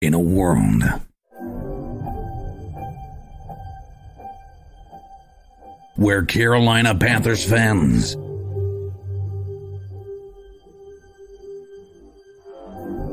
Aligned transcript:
In 0.00 0.14
a 0.14 0.20
world 0.20 0.84
where 5.96 6.24
Carolina 6.24 6.94
Panthers 6.94 7.44
fans 7.44 8.12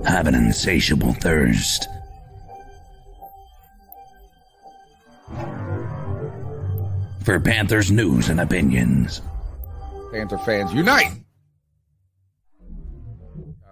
have 0.07 0.27
an 0.27 0.35
insatiable 0.35 1.13
thirst 1.13 1.87
for 7.23 7.39
Panthers 7.39 7.89
news 7.89 8.29
and 8.29 8.39
opinions. 8.39 9.23
Panther 10.13 10.37
fans 10.37 10.71
unite. 10.71 11.13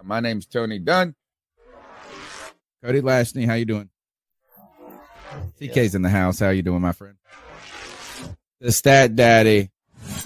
My 0.02 0.18
name's 0.18 0.46
Tony 0.46 0.80
Dunn. 0.80 1.14
Cody 2.84 3.00
Lashney, 3.00 3.46
how 3.46 3.54
you 3.54 3.64
doing? 3.64 3.88
TK's 5.58 5.94
in 5.94 6.02
the 6.02 6.10
house. 6.10 6.38
How 6.38 6.50
you 6.50 6.60
doing, 6.60 6.82
my 6.82 6.92
friend? 6.92 7.16
The 8.60 8.72
stat 8.72 9.16
daddy. 9.16 9.70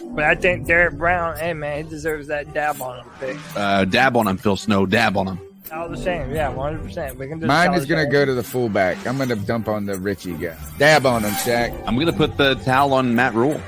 But 0.02 0.24
I 0.24 0.34
think 0.34 0.66
Derrick 0.66 0.94
Brown, 0.94 1.36
hey 1.36 1.52
man, 1.54 1.84
he 1.84 1.88
deserves 1.88 2.26
that 2.26 2.52
dab 2.52 2.82
on 2.82 2.98
him 2.98 3.06
pick. 3.20 3.36
Uh, 3.54 3.84
dab 3.84 4.16
on 4.16 4.26
him, 4.26 4.38
Phil 4.38 4.56
Snow. 4.56 4.86
Dab 4.86 5.16
on 5.16 5.28
him. 5.28 5.40
All 5.72 5.88
the 5.88 5.96
same, 5.96 6.32
yeah, 6.32 6.48
one 6.48 6.72
hundred 6.72 6.86
percent. 6.86 7.16
We 7.16 7.28
can 7.28 7.38
just 7.38 7.46
Mine 7.46 7.74
is 7.74 7.86
gonna 7.86 8.10
go 8.10 8.24
to 8.24 8.34
the 8.34 8.42
fullback. 8.42 9.06
I'm 9.06 9.18
gonna 9.18 9.36
dump 9.36 9.68
on 9.68 9.86
the 9.86 9.96
Richie 9.96 10.32
guy. 10.32 10.56
Dab 10.78 11.06
on 11.06 11.24
him, 11.24 11.30
Shaq. 11.30 11.80
I'm 11.86 11.96
gonna 11.96 12.12
put 12.12 12.36
the 12.36 12.56
towel 12.56 12.92
on 12.92 13.14
Matt 13.14 13.34
Rhule. 13.34 13.60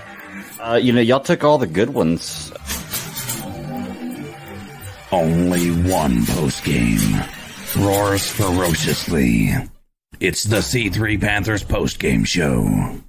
Uh, 0.58 0.80
you 0.82 0.92
know, 0.92 1.00
y'all 1.00 1.20
took 1.20 1.44
all 1.44 1.58
the 1.58 1.68
good 1.68 1.90
ones. 1.90 2.52
Only 5.12 5.70
one 5.88 6.26
post 6.26 6.64
game 6.64 7.22
roars 7.76 8.30
ferociously. 8.30 9.50
It's 10.18 10.44
the 10.44 10.58
C3 10.58 11.20
Panthers 11.20 11.62
post 11.62 11.98
game 11.98 12.24
show. 12.24 13.00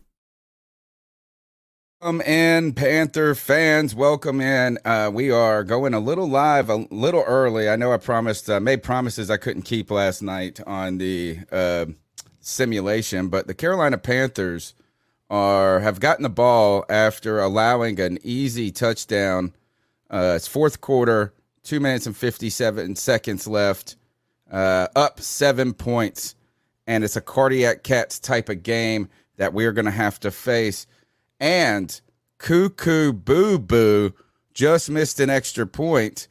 Welcome 2.02 2.22
in, 2.22 2.74
Panther 2.74 3.36
fans. 3.36 3.94
Welcome 3.94 4.42
in. 4.42 4.80
Uh, 4.84 5.12
we 5.14 5.30
are 5.30 5.64
going 5.64 5.94
a 5.94 6.00
little 6.00 6.28
live, 6.28 6.70
a 6.70 6.88
little 6.90 7.24
early. 7.28 7.70
I 7.70 7.76
know 7.76 7.94
I 7.94 7.98
promised, 7.98 8.50
uh, 8.50 8.60
made 8.60 8.82
promises 8.82 9.30
I 9.30 9.38
couldn't 9.38 9.64
keep 9.64 9.92
last 9.92 10.24
night 10.24 10.60
on 10.66 10.98
the 10.98 11.40
uh, 11.52 11.86
simulation, 12.40 13.28
but 13.28 13.46
the 13.46 13.54
Carolina 13.54 14.00
Panthers 14.00 14.74
are 15.30 15.80
have 15.82 16.00
gotten 16.00 16.24
the 16.24 16.30
ball 16.30 16.84
after 16.90 17.40
allowing 17.40 18.00
an 18.00 18.18
easy 18.24 18.72
touchdown. 18.72 19.54
Uh, 20.10 20.34
it's 20.36 20.48
fourth 20.48 20.82
quarter, 20.82 21.34
two 21.64 21.80
minutes 21.80 22.08
and 22.08 22.18
fifty-seven 22.18 22.96
seconds 22.96 23.48
left. 23.48 23.96
Uh, 24.52 24.88
up 24.96 25.22
seven 25.22 25.74
points, 25.74 26.36
and 26.86 27.04
it's 27.04 27.16
a 27.16 27.22
cardiac 27.22 27.84
cats 27.84 28.20
type 28.20 28.50
of 28.50 28.64
game 28.64 29.08
that 29.38 29.54
we're 29.54 29.72
going 29.72 29.86
to 29.86 29.92
have 29.92 30.20
to 30.20 30.30
face. 30.30 30.88
And 31.40 32.00
Cuckoo 32.38 33.14
Boo 33.14 33.58
Boo 33.58 34.14
just 34.54 34.90
missed 34.90 35.20
an 35.22 35.30
extra 35.30 35.66
point, 35.66 36.28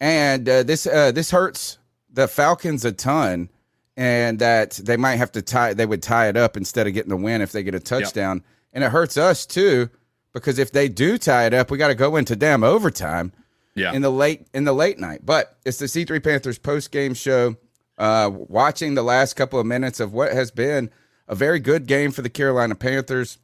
and 0.00 0.48
uh, 0.48 0.62
this 0.62 0.86
uh, 0.86 1.12
this 1.12 1.30
hurts 1.30 1.78
the 2.10 2.26
Falcons 2.26 2.84
a 2.84 2.92
ton, 2.92 3.50
and 3.96 4.38
that 4.38 4.72
they 4.72 4.96
might 4.96 5.16
have 5.16 5.32
to 5.32 5.42
tie 5.42 5.74
they 5.74 5.86
would 5.86 6.02
tie 6.02 6.28
it 6.28 6.36
up 6.36 6.56
instead 6.56 6.86
of 6.86 6.94
getting 6.94 7.10
the 7.10 7.16
win 7.16 7.42
if 7.42 7.52
they 7.52 7.62
get 7.62 7.74
a 7.74 7.80
touchdown, 7.80 8.42
and 8.72 8.82
it 8.82 8.90
hurts 8.90 9.18
us 9.18 9.44
too 9.44 9.90
because 10.32 10.58
if 10.58 10.72
they 10.72 10.88
do 10.88 11.18
tie 11.18 11.46
it 11.46 11.54
up, 11.54 11.70
we 11.70 11.78
got 11.78 11.88
to 11.88 11.94
go 11.94 12.16
into 12.16 12.34
damn 12.34 12.64
overtime 12.64 13.32
Yeah. 13.74 13.92
in 13.92 14.02
the 14.02 14.10
late 14.10 14.46
in 14.52 14.64
the 14.64 14.72
late 14.72 14.98
night. 14.98 15.20
But 15.24 15.56
it's 15.64 15.78
the 15.78 15.86
C3 15.86 16.22
Panthers 16.22 16.58
post 16.58 16.90
game 16.90 17.14
show. 17.14 17.56
Uh, 17.98 18.30
watching 18.32 18.94
the 18.94 19.02
last 19.02 19.34
couple 19.34 19.60
of 19.60 19.66
minutes 19.66 20.00
of 20.00 20.12
what 20.12 20.32
has 20.32 20.50
been 20.50 20.90
a 21.28 21.34
very 21.34 21.60
good 21.60 21.86
game 21.86 22.10
for 22.10 22.22
the 22.22 22.30
Carolina 22.30 22.74
Panthers, 22.74 23.38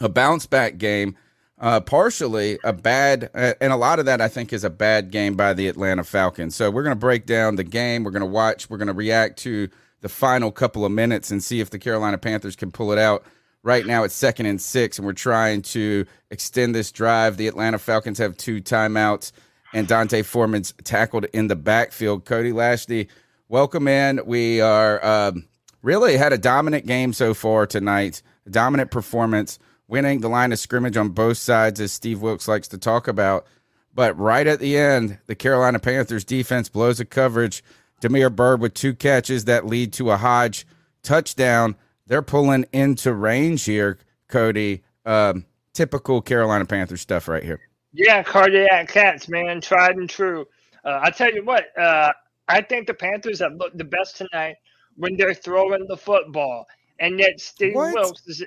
a 0.00 0.08
bounce 0.08 0.46
back 0.46 0.78
game, 0.78 1.16
uh, 1.58 1.80
partially 1.80 2.58
a 2.64 2.72
bad, 2.72 3.30
uh, 3.34 3.54
and 3.60 3.72
a 3.72 3.76
lot 3.76 3.98
of 3.98 4.06
that 4.06 4.20
I 4.20 4.28
think 4.28 4.52
is 4.52 4.64
a 4.64 4.70
bad 4.70 5.10
game 5.10 5.34
by 5.34 5.52
the 5.54 5.68
Atlanta 5.68 6.04
Falcons. 6.04 6.54
So 6.54 6.70
we're 6.70 6.82
going 6.82 6.94
to 6.94 7.00
break 7.00 7.26
down 7.26 7.56
the 7.56 7.64
game. 7.64 8.04
We're 8.04 8.12
going 8.12 8.20
to 8.20 8.26
watch. 8.26 8.70
We're 8.70 8.78
going 8.78 8.88
to 8.88 8.94
react 8.94 9.38
to 9.40 9.68
the 10.00 10.08
final 10.08 10.50
couple 10.50 10.84
of 10.84 10.92
minutes 10.92 11.30
and 11.30 11.42
see 11.42 11.60
if 11.60 11.70
the 11.70 11.78
Carolina 11.78 12.16
Panthers 12.18 12.56
can 12.56 12.70
pull 12.70 12.92
it 12.92 12.98
out. 12.98 13.24
Right 13.62 13.84
now 13.84 14.04
it's 14.04 14.14
second 14.14 14.46
and 14.46 14.60
six, 14.60 14.98
and 14.98 15.06
we're 15.06 15.12
trying 15.12 15.60
to 15.62 16.06
extend 16.30 16.74
this 16.74 16.90
drive. 16.90 17.36
The 17.36 17.46
Atlanta 17.46 17.78
Falcons 17.78 18.16
have 18.16 18.36
two 18.38 18.62
timeouts, 18.62 19.32
and 19.72 19.86
D'Onta 19.86 20.24
Foreman's 20.24 20.74
tackled 20.84 21.26
in 21.32 21.48
the 21.48 21.56
backfield. 21.56 22.24
Cody 22.24 22.52
Lashley, 22.52 23.08
welcome 23.48 23.88
in. 23.88 24.20
We 24.26 24.60
are 24.60 25.04
um, 25.04 25.46
really 25.82 26.16
had 26.16 26.32
a 26.32 26.38
dominant 26.38 26.86
game 26.86 27.12
so 27.12 27.34
far 27.34 27.66
tonight, 27.66 28.22
dominant 28.50 28.90
performance, 28.90 29.58
winning 29.88 30.20
the 30.20 30.28
line 30.28 30.52
of 30.52 30.58
scrimmage 30.58 30.96
on 30.96 31.10
both 31.10 31.38
sides, 31.38 31.80
as 31.80 31.92
Steve 31.92 32.20
Wilks 32.20 32.48
likes 32.48 32.68
to 32.68 32.78
talk 32.78 33.08
about. 33.08 33.46
But 33.94 34.18
right 34.18 34.46
at 34.46 34.60
the 34.60 34.76
end, 34.76 35.18
the 35.26 35.34
Carolina 35.34 35.78
Panthers 35.78 36.24
defense 36.24 36.68
blows 36.68 37.00
a 37.00 37.04
coverage. 37.04 37.64
Damiere 38.00 38.30
Byrd 38.30 38.60
with 38.60 38.74
two 38.74 38.94
catches 38.94 39.44
that 39.44 39.66
lead 39.66 39.92
to 39.94 40.10
a 40.10 40.16
Hodge 40.16 40.66
touchdown. 41.02 41.76
They're 42.06 42.22
pulling 42.22 42.66
into 42.72 43.12
range 43.12 43.64
here, 43.64 43.98
Cody. 44.28 44.82
Um, 45.04 45.44
typical 45.74 46.22
Carolina 46.22 46.64
Panthers 46.64 47.00
stuff 47.00 47.28
right 47.28 47.42
here. 47.42 47.60
Yeah, 47.92 48.22
cardiac 48.22 48.88
cats, 48.88 49.28
man, 49.28 49.60
tried 49.60 49.96
and 49.96 50.08
true. 50.08 50.46
Uh, 50.84 51.00
I 51.02 51.10
tell 51.10 51.32
you 51.32 51.44
what, 51.44 51.76
uh, 51.76 52.12
I 52.48 52.62
think 52.62 52.86
the 52.86 52.94
Panthers 52.94 53.40
have 53.40 53.54
looked 53.54 53.78
the 53.78 53.84
best 53.84 54.16
tonight 54.16 54.56
when 54.96 55.16
they're 55.16 55.34
throwing 55.34 55.86
the 55.88 55.96
football, 55.96 56.66
and 57.00 57.18
yet 57.18 57.40
Steve 57.40 57.74
What? 57.74 57.94
Wilks 57.94 58.26
is. 58.26 58.44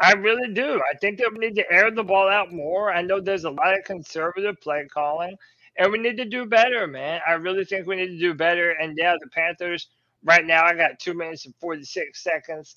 I 0.00 0.12
really 0.12 0.52
do. 0.52 0.80
I 0.92 0.96
think 0.98 1.18
that 1.18 1.30
we 1.32 1.38
need 1.38 1.54
to 1.56 1.72
air 1.72 1.90
the 1.90 2.02
ball 2.02 2.28
out 2.28 2.52
more. 2.52 2.92
I 2.92 3.00
know 3.02 3.20
there's 3.20 3.44
a 3.44 3.50
lot 3.50 3.78
of 3.78 3.84
conservative 3.84 4.60
play 4.60 4.86
calling, 4.92 5.36
and 5.78 5.92
we 5.92 5.98
need 5.98 6.16
to 6.16 6.24
do 6.24 6.46
better, 6.46 6.86
man. 6.86 7.20
I 7.26 7.32
really 7.32 7.64
think 7.64 7.86
we 7.86 7.96
need 7.96 8.08
to 8.08 8.18
do 8.18 8.34
better. 8.34 8.70
And 8.72 8.96
yeah, 8.98 9.14
the 9.22 9.30
Panthers 9.30 9.88
right 10.24 10.44
now, 10.44 10.64
I 10.64 10.74
got 10.74 10.98
two 10.98 11.14
minutes 11.14 11.46
and 11.46 11.54
46 11.60 12.22
seconds. 12.22 12.76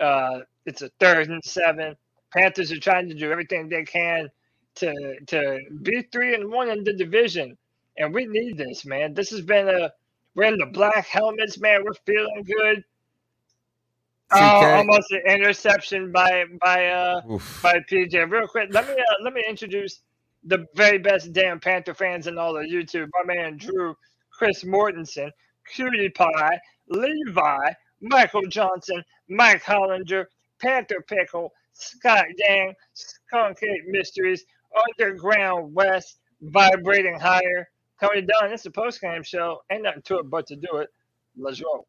Uh, 0.00 0.40
it's 0.64 0.82
a 0.82 0.88
third 1.00 1.28
and 1.28 1.44
seven. 1.44 1.96
Panthers 2.32 2.72
are 2.72 2.80
trying 2.80 3.08
to 3.08 3.14
do 3.14 3.30
everything 3.30 3.68
they 3.68 3.84
can 3.84 4.30
to 4.76 4.92
to 5.26 5.60
be 5.82 6.02
three 6.12 6.34
and 6.34 6.50
one 6.50 6.70
in 6.70 6.84
the 6.84 6.92
division, 6.92 7.56
and 7.98 8.12
we 8.12 8.26
need 8.26 8.56
this, 8.56 8.84
man. 8.84 9.14
This 9.14 9.30
has 9.30 9.40
been 9.40 9.68
a 9.68 9.92
we're 10.34 10.44
in 10.44 10.58
the 10.58 10.66
black 10.66 11.06
helmets, 11.06 11.58
man. 11.58 11.84
We're 11.84 11.94
feeling 12.06 12.42
good. 12.44 12.84
Oh, 14.32 14.64
almost 14.72 15.12
an 15.12 15.22
interception 15.26 16.10
by 16.10 16.44
by 16.60 16.86
uh 16.86 17.20
Oof. 17.30 17.60
by 17.62 17.78
PJ. 17.90 18.30
Real 18.30 18.48
quick, 18.48 18.68
let 18.72 18.88
me 18.88 18.94
uh, 18.94 19.22
let 19.22 19.32
me 19.32 19.44
introduce 19.48 20.00
the 20.42 20.66
very 20.74 20.98
best 20.98 21.32
damn 21.32 21.60
Panther 21.60 21.94
fans 21.94 22.26
in 22.26 22.36
all 22.36 22.56
of 22.56 22.64
YouTube. 22.66 23.08
My 23.14 23.34
man 23.34 23.56
Drew, 23.56 23.96
Chris 24.30 24.64
Mortensen, 24.64 25.30
Cutie 25.72 26.10
Pie, 26.10 26.58
Levi, 26.88 27.72
Michael 28.00 28.46
Johnson, 28.48 29.02
Mike 29.28 29.62
Hollinger, 29.62 30.26
Panther 30.60 31.04
Pickle, 31.06 31.52
Scott 31.72 32.26
Dang, 32.38 32.74
Skunk 32.92 33.58
Mysteries, 33.86 34.44
Underground 34.88 35.74
West, 35.74 36.18
Vibrating 36.40 37.18
Higher. 37.18 37.68
Coming 38.00 38.26
Dunn, 38.26 38.52
it's 38.52 38.66
a 38.66 38.70
post 38.70 39.00
game 39.00 39.22
show. 39.22 39.62
Ain't 39.70 39.82
nothing 39.84 40.02
to 40.02 40.18
it 40.18 40.28
but 40.28 40.46
to 40.48 40.56
do 40.56 40.78
it. 40.78 40.88
Let's 41.36 41.62
roll. 41.62 41.86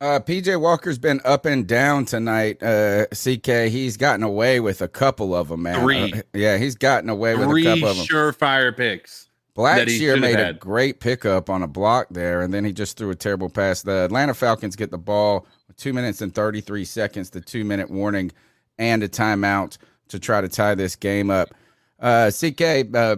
Uh, 0.00 0.20
PJ 0.20 0.60
Walker's 0.60 0.98
been 0.98 1.20
up 1.24 1.44
and 1.44 1.66
down 1.66 2.04
tonight. 2.04 2.62
Uh, 2.62 3.06
CK, 3.06 3.68
he's 3.68 3.96
gotten 3.96 4.22
away 4.22 4.60
with 4.60 4.80
a 4.80 4.86
couple 4.86 5.34
of 5.34 5.48
them, 5.48 5.62
man. 5.62 5.80
Three. 5.80 6.12
Uh, 6.12 6.22
yeah, 6.32 6.56
he's 6.56 6.76
gotten 6.76 7.10
away 7.10 7.34
with 7.34 7.48
Three 7.48 7.66
a 7.66 7.74
couple 7.74 7.88
of 7.88 7.96
them. 7.96 8.06
surefire 8.06 8.76
picks. 8.76 9.28
that 9.56 9.88
he 9.88 9.96
Blackshear 9.96 9.98
should 9.98 10.08
have 10.10 10.20
made 10.20 10.38
a 10.40 10.52
great 10.52 11.00
pickup 11.00 11.50
on 11.50 11.64
a 11.64 11.66
block 11.66 12.06
there, 12.10 12.42
and 12.42 12.54
then 12.54 12.64
he 12.64 12.72
just 12.72 12.96
threw 12.96 13.10
a 13.10 13.16
terrible 13.16 13.48
pass. 13.48 13.82
The 13.82 14.04
Atlanta 14.04 14.34
Falcons 14.34 14.76
get 14.76 14.92
the 14.92 14.98
ball 14.98 15.46
with 15.66 15.76
two 15.76 15.92
minutes 15.92 16.22
and 16.22 16.32
33 16.32 16.84
seconds, 16.84 17.30
the 17.30 17.40
two 17.40 17.64
minute 17.64 17.90
warning, 17.90 18.30
and 18.78 19.02
a 19.02 19.08
timeout 19.08 19.78
to 20.08 20.20
try 20.20 20.40
to 20.40 20.48
tie 20.48 20.76
this 20.76 20.94
game 20.94 21.28
up. 21.28 21.52
Uh, 21.98 22.30
CK, 22.30 22.94
uh, 22.94 23.16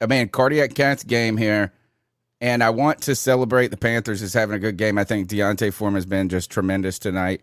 I 0.00 0.06
mean, 0.06 0.28
Cardiac 0.28 0.74
Cats 0.74 1.04
game 1.04 1.36
here. 1.36 1.72
And 2.40 2.64
I 2.64 2.70
want 2.70 3.02
to 3.02 3.14
celebrate 3.14 3.68
the 3.68 3.76
Panthers 3.76 4.20
as 4.20 4.34
having 4.34 4.56
a 4.56 4.58
good 4.58 4.76
game. 4.76 4.98
I 4.98 5.04
think 5.04 5.28
D'Onta 5.28 5.72
Foreman 5.72 5.94
has 5.94 6.06
been 6.06 6.28
just 6.28 6.50
tremendous 6.50 6.98
tonight. 6.98 7.42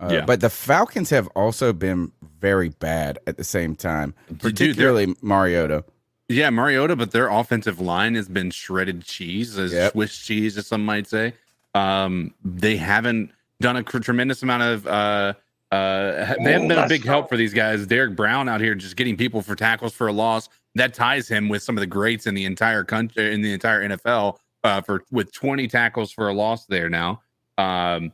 Uh, 0.00 0.10
yeah. 0.12 0.24
But 0.24 0.40
the 0.40 0.50
Falcons 0.50 1.10
have 1.10 1.26
also 1.34 1.72
been 1.72 2.12
very 2.38 2.68
bad 2.68 3.18
at 3.26 3.36
the 3.36 3.42
same 3.42 3.74
time, 3.74 4.14
particularly 4.38 5.06
Dude, 5.06 5.22
Mariota. 5.24 5.84
Yeah, 6.28 6.50
Mariota, 6.50 6.94
but 6.94 7.10
their 7.10 7.28
offensive 7.28 7.80
line 7.80 8.14
has 8.14 8.28
been 8.28 8.50
shredded 8.50 9.02
cheese, 9.02 9.58
as 9.58 9.72
yep. 9.72 9.92
Swiss 9.92 10.16
cheese, 10.16 10.56
as 10.56 10.68
some 10.68 10.84
might 10.84 11.08
say. 11.08 11.34
Um, 11.74 12.32
they 12.44 12.76
haven't 12.76 13.32
done 13.60 13.76
a 13.76 13.82
tremendous 13.82 14.42
amount 14.42 14.62
of. 14.62 14.86
Uh, 14.86 15.34
uh, 15.70 16.34
they 16.42 16.52
haven't 16.52 16.68
been 16.68 16.78
a 16.78 16.88
big 16.88 17.04
help 17.04 17.28
for 17.28 17.36
these 17.36 17.52
guys. 17.52 17.86
Derrick 17.86 18.16
Brown 18.16 18.48
out 18.48 18.60
here 18.60 18.74
just 18.74 18.96
getting 18.96 19.16
people 19.16 19.42
for 19.42 19.54
tackles 19.54 19.92
for 19.92 20.08
a 20.08 20.12
loss. 20.12 20.48
That 20.74 20.94
ties 20.94 21.28
him 21.28 21.48
with 21.48 21.62
some 21.62 21.76
of 21.76 21.80
the 21.80 21.86
greats 21.86 22.26
in 22.26 22.34
the 22.34 22.44
entire 22.44 22.84
country, 22.84 23.34
in 23.34 23.42
the 23.42 23.52
entire 23.52 23.86
NFL, 23.86 24.38
uh, 24.64 24.80
for 24.80 25.04
with 25.10 25.32
20 25.32 25.68
tackles 25.68 26.10
for 26.12 26.28
a 26.28 26.32
loss 26.32 26.66
there 26.66 26.88
now. 26.88 27.20
Um, 27.58 28.12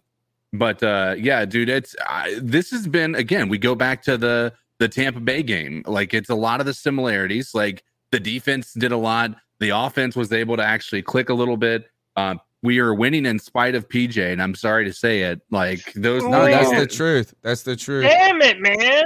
but 0.52 0.82
uh, 0.82 1.14
yeah, 1.18 1.44
dude, 1.44 1.68
it's 1.68 1.94
this 2.40 2.70
has 2.70 2.86
been 2.88 3.14
again. 3.14 3.48
We 3.48 3.58
go 3.58 3.74
back 3.74 4.02
to 4.04 4.16
the 4.16 4.52
the 4.78 4.88
Tampa 4.88 5.20
Bay 5.20 5.42
game. 5.42 5.82
Like 5.86 6.14
it's 6.14 6.30
a 6.30 6.34
lot 6.34 6.60
of 6.60 6.66
the 6.66 6.74
similarities. 6.74 7.54
Like 7.54 7.84
the 8.10 8.20
defense 8.20 8.72
did 8.72 8.92
a 8.92 8.96
lot. 8.96 9.36
The 9.60 9.70
offense 9.70 10.16
was 10.16 10.32
able 10.32 10.56
to 10.56 10.64
actually 10.64 11.02
click 11.02 11.28
a 11.28 11.34
little 11.34 11.56
bit. 11.56 11.88
Uh, 12.16 12.36
we 12.64 12.78
are 12.81 12.94
winning 12.94 13.26
in 13.26 13.38
spite 13.38 13.75
of 13.75 13.88
PJ, 13.90 14.32
and 14.32 14.43
I'm 14.43 14.55
sorry 14.55 14.87
to 14.87 14.93
say 14.93 15.20
it. 15.20 15.40
Like 15.50 15.93
those. 15.93 16.25
No, 16.25 16.46
that's 16.46 16.70
the 16.70 16.87
truth. 16.87 17.34
That's 17.43 17.62
the 17.62 17.76
truth. 17.76 18.05
Damn 18.05 18.40
it, 18.40 18.58
man! 18.58 19.05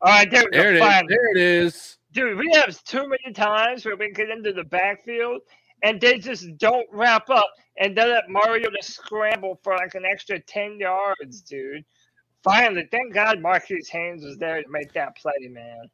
All 0.00 0.12
right, 0.12 0.30
there, 0.30 0.44
there 0.52 0.74
it 0.74 0.76
is. 0.76 1.08
There 1.08 1.30
it 1.32 1.36
is. 1.36 1.98
Dude, 2.12 2.38
we 2.38 2.50
have 2.54 2.82
too 2.84 3.08
many 3.08 3.34
times 3.34 3.84
where 3.84 3.96
we 3.96 4.12
get 4.12 4.30
into 4.30 4.52
the 4.52 4.64
backfield 4.64 5.40
and 5.82 6.00
they 6.00 6.18
just 6.18 6.56
don't 6.58 6.86
wrap 6.92 7.28
up 7.30 7.50
and 7.78 7.96
they 7.96 8.06
let 8.06 8.28
Mariota 8.28 8.78
scramble 8.82 9.58
for 9.62 9.76
like 9.76 9.94
an 9.94 10.04
extra 10.04 10.38
10 10.38 10.78
yards, 10.78 11.40
dude. 11.40 11.84
Finally, 12.44 12.86
thank 12.90 13.14
God 13.14 13.40
Marquis 13.40 13.80
Haynes 13.90 14.24
was 14.24 14.36
there 14.36 14.62
to 14.62 14.68
make 14.68 14.92
that 14.92 15.16
play, 15.16 15.48
man. 15.48 15.88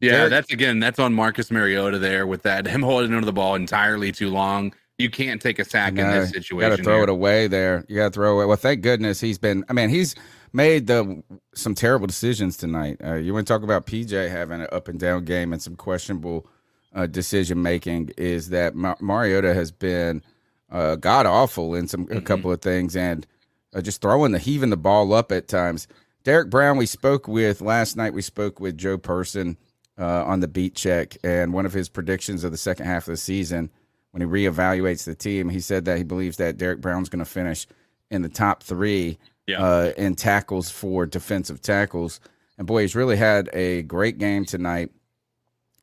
Yeah, 0.00 0.28
that's 0.28 0.52
again, 0.52 0.78
that's 0.78 0.98
on 0.98 1.12
Marcus 1.14 1.50
Mariota 1.50 1.98
there 1.98 2.26
with 2.26 2.42
that 2.42 2.66
him 2.66 2.82
holding 2.82 3.14
onto 3.14 3.26
the 3.26 3.32
ball 3.32 3.54
entirely 3.54 4.12
too 4.12 4.30
long. 4.30 4.74
You 4.98 5.10
can't 5.10 5.42
take 5.42 5.58
a 5.58 5.64
sack 5.64 5.90
in 5.90 6.08
this 6.08 6.30
situation. 6.30 6.56
You 6.56 6.70
got 6.70 6.76
to 6.76 6.82
throw 6.82 6.94
here. 6.94 7.02
it 7.04 7.08
away 7.08 7.48
there. 7.48 7.84
You 7.88 7.96
got 7.96 8.04
to 8.04 8.10
throw 8.10 8.30
it 8.30 8.34
away. 8.34 8.44
Well, 8.44 8.56
thank 8.56 8.82
goodness 8.82 9.20
he's 9.20 9.38
been. 9.38 9.64
I 9.68 9.72
mean, 9.72 9.88
he's 9.88 10.14
made 10.52 10.86
the 10.86 11.22
some 11.54 11.74
terrible 11.74 12.06
decisions 12.06 12.56
tonight. 12.56 13.00
Uh, 13.04 13.14
you 13.14 13.34
want 13.34 13.46
to 13.46 13.52
talk 13.52 13.64
about 13.64 13.86
PJ 13.86 14.30
having 14.30 14.60
an 14.60 14.68
up 14.70 14.86
and 14.86 15.00
down 15.00 15.24
game 15.24 15.52
and 15.52 15.60
some 15.60 15.74
questionable 15.74 16.46
uh, 16.94 17.06
decision 17.06 17.60
making? 17.60 18.12
Is 18.16 18.50
that 18.50 18.76
Mar- 18.76 18.96
Mariota 19.00 19.52
has 19.52 19.72
been 19.72 20.22
uh, 20.70 20.94
god 20.94 21.26
awful 21.26 21.74
in 21.74 21.88
some 21.88 22.06
mm-hmm. 22.06 22.18
a 22.18 22.20
couple 22.20 22.52
of 22.52 22.62
things 22.62 22.96
and 22.96 23.26
uh, 23.74 23.80
just 23.80 24.00
throwing 24.00 24.30
the 24.30 24.38
heaving 24.38 24.70
the 24.70 24.76
ball 24.76 25.12
up 25.12 25.32
at 25.32 25.48
times. 25.48 25.88
Derrick 26.22 26.50
Brown, 26.50 26.76
we 26.78 26.86
spoke 26.86 27.26
with 27.26 27.60
last 27.60 27.96
night. 27.96 28.14
We 28.14 28.22
spoke 28.22 28.60
with 28.60 28.78
Joe 28.78 28.96
Person 28.96 29.58
uh, 29.98 30.24
on 30.24 30.40
the 30.40 30.48
beat 30.48 30.74
check, 30.74 31.16
and 31.22 31.52
one 31.52 31.66
of 31.66 31.72
his 31.72 31.88
predictions 31.88 32.44
of 32.44 32.52
the 32.52 32.56
second 32.56 32.86
half 32.86 33.08
of 33.08 33.12
the 33.12 33.16
season 33.16 33.70
when 34.14 34.20
he 34.20 34.28
reevaluates 34.28 35.04
the 35.04 35.14
team, 35.16 35.48
he 35.48 35.58
said 35.58 35.86
that 35.86 35.98
he 35.98 36.04
believes 36.04 36.36
that 36.36 36.56
Derrick 36.56 36.80
Brown's 36.80 37.08
going 37.08 37.18
to 37.18 37.28
finish 37.28 37.66
in 38.12 38.22
the 38.22 38.28
top 38.28 38.62
three 38.62 39.18
yeah. 39.48 39.60
uh, 39.60 39.92
in 39.96 40.14
tackles 40.14 40.70
for 40.70 41.04
defensive 41.04 41.60
tackles. 41.60 42.20
And 42.56 42.64
boy, 42.64 42.82
he's 42.82 42.94
really 42.94 43.16
had 43.16 43.50
a 43.52 43.82
great 43.82 44.18
game 44.18 44.44
tonight. 44.44 44.92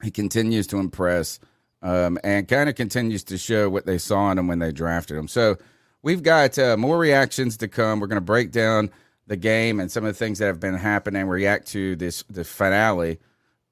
He 0.02 0.12
continues 0.12 0.66
to 0.68 0.78
impress 0.78 1.42
um, 1.82 2.18
and 2.24 2.48
kind 2.48 2.70
of 2.70 2.76
continues 2.76 3.26
to 3.26 3.38
show 3.38 3.70
what 3.70 3.86
they 3.86 3.98
saw 3.98 4.32
in 4.32 4.38
him 4.38 4.48
when 4.48 4.60
they 4.60 4.72
drafted 4.72 5.18
him. 5.18 5.28
So 5.28 5.58
we've 6.02 6.24
got 6.24 6.58
uh, 6.58 6.78
more 6.78 6.98
reactions 6.98 7.58
to 7.58 7.68
come. 7.68 8.00
We're 8.00 8.08
going 8.08 8.16
to 8.16 8.22
break 8.22 8.52
down 8.52 8.92
the 9.28 9.36
game 9.36 9.82
and 9.82 9.92
some 9.92 10.06
of 10.06 10.14
the 10.14 10.18
things 10.18 10.40
that 10.40 10.46
have 10.46 10.62
been 10.62 10.78
happening, 10.78 11.28
react 11.28 11.68
to 11.72 11.98
this 11.98 12.24
the 12.30 12.46
finale. 12.46 13.20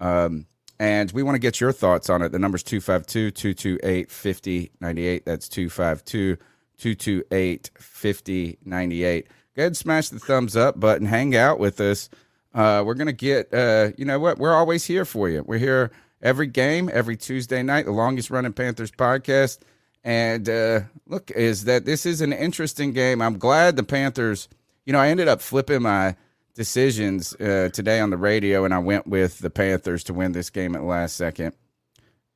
Um, 0.02 0.48
and 0.80 1.12
we 1.12 1.24
want 1.24 1.36
to 1.36 1.40
get 1.40 1.60
your 1.60 1.72
thoughts 1.72 2.10
on 2.10 2.22
it. 2.22 2.32
The 2.32 2.40
number's 2.40 2.64
252 2.64 3.32
228 3.32 4.10
5098. 4.10 5.26
That's 5.26 5.50
252 5.50 6.38
228 6.78 7.72
5098. 7.78 9.28
Go 9.56 9.62
ahead 9.62 9.68
and 9.68 9.78
smash 9.78 10.10
the 10.10 10.20
thumbs 10.20 10.56
up 10.56 10.80
button. 10.80 11.06
Hang 11.06 11.36
out 11.36 11.60
with 11.60 11.82
us. 11.82 12.10
Uh, 12.54 12.82
we're 12.86 12.94
going 12.94 13.08
to 13.08 13.14
get, 13.14 13.54
uh, 13.54 13.92
you 13.98 14.06
know 14.06 14.20
what? 14.20 14.40
We're 14.40 14.56
always 14.56 14.86
here 14.86 15.06
for 15.06 15.30
you. 15.30 15.44
We're 15.46 15.60
here 15.60 15.92
every 16.22 16.48
game, 16.48 16.90
every 16.92 17.18
Tuesday 17.18 17.62
night, 17.62 17.86
the 17.86 17.92
longest 17.92 18.30
running 18.30 18.54
Panthers 18.54 18.92
podcast. 18.92 19.60
And 20.04 20.48
uh, 20.48 20.82
look, 21.06 21.30
is 21.32 21.66
that 21.66 21.86
this 21.86 22.06
is 22.06 22.22
an 22.22 22.32
interesting 22.32 22.94
game. 22.94 23.22
I'm 23.22 23.38
glad 23.38 23.76
the 23.76 23.84
Panthers, 23.84 24.48
you 24.86 24.94
know, 24.94 25.00
I 25.00 25.10
ended 25.10 25.28
up 25.28 25.42
flipping 25.42 25.82
my 25.82 26.16
decisions 26.60 27.34
uh, 27.36 27.70
today 27.72 28.02
on 28.02 28.10
the 28.10 28.18
radio, 28.18 28.66
and 28.66 28.74
I 28.74 28.80
went 28.80 29.08
with 29.08 29.40
the 29.40 29.50
Panthers 29.50 30.04
to 30.04 30.14
win 30.14 30.34
this 30.34 30.50
game 30.50 30.76
at 30.76 30.82
the 30.82 30.88
last 30.88 31.16
second. 31.16 31.54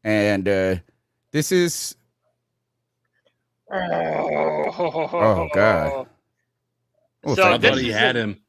And 0.02 0.48
uh, 0.48 0.76
this 1.32 1.52
is. 1.52 1.96
Oh, 3.72 5.50
God. 5.54 6.08
Well, 7.26 7.38
so 7.38 7.54
I 7.54 7.58
thought 7.58 7.78
he 7.78 7.90
had 7.90 8.18
him. 8.18 8.42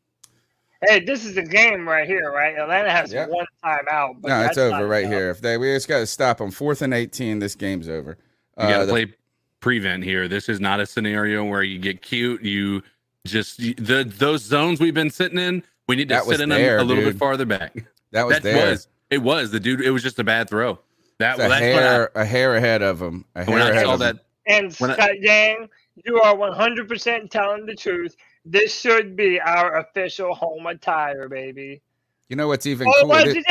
Hey, 0.83 0.99
this 1.05 1.25
is 1.25 1.37
the 1.37 1.45
game 1.45 1.89
right 1.89 2.09
here, 2.09 2.33
right? 2.33 2.59
Atlanta 2.59 2.91
has 2.91 3.13
yep. 3.13 3.29
one 3.29 3.47
timeout. 3.65 4.17
no, 4.25 4.47
it's 4.47 4.59
over 4.59 4.89
right 4.89 5.07
here. 5.07 5.31
If 5.31 5.41
they, 5.41 5.57
we 5.59 5.73
just 5.73 5.87
got 5.87 5.99
to 5.99 6.07
stop 6.09 6.39
them. 6.39 6.51
Fourth 6.51 6.83
and 6.83 6.93
eighteen, 6.93 7.39
this 7.39 7.55
game's 7.55 7.89
over. 7.89 8.19
You 8.59 8.65
got 8.65 8.79
to 8.79 8.83
uh, 8.83 8.87
play 8.87 9.15
prevent 9.61 10.03
here. 10.03 10.27
This 10.27 10.49
is 10.49 10.59
not 10.59 10.81
a 10.81 10.87
scenario 10.87 11.45
where 11.45 11.63
you 11.63 11.79
get 11.79 12.03
cute. 12.03 12.43
You 12.43 12.83
just 13.27 13.59
the 13.59 14.05
those 14.05 14.43
zones 14.43 14.81
we've 14.81 14.95
been 14.95 15.11
sitting 15.11 15.39
in. 15.39 15.63
We 15.89 15.97
need 15.97 16.09
to 16.09 16.21
sit 16.23 16.41
in 16.41 16.49
there, 16.49 16.79
them 16.79 16.87
a 16.87 16.89
little 16.89 17.05
dude. 17.05 17.15
bit 17.15 17.19
farther 17.19 17.47
back. 17.47 17.75
That 18.13 18.29
was 18.29 18.37
that 18.37 18.43
there. 18.45 18.71
Was, 18.71 18.87
it 19.11 19.19
was 19.19 19.51
the 19.51 19.59
dude. 19.59 19.81
It 19.81 19.91
was 19.91 20.01
just 20.01 20.21
a 20.21 20.25
bad 20.25 20.49
throw. 20.49 20.79
That 21.19 21.37
was 21.37 21.51
a 21.51 21.57
hair, 21.57 22.17
I, 22.17 22.23
a 22.23 22.25
hair 22.25 22.55
ahead 22.55 22.81
of 22.81 23.03
him. 23.03 23.25
A 23.35 23.43
hair 23.43 23.73
ahead 23.73 23.87
of 23.87 23.99
that. 23.99 24.15
Him. 24.15 24.21
And 24.47 24.73
Scott 24.73 25.01
I, 25.01 25.17
Yang, 25.21 25.69
you 26.05 26.21
are 26.21 26.37
one 26.37 26.53
hundred 26.53 26.89
percent 26.89 27.33
telling 27.33 27.67
the 27.67 27.75
truth. 27.75 28.15
This 28.45 28.73
should 28.79 29.17
be 29.17 29.41
our 29.41 29.79
official 29.79 30.33
home 30.33 30.69
attire, 30.69 31.29
baby. 31.29 31.83
You 32.29 32.37
know 32.37 32.47
what's 32.47 32.67
even 32.67 32.87
oh, 32.87 33.01
cool? 33.03 33.15
It, 33.15 33.45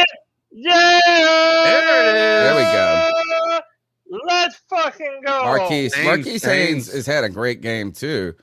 yeah, 0.54 1.00
there 1.66 2.10
it 2.10 2.16
is. 2.16 2.44
There 2.44 2.56
we 2.56 2.62
go. 2.62 3.60
Let's 4.28 4.62
fucking 4.70 5.22
go. 5.26 5.44
Marquise 5.44 5.94
Marquise 6.04 6.46
Haynes 6.46 6.90
has 6.94 7.06
had 7.06 7.26
a 7.26 7.30
great 7.30 7.60
game 7.60 7.92
too. 7.92 8.34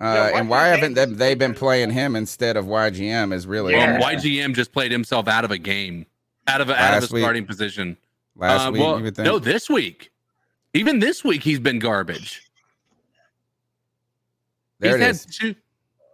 Uh, 0.00 0.30
yeah, 0.32 0.38
and 0.38 0.48
why 0.48 0.68
haven't 0.68 0.94
they, 0.94 1.06
they, 1.06 1.34
been 1.34 1.54
playing 1.54 1.90
him 1.90 2.14
instead 2.14 2.56
of 2.56 2.66
YGM? 2.66 3.32
Is 3.32 3.48
really 3.48 3.72
yeah. 3.72 3.98
well, 3.98 4.14
YGM 4.14 4.54
just 4.54 4.72
played 4.72 4.92
himself 4.92 5.26
out 5.26 5.44
of 5.44 5.50
a 5.50 5.58
game, 5.58 6.06
out 6.46 6.60
of 6.60 6.70
a, 6.70 6.80
out 6.80 6.98
of 6.98 7.02
a 7.02 7.06
starting 7.18 7.44
position 7.44 7.96
last 8.36 8.68
uh, 8.68 8.70
week. 8.70 8.80
Well, 8.80 9.24
no, 9.24 9.40
this 9.40 9.68
week, 9.68 10.12
even 10.72 11.00
this 11.00 11.24
week, 11.24 11.42
he's 11.42 11.58
been 11.58 11.80
garbage. 11.80 12.48
There 14.78 14.92
he's 14.92 15.00
it 15.00 15.04
had 15.04 15.14
is. 15.16 15.26
Two, 15.26 15.54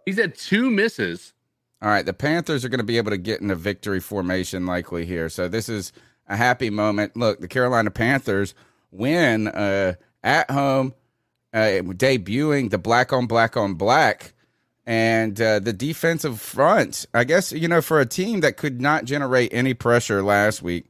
he's 0.05 0.17
had 0.17 0.35
two 0.35 0.71
misses. 0.71 1.33
All 1.81 1.89
right, 1.89 2.05
the 2.05 2.13
Panthers 2.13 2.65
are 2.65 2.69
going 2.69 2.79
to 2.79 2.85
be 2.85 2.97
able 2.97 3.11
to 3.11 3.17
get 3.17 3.41
in 3.41 3.51
a 3.51 3.55
victory 3.55 3.99
formation 3.99 4.65
likely 4.65 5.05
here. 5.05 5.29
So 5.29 5.47
this 5.47 5.69
is 5.69 5.93
a 6.27 6.35
happy 6.35 6.71
moment. 6.71 7.15
Look, 7.15 7.39
the 7.39 7.47
Carolina 7.47 7.91
Panthers 7.91 8.55
win 8.89 9.47
uh, 9.47 9.93
at 10.23 10.49
home 10.49 10.95
debuting 11.55 12.69
the 12.69 12.77
black 12.77 13.13
on 13.13 13.27
black 13.27 13.55
on 13.57 13.75
black 13.75 14.33
and 14.85 15.39
uh, 15.39 15.59
the 15.59 15.73
defensive 15.73 16.39
front. 16.39 17.05
I 17.13 17.23
guess 17.23 17.51
you 17.51 17.67
know 17.67 17.81
for 17.81 17.99
a 17.99 18.05
team 18.05 18.41
that 18.41 18.57
could 18.57 18.81
not 18.81 19.05
generate 19.05 19.53
any 19.53 19.73
pressure 19.73 20.21
last 20.21 20.61
week, 20.61 20.85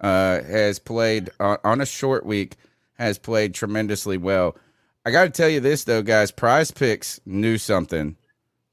uh, 0.00 0.42
has 0.42 0.78
played 0.78 1.30
on, 1.38 1.58
on 1.64 1.80
a 1.80 1.86
short 1.86 2.26
week 2.26 2.56
has 2.94 3.18
played 3.18 3.54
tremendously 3.54 4.18
well. 4.18 4.56
I 5.06 5.10
got 5.10 5.24
to 5.24 5.30
tell 5.30 5.48
you 5.48 5.60
this 5.60 5.84
though, 5.84 6.02
guys. 6.02 6.30
Prize 6.30 6.70
Picks 6.70 7.20
knew 7.24 7.56
something. 7.56 8.16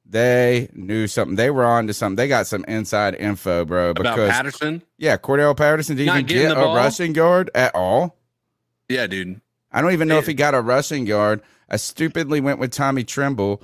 They 0.10 0.70
knew 0.74 1.08
something. 1.08 1.36
They 1.36 1.50
were 1.50 1.65
on 1.65 1.88
to 1.88 1.94
something. 1.94 2.15
They 2.15 2.27
got 2.27 2.48
some 2.48 2.63
inside 2.65 3.15
info, 3.15 3.65
bro. 3.65 3.94
Because, 3.94 4.13
About 4.15 4.29
Patterson? 4.29 4.82
Yeah, 4.98 5.17
Cordarrelle 5.17 5.58
Patterson 5.58 5.98
didn't 5.98 6.13
even 6.13 6.25
get 6.25 6.51
a 6.51 6.56
ball? 6.56 6.75
rushing 6.75 7.13
yard 7.13 7.50
at 7.53 7.75
all. 7.75 8.15
Yeah, 8.88 9.08
dude. 9.08 9.41
I 9.71 9.81
don't 9.81 9.93
even 9.93 10.07
know 10.07 10.17
if 10.17 10.27
he 10.27 10.33
got 10.33 10.55
a 10.55 10.62
rushing 10.62 11.05
yard. 11.05 11.41
I 11.69 11.75
stupidly 11.77 12.39
went 12.39 12.59
with 12.59 12.71
Tommy 12.71 13.03
Tremble. 13.03 13.62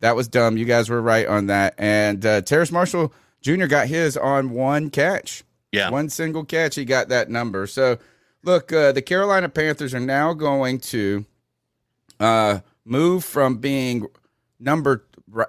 That 0.00 0.14
was 0.14 0.28
dumb. 0.28 0.56
You 0.56 0.66
guys 0.66 0.90
were 0.90 1.00
right 1.00 1.26
on 1.26 1.46
that. 1.46 1.74
And 1.78 2.24
uh, 2.24 2.42
Terrace 2.42 2.70
Marshall 2.70 3.12
Jr. 3.40 3.66
got 3.66 3.88
his 3.88 4.16
on 4.16 4.50
one 4.50 4.90
catch. 4.90 5.44
Yeah. 5.72 5.90
One 5.90 6.08
single 6.08 6.44
catch. 6.44 6.74
He 6.74 6.84
got 6.84 7.08
that 7.08 7.30
number. 7.30 7.66
So, 7.66 7.98
look, 8.42 8.72
uh, 8.72 8.92
the 8.92 9.02
Carolina 9.02 9.48
Panthers 9.48 9.94
are 9.94 10.00
now 10.00 10.32
going 10.32 10.78
to 10.80 11.24
uh, 12.20 12.60
move 12.84 13.24
from 13.24 13.56
being 13.56 14.06
number, 14.60 15.04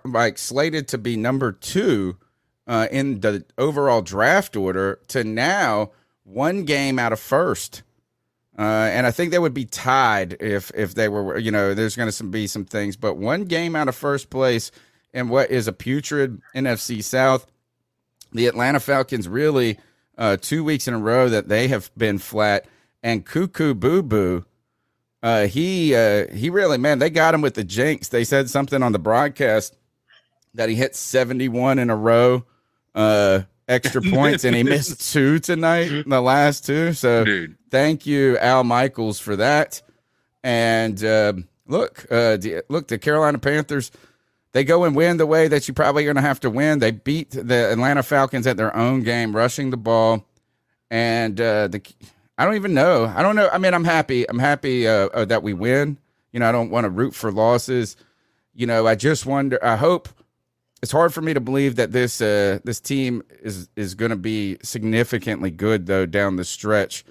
like 0.06 0.38
slated 0.38 0.88
to 0.90 0.98
be 0.98 1.18
number 1.18 1.52
two 1.52 2.18
uh, 2.66 2.88
in 2.92 3.22
the 3.22 3.46
overall 3.58 4.02
draft 4.02 4.56
order 4.56 5.00
to 5.08 5.24
now 5.24 5.92
one 6.24 6.64
game 6.66 7.00
out 7.00 7.14
of 7.14 7.20
first. 7.20 7.84
Uh, 8.58 8.90
and 8.92 9.06
I 9.06 9.12
think 9.12 9.32
they 9.32 9.40
would 9.40 9.54
be 9.54 9.66
tied 9.66 10.38
if 10.40 10.72
if 10.74 10.96
they 10.96 11.10
were, 11.10 11.38
you 11.38 11.52
know, 11.52 11.74
there's 11.76 11.96
going 11.96 12.12
to 12.12 12.24
be 12.24 12.48
some 12.48 12.66
things, 12.66 12.96
but 12.96 13.16
one 13.16 13.46
game 13.46 13.76
out 13.76 13.88
of 13.88 13.96
first 13.96 14.30
place 14.32 14.72
in 15.14 15.30
what 15.30 15.52
is 15.52 15.68
a 15.68 15.74
putrid 15.74 16.42
NFC 16.56 17.04
South. 17.04 17.46
The 18.32 18.48
Atlanta 18.48 18.80
Falcons 18.80 19.28
really 19.28 19.78
uh, 20.18 20.38
two 20.42 20.64
weeks 20.64 20.88
in 20.88 20.96
a 20.96 21.00
row 21.00 21.30
that 21.30 21.50
they 21.50 21.68
have 21.68 21.92
been 21.96 22.18
flat, 22.18 22.66
and 23.04 23.26
Cuckoo 23.26 23.76
Boo 23.76 24.02
Boo, 24.02 24.46
uh, 25.22 25.46
he 25.46 25.94
uh, 25.96 26.26
he 26.34 26.50
really 26.50 26.80
man, 26.80 26.98
they 26.98 27.12
got 27.12 27.36
him 27.36 27.42
with 27.42 27.54
the 27.54 27.64
jinx. 27.64 28.08
They 28.08 28.24
said 28.24 28.50
something 28.50 28.82
on 28.82 28.92
the 28.92 29.00
broadcast 29.00 29.76
that 30.56 30.70
he 30.70 30.76
hit 30.76 30.96
71 30.96 31.78
in 31.78 31.92
a 31.92 31.96
row. 31.96 32.44
Extra 33.68 34.02
points 34.12 34.46
and 34.46 34.56
he 34.56 34.64
missed 34.64 35.12
two 35.12 35.40
tonight 35.40 36.04
the 36.08 36.22
last 36.22 36.66
two. 36.66 36.94
So 36.94 37.26
Dude. 37.26 37.58
thank 37.70 38.06
you, 38.06 38.38
Al 38.38 38.64
Michaels, 38.64 39.20
for 39.20 39.36
that. 39.36 39.82
And 40.44 41.04
uh, 41.04 41.34
look, 41.68 42.06
uh, 42.10 42.38
the, 42.38 42.64
look, 42.70 42.88
the 42.88 42.98
Carolina 42.98 43.40
Panthers, 43.40 43.92
they 44.54 44.64
go 44.64 44.86
and 44.86 44.96
win 44.96 45.18
the 45.18 45.26
way 45.26 45.50
that 45.50 45.68
you're 45.68 45.76
probably 45.76 46.06
going 46.06 46.16
to 46.16 46.22
have 46.22 46.40
to 46.42 46.50
win. 46.50 46.80
They 46.80 46.92
beat 46.92 47.32
the 47.32 47.72
Atlanta 47.72 48.04
Falcons 48.04 48.48
at 48.48 48.56
their 48.58 48.76
own 48.76 49.04
game, 49.04 49.36
rushing 49.36 49.70
the 49.70 49.78
ball. 49.78 50.26
And 50.90 51.40
uh, 51.42 51.68
the 51.68 51.82
I 52.38 52.46
don't 52.46 52.56
even 52.56 52.74
know. 52.74 53.12
I 53.16 53.24
don't 53.24 53.36
know. 53.36 53.50
I 53.52 53.58
mean, 53.58 53.74
I'm 53.74 53.84
happy. 53.84 54.30
I'm 54.30 54.40
happy 54.40 54.88
uh, 54.88 55.10
uh, 55.10 55.26
that 55.26 55.42
we 55.42 55.54
win. 55.54 55.98
You 56.32 56.40
know, 56.40 56.48
I 56.48 56.52
don't 56.52 56.70
want 56.70 56.86
to 56.86 56.90
root 56.90 57.16
for 57.16 57.32
losses. 57.32 57.98
You 58.54 58.68
know, 58.68 58.86
I 58.86 58.96
just 58.96 59.26
wonder. 59.26 59.64
I 59.64 59.76
hope 59.76 60.08
it's 60.82 60.92
hard 60.92 61.14
for 61.14 61.22
me 61.22 61.34
to 61.34 61.40
believe 61.40 61.76
that 61.78 61.92
this 61.92 62.22
uh, 62.22 62.60
this 62.64 62.80
team 62.80 63.24
is 63.42 63.70
is 63.76 63.96
going 63.96 64.12
to 64.12 64.18
be 64.18 64.58
significantly 64.62 65.52
good 65.52 65.88
though 65.88 66.06
down 66.06 66.36
the 66.36 66.46
stretch, 66.46 67.04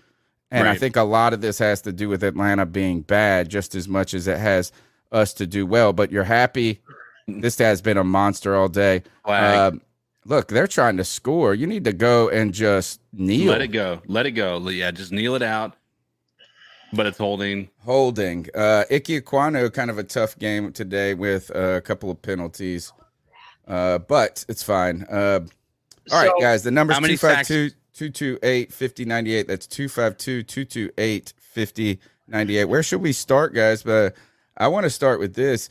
and 0.51 0.65
right. 0.65 0.73
I 0.73 0.79
think 0.79 0.97
a 0.97 1.03
lot 1.03 1.33
of 1.33 1.41
this 1.41 1.59
has 1.59 1.83
to 1.83 1.93
do 1.93 2.09
with 2.09 2.23
Atlanta 2.23 2.67
being 2.67 3.01
bad 3.01 3.49
just 3.49 3.75
as 3.75 3.89
much 3.89 4.15
as 4.15 4.27
it 4.29 4.39
has 4.39 4.73
us 5.11 5.33
to 5.35 5.47
do 5.47 5.67
well. 5.67 5.93
But 5.93 6.13
you're 6.13 6.25
happy. 6.25 6.81
This 7.27 7.59
has 7.59 7.83
been 7.83 7.97
a 7.97 8.05
monster 8.05 8.55
all 8.55 8.69
day. 8.69 9.03
Uh, 9.25 9.73
look, 10.25 10.47
they're 10.49 10.69
trying 10.69 10.97
to 10.99 11.05
score. 11.05 11.55
You 11.55 11.67
need 11.67 11.85
to 11.85 11.93
go 11.93 12.29
and 12.29 12.55
just 12.55 13.01
kneel. 13.13 13.51
Let 13.51 13.63
it 13.63 13.69
go. 13.69 14.01
Let 14.07 14.27
it 14.27 14.33
go. 14.33 14.59
Yeah, 14.69 14.93
just 14.93 15.11
kneel 15.11 15.35
it 15.35 15.43
out. 15.43 15.75
But 16.93 17.07
it's 17.07 17.19
holding. 17.19 17.69
Holding. 17.81 18.47
Uh, 18.55 18.85
Ike 18.89 19.25
kind 19.25 19.57
of 19.57 19.99
a 19.99 20.05
tough 20.05 20.39
game 20.39 20.73
today 20.73 21.15
with 21.15 21.51
uh, 21.55 21.59
a 21.59 21.81
couple 21.81 22.13
of 22.13 22.23
penalties. 22.23 22.93
Uh, 23.67 23.99
but 23.99 24.45
it's 24.49 24.63
fine. 24.63 25.05
Uh, 25.11 25.41
all 25.41 25.49
so, 26.07 26.17
right, 26.17 26.33
guys. 26.41 26.63
The 26.63 26.71
number's 26.71 26.99
252 26.99 27.71
228 27.95 28.73
5098. 28.73 29.49
That's 29.49 29.67
252 29.67 30.43
228 30.43 31.35
5098. 31.39 32.65
Where 32.65 32.83
should 32.83 33.03
we 33.03 33.13
start, 33.13 33.55
guys? 33.55 33.83
But 33.83 34.15
I 34.57 34.69
want 34.69 34.85
to 34.85 34.91
start 34.91 35.19
with 35.19 35.35
this 35.35 35.69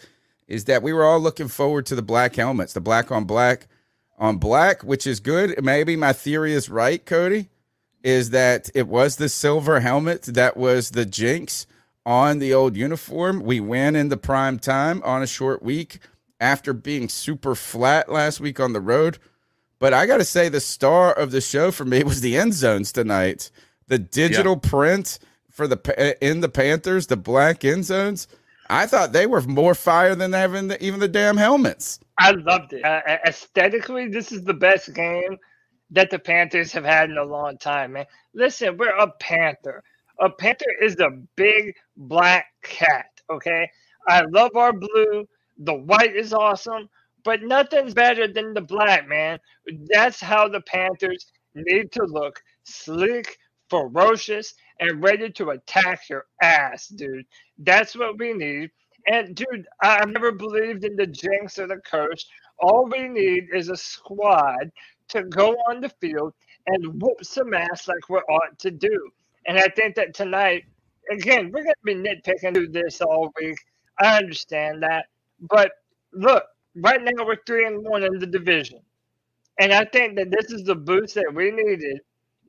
is 0.48 0.66
that 0.66 0.84
we 0.84 0.94
were 0.94 1.04
all 1.04 1.20
looking 1.20 1.48
forward 1.48 1.86
to 1.88 1.96
the 1.96 2.02
black 2.02 2.36
helmets, 2.36 2.74
the 2.74 2.82
black 2.82 3.12
on 3.12 3.26
black 3.26 3.68
on 4.18 4.38
black, 4.38 4.84
which 4.84 5.08
is 5.08 5.20
good. 5.20 5.64
Maybe 5.64 5.96
my 5.96 6.14
theory 6.14 6.54
is 6.54 6.70
right, 6.70 7.04
Cody, 7.06 7.50
is 8.04 8.30
that 8.30 8.70
it 8.76 8.88
was 8.88 9.16
the 9.16 9.30
silver 9.30 9.80
helmet 9.80 10.24
that 10.24 10.56
was 10.56 10.92
the 10.92 11.06
jinx 11.06 11.66
on 12.06 12.40
the 12.40 12.54
old 12.54 12.78
uniform. 12.78 13.42
We 13.42 13.60
win 13.60 13.96
in 13.96 14.10
the 14.10 14.18
prime 14.18 14.60
time 14.60 15.02
on 15.04 15.24
a 15.24 15.28
short 15.28 15.64
week 15.64 16.00
after 16.40 16.74
being 16.74 17.10
super 17.10 17.56
flat 17.56 18.12
last 18.12 18.40
week 18.40 18.60
on 18.60 18.74
the 18.74 18.82
road. 18.82 19.18
But 19.80 19.94
I 19.94 20.06
got 20.06 20.18
to 20.18 20.26
say, 20.26 20.50
the 20.50 20.60
star 20.60 21.14
of 21.14 21.32
the 21.32 21.42
show 21.42 21.72
for 21.72 21.86
me 21.86 22.04
was 22.06 22.22
the 22.22 22.38
end 22.38 22.54
zones 22.54 22.92
tonight. 22.92 23.52
The 23.88 24.00
digital 24.00 24.60
yeah. 24.62 24.70
print 24.70 25.20
for 25.52 25.68
the 25.68 26.18
in 26.22 26.42
the 26.42 26.50
Panthers, 26.50 27.08
the 27.08 27.18
black 27.18 27.64
end 27.64 27.86
zones. 27.86 28.28
I 28.70 28.88
thought 28.88 29.14
they 29.14 29.28
were 29.28 29.42
more 29.42 29.76
fire 29.76 30.16
than 30.16 30.34
having 30.34 30.70
the, 30.70 30.84
even 30.84 31.00
the 31.00 31.08
damn 31.08 31.38
helmets. 31.38 32.00
I 32.18 32.32
loved 32.32 32.74
it. 32.74 32.84
Uh, 32.84 33.02
aesthetically, 33.26 34.08
this 34.08 34.32
is 34.32 34.44
the 34.44 34.56
best 34.56 34.94
game 34.94 35.38
that 35.92 36.10
the 36.10 36.20
Panthers 36.20 36.72
have 36.72 36.84
had 36.84 37.10
in 37.10 37.18
a 37.18 37.24
long 37.24 37.58
time, 37.58 37.94
man. 37.94 38.06
Listen, 38.34 38.78
we're 38.78 38.96
a 38.98 39.12
Panther. 39.20 39.84
A 40.20 40.30
Panther 40.30 40.66
is 40.82 41.00
a 41.00 41.12
big 41.36 41.76
black 41.96 42.48
cat, 42.64 43.12
okay? 43.30 43.70
I 44.08 44.22
love 44.22 44.56
our 44.56 44.74
blue. 44.74 45.28
The 45.58 45.74
white 45.74 46.16
is 46.16 46.34
awesome, 46.34 46.90
but 47.24 47.44
nothing's 47.44 47.94
better 47.94 48.28
than 48.28 48.54
the 48.54 48.62
black, 48.62 49.08
man. 49.08 49.40
That's 49.94 50.20
how 50.20 50.48
the 50.48 50.62
Panthers 50.62 51.26
need 51.56 51.92
to 51.94 52.04
look 52.04 52.42
sleek, 52.64 53.38
ferocious, 53.70 54.54
and 54.80 55.02
ready 55.04 55.30
to 55.32 55.52
attack 55.52 56.10
your 56.10 56.26
ass, 56.42 56.88
dude. 56.88 57.26
That's 57.60 57.96
what 57.96 58.20
we 58.20 58.34
need. 58.34 58.72
And, 59.08 59.36
dude, 59.36 59.66
I've 59.82 60.10
never 60.10 60.32
believed 60.32 60.84
in 60.84 60.96
the 60.96 61.08
jinx 61.08 61.60
or 61.60 61.68
the 61.68 61.78
curse. 61.86 62.26
All 62.60 62.90
we 62.92 63.08
need 63.08 63.46
is 63.54 63.70
a 63.70 63.78
squad 63.78 64.72
to 65.10 65.24
go 65.24 65.52
on 65.70 65.82
the 65.82 65.90
field 66.02 66.34
and 66.68 67.02
whoop 67.02 67.24
some 67.24 67.54
ass 67.54 67.88
like 67.88 68.10
we 68.10 68.18
ought 68.18 68.58
to 68.60 68.72
do. 68.72 69.10
And 69.48 69.58
I 69.60 69.68
think 69.70 69.96
that 69.96 70.14
tonight, 70.16 70.64
again, 71.12 71.52
we're 71.54 71.64
going 71.64 71.76
to 71.76 71.86
be 71.86 71.96
nitpicking 71.96 72.56
through 72.56 72.70
this 72.70 73.02
all 73.02 73.32
week. 73.40 73.58
I 74.02 74.18
understand 74.18 74.82
that. 74.84 75.06
But 75.50 75.72
look, 76.14 76.44
right 76.76 77.02
now 77.02 77.26
we're 77.26 77.38
three 77.46 77.66
and 77.66 77.84
one 77.84 78.04
in 78.04 78.20
the 78.20 78.28
division, 78.28 78.80
and 79.60 79.74
I 79.74 79.86
think 79.86 80.16
that 80.16 80.32
this 80.32 80.52
is 80.52 80.64
the 80.64 80.76
boost 80.76 81.16
that 81.16 81.32
we 81.34 81.52
needed. 81.52 82.00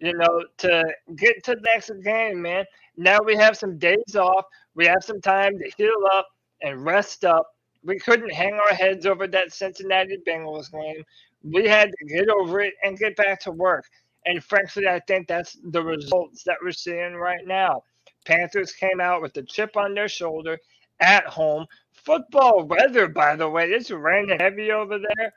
You 0.00 0.12
know, 0.12 0.44
to 0.58 0.84
get 1.16 1.42
to 1.44 1.54
the 1.54 1.62
next 1.62 1.90
game, 2.04 2.42
man. 2.42 2.66
Now 2.98 3.18
we 3.24 3.34
have 3.36 3.56
some 3.56 3.78
days 3.78 4.14
off. 4.14 4.44
We 4.74 4.84
have 4.86 5.02
some 5.02 5.22
time 5.22 5.58
to 5.58 5.70
heal 5.78 5.96
up 6.14 6.26
and 6.60 6.84
rest 6.84 7.24
up. 7.24 7.46
We 7.82 7.98
couldn't 7.98 8.32
hang 8.32 8.54
our 8.54 8.74
heads 8.74 9.06
over 9.06 9.26
that 9.28 9.54
Cincinnati 9.54 10.18
Bengals 10.26 10.70
game. 10.70 11.02
We 11.42 11.66
had 11.66 11.90
to 11.98 12.04
get 12.04 12.28
over 12.28 12.60
it 12.60 12.74
and 12.82 12.98
get 12.98 13.16
back 13.16 13.40
to 13.42 13.52
work. 13.52 13.86
And 14.26 14.42
frankly, 14.44 14.86
I 14.86 15.00
think 15.06 15.28
that's 15.28 15.56
the 15.70 15.82
results 15.82 16.42
that 16.44 16.56
we're 16.62 16.72
seeing 16.72 17.14
right 17.14 17.46
now. 17.46 17.82
Panthers 18.26 18.72
came 18.72 19.00
out 19.00 19.22
with 19.22 19.36
a 19.36 19.42
chip 19.42 19.76
on 19.76 19.94
their 19.94 20.08
shoulder 20.08 20.58
at 21.00 21.24
home 21.26 21.66
football 22.06 22.64
weather, 22.64 23.08
by 23.08 23.36
the 23.36 23.50
way. 23.50 23.66
It's 23.66 23.90
raining 23.90 24.38
heavy 24.38 24.70
over 24.70 24.98
there. 24.98 25.34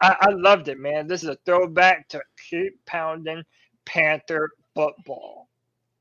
I, 0.00 0.16
I 0.20 0.30
loved 0.30 0.68
it, 0.68 0.78
man. 0.78 1.06
This 1.06 1.22
is 1.22 1.28
a 1.28 1.38
throwback 1.46 2.08
to 2.08 2.20
keep 2.50 2.84
pounding 2.86 3.44
Panther 3.84 4.50
football. 4.74 5.48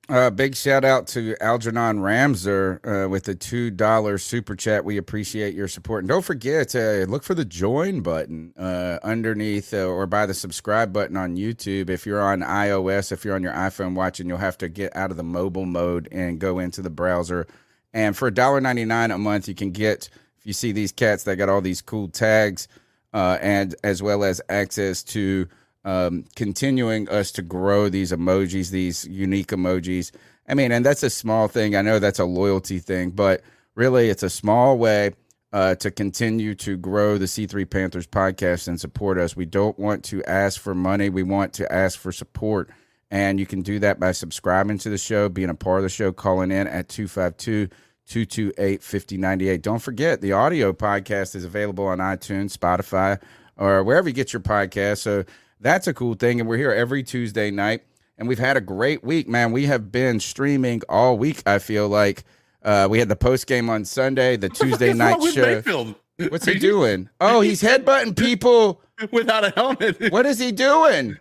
Uh, 0.07 0.29
big 0.29 0.55
shout 0.55 0.85
out 0.85 1.07
to 1.07 1.35
Algernon 1.41 1.97
Ramser 1.99 3.05
uh, 3.05 3.09
with 3.09 3.23
the 3.23 3.33
two 3.33 3.71
dollar 3.71 4.19
super 4.19 4.55
chat. 4.55 4.85
We 4.85 4.97
appreciate 4.97 5.55
your 5.55 5.67
support, 5.67 6.03
and 6.03 6.09
don't 6.09 6.23
forget 6.23 6.75
uh, 6.75 7.05
look 7.07 7.23
for 7.23 7.33
the 7.33 7.45
join 7.45 8.01
button 8.01 8.53
uh, 8.55 8.99
underneath 9.01 9.73
uh, 9.73 9.85
or 9.85 10.05
by 10.05 10.27
the 10.27 10.35
subscribe 10.35 10.93
button 10.93 11.17
on 11.17 11.37
YouTube. 11.37 11.89
If 11.89 12.05
you're 12.05 12.21
on 12.21 12.41
iOS, 12.41 13.11
if 13.11 13.25
you're 13.25 13.33
on 13.33 13.41
your 13.41 13.53
iPhone 13.53 13.95
watching, 13.95 14.29
you'll 14.29 14.37
have 14.37 14.59
to 14.59 14.69
get 14.69 14.95
out 14.95 15.09
of 15.09 15.17
the 15.17 15.23
mobile 15.23 15.65
mode 15.65 16.07
and 16.11 16.37
go 16.37 16.59
into 16.59 16.83
the 16.83 16.91
browser 16.91 17.47
and 17.95 18.15
for 18.15 18.29
$1.99 18.29 19.15
a 19.15 19.17
month, 19.17 19.47
you 19.47 19.55
can 19.55 19.71
get, 19.71 20.09
if 20.37 20.45
you 20.45 20.51
see 20.51 20.73
these 20.73 20.91
cats, 20.91 21.23
they 21.23 21.37
got 21.37 21.47
all 21.47 21.61
these 21.61 21.81
cool 21.81 22.09
tags 22.09 22.67
uh, 23.13 23.37
and 23.41 23.73
as 23.85 24.03
well 24.03 24.25
as 24.25 24.41
access 24.49 25.01
to 25.01 25.47
um, 25.85 26.25
continuing 26.35 27.07
us 27.07 27.31
to 27.31 27.41
grow 27.41 27.87
these 27.87 28.11
emojis, 28.11 28.69
these 28.69 29.05
unique 29.05 29.47
emojis. 29.47 30.11
I 30.49 30.55
mean, 30.55 30.73
and 30.73 30.85
that's 30.85 31.03
a 31.03 31.09
small 31.09 31.47
thing. 31.47 31.73
I 31.77 31.81
know 31.81 31.99
that's 31.99 32.19
a 32.19 32.25
loyalty 32.25 32.79
thing, 32.79 33.11
but 33.11 33.41
really 33.75 34.09
it's 34.09 34.23
a 34.23 34.29
small 34.29 34.77
way 34.77 35.11
uh, 35.53 35.75
to 35.75 35.89
continue 35.89 36.53
to 36.55 36.75
grow 36.75 37.17
the 37.17 37.25
C3 37.25 37.69
Panthers 37.69 38.07
podcast 38.07 38.67
and 38.67 38.77
support 38.77 39.17
us. 39.17 39.37
We 39.37 39.45
don't 39.45 39.79
want 39.79 40.03
to 40.05 40.21
ask 40.25 40.59
for 40.59 40.75
money, 40.75 41.09
we 41.09 41.23
want 41.23 41.53
to 41.53 41.71
ask 41.71 41.97
for 41.97 42.11
support. 42.11 42.69
And 43.09 43.39
you 43.39 43.45
can 43.45 43.61
do 43.61 43.79
that 43.79 44.01
by 44.01 44.11
subscribing 44.11 44.79
to 44.79 44.89
the 44.89 44.97
show, 44.97 45.29
being 45.29 45.49
a 45.49 45.55
part 45.55 45.77
of 45.77 45.83
the 45.83 45.89
show, 45.89 46.11
calling 46.11 46.51
in 46.51 46.67
at 46.67 46.89
252 46.89 47.69
228 48.07 48.83
5098. 48.83 49.61
Don't 49.61 49.79
forget, 49.79 50.21
the 50.21 50.31
audio 50.31 50.73
podcast 50.73 51.35
is 51.35 51.43
available 51.43 51.85
on 51.87 51.97
iTunes, 51.99 52.55
Spotify, 52.55 53.19
or 53.57 53.83
wherever 53.83 54.07
you 54.07 54.13
get 54.13 54.31
your 54.33 54.41
podcast. 54.41 54.99
So 54.99 55.23
that's 55.59 55.87
a 55.87 55.93
cool 55.93 56.13
thing. 56.13 56.39
And 56.39 56.47
we're 56.47 56.57
here 56.57 56.71
every 56.71 57.03
Tuesday 57.03 57.51
night. 57.51 57.83
And 58.17 58.27
we've 58.27 58.39
had 58.39 58.55
a 58.55 58.61
great 58.61 59.03
week, 59.03 59.27
man. 59.27 59.51
We 59.51 59.65
have 59.65 59.91
been 59.91 60.19
streaming 60.19 60.81
all 60.87 61.17
week, 61.17 61.43
I 61.45 61.59
feel 61.59 61.89
like. 61.89 62.23
Uh, 62.63 62.87
we 62.89 62.97
had 62.99 63.09
the 63.09 63.15
post 63.15 63.45
game 63.47 63.69
on 63.69 63.83
Sunday, 63.85 64.37
the 64.37 64.49
Tuesday 64.61 64.93
night 64.93 65.21
show. 65.33 65.41
Mayfield? 65.41 65.95
What's 66.29 66.45
he 66.51 66.57
doing? 66.59 67.09
Oh, 67.19 67.41
he's 67.41 67.61
headbutting 67.61 68.15
people 68.17 68.81
without 69.11 69.43
a 69.43 69.49
helmet. 69.49 70.11
What 70.11 70.25
is 70.25 70.39
he 70.39 70.51
doing? 70.51 71.17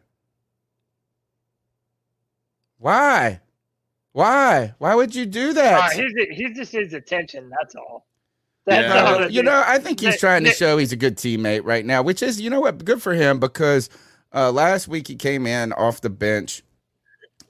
Why? 2.79 3.41
Why? 4.15 4.75
Why 4.79 4.95
would 4.95 5.13
you 5.13 5.27
do 5.27 5.53
that? 5.55 5.91
Uh, 5.91 5.91
he's, 5.91 6.13
he's 6.31 6.57
just 6.57 6.71
his 6.71 6.95
attention. 6.95 7.51
That's 7.51 7.75
all. 7.75 8.07
That's 8.65 8.95
yeah. 8.95 9.13
all 9.13 9.29
you 9.29 9.43
know, 9.43 9.61
I 9.67 9.79
think 9.79 9.99
he's 9.99 10.21
trying 10.21 10.45
to 10.45 10.53
show 10.53 10.79
he's 10.79 10.93
a 10.93 10.97
good 10.97 11.17
teammate 11.17 11.63
right 11.65 11.85
now, 11.85 12.01
which 12.01 12.23
is, 12.23 12.41
you 12.41 12.49
know 12.49 12.61
what, 12.61 12.85
good 12.85 13.03
for 13.03 13.13
him 13.13 13.41
because 13.41 13.91
uh, 14.33 14.53
last 14.53 14.87
week 14.87 15.09
he 15.09 15.17
came 15.17 15.49
in 15.49 15.73
off 15.73 16.01
the 16.01 16.11
bench 16.11 16.63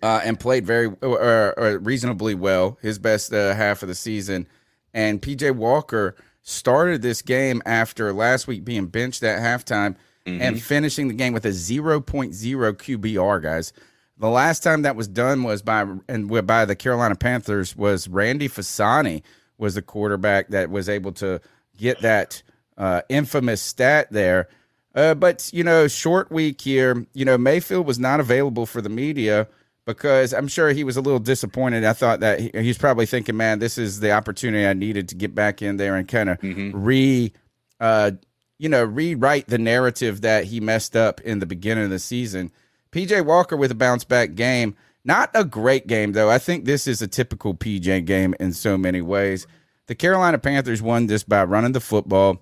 uh, 0.02 0.22
and 0.24 0.40
played 0.40 0.64
very 0.64 0.86
or, 1.02 1.58
or 1.58 1.78
reasonably 1.80 2.34
well, 2.34 2.78
his 2.80 2.98
best 2.98 3.34
uh, 3.34 3.54
half 3.54 3.82
of 3.82 3.88
the 3.88 3.94
season. 3.94 4.48
And 4.94 5.20
PJ 5.20 5.54
Walker 5.54 6.16
started 6.40 7.02
this 7.02 7.20
game 7.20 7.60
after 7.66 8.10
last 8.14 8.46
week 8.46 8.64
being 8.64 8.86
benched 8.86 9.22
at 9.22 9.38
halftime 9.38 9.96
mm-hmm. 10.24 10.40
and 10.40 10.62
finishing 10.62 11.08
the 11.08 11.14
game 11.14 11.34
with 11.34 11.44
a 11.44 11.50
0.0 11.50 12.02
QBR, 12.02 13.42
guys. 13.42 13.74
The 14.16 14.28
last 14.28 14.62
time 14.62 14.82
that 14.82 14.94
was 14.94 15.08
done 15.08 15.42
was 15.42 15.62
by 15.62 15.86
and 16.08 16.46
by 16.46 16.64
the 16.64 16.76
Carolina 16.76 17.16
Panthers 17.16 17.74
was 17.74 18.08
Randy 18.08 18.48
Fasani 18.48 19.22
was 19.58 19.74
the 19.74 19.82
quarterback 19.82 20.48
that 20.48 20.70
was 20.70 20.88
able 20.88 21.12
to 21.12 21.40
get 21.76 22.00
that 22.02 22.42
uh, 22.78 23.02
infamous 23.08 23.60
stat 23.60 24.08
there. 24.10 24.48
Uh, 24.94 25.14
but 25.14 25.50
you 25.52 25.64
know, 25.64 25.88
short 25.88 26.30
week 26.30 26.60
here. 26.60 27.04
You 27.12 27.24
know, 27.24 27.36
Mayfield 27.36 27.86
was 27.86 27.98
not 27.98 28.20
available 28.20 28.66
for 28.66 28.80
the 28.80 28.88
media 28.88 29.48
because 29.84 30.32
I'm 30.32 30.46
sure 30.46 30.70
he 30.70 30.84
was 30.84 30.96
a 30.96 31.00
little 31.00 31.18
disappointed. 31.18 31.84
I 31.84 31.92
thought 31.92 32.20
that 32.20 32.38
he, 32.38 32.50
he's 32.54 32.78
probably 32.78 33.06
thinking, 33.06 33.36
"Man, 33.36 33.58
this 33.58 33.78
is 33.78 33.98
the 33.98 34.12
opportunity 34.12 34.64
I 34.64 34.72
needed 34.74 35.08
to 35.08 35.16
get 35.16 35.34
back 35.34 35.60
in 35.60 35.76
there 35.76 35.96
and 35.96 36.06
kind 36.06 36.28
of 36.28 36.40
mm-hmm. 36.40 36.70
re, 36.80 37.32
uh, 37.80 38.12
you 38.58 38.68
know, 38.68 38.84
rewrite 38.84 39.48
the 39.48 39.58
narrative 39.58 40.20
that 40.20 40.44
he 40.44 40.60
messed 40.60 40.94
up 40.94 41.20
in 41.22 41.40
the 41.40 41.46
beginning 41.46 41.84
of 41.84 41.90
the 41.90 41.98
season." 41.98 42.52
PJ 42.94 43.24
Walker 43.24 43.56
with 43.56 43.72
a 43.72 43.74
bounce 43.74 44.04
back 44.04 44.36
game. 44.36 44.76
Not 45.04 45.30
a 45.34 45.44
great 45.44 45.88
game 45.88 46.12
though. 46.12 46.30
I 46.30 46.38
think 46.38 46.64
this 46.64 46.86
is 46.86 47.02
a 47.02 47.08
typical 47.08 47.52
PJ 47.52 48.04
game 48.06 48.36
in 48.38 48.52
so 48.52 48.78
many 48.78 49.02
ways. 49.02 49.48
The 49.88 49.96
Carolina 49.96 50.38
Panthers 50.38 50.80
won 50.80 51.08
this 51.08 51.24
by 51.24 51.42
running 51.42 51.72
the 51.72 51.80
football 51.80 52.40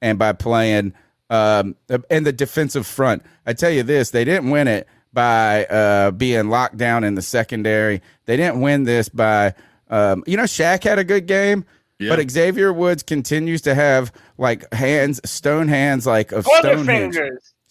and 0.00 0.20
by 0.20 0.34
playing 0.34 0.94
um, 1.30 1.74
in 2.08 2.22
the 2.22 2.32
defensive 2.32 2.86
front. 2.86 3.24
I 3.44 3.54
tell 3.54 3.70
you 3.70 3.82
this, 3.82 4.10
they 4.10 4.24
didn't 4.24 4.50
win 4.50 4.68
it 4.68 4.86
by 5.12 5.64
uh, 5.66 6.12
being 6.12 6.48
locked 6.48 6.76
down 6.76 7.02
in 7.02 7.16
the 7.16 7.22
secondary. 7.22 8.00
They 8.26 8.36
didn't 8.36 8.60
win 8.60 8.84
this 8.84 9.08
by, 9.08 9.54
um, 9.90 10.22
you 10.28 10.36
know, 10.36 10.44
Shaq 10.44 10.84
had 10.84 11.00
a 11.00 11.04
good 11.04 11.26
game. 11.26 11.64
Yeah. 11.98 12.16
But 12.16 12.30
Xavier 12.30 12.72
Woods 12.72 13.02
continues 13.02 13.62
to 13.62 13.74
have 13.74 14.12
like 14.38 14.72
hands, 14.72 15.20
stone 15.28 15.68
hands, 15.68 16.06
like 16.06 16.32
of 16.32 16.46
Stonehenge, 16.46 17.16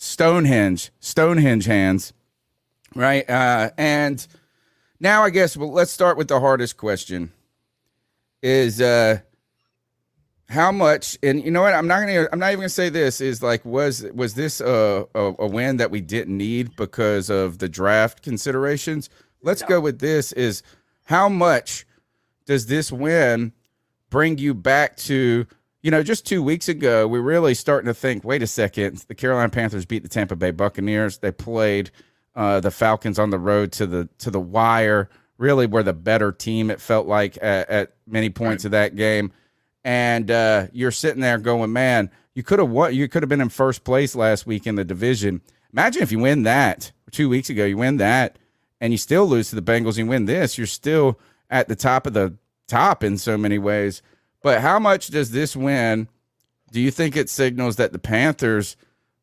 Stonehenge, 0.03 0.91
Stonehenge 1.00 1.65
hands, 1.65 2.12
right? 2.96 3.29
Uh, 3.29 3.70
and 3.77 4.25
now 5.00 5.24
I 5.24 5.29
guess 5.29 5.55
well, 5.55 5.72
let's 5.72 5.91
start 5.91 6.17
with 6.17 6.27
the 6.27 6.39
hardest 6.39 6.75
question: 6.75 7.31
is 8.41 8.81
uh, 8.81 9.20
how 10.50 10.72
much 10.72 11.20
and 11.22 11.46
you 11.46 11.51
know 11.51 11.62
what 11.62 11.74
i'm 11.74 11.88
not 11.88 12.00
gonna 12.00 12.27
i'm 12.34 12.39
not 12.39 12.48
even 12.48 12.62
gonna 12.62 12.70
say 12.70 12.89
this 12.89 13.22
is 13.22 13.41
like 13.41 13.63
was 13.63 14.03
was 14.13 14.34
this 14.34 14.60
a, 14.60 15.08
a, 15.15 15.34
a 15.39 15.48
win 15.48 15.77
that 15.77 15.91
we 15.91 16.01
didn't 16.01 16.36
need 16.36 16.75
because 16.75 17.29
of 17.29 17.60
the 17.60 17.70
draft 17.70 18.22
considerations 18.22 19.10
let's 19.43 19.62
no. 19.62 19.67
go 19.67 19.79
with 19.79 20.00
this 20.00 20.34
is 20.34 20.62
how 21.03 21.29
much 21.29 21.86
does 22.46 22.65
this 22.65 22.91
win 22.91 23.53
bring 24.10 24.38
you 24.39 24.53
back 24.53 24.98
to 24.98 25.46
you 25.81 25.91
know 25.91 26.03
just 26.03 26.25
two 26.25 26.43
weeks 26.43 26.69
ago 26.69 27.07
we're 27.07 27.21
really 27.21 27.53
starting 27.53 27.88
to 27.88 27.93
think 27.93 28.23
wait 28.23 28.43
a 28.43 28.47
second 28.47 28.97
the 29.07 29.15
carolina 29.15 29.50
panthers 29.50 29.85
beat 29.85 30.03
the 30.03 30.09
tampa 30.09 30.35
bay 30.35 30.51
buccaneers 30.51 31.19
they 31.19 31.31
played 31.31 31.91
uh, 32.35 32.59
the 32.61 32.71
falcons 32.71 33.19
on 33.19 33.29
the 33.29 33.39
road 33.39 33.71
to 33.71 33.85
the 33.85 34.07
to 34.17 34.31
the 34.31 34.39
wire 34.39 35.09
really 35.38 35.65
were 35.65 35.83
the 35.83 35.93
better 35.93 36.31
team 36.31 36.71
it 36.71 36.79
felt 36.79 37.07
like 37.07 37.38
at, 37.41 37.69
at 37.69 37.93
many 38.07 38.29
points 38.29 38.63
right. 38.63 38.67
of 38.67 38.71
that 38.71 38.95
game 38.95 39.31
and 39.83 40.29
uh, 40.29 40.67
you're 40.71 40.91
sitting 40.91 41.21
there 41.21 41.38
going, 41.38 41.73
man, 41.73 42.11
you 42.33 42.43
could 42.43 42.59
have 42.59 42.69
won. 42.69 42.93
You 42.93 43.07
could 43.07 43.23
have 43.23 43.29
been 43.29 43.41
in 43.41 43.50
first 43.50 43.83
place 43.83 44.15
last 44.15 44.45
week 44.45 44.67
in 44.67 44.75
the 44.75 44.83
division. 44.83 45.41
Imagine 45.73 46.03
if 46.03 46.11
you 46.11 46.19
win 46.19 46.43
that 46.43 46.91
two 47.11 47.29
weeks 47.29 47.50
ago, 47.50 47.65
you 47.65 47.77
win 47.77 47.97
that, 47.97 48.38
and 48.79 48.93
you 48.93 48.97
still 48.97 49.25
lose 49.25 49.50
to 49.50 49.55
the 49.55 49.61
Bengals. 49.61 49.97
You 49.97 50.05
win 50.05 50.25
this, 50.25 50.57
you're 50.57 50.67
still 50.67 51.19
at 51.50 51.67
the 51.67 51.75
top 51.75 52.05
of 52.05 52.13
the 52.13 52.35
top 52.67 53.03
in 53.03 53.17
so 53.17 53.38
many 53.38 53.57
ways. 53.57 54.01
But 54.41 54.62
how 54.62 54.79
much 54.79 55.07
does 55.07 55.31
this 55.31 55.55
win? 55.55 56.07
Do 56.71 56.79
you 56.79 56.91
think 56.91 57.15
it 57.15 57.29
signals 57.29 57.75
that 57.75 57.91
the 57.91 58.00
Panthers 58.00 58.75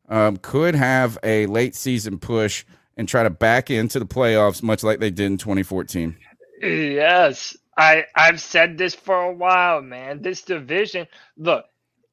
um, 0.08 0.37
could 0.37 0.75
have 0.75 1.18
a 1.22 1.46
late 1.46 1.75
season 1.75 2.19
push 2.19 2.64
and 2.97 3.08
try 3.08 3.23
to 3.23 3.30
back 3.30 3.71
into 3.71 3.99
the 3.99 4.06
playoffs, 4.06 4.62
much 4.62 4.82
like 4.82 5.00
they 5.00 5.10
did 5.10 5.26
in 5.26 5.38
2014? 5.38 6.16
Yes, 6.60 7.56
I 7.76 8.04
I've 8.14 8.40
said 8.40 8.76
this 8.76 8.95
for 8.95 9.16
a 9.16 9.32
while, 9.32 9.80
man. 9.80 10.23
This 10.23 10.43
division, 10.43 11.06
look, 11.36 11.64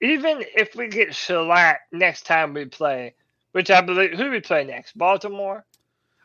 even 0.02 0.44
if 0.56 0.76
we 0.76 0.88
get 0.88 1.16
shellacked 1.16 1.92
next 1.92 2.26
time 2.26 2.54
we 2.54 2.66
play, 2.66 3.16
which 3.52 3.72
I 3.72 3.82
believe 3.82 4.12
who 4.12 4.26
do 4.26 4.32
we 4.32 4.40
play 4.42 4.64
next, 4.64 4.98
Baltimore. 4.98 5.66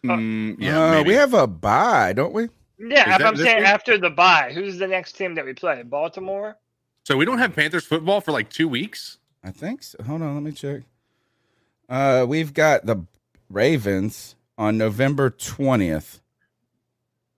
Mm, 0.04 0.56
yeah, 0.58 0.98
uh, 0.98 1.02
we 1.02 1.14
have 1.14 1.34
a 1.34 1.46
bye, 1.46 2.12
don't 2.12 2.32
we? 2.32 2.48
Yeah, 2.78 3.16
I'm 3.20 3.36
saying 3.36 3.58
week? 3.58 3.66
after 3.66 3.98
the 3.98 4.10
bye, 4.10 4.52
who's 4.54 4.78
the 4.78 4.86
next 4.86 5.12
team 5.12 5.34
that 5.34 5.44
we 5.44 5.52
play? 5.52 5.82
Baltimore. 5.82 6.56
So 7.10 7.16
we 7.16 7.24
don't 7.24 7.38
have 7.38 7.56
Panthers 7.56 7.84
football 7.84 8.20
for 8.20 8.30
like 8.30 8.50
two 8.50 8.68
weeks. 8.68 9.18
I 9.42 9.50
think 9.50 9.82
so. 9.82 10.00
Hold 10.04 10.22
on, 10.22 10.32
let 10.34 10.44
me 10.44 10.52
check. 10.52 10.82
Uh, 11.88 12.24
we've 12.28 12.54
got 12.54 12.86
the 12.86 13.04
Ravens 13.48 14.36
on 14.56 14.78
November 14.78 15.28
twentieth. 15.28 16.20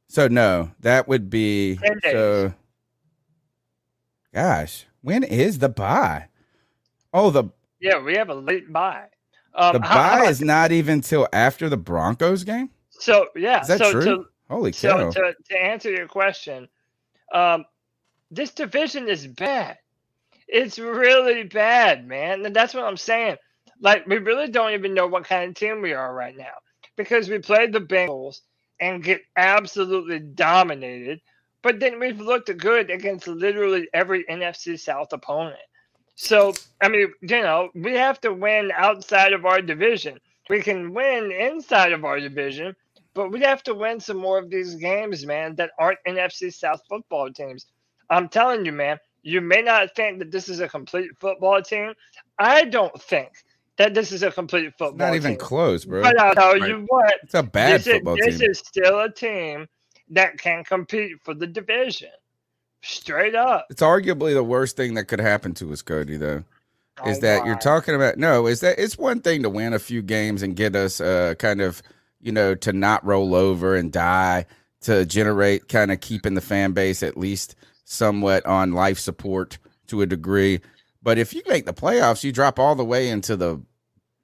So 0.09 0.29
no, 0.29 0.73
that 0.81 1.09
would 1.09 1.31
be 1.31 1.79
so. 2.03 2.53
Gosh, 4.35 4.85
when 5.01 5.25
is 5.25 5.59
the 5.59 5.71
bye? 5.71 6.29
Oh, 7.15 7.31
the 7.31 7.45
yeah, 7.81 7.99
we 7.99 8.15
have 8.17 8.29
a 8.29 8.35
late 8.35 8.71
bye. 8.71 9.07
Um, 9.55 9.73
the 9.73 9.81
bye 9.81 10.27
is 10.27 10.43
not 10.43 10.71
even 10.71 11.01
till 11.01 11.27
after 11.33 11.71
the 11.71 11.79
Broncos 11.79 12.45
game. 12.45 12.69
So 12.91 13.29
yeah, 13.35 13.63
is 13.63 13.69
that 13.69 13.79
so 13.79 13.91
true? 13.91 14.05
To, 14.05 14.25
Holy 14.51 14.73
cow! 14.73 15.11
So 15.11 15.13
to, 15.13 15.35
to 15.49 15.57
answer 15.57 15.91
your 15.91 16.09
question, 16.09 16.69
um, 17.33 17.65
this 18.33 18.53
division 18.53 19.09
is 19.09 19.27
bad. 19.27 19.79
It's 20.49 20.79
really 20.79 21.45
bad, 21.45 22.07
man, 22.07 22.45
and 22.45 22.57
that's 22.57 22.75
what 22.75 22.85
I'm 22.85 22.97
saying. 22.97 23.37
Like 23.81 24.07
we 24.07 24.19
really 24.19 24.49
don't 24.49 24.73
even 24.73 24.95
know 24.95 25.07
what 25.07 25.25
kind 25.25 25.51
of 25.51 25.55
team 25.55 25.83
we 25.83 25.93
are 25.93 26.15
right 26.15 26.37
now 26.37 26.55
because 26.97 27.29
we 27.29 27.39
played 27.39 27.73
the 27.73 27.81
Bengals 27.81 28.41
and 28.81 29.05
get 29.05 29.21
absolutely 29.37 30.19
dominated. 30.19 31.21
But 31.63 31.79
then 31.79 32.01
we've 32.01 32.21
looked 32.21 32.57
good 32.59 32.91
against 32.91 33.29
literally 33.29 33.89
every 33.95 34.25
NFC 34.25 34.79
South 34.79 35.13
opponent. 35.13 35.61
So, 36.17 36.53
I 36.81 36.89
mean, 36.89 37.13
you 37.21 37.43
know, 37.43 37.71
we 37.75 37.95
have 37.95 38.21
to 38.23 38.33
win 38.33 38.73
outside 38.75 39.33
of 39.33 39.45
our 39.45 39.63
division. 39.63 40.19
We 40.51 40.61
can 40.61 40.93
win 40.93 41.31
inside 41.31 41.93
of 41.93 42.05
our 42.05 42.19
division, 42.19 42.75
but 43.15 43.31
we 43.31 43.41
have 43.41 43.63
to 43.65 43.75
win 43.75 44.01
some 44.01 44.19
more 44.19 44.39
of 44.39 44.51
these 44.51 44.75
games, 44.75 45.25
man, 45.25 45.55
that 45.57 45.71
aren't 45.79 45.99
NFC 46.07 46.53
South 46.53 46.83
football 46.89 47.33
teams. 47.33 47.67
I'm 48.11 48.29
telling 48.29 48.65
you, 48.65 48.73
man, 48.73 48.99
you 49.23 49.41
may 49.41 49.63
not 49.63 49.95
think 49.95 50.19
that 50.19 50.31
this 50.31 50.49
is 50.49 50.61
a 50.61 50.69
complete 50.69 51.11
football 51.19 51.63
team. 51.63 51.95
I 52.39 52.65
don't 52.65 53.01
think 53.01 53.31
that 53.79 53.95
this 53.95 54.13
is 54.13 54.23
a 54.23 54.31
complete 54.31 54.71
football. 54.73 54.91
It's 54.91 54.99
not 54.99 55.15
even 55.15 55.33
team. 55.33 55.39
close, 55.39 55.85
bro. 55.85 56.03
But 56.03 56.21
I'll 56.21 56.35
tell 56.35 56.59
right. 56.59 56.69
you 56.69 56.85
what, 56.89 57.15
it's 57.23 57.35
a 57.35 57.43
bad 57.43 57.81
this 57.81 57.95
football 57.95 58.15
is, 58.15 58.21
team. 58.21 58.39
This 58.39 58.43
is 58.43 58.59
still 58.59 59.01
a 59.01 59.11
team 59.11 59.67
that 60.11 60.39
can 60.39 60.65
compete 60.65 61.17
for 61.25 61.35
the 61.35 61.47
division. 61.47 62.11
Straight 62.83 63.35
up. 63.35 63.67
It's 63.71 63.83
arguably 63.83 64.35
the 64.35 64.43
worst 64.43 64.77
thing 64.77 64.95
that 64.95 65.05
could 65.05 65.21
happen 65.21 65.55
to 65.55 65.73
us, 65.73 65.83
Cody. 65.83 66.17
Though, 66.17 66.43
oh, 67.01 67.11
is 67.11 67.21
that 67.21 67.43
my. 67.43 67.47
you're 67.47 67.59
talking 67.59 67.95
about? 67.95 68.19
No, 68.19 68.47
is 68.47 68.61
that 68.61 68.79
it's 68.79 68.99
one 68.99 69.21
thing 69.21 69.45
to 69.45 69.49
win 69.49 69.73
a 69.73 69.79
few 69.79 70.03
games 70.03 70.43
and 70.43 70.57
get 70.57 70.75
us 70.75 71.01
uh, 71.01 71.35
kind 71.39 71.61
of, 71.61 71.81
you 72.21 72.33
know, 72.33 72.57
to 72.57 72.73
not 72.73 73.05
roll 73.05 73.37
over 73.37 73.77
and 73.77 73.93
die, 73.93 74.47
to 74.83 75.07
generate 75.07 75.69
kind 75.69 75.93
of 75.93 76.01
keeping 76.01 76.35
the 76.35 76.41
fan 76.41 76.73
base 76.73 77.05
at 77.05 77.17
least 77.17 77.55
somewhat 77.93 78.45
on 78.47 78.73
life 78.73 78.99
support 78.99 79.59
to 79.89 80.03
a 80.03 80.07
degree. 80.07 80.61
But 81.03 81.19
if 81.19 81.35
you 81.35 81.43
make 81.47 81.67
the 81.67 81.75
playoffs, 81.75 82.25
you 82.25 82.33
drop 82.33 82.59
all 82.59 82.75
the 82.75 82.85
way 82.85 83.09
into 83.09 83.37
the 83.37 83.61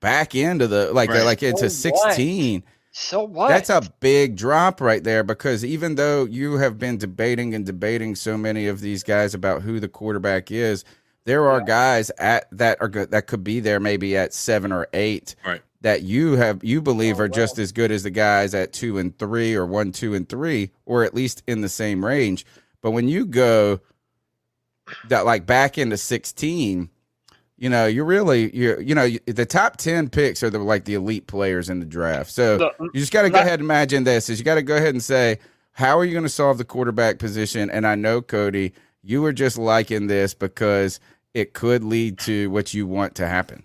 back 0.01 0.35
end 0.35 0.63
of 0.63 0.71
the 0.71 0.93
like 0.93 1.11
right. 1.11 1.25
like 1.25 1.43
into 1.43 1.69
so 1.71 1.91
16. 1.91 2.61
What? 2.61 2.71
So 2.93 3.23
what? 3.23 3.49
That's 3.49 3.71
a 3.71 3.83
big 4.01 4.37
drop 4.37 4.81
right 4.81 5.03
there 5.05 5.23
because 5.23 5.65
even 5.65 5.95
though 5.95 6.25
you 6.25 6.55
have 6.55 6.79
been 6.79 6.99
debating 6.99 7.55
and 7.55 7.65
debating 7.65 8.15
so 8.17 8.37
many 8.37 8.67
of 8.67 8.81
these 8.81 9.03
guys 9.03 9.35
about 9.35 9.63
who 9.63 9.79
the 9.79 9.89
quarterback 9.89 10.51
is, 10.51 10.85
there 11.25 11.49
are 11.49 11.61
yeah. 11.61 11.67
guys 11.67 12.11
at 12.19 12.49
that 12.53 12.79
are 12.81 12.89
good 12.89 13.11
that 13.11 13.27
could 13.27 13.45
be 13.45 13.61
there 13.61 13.79
maybe 13.79 14.17
at 14.17 14.33
7 14.33 14.73
or 14.73 14.89
8. 14.93 15.37
Right. 15.45 15.63
That 15.83 16.03
you 16.03 16.33
have 16.33 16.65
you 16.65 16.81
believe 16.83 17.21
oh, 17.21 17.25
are 17.25 17.29
just 17.29 17.59
as 17.59 17.71
good 17.71 17.93
as 17.93 18.03
the 18.03 18.11
guys 18.11 18.55
at 18.55 18.73
2 18.73 18.99
and 18.99 19.17
3 19.17 19.55
or 19.55 19.67
1 19.67 19.93
2 19.93 20.15
and 20.15 20.29
3 20.29 20.71
or 20.87 21.05
at 21.05 21.15
least 21.15 21.43
in 21.47 21.61
the 21.61 21.69
same 21.69 22.05
range. 22.05 22.47
But 22.83 22.93
when 22.93 23.09
you 23.09 23.27
go 23.27 23.81
that 25.09 25.27
like 25.27 25.47
back 25.47 25.79
into 25.79 25.97
16 25.97 26.89
you 27.59 27.69
know 27.69 27.87
you're 27.87 28.05
really 28.05 28.55
you 28.57 28.79
you 28.81 28.95
know 28.95 29.09
the 29.27 29.45
top 29.45 29.77
10 29.77 30.09
picks 30.09 30.43
are 30.43 30.51
the 30.51 30.59
like 30.59 30.85
the 30.87 30.95
elite 30.95 31.27
players 31.27 31.69
in 31.69 31.81
the 31.81 31.87
draft 31.87 32.31
so 32.31 32.73
you 32.81 33.01
just 33.01 33.13
got 33.13 33.23
to 33.23 33.31
go 33.31 33.39
ahead 33.39 33.61
and 33.61 33.63
imagine 33.63 34.05
this 34.05 34.31
is 34.31 34.39
you 34.39 34.45
got 34.45 34.55
to 34.55 34.63
go 34.63 34.77
ahead 34.77 34.95
and 34.95 35.03
say 35.03 35.39
how 35.73 35.99
are 35.99 36.05
you 36.05 36.13
going 36.13 36.25
to 36.25 36.31
solve 36.31 36.57
the 36.57 36.65
quarterback 36.65 37.19
position 37.19 37.69
and 37.69 37.87
i 37.87 37.95
know 37.95 38.23
cody 38.23 38.73
you 39.03 39.21
were 39.21 39.33
just 39.33 39.59
liking 39.59 40.07
this 40.07 40.33
because 40.33 41.01
it 41.35 41.53
could 41.53 41.85
lead 41.85 42.19
to 42.19 42.49
what 42.51 42.73
you 42.73 42.87
want 42.87 43.15
to 43.15 43.27
happen 43.27 43.63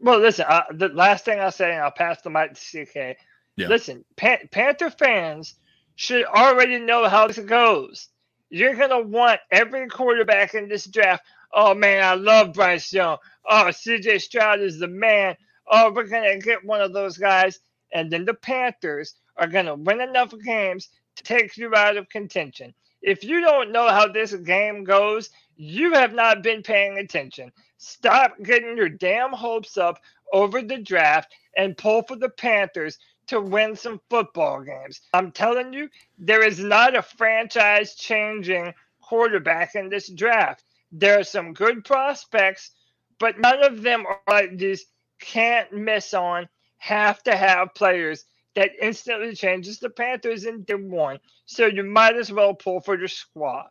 well 0.00 0.18
listen 0.18 0.44
uh, 0.48 0.62
the 0.72 0.88
last 0.88 1.24
thing 1.24 1.40
i'll 1.40 1.50
say 1.50 1.72
and 1.72 1.80
i'll 1.80 1.90
pass 1.90 2.20
the 2.22 2.28
mic 2.28 2.52
to 2.52 2.84
ck 2.84 3.16
yeah. 3.56 3.68
listen 3.68 4.04
Pan- 4.16 4.48
panther 4.50 4.90
fans 4.90 5.54
should 5.96 6.24
already 6.26 6.78
know 6.78 7.08
how 7.08 7.26
this 7.26 7.38
goes. 7.38 8.08
You're 8.50 8.74
going 8.76 8.90
to 8.90 9.00
want 9.00 9.40
every 9.50 9.88
quarterback 9.88 10.54
in 10.54 10.68
this 10.68 10.86
draft. 10.86 11.24
Oh, 11.52 11.74
man, 11.74 12.04
I 12.04 12.14
love 12.14 12.52
Bryce 12.52 12.92
Young. 12.92 13.18
Oh, 13.48 13.66
CJ 13.70 14.20
Stroud 14.20 14.60
is 14.60 14.78
the 14.78 14.88
man. 14.88 15.36
Oh, 15.70 15.92
we're 15.92 16.04
going 16.04 16.38
to 16.38 16.44
get 16.44 16.64
one 16.64 16.80
of 16.80 16.92
those 16.92 17.16
guys. 17.18 17.58
And 17.92 18.10
then 18.10 18.24
the 18.24 18.34
Panthers 18.34 19.14
are 19.36 19.46
going 19.48 19.66
to 19.66 19.74
win 19.74 20.00
enough 20.00 20.32
games 20.44 20.88
to 21.16 21.22
take 21.22 21.56
you 21.56 21.74
out 21.74 21.96
of 21.96 22.08
contention. 22.08 22.74
If 23.02 23.24
you 23.24 23.40
don't 23.40 23.72
know 23.72 23.88
how 23.88 24.08
this 24.08 24.34
game 24.34 24.84
goes, 24.84 25.30
you 25.56 25.92
have 25.94 26.12
not 26.12 26.42
been 26.42 26.62
paying 26.62 26.98
attention. 26.98 27.52
Stop 27.78 28.34
getting 28.42 28.76
your 28.76 28.88
damn 28.88 29.32
hopes 29.32 29.76
up 29.76 30.00
over 30.32 30.62
the 30.62 30.78
draft 30.78 31.34
and 31.56 31.76
pull 31.76 32.02
for 32.02 32.16
the 32.16 32.28
Panthers 32.28 32.98
to 33.28 33.40
win 33.40 33.76
some 33.76 34.00
football 34.08 34.62
games. 34.62 35.00
I'm 35.12 35.32
telling 35.32 35.72
you, 35.72 35.88
there 36.18 36.44
is 36.44 36.58
not 36.58 36.96
a 36.96 37.02
franchise 37.02 37.94
changing 37.94 38.72
quarterback 39.00 39.74
in 39.74 39.88
this 39.88 40.08
draft. 40.08 40.64
There 40.92 41.18
are 41.18 41.24
some 41.24 41.52
good 41.52 41.84
prospects, 41.84 42.70
but 43.18 43.38
none 43.38 43.62
of 43.62 43.82
them 43.82 44.06
are 44.06 44.20
like 44.28 44.56
these 44.56 44.86
can't 45.20 45.72
miss 45.72 46.14
on, 46.14 46.48
have 46.78 47.22
to 47.24 47.36
have 47.36 47.74
players 47.74 48.24
that 48.54 48.70
instantly 48.80 49.34
changes 49.34 49.78
the 49.78 49.90
Panthers 49.90 50.44
into 50.44 50.76
one. 50.76 51.18
So 51.44 51.66
you 51.66 51.82
might 51.82 52.16
as 52.16 52.32
well 52.32 52.54
pull 52.54 52.80
for 52.80 52.98
your 52.98 53.08
squad. 53.08 53.68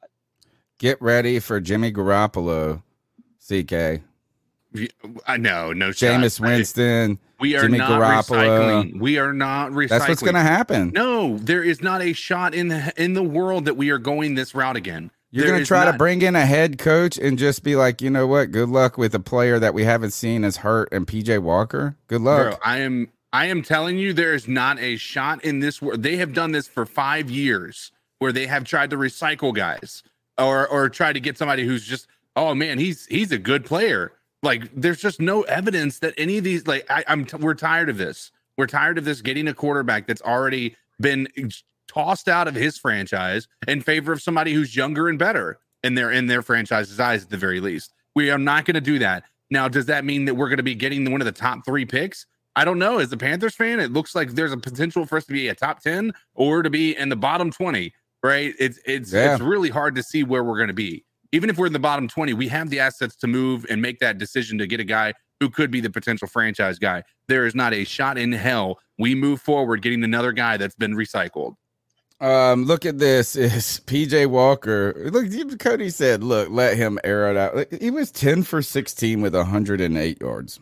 Get 0.77 1.01
ready 1.01 1.39
for 1.39 1.59
Jimmy 1.59 1.91
Garoppolo, 1.91 2.83
CK. 3.39 4.01
I 5.27 5.37
know, 5.37 5.73
no 5.73 5.89
Jameis 5.89 6.39
Winston. 6.39 7.19
We 7.39 7.55
are 7.55 7.61
Jimmy 7.63 7.79
not 7.79 7.91
Garoppolo. 7.91 8.93
recycling. 8.93 8.99
We 8.99 9.17
are 9.17 9.33
not 9.33 9.71
recycling. 9.71 9.89
That's 9.89 10.07
what's 10.07 10.21
going 10.21 10.35
to 10.35 10.41
happen. 10.41 10.91
No, 10.93 11.37
there 11.37 11.63
is 11.63 11.81
not 11.81 12.01
a 12.01 12.13
shot 12.13 12.53
in 12.53 12.69
the 12.69 12.93
in 12.95 13.13
the 13.13 13.23
world 13.23 13.65
that 13.65 13.75
we 13.75 13.89
are 13.89 13.97
going 13.97 14.35
this 14.35 14.55
route 14.55 14.75
again. 14.75 15.11
You're 15.31 15.47
going 15.47 15.59
to 15.59 15.65
try 15.65 15.83
not... 15.83 15.93
to 15.93 15.97
bring 15.97 16.21
in 16.21 16.35
a 16.35 16.45
head 16.45 16.77
coach 16.77 17.17
and 17.17 17.37
just 17.37 17.61
be 17.61 17.75
like, 17.75 18.01
you 18.01 18.09
know 18.09 18.25
what? 18.25 18.51
Good 18.51 18.69
luck 18.69 18.97
with 18.97 19.13
a 19.13 19.19
player 19.19 19.59
that 19.59 19.73
we 19.73 19.83
haven't 19.83 20.11
seen 20.11 20.45
as 20.45 20.57
hurt 20.57 20.87
and 20.93 21.05
PJ 21.05 21.39
Walker. 21.39 21.97
Good 22.07 22.21
luck. 22.21 22.41
Bro, 22.41 22.59
I 22.63 22.77
am 22.77 23.09
I 23.33 23.47
am 23.47 23.61
telling 23.61 23.97
you, 23.97 24.13
there 24.13 24.33
is 24.33 24.47
not 24.47 24.79
a 24.79 24.95
shot 24.95 25.43
in 25.43 25.59
this 25.59 25.81
world. 25.81 26.03
They 26.03 26.15
have 26.15 26.33
done 26.33 26.53
this 26.53 26.69
for 26.69 26.85
five 26.85 27.29
years, 27.29 27.91
where 28.19 28.31
they 28.31 28.47
have 28.47 28.63
tried 28.63 28.91
to 28.91 28.95
recycle 28.95 29.53
guys 29.53 30.03
or 30.37 30.65
or 30.67 30.87
try 30.87 31.11
to 31.11 31.19
get 31.19 31.37
somebody 31.37 31.65
who's 31.65 31.85
just, 31.85 32.07
oh 32.37 32.55
man, 32.55 32.79
he's 32.79 33.05
he's 33.07 33.33
a 33.33 33.37
good 33.37 33.65
player. 33.65 34.13
Like, 34.45 34.69
there's 34.73 35.01
just 35.01 35.19
no 35.19 35.41
evidence 35.43 35.99
that 35.99 36.13
any 36.17 36.37
of 36.37 36.43
these. 36.43 36.67
Like, 36.67 36.85
I, 36.89 37.03
I'm 37.07 37.25
t- 37.25 37.37
we're 37.37 37.55
tired 37.55 37.89
of 37.89 37.97
this. 37.97 38.31
We're 38.57 38.67
tired 38.67 38.97
of 38.97 39.03
this 39.03 39.21
getting 39.21 39.47
a 39.47 39.53
quarterback 39.53 40.07
that's 40.07 40.21
already 40.21 40.77
been 41.01 41.27
tossed 41.87 42.29
out 42.29 42.47
of 42.47 42.55
his 42.55 42.77
franchise 42.77 43.47
in 43.67 43.81
favor 43.81 44.13
of 44.13 44.21
somebody 44.21 44.53
who's 44.53 44.75
younger 44.75 45.09
and 45.09 45.19
better 45.19 45.59
in 45.83 45.95
their 45.95 46.11
in 46.11 46.27
their 46.27 46.41
franchise's 46.41 46.99
eyes 46.99 47.23
at 47.23 47.29
the 47.29 47.37
very 47.37 47.59
least. 47.59 47.93
We 48.15 48.31
are 48.31 48.37
not 48.37 48.65
going 48.65 48.75
to 48.75 48.81
do 48.81 48.99
that. 48.99 49.23
Now, 49.49 49.67
does 49.67 49.85
that 49.87 50.05
mean 50.05 50.25
that 50.25 50.35
we're 50.35 50.47
going 50.47 50.57
to 50.57 50.63
be 50.63 50.75
getting 50.75 51.11
one 51.11 51.21
of 51.21 51.25
the 51.25 51.31
top 51.31 51.65
three 51.65 51.85
picks? 51.85 52.25
I 52.55 52.65
don't 52.65 52.79
know. 52.79 52.99
As 52.99 53.11
a 53.11 53.17
Panthers 53.17 53.55
fan, 53.55 53.79
it 53.79 53.91
looks 53.91 54.15
like 54.15 54.31
there's 54.31 54.53
a 54.53 54.57
potential 54.57 55.05
for 55.05 55.17
us 55.17 55.25
to 55.25 55.33
be 55.33 55.49
a 55.49 55.55
top 55.55 55.81
10 55.81 56.13
or 56.35 56.63
to 56.63 56.69
be 56.69 56.95
in 56.95 57.09
the 57.09 57.15
bottom 57.15 57.51
20, 57.51 57.93
right? 58.23 58.53
It's 58.57 58.79
it's 58.85 59.11
yeah. 59.11 59.33
it's 59.33 59.41
really 59.41 59.69
hard 59.69 59.95
to 59.95 60.03
see 60.03 60.23
where 60.23 60.43
we're 60.43 60.57
going 60.57 60.69
to 60.69 60.73
be. 60.73 61.03
Even 61.31 61.49
if 61.49 61.57
we're 61.57 61.67
in 61.67 61.73
the 61.73 61.79
bottom 61.79 62.07
20, 62.07 62.33
we 62.33 62.47
have 62.47 62.69
the 62.69 62.79
assets 62.79 63.15
to 63.17 63.27
move 63.27 63.65
and 63.69 63.81
make 63.81 63.99
that 63.99 64.17
decision 64.17 64.57
to 64.57 64.67
get 64.67 64.79
a 64.79 64.83
guy 64.83 65.13
who 65.39 65.49
could 65.49 65.71
be 65.71 65.81
the 65.81 65.89
potential 65.89 66.27
franchise 66.27 66.79
guy. 66.79 67.03
There 67.27 67.45
is 67.45 67.55
not 67.55 67.73
a 67.73 67.83
shot 67.83 68.17
in 68.17 68.31
hell 68.31 68.79
we 68.97 69.15
move 69.15 69.41
forward 69.41 69.81
getting 69.81 70.03
another 70.03 70.31
guy 70.31 70.57
that's 70.57 70.75
been 70.75 70.93
recycled. 70.93 71.55
Um, 72.21 72.63
look 72.63 72.85
at 72.85 72.97
this. 72.97 73.35
Is 73.35 73.81
PJ 73.85 74.27
Walker? 74.27 75.09
Look, 75.11 75.59
Cody 75.59 75.89
said, 75.89 76.23
"Look, 76.23 76.49
let 76.49 76.77
him 76.77 76.97
air 77.03 77.29
it 77.29 77.37
out." 77.37 77.67
He 77.81 77.91
was 77.91 78.11
ten 78.11 78.43
for 78.43 78.61
sixteen 78.61 79.21
with 79.21 79.35
hundred 79.35 79.81
and 79.81 79.97
eight 79.97 80.21
yards. 80.21 80.59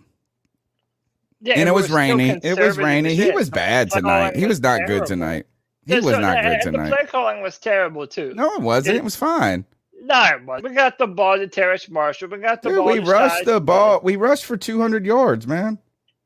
Yeah, 1.42 1.60
and 1.60 1.68
it 1.70 1.74
was 1.74 1.92
rainy. 1.92 2.40
It 2.42 2.58
was 2.58 2.78
rainy. 2.78 3.16
He 3.16 3.30
was 3.32 3.50
bad 3.50 3.92
tonight. 3.92 4.36
He 4.36 4.48
was 4.48 4.62
not 4.62 4.78
terrible. 4.78 5.00
good 5.00 5.08
tonight. 5.08 5.46
He 5.86 5.96
was 5.96 6.06
so, 6.06 6.20
not 6.20 6.42
good 6.42 6.62
tonight. 6.62 6.90
The 6.90 6.96
play 6.96 7.06
calling 7.08 7.42
was 7.42 7.58
terrible 7.58 8.08
too. 8.08 8.34
No, 8.34 8.54
it 8.54 8.62
wasn't. 8.62 8.96
It, 8.96 9.00
it 9.00 9.04
was 9.04 9.16
fine. 9.16 9.66
No. 10.04 10.60
We 10.62 10.74
got 10.74 10.98
the 10.98 11.08
ball 11.08 11.38
to 11.38 11.48
Terrace 11.48 11.90
Marshall. 11.90 12.28
We 12.30 12.40
got 12.40 12.62
the 12.62 12.70
Dude, 12.70 12.78
ball. 12.80 12.92
We 12.92 13.00
rushed 13.00 13.46
the 13.46 13.62
ball. 13.62 14.02
We 14.04 14.18
rushed 14.18 14.46
for 14.46 14.58
200 14.58 15.06
yards, 15.06 15.48
man. 15.48 15.80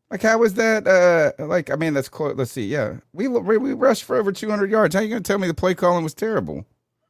Like 0.10 0.22
how 0.22 0.38
was 0.38 0.54
that? 0.56 0.88
Uh, 0.88 1.46
like 1.46 1.70
I 1.70 1.76
mean, 1.76 1.94
that's 1.94 2.10
close. 2.10 2.36
Let's 2.36 2.52
see. 2.52 2.66
Yeah, 2.66 2.98
we 3.14 3.28
we 3.28 3.74
rushed 3.74 4.04
for 4.04 4.16
over 4.16 4.32
200 4.32 4.72
yards. 4.72 4.96
How 4.96 5.02
you 5.02 5.10
gonna 5.10 5.22
tell 5.22 5.38
me 5.38 5.48
the 5.48 5.54
play 5.54 5.76
calling 5.76 6.04
was 6.04 6.14
terrible? 6.14 6.66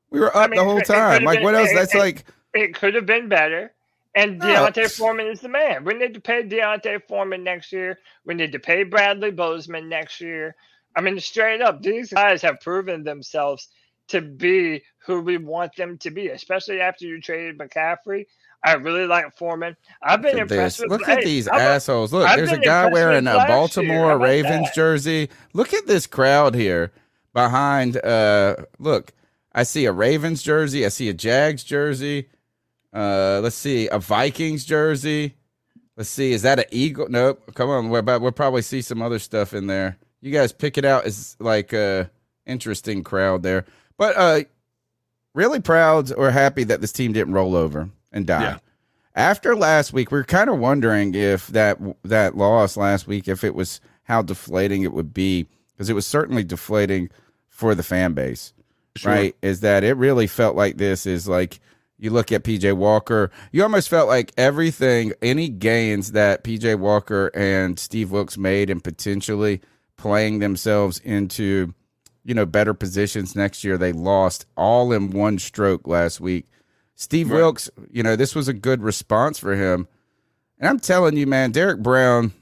We 0.10 0.20
were 0.20 0.36
up 0.36 0.46
I 0.46 0.48
mean, 0.48 0.58
the 0.58 0.64
whole 0.64 0.82
time. 0.82 1.24
Like 1.24 1.38
been, 1.38 1.44
what 1.44 1.56
else? 1.56 1.70
It, 1.70 1.76
that's 1.76 1.94
it, 1.94 2.00
like 2.00 2.26
it 2.54 2.74
could 2.74 2.96
have 2.96 3.06
been 3.06 3.30
better. 3.30 3.72
And 4.16 4.40
D'Onta 4.40 4.86
oh. 4.86 4.88
Foreman 4.88 5.28
is 5.28 5.42
the 5.42 5.50
man. 5.50 5.86
We 5.86 5.94
need 5.94 6.16
to 6.16 6.20
pay 6.20 6.42
D'Onta 6.42 7.00
Foreman 7.08 7.44
next 7.44 7.72
year. 7.72 8.00
We 8.26 8.34
need 8.34 8.52
to 8.54 8.60
pay 8.60 8.82
Bradley 8.82 9.30
Bozeman 9.30 9.88
next 9.88 10.20
year. 10.20 10.56
I 10.96 11.02
mean, 11.02 11.20
straight 11.20 11.62
up, 11.62 11.84
these 11.84 12.12
guys 12.12 12.42
have 12.42 12.60
proven 12.62 13.04
themselves 13.04 13.68
to 14.08 14.22
be 14.22 14.84
who 15.08 15.22
we 15.22 15.38
want 15.38 15.76
them 15.76 15.98
to 16.00 16.12
be, 16.12 16.28
especially 16.28 16.82
after 16.82 17.06
you 17.06 17.20
traded 17.20 17.58
McCaffrey. 17.58 18.28
I 18.64 18.74
really 18.74 19.08
like 19.08 19.38
Foreman. 19.38 19.78
I've 20.04 20.22
been 20.22 20.38
impressed 20.38 20.80
this. 20.80 20.88
with. 20.90 21.00
Look 21.00 21.08
at 21.08 21.24
these 21.24 21.48
I'm 21.48 21.62
assholes! 21.62 22.12
Look, 22.12 22.28
I've 22.28 22.38
there's 22.38 22.52
a 22.52 22.60
guy 22.60 22.90
wearing 22.90 23.26
a 23.26 23.46
Baltimore 23.48 24.18
Ravens 24.18 24.66
that? 24.68 24.76
jersey. 24.76 25.30
Look 25.54 25.74
at 25.74 25.88
this 25.88 26.06
crowd 26.06 26.54
here 26.54 26.92
behind. 27.34 27.98
Uh, 28.04 28.58
look, 28.80 29.14
I 29.54 29.64
see 29.64 29.86
a 29.86 29.92
Ravens 29.92 30.44
jersey. 30.44 30.86
I 30.86 30.90
see 30.90 31.08
a 31.08 31.14
Jags 31.14 31.64
jersey. 31.64 32.30
Uh, 32.92 33.40
let's 33.42 33.56
see, 33.56 33.88
a 33.88 34.00
Vikings 34.00 34.66
jersey. 34.66 35.36
Let's 35.96 36.10
see, 36.10 36.32
is 36.32 36.42
that 36.42 36.60
an 36.60 36.66
Eagle? 36.72 37.08
Nope. 37.10 37.54
Come 37.56 37.70
on, 37.70 37.90
we'll, 37.90 38.04
we'll 38.04 38.32
probably 38.32 38.62
see 38.62 38.82
some 38.82 39.02
other 39.02 39.20
stuff 39.20 39.54
in 39.54 39.68
there. 39.68 39.98
You 40.22 40.32
guys 40.32 40.52
pick 40.52 40.78
it 40.78 40.86
out. 40.86 41.06
It's 41.06 41.38
like 41.40 41.74
a 41.74 42.10
interesting 42.46 43.04
crowd 43.04 43.44
there, 43.44 43.66
but 43.98 44.18
uh, 44.18 44.42
really 45.38 45.62
proud 45.62 46.12
or 46.14 46.32
happy 46.32 46.64
that 46.66 46.82
this 46.82 46.92
team 46.92 47.14
didn't 47.14 47.34
roll 47.34 47.56
over 47.56 47.90
and 48.12 48.26
die. 48.26 48.42
Yeah. 48.42 48.58
After 49.16 49.56
last 49.56 49.94
week, 49.94 50.12
we 50.12 50.20
are 50.20 50.24
kind 50.24 50.50
of 50.50 50.60
wondering 50.60 51.16
if 51.16 51.48
that 51.48 51.78
that 52.04 52.36
loss 52.36 52.76
last 52.76 53.08
week, 53.08 53.28
if 53.28 53.44
it 53.44 53.56
was 53.56 53.80
how 54.04 54.22
deflating 54.22 54.84
it 54.84 54.94
would 54.94 55.14
be, 55.14 55.48
because 55.74 55.90
it 55.90 55.94
was 55.94 56.06
certainly 56.06 56.44
deflating 56.44 57.10
for 57.50 57.74
the 57.74 57.84
fan 57.84 58.14
base. 58.14 58.54
Sure. 58.96 59.12
Right? 59.12 59.36
Is 59.42 59.62
that 59.62 59.84
it 59.84 59.94
really 59.94 60.28
felt 60.28 60.56
like 60.56 60.78
this 60.78 61.06
is 61.06 61.28
like 61.28 61.60
you 62.00 62.12
look 62.12 62.32
at 62.32 62.44
PJ 62.44 62.74
Walker, 62.74 63.32
you 63.52 63.64
almost 63.64 63.90
felt 63.90 64.08
like 64.08 64.32
everything, 64.38 65.14
any 65.22 65.50
gains 65.50 66.12
that 66.12 66.44
PJ 66.44 66.78
Walker 66.80 67.32
and 67.34 67.80
Steve 67.80 68.12
Wilks 68.12 68.38
made 68.38 68.70
and 68.70 68.84
potentially 68.84 69.62
playing 69.98 70.40
themselves 70.40 71.00
into, 71.00 71.74
you 72.28 72.34
know, 72.34 72.46
better 72.46 72.74
positions 72.74 73.38
next 73.38 73.64
year, 73.64 73.78
they 73.78 73.94
lost 73.94 74.46
all 74.58 74.92
in 74.92 75.12
one 75.12 75.40
stroke 75.40 75.88
last 75.88 76.20
week. 76.20 76.46
Steve 76.94 77.32
right. 77.32 77.38
Wilks, 77.38 77.70
you 77.90 78.04
know, 78.04 78.18
this 78.18 78.36
was 78.36 78.50
a 78.50 78.54
good 78.54 78.84
response 78.84 79.40
for 79.40 79.56
him. 79.56 79.88
And 80.60 80.68
I'm 80.68 80.80
telling 80.80 81.16
you, 81.16 81.26
man, 81.26 81.52
Derrick 81.52 81.80
Brown, 81.80 82.34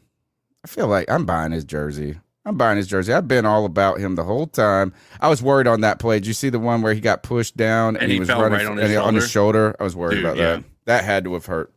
I 0.63 0.67
feel 0.67 0.87
like 0.87 1.09
I'm 1.09 1.25
buying 1.27 1.51
his 1.51 1.63
jersey. 1.63 2.17
I'm 2.47 2.57
buying 2.57 2.77
his 2.77 2.87
jersey. 2.87 3.13
I've 3.13 3.27
been 3.27 3.45
all 3.45 3.63
about 3.63 3.99
him 3.99 4.15
the 4.15 4.23
whole 4.23 4.47
time. 4.47 4.91
I 5.21 5.29
was 5.29 5.43
worried 5.43 5.67
on 5.67 5.81
that 5.81 5.99
play. 5.99 6.17
Did 6.17 6.27
you 6.27 6.33
see 6.33 6.49
the 6.49 6.59
one 6.59 6.81
where 6.81 6.93
he 6.93 6.99
got 6.99 7.21
pushed 7.21 7.55
down 7.55 7.89
and, 7.89 8.03
and 8.03 8.11
he, 8.11 8.15
he, 8.15 8.19
was 8.19 8.29
running 8.29 8.53
right 8.53 8.65
on, 8.65 8.77
his 8.77 8.97
on, 8.97 9.13
his 9.13 9.29
shoulder? 9.29 9.75
I 9.79 9.83
was 9.83 9.95
worried 9.95 10.15
Dude, 10.15 10.25
about 10.25 10.37
yeah. 10.37 10.55
that. 10.55 10.63
That 10.85 11.03
had 11.03 11.25
to 11.25 11.33
have 11.33 11.45
hurt. 11.45 11.71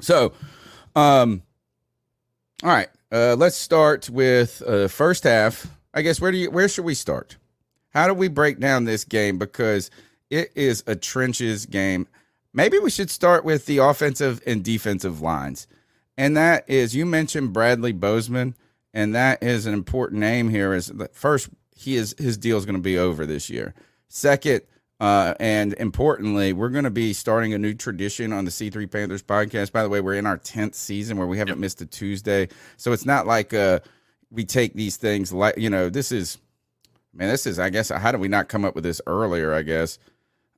So, 0.00 0.32
um, 0.94 1.42
all 2.62 2.70
right. 2.70 2.88
Uh, 3.12 3.36
let's 3.38 3.56
start 3.56 4.08
with 4.08 4.62
uh, 4.66 4.88
first 4.88 5.24
half. 5.24 5.66
I 5.96 6.02
guess 6.02 6.20
where 6.20 6.30
do 6.30 6.36
you 6.36 6.50
where 6.50 6.68
should 6.68 6.84
we 6.84 6.94
start? 6.94 7.38
How 7.90 8.06
do 8.06 8.12
we 8.14 8.28
break 8.28 8.60
down 8.60 8.84
this 8.84 9.04
game 9.04 9.38
because 9.38 9.90
it 10.28 10.52
is 10.54 10.84
a 10.86 10.94
trenches 10.94 11.64
game. 11.64 12.06
Maybe 12.52 12.78
we 12.78 12.90
should 12.90 13.10
start 13.10 13.44
with 13.44 13.64
the 13.66 13.78
offensive 13.78 14.42
and 14.46 14.62
defensive 14.62 15.20
lines. 15.22 15.66
And 16.18 16.36
that 16.36 16.68
is 16.68 16.94
you 16.94 17.06
mentioned 17.06 17.54
Bradley 17.54 17.92
Bozeman 17.92 18.54
and 18.92 19.14
that 19.14 19.42
is 19.42 19.64
an 19.64 19.72
important 19.72 20.20
name 20.20 20.50
here. 20.50 20.74
Is 20.74 20.92
first 21.12 21.48
he 21.74 21.96
is 21.96 22.14
his 22.18 22.36
deal 22.36 22.58
is 22.58 22.66
going 22.66 22.76
to 22.76 22.82
be 22.82 22.98
over 22.98 23.24
this 23.24 23.48
year. 23.48 23.74
Second, 24.08 24.62
uh, 25.00 25.34
and 25.40 25.74
importantly, 25.74 26.52
we're 26.52 26.70
going 26.70 26.84
to 26.84 26.90
be 26.90 27.12
starting 27.12 27.52
a 27.52 27.58
new 27.58 27.74
tradition 27.74 28.32
on 28.32 28.44
the 28.44 28.50
C3 28.50 28.90
Panthers 28.90 29.22
podcast. 29.22 29.72
By 29.72 29.82
the 29.82 29.88
way, 29.88 30.00
we're 30.00 30.14
in 30.14 30.26
our 30.26 30.38
tenth 30.38 30.74
season 30.74 31.18
where 31.18 31.26
we 31.26 31.36
haven't 31.38 31.54
yep. 31.54 31.58
missed 31.58 31.80
a 31.82 31.86
Tuesday, 31.86 32.48
so 32.78 32.92
it's 32.92 33.04
not 33.04 33.26
like 33.26 33.52
uh, 33.52 33.80
we 34.30 34.44
take 34.44 34.74
these 34.74 34.96
things 34.96 35.32
like 35.32 35.56
you 35.58 35.70
know 35.70 35.88
this 35.88 36.10
is 36.12 36.38
man 37.14 37.28
this 37.28 37.46
is 37.46 37.58
I 37.58 37.70
guess 37.70 37.88
how 37.90 38.12
did 38.12 38.20
we 38.20 38.28
not 38.28 38.48
come 38.48 38.64
up 38.64 38.74
with 38.74 38.84
this 38.84 39.00
earlier? 39.06 39.52
I 39.54 39.62
guess. 39.62 39.98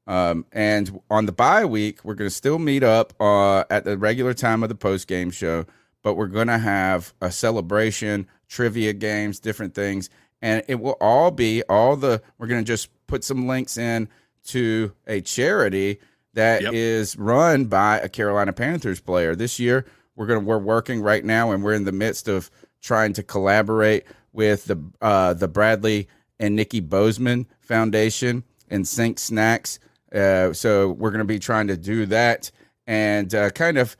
Um, 0.06 0.46
and 0.52 1.00
on 1.10 1.26
the 1.26 1.32
bye 1.32 1.66
week, 1.66 2.02
we're 2.02 2.14
going 2.14 2.30
to 2.30 2.34
still 2.34 2.58
meet 2.58 2.82
up 2.82 3.12
uh, 3.20 3.64
at 3.68 3.84
the 3.84 3.98
regular 3.98 4.32
time 4.32 4.62
of 4.62 4.70
the 4.70 4.74
post 4.74 5.06
game 5.06 5.30
show 5.30 5.66
but 6.04 6.14
we're 6.14 6.28
going 6.28 6.46
to 6.46 6.58
have 6.58 7.12
a 7.20 7.30
celebration, 7.30 8.26
trivia 8.48 8.92
games, 8.92 9.40
different 9.40 9.74
things. 9.74 10.08
and 10.40 10.62
it 10.68 10.76
will 10.76 10.96
all 11.00 11.30
be 11.32 11.62
all 11.64 11.96
the. 11.96 12.22
We're 12.38 12.46
going 12.46 12.64
to 12.64 12.66
just 12.66 12.88
put 13.08 13.24
some 13.24 13.48
links 13.48 13.76
in 13.76 14.08
to 14.46 14.92
a 15.08 15.20
charity 15.20 15.98
that 16.34 16.62
Yep. 16.62 16.72
is 16.72 17.16
run 17.16 17.64
by 17.66 17.98
a 17.98 18.08
Carolina 18.08 18.52
Panthers 18.52 19.00
player. 19.00 19.34
This 19.34 19.58
year, 19.58 19.84
we're 20.14 20.26
going 20.26 20.40
to 20.40 20.46
we're 20.46 20.56
working 20.58 21.02
right 21.02 21.24
now, 21.24 21.50
and 21.50 21.64
we're 21.64 21.74
in 21.74 21.84
the 21.84 21.92
midst 21.92 22.28
of 22.28 22.48
trying 22.80 23.12
to 23.14 23.22
collaborate 23.22 24.04
with 24.32 24.66
the 24.66 24.82
uh, 25.00 25.34
the 25.34 25.48
Bradley 25.48 26.08
and 26.38 26.54
Nikki 26.54 26.80
Bozeman 26.80 27.46
Foundation 27.60 28.44
and 28.70 28.86
Sync 28.86 29.18
Snacks. 29.18 29.78
Uh, 30.14 30.52
so 30.52 30.92
we're 30.92 31.10
going 31.10 31.18
to 31.18 31.24
be 31.24 31.38
trying 31.38 31.66
to 31.68 31.76
do 31.76 32.06
that 32.06 32.50
and 32.86 33.34
uh, 33.34 33.50
kind 33.50 33.76
of, 33.76 33.96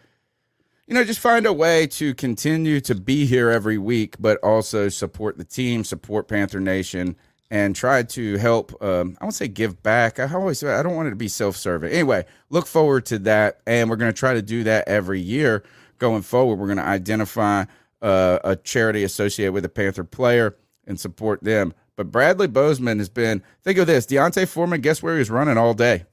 you 0.86 0.94
know, 0.94 1.04
just 1.04 1.20
find 1.20 1.44
a 1.44 1.52
way 1.52 1.86
to 1.86 2.14
continue 2.14 2.80
to 2.80 2.94
be 2.94 3.26
here 3.26 3.50
every 3.50 3.76
week, 3.76 4.16
but 4.18 4.38
also 4.42 4.88
support 4.88 5.36
the 5.36 5.44
team, 5.44 5.84
support 5.84 6.28
Panther 6.28 6.60
Nation, 6.60 7.14
and 7.50 7.76
try 7.76 8.02
to 8.02 8.38
help. 8.38 8.82
Um, 8.82 9.16
I 9.20 9.24
won't 9.24 9.34
say 9.34 9.48
give 9.48 9.82
back. 9.82 10.18
I 10.18 10.32
always 10.32 10.64
I 10.64 10.82
don't 10.82 10.96
want 10.96 11.08
it 11.08 11.10
to 11.10 11.16
be 11.16 11.28
self 11.28 11.56
serving. 11.56 11.92
Anyway, 11.92 12.24
look 12.48 12.66
forward 12.66 13.04
to 13.06 13.18
that, 13.20 13.60
and 13.66 13.90
we're 13.90 13.96
going 13.96 14.12
to 14.12 14.18
try 14.18 14.34
to 14.34 14.42
do 14.42 14.64
that 14.64 14.88
every 14.88 15.20
year 15.20 15.62
going 15.98 16.22
forward. 16.22 16.58
We're 16.58 16.66
going 16.66 16.78
to 16.78 16.84
identify 16.84 17.64
uh, 18.02 18.38
a 18.44 18.56
charity 18.56 19.04
associated 19.04 19.52
with 19.52 19.64
a 19.64 19.68
Panther 19.68 20.04
player 20.04 20.56
and 20.87 20.98
support 20.98 21.42
them. 21.42 21.74
But 21.96 22.12
Bradley 22.12 22.46
Bozeman 22.46 22.98
has 22.98 23.08
been. 23.08 23.42
Think 23.62 23.78
of 23.78 23.87
this: 23.87 24.06
D'Onta 24.06 24.46
Foreman. 24.46 24.80
Guess 24.80 25.02
where 25.02 25.14
he 25.14 25.18
was 25.18 25.30
running 25.30 25.58
all 25.58 25.74
day? 25.74 26.04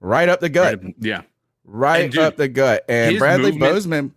Right 0.00 0.28
up 0.28 0.40
the 0.40 0.48
gut. 0.48 0.80
Yeah. 0.98 1.22
Right 1.64 2.10
dude, 2.10 2.20
up 2.20 2.36
the 2.36 2.48
gut. 2.48 2.84
And 2.88 3.18
Bradley 3.18 3.52
movement- 3.52 3.72
Bozeman, 3.72 4.14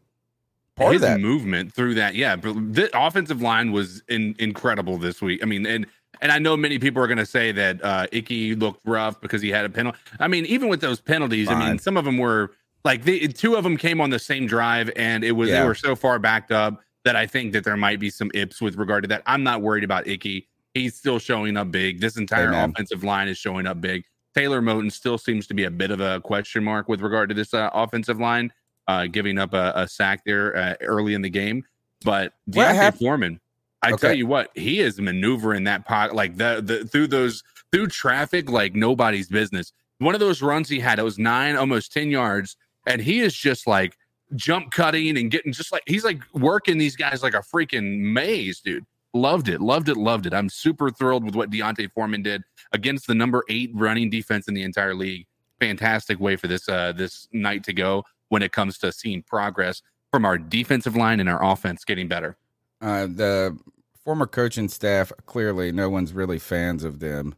part 0.75 0.93
his 0.93 1.01
of 1.03 1.09
that. 1.09 1.19
movement 1.19 1.73
through 1.73 1.93
that, 1.93 2.15
yeah. 2.15 2.35
But 2.35 2.73
the 2.73 2.89
offensive 2.99 3.41
line 3.41 3.71
was 3.71 4.01
in, 4.09 4.35
incredible 4.39 4.97
this 4.97 5.21
week. 5.21 5.41
I 5.43 5.45
mean, 5.45 5.65
and 5.65 5.85
and 6.21 6.31
I 6.31 6.39
know 6.39 6.57
many 6.57 6.79
people 6.79 7.03
are 7.03 7.07
going 7.07 7.17
to 7.19 7.25
say 7.25 7.51
that 7.51 7.83
uh, 7.83 8.07
Icky 8.11 8.55
looked 8.55 8.81
rough 8.85 9.21
because 9.21 9.41
he 9.41 9.49
had 9.49 9.63
a 9.65 9.69
penalty. 9.69 9.99
I 10.19 10.27
mean, 10.27 10.45
even 10.45 10.69
with 10.69 10.81
those 10.81 10.99
penalties, 10.99 11.49
I 11.49 11.55
mean, 11.69 11.77
some 11.77 11.97
of 11.97 12.05
them 12.05 12.17
were 12.17 12.51
like 12.85 13.03
the 13.03 13.27
two 13.27 13.55
of 13.55 13.63
them 13.65 13.75
came 13.75 13.99
on 13.99 14.09
the 14.11 14.19
same 14.19 14.47
drive, 14.47 14.89
and 14.95 15.23
it 15.25 15.33
was 15.33 15.49
Yeah. 15.49 15.61
they 15.61 15.67
were 15.67 15.75
so 15.75 15.95
far 15.95 16.17
backed 16.19 16.51
up 16.51 16.81
that 17.03 17.15
I 17.17 17.27
think 17.27 17.51
that 17.53 17.63
there 17.65 17.75
might 17.75 17.99
be 17.99 18.09
some 18.09 18.31
ips 18.33 18.61
with 18.61 18.77
regard 18.77 19.03
to 19.03 19.07
that. 19.09 19.23
I'm 19.25 19.43
not 19.43 19.61
worried 19.61 19.83
about 19.83 20.07
Icky. 20.07 20.47
He's 20.73 20.95
still 20.95 21.19
showing 21.19 21.57
up 21.57 21.71
big. 21.71 21.99
This 21.99 22.15
entire 22.17 22.47
Amen. 22.47 22.69
offensive 22.69 23.03
line 23.03 23.27
is 23.27 23.37
showing 23.37 23.67
up 23.67 23.81
big. 23.81 24.05
Taylor 24.33 24.61
Moton 24.61 24.91
still 24.91 25.17
seems 25.17 25.47
to 25.47 25.53
be 25.53 25.63
a 25.65 25.71
bit 25.71 25.91
of 25.91 25.99
a 25.99 26.19
question 26.21 26.63
mark 26.63 26.87
with 26.89 27.01
regard 27.01 27.29
to 27.29 27.35
this 27.35 27.53
uh, 27.53 27.69
offensive 27.73 28.19
line, 28.19 28.51
uh, 28.87 29.07
giving 29.07 29.37
up 29.37 29.53
a, 29.53 29.71
a 29.75 29.87
sack 29.87 30.23
there 30.25 30.55
uh, 30.55 30.75
early 30.81 31.13
in 31.13 31.21
the 31.21 31.29
game. 31.29 31.63
But 32.03 32.33
D'Onta 32.49 32.75
hap- 32.75 32.97
Foreman, 32.97 33.39
I 33.81 33.91
Okay. 33.93 34.07
tell 34.07 34.15
you 34.15 34.27
what, 34.27 34.49
he 34.55 34.79
is 34.79 34.99
maneuvering 34.99 35.63
that 35.65 35.85
pocket 35.85 36.15
like 36.15 36.37
the, 36.37 36.61
the 36.63 36.85
through 36.85 37.07
those 37.07 37.43
through 37.71 37.87
traffic 37.87 38.49
like 38.49 38.73
nobody's 38.75 39.27
business. 39.29 39.71
One 39.99 40.13
of 40.13 40.19
those 40.19 40.41
runs 40.41 40.67
he 40.69 40.79
had, 40.79 40.99
it 40.99 41.03
was 41.03 41.17
nine, 41.17 41.55
almost 41.55 41.93
ten 41.93 42.09
yards, 42.11 42.57
and 42.85 43.01
he 43.01 43.19
is 43.19 43.33
just 43.33 43.67
like 43.67 43.97
jump 44.35 44.71
cutting 44.71 45.17
and 45.17 45.29
getting 45.31 45.53
just 45.53 45.71
like 45.71 45.83
he's 45.85 46.03
like 46.03 46.19
working 46.33 46.77
these 46.77 46.95
guys 46.95 47.23
like 47.23 47.33
a 47.33 47.39
freaking 47.41 47.99
maze, 47.99 48.59
dude. 48.59 48.85
Loved 49.13 49.47
it, 49.47 49.61
loved 49.61 49.87
it, 49.87 49.95
loved 49.95 50.25
it. 50.25 50.33
I'm 50.33 50.49
super 50.49 50.89
thrilled 50.89 51.23
with 51.23 51.35
what 51.35 51.49
D'Onta 51.49 51.89
Foreman 51.93 52.21
did 52.21 52.43
against 52.73 53.07
the 53.07 53.15
number 53.15 53.43
eight 53.49 53.71
running 53.73 54.09
defense 54.09 54.47
in 54.47 54.53
the 54.53 54.63
entire 54.63 54.93
league. 54.93 55.25
Fantastic 55.59 56.19
way 56.19 56.35
for 56.35 56.47
this 56.47 56.67
uh 56.67 56.91
this 56.91 57.27
night 57.31 57.63
to 57.65 57.73
go 57.73 58.03
when 58.29 58.41
it 58.41 58.51
comes 58.51 58.77
to 58.79 58.91
seeing 58.91 59.21
progress 59.23 59.81
from 60.11 60.25
our 60.25 60.37
defensive 60.37 60.95
line 60.95 61.19
and 61.19 61.29
our 61.29 61.43
offense 61.43 61.85
getting 61.85 62.07
better. 62.07 62.37
uh, 62.81 63.05
the 63.07 63.57
former 64.03 64.27
coaching 64.27 64.67
staff 64.67 65.11
clearly 65.25 65.71
no 65.71 65.89
one's 65.89 66.13
really 66.13 66.37
fans 66.39 66.83
of 66.83 66.99
them 66.99 67.33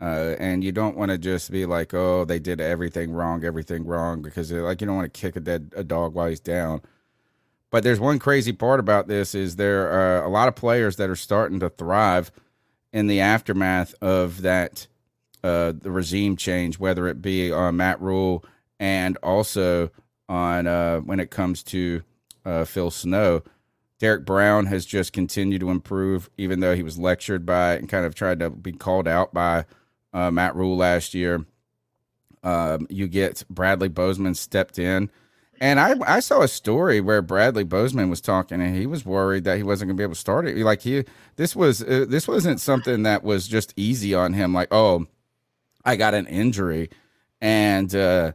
uh, 0.00 0.36
and 0.38 0.62
you 0.62 0.72
don't 0.72 0.96
want 0.96 1.10
to 1.10 1.18
just 1.18 1.50
be 1.50 1.66
like 1.66 1.92
oh 1.92 2.24
they 2.24 2.38
did 2.38 2.60
everything 2.60 3.12
wrong 3.12 3.44
everything 3.44 3.84
wrong 3.84 4.22
because 4.22 4.52
like 4.52 4.80
you 4.80 4.86
don't 4.86 4.96
want 4.96 5.12
to 5.12 5.20
kick 5.20 5.36
a 5.36 5.40
dead 5.40 5.72
a 5.76 5.84
dog 5.84 6.14
while 6.14 6.28
he's 6.28 6.40
down. 6.40 6.80
But 7.70 7.82
there's 7.84 8.00
one 8.00 8.18
crazy 8.18 8.52
part 8.52 8.80
about 8.80 9.08
this 9.08 9.34
is 9.34 9.56
there 9.56 9.90
are 9.90 10.24
a 10.24 10.28
lot 10.28 10.48
of 10.48 10.56
players 10.56 10.96
that 10.96 11.10
are 11.10 11.16
starting 11.16 11.60
to 11.60 11.68
thrive 11.68 12.30
in 12.92 13.08
the 13.08 13.20
aftermath 13.20 13.94
of 14.00 14.42
that 14.42 14.86
uh, 15.44 15.72
the 15.78 15.90
regime 15.90 16.36
change 16.36 16.78
whether 16.78 17.06
it 17.06 17.20
be 17.20 17.52
on 17.52 17.76
matt 17.76 18.00
rhule 18.00 18.44
and 18.80 19.16
also 19.22 19.90
on 20.28 20.66
uh, 20.66 21.00
when 21.00 21.20
it 21.20 21.30
comes 21.30 21.62
to 21.62 22.02
uh, 22.44 22.64
phil 22.64 22.90
snow. 22.90 23.42
Derrick 23.98 24.24
Brown 24.24 24.66
has 24.66 24.86
just 24.86 25.12
continued 25.12 25.60
to 25.60 25.70
improve, 25.70 26.30
even 26.38 26.60
though 26.60 26.76
he 26.76 26.84
was 26.84 26.98
lectured 26.98 27.44
by 27.44 27.74
and 27.74 27.88
kind 27.88 28.06
of 28.06 28.14
tried 28.14 28.38
to 28.38 28.48
be 28.48 28.70
called 28.70 29.08
out 29.08 29.34
by 29.34 29.64
uh, 30.18 30.30
Matt 30.30 30.56
Rhule 30.56 30.76
last 30.76 31.14
year. 31.14 31.44
Um, 32.42 32.86
you 32.88 33.08
get 33.08 33.44
Bradley 33.50 33.88
Bozeman 33.88 34.34
stepped 34.34 34.78
in, 34.78 35.10
and 35.60 35.80
I 35.80 35.94
I 36.06 36.20
saw 36.20 36.42
a 36.42 36.48
story 36.48 37.00
where 37.00 37.20
Bradley 37.20 37.64
Bozeman 37.64 38.10
was 38.10 38.20
talking, 38.20 38.60
and 38.60 38.76
he 38.76 38.86
was 38.86 39.04
worried 39.04 39.44
that 39.44 39.56
he 39.56 39.62
wasn't 39.62 39.88
going 39.88 39.96
to 39.96 40.00
be 40.00 40.04
able 40.04 40.14
to 40.14 40.20
start 40.20 40.46
it. 40.46 40.56
Like 40.56 40.82
he, 40.82 41.04
this 41.36 41.56
was 41.56 41.82
uh, 41.82 42.06
this 42.08 42.28
wasn't 42.28 42.60
something 42.60 43.02
that 43.02 43.24
was 43.24 43.48
just 43.48 43.74
easy 43.76 44.14
on 44.14 44.34
him. 44.34 44.54
Like 44.54 44.68
oh, 44.70 45.06
I 45.84 45.96
got 45.96 46.14
an 46.14 46.26
injury, 46.26 46.90
and 47.40 47.92
uh, 47.94 48.32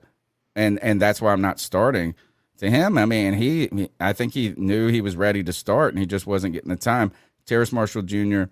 and 0.55 0.83
and 0.83 1.01
that's 1.01 1.21
why 1.21 1.31
I'm 1.31 1.41
not 1.41 1.59
starting 1.59 2.15
to 2.57 2.69
him, 2.69 2.97
I 2.97 3.05
mean, 3.05 3.33
he, 3.33 3.89
I 3.99 4.13
think 4.13 4.33
he 4.33 4.53
knew 4.55 4.87
he 4.87 5.01
was 5.01 5.15
ready 5.15 5.43
to 5.43 5.53
start, 5.53 5.93
and 5.93 5.99
he 5.99 6.05
just 6.05 6.25
wasn't 6.25 6.53
getting 6.53 6.69
the 6.69 6.75
time. 6.75 7.11
Terrace 7.45 7.71
Marshall 7.71 8.03
Jr. 8.03 8.43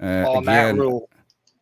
Uh, 0.00 0.24
Oh, 0.26 0.40
Matt 0.40 0.70
again, 0.70 0.78
Rule. 0.78 1.10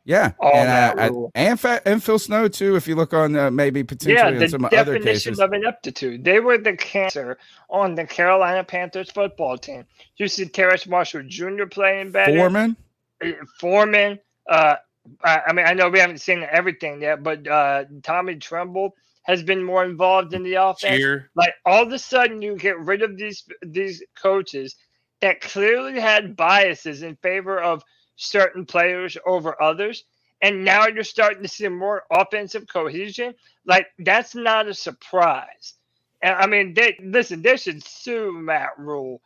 Yeah, 0.08 0.32
Oh, 0.40 0.48
and, 0.48 0.66
Matt 0.66 0.98
uh, 0.98 1.14
I- 1.14 1.28
and 1.34 1.60
Fa- 1.60 1.82
and 1.86 2.02
Phil 2.02 2.18
Snow 2.18 2.48
too. 2.48 2.76
If 2.76 2.88
you 2.88 2.96
look 2.96 3.12
on 3.12 3.36
uh, 3.36 3.50
maybe 3.50 3.84
potentially 3.84 4.14
Yeah, 4.14 4.28
in 4.30 4.38
the 4.38 4.48
some 4.48 4.64
other 4.64 4.74
definition 4.94 5.32
cases, 5.32 5.38
of 5.38 5.52
ineptitude. 5.52 6.24
They 6.24 6.40
were 6.40 6.56
the 6.56 6.74
cancer 6.76 7.36
on 7.68 7.94
the 7.94 8.06
Carolina 8.06 8.64
Panthers 8.64 9.10
football 9.10 9.58
team. 9.58 9.84
You 10.16 10.26
see 10.26 10.46
Terrace 10.46 10.86
Marshall 10.86 11.24
Jr. 11.28 11.66
playing 11.70 12.12
better. 12.12 12.34
Foreman, 12.38 12.74
uh, 13.22 13.32
Foreman. 13.60 14.18
Uh, 14.48 14.76
I, 15.22 15.40
I 15.48 15.52
mean, 15.52 15.66
I 15.66 15.74
know 15.74 15.90
we 15.90 15.98
haven't 15.98 16.22
seen 16.22 16.46
everything 16.50 17.02
yet, 17.02 17.22
but 17.22 17.46
uh, 17.46 17.84
Tommy 18.02 18.36
Tremble 18.36 18.94
has 19.24 19.42
been 19.42 19.62
more 19.62 19.84
involved 19.84 20.32
in 20.32 20.42
the 20.42 20.54
offense. 20.54 20.96
Cheer. 20.96 21.30
Like 21.36 21.52
all 21.66 21.82
of 21.82 21.92
a 21.92 21.98
sudden, 21.98 22.40
you 22.40 22.56
get 22.56 22.78
rid 22.80 23.02
of 23.02 23.18
these 23.18 23.44
these 23.60 24.02
coaches 24.20 24.74
that 25.20 25.42
clearly 25.42 26.00
had 26.00 26.34
biases 26.34 27.02
in 27.02 27.14
favor 27.16 27.60
of 27.60 27.82
certain 28.18 28.66
players 28.66 29.16
over 29.24 29.60
others, 29.62 30.04
and 30.42 30.64
now 30.64 30.86
you're 30.86 31.04
starting 31.04 31.42
to 31.42 31.48
see 31.48 31.68
more 31.68 32.04
offensive 32.10 32.66
cohesion. 32.68 33.34
Like 33.64 33.86
that's 33.98 34.34
not 34.34 34.68
a 34.68 34.74
surprise. 34.74 35.74
And 36.20 36.34
I 36.34 36.46
mean, 36.46 36.74
they 36.74 36.98
listen. 37.02 37.42
They 37.42 37.56
should 37.56 37.82
sue 37.82 38.32
Matt 38.32 38.78
Rhule. 38.78 39.22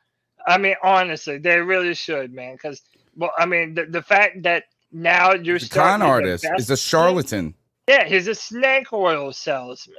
I 0.47 0.59
mean, 0.59 0.77
honestly, 0.83 1.39
they 1.39 1.59
really 1.59 1.95
should, 1.95 2.33
man. 2.33 2.55
Because 2.55 2.83
well, 3.17 3.33
I 3.37 3.47
mean, 3.47 3.75
the, 3.75 3.87
the 3.87 4.03
fact 4.03 4.43
that 4.43 4.65
now 4.93 5.33
you're 5.33 5.57
a 5.57 5.69
con 5.69 6.03
artist, 6.03 6.47
is 6.59 6.71
a 6.71 6.77
charlatan. 6.77 7.55
yeah, 7.89 8.05
he's 8.05 8.29
a 8.29 8.35
snake 8.35 8.93
oil 8.93 9.33
salesman. 9.33 9.97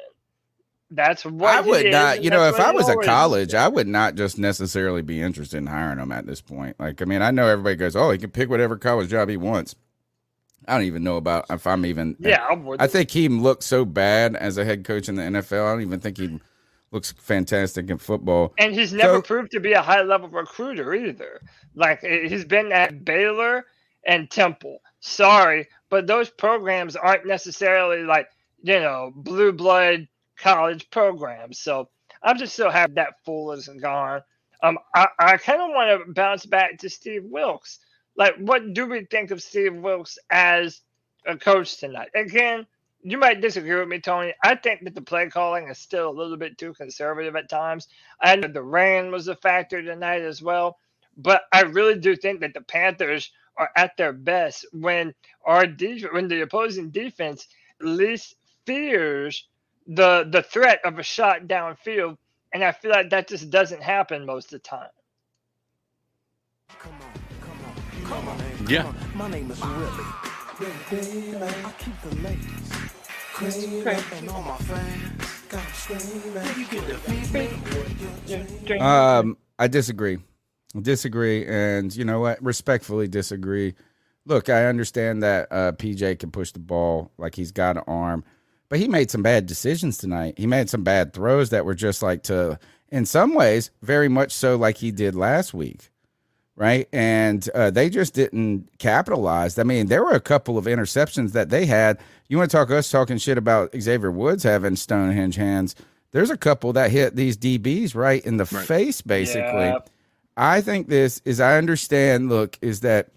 That's 0.95 1.25
what 1.25 1.49
I 1.49 1.61
would 1.61 1.85
is, 1.87 1.91
not, 1.91 2.15
and 2.17 2.23
you 2.23 2.29
know, 2.29 2.47
if 2.47 2.59
I 2.59 2.71
was 2.71 2.87
a 2.87 2.95
college, 2.97 3.49
did. 3.49 3.57
I 3.57 3.67
would 3.67 3.87
not 3.87 4.15
just 4.15 4.37
necessarily 4.37 5.01
be 5.01 5.21
interested 5.21 5.57
in 5.57 5.67
hiring 5.67 5.99
him 5.99 6.11
at 6.11 6.25
this 6.27 6.41
point. 6.41 6.79
Like, 6.79 7.01
I 7.01 7.05
mean, 7.05 7.21
I 7.21 7.31
know 7.31 7.47
everybody 7.47 7.75
goes, 7.75 7.95
"Oh, 7.95 8.11
he 8.11 8.17
can 8.17 8.29
pick 8.31 8.49
whatever 8.49 8.77
college 8.77 9.09
job 9.09 9.29
he 9.29 9.37
wants." 9.37 9.75
I 10.67 10.75
don't 10.77 10.85
even 10.85 11.03
know 11.03 11.17
about 11.17 11.45
if 11.49 11.65
I'm 11.67 11.85
even. 11.85 12.15
yeah, 12.19 12.45
I 12.49 12.53
would. 12.53 12.81
I 12.81 12.87
think 12.87 13.09
he 13.11 13.27
looks 13.27 13.65
so 13.65 13.85
bad 13.85 14.35
as 14.35 14.57
a 14.57 14.63
head 14.65 14.83
coach 14.85 15.09
in 15.09 15.15
the 15.15 15.23
NFL. 15.23 15.65
I 15.67 15.71
don't 15.73 15.81
even 15.81 15.99
think 15.99 16.17
he 16.17 16.39
looks 16.91 17.11
fantastic 17.11 17.89
in 17.89 17.97
football. 17.97 18.53
and 18.59 18.73
he's 18.73 18.93
never 18.93 19.15
So- 19.15 19.21
proved 19.23 19.51
to 19.51 19.59
be 19.59 19.73
a 19.73 19.81
high 19.81 20.03
level 20.03 20.29
recruiter 20.29 20.93
either. 20.93 21.41
Like 21.75 22.03
eh, 22.03 22.27
he's 22.27 22.45
been 22.45 22.71
at 22.71 23.03
Baylor 23.03 23.65
and 24.05 24.29
Temple. 24.29 24.79
Sorry, 24.99 25.67
but 25.89 26.05
those 26.07 26.29
programs 26.29 26.95
aren't 26.95 27.25
necessarily 27.25 28.03
like 28.03 28.27
you 28.61 28.79
know 28.79 29.11
blue 29.15 29.51
blood 29.51 30.07
college 30.43 30.89
programs. 30.91 31.59
So 31.59 31.89
I'm 32.23 32.37
just 32.37 32.55
so 32.55 32.69
happy 32.69 32.95
that 32.95 33.23
fool 33.25 33.53
is 33.53 33.69
gone. 33.81 34.21
Um, 34.63 34.79
I, 34.95 35.07
I 35.19 35.37
kind 35.37 35.61
of 35.61 35.69
want 35.71 36.05
to 36.07 36.13
bounce 36.13 36.45
back 36.45 36.79
to 36.79 36.89
Steve 36.89 37.23
Wilks. 37.25 37.79
Like, 38.17 38.35
what 38.37 38.73
do 38.73 38.87
we 38.87 39.05
think 39.05 39.31
of 39.31 39.43
Steve 39.43 39.75
Wilks 39.75 40.19
as 40.31 40.81
a 41.27 41.37
coach 41.37 41.77
tonight? 41.79 42.09
Again, 42.15 42.67
you 43.03 43.17
might 43.17 43.41
disagree 43.41 43.79
with 43.79 43.89
me, 43.89 44.01
Tony. 44.01 44.33
I 44.43 44.55
think 44.55 44.83
that 44.85 44.95
the 44.95 45.01
play 45.01 45.29
calling 45.29 45.69
is 45.69 45.79
still 45.79 46.09
a 46.09 46.19
little 46.19 46.37
bit 46.37 46.57
too 46.57 46.73
conservative 46.73 47.35
at 47.37 47.49
times. 47.49 47.87
I 48.21 48.37
know 48.37 48.49
the 48.49 48.63
rain 48.63 49.11
was 49.11 49.29
a 49.29 49.35
factor 49.37 49.81
tonight 49.81 50.23
as 50.23 50.41
well, 50.41 50.77
but 51.17 51.43
I 51.53 51.63
really 51.63 51.99
do 51.99 52.15
think 52.15 52.41
that 52.41 52.53
the 52.55 52.61
Panthers 52.61 53.31
are 53.57 53.71
at 53.77 53.97
their 53.97 54.13
best 54.13 54.67
when 54.73 55.13
our 55.45 55.67
def- 55.67 56.13
when 56.13 56.29
the 56.29 56.41
opposing 56.41 56.91
defense 56.91 57.47
least 57.81 58.35
fears 58.65 59.47
the 59.87 60.27
the 60.29 60.43
threat 60.43 60.79
of 60.85 60.99
a 60.99 61.03
shot 61.03 61.47
downfield, 61.47 62.17
and 62.53 62.63
I 62.63 62.71
feel 62.71 62.91
like 62.91 63.09
that 63.11 63.27
just 63.27 63.49
doesn't 63.49 63.81
happen 63.83 64.25
most 64.25 64.45
of 64.53 64.61
the 64.61 64.67
time. 64.67 64.89
Yeah. 68.67 68.91
My 69.15 69.29
name 69.29 69.51
is 69.51 69.61
Willie. 69.61 70.05
I 70.61 71.73
keep 71.79 72.01
the 72.01 72.15
ladies 72.21 72.71
creaming 73.33 73.87
and 74.13 74.29
all 74.29 74.41
my 74.43 74.57
fans 74.57 75.43
got 75.49 75.65
'em 75.65 75.73
screaming. 75.73 76.47
You 76.57 76.65
get 78.27 78.67
the 78.67 78.83
Um, 78.83 79.37
I 79.59 79.67
disagree. 79.67 80.19
Disagree, 80.81 81.45
and 81.45 81.95
you 81.95 82.05
know 82.05 82.19
what? 82.19 82.41
Respectfully 82.43 83.07
disagree. 83.07 83.75
Look, 84.25 84.49
I 84.49 84.65
understand 84.65 85.21
that 85.23 85.47
uh, 85.51 85.71
PJ 85.73 86.19
can 86.19 86.31
push 86.31 86.51
the 86.51 86.59
ball 86.59 87.11
like 87.17 87.35
he's 87.35 87.51
got 87.51 87.77
an 87.77 87.83
arm, 87.87 88.23
but 88.73 88.79
he 88.79 88.87
made 88.87 89.11
some 89.11 89.21
bad 89.21 89.45
decisions 89.45 89.99
tonight. 89.99 90.33
He 90.35 90.47
made 90.47 90.67
some 90.67 90.83
bad 90.83 91.13
throws 91.13 91.51
that 91.51 91.63
were 91.63 91.75
just 91.75 92.01
like 92.01 92.23
to, 92.23 92.57
in 92.89 93.05
some 93.05 93.35
ways, 93.35 93.69
very 93.83 94.09
much 94.09 94.31
so 94.31 94.55
like 94.55 94.77
he 94.77 94.89
did 94.89 95.13
last 95.13 95.53
week, 95.53 95.91
right? 96.55 96.89
And 96.91 97.47
uh, 97.53 97.69
they 97.69 97.87
just 97.87 98.15
didn't 98.15 98.67
capitalize. 98.79 99.59
I 99.59 99.63
mean, 99.63 99.89
there 99.89 100.03
were 100.03 100.15
a 100.15 100.19
couple 100.19 100.57
of 100.57 100.65
interceptions 100.65 101.33
that 101.33 101.51
they 101.51 101.67
had. 101.67 101.99
You 102.29 102.39
want 102.39 102.49
to 102.49 102.57
talk 102.57 102.71
us 102.71 102.89
talking 102.89 103.19
shit 103.19 103.37
about 103.37 103.79
Xavier 103.79 104.09
Woods 104.09 104.41
having 104.41 104.75
Stonehenge 104.75 105.35
hands? 105.35 105.75
There's 106.09 106.31
a 106.31 106.35
couple 106.35 106.73
that 106.73 106.89
hit 106.89 107.15
these 107.15 107.37
DBs 107.37 107.93
right 107.93 108.25
in 108.25 108.37
the 108.37 108.49
Right. 108.51 108.65
face, 108.65 109.01
basically. 109.03 109.65
Yeah. 109.65 109.77
I 110.35 110.61
think 110.61 110.87
this 110.87 111.21
is 111.25 111.39
I 111.39 111.59
understand. 111.59 112.29
Look, 112.29 112.57
is 112.59 112.79
that 112.79 113.09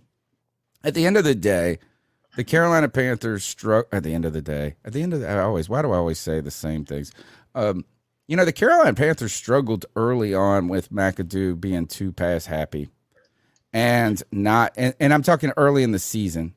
at 0.84 0.92
the 0.92 1.06
end 1.06 1.16
of 1.16 1.24
the 1.24 1.34
day, 1.34 1.78
the 2.37 2.44
Carolina 2.44 2.88
Panthers 2.88 3.44
struck 3.44 3.88
at 3.92 4.03
the 4.03 4.14
end 4.14 4.25
of 4.25 4.33
the 4.33 4.42
day. 4.42 4.77
At 4.85 4.92
the 4.92 5.03
end 5.03 5.12
of 5.14 5.20
the, 5.20 5.29
I 5.29 5.40
always 5.40 5.68
why 5.68 5.83
do 5.83 5.92
I 5.92 5.96
always 5.96 6.18
say 6.18 6.40
the 6.40 6.51
same 6.51 6.85
things? 6.85 7.12
Um, 7.55 7.85
you 8.29 8.37
know, 8.37 8.44
the 8.44 8.53
Carolina 8.53 8.94
Panthers 8.94 9.33
struggled 9.33 9.87
early 9.96 10.35
on 10.35 10.68
with 10.68 10.90
McAdoo 10.90 11.61
being 11.61 11.87
too 11.87 12.12
pass 12.12 12.46
happy 12.46 12.90
and 13.72 14.22
not 14.33 14.72
and, 14.77 14.94
and 15.01 15.12
I'm 15.12 15.22
talking 15.22 15.53
early 15.57 15.83
in 15.83 15.92
the 15.92 15.99
season, 15.99 16.55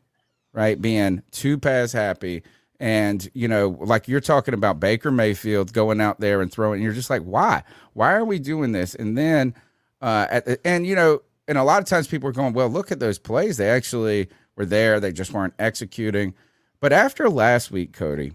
right? 0.54 0.82
Being 0.82 1.22
too 1.32 1.58
pass 1.58 1.92
happy. 1.92 2.44
And, 2.80 3.30
you 3.34 3.50
know, 3.50 3.78
like 3.82 4.08
you're 4.08 4.22
talking 4.22 4.54
about 4.54 4.80
Baker 4.80 5.12
Mayfield 5.12 5.74
going 5.74 6.00
out 6.00 6.22
there 6.22 6.42
and 6.42 6.50
throwing, 6.50 6.76
and 6.76 6.84
you're 6.84 6.94
just 6.94 7.10
like, 7.10 7.24
why? 7.24 7.64
Why 7.92 8.14
are 8.14 8.24
we 8.24 8.40
doing 8.40 8.72
this? 8.72 8.96
And 8.96 9.18
then 9.18 9.54
uh 10.02 10.28
at 10.30 10.46
the, 10.46 10.66
and 10.66 10.88
you 10.88 10.96
know, 10.96 11.22
and 11.50 11.58
a 11.58 11.64
lot 11.64 11.82
of 11.82 11.88
times 11.90 12.08
people 12.08 12.30
are 12.30 12.34
going, 12.34 12.54
Well, 12.54 12.70
look 12.70 12.92
at 12.92 13.00
those 13.00 13.20
plays. 13.20 13.58
They 13.58 13.70
actually 13.70 14.30
were 14.60 14.66
there, 14.66 15.00
they 15.00 15.12
just 15.12 15.34
weren't 15.34 15.56
executing. 15.58 16.36
But 16.80 16.94
after 16.94 17.30
last 17.30 17.72
week, 17.72 17.94
Cody, 17.94 18.34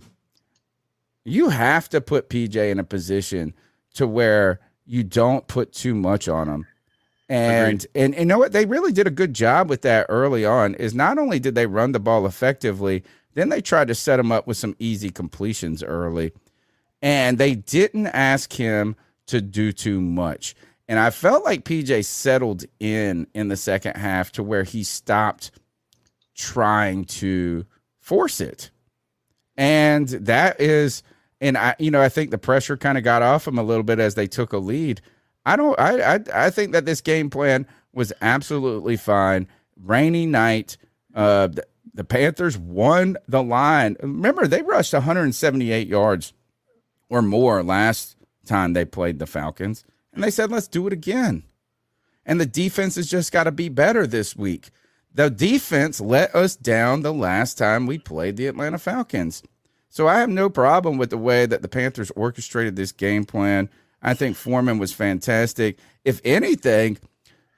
you 1.25 1.51
have 1.51 1.89
to 1.91 2.01
put 2.01 2.29
PJ 2.29 2.71
in 2.71 2.81
a 2.81 2.85
position 2.85 3.55
to 3.95 4.07
where 4.07 4.59
you 4.87 5.05
don't 5.05 5.47
put 5.47 5.73
too 5.73 5.95
much 5.95 6.27
on 6.27 6.49
him. 6.49 6.67
And, 7.29 7.87
and 7.95 8.15
and 8.15 8.21
you 8.21 8.27
know 8.27 8.39
what 8.39 8.53
they 8.53 8.67
really 8.67 8.93
did 8.93 9.07
a 9.07 9.11
good 9.11 9.33
job 9.33 9.71
with 9.71 9.83
that 9.83 10.07
early 10.11 10.45
on 10.45 10.75
is 10.75 10.95
not 10.95 11.19
only 11.19 11.39
did 11.39 11.55
they 11.55 11.67
run 11.67 11.93
the 11.93 12.01
ball 12.01 12.27
effectively, 12.27 13.03
then 13.33 13.49
they 13.49 13.63
tried 13.63 13.89
to 13.89 13.95
set 13.95 14.21
him 14.21 14.31
up 14.31 14.47
with 14.47 14.59
some 14.59 14.77
easy 14.79 15.11
completions 15.11 15.83
early. 15.83 16.33
And 17.01 17.39
they 17.39 17.55
didn't 17.55 18.09
ask 18.09 18.53
him 18.53 18.97
to 19.27 19.41
do 19.41 19.73
too 19.73 20.01
much. 20.03 20.55
And 20.87 20.99
I 20.99 21.09
felt 21.09 21.45
like 21.45 21.65
PJ 21.65 22.05
settled 22.05 22.65
in 22.79 23.27
in 23.35 23.49
the 23.49 23.57
second 23.57 23.97
half 23.97 24.33
to 24.33 24.43
where 24.43 24.65
he 24.65 24.85
stopped 24.85 25.51
trying 26.35 27.05
to 27.05 27.67
force 28.01 28.41
it. 28.41 28.71
And 29.57 30.09
that 30.09 30.61
is, 30.61 31.03
and 31.41 31.57
I, 31.57 31.77
you 31.79 31.91
know, 31.91 32.03
I 32.03 32.09
think 32.09 32.31
the 32.31 32.39
pressure 32.39 32.77
kind 32.77 32.99
of 32.99 33.05
got 33.05 33.23
off 33.23 33.47
him 33.47 33.59
a 33.59 33.63
little 33.63 33.85
bit 33.85 34.01
as 34.01 34.15
they 34.15 34.27
took 34.27 34.53
a 34.53 34.59
lead. 34.59 35.01
I 35.47 35.57
don't, 35.57 35.79
I, 35.79 36.15
I, 36.15 36.21
I 36.35 36.51
think 36.51 36.73
that 36.73 36.87
this 36.87 37.01
game 37.01 37.31
plan 37.31 37.67
was 37.93 38.13
absolutely 38.21 38.97
fine. 38.97 39.47
Rainy 39.81 40.27
night. 40.27 40.77
Uh, 41.15 41.49
the, 41.49 41.65
the 41.93 42.05
Panthers 42.05 42.59
won 42.59 43.17
the 43.29 43.43
line. 43.43 43.97
Remember, 44.03 44.47
they 44.47 44.63
rushed 44.63 44.93
178 44.93 45.87
yards 45.87 46.33
or 47.09 47.23
more 47.23 47.63
last 47.63 48.17
time 48.45 48.73
they 48.73 48.85
played 48.85 49.19
the 49.19 49.27
Falcons, 49.27 49.85
and 50.13 50.23
they 50.23 50.31
said, 50.31 50.51
"Let's 50.51 50.69
do 50.69 50.87
it 50.87 50.93
again." 50.93 51.45
And 52.27 52.41
the 52.41 52.47
defense 52.47 52.97
has 52.97 53.09
just 53.09 53.33
got 53.33 53.45
to 53.45 53.53
be 53.53 53.69
better 53.69 54.07
this 54.07 54.35
week. 54.35 54.71
The 55.15 55.31
defense 55.31 56.01
let 56.01 56.35
us 56.35 56.57
down 56.57 57.03
the 57.03 57.15
last 57.15 57.57
time 57.57 57.87
we 57.87 57.99
played 57.99 58.37
the 58.37 58.47
Atlanta 58.49 58.79
Falcons. 58.79 59.43
So 59.89 60.09
I 60.09 60.19
have 60.19 60.29
no 60.29 60.51
problem 60.51 60.99
with 60.99 61.11
the 61.11 61.19
way 61.19 61.47
that 61.47 61.63
the 61.63 61.69
Panthers 61.69 62.11
orchestrated 62.17 62.75
this 62.75 62.91
game 62.91 63.25
plan. 63.25 63.71
I 64.03 64.15
think 64.15 64.37
Foreman 64.37 64.79
was 64.79 64.93
fantastic. 64.93 65.79
If 66.05 66.21
anything, 66.25 66.99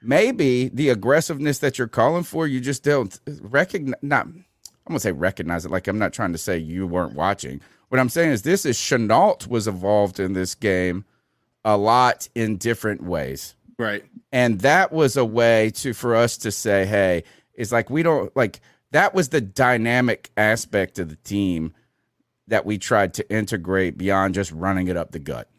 maybe 0.01 0.69
the 0.69 0.89
aggressiveness 0.89 1.59
that 1.59 1.77
you're 1.77 1.87
calling 1.87 2.23
for, 2.23 2.45
you 2.47 2.61
just 2.61 2.83
don't 2.83 3.19
recognize. 3.41 3.99
Not, 4.03 4.27
I'm 4.27 4.45
gonna 4.87 4.99
say 4.99 5.11
recognize 5.11 5.65
it. 5.65 5.71
Like 5.71 5.87
I'm 5.87 5.97
not 5.99 6.13
trying 6.13 6.31
to 6.33 6.37
say 6.37 6.57
you 6.57 6.85
weren't 6.87 7.15
watching. 7.15 7.59
What 7.89 7.99
I'm 7.99 8.09
saying 8.09 8.31
is 8.31 8.43
this 8.43 8.65
is 8.65 8.77
Shenault 8.77 9.47
was 9.47 9.67
involved 9.67 10.19
in 10.19 10.33
this 10.33 10.53
game 10.55 11.05
a 11.65 11.75
lot 11.75 12.29
in 12.35 12.57
different 12.57 13.03
ways 13.03 13.55
Right. 13.77 14.05
and 14.31 14.61
that 14.61 14.91
was 14.93 15.17
a 15.17 15.25
way 15.25 15.71
to 15.71 15.93
for 15.93 16.15
us 16.15 16.37
to 16.37 16.51
say 16.51 16.85
hey 16.85 17.23
it's 17.57 17.73
like 17.73 17.89
we 17.91 18.03
don't 18.03 18.35
like 18.37 18.61
that 18.91 19.15
was 19.15 19.29
the 19.29 19.41
dynamic 19.41 20.31
aspect 20.37 20.99
of 20.99 21.09
the 21.09 21.17
team 21.17 21.73
that 22.47 22.65
we 22.65 22.77
tried 22.77 23.13
to 23.15 23.29
integrate 23.31 23.97
beyond 23.97 24.35
just 24.35 24.51
running 24.53 24.87
it 24.89 24.97
up 24.97 25.11
the 25.11 25.19
gut 25.19 25.49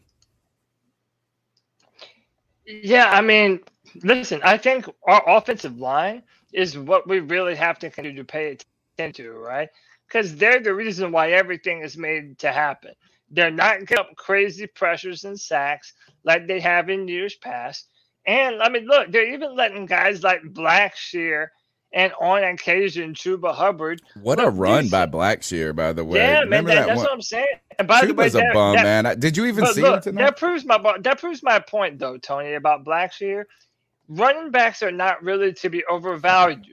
Yeah, 2.67 3.11
I 3.11 3.21
mean, 3.23 3.61
listen, 4.03 4.41
I 4.45 4.59
think 4.59 4.87
our 5.07 5.23
offensive 5.29 5.79
line 5.79 6.23
is 6.53 6.79
what 6.79 7.09
we 7.09 7.21
really 7.21 7.57
have 7.57 7.79
to 7.81 7.91
continue 7.91 8.17
to 8.19 8.25
pay 8.25 8.57
attention 8.97 9.25
to, 9.27 9.33
right? 9.33 9.69
Because 10.09 10.37
they're 10.37 10.61
the 10.61 10.75
reason 10.75 11.13
why 11.13 11.33
everything 11.33 11.83
is 11.83 11.97
made 11.99 12.39
to 12.41 12.53
happen. 12.53 12.93
They're 13.31 13.51
not 13.51 13.81
getting 13.87 13.99
up 13.99 14.17
crazy 14.17 14.67
pressures 14.67 15.25
and 15.25 15.41
sacks 15.41 15.95
like 16.25 16.47
they 16.47 16.61
have 16.61 16.91
in 16.91 17.09
years 17.09 17.37
past. 17.37 17.89
And 18.27 18.63
I 18.63 18.71
mean, 18.71 18.87
look, 18.87 19.13
they're 19.13 19.35
even 19.35 19.57
letting 19.57 19.87
guys 19.87 20.23
like 20.23 20.43
Blackshear 20.43 21.49
and 21.93 22.13
on 22.21 22.45
occasion 22.45 23.15
Chuba 23.15 23.55
Hubbard. 23.55 24.03
what 24.21 24.43
a 24.43 24.51
run 24.51 24.89
by 24.89 25.07
blackshear 25.07 25.75
by 25.75 25.93
the 25.93 26.05
way 26.05 26.19
Yeah, 26.19 26.45
man, 26.45 26.65
that, 26.65 26.75
that, 26.75 26.87
that's 26.87 26.97
one 26.99 27.05
what 27.05 27.13
I'm 27.13 27.23
saying. 27.23 27.47
And 27.79 27.89
by 27.89 28.05
the 28.05 28.15
way, 28.15 28.25
was 28.25 28.35
a 28.35 28.43
bum 28.53 28.77
that- 28.77 29.05
man 29.05 29.19
did 29.19 29.37
you 29.37 29.47
even 29.47 29.67
see 29.67 29.83
look, 29.83 29.97
him 29.97 30.03
tonight 30.03 30.25
that 30.25 30.37
proves 30.37 30.65
my 30.65 30.79
that 31.01 31.19
proves 31.21 31.43
my 31.43 31.59
point 31.59 31.99
though, 31.99 32.19
Tony, 32.19 32.55
about 32.55 32.85
Blackshear. 32.85 33.45
Running 34.09 34.51
backs 34.51 34.83
are 34.83 34.91
not 34.91 35.23
really 35.23 35.53
to 35.55 35.69
be 35.69 35.85
overvalued. 35.85 36.65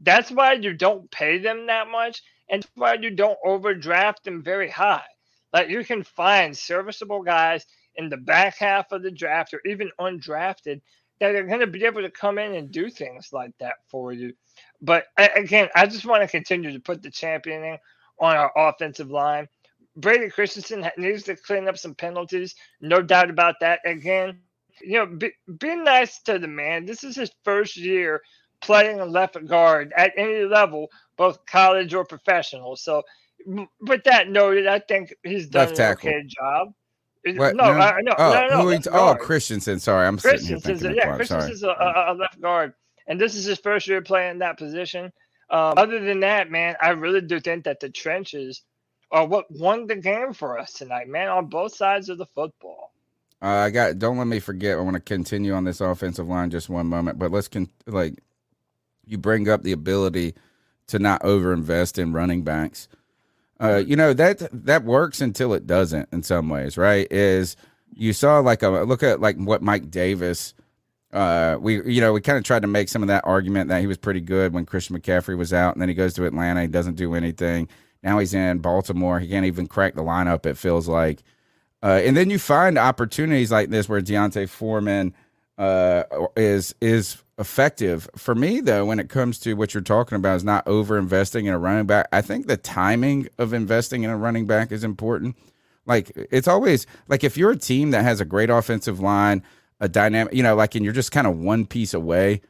That's 0.00 0.30
why 0.30 0.52
you 0.52 0.74
don't 0.74 1.10
pay 1.10 1.38
them 1.38 1.66
that 1.66 1.88
much, 1.88 2.22
and 2.50 2.62
that's 2.62 2.72
why 2.74 2.94
you 2.94 3.10
don't 3.10 3.38
overdraft 3.44 4.24
them 4.24 4.42
very 4.42 4.68
high. 4.68 5.04
Like 5.52 5.70
you 5.70 5.84
can 5.84 6.02
find 6.02 6.56
serviceable 6.56 7.22
guys 7.22 7.64
in 7.96 8.08
the 8.08 8.16
back 8.16 8.58
half 8.58 8.92
of 8.92 9.02
the 9.02 9.10
draft 9.10 9.54
or 9.54 9.60
even 9.64 9.90
undrafted 10.00 10.80
that 11.20 11.34
are 11.34 11.44
going 11.44 11.60
to 11.60 11.66
be 11.66 11.84
able 11.84 12.02
to 12.02 12.10
come 12.10 12.38
in 12.38 12.54
and 12.54 12.70
do 12.70 12.90
things 12.90 13.30
like 13.32 13.52
that 13.58 13.76
for 13.88 14.12
you. 14.12 14.32
But 14.80 15.06
again, 15.18 15.68
I 15.74 15.86
just 15.86 16.04
want 16.06 16.22
to 16.22 16.28
continue 16.28 16.72
to 16.72 16.80
put 16.80 17.02
the 17.02 17.10
championing 17.10 17.78
on 18.20 18.36
our 18.36 18.52
offensive 18.56 19.10
line. 19.10 19.48
Brady 19.96 20.28
Christensen 20.28 20.88
needs 20.96 21.22
to 21.24 21.36
clean 21.36 21.68
up 21.68 21.78
some 21.78 21.94
penalties, 21.94 22.54
no 22.80 23.00
doubt 23.00 23.30
about 23.30 23.56
that. 23.60 23.80
Again, 23.84 24.40
you 24.82 24.98
know, 24.98 25.06
be, 25.06 25.32
be 25.58 25.76
nice 25.76 26.20
to 26.22 26.38
the 26.38 26.48
man. 26.48 26.84
This 26.84 27.04
is 27.04 27.16
his 27.16 27.30
first 27.44 27.76
year 27.76 28.20
playing 28.60 29.00
a 29.00 29.04
left 29.04 29.36
guard 29.46 29.92
at 29.96 30.12
any 30.16 30.44
level, 30.44 30.88
both 31.16 31.44
college 31.46 31.94
or 31.94 32.04
professional. 32.04 32.76
So, 32.76 33.02
with 33.80 34.04
that 34.04 34.28
noted, 34.28 34.66
I 34.66 34.80
think 34.80 35.14
he's 35.22 35.48
done 35.48 35.68
Left 35.68 35.74
an 35.74 35.86
tackle. 35.86 35.94
okay 35.94 36.24
job. 36.26 36.74
What? 37.26 37.56
No, 37.56 37.64
I, 37.64 38.00
no, 38.02 38.14
oh, 38.18 38.32
no, 38.32 38.58
no, 38.58 38.64
left 38.64 38.88
oh. 38.92 39.14
Christensen 39.14 39.78
sorry 39.78 40.06
I'm 40.06 40.18
Christensen's 40.18 40.84
a, 40.84 40.94
yeah. 40.94 41.16
Christensen's 41.16 41.62
a, 41.62 41.68
a, 41.68 42.12
a 42.12 42.14
left 42.14 42.40
guard, 42.40 42.74
and 43.06 43.18
this 43.20 43.34
is 43.34 43.44
his 43.44 43.58
first 43.58 43.86
year 43.88 44.02
playing 44.02 44.38
that 44.38 44.58
position. 44.58 45.12
Um, 45.50 45.74
other 45.76 46.00
than 46.00 46.20
that, 46.20 46.50
man, 46.50 46.76
I 46.80 46.90
really 46.90 47.20
do 47.20 47.40
think 47.40 47.64
that 47.64 47.80
the 47.80 47.88
trenches 47.88 48.62
are 49.10 49.26
what 49.26 49.50
won 49.50 49.86
the 49.86 49.96
game 49.96 50.32
for 50.32 50.58
us 50.58 50.72
tonight, 50.72 51.08
man, 51.08 51.28
on 51.28 51.46
both 51.46 51.74
sides 51.74 52.08
of 52.08 52.18
the 52.18 52.26
football. 52.26 52.92
Uh, 53.40 53.46
I 53.46 53.70
got. 53.70 53.98
Don't 53.98 54.18
let 54.18 54.26
me 54.26 54.40
forget. 54.40 54.78
I 54.78 54.80
want 54.80 54.94
to 54.94 55.00
continue 55.00 55.52
on 55.52 55.64
this 55.64 55.80
offensive 55.80 56.28
line 56.28 56.50
just 56.50 56.68
one 56.68 56.86
moment, 56.86 57.18
but 57.18 57.30
let's 57.30 57.48
con- 57.48 57.70
like 57.86 58.22
you 59.06 59.18
bring 59.18 59.48
up 59.48 59.62
the 59.62 59.72
ability 59.72 60.34
to 60.88 60.98
not 60.98 61.22
overinvest 61.22 61.98
in 61.98 62.12
running 62.12 62.42
backs. 62.42 62.88
Uh, 63.60 63.76
you 63.76 63.96
know 63.96 64.12
that 64.12 64.48
that 64.52 64.84
works 64.84 65.20
until 65.20 65.54
it 65.54 65.66
doesn't. 65.66 66.08
In 66.12 66.22
some 66.22 66.48
ways, 66.48 66.76
right? 66.76 67.06
Is 67.10 67.56
you 67.92 68.12
saw 68.12 68.40
like 68.40 68.62
a 68.62 68.68
look 68.68 69.02
at 69.02 69.20
like 69.20 69.36
what 69.36 69.62
Mike 69.62 69.90
Davis. 69.90 70.54
Uh, 71.12 71.56
we 71.60 71.80
you 71.92 72.00
know 72.00 72.12
we 72.12 72.20
kind 72.20 72.36
of 72.36 72.42
tried 72.44 72.62
to 72.62 72.68
make 72.68 72.88
some 72.88 73.02
of 73.02 73.08
that 73.08 73.24
argument 73.24 73.68
that 73.68 73.80
he 73.80 73.86
was 73.86 73.96
pretty 73.96 74.20
good 74.20 74.52
when 74.52 74.66
Christian 74.66 74.98
McCaffrey 74.98 75.36
was 75.36 75.52
out, 75.52 75.74
and 75.74 75.80
then 75.80 75.88
he 75.88 75.94
goes 75.94 76.14
to 76.14 76.26
Atlanta, 76.26 76.62
he 76.62 76.66
doesn't 76.66 76.96
do 76.96 77.14
anything. 77.14 77.68
Now 78.02 78.18
he's 78.18 78.34
in 78.34 78.58
Baltimore, 78.58 79.20
he 79.20 79.28
can't 79.28 79.46
even 79.46 79.68
crack 79.68 79.94
the 79.94 80.02
lineup. 80.02 80.44
It 80.46 80.58
feels 80.58 80.88
like. 80.88 81.22
Uh, 81.82 82.00
and 82.02 82.16
then 82.16 82.30
you 82.30 82.38
find 82.38 82.78
opportunities 82.78 83.52
like 83.52 83.68
this 83.68 83.88
where 83.90 84.00
D'Onta 84.00 84.48
Foreman 84.48 85.14
uh, 85.58 86.04
is 86.36 86.74
is 86.80 87.22
effective. 87.38 88.08
For 88.16 88.34
me, 88.34 88.60
though, 88.60 88.86
when 88.86 88.98
it 88.98 89.08
comes 89.08 89.38
to 89.40 89.54
what 89.54 89.74
you're 89.74 89.82
talking 89.82 90.16
about, 90.16 90.36
is 90.36 90.44
not 90.44 90.66
over 90.66 90.98
investing 90.98 91.46
in 91.46 91.54
a 91.54 91.58
running 91.58 91.86
back. 91.86 92.08
I 92.12 92.20
think 92.22 92.46
the 92.46 92.56
timing 92.56 93.28
of 93.38 93.52
investing 93.52 94.02
in 94.02 94.10
a 94.10 94.16
running 94.16 94.46
back 94.46 94.72
is 94.72 94.84
important. 94.84 95.36
Like 95.86 96.12
it's 96.16 96.48
always 96.48 96.86
like 97.08 97.24
if 97.24 97.36
you're 97.36 97.52
a 97.52 97.56
team 97.56 97.90
that 97.90 98.02
has 98.04 98.20
a 98.20 98.24
great 98.24 98.50
offensive 98.50 99.00
line, 99.00 99.42
a 99.80 99.88
dynamic, 99.88 100.32
you 100.32 100.42
know, 100.42 100.54
like 100.54 100.74
and 100.74 100.84
you're 100.84 100.94
just 100.94 101.12
kind 101.12 101.26
of 101.26 101.38
one 101.38 101.66
piece 101.66 101.94
away, 101.94 102.40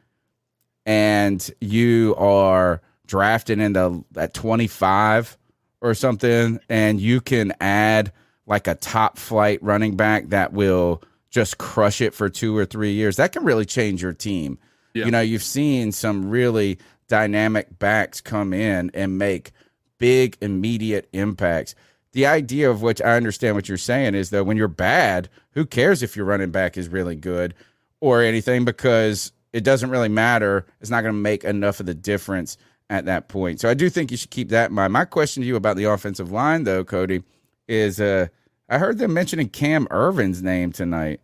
and 0.85 1.49
you 1.61 2.15
are 2.17 2.81
drafted 3.07 3.59
into 3.59 4.03
at 4.15 4.33
25 4.33 5.37
or 5.81 5.93
something, 5.93 6.59
and 6.69 6.99
you 6.99 7.21
can 7.21 7.53
add 7.59 8.11
like 8.47 8.67
a 8.67 8.75
top 8.75 9.17
flight 9.17 9.61
running 9.61 9.95
back 9.95 10.29
that 10.29 10.53
will 10.53 11.01
just 11.35 11.57
crush 11.57 11.99
it 11.99 12.13
for 12.13 12.29
two 12.29 12.57
or 12.57 12.65
three 12.65 12.93
years. 12.93 13.17
That 13.17 13.33
can 13.33 13.43
really 13.43 13.65
change 13.65 14.01
your 14.01 14.13
team. 14.13 14.57
Yeah. 14.93 15.03
You 15.03 15.11
know, 15.11 15.19
you've 15.19 15.43
seen 15.43 15.91
some 15.91 16.29
really 16.29 16.79
dynamic 17.09 17.77
backs 17.77 18.21
come 18.21 18.53
in 18.53 18.89
and 18.93 19.17
make 19.17 19.51
big 19.97 20.37
immediate 20.39 21.09
impacts. 21.11 21.75
The 22.13 22.25
idea 22.25 22.71
of 22.71 22.81
which 22.81 23.01
I 23.01 23.17
understand 23.17 23.57
what 23.57 23.67
you're 23.67 23.77
saying 23.77 24.15
is 24.15 24.29
that 24.29 24.45
when 24.45 24.55
you're 24.55 24.69
bad, 24.69 25.27
who 25.51 25.65
cares 25.65 26.01
if 26.01 26.15
your 26.15 26.25
running 26.25 26.51
back 26.51 26.77
is 26.77 26.87
really 26.87 27.17
good 27.17 27.53
or 27.99 28.23
anything 28.23 28.63
because 28.63 29.33
it 29.51 29.65
doesn't 29.65 29.89
really 29.89 30.07
matter. 30.07 30.65
It's 30.79 30.89
not 30.89 31.01
going 31.01 31.13
to 31.13 31.19
make 31.19 31.43
enough 31.43 31.81
of 31.81 31.85
the 31.85 31.93
difference 31.93 32.57
at 32.89 33.03
that 33.05 33.27
point. 33.27 33.59
So 33.59 33.69
I 33.69 33.73
do 33.73 33.89
think 33.89 34.09
you 34.09 34.15
should 34.15 34.31
keep 34.31 34.47
that 34.49 34.69
in 34.69 34.75
mind. 34.75 34.93
My 34.93 35.03
question 35.03 35.43
to 35.43 35.47
you 35.47 35.57
about 35.57 35.75
the 35.75 35.83
offensive 35.83 36.31
line, 36.31 36.63
though, 36.63 36.85
Cody, 36.85 37.23
is 37.67 37.99
uh, 37.99 38.27
I 38.69 38.77
heard 38.77 38.99
them 38.99 39.13
mentioning 39.13 39.49
Cam 39.49 39.85
Erving's 39.87 40.41
name 40.41 40.71
tonight. 40.71 41.19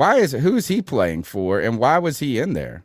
Why 0.00 0.16
is 0.16 0.32
it, 0.32 0.40
who's 0.40 0.68
he 0.68 0.80
playing 0.80 1.24
for, 1.24 1.60
and 1.60 1.78
why 1.78 1.98
was 1.98 2.20
he 2.20 2.38
in 2.38 2.54
there? 2.54 2.84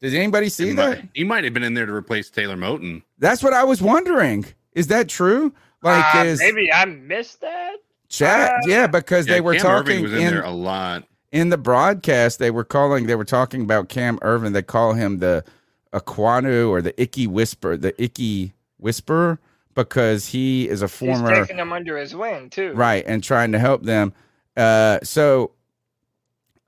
Does 0.00 0.14
anybody 0.14 0.48
see 0.48 0.68
he 0.68 0.72
that? 0.72 0.88
Might, 0.88 1.08
he 1.12 1.22
might 1.22 1.44
have 1.44 1.52
been 1.52 1.62
in 1.62 1.74
there 1.74 1.84
to 1.84 1.92
replace 1.92 2.30
Taylor 2.30 2.56
Moton. 2.56 3.02
That's 3.18 3.42
what 3.42 3.52
I 3.52 3.62
was 3.62 3.82
wondering. 3.82 4.46
Is 4.72 4.86
that 4.86 5.06
true? 5.06 5.52
Like, 5.82 6.14
uh, 6.14 6.24
is 6.24 6.38
maybe 6.38 6.72
I 6.72 6.86
missed 6.86 7.42
that? 7.42 7.74
Chat, 8.08 8.52
uh, 8.52 8.58
yeah, 8.64 8.86
because 8.86 9.26
yeah, 9.26 9.34
they 9.34 9.40
were 9.42 9.52
Cam 9.52 9.62
talking 9.62 10.04
in, 10.06 10.14
in, 10.14 10.34
there 10.34 10.44
a 10.44 10.50
lot 10.50 11.04
in 11.30 11.50
the 11.50 11.58
broadcast. 11.58 12.38
They 12.38 12.50
were 12.50 12.64
calling. 12.64 13.06
They 13.06 13.14
were 13.14 13.26
talking 13.26 13.60
about 13.60 13.90
Cam 13.90 14.16
Erving. 14.20 14.54
They 14.54 14.62
call 14.62 14.94
him 14.94 15.18
the 15.18 15.44
Aquanu 15.92 16.70
or 16.70 16.80
the 16.80 16.98
Icky 16.98 17.26
Whisper, 17.26 17.76
the 17.76 18.02
Icky 18.02 18.54
Whisperer, 18.78 19.38
because 19.74 20.28
he 20.28 20.70
is 20.70 20.80
a 20.80 20.88
former 20.88 21.34
He's 21.34 21.40
taking 21.40 21.58
them 21.58 21.74
under 21.74 21.98
his 21.98 22.16
wing 22.16 22.48
too, 22.48 22.72
right, 22.72 23.04
and 23.06 23.22
trying 23.22 23.52
to 23.52 23.58
help 23.58 23.82
them. 23.82 24.14
Uh, 24.56 25.00
so, 25.02 25.52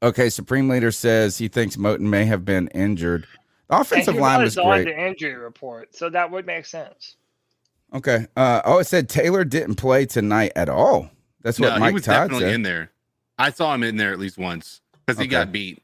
okay, 0.02 0.28
Supreme 0.28 0.68
Leader 0.68 0.90
says 0.90 1.38
he 1.38 1.48
thinks 1.48 1.76
Moton 1.76 2.00
may 2.00 2.24
have 2.24 2.44
been 2.44 2.68
injured. 2.68 3.26
The 3.68 3.80
offensive 3.80 4.16
line 4.16 4.42
was, 4.42 4.56
was 4.56 4.64
on 4.64 4.84
the 4.84 5.06
injury 5.06 5.34
report, 5.34 5.94
so 5.94 6.08
that 6.10 6.30
would 6.30 6.46
make 6.46 6.66
sense. 6.66 7.16
Okay. 7.92 8.26
Uh, 8.36 8.62
oh, 8.64 8.78
it 8.78 8.86
said 8.86 9.08
Taylor 9.08 9.44
didn't 9.44 9.76
play 9.76 10.06
tonight 10.06 10.52
at 10.56 10.68
all. 10.68 11.10
That's 11.42 11.58
what 11.58 11.74
no, 11.74 11.80
Mike 11.80 11.90
he 11.90 11.94
was 11.94 12.04
Todd 12.04 12.30
definitely 12.30 12.46
said. 12.46 12.54
in 12.54 12.62
there. 12.62 12.92
I 13.38 13.50
saw 13.50 13.72
him 13.74 13.82
in 13.82 13.96
there 13.96 14.12
at 14.12 14.18
least 14.18 14.36
once 14.36 14.80
because 15.06 15.18
he 15.18 15.24
okay. 15.24 15.30
got 15.30 15.52
beat. 15.52 15.82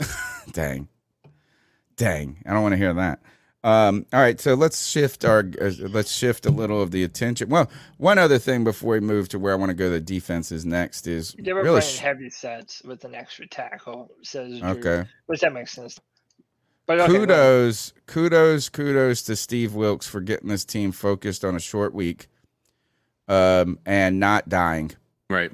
Dang. 0.52 0.88
Dang, 1.96 2.42
I 2.44 2.52
don't 2.52 2.62
want 2.62 2.72
to 2.72 2.76
hear 2.76 2.92
that. 2.94 3.20
Um, 3.64 4.04
all 4.12 4.20
right, 4.20 4.38
so 4.38 4.52
let's 4.52 4.86
shift 4.86 5.24
our 5.24 5.38
uh, 5.58 5.70
let's 5.88 6.14
shift 6.14 6.44
a 6.44 6.50
little 6.50 6.82
of 6.82 6.90
the 6.90 7.02
attention. 7.02 7.48
Well, 7.48 7.70
one 7.96 8.18
other 8.18 8.38
thing 8.38 8.62
before 8.62 8.92
we 8.92 9.00
move 9.00 9.30
to 9.30 9.38
where 9.38 9.54
I 9.54 9.56
want 9.56 9.70
to 9.70 9.74
go, 9.74 9.88
the 9.88 10.00
defenses 10.00 10.66
next 10.66 11.06
is 11.06 11.34
they 11.38 11.54
were 11.54 11.62
really 11.62 11.80
playing 11.80 11.94
sh- 11.94 11.98
heavy 11.98 12.28
sets 12.28 12.82
with 12.82 13.06
an 13.06 13.14
extra 13.14 13.48
tackle. 13.48 14.10
Says 14.20 14.60
Drew, 14.60 14.68
okay, 14.68 15.04
which 15.26 15.40
that 15.40 15.54
makes 15.54 15.72
sense. 15.72 15.98
But 16.84 17.00
okay, 17.00 17.12
kudos, 17.14 17.94
well. 17.94 18.02
kudos, 18.06 18.68
kudos 18.68 19.22
to 19.22 19.34
Steve 19.34 19.74
Wilks 19.74 20.06
for 20.06 20.20
getting 20.20 20.50
this 20.50 20.66
team 20.66 20.92
focused 20.92 21.42
on 21.42 21.56
a 21.56 21.60
short 21.60 21.94
week, 21.94 22.28
um, 23.28 23.78
and 23.86 24.20
not 24.20 24.46
dying. 24.46 24.92
Right. 25.30 25.52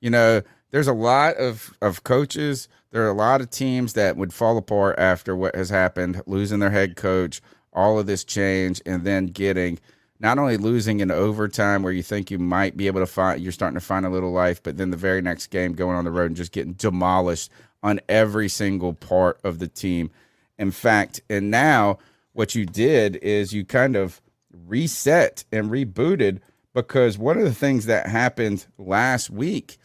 You 0.00 0.10
know, 0.10 0.42
there's 0.70 0.86
a 0.86 0.92
lot 0.92 1.34
of 1.34 1.76
of 1.82 2.04
coaches 2.04 2.68
there 2.90 3.04
are 3.04 3.10
a 3.10 3.14
lot 3.14 3.40
of 3.40 3.50
teams 3.50 3.92
that 3.92 4.16
would 4.16 4.32
fall 4.32 4.56
apart 4.56 4.98
after 4.98 5.36
what 5.36 5.54
has 5.54 5.70
happened, 5.70 6.22
losing 6.26 6.58
their 6.58 6.70
head 6.70 6.96
coach, 6.96 7.40
all 7.72 7.98
of 7.98 8.06
this 8.06 8.24
change, 8.24 8.82
and 8.84 9.04
then 9.04 9.26
getting 9.26 9.78
not 10.18 10.38
only 10.38 10.58
losing 10.58 11.00
in 11.00 11.10
overtime 11.10 11.82
where 11.82 11.92
you 11.92 12.02
think 12.02 12.30
you 12.30 12.38
might 12.38 12.76
be 12.76 12.86
able 12.86 13.00
to 13.00 13.06
find 13.06 13.40
you're 13.40 13.52
starting 13.52 13.78
to 13.78 13.84
find 13.84 14.04
a 14.04 14.10
little 14.10 14.32
life, 14.32 14.62
but 14.62 14.76
then 14.76 14.90
the 14.90 14.96
very 14.96 15.22
next 15.22 15.46
game 15.46 15.72
going 15.72 15.96
on 15.96 16.04
the 16.04 16.10
road 16.10 16.26
and 16.26 16.36
just 16.36 16.52
getting 16.52 16.74
demolished 16.74 17.50
on 17.82 18.00
every 18.08 18.48
single 18.48 18.92
part 18.92 19.40
of 19.44 19.58
the 19.58 19.68
team. 19.68 20.10
In 20.58 20.70
fact, 20.70 21.22
and 21.30 21.50
now 21.50 21.98
what 22.32 22.54
you 22.54 22.66
did 22.66 23.16
is 23.16 23.54
you 23.54 23.64
kind 23.64 23.96
of 23.96 24.20
reset 24.66 25.44
and 25.52 25.70
rebooted 25.70 26.40
because 26.74 27.16
one 27.16 27.38
of 27.38 27.44
the 27.44 27.54
things 27.54 27.86
that 27.86 28.06
happened 28.06 28.66
last 28.78 29.30
week 29.30 29.78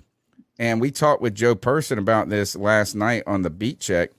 and 0.58 0.80
we 0.80 0.92
talked 0.92 1.22
with 1.22 1.36
Joe 1.36 1.56
Person 1.56 1.98
about 1.98 2.30
this 2.30 2.56
last 2.56 2.96
night 2.96 3.24
on 3.28 3.42
the 3.42 3.50
beat 3.50 3.80
check. 3.80 4.12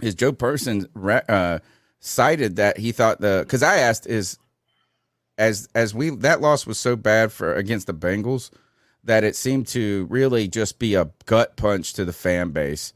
Is 0.00 0.14
Joe 0.14 0.32
Person 0.32 0.88
uh, 0.96 1.60
cited 2.00 2.56
that 2.56 2.78
he 2.78 2.92
thought 2.92 3.20
the 3.20 3.42
because 3.44 3.62
I 3.62 3.76
asked 3.76 4.06
is 4.06 4.38
as 5.38 5.68
as 5.74 5.94
we 5.94 6.10
that 6.10 6.40
loss 6.40 6.66
was 6.66 6.78
so 6.78 6.96
bad 6.96 7.32
for 7.32 7.54
against 7.54 7.86
the 7.86 7.94
Bengals 7.94 8.50
that 9.04 9.24
it 9.24 9.36
seemed 9.36 9.66
to 9.68 10.06
really 10.10 10.48
just 10.48 10.78
be 10.78 10.94
a 10.94 11.10
gut 11.26 11.56
punch 11.56 11.92
to 11.94 12.04
the 12.04 12.12
fan 12.12 12.50
base 12.50 12.92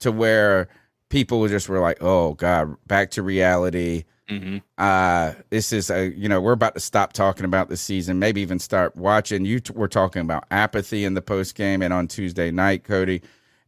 to 0.00 0.10
where 0.10 0.68
people 1.08 1.40
were 1.40 1.48
just 1.48 1.68
were 1.68 1.80
like, 1.80 2.02
"Oh 2.02 2.34
God, 2.34 2.76
back 2.86 3.10
to 3.12 3.22
reality." 3.22 4.04
Mm-hmm. 4.30 4.58
Uh, 4.78 5.32
this 5.50 5.72
is 5.72 5.90
a 5.90 6.12
you 6.12 6.28
know 6.28 6.40
we're 6.40 6.52
about 6.52 6.74
to 6.74 6.80
stop 6.80 7.12
talking 7.12 7.44
about 7.44 7.68
the 7.68 7.76
season, 7.76 8.18
maybe 8.18 8.40
even 8.40 8.58
start 8.58 8.96
watching. 8.96 9.44
You 9.44 9.60
t- 9.60 9.72
were 9.74 9.88
talking 9.88 10.22
about 10.22 10.44
apathy 10.50 11.04
in 11.04 11.14
the 11.14 11.22
post 11.22 11.54
game 11.54 11.82
and 11.82 11.92
on 11.92 12.08
Tuesday 12.08 12.50
night, 12.50 12.84
Cody. 12.84 13.22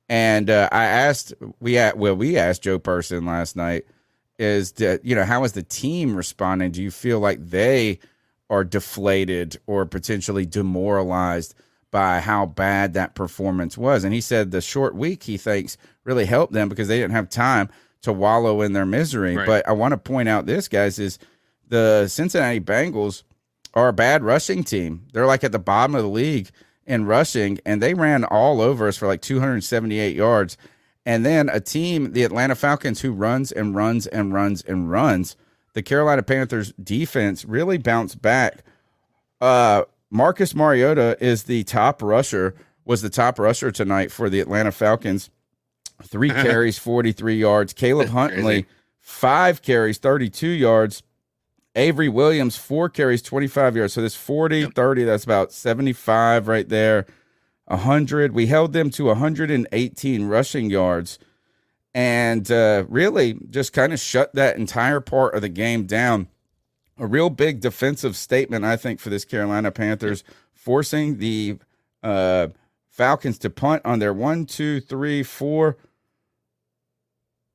And 0.09 0.51
uh, 0.51 0.69
I 0.71 0.85
asked 0.85 1.35
we 1.61 1.79
at 1.79 1.99
well 1.99 2.15
we 2.15 2.37
asked 2.39 2.63
Joe 2.63 2.79
Person 2.79 3.27
last 3.27 3.57
night 3.57 3.87
is 4.39 4.73
that 4.73 5.05
you 5.05 5.15
know 5.15 5.25
how 5.25 5.45
is 5.45 5.53
the 5.53 5.63
team 5.63 6.17
responding? 6.17 6.71
Do 6.71 6.83
you 6.83 6.91
feel 6.91 7.21
like 7.21 7.39
they 7.41 7.99
are 8.51 8.65
deflated 8.65 9.57
or 9.67 9.87
potentially 9.87 10.45
demoralized 10.47 11.55
by 11.91 12.21
how 12.21 12.47
bad 12.47 12.95
that 12.95 13.15
performance 13.15 13.77
was? 13.79 14.05
And 14.05 14.15
he 14.15 14.21
said 14.21 14.51
the 14.51 14.61
short 14.61 14.95
week 14.95 15.23
he 15.25 15.37
thinks 15.37 15.77
really 16.05 16.25
helped 16.25 16.53
them 16.53 16.69
because 16.69 16.89
they 16.89 16.99
didn't 16.99 17.15
have 17.15 17.29
time 17.29 17.69
to 18.03 18.13
wallow 18.13 18.63
in 18.63 18.73
their 18.73 18.87
misery. 18.87 19.37
Right. 19.37 19.47
But 19.47 19.69
I 19.69 19.73
want 19.73 19.93
to 19.93 19.99
point 19.99 20.29
out 20.29 20.47
this, 20.47 20.69
guys, 20.69 20.99
is 20.99 21.19
the 21.69 22.07
Cincinnati 22.09 22.61
Bengals 22.61 23.23
are 23.75 23.89
a 23.89 23.93
bad 23.93 24.23
rushing 24.23 24.65
team. 24.65 25.07
They're 25.13 25.27
like 25.27 25.45
at 25.45 25.53
the 25.53 25.59
bottom 25.59 25.95
of 25.95 26.03
the 26.03 26.09
league 26.09 26.51
in 26.87 27.07
rushing, 27.07 27.59
and 27.65 27.81
they 27.81 27.95
ran 27.95 28.25
all 28.25 28.61
over 28.61 28.89
us 28.89 28.97
for 28.97 29.07
like 29.07 29.23
278 29.23 30.15
yards. 30.15 30.57
And 31.07 31.25
then 31.25 31.49
a 31.49 31.61
team, 31.61 32.13
the 32.13 32.23
Atlanta 32.23 32.55
Falcons, 32.55 33.01
who 33.01 33.13
runs 33.13 33.51
and 33.51 33.75
runs 33.75 34.07
and 34.07 34.33
runs 34.33 34.63
and 34.63 34.91
runs. 34.91 35.37
The 35.75 35.83
Carolina 35.83 36.23
Panthers 36.23 36.73
defense 36.73 37.45
really 37.45 37.79
bounced 37.79 38.21
back. 38.21 38.63
Uh, 39.41 39.85
Marcus 40.11 40.55
Mariota 40.55 41.17
is 41.21 41.45
the 41.45 41.65
top 41.65 42.03
rusher, 42.03 42.55
was 42.85 43.01
the 43.01 43.11
top 43.11 43.39
rusher 43.39 43.71
tonight 43.71 44.13
for 44.13 44.29
the 44.29 44.41
Atlanta 44.41 44.71
Falcons 44.71 45.31
three 46.05 46.29
carries, 46.31 46.79
43 46.79 47.37
yards. 47.37 47.73
Caleb 47.73 48.09
Huntley, 48.09 48.67
five 49.01 49.63
carries, 49.63 49.99
32 49.99 50.49
yards. 50.49 51.03
Avery 51.75 52.09
Williams, 52.09 52.57
four 52.57 52.89
carries, 52.89 53.23
25 53.23 53.77
yards. 53.77 53.95
So 53.95 54.03
this 54.03 54.15
40, 54.15 54.61
yep. 54.61 54.75
30, 54.75 55.05
that's 55.05 55.25
about 55.25 55.53
75 55.53 56.49
right 56.49 56.69
there. 56.69 57.07
100. 57.67 58.33
We 58.33 58.47
held 58.47 58.73
them 58.73 58.91
to 58.91 59.05
118 59.07 60.27
rushing 60.27 60.71
yards 60.71 61.19
and 61.95 62.51
uh, 62.51 62.85
really 62.89 63.39
just 63.51 63.73
kind 63.73 63.93
of 63.93 64.01
shut 64.01 64.35
that 64.35 64.57
entire 64.57 65.01
part 65.01 65.35
of 65.35 65.43
the 65.43 65.49
game 65.49 65.85
down. 65.87 66.29
A 66.99 67.07
real 67.07 67.31
big 67.31 67.61
defensive 67.61 68.17
statement, 68.17 68.65
I 68.65 68.77
think, 68.77 69.01
for 69.01 69.11
this 69.11 69.25
Carolina 69.25 69.71
Panthers, 69.71 70.25
forcing 70.53 71.19
the 71.19 71.59
uh, 72.03 72.49
Falcons 72.91 73.39
to 73.39 73.51
punt 73.51 73.83
on 73.85 73.99
their 73.99 74.13
one, 74.13 74.45
two, 74.47 74.81
three, 74.81 75.23
four, 75.23 75.77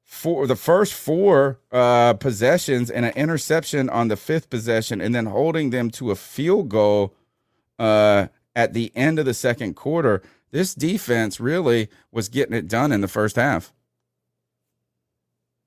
four 0.07 0.47
the 0.47 0.55
first 0.55 0.93
four 0.93 1.59
uh, 1.71 2.13
possessions 2.13 2.89
and 2.89 3.05
an 3.05 3.11
interception 3.15 3.89
on 3.89 4.07
the 4.07 4.15
fifth 4.15 4.49
possession, 4.49 5.01
and 5.01 5.13
then 5.13 5.27
holding 5.27 5.69
them 5.69 5.91
to 5.91 6.09
a 6.09 6.15
field 6.15 6.69
goal 6.69 7.13
uh, 7.77 8.27
at 8.55 8.73
the 8.73 8.91
end 8.95 9.19
of 9.19 9.25
the 9.25 9.33
second 9.33 9.75
quarter. 9.75 10.23
This 10.51 10.73
defense 10.73 11.41
really 11.41 11.89
was 12.11 12.29
getting 12.29 12.55
it 12.55 12.69
done 12.69 12.93
in 12.93 13.01
the 13.01 13.07
first 13.09 13.35
half. 13.35 13.73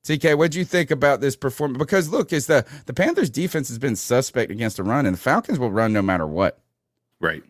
TK, 0.04 0.38
what 0.38 0.50
do 0.50 0.58
you 0.58 0.64
think 0.64 0.90
about 0.90 1.20
this 1.20 1.36
performance? 1.36 1.78
Because 1.78 2.08
look, 2.08 2.32
is 2.32 2.46
the 2.46 2.64
the 2.86 2.94
Panthers 2.94 3.28
defense 3.28 3.68
has 3.68 3.78
been 3.78 3.94
suspect 3.94 4.50
against 4.50 4.78
the 4.78 4.82
run, 4.82 5.04
and 5.04 5.14
the 5.14 5.20
Falcons 5.20 5.58
will 5.58 5.70
run 5.70 5.92
no 5.92 6.00
matter 6.00 6.26
what. 6.26 6.58
Right. 7.20 7.42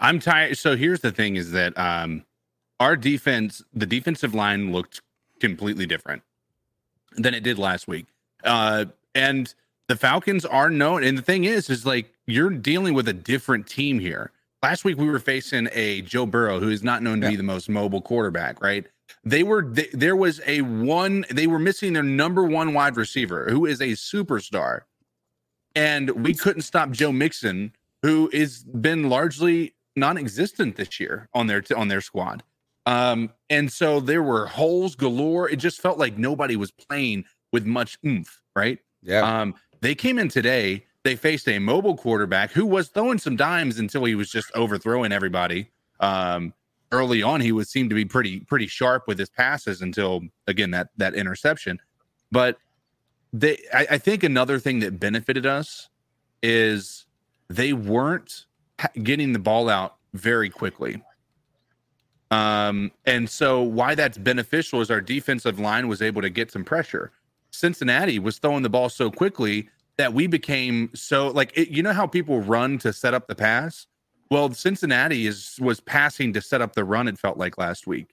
I'm 0.00 0.18
tired. 0.18 0.58
So 0.58 0.76
here's 0.76 1.00
the 1.00 1.12
thing: 1.12 1.36
is 1.36 1.52
that 1.52 1.78
um, 1.78 2.24
our 2.80 2.96
defense, 2.96 3.62
the 3.72 3.86
defensive 3.86 4.34
line 4.34 4.72
looked 4.72 5.02
completely 5.40 5.86
different 5.86 6.22
than 7.16 7.34
it 7.34 7.42
did 7.42 7.58
last 7.58 7.86
week. 7.88 8.06
Uh, 8.42 8.86
and 9.14 9.54
the 9.88 9.96
Falcons 9.96 10.44
are 10.44 10.70
known. 10.70 11.04
And 11.04 11.16
the 11.16 11.22
thing 11.22 11.44
is, 11.44 11.70
is 11.70 11.86
like 11.86 12.12
you're 12.26 12.50
dealing 12.50 12.94
with 12.94 13.08
a 13.08 13.12
different 13.12 13.66
team 13.66 13.98
here. 13.98 14.30
Last 14.62 14.84
week 14.84 14.96
we 14.96 15.08
were 15.08 15.18
facing 15.18 15.68
a 15.72 16.00
Joe 16.02 16.26
Burrow 16.26 16.58
who 16.58 16.70
is 16.70 16.82
not 16.82 17.02
known 17.02 17.20
to 17.20 17.26
yeah. 17.26 17.32
be 17.32 17.36
the 17.36 17.42
most 17.42 17.68
mobile 17.68 18.00
quarterback, 18.00 18.62
right? 18.62 18.86
They 19.22 19.42
were 19.42 19.62
they, 19.62 19.88
there 19.92 20.16
was 20.16 20.40
a 20.46 20.62
one 20.62 21.24
they 21.30 21.46
were 21.46 21.58
missing 21.58 21.92
their 21.92 22.02
number 22.02 22.44
one 22.44 22.72
wide 22.72 22.96
receiver 22.96 23.46
who 23.50 23.66
is 23.66 23.80
a 23.80 23.88
superstar, 23.88 24.82
and 25.74 26.10
we 26.10 26.34
couldn't 26.34 26.62
stop 26.62 26.90
Joe 26.90 27.12
Mixon, 27.12 27.74
who 28.02 28.30
is 28.32 28.64
been 28.64 29.08
largely 29.08 29.74
non-existent 29.96 30.76
this 30.76 30.98
year 30.98 31.28
on 31.34 31.46
their 31.46 31.62
on 31.76 31.88
their 31.88 32.00
squad. 32.00 32.42
Um, 32.86 33.30
and 33.50 33.72
so 33.72 34.00
there 34.00 34.22
were 34.22 34.46
holes 34.46 34.94
galore. 34.94 35.48
It 35.48 35.56
just 35.56 35.80
felt 35.80 35.98
like 35.98 36.18
nobody 36.18 36.56
was 36.56 36.70
playing 36.70 37.24
with 37.52 37.64
much 37.64 37.98
oomph, 38.04 38.40
right? 38.54 38.78
Yeah. 39.02 39.20
Um, 39.20 39.54
they 39.80 39.94
came 39.94 40.18
in 40.18 40.28
today. 40.28 40.86
They 41.02 41.16
faced 41.16 41.48
a 41.48 41.58
mobile 41.58 41.96
quarterback 41.96 42.50
who 42.50 42.66
was 42.66 42.88
throwing 42.88 43.18
some 43.18 43.36
dimes 43.36 43.78
until 43.78 44.04
he 44.04 44.14
was 44.14 44.30
just 44.30 44.50
overthrowing 44.54 45.12
everybody. 45.12 45.70
Um, 46.00 46.54
early 46.92 47.22
on, 47.22 47.40
he 47.40 47.52
would 47.52 47.68
seem 47.68 47.88
to 47.90 47.94
be 47.94 48.04
pretty 48.04 48.40
pretty 48.40 48.66
sharp 48.66 49.04
with 49.06 49.18
his 49.18 49.28
passes 49.28 49.82
until 49.82 50.22
again 50.46 50.70
that 50.70 50.88
that 50.96 51.14
interception. 51.14 51.78
But 52.32 52.58
they, 53.32 53.58
I, 53.72 53.86
I 53.92 53.98
think 53.98 54.22
another 54.22 54.58
thing 54.58 54.78
that 54.80 54.98
benefited 54.98 55.44
us 55.44 55.88
is 56.42 57.04
they 57.48 57.72
weren't 57.72 58.46
getting 59.02 59.32
the 59.32 59.38
ball 59.38 59.68
out 59.68 59.96
very 60.14 60.48
quickly. 60.48 61.02
Um, 62.34 62.90
and 63.04 63.30
so 63.30 63.62
why 63.62 63.94
that's 63.94 64.18
beneficial 64.18 64.80
is 64.80 64.90
our 64.90 65.00
defensive 65.00 65.60
line 65.60 65.86
was 65.86 66.02
able 66.02 66.20
to 66.20 66.30
get 66.30 66.50
some 66.50 66.64
pressure. 66.64 67.12
Cincinnati 67.52 68.18
was 68.18 68.38
throwing 68.38 68.64
the 68.64 68.68
ball 68.68 68.88
so 68.88 69.08
quickly 69.08 69.68
that 69.98 70.12
we 70.12 70.26
became 70.26 70.90
so 70.94 71.28
like 71.28 71.56
it, 71.56 71.68
you 71.68 71.80
know 71.80 71.92
how 71.92 72.08
people 72.08 72.40
run 72.40 72.76
to 72.78 72.92
set 72.92 73.14
up 73.14 73.28
the 73.28 73.36
pass. 73.36 73.86
Well, 74.32 74.52
Cincinnati 74.52 75.28
is 75.28 75.58
was 75.60 75.78
passing 75.78 76.32
to 76.32 76.40
set 76.40 76.60
up 76.60 76.74
the 76.74 76.84
run. 76.84 77.06
It 77.06 77.20
felt 77.20 77.38
like 77.38 77.56
last 77.56 77.86
week. 77.86 78.08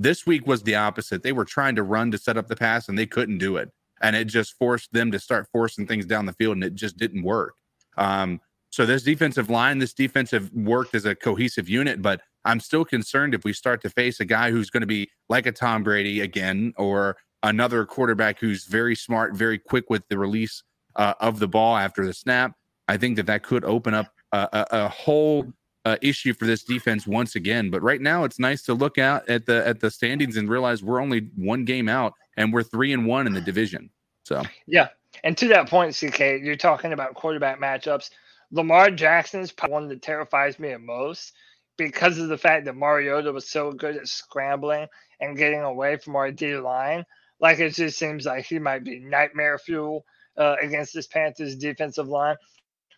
This 0.00 0.26
week 0.26 0.48
was 0.48 0.64
the 0.64 0.74
opposite. 0.74 1.22
They 1.22 1.32
were 1.32 1.44
trying 1.44 1.76
to 1.76 1.84
run 1.84 2.10
to 2.10 2.18
set 2.18 2.36
up 2.36 2.48
the 2.48 2.56
pass 2.56 2.88
and 2.88 2.98
they 2.98 3.06
couldn't 3.06 3.38
do 3.38 3.56
it, 3.56 3.70
and 4.00 4.16
it 4.16 4.24
just 4.24 4.58
forced 4.58 4.92
them 4.92 5.12
to 5.12 5.20
start 5.20 5.46
forcing 5.52 5.86
things 5.86 6.06
down 6.06 6.26
the 6.26 6.32
field, 6.32 6.56
and 6.56 6.64
it 6.64 6.74
just 6.74 6.96
didn't 6.96 7.22
work. 7.22 7.54
Um, 7.96 8.40
so 8.70 8.84
this 8.84 9.04
defensive 9.04 9.48
line, 9.48 9.78
this 9.78 9.92
defensive 9.92 10.52
worked 10.52 10.96
as 10.96 11.04
a 11.04 11.14
cohesive 11.14 11.68
unit, 11.68 12.02
but 12.02 12.22
I'm 12.44 12.60
still 12.60 12.84
concerned 12.84 13.34
if 13.34 13.44
we 13.44 13.52
start 13.52 13.82
to 13.82 13.90
face 13.90 14.20
a 14.20 14.24
guy 14.24 14.50
who's 14.50 14.70
going 14.70 14.82
to 14.82 14.86
be 14.86 15.10
like 15.28 15.46
a 15.46 15.52
Tom 15.52 15.82
Brady 15.82 16.20
again, 16.20 16.72
or 16.76 17.16
another 17.42 17.84
quarterback 17.84 18.38
who's 18.38 18.64
very 18.64 18.94
smart, 18.94 19.34
very 19.34 19.58
quick 19.58 19.90
with 19.90 20.06
the 20.08 20.18
release 20.18 20.62
uh, 20.96 21.14
of 21.20 21.38
the 21.38 21.48
ball 21.48 21.76
after 21.76 22.04
the 22.04 22.12
snap. 22.12 22.52
I 22.88 22.96
think 22.96 23.16
that 23.16 23.26
that 23.26 23.42
could 23.42 23.64
open 23.64 23.94
up 23.94 24.12
a, 24.32 24.48
a, 24.52 24.66
a 24.84 24.88
whole 24.88 25.52
uh, 25.84 25.96
issue 26.02 26.34
for 26.34 26.44
this 26.44 26.64
defense 26.64 27.06
once 27.06 27.36
again. 27.36 27.70
But 27.70 27.82
right 27.82 28.00
now, 28.00 28.24
it's 28.24 28.38
nice 28.38 28.62
to 28.62 28.74
look 28.74 28.98
out 28.98 29.28
at 29.28 29.46
the 29.46 29.66
at 29.66 29.80
the 29.80 29.90
standings 29.90 30.36
and 30.36 30.48
realize 30.48 30.82
we're 30.82 31.00
only 31.00 31.30
one 31.36 31.64
game 31.64 31.88
out, 31.88 32.14
and 32.36 32.52
we're 32.52 32.62
three 32.62 32.92
and 32.92 33.06
one 33.06 33.26
in 33.26 33.32
the 33.32 33.40
division. 33.40 33.90
So 34.24 34.42
yeah, 34.66 34.88
and 35.24 35.36
to 35.38 35.48
that 35.48 35.68
point, 35.68 35.94
CK, 35.94 36.18
you're 36.42 36.56
talking 36.56 36.92
about 36.92 37.14
quarterback 37.14 37.60
matchups. 37.60 38.10
Lamar 38.52 38.90
Jackson 38.90 39.40
is 39.40 39.52
probably 39.52 39.74
one 39.74 39.88
that 39.88 40.02
terrifies 40.02 40.58
me 40.58 40.72
the 40.72 40.78
most 40.78 41.32
because 41.76 42.18
of 42.18 42.28
the 42.28 42.38
fact 42.38 42.66
that 42.66 42.76
Mariota 42.76 43.32
was 43.32 43.48
so 43.48 43.72
good 43.72 43.96
at 43.96 44.08
scrambling 44.08 44.86
and 45.20 45.36
getting 45.36 45.60
away 45.60 45.96
from 45.96 46.16
our 46.16 46.30
D 46.30 46.56
line. 46.56 47.04
Like 47.40 47.58
it 47.58 47.74
just 47.74 47.98
seems 47.98 48.26
like 48.26 48.44
he 48.44 48.58
might 48.58 48.84
be 48.84 49.00
nightmare 49.00 49.58
fuel 49.58 50.04
uh, 50.36 50.56
against 50.60 50.94
this 50.94 51.06
Panthers 51.06 51.56
defensive 51.56 52.08
line. 52.08 52.36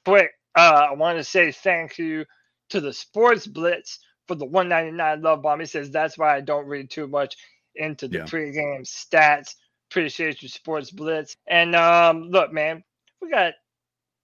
Quick, 0.05 0.31
uh, 0.57 0.89
I 0.91 0.95
want 0.95 1.19
to 1.19 1.25
say 1.25 1.53
thank 1.53 1.99
you 1.99 2.25
to 2.71 2.81
the 2.81 2.93
Sports 2.93 3.47
Blitz 3.47 4.01
for 4.27 4.35
the 4.35 4.45
199 4.45 5.23
love 5.23 5.43
bomb. 5.43 5.61
He 5.61 5.67
says 5.67 5.91
that's 5.91 6.19
why 6.19 6.37
I 6.37 6.41
don't 6.41 6.67
read 6.67 6.91
too 6.91 7.07
much 7.07 7.37
into 7.75 8.09
the 8.09 8.19
yeah. 8.19 8.25
pregame 8.25 8.83
stats. 8.83 9.55
Appreciate 9.91 10.43
you, 10.43 10.49
Sports 10.49 10.91
Blitz. 10.91 11.37
And 11.47 11.77
um, 11.77 12.31
look, 12.31 12.53
man, 12.53 12.83
we 13.21 13.31
got 13.31 13.55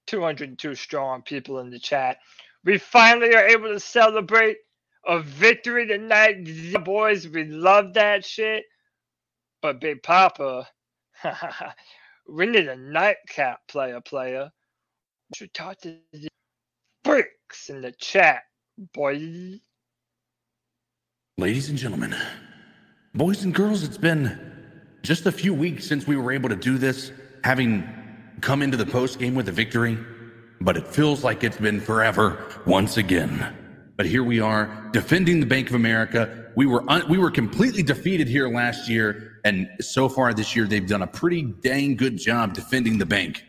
202 0.07 0.74
strong 0.74 1.22
people 1.22 1.59
in 1.61 1.70
the 1.70 1.78
chat. 1.78 2.18
We 2.65 2.79
finally 2.79 3.35
are 3.35 3.47
able 3.47 3.69
to 3.69 3.81
celebrate 3.81 4.59
a 5.07 5.21
victory 5.21 5.87
tonight, 5.87 6.47
boys. 6.85 7.29
We 7.29 7.45
love 7.45 7.95
that 7.95 8.25
shit. 8.25 8.65
But 9.63 9.81
Big 9.81 10.03
Papa, 10.03 10.69
we 12.29 12.47
need 12.47 12.69
a 12.69 12.77
nightcap 12.77 13.61
player, 13.69 14.01
player. 14.01 14.51
We 15.31 15.37
should 15.37 15.55
talk 15.55 15.79
to 15.81 15.97
the 16.13 16.29
bricks 17.05 17.69
in 17.69 17.81
the 17.81 17.93
chat, 17.93 18.43
boy. 18.95 19.61
Ladies 21.39 21.69
and 21.69 21.79
gentlemen, 21.79 22.15
boys 23.15 23.45
and 23.45 23.55
girls, 23.55 23.83
it's 23.83 23.99
been 23.99 24.39
just 25.03 25.27
a 25.27 25.33
few 25.33 25.55
weeks 25.55 25.87
since 25.87 26.07
we 26.07 26.17
were 26.17 26.33
able 26.33 26.49
to 26.49 26.57
do 26.57 26.79
this, 26.79 27.13
having 27.45 27.89
come 28.41 28.63
into 28.63 28.77
the 28.77 28.87
post 28.87 29.19
game 29.19 29.35
with 29.35 29.49
a 29.49 29.53
victory, 29.53 29.97
but 30.61 30.77
it 30.77 30.87
feels 30.87 31.25
like 31.25 31.45
it's 31.45 31.59
been 31.59 31.81
forever 31.81 32.45
once 32.67 32.97
again. 32.97 33.55
But 33.97 34.07
here 34.07 34.23
we 34.23 34.41
are 34.41 34.89
defending 34.93 35.41
the 35.41 35.47
Bank 35.47 35.69
of 35.69 35.75
America. 35.75 36.53
We 36.57 36.67
were 36.67 36.85
un- 36.89 37.09
we 37.09 37.19
were 37.19 37.31
completely 37.31 37.83
defeated 37.83 38.29
here 38.29 38.49
last 38.49 38.89
year, 38.89 39.41
and 39.45 39.69
so 39.81 40.09
far 40.09 40.33
this 40.35 40.55
year 40.55 40.67
they've 40.67 40.87
done 40.87 41.03
a 41.03 41.07
pretty 41.07 41.43
dang 41.43 41.97
good 41.97 42.17
job 42.17 42.55
defending 42.55 42.99
the 42.99 43.07
bank. 43.07 43.45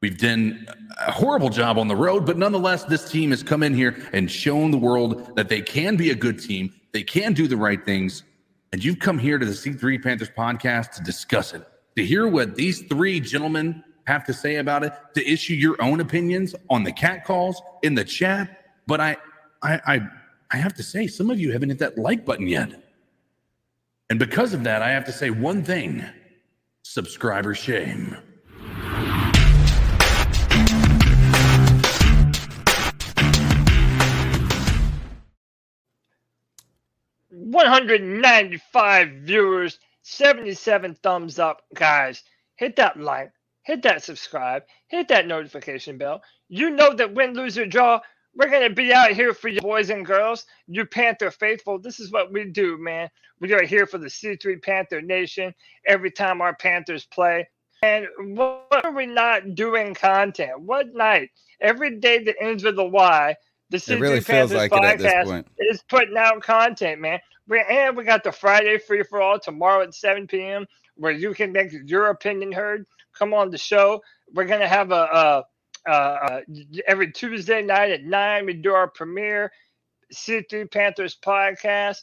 We've 0.00 0.16
done 0.16 0.66
a 1.06 1.12
horrible 1.12 1.50
job 1.50 1.76
on 1.76 1.86
the 1.86 1.96
road, 1.96 2.24
but 2.24 2.38
nonetheless, 2.38 2.84
this 2.84 3.10
team 3.10 3.30
has 3.30 3.42
come 3.42 3.62
in 3.62 3.74
here 3.74 4.02
and 4.14 4.30
shown 4.30 4.70
the 4.70 4.78
world 4.78 5.36
that 5.36 5.50
they 5.50 5.60
can 5.60 5.96
be 5.96 6.10
a 6.10 6.14
good 6.14 6.40
team. 6.40 6.72
They 6.92 7.02
can 7.02 7.34
do 7.34 7.46
the 7.46 7.58
right 7.58 7.84
things. 7.84 8.22
And 8.72 8.82
you've 8.82 8.98
come 8.98 9.18
here 9.18 9.36
to 9.36 9.44
the 9.44 9.52
C3 9.52 10.02
Panthers 10.02 10.30
podcast 10.30 10.92
to 10.92 11.02
discuss 11.02 11.52
it 11.52 11.66
to 11.96 12.04
hear 12.04 12.26
what 12.26 12.54
these 12.54 12.82
three 12.82 13.20
gentlemen 13.20 13.84
have 14.06 14.24
to 14.24 14.32
say 14.32 14.56
about 14.56 14.82
it, 14.82 14.92
to 15.14 15.26
issue 15.26 15.54
your 15.54 15.80
own 15.82 16.00
opinions 16.00 16.54
on 16.68 16.84
the 16.84 16.92
cat 16.92 17.24
calls 17.24 17.60
in 17.82 17.94
the 17.94 18.04
chat. 18.04 18.64
But 18.86 19.00
I, 19.00 19.16
I, 19.62 19.80
I, 19.86 20.08
I 20.50 20.56
have 20.56 20.74
to 20.74 20.82
say, 20.82 21.06
some 21.06 21.30
of 21.30 21.38
you 21.38 21.52
haven't 21.52 21.68
hit 21.68 21.78
that 21.78 21.98
like 21.98 22.24
button 22.24 22.46
yet. 22.46 22.82
And 24.08 24.18
because 24.18 24.52
of 24.54 24.64
that, 24.64 24.82
I 24.82 24.90
have 24.90 25.04
to 25.04 25.12
say 25.12 25.30
one 25.30 25.62
thing 25.62 26.04
subscriber 26.82 27.54
shame. 27.54 28.16
One 37.30 37.66
hundred 37.66 38.02
ninety-five 38.02 39.10
viewers 39.22 39.78
77 40.02 40.96
thumbs 41.02 41.38
up, 41.38 41.62
guys. 41.74 42.24
Hit 42.56 42.76
that 42.76 42.98
like, 42.98 43.32
hit 43.62 43.82
that 43.82 44.02
subscribe, 44.02 44.62
hit 44.88 45.08
that 45.08 45.26
notification 45.26 45.98
bell. 45.98 46.22
You 46.48 46.70
know 46.70 46.94
that 46.94 47.14
win, 47.14 47.34
lose, 47.34 47.58
or 47.58 47.66
draw, 47.66 48.00
we're 48.34 48.48
going 48.48 48.68
to 48.68 48.74
be 48.74 48.92
out 48.92 49.10
here 49.10 49.34
for 49.34 49.48
you 49.48 49.60
boys 49.60 49.90
and 49.90 50.06
girls, 50.06 50.46
you 50.68 50.86
Panther 50.86 51.30
faithful. 51.30 51.78
This 51.78 51.98
is 51.98 52.12
what 52.12 52.32
we 52.32 52.44
do, 52.44 52.78
man. 52.78 53.08
We 53.40 53.52
are 53.54 53.64
here 53.64 53.86
for 53.86 53.98
the 53.98 54.06
C3 54.06 54.62
Panther 54.62 55.00
Nation 55.00 55.54
every 55.86 56.10
time 56.10 56.40
our 56.40 56.54
Panthers 56.54 57.06
play. 57.06 57.48
And 57.82 58.06
what 58.36 58.84
are 58.84 58.92
we 58.92 59.06
not 59.06 59.54
doing 59.54 59.94
content? 59.94 60.60
What 60.60 60.94
night? 60.94 61.30
Every 61.60 61.98
day 61.98 62.22
that 62.24 62.36
ends 62.40 62.62
with 62.62 62.78
a 62.78 62.84
Y, 62.84 63.34
the 63.70 63.78
C3 63.78 63.90
it 63.90 64.00
really 64.00 64.20
Panthers 64.20 64.56
like 64.56 64.70
podcast 64.70 65.44
is 65.58 65.82
putting 65.88 66.16
out 66.16 66.42
content, 66.42 67.00
man. 67.00 67.18
We, 67.48 67.64
and 67.68 67.96
we 67.96 68.04
got 68.04 68.22
the 68.22 68.32
Friday 68.32 68.78
free 68.78 69.02
for 69.02 69.20
all 69.20 69.40
tomorrow 69.40 69.82
at 69.82 69.94
7 69.94 70.26
p.m. 70.26 70.66
where 70.96 71.12
you 71.12 71.34
can 71.34 71.52
make 71.52 71.72
your 71.86 72.08
opinion 72.08 72.52
heard. 72.52 72.86
Come 73.20 73.34
on 73.34 73.50
the 73.50 73.58
show. 73.58 74.00
We're 74.32 74.46
gonna 74.46 74.66
have 74.66 74.92
a, 74.92 75.44
a, 75.86 75.92
a 75.92 76.40
every 76.88 77.12
Tuesday 77.12 77.60
night 77.60 77.90
at 77.90 78.02
nine. 78.02 78.46
We 78.46 78.54
do 78.54 78.72
our 78.72 78.88
premiere 78.88 79.52
C3 80.14 80.70
Panthers 80.70 81.18
podcast. 81.22 81.98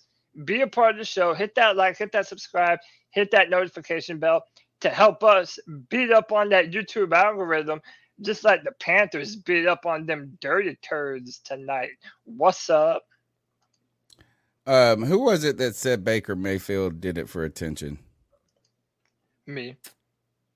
Be 0.45 0.61
a 0.61 0.68
part 0.68 0.91
of 0.91 0.99
the 0.99 1.05
show. 1.05 1.34
Hit 1.34 1.55
that 1.55 1.76
like, 1.76 1.97
hit 1.97 2.11
that 2.11 2.28
subscribe, 2.28 2.78
hit 3.09 3.32
that 3.32 3.49
notification 3.49 4.20
bell 4.20 4.43
to 4.82 4.89
help 4.89 5.24
us 5.24 5.57
beat 5.89 6.11
up 6.11 6.32
on 6.32 6.49
that 6.49 6.70
YouTube 6.70 7.11
algorithm, 7.11 7.82
just 8.22 8.43
like 8.43 8.63
the 8.63 8.74
Panthers 8.80 9.36
beat 9.38 9.65
up 9.65 9.88
on 9.88 10.05
them 10.05 10.38
dirty 10.39 10.78
turds 10.88 11.39
tonight. 11.43 11.89
What's 12.26 12.70
up? 12.70 13.01
Um, 14.68 15.03
who 15.03 15.18
was 15.24 15.43
it 15.43 15.57
that 15.57 15.76
said 15.76 16.03
Baker 16.03 16.36
Mayfield 16.36 17.01
did 17.01 17.18
it 17.18 17.28
for 17.28 17.43
attention? 17.43 17.97
Me. 19.47 19.78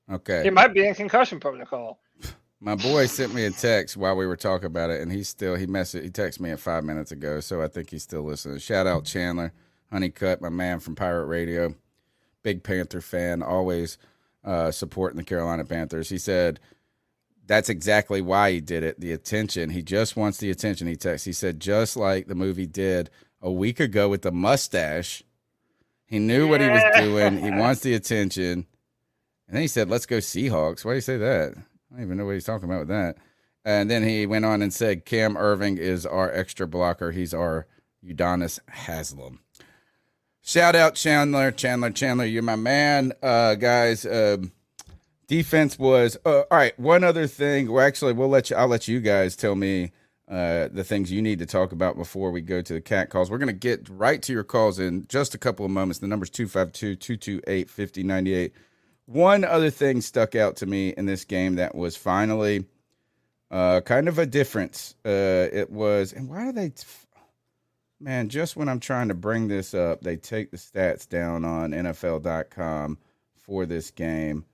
Okay. 0.10 0.44
He 0.44 0.50
might 0.50 0.74
be 0.74 0.86
in 0.86 0.96
concussion 0.96 1.40
protocol. 1.40 2.00
My 2.64 2.76
boy 2.76 3.08
sent 3.08 3.34
me 3.34 3.46
a 3.46 3.52
text 3.52 3.98
while 3.98 4.16
we 4.16 4.28
were 4.28 4.36
talking 4.36 4.68
about 4.68 4.92
it, 4.92 5.02
and 5.02 5.12
he's 5.12 5.28
still 5.28 5.56
he 5.56 5.66
messaged 5.66 6.04
he 6.04 6.10
texted 6.12 6.42
me 6.42 6.52
at 6.52 6.60
five 6.60 6.84
minutes 6.84 7.12
ago, 7.12 7.40
so 7.40 7.62
I 7.62 7.68
think 7.68 7.90
he's 7.90 8.04
still 8.04 8.22
listening. 8.22 8.60
Shout 8.60 8.86
out 8.86 9.04
Chandler 9.04 9.52
Honeycutt, 9.92 10.42
my 10.42 10.50
man 10.50 10.80
from 10.80 10.94
Pirate 10.94 11.26
Radio, 11.26 11.74
big 12.44 12.62
Panther 12.64 13.02
fan, 13.02 13.42
always 13.42 13.98
uh, 14.44 14.70
supporting 14.70 15.18
the 15.18 15.24
Carolina 15.24 15.66
Panthers. 15.66 16.10
He 16.10 16.20
said 16.20 16.60
that's 17.48 17.70
exactly 17.70 18.22
why 18.22 18.52
he 18.52 18.62
did 18.62 18.84
it. 18.84 19.00
The 19.00 19.12
attention. 19.12 19.72
He 19.72 19.82
just 19.82 20.16
wants 20.16 20.38
the 20.38 20.52
attention. 20.52 20.88
He 20.88 20.96
texts. 20.96 21.26
He 21.26 21.34
said 21.34 21.60
just 21.60 21.98
like 21.98 22.28
the 22.28 22.36
movie 22.36 22.68
did 22.68 23.10
a 23.42 23.52
week 23.52 23.80
ago 23.80 24.08
with 24.08 24.22
the 24.22 24.32
mustache. 24.32 25.24
He 26.06 26.20
knew 26.20 26.48
what 26.48 26.62
he 26.62 26.70
was 26.70 26.84
doing. 26.96 27.44
He 27.44 27.52
wants 27.52 27.82
the 27.84 27.94
attention. 27.94 28.68
And 29.52 29.58
then 29.58 29.62
he 29.64 29.68
said, 29.68 29.90
"Let's 29.90 30.06
go 30.06 30.20
Seahawks." 30.20 30.86
Why 30.86 30.94
do 30.94 30.96
you 30.96 31.02
say 31.02 31.18
that? 31.18 31.54
I 31.92 31.96
don't 31.96 32.06
even 32.06 32.18
know 32.18 32.26
what 32.26 32.36
he's 32.36 32.46
talking 32.46 32.70
about 32.70 32.80
with 32.80 32.88
that. 32.88 33.18
And 33.66 33.92
then 33.92 34.08
he 34.08 34.26
went 34.26 34.46
on 34.46 34.62
and 34.62 34.74
said, 34.74 35.04
Cam 35.06 35.36
Erving 35.36 35.78
is 35.78 36.06
our 36.06 36.32
extra 36.32 36.66
blocker. 36.66 37.12
He's 37.12 37.34
our 37.34 37.68
Udonis 38.02 38.60
Haslem. 38.70 39.40
Shout 40.42 40.74
out 40.74 40.96
Chandler, 40.96 41.52
Chandler, 41.52 41.92
Chandler. 41.92 42.26
You're 42.26 42.44
my 42.44 42.56
man, 42.56 43.12
uh, 43.22 43.56
guys. 43.56 44.06
Um, 44.06 44.54
defense 45.28 45.78
was 45.78 46.18
uh, 46.26 46.44
all 46.50 46.58
right. 46.58 46.80
One 46.80 47.04
other 47.04 47.28
thing. 47.28 47.70
Well, 47.72 47.86
actually, 47.86 48.14
we'll 48.14 48.30
let 48.30 48.50
you. 48.50 48.56
I'll 48.56 48.68
let 48.68 48.88
you 48.88 49.02
guys 49.02 49.36
tell 49.36 49.56
me 49.56 49.92
uh, 50.28 50.70
the 50.72 50.84
things 50.84 51.12
you 51.12 51.22
need 51.22 51.40
to 51.40 51.46
talk 51.46 51.74
about 51.74 51.98
before 51.98 52.32
we 52.32 52.42
go 52.42 52.62
to 52.64 52.74
the 52.74 52.82
cat 52.82 53.12
calls. 53.12 53.30
We're 53.30 53.38
going 53.38 53.48
to 53.48 53.54
get 53.54 53.88
right 53.90 54.22
to 54.24 54.34
your 54.34 54.44
calls 54.44 54.80
in 54.80 55.06
just 55.10 55.36
a 55.36 55.38
couple 55.38 55.64
of 55.64 55.72
moments. 55.72 56.00
The 56.00 56.08
number's 56.08 56.32
252 56.32 56.96
228 56.96 57.70
5098. 57.70 58.54
One 59.12 59.44
other 59.44 59.70
thing 59.70 60.00
stuck 60.00 60.36
out 60.36 60.56
to 60.58 60.66
me 60.66 60.90
in 60.90 61.06
this 61.06 61.26
game 61.26 61.56
that 61.56 61.76
was 61.76 61.98
finally 61.98 62.64
uh, 63.52 63.82
kind 63.82 64.08
of 64.08 64.18
a 64.18 64.26
difference. 64.26 64.96
Uh, 65.06 65.50
it 65.52 65.70
was, 65.70 66.14
and 66.14 66.30
why 66.30 66.48
are 66.48 66.54
they, 66.54 66.70
t- 66.70 66.86
man, 68.00 68.30
just 68.30 68.56
when 68.56 68.70
I'm 68.70 68.80
trying 68.80 69.10
to 69.10 69.14
bring 69.14 69.50
this 69.50 69.74
up, 69.74 70.00
they 70.00 70.16
take 70.16 70.52
the 70.52 70.58
stats 70.58 71.10
down 71.10 71.44
on 71.44 71.72
NFL.com 71.72 72.98
for 73.36 73.66
this 73.66 73.92
game. 73.92 74.46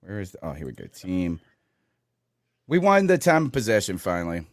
Where 0.00 0.18
is 0.18 0.32
the, 0.32 0.44
oh, 0.44 0.54
here 0.54 0.66
we 0.66 0.72
go. 0.72 0.86
Team. 0.86 1.40
We 2.66 2.78
won 2.78 3.06
the 3.06 3.16
time 3.16 3.46
of 3.46 3.52
possession 3.52 3.96
finally. 3.96 4.44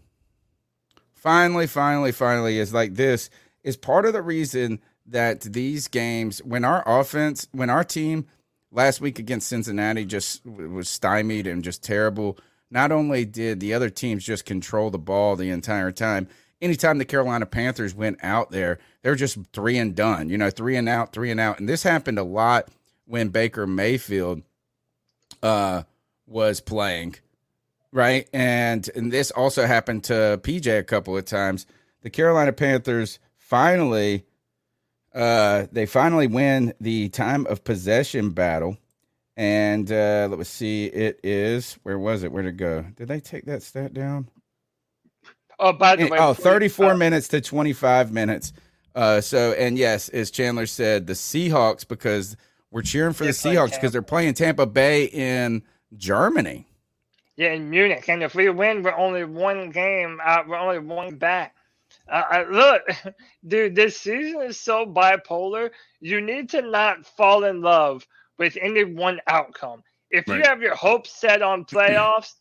Finally, 1.16 1.66
finally, 1.66 2.12
finally 2.12 2.60
is 2.60 2.76
like 2.76 2.94
this 2.94 3.32
is 3.64 3.76
part 3.76 4.06
of 4.06 4.14
the 4.14 4.22
reason 4.22 4.80
that 5.08 5.42
these 5.42 5.88
games, 5.88 6.44
when 6.44 6.64
our 6.64 6.84
offense, 6.86 7.48
when 7.52 7.72
our 7.72 7.84
team 7.84 8.28
last 8.72 9.02
week 9.02 9.20
against 9.20 9.48
Cincinnati 9.48 10.06
just 10.06 10.46
was 10.46 10.90
stymied 10.90 11.48
and 11.48 11.64
just 11.64 11.84
terrible. 11.84 12.38
Not 12.72 12.92
only 12.92 13.26
did 13.26 13.60
the 13.60 13.74
other 13.74 13.90
teams 13.90 14.24
just 14.24 14.46
control 14.46 14.90
the 14.90 15.00
ball 15.00 15.36
the 15.36 15.50
entire 15.50 15.92
time, 15.92 16.28
anytime 16.62 16.98
the 16.98 17.06
Carolina 17.06 17.46
Panthers 17.46 17.96
went 17.96 18.20
out 18.24 18.52
there, 18.52 18.80
they're 19.02 19.16
just 19.16 19.38
three 19.54 19.78
and 19.78 19.96
done, 19.96 20.30
you 20.30 20.38
know, 20.38 20.50
three 20.50 20.76
and 20.76 20.88
out, 20.88 21.14
three 21.14 21.32
and 21.32 21.40
out. 21.40 21.60
And 21.60 21.68
this 21.68 21.84
happened 21.84 22.20
a 22.20 22.24
lot 22.24 22.70
when 23.06 23.30
Baker 23.30 23.66
Mayfield 23.66 24.44
uh, 25.42 25.84
was 26.28 26.62
playing, 26.62 27.16
right? 27.92 28.28
And 28.34 28.88
and 28.96 29.12
this 29.12 29.32
also 29.32 29.66
happened 29.66 30.04
to 30.06 30.40
PJ 30.44 30.78
a 30.78 30.84
couple 30.84 31.18
of 31.18 31.26
times. 31.26 31.66
The 32.02 32.10
Carolina 32.10 32.54
Panthers 32.54 33.20
finally 33.36 34.26
uh, 35.14 35.68
they 35.72 35.86
finally 35.86 36.28
win 36.28 36.74
the 36.80 37.10
time 37.10 37.46
of 37.48 37.64
possession 37.64 38.32
battle. 38.32 38.78
And 39.36 39.90
uh, 39.92 40.28
let 40.30 40.38
me 40.38 40.46
see, 40.46 40.86
it 40.86 41.20
is, 41.24 41.80
where 41.84 41.98
was 41.98 42.24
it? 42.24 42.32
Where'd 42.32 42.46
it 42.46 42.58
go? 42.58 42.86
Did 42.96 43.08
they 43.08 43.20
take 43.20 43.46
that 43.46 43.64
stat 43.64 43.94
down? 43.94 44.30
Oh, 45.58 45.74
by 45.74 45.96
the 45.96 46.08
way, 46.08 46.18
oh, 46.20 46.34
34 46.34 46.96
minutes 46.96 47.28
to 47.30 47.42
25 47.42 48.12
minutes. 48.12 48.54
Uh, 48.96 49.22
so, 49.22 49.54
and 49.54 49.78
yes, 49.78 50.10
as 50.10 50.32
Chandler 50.32 50.66
said, 50.66 51.08
the 51.08 51.14
Seahawks, 51.14 51.88
because 51.88 52.36
we're 52.72 52.82
cheering 52.82 53.14
for 53.14 53.24
the 53.24 53.32
Seahawks 53.32 53.72
because 53.72 53.92
they're 53.92 54.02
playing 54.02 54.34
Tampa 54.34 54.66
Bay 54.66 55.06
in 55.06 55.64
Germany. 55.96 56.68
Yeah, 57.36 57.54
in 57.54 57.70
Munich. 57.70 58.10
And 58.10 58.22
if 58.22 58.36
we 58.36 58.50
win, 58.50 58.84
we're 58.84 58.96
only 58.96 59.24
one 59.24 59.70
game 59.70 60.20
out. 60.22 60.48
We're 60.48 60.58
only 60.58 60.80
one 60.80 61.16
back. 61.16 61.56
Uh, 62.10 62.46
look, 62.52 62.84
dude, 63.48 63.76
this 63.76 64.00
season 64.00 64.42
is 64.42 64.60
so 64.60 64.86
bipolar. 64.86 65.72
You 66.00 66.22
need 66.22 66.50
to 66.52 66.62
not 66.62 67.06
fall 67.06 67.44
in 67.46 67.62
love 67.62 68.08
with 68.38 68.58
any 68.62 68.84
one 68.84 69.20
outcome. 69.28 69.84
If 70.12 70.30
you 70.30 70.44
have 70.44 70.62
your 70.62 70.76
hopes 70.76 71.12
set 71.20 71.42
on 71.42 71.66
playoffs, 71.66 72.34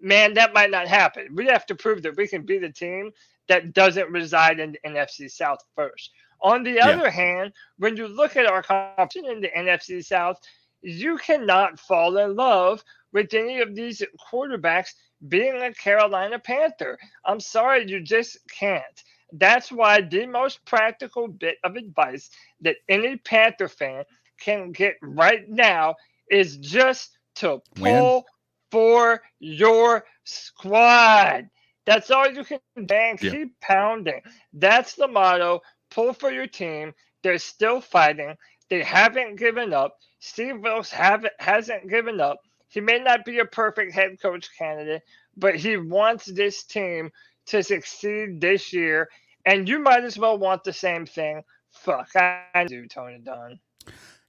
man, 0.00 0.34
that 0.34 0.54
might 0.54 0.70
not 0.70 0.88
happen. 0.88 1.28
We 1.34 1.46
have 1.46 1.66
to 1.66 1.74
prove 1.74 2.02
that 2.02 2.16
we 2.16 2.28
can 2.28 2.44
be 2.44 2.58
the 2.58 2.70
team 2.70 3.12
that 3.48 3.72
doesn't 3.74 4.10
reside 4.10 4.60
in 4.60 4.72
the 4.72 4.78
NFC 4.84 5.28
South 5.28 5.60
first. 5.74 6.10
On 6.42 6.62
the 6.64 6.80
Yeah. 6.80 6.98
other 6.98 7.10
hand, 7.10 7.52
when 7.78 7.96
you 7.96 8.08
look 8.08 8.36
at 8.36 8.46
our 8.46 8.62
competition 8.62 9.24
in 9.26 9.40
the 9.40 9.48
NFC 9.56 10.00
South, 10.00 10.38
you 10.82 11.16
cannot 11.18 11.78
fall 11.78 12.16
in 12.18 12.34
love 12.36 12.82
with 13.12 13.32
any 13.34 13.60
of 13.60 13.74
these 13.74 14.02
quarterbacks 14.30 14.90
being 15.28 15.60
a 15.62 15.72
Carolina 15.72 16.38
Panther. 16.38 16.98
I'm 17.24 17.40
sorry, 17.40 17.88
you 17.88 18.00
just 18.00 18.38
can't. 18.50 19.02
That's 19.32 19.72
why 19.72 20.00
the 20.02 20.26
most 20.26 20.64
practical 20.64 21.28
bit 21.28 21.56
of 21.64 21.76
advice 21.76 22.30
that 22.60 22.76
any 22.88 23.16
Panther 23.16 23.68
fan 23.68 24.04
can 24.40 24.72
get 24.72 24.96
right 25.02 25.48
now 25.48 25.96
is 26.30 26.56
just 26.58 27.18
to 27.36 27.60
Win. 27.78 28.00
pull 28.00 28.24
for 28.70 29.22
your 29.38 30.04
squad. 30.24 31.48
That's 31.84 32.10
all 32.10 32.30
you 32.30 32.44
can 32.44 32.58
bang. 32.76 33.18
Yeah. 33.20 33.30
Keep 33.30 33.60
pounding. 33.60 34.20
That's 34.52 34.94
the 34.94 35.08
motto. 35.08 35.60
Pull 35.90 36.12
for 36.14 36.30
your 36.30 36.46
team. 36.46 36.92
They're 37.22 37.38
still 37.38 37.80
fighting. 37.80 38.36
They 38.68 38.82
haven't 38.82 39.36
given 39.36 39.72
up. 39.72 39.96
Steve 40.18 40.60
Wilks 40.60 40.90
haven't 40.90 41.34
hasn't 41.38 41.88
given 41.88 42.20
up. 42.20 42.40
He 42.68 42.80
may 42.80 42.98
not 42.98 43.24
be 43.24 43.38
a 43.38 43.44
perfect 43.44 43.92
head 43.94 44.20
coach 44.20 44.48
candidate, 44.58 45.02
but 45.36 45.54
he 45.54 45.76
wants 45.76 46.26
this 46.26 46.64
team 46.64 47.10
to 47.46 47.62
succeed 47.62 48.40
this 48.40 48.72
year. 48.72 49.08
And 49.46 49.68
you 49.68 49.78
might 49.80 50.04
as 50.04 50.18
well 50.18 50.38
want 50.38 50.64
the 50.64 50.72
same 50.72 51.06
thing. 51.06 51.42
Fuck, 51.72 52.10
I, 52.16 52.42
I 52.54 52.64
do, 52.64 52.86
Tony 52.86 53.18
Dunn. 53.18 53.60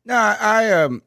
No, 0.05 0.15
I 0.15 0.71
um, 0.73 1.03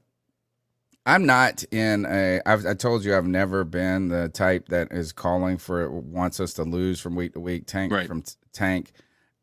I'm 1.06 1.26
not 1.26 1.64
in 1.72 2.06
a. 2.06 2.40
I've 2.46 2.66
I 2.66 2.74
told 2.74 3.04
you 3.04 3.16
I've 3.16 3.26
never 3.26 3.64
been 3.64 4.08
the 4.08 4.28
type 4.28 4.68
that 4.68 4.92
is 4.92 5.12
calling 5.12 5.58
for 5.58 5.90
wants 5.90 6.40
us 6.40 6.54
to 6.54 6.64
lose 6.64 7.00
from 7.00 7.16
week 7.16 7.34
to 7.34 7.40
week, 7.40 7.66
tank 7.66 7.92
Right. 7.92 8.06
from 8.06 8.22
t- 8.22 8.34
tank. 8.52 8.92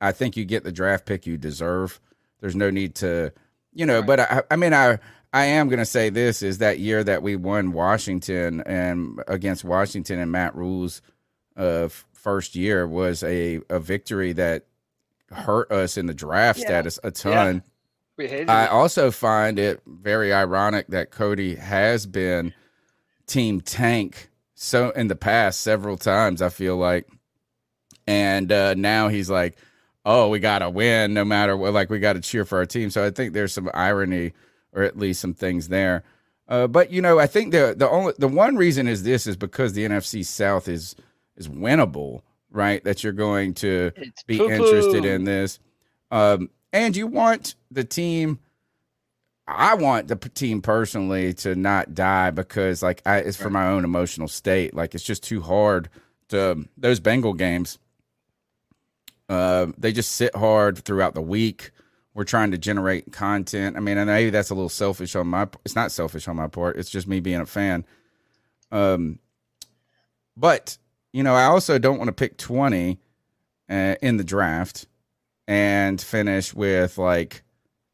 I 0.01 0.11
think 0.13 0.37
you 0.37 0.45
get 0.45 0.63
the 0.63 0.71
draft 0.71 1.05
pick 1.05 1.27
you 1.27 1.37
deserve. 1.37 1.99
There's 2.41 2.55
no 2.55 2.69
need 2.69 2.95
to, 2.95 3.33
you 3.73 3.85
know. 3.85 4.01
But 4.03 4.21
I, 4.21 4.43
I 4.51 4.55
mean, 4.55 4.73
I 4.73 4.99
I 5.33 5.45
am 5.45 5.69
going 5.69 5.79
to 5.79 5.85
say 5.85 6.09
this 6.09 6.41
is 6.43 6.59
that 6.59 6.79
year 6.79 7.03
that 7.03 7.23
we 7.23 7.35
won 7.35 7.73
Washington 7.73 8.61
and 8.61 9.21
against 9.27 9.65
Washington 9.65 10.19
and 10.19 10.31
Matt 10.31 10.55
Rhule's 10.55 11.01
uh, 11.57 11.89
first 12.17 12.55
year 12.55 12.87
was 12.87 13.23
a 13.23 13.61
a 13.69 13.79
victory 13.79 14.33
that 14.33 14.65
hurt 15.31 15.71
us 15.71 15.97
in 15.97 16.05
the 16.07 16.13
draft 16.13 16.59
Yeah. 16.59 16.65
status 16.65 16.99
a 17.03 17.11
ton. 17.11 17.63
We 18.17 18.27
hated 18.27 18.49
I 18.49 18.65
it. 18.65 18.71
also 18.71 19.11
find 19.11 19.59
it 19.59 19.81
very 19.85 20.33
ironic 20.33 20.87
that 20.87 21.11
Cody 21.11 21.55
has 21.55 22.05
been 22.05 22.53
team 23.27 23.61
tank 23.61 24.29
so 24.55 24.89
in 24.91 25.07
the 25.07 25.15
past 25.15 25.61
several 25.61 25.97
times. 25.97 26.41
I 26.41 26.49
feel 26.49 26.77
like, 26.77 27.07
and 28.07 28.51
uh, 28.51 28.73
now 28.73 29.07
he's 29.09 29.29
like, 29.29 29.57
"Oh, 30.05 30.29
we 30.29 30.39
got 30.39 30.59
to 30.59 30.69
win 30.69 31.13
no 31.13 31.25
matter 31.25 31.55
what. 31.55 31.73
Like 31.73 31.89
we 31.89 31.99
got 31.99 32.13
to 32.13 32.21
cheer 32.21 32.45
for 32.45 32.57
our 32.57 32.65
team." 32.65 32.89
So 32.89 33.05
I 33.05 33.11
think 33.11 33.33
there's 33.33 33.53
some 33.53 33.69
irony, 33.73 34.33
or 34.73 34.83
at 34.83 34.97
least 34.97 35.21
some 35.21 35.33
things 35.33 35.67
there. 35.67 36.03
Uh, 36.47 36.65
but 36.67 36.91
you 36.91 37.01
know, 37.01 37.19
I 37.19 37.27
think 37.27 37.51
the 37.51 37.75
the 37.77 37.89
only 37.89 38.13
the 38.17 38.27
one 38.27 38.55
reason 38.55 38.87
is 38.87 39.03
this 39.03 39.27
is 39.27 39.35
because 39.35 39.73
the 39.73 39.83
NFC 39.85 40.25
South 40.25 40.67
is 40.67 40.95
is 41.37 41.47
winnable, 41.47 42.21
right? 42.51 42.83
That 42.83 43.03
you're 43.03 43.13
going 43.13 43.53
to 43.55 43.91
It's 43.95 44.23
be 44.23 44.37
poo-poo. 44.37 44.51
interested 44.53 45.05
in 45.05 45.23
this. 45.23 45.59
Um, 46.11 46.49
and 46.73 46.95
you 46.95 47.07
want 47.07 47.55
the 47.71 47.83
team. 47.83 48.39
I 49.47 49.75
want 49.75 50.09
the 50.09 50.17
team 50.17 50.61
personally 50.61 51.33
to 51.35 51.55
not 51.55 51.93
die 51.93 52.31
because, 52.31 52.83
like, 52.83 53.01
I, 53.05 53.19
it's 53.19 53.37
for 53.37 53.49
my 53.49 53.67
own 53.67 53.85
emotional 53.85 54.27
state. 54.27 54.73
Like, 54.73 54.93
it's 54.93 55.03
just 55.03 55.23
too 55.23 55.41
hard 55.41 55.89
to 56.29 56.65
those 56.77 56.99
Bengal 56.99 57.33
games. 57.33 57.79
Uh, 59.29 59.67
they 59.77 59.93
just 59.93 60.11
sit 60.13 60.35
hard 60.35 60.79
throughout 60.79 61.13
the 61.13 61.21
week. 61.21 61.71
We're 62.13 62.23
trying 62.23 62.51
to 62.51 62.57
generate 62.57 63.13
content. 63.13 63.77
I 63.77 63.79
mean, 63.79 63.97
and 63.97 64.09
maybe 64.09 64.31
that's 64.31 64.49
a 64.49 64.55
little 64.55 64.69
selfish 64.69 65.15
on 65.15 65.27
my. 65.27 65.47
It's 65.63 65.75
not 65.75 65.91
selfish 65.91 66.27
on 66.27 66.35
my 66.35 66.47
part. 66.47 66.77
It's 66.77 66.89
just 66.89 67.07
me 67.07 67.19
being 67.19 67.39
a 67.39 67.45
fan. 67.45 67.85
Um, 68.71 69.19
but 70.35 70.77
you 71.13 71.23
know, 71.23 71.35
I 71.35 71.45
also 71.45 71.77
don't 71.77 71.97
want 71.97 72.09
to 72.09 72.13
pick 72.13 72.37
twenty 72.37 72.99
uh, 73.69 73.95
in 74.01 74.17
the 74.17 74.23
draft 74.23 74.87
and 75.47 76.01
finish 76.01 76.53
with 76.53 76.97
like 76.97 77.43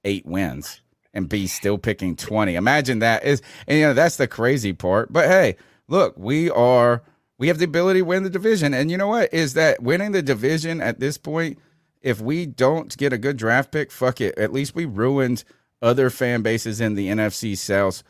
eight 0.04 0.26
wins 0.26 0.82
and 1.14 1.30
be 1.30 1.48
still 1.48 1.78
picking 1.78 2.16
20. 2.16 2.56
Imagine 2.56 3.00
that 3.00 3.24
is 3.24 3.42
and 3.68 3.78
you 3.78 3.86
know 3.86 3.94
that's 3.94 4.18
the 4.18 4.28
crazy 4.28 4.74
part. 4.74 5.14
But 5.14 5.28
hey, 5.28 5.56
look, 5.88 6.18
we 6.18 6.50
are 6.50 7.04
we 7.38 7.48
have 7.48 7.60
the 7.60 7.66
ability 7.66 8.00
to 8.00 8.06
win 8.06 8.24
the 8.24 8.30
division. 8.30 8.74
And 8.74 8.90
you 8.90 8.98
know 8.98 9.08
what? 9.08 9.34
Is 9.34 9.54
that 9.54 9.82
winning 9.82 10.12
the 10.12 10.22
division 10.22 10.82
at 10.82 11.00
this 11.00 11.18
point, 11.18 11.60
if 12.02 12.20
we 12.20 12.46
don't 12.46 12.96
get 12.98 13.14
a 13.14 13.18
good 13.18 13.38
draft 13.38 13.72
pick, 13.72 13.92
fuck 13.92 14.22
it. 14.22 14.38
At 14.38 14.54
least 14.54 14.76
we 14.76 14.86
ruined 14.86 15.44
other 15.82 16.10
fan 16.10 16.42
bases 16.42 16.80
in 16.80 16.96
the 16.96 17.10
NFC 17.10 17.58
South 17.58 18.04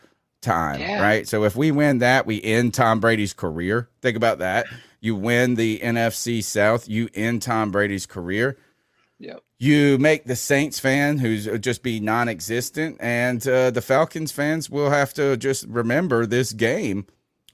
time, 0.44 0.80
Yeah. 0.80 1.02
right? 1.02 1.28
So 1.28 1.44
if 1.46 1.56
we 1.56 1.72
win 1.72 1.98
that, 2.00 2.26
we 2.28 2.42
end 2.44 2.74
Tom 2.76 3.00
Brady's 3.00 3.34
career. 3.34 3.90
Think 4.02 4.16
about 4.16 4.40
that. 4.40 4.68
You 5.02 5.16
win 5.16 5.56
the 5.56 5.80
NFC 5.80 6.44
South, 6.44 6.88
you 6.88 7.10
end 7.16 7.42
Tom 7.42 7.72
Brady's 7.72 8.06
career. 8.06 8.58
Yep. 9.20 9.42
You 9.58 9.98
make 9.98 10.26
the 10.26 10.36
Saints 10.36 10.80
fan 10.80 11.18
who's 11.18 11.48
uh, 11.48 11.58
just 11.58 11.84
be 11.84 12.00
non-existent, 12.00 12.98
and 13.00 13.46
uh, 13.48 13.72
the 13.72 13.82
Falcons 13.82 14.32
fans 14.32 14.70
will 14.70 14.90
have 14.90 15.14
to 15.16 15.38
just 15.38 15.66
remember 15.68 16.26
this 16.26 16.52
game 16.52 17.06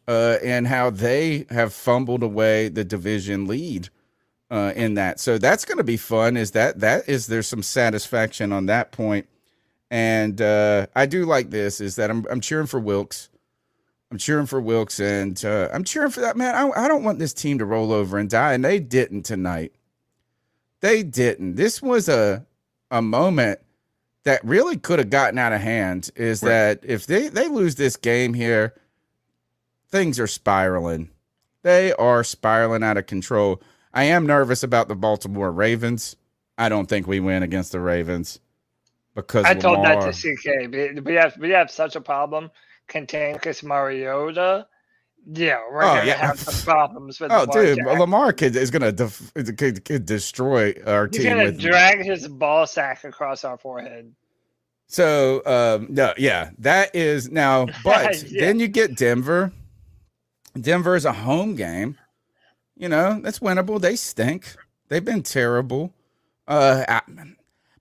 uh, 0.08 0.38
and 0.44 0.68
how 0.68 0.90
they 0.90 1.46
have 1.52 1.74
fumbled 1.74 2.24
away 2.24 2.68
the 2.70 2.84
division 2.84 3.46
lead 3.46 3.90
uh, 4.50 4.74
in 4.76 4.96
that. 4.96 5.20
So 5.20 5.38
that's 5.38 5.66
going 5.66 5.78
to 5.78 5.84
be 5.84 5.98
fun. 5.98 6.36
Is 6.38 6.52
that 6.52 6.80
that 6.80 7.08
is 7.08 7.28
there's 7.28 7.48
some 7.48 7.62
satisfaction 7.62 8.52
on 8.52 8.66
that 8.66 8.92
point, 8.92 9.28
and 9.92 10.40
uh, 10.42 10.88
I 10.96 11.06
do 11.06 11.26
like 11.26 11.50
this. 11.50 11.82
Is 11.82 11.96
that 11.96 12.10
I'm 12.10 12.26
I'm 12.30 12.42
cheering 12.42 12.68
for 12.68 12.80
Wilks. 12.80 13.30
I'm 14.12 14.18
cheering 14.18 14.46
for 14.48 14.60
Wilks, 14.60 15.00
and 15.00 15.44
uh, 15.46 15.70
I'm 15.72 15.84
cheering 15.84 16.10
for 16.12 16.22
that 16.22 16.36
man. 16.36 16.56
I, 16.56 16.86
I 16.86 16.88
don't 16.88 17.04
want 17.04 17.20
this 17.20 17.34
team 17.34 17.60
to 17.60 17.66
roll 17.66 17.92
over 17.92 18.18
and 18.18 18.30
die, 18.30 18.54
and 18.54 18.66
they 18.66 18.80
didn't 18.80 19.24
tonight. 19.24 19.74
They 20.82 21.04
didn't. 21.04 21.56
This 21.56 21.82
was 21.82 22.10
a 22.10 22.46
a 22.92 23.02
moment 23.02 23.60
that 24.24 24.44
really 24.44 24.78
could 24.78 25.00
have 25.00 25.10
gotten 25.10 25.38
out 25.38 25.54
of 25.54 25.62
hand. 25.62 26.10
Is 26.16 26.42
Right. 26.42 26.50
that 26.50 26.80
if 26.84 27.06
they 27.06 27.28
they 27.30 27.48
lose 27.48 27.76
this 27.76 27.98
game 27.98 28.34
here, 28.34 28.74
things 29.90 30.20
are 30.20 30.28
spiraling. 30.28 31.10
They 31.62 31.94
are 31.94 32.24
spiraling 32.24 32.84
out 32.84 32.98
of 32.98 33.06
control. 33.06 33.62
I 33.94 34.04
am 34.06 34.26
nervous 34.26 34.64
about 34.64 34.88
the 34.88 34.96
Baltimore 34.96 35.52
Ravens. 35.52 36.16
I 36.58 36.70
don't 36.70 36.88
think 36.88 37.06
we 37.08 37.20
win 37.20 37.44
against 37.44 37.72
the 37.72 37.80
Ravens 37.80 38.40
because 39.16 39.46
I 39.46 39.54
told 39.54 39.84
that 39.86 40.02
to 40.02 40.12
CK. 40.12 41.04
We- 41.06 41.14
have 41.16 41.38
we 41.38 41.50
have 41.52 41.70
such 41.72 41.96
a 41.96 42.02
problem 42.02 42.50
containing 42.88 43.34
Marcus 43.34 43.64
Mariota. 43.64 44.68
Yeah, 45.32 45.60
we're 45.72 45.84
Oh, 45.84 45.88
gonna 45.96 46.06
yeah. 46.06 46.16
have 46.16 46.40
some 46.40 46.66
problems 46.66 47.20
with 47.20 47.32
Oh, 47.34 47.42
Lamar 47.42 47.64
dude. 47.64 47.86
Lamar 47.86 48.34
could, 48.34 48.56
is 48.56 48.72
gonna 48.72 48.92
def, 48.92 49.32
could, 49.34 49.84
could 49.86 50.06
destroy 50.06 50.74
our 50.88 51.08
team. 51.08 51.22
He's 51.24 51.30
gonna 51.30 51.52
drag 51.52 52.04
his 52.04 52.28
ball 52.28 52.66
sack 52.66 53.04
across 53.04 53.44
our 53.44 53.58
forehead. 53.58 54.14
So 54.88 55.44
um 55.46 55.88
no, 55.90 56.14
yeah, 56.18 56.52
that 56.60 56.96
is 56.96 57.30
now, 57.30 57.68
but 57.84 58.24
Yeah. 58.24 58.46
then 58.46 58.60
you 58.60 58.68
get 58.68 58.96
Denver. 58.96 59.52
Denver 60.60 60.96
is 60.96 61.06
a 61.06 61.14
home 61.14 61.56
game. 61.56 61.98
You 62.76 62.90
know, 62.90 63.20
that's 63.22 63.40
winnable. 63.40 63.80
They 63.80 63.96
stink. 63.98 64.56
They've 64.88 65.04
been 65.06 65.22
terrible. 65.22 65.94
Uh 66.48 66.86
I- 66.88 67.02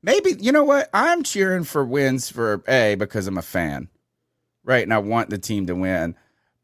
maybe 0.03 0.37
you 0.39 0.53
know 0.53 0.65
what? 0.65 0.89
I'm 0.93 1.23
cheering 1.23 1.65
for 1.65 1.85
wins 1.85 2.31
for 2.31 2.63
A 2.69 2.95
because 2.97 3.27
I'm 3.27 3.39
a 3.39 3.43
fan. 3.43 3.89
Right, 4.65 4.83
and 4.83 4.93
I 4.93 4.99
want 4.99 5.31
the 5.31 5.39
team 5.39 5.67
to 5.67 5.75
win. 5.75 6.15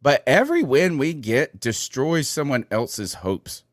But 0.02 0.22
every 0.26 0.62
win 0.62 0.98
we 0.98 1.14
get 1.14 1.58
destroys 1.60 2.28
someone 2.28 2.66
else's 2.70 3.14
hopes. 3.14 3.64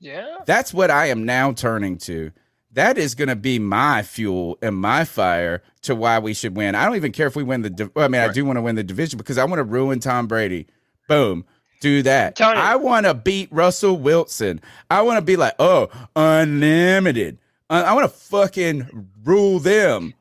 Yeah. 0.00 0.38
That's 0.44 0.74
what 0.74 0.90
I 0.90 1.06
am 1.06 1.24
now 1.24 1.52
turning 1.52 1.98
to. 1.98 2.32
That 2.72 2.98
is 2.98 3.14
going 3.14 3.28
to 3.28 3.36
be 3.36 3.58
my 3.58 4.02
fuel 4.02 4.58
and 4.60 4.76
my 4.76 5.04
fire 5.04 5.62
to 5.82 5.94
why 5.94 6.18
we 6.18 6.34
should 6.34 6.56
win. 6.56 6.74
I 6.74 6.84
don't 6.84 6.96
even 6.96 7.12
care 7.12 7.26
if 7.28 7.36
we 7.36 7.42
win 7.44 7.62
the. 7.62 7.70
div- 7.70 7.90
Well, 7.94 8.04
I 8.04 8.08
mean, 8.08 8.20
I 8.20 8.32
do 8.32 8.44
want 8.44 8.56
to 8.56 8.62
win 8.62 8.74
the 8.74 8.82
division 8.84 9.16
because 9.18 9.38
I 9.38 9.44
want 9.44 9.60
to 9.60 9.64
ruin 9.64 10.00
Tom 10.00 10.26
Brady. 10.26 10.66
Boom, 11.08 11.44
do 11.80 12.02
that. 12.02 12.34
Tony. 12.36 12.58
I 12.58 12.76
want 12.76 13.06
to 13.06 13.14
beat 13.14 13.48
Russell 13.52 13.96
Wilson. 13.96 14.60
I 14.90 15.02
want 15.02 15.18
to 15.18 15.22
be 15.24 15.36
like, 15.36 15.54
oh, 15.58 15.88
unlimited. 16.16 17.38
I, 17.70 17.82
I 17.82 17.92
want 17.94 18.10
to 18.10 18.18
fucking 18.18 19.10
rule 19.24 19.58
them. 19.60 20.14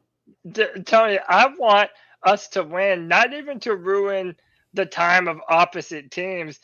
D- 0.51 0.65
Tony, 0.85 1.19
I 1.29 1.47
want 1.59 1.89
us 2.25 2.47
to 2.49 2.63
win, 2.63 3.07
not 3.07 3.33
even 3.33 3.59
to 3.61 3.75
ruin 3.75 4.35
the 4.73 4.85
time 4.85 5.27
of 5.27 5.39
opposite 5.49 6.11
teams. 6.11 6.59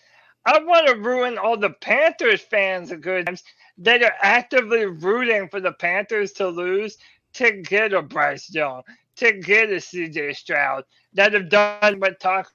I 0.45 0.59
want 0.63 0.87
to 0.87 0.95
ruin 0.95 1.37
all 1.37 1.57
the 1.57 1.71
Panthers 1.81 2.41
fans 2.41 2.91
of 2.91 3.01
good 3.01 3.27
times 3.27 3.43
that 3.79 4.03
are 4.03 4.13
actively 4.21 4.85
rooting 4.85 5.49
for 5.49 5.61
the 5.61 5.73
Panthers 5.73 6.33
to 6.33 6.47
lose 6.49 6.97
to 7.35 7.61
get 7.63 7.93
a 7.93 8.01
Bryce 8.01 8.53
Young, 8.53 8.81
to 9.17 9.33
get 9.33 9.69
a 9.71 9.75
CJ 9.75 10.35
Stroud, 10.35 10.85
that 11.13 11.33
have 11.33 11.49
done 11.49 11.99
what 11.99 12.19
talk 12.19 12.51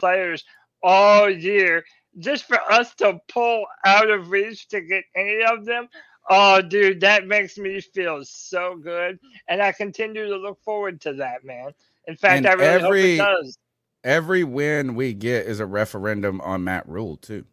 players 0.00 0.44
all 0.82 1.30
year 1.30 1.84
just 2.18 2.44
for 2.46 2.60
us 2.72 2.94
to 2.96 3.18
pull 3.28 3.64
out 3.86 4.10
of 4.10 4.30
reach 4.30 4.68
to 4.68 4.80
get 4.82 5.04
any 5.16 5.42
of 5.44 5.64
them. 5.64 5.88
Oh, 6.28 6.60
dude, 6.62 7.00
that 7.00 7.26
makes 7.26 7.58
me 7.58 7.80
feel 7.80 8.24
so 8.24 8.76
good 8.76 9.18
and 9.48 9.60
I 9.62 9.72
continue 9.72 10.28
to 10.28 10.36
look 10.36 10.62
forward 10.62 11.00
to 11.02 11.14
that, 11.14 11.44
man. 11.44 11.72
In 12.06 12.16
fact, 12.16 12.36
And 12.38 12.46
I 12.46 12.52
really 12.52 12.72
every- 12.84 13.16
hope 13.18 13.26
it 13.28 13.42
does. 13.42 13.58
Every 14.04 14.44
win 14.44 14.94
we 14.94 15.12
get 15.12 15.46
is 15.46 15.60
a 15.60 15.66
referendum 15.66 16.40
on 16.40 16.64
Matt 16.64 16.88
Rhule 16.88 17.16
too. 17.16 17.44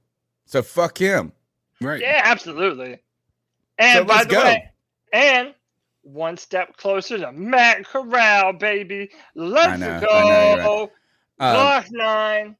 So 0.46 0.62
fuck 0.62 0.98
him. 0.98 1.34
Right. 1.82 2.00
Yeah, 2.02 2.22
absolutely. 2.24 3.00
And 3.78 3.98
So 4.00 4.04
by 4.06 4.14
let's 4.16 4.28
the 4.28 4.34
go. 4.34 4.44
way, 4.44 4.72
and 5.14 5.54
one 6.04 6.38
step 6.38 6.78
closer 6.78 7.18
to 7.18 7.32
Matt 7.34 7.86
Corral, 7.86 8.54
baby. 8.54 9.10
Let's 9.36 9.80
know, 9.80 9.96
I 9.98 10.00
go. 10.00 10.08
know, 10.08 10.56
you're 10.66 10.82
Um, 10.84 11.54
Block 11.54 11.86
nine. 11.92 12.56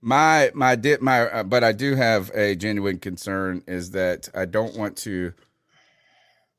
My 0.00 0.50
my 0.54 0.76
dip 0.76 1.00
my 1.00 1.22
uh, 1.22 1.42
but 1.42 1.64
I 1.64 1.72
do 1.72 1.96
have 1.96 2.30
a 2.30 2.54
genuine 2.54 2.98
concern 2.98 3.62
is 3.66 3.90
that 3.92 4.28
I 4.34 4.44
don't 4.44 4.76
want 4.76 4.96
to. 4.98 5.32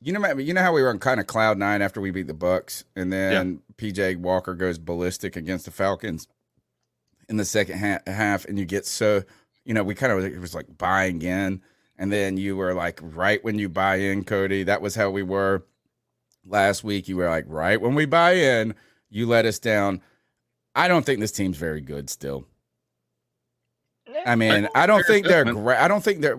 You 0.02 0.14
know, 0.14 0.38
you 0.38 0.54
know 0.54 0.62
how 0.62 0.74
we 0.74 0.82
were 0.82 0.90
on 0.90 1.00
kind 1.00 1.20
of 1.20 1.28
cloud 1.28 1.58
nine 1.58 1.82
after 1.82 2.00
we 2.00 2.12
beat 2.12 2.28
the 2.28 2.34
Bucks, 2.34 2.86
and 2.96 3.12
then 3.12 3.62
PJ 3.76 4.18
Walker 4.18 4.54
goes 4.54 4.78
ballistic 4.78 5.36
against 5.36 5.66
the 5.66 5.72
Falcons 5.72 6.28
in 7.28 7.36
the 7.38 7.46
second 7.46 7.80
ha- 7.80 8.00
half, 8.08 8.46
and 8.46 8.58
you 8.58 8.66
get 8.66 8.86
so 8.86 9.24
you 9.66 9.74
know 9.74 9.84
we 9.84 9.96
kind 9.96 10.12
of 10.12 10.24
it 10.24 10.40
was 10.40 10.56
like 10.56 10.78
buying 10.78 11.22
in, 11.22 11.62
and 11.98 12.12
then 12.12 12.38
you 12.38 12.56
were 12.58 12.74
like 12.74 13.00
right 13.02 13.44
when 13.44 13.60
you 13.60 13.70
buy 13.70 13.98
in, 13.98 14.24
Cody. 14.24 14.64
That 14.64 14.82
was 14.82 14.96
how 14.96 15.10
we 15.10 15.24
were 15.24 15.66
last 16.46 16.84
week. 16.84 17.08
You 17.08 17.18
were 17.18 17.30
like 17.30 17.46
right 17.48 17.80
when 17.80 17.96
we 17.96 18.06
buy 18.06 18.34
in, 18.34 18.76
you 19.10 19.28
let 19.28 19.46
us 19.46 19.60
down. 19.60 20.02
I 20.76 20.88
don't 20.88 21.06
think 21.06 21.20
this 21.20 21.32
team's 21.32 21.58
very 21.58 21.82
good 21.82 22.10
still. 22.10 22.46
I 24.26 24.36
mean, 24.36 24.68
I 24.76 24.86
don't 24.86 25.06
think 25.06 25.26
they're 25.26 25.46
great. 25.54 25.78
I 25.78 25.88
don't 25.88 26.04
think 26.04 26.22
they're 26.22 26.38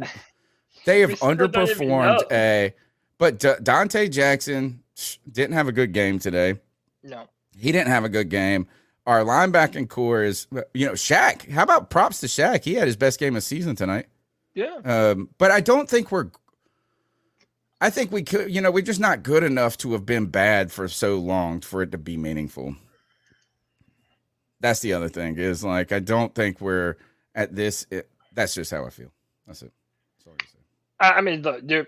they 0.84 1.00
have 1.00 1.10
We 1.10 1.16
still 1.16 1.34
don't 1.34 1.40
even 1.40 1.50
underperformed 1.88 2.32
a. 2.32 2.74
But 3.18 3.38
D- 3.38 3.48
Donte 3.60 4.10
Jackson 4.10 4.82
sh- 4.96 5.18
didn't 5.30 5.52
have 5.52 5.68
a 5.68 5.72
good 5.72 5.92
game 5.92 6.18
today. 6.18 6.58
No. 7.02 7.28
He 7.56 7.72
didn't 7.72 7.88
have 7.88 8.04
a 8.04 8.08
good 8.08 8.30
game. 8.30 8.66
Our 9.06 9.22
linebacking 9.24 9.88
corps 9.88 10.22
is, 10.22 10.46
you 10.72 10.86
know, 10.86 10.92
Shaq. 10.92 11.50
How 11.50 11.62
about 11.62 11.90
props 11.90 12.20
to 12.20 12.26
Shaq? 12.26 12.64
He 12.64 12.74
had 12.74 12.86
his 12.86 12.96
best 12.96 13.18
game 13.18 13.36
of 13.36 13.42
season 13.42 13.76
tonight. 13.76 14.06
Yeah. 14.54 14.76
Um, 14.84 15.28
but 15.38 15.50
I 15.50 15.60
don't 15.60 15.88
think 15.88 16.10
we're. 16.10 16.30
I 17.82 17.88
think 17.88 18.12
we 18.12 18.22
could, 18.22 18.54
you 18.54 18.60
know, 18.60 18.70
we're 18.70 18.82
just 18.82 19.00
not 19.00 19.22
good 19.22 19.42
enough 19.42 19.78
to 19.78 19.92
have 19.92 20.04
been 20.04 20.26
bad 20.26 20.70
for 20.70 20.86
so 20.86 21.18
long 21.18 21.60
for 21.62 21.82
it 21.82 21.92
to 21.92 21.98
be 21.98 22.16
meaningful. 22.18 22.76
That's 24.60 24.80
the 24.80 24.92
other 24.92 25.08
thing 25.08 25.38
is 25.38 25.64
like 25.64 25.90
I 25.90 25.98
don't 25.98 26.34
think 26.34 26.60
we're 26.60 26.96
at 27.34 27.54
this. 27.54 27.86
It, 27.90 28.08
that's 28.34 28.54
just 28.54 28.70
how 28.70 28.84
I 28.84 28.90
feel. 28.90 29.10
That's 29.46 29.62
it. 29.62 29.72
That's 30.18 30.26
all 30.26 30.34
I 30.40 30.44
say. 30.44 31.16
I 31.18 31.20
mean, 31.20 31.42
look, 31.42 31.66
dude. 31.66 31.86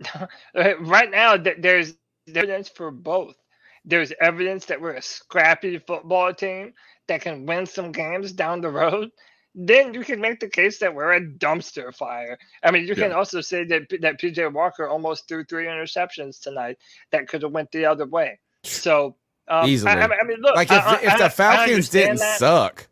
right 0.54 1.10
now, 1.10 1.36
there's 1.36 1.94
evidence 2.32 2.68
for 2.68 2.90
both. 2.90 3.36
There's 3.84 4.12
evidence 4.20 4.66
that 4.66 4.80
we're 4.80 4.94
a 4.94 5.02
scrappy 5.02 5.78
football 5.78 6.32
team 6.34 6.72
that 7.06 7.20
can 7.22 7.46
win 7.46 7.66
some 7.66 7.90
games 7.90 8.32
down 8.32 8.60
the 8.60 8.68
road. 8.70 9.10
Then 9.54 9.92
you 9.94 10.04
can 10.04 10.20
make 10.20 10.38
the 10.40 10.48
case 10.48 10.78
that 10.78 10.94
we're 10.94 11.14
a 11.14 11.20
dumpster 11.20 11.92
fire. 11.94 12.38
I 12.62 12.70
mean, 12.70 12.86
you 12.86 12.94
can 12.94 13.12
also 13.12 13.40
say 13.40 13.64
that 13.64 13.88
that 14.02 14.20
PJ 14.20 14.52
Walker 14.52 14.86
almost 14.86 15.26
threw 15.26 15.42
three 15.44 15.64
interceptions 15.64 16.40
tonight 16.40 16.76
that 17.10 17.26
could 17.28 17.42
have 17.42 17.50
went 17.52 17.72
the 17.72 17.86
other 17.86 18.06
way. 18.06 18.38
So 18.62 19.16
um, 19.48 19.66
Easily. 19.68 19.90
I, 19.90 20.04
I 20.04 20.24
mean, 20.24 20.38
look, 20.40 20.54
Like 20.54 20.70
if, 20.70 20.84
I- 20.84 21.00
if 21.02 21.18
the 21.18 21.30
Falcons 21.30 21.88
didn't 21.88 22.18
that. 22.18 22.38
suck, 22.38 22.86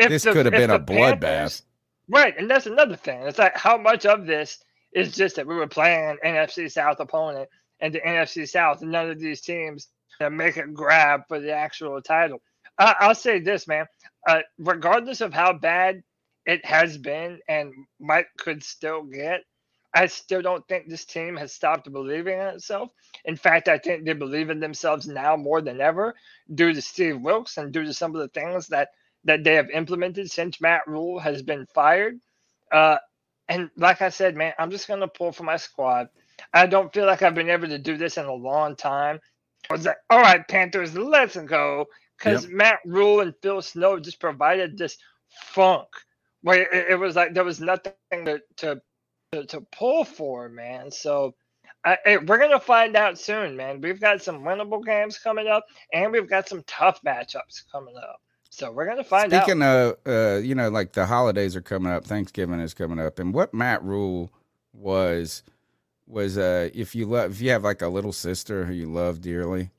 If 0.00 0.08
this 0.08 0.24
the- 0.24 0.32
could 0.32 0.46
have 0.46 0.52
been 0.52 0.70
a 0.70 0.78
bloodbath. 0.78 1.62
Right, 2.08 2.36
and 2.36 2.50
that's 2.50 2.66
another 2.66 2.96
thing. 2.96 3.22
It's 3.22 3.38
like 3.38 3.56
how 3.56 3.78
much 3.78 4.04
of 4.04 4.26
this 4.26 4.58
is 4.92 5.14
just 5.14 5.36
that 5.36 5.46
we 5.46 5.54
were 5.54 5.68
playing 5.68 6.18
an 6.22 6.34
NFC 6.34 6.70
South 6.70 6.98
opponent, 6.98 7.48
and 7.80 7.94
the 7.94 8.00
NFC 8.00 8.48
South, 8.48 8.82
none 8.82 9.10
of 9.10 9.20
these 9.20 9.40
teams 9.40 9.88
that 10.18 10.32
make 10.32 10.56
a 10.56 10.66
grab 10.66 11.22
for 11.28 11.40
the 11.40 11.52
actual 11.52 12.00
title. 12.02 12.40
I, 12.78 12.96
I'll 13.00 13.14
say 13.14 13.40
this, 13.40 13.68
man. 13.68 13.86
Uh, 14.28 14.40
regardless 14.58 15.20
of 15.20 15.32
how 15.32 15.52
bad 15.52 16.02
it 16.46 16.64
has 16.64 16.98
been 16.98 17.38
and 17.48 17.72
might 18.00 18.26
could 18.38 18.64
still 18.64 19.02
get, 19.02 19.42
I 19.94 20.06
still 20.06 20.42
don't 20.42 20.66
think 20.68 20.88
this 20.88 21.04
team 21.04 21.36
has 21.36 21.52
stopped 21.52 21.90
believing 21.90 22.38
in 22.38 22.46
itself. 22.46 22.90
In 23.24 23.36
fact, 23.36 23.68
I 23.68 23.78
think 23.78 24.04
they 24.04 24.12
believe 24.12 24.50
in 24.50 24.60
themselves 24.60 25.06
now 25.06 25.36
more 25.36 25.60
than 25.60 25.80
ever 25.80 26.14
due 26.54 26.72
to 26.72 26.82
Steve 26.82 27.20
Wilks 27.20 27.56
and 27.56 27.72
due 27.72 27.84
to 27.84 27.94
some 27.94 28.14
of 28.14 28.20
the 28.20 28.28
things 28.28 28.68
that 28.68 28.90
that 29.24 29.44
they 29.44 29.54
have 29.54 29.70
implemented 29.70 30.30
since 30.30 30.60
Matt 30.60 30.86
Rhule 30.86 31.18
has 31.18 31.42
been 31.42 31.66
fired. 31.74 32.18
Uh, 32.72 32.98
and 33.48 33.70
like 33.76 34.00
I 34.00 34.08
said, 34.08 34.36
man, 34.36 34.52
I'm 34.58 34.70
just 34.70 34.88
going 34.88 35.00
to 35.00 35.08
pull 35.08 35.32
for 35.32 35.42
my 35.42 35.56
squad. 35.56 36.08
I 36.54 36.66
don't 36.66 36.92
feel 36.92 37.06
like 37.06 37.22
I've 37.22 37.34
been 37.34 37.50
able 37.50 37.68
to 37.68 37.78
do 37.78 37.96
this 37.96 38.16
in 38.16 38.24
a 38.24 38.32
long 38.32 38.76
time. 38.76 39.20
I 39.68 39.74
was 39.74 39.86
like, 39.86 39.98
all 40.08 40.20
right, 40.20 40.46
Panthers, 40.48 40.96
let's 40.96 41.36
go. 41.36 41.86
Because 42.16 42.44
yep. 42.44 42.52
Matt 42.52 42.78
Rhule 42.84 43.20
and 43.20 43.34
Phil 43.42 43.62
Snow 43.62 43.98
just 43.98 44.20
provided 44.20 44.76
this 44.76 44.96
funk 45.28 45.88
where 46.42 46.62
it, 46.62 46.92
it 46.92 46.94
was 46.98 47.16
like 47.16 47.34
there 47.34 47.44
was 47.44 47.60
nothing 47.60 47.92
to, 48.12 48.40
to, 48.58 48.80
to, 49.32 49.44
to 49.46 49.60
pull 49.72 50.04
for, 50.04 50.48
man. 50.48 50.90
So 50.90 51.34
I, 51.84 51.96
we're 52.26 52.38
going 52.38 52.50
to 52.50 52.60
find 52.60 52.94
out 52.94 53.18
soon, 53.18 53.56
man. 53.56 53.80
We've 53.80 54.00
got 54.00 54.22
some 54.22 54.42
winnable 54.42 54.84
games 54.84 55.18
coming 55.18 55.48
up, 55.48 55.64
and 55.92 56.12
we've 56.12 56.28
got 56.28 56.48
some 56.48 56.62
tough 56.66 57.00
matchups 57.06 57.64
coming 57.72 57.94
up. 57.96 58.20
So 58.60 58.70
we're 58.70 58.84
gonna 58.84 59.02
find 59.02 59.32
Speaking 59.32 59.62
out. 59.62 59.96
Speaking 59.96 60.12
of, 60.12 60.36
uh, 60.36 60.38
you 60.40 60.54
know, 60.54 60.68
like 60.68 60.92
the 60.92 61.06
holidays 61.06 61.56
are 61.56 61.62
coming 61.62 61.90
up, 61.90 62.04
Thanksgiving 62.04 62.60
is 62.60 62.74
coming 62.74 62.98
up, 62.98 63.18
and 63.18 63.32
what 63.32 63.54
Matt 63.54 63.82
Rhule 63.82 64.30
was 64.74 65.42
was 66.06 66.36
uh, 66.36 66.68
if 66.74 66.94
you 66.94 67.06
love, 67.06 67.30
if 67.30 67.40
you 67.40 67.50
have 67.50 67.64
like 67.64 67.80
a 67.80 67.88
little 67.88 68.12
sister 68.12 68.66
who 68.66 68.74
you 68.74 68.86
love 68.86 69.22
dearly, 69.22 69.70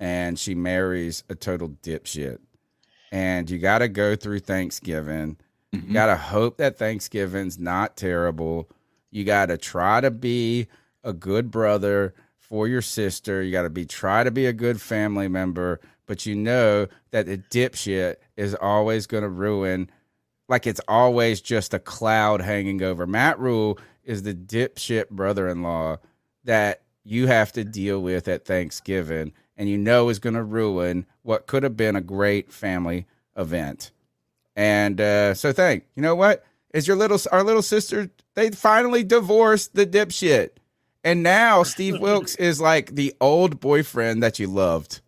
and 0.00 0.36
she 0.36 0.56
marries 0.56 1.22
a 1.28 1.36
total 1.36 1.68
dipshit, 1.68 2.38
and 3.12 3.48
you 3.48 3.58
got 3.58 3.78
to 3.78 3.88
go 3.88 4.16
through 4.16 4.40
Thanksgiving. 4.40 5.36
Mm-hmm. 5.72 5.86
You 5.86 5.94
got 5.94 6.06
to 6.06 6.16
hope 6.16 6.56
that 6.56 6.76
Thanksgiving's 6.76 7.56
not 7.56 7.96
terrible. 7.96 8.68
You 9.12 9.24
got 9.24 9.46
to 9.46 9.58
try 9.58 10.00
to 10.00 10.10
be 10.10 10.66
a 11.04 11.12
good 11.12 11.52
brother 11.52 12.14
for 12.36 12.66
your 12.66 12.82
sister. 12.82 13.42
You 13.42 13.52
got 13.52 13.62
to 13.62 13.70
be 13.70 13.86
try 13.86 14.24
to 14.24 14.32
be 14.32 14.46
a 14.46 14.52
good 14.52 14.80
family 14.80 15.28
member, 15.28 15.80
but 16.08 16.26
you 16.26 16.34
know 16.34 16.88
that 17.12 17.26
the 17.26 17.38
dipshit 17.38 18.16
is 18.36 18.56
always 18.56 19.06
going 19.06 19.22
to 19.22 19.28
ruin. 19.28 19.88
Like 20.48 20.66
it's 20.66 20.80
always 20.88 21.40
just 21.40 21.74
a 21.74 21.78
cloud 21.78 22.40
hanging 22.40 22.82
over. 22.82 23.06
Matt 23.06 23.38
Rhule 23.38 23.78
is 24.02 24.24
the 24.24 24.34
dipshit 24.34 25.10
brother-in-law 25.10 25.98
that 26.44 26.82
you 27.04 27.26
have 27.26 27.52
to 27.52 27.62
deal 27.62 28.00
with 28.00 28.26
at 28.26 28.44
Thanksgiving, 28.44 29.32
and 29.56 29.68
you 29.68 29.78
know 29.78 30.08
is 30.08 30.18
going 30.18 30.34
to 30.34 30.42
ruin 30.42 31.06
what 31.22 31.46
could 31.46 31.62
have 31.62 31.76
been 31.76 31.94
a 31.94 32.00
great 32.00 32.50
family 32.50 33.06
event. 33.36 33.90
And 34.56 35.00
uh, 35.00 35.34
so, 35.34 35.52
thank 35.52 35.84
you 35.94 36.02
know 36.02 36.14
what 36.14 36.44
is 36.72 36.88
your 36.88 36.96
little 36.96 37.20
our 37.30 37.44
little 37.44 37.62
sister? 37.62 38.10
They 38.34 38.50
finally 38.50 39.04
divorced 39.04 39.74
the 39.74 39.86
dipshit. 39.86 40.50
And 41.04 41.22
now 41.22 41.62
Steve 41.62 42.00
Wilks 42.00 42.34
is 42.36 42.60
like 42.60 42.94
the 42.94 43.14
old 43.20 43.60
boyfriend 43.60 44.22
that 44.22 44.38
you 44.38 44.46
loved. 44.46 45.00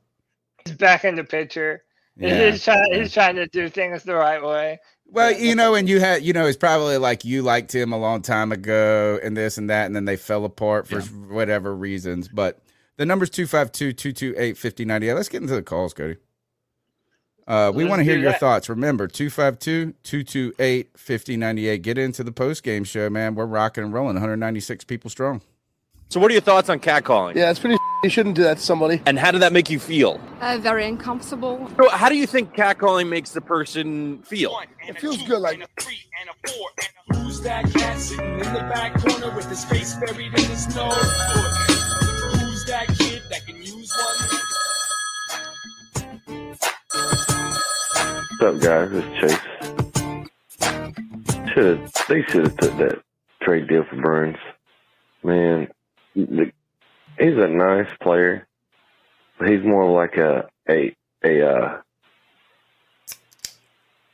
He's 0.70 0.76
back 0.78 1.04
in 1.04 1.16
the 1.16 1.24
picture. 1.24 1.82
Yeah. 2.16 2.50
He's 2.50 2.64
trying. 2.64 2.92
He's 2.92 3.12
trying 3.12 3.36
to 3.36 3.46
do 3.46 3.68
things 3.68 4.02
the 4.02 4.14
right 4.14 4.42
way. 4.42 4.78
Well, 5.12 5.32
you 5.32 5.56
know, 5.56 5.74
and 5.74 5.88
you 5.88 5.98
had, 5.98 6.22
you 6.22 6.32
know, 6.32 6.46
it's 6.46 6.56
probably 6.56 6.96
like 6.96 7.24
you 7.24 7.42
liked 7.42 7.74
him 7.74 7.92
a 7.92 7.98
long 7.98 8.22
time 8.22 8.52
ago, 8.52 9.18
and 9.22 9.36
this 9.36 9.58
and 9.58 9.68
that, 9.68 9.86
and 9.86 9.96
then 9.96 10.04
they 10.04 10.16
fell 10.16 10.44
apart 10.44 10.86
for 10.86 11.00
yeah. 11.00 11.06
whatever 11.06 11.74
reasons. 11.74 12.28
But 12.28 12.62
the 12.96 13.06
number's 13.06 13.30
252 13.30 13.92
228 13.92 14.56
5098. 14.56 15.14
Let's 15.14 15.28
get 15.28 15.42
into 15.42 15.54
the 15.54 15.62
calls, 15.62 15.94
Cody. 15.94 16.16
Uh, 17.48 17.72
we 17.74 17.84
want 17.84 17.98
to 17.98 18.04
hear 18.04 18.16
your 18.16 18.30
that. 18.30 18.38
thoughts. 18.38 18.68
Remember, 18.68 19.08
252 19.08 19.94
228 20.04 20.90
5098. 20.96 21.82
Get 21.82 21.98
into 21.98 22.22
the 22.22 22.30
post 22.30 22.62
game 22.62 22.84
show, 22.84 23.10
man. 23.10 23.34
We're 23.34 23.46
rocking 23.46 23.82
and 23.82 23.92
rolling, 23.92 24.14
196 24.14 24.84
people 24.84 25.10
strong. 25.10 25.40
So, 26.10 26.18
what 26.18 26.28
are 26.32 26.34
your 26.34 26.42
thoughts 26.42 26.68
on 26.68 26.80
catcalling? 26.80 27.36
Yeah, 27.36 27.50
it's 27.50 27.60
pretty. 27.60 27.78
You 28.02 28.10
shouldn't 28.10 28.34
do 28.34 28.42
that 28.42 28.56
to 28.56 28.62
somebody. 28.62 29.00
And 29.06 29.16
how 29.16 29.30
did 29.30 29.42
that 29.42 29.52
make 29.52 29.70
you 29.70 29.78
feel? 29.78 30.20
Uh, 30.40 30.58
very 30.60 30.88
uncomfortable. 30.88 31.70
So, 31.76 31.88
how 31.90 32.08
do 32.08 32.16
you 32.16 32.26
think 32.26 32.52
catcalling 32.52 33.08
makes 33.08 33.30
the 33.30 33.40
person 33.40 34.20
feel? 34.22 34.58
It 34.88 34.98
feels 34.98 35.22
good, 35.22 35.38
like. 35.40 35.60
Who's 37.12 37.40
that 37.42 37.72
cat 37.72 37.98
sitting 38.00 38.40
in 38.40 38.52
the 38.52 38.66
back 38.74 39.00
corner 39.00 39.32
with 39.36 39.48
his 39.48 39.64
face 39.64 39.94
buried 39.94 40.32
in 40.36 40.44
his 40.46 40.74
nose? 40.74 40.94
Who's 40.96 42.64
that 42.66 42.88
kid 42.98 43.22
that 43.30 43.46
can 43.46 43.58
use 43.58 43.94
one? 43.96 44.40
What's 48.40 48.42
up, 48.42 48.60
guys? 48.60 48.90
It's 48.92 49.06
Chase. 49.20 49.38
Should 51.54 51.88
they 52.08 52.22
should 52.24 52.46
have 52.46 52.56
took 52.56 52.76
that 52.78 53.02
trade 53.42 53.68
deal 53.68 53.84
for 53.88 53.96
Burns. 53.96 54.38
Man, 55.22 55.68
the, 56.14 56.52
he's 57.18 57.36
a 57.36 57.48
nice 57.48 57.90
player. 58.02 58.46
He's 59.46 59.64
more 59.64 59.90
like 59.90 60.16
a 60.16 60.48
a 60.68 60.94
a 61.24 61.48
uh, 61.48 61.80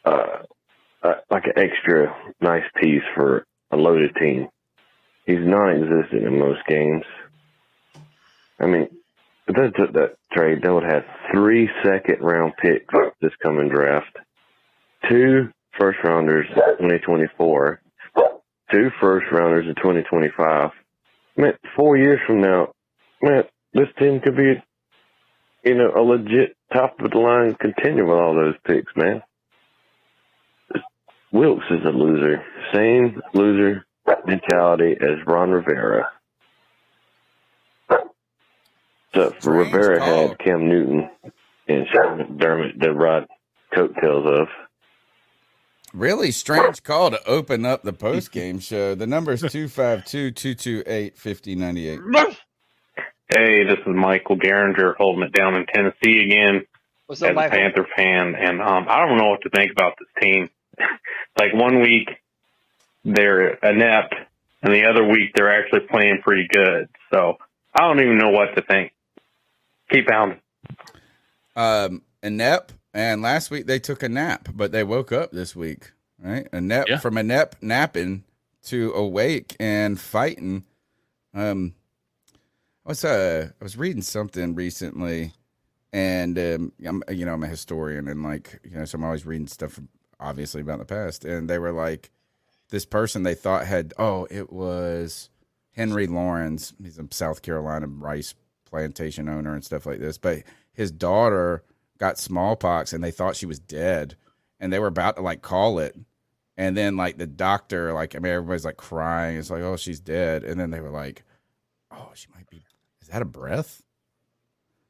uh, 0.05 0.42
uh, 1.03 1.14
like 1.30 1.44
an 1.44 1.53
extra 1.57 2.14
nice 2.40 2.64
piece 2.80 3.03
for 3.14 3.44
a 3.70 3.76
loaded 3.76 4.14
team. 4.16 4.49
He's 5.26 5.40
non-existent 5.40 6.22
in 6.24 6.38
most 6.38 6.61
games. 6.68 7.05
I 8.61 8.66
mean, 8.66 8.88
if 9.49 9.57
they 9.57 9.70
took 9.70 9.92
that 9.94 10.16
trade, 10.32 10.62
they 10.62 10.68
would 10.68 10.84
have 10.84 11.05
three 11.32 11.68
second 11.84 12.20
round 12.20 12.55
picks 12.57 12.94
this 13.20 13.32
coming 13.42 13.68
draft, 13.68 14.16
two 15.09 15.51
first 15.78 15.99
rounders 16.05 16.47
in 16.49 16.88
2024, 16.88 17.80
two 18.70 18.90
first 19.01 19.26
rounders 19.32 19.66
in 19.66 19.74
2025 19.74 20.70
man, 21.37 21.53
four 21.76 21.97
years 21.97 22.20
from 22.26 22.41
now, 22.41 22.72
man, 23.22 23.45
this 23.72 23.89
team 23.99 24.20
could 24.20 24.37
be, 24.37 24.55
you 25.64 25.74
know, 25.74 25.93
a 25.97 26.01
legit 26.01 26.57
top 26.72 27.01
of 27.01 27.11
the 27.11 27.18
line 27.18 27.55
contender 27.55 28.05
with 28.05 28.18
all 28.18 28.34
those 28.34 28.55
picks, 28.66 28.93
man. 28.97 29.22
Wilks 31.32 31.66
is 31.70 31.84
a 31.84 31.91
loser. 31.91 32.43
Same 32.72 33.20
loser 33.34 33.84
mentality 34.26 34.97
as 35.01 35.26
Ron 35.26 35.51
Rivera. 35.51 36.11
So 39.14 39.32
Rivera 39.45 40.05
had 40.05 40.39
Cam 40.39 40.68
Newton 40.68 41.11
and 41.68 41.87
Sean 41.93 42.18
McDermott 42.18 42.78
that 42.80 42.93
ride 42.93 43.26
coattails 43.74 44.26
of. 44.26 44.49
Really 45.97 46.30
strange 46.30 46.82
call 46.82 47.11
to 47.11 47.26
open 47.26 47.64
up 47.64 47.82
the 47.82 47.92
post 47.94 48.30
game 48.30 48.59
show. 48.59 48.94
The 48.94 49.07
number 49.07 49.32
is 49.32 49.40
252 49.40 50.30
228 50.30 51.16
5098. 51.16 52.01
Hey, 53.34 53.64
this 53.64 53.78
is 53.78 53.86
Michael 53.86 54.36
Garinger 54.36 54.94
holding 54.94 55.22
it 55.22 55.32
down 55.32 55.57
in 55.57 55.64
Tennessee 55.64 56.22
again 56.22 56.66
What's 57.07 57.22
up, 57.22 57.30
as 57.30 57.34
Michael? 57.36 57.59
a 57.59 57.61
Panther 57.62 57.88
fan. 57.97 58.34
And 58.34 58.61
um, 58.61 58.86
I 58.90 59.07
don't 59.07 59.16
know 59.16 59.30
what 59.30 59.40
to 59.44 59.49
think 59.49 59.72
about 59.72 59.94
this 59.99 60.09
team. 60.22 60.51
like 61.38 61.55
one 61.55 61.80
week 61.80 62.11
they're 63.03 63.55
inept, 63.55 64.16
and 64.62 64.74
the 64.74 64.84
other 64.90 65.03
week 65.03 65.30
they're 65.34 65.59
actually 65.59 65.88
playing 65.88 66.20
pretty 66.22 66.47
good. 66.47 66.90
So 67.11 67.38
I 67.74 67.88
don't 67.88 68.01
even 68.01 68.18
know 68.18 68.32
what 68.32 68.55
to 68.55 68.61
think. 68.61 68.92
Keep 69.90 70.09
pounding. 70.09 70.40
Um, 71.57 72.03
inept 72.22 72.74
and 72.97 73.20
last 73.20 73.51
week 73.51 73.66
they 73.66 73.78
took 73.78 74.03
a 74.03 74.09
nap, 74.09 74.49
but 74.55 74.72
they 74.72 74.82
woke 74.82 75.12
up 75.12 75.30
this 75.30 75.55
week, 75.55 75.92
right? 76.18 76.49
A 76.53 76.61
nap 76.62 76.86
Yeah. 76.88 76.97
from 76.99 77.18
a 77.18 77.22
nap 77.22 77.55
napping 77.61 78.24
to 78.64 78.90
awake 78.94 79.55
and 79.61 80.01
fighting. 80.01 80.64
Um, 81.34 81.74
I 82.86 82.88
was 82.88 83.05
uh, 83.05 83.51
I 83.61 83.64
was 83.64 83.76
reading 83.76 84.01
something 84.01 84.55
recently, 84.55 85.32
and 85.92 86.38
um, 86.38 86.72
I'm 86.86 87.03
you 87.11 87.26
know 87.26 87.34
I'm 87.34 87.42
a 87.42 87.49
historian 87.49 88.09
and 88.09 88.22
like 88.22 88.61
you 88.64 88.78
know 88.78 88.86
so 88.86 88.97
I'm 88.97 89.05
always 89.05 89.26
reading 89.26 89.47
stuff 89.47 89.78
obviously 90.18 90.62
about 90.62 90.78
the 90.78 90.86
past, 90.86 91.24
and 91.26 91.51
they 91.51 91.59
were 91.59 91.72
like 91.72 92.11
this 92.70 92.86
person 92.86 93.22
they 93.24 93.34
thought 93.34 93.66
had 93.66 93.92
oh 93.99 94.26
it 94.30 94.51
was 94.51 95.28
Henry 95.72 96.07
Laurens, 96.07 96.72
he's 96.82 96.99
a 96.99 97.07
South 97.11 97.42
Carolina 97.42 97.88
rice 97.88 98.34
plantation 98.64 99.28
owner 99.28 99.53
and 99.53 99.62
stuff 99.64 99.84
like 99.84 99.99
this, 99.99 100.16
but 100.16 100.44
his 100.72 100.90
daughter 100.90 101.62
got 101.99 102.18
smallpox 102.18 102.92
and 102.92 103.03
they 103.03 103.11
thought 103.11 103.36
she 103.36 103.47
was 103.47 103.59
dead 103.59 104.16
and 104.61 104.72
they 104.72 104.78
were 104.78 104.86
about 104.86 105.16
to 105.16 105.22
like 105.22 105.42
call 105.42 105.78
it. 105.78 105.97
And 106.57 106.76
then 106.76 106.97
like 106.97 107.18
the 107.18 107.26
doctor 107.26 107.92
like 107.92 108.16
i 108.16 108.18
mean 108.18 108.32
everybody's 108.32 108.64
like 108.64 108.78
crying. 108.78 109.36
It's 109.36 109.51
like 109.51 109.62
oh 109.62 109.76
she's 109.76 110.01
dead. 110.01 110.44
And 110.44 110.59
then 110.59 110.70
they 110.70 110.80
were 110.80 110.90
like 110.90 111.24
oh 111.90 112.11
she 112.14 112.28
might 112.34 112.49
be 112.49 112.62
is 113.03 113.09
that 113.09 113.22
a 113.22 113.26
breath? 113.26 113.82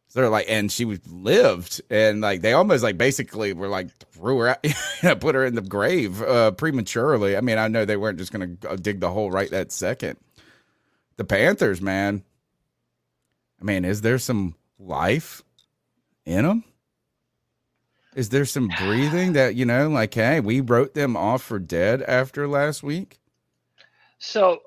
So 0.08 0.20
they're 0.20 0.30
like 0.30 0.46
and 0.48 0.70
she 0.70 0.84
lived. 0.84 1.80
And 1.90 2.20
like 2.20 2.40
they 2.42 2.52
almost 2.52 2.82
like 2.82 2.98
basically 2.98 3.52
were 3.52 3.68
like 3.68 3.90
threw 4.12 4.38
her 4.38 4.48
out 4.48 4.62
put 5.20 5.34
her 5.34 5.44
in 5.44 5.54
the 5.54 5.62
grave 5.62 6.22
uh 6.22 6.52
prematurely. 6.52 7.36
I 7.36 7.40
mean 7.40 7.58
i 7.58 7.68
know 7.68 7.84
they 7.84 7.96
weren't 7.96 8.18
just 8.18 8.32
gonna 8.32 8.48
dig 8.76 9.00
the 9.00 9.10
hole 9.10 9.30
right 9.30 9.50
that 9.50 9.72
second. 9.72 10.18
The 11.16 11.24
panthers 11.24 11.80
man. 11.80 12.22
I 13.60 13.64
mean 13.64 13.84
is 13.84 14.02
there 14.02 14.18
some 14.18 14.54
life 14.78 15.42
in 16.24 16.44
them 16.44 16.64
is 18.16 18.30
there 18.30 18.46
some 18.46 18.70
breathing 18.70 19.34
that, 19.34 19.56
you 19.56 19.66
know, 19.66 19.88
like, 19.90 20.14
hey, 20.14 20.40
we 20.40 20.60
wrote 20.62 20.94
them 20.94 21.16
off 21.16 21.42
for 21.44 21.60
dead 21.60 22.02
after 22.04 22.48
last 22.48 22.82
week? 22.84 23.20
So 24.20 24.62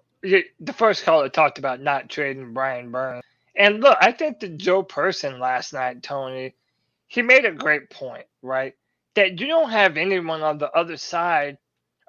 the 0.59 0.73
first 0.73 1.05
caller 1.05 1.29
talked 1.29 1.59
about 1.59 1.81
not 1.81 2.09
trading 2.09 2.53
Brian 2.53 2.91
Burns. 2.91 3.23
And 3.57 3.81
look, 3.81 3.97
I 4.01 4.13
think 4.13 4.41
that 4.41 4.57
Joe 4.57 4.83
Person 4.83 5.39
last 5.39 5.73
night, 5.73 6.03
Tony, 6.03 6.55
he 7.07 7.23
made 7.23 7.45
a 7.45 7.53
great 7.53 7.89
point, 7.91 8.25
right? 8.43 8.75
that 9.15 9.39
you 9.39 9.47
don't 9.47 9.71
have 9.71 9.97
anyone 9.97 10.41
on 10.41 10.57
the 10.57 10.71
other 10.71 10.97
side 10.97 11.57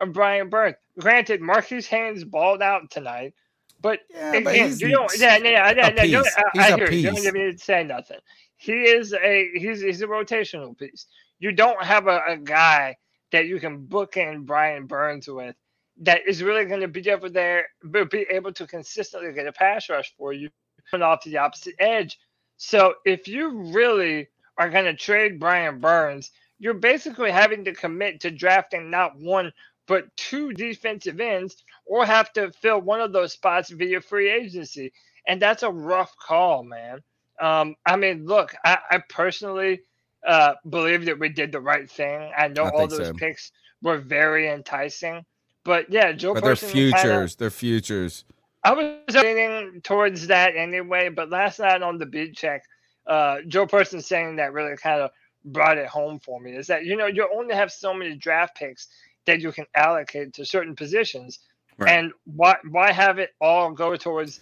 of 0.01 0.13
Brian 0.13 0.49
Burns. 0.49 0.77
Granted, 0.99 1.41
Marquis 1.41 1.83
Haynes 1.83 2.25
balled 2.25 2.63
out 2.63 2.91
tonight, 2.91 3.35
but 3.81 4.01
Yeah, 4.11 4.41
again, 4.41 4.45
but 4.45 4.61
he's 4.61 4.81
you 4.81 4.91
don't. 4.93 5.13
Yeah, 5.19 5.39
yeah, 5.39 5.73
yeah, 5.73 5.91
yeah, 5.97 6.05
yeah, 6.05 6.05
you. 6.05 6.25
I, 6.37 6.45
He's 6.53 6.69
I 6.69 6.73
a 6.73 6.75
hear 6.75 6.91
you. 6.93 7.15
Don't 7.15 7.27
even 7.27 7.59
say 7.59 7.83
nothing. 7.85 8.19
He 8.57 8.73
is 8.73 9.13
a 9.15 9.51
he's 9.55 9.81
he's 9.83 10.03
a 10.03 10.07
rotational 10.07 10.79
piece. 10.79 11.07
You 11.41 11.53
don't 11.53 11.83
have 11.83 12.07
a, 12.09 12.23
a 12.29 12.39
guy 12.39 12.97
that 13.33 13.47
you 13.49 13.61
can 13.61 13.87
book 13.87 14.17
in 14.17 14.45
Brian 14.45 14.87
Burns 14.87 15.29
with 15.29 15.57
that 16.03 16.23
is 16.29 16.43
really 16.43 16.67
going 16.67 16.81
to 16.83 16.89
be 16.89 17.09
able 17.11 17.31
there, 17.31 17.67
be 17.91 18.27
able 18.31 18.53
to 18.55 18.67
consistently 18.67 19.33
get 19.33 19.47
a 19.49 19.53
pass 19.53 19.89
rush 19.91 20.15
for 20.17 20.33
you 20.33 20.51
coming 20.91 21.05
off 21.05 21.23
to 21.23 21.31
the 21.31 21.39
opposite 21.39 21.75
edge. 21.79 22.19
So 22.57 22.95
if 23.05 23.29
you 23.29 23.73
really 23.75 24.29
are 24.59 24.71
going 24.71 24.87
to 24.87 24.95
trade 24.95 25.41
Brian 25.41 25.81
Burns, 25.81 26.31
you're 26.59 26.75
basically 26.75 27.31
having 27.33 27.65
to 27.65 27.75
commit 27.75 28.21
to 28.21 28.31
drafting 28.31 28.91
not 28.91 29.19
one 29.19 29.53
but 29.87 30.15
two 30.17 30.53
defensive 30.53 31.21
ends, 31.21 31.65
or 31.85 32.07
have 32.07 32.33
to 32.35 32.53
fill 32.53 32.81
one 32.81 33.01
of 33.01 33.13
those 33.13 33.33
spots 33.33 33.71
via 33.71 34.01
free 34.01 34.31
agency, 34.31 34.93
and 35.27 35.43
that's 35.43 35.65
a 35.65 35.71
rough 35.71 36.15
call, 36.17 36.63
man. 36.63 37.01
Um, 37.41 37.75
I 37.85 37.97
mean, 37.97 38.25
look, 38.25 38.55
I, 38.65 38.79
I 38.89 38.99
personally 39.09 39.81
uh, 40.27 40.55
believe 40.69 41.05
that 41.07 41.19
we 41.19 41.29
did 41.29 41.53
the 41.53 41.61
right 41.61 41.91
thing. 41.91 42.31
I 42.37 42.49
know 42.49 42.65
I 42.65 42.71
all 42.71 42.87
those 42.87 43.09
so. 43.09 43.15
picks 43.15 43.53
were 43.83 43.99
very 43.99 44.49
enticing, 44.49 45.25
but 45.65 45.91
yeah, 45.91 46.13
Joe. 46.13 46.35
But 46.35 46.45
they're 46.45 46.53
Person 46.53 46.71
kinda- 46.71 46.97
futures. 46.99 47.37
They're 47.37 47.51
futures. 47.51 48.25
I 48.63 48.73
was 48.73 49.15
leaning 49.15 49.81
towards 49.83 50.27
that 50.27 50.55
anyway, 50.55 51.09
but 51.09 51.31
last 51.31 51.61
night 51.61 51.81
on 51.83 51.97
the 51.97 52.05
beat 52.05 52.37
check, 52.37 52.63
uh, 53.07 53.39
Joe 53.49 53.67
Person 53.67 54.03
saying 54.03 54.37
that 54.37 54.53
really 54.53 54.77
kind 54.77 55.01
of 55.01 55.11
brought 55.47 55.79
it 55.79 55.87
home 55.87 56.21
for 56.21 56.39
me. 56.39 56.55
Is 56.57 56.67
that 56.67 56.85
you 56.85 56.97
know 56.97 57.07
you 57.07 57.27
only 57.35 57.55
have 57.55 57.73
so 57.73 57.95
many 57.95 58.17
draft 58.17 58.57
picks 58.57 58.89
that 59.27 59.41
you 59.41 59.51
can 59.53 59.65
allocate 59.75 60.35
to 60.35 60.45
certain 60.45 60.77
positions, 60.77 61.39
Right. 61.79 61.93
and 61.93 62.13
why 62.25 62.57
why 62.71 62.93
have 62.93 63.19
it 63.19 63.31
all 63.41 63.71
go 63.73 63.97
towards 63.97 64.41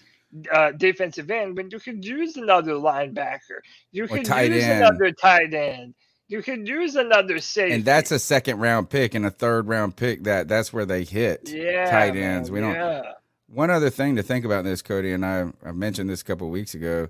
uh, 0.53 0.73
defensive 0.73 1.31
end 1.31 1.57
but 1.57 1.73
you 1.73 1.81
could 1.81 2.05
use 2.05 2.37
another 2.37 2.73
linebacker, 2.73 3.61
you 3.93 4.07
could 4.07 4.27
use 4.27 4.65
end. 4.65 4.83
another 4.85 5.11
tight 5.13 5.55
end, 5.55 5.95
you 6.29 6.43
could 6.43 6.69
use 6.69 6.95
another 6.95 7.39
safety. 7.39 7.75
And 7.75 7.85
that's 7.85 8.11
a 8.11 8.19
second 8.19 8.59
round 8.59 8.91
pick 8.91 9.15
and 9.15 9.25
a 9.25 9.31
third 9.31 9.67
round 9.67 9.97
pick. 9.97 10.25
That 10.25 10.47
that's 10.47 10.73
where 10.73 10.85
they 10.85 11.05
hit 11.05 11.49
yeah, 11.51 11.91
tight 11.91 12.17
ends. 12.17 12.51
We 12.51 12.61
don't. 12.61 12.75
Yeah. 12.75 13.13
One 13.49 13.71
other 13.71 13.89
thing 13.89 14.17
to 14.17 14.23
think 14.23 14.45
about 14.45 14.65
this, 14.65 14.83
Cody, 14.83 15.13
and 15.13 15.25
I, 15.25 15.51
I 15.65 15.73
mentioned 15.73 16.11
this 16.11 16.21
a 16.21 16.25
couple 16.25 16.47
of 16.47 16.53
weeks 16.53 16.75
ago, 16.75 17.09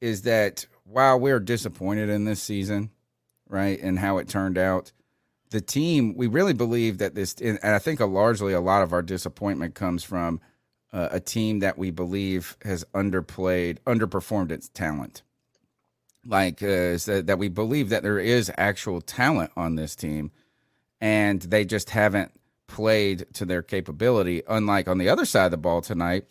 is 0.00 0.22
that 0.22 0.66
while 0.84 1.20
we're 1.20 1.40
disappointed 1.40 2.08
in 2.08 2.24
this 2.24 2.42
season, 2.42 2.90
right, 3.48 3.78
and 3.78 3.98
how 3.98 4.16
it 4.16 4.28
turned 4.28 4.56
out, 4.56 4.92
the 5.50 5.60
team, 5.60 6.16
we 6.16 6.26
really 6.26 6.54
believe 6.54 6.96
that 6.98 7.14
this, 7.14 7.34
and 7.34 7.58
I 7.62 7.78
think 7.78 8.00
a 8.00 8.06
largely 8.06 8.54
a 8.54 8.62
lot 8.62 8.82
of 8.82 8.94
our 8.94 9.02
disappointment 9.02 9.74
comes 9.74 10.02
from 10.02 10.40
uh, 10.92 11.08
a 11.10 11.20
team 11.20 11.60
that 11.60 11.78
we 11.78 11.90
believe 11.90 12.56
has 12.62 12.84
underplayed, 12.94 13.78
underperformed 13.86 14.50
its 14.50 14.68
talent. 14.68 15.22
Like 16.24 16.62
uh, 16.62 16.96
that 17.06 17.36
we 17.38 17.48
believe 17.48 17.88
that 17.88 18.02
there 18.02 18.18
is 18.18 18.52
actual 18.56 19.00
talent 19.00 19.50
on 19.56 19.74
this 19.74 19.96
team, 19.96 20.30
and 21.00 21.40
they 21.42 21.64
just 21.64 21.90
haven't 21.90 22.32
played 22.68 23.26
to 23.34 23.44
their 23.44 23.62
capability. 23.62 24.42
Unlike 24.48 24.88
on 24.88 24.98
the 24.98 25.08
other 25.08 25.24
side 25.24 25.46
of 25.46 25.50
the 25.50 25.56
ball 25.56 25.80
tonight, 25.80 26.26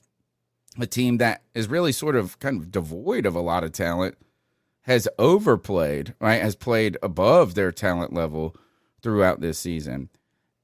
a 0.79 0.87
team 0.87 1.17
that 1.17 1.43
is 1.53 1.67
really 1.67 1.91
sort 1.91 2.15
of 2.15 2.39
kind 2.39 2.61
of 2.61 2.71
devoid 2.71 3.25
of 3.25 3.35
a 3.35 3.41
lot 3.41 3.63
of 3.63 3.73
talent 3.73 4.17
has 4.83 5.07
overplayed, 5.19 6.13
right? 6.19 6.41
Has 6.41 6.55
played 6.55 6.97
above 7.03 7.53
their 7.53 7.71
talent 7.71 8.13
level 8.13 8.55
throughout 9.01 9.41
this 9.41 9.59
season. 9.59 10.09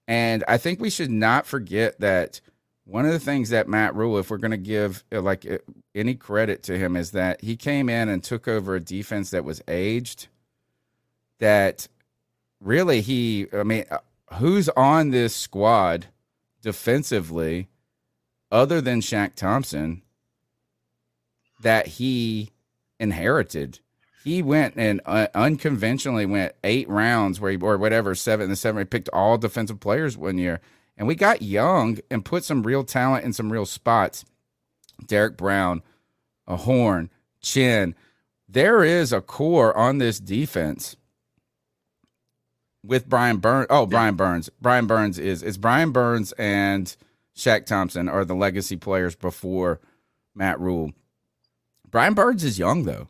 And 0.07 0.43
I 0.47 0.57
think 0.57 0.79
we 0.79 0.89
should 0.89 1.11
not 1.11 1.45
forget 1.45 1.99
that 1.99 2.39
one 2.87 3.05
of 3.05 3.11
the 3.11 3.19
things 3.19 3.49
that 3.49 3.67
Matt 3.67 3.95
Rhule, 3.95 4.17
if 4.17 4.31
we're 4.31 4.37
going 4.37 4.51
to 4.51 4.57
give 4.57 5.03
uh, 5.11 5.21
like 5.21 5.45
uh, 5.45 5.57
any 5.93 6.15
credit 6.15 6.63
to 6.63 6.77
him, 6.77 6.95
is 6.95 7.11
that 7.11 7.41
he 7.41 7.57
came 7.57 7.89
in 7.89 8.07
and 8.07 8.23
took 8.23 8.47
over 8.47 8.75
a 8.75 8.79
defense 8.79 9.29
that 9.31 9.43
was 9.43 9.61
aged. 9.67 10.27
That 11.39 11.87
really 12.61 13.01
he, 13.01 13.47
I 13.53 13.63
mean, 13.63 13.83
uh, 13.91 13.99
who's 14.35 14.69
on 14.69 15.11
this 15.11 15.35
squad 15.35 16.07
defensively 16.61 17.67
other 18.51 18.79
than 18.79 19.01
Shaq 19.01 19.35
Thompson 19.35 20.01
that 21.61 21.87
he 21.87 22.51
inherited? 22.99 23.79
He 24.23 24.41
went 24.41 24.75
and 24.77 25.01
unconventionally 25.05 26.25
went 26.25 26.53
eight 26.63 26.89
rounds 26.89 27.39
where 27.39 27.51
he, 27.51 27.57
or 27.57 27.77
whatever, 27.77 28.15
seven 28.15 28.47
and 28.47 28.57
seven, 28.57 28.81
he 28.81 28.85
picked 28.85 29.09
all 29.09 29.37
defensive 29.37 29.79
players 29.79 30.17
one 30.17 30.37
year. 30.37 30.61
And 30.97 31.07
we 31.07 31.15
got 31.15 31.41
young 31.41 31.99
and 32.09 32.25
put 32.25 32.43
some 32.43 32.63
real 32.63 32.83
talent 32.83 33.23
in 33.23 33.33
some 33.33 33.51
real 33.51 33.65
spots. 33.65 34.25
Derrick 35.05 35.37
Brown, 35.37 35.83
a 36.47 36.57
horn, 36.57 37.11
Chinn. 37.39 37.93
There 38.49 38.83
is 38.83 39.13
a 39.13 39.21
core 39.21 39.77
on 39.77 39.99
this 39.99 40.19
defense 40.19 40.95
with 42.83 43.07
Brian 43.07 43.37
Burns. 43.37 43.67
Oh, 43.69 43.85
Brian 43.85 44.15
Burns. 44.15 44.49
Brian 44.59 44.87
Burns 44.87 45.19
is 45.19 45.43
it's 45.43 45.57
Brian 45.57 45.91
Burns 45.91 46.31
and 46.33 46.95
Shaq 47.35 47.65
Thompson 47.65 48.09
are 48.09 48.25
the 48.25 48.33
legacy 48.35 48.77
players 48.77 49.15
before 49.15 49.79
Matt 50.33 50.59
Rhule. 50.59 50.93
Brian 51.89 52.15
Burns 52.15 52.43
is 52.43 52.57
young 52.57 52.83
though. 52.83 53.09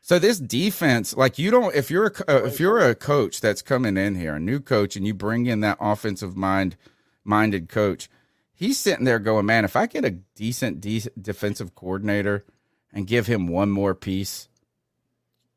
So 0.00 0.18
this 0.18 0.38
defense, 0.38 1.16
like 1.16 1.38
you 1.38 1.50
don't, 1.50 1.74
if 1.74 1.90
you're 1.90 2.12
a, 2.28 2.46
if 2.46 2.60
you're 2.60 2.78
a 2.78 2.94
coach 2.94 3.40
that's 3.40 3.62
coming 3.62 3.96
in 3.96 4.16
here, 4.16 4.34
a 4.34 4.40
new 4.40 4.60
coach, 4.60 4.96
and 4.96 5.06
you 5.06 5.14
bring 5.14 5.46
in 5.46 5.60
that 5.60 5.78
offensive 5.80 6.36
mind 6.36 6.76
minded 7.24 7.68
coach, 7.68 8.08
he's 8.52 8.78
sitting 8.78 9.04
there 9.04 9.18
going, 9.18 9.46
man, 9.46 9.64
if 9.64 9.76
I 9.76 9.86
get 9.86 10.04
a 10.04 10.10
decent, 10.10 10.80
defensive 10.80 11.74
coordinator 11.74 12.44
and 12.92 13.06
give 13.06 13.26
him 13.26 13.48
one 13.48 13.70
more 13.70 13.94
piece, 13.94 14.48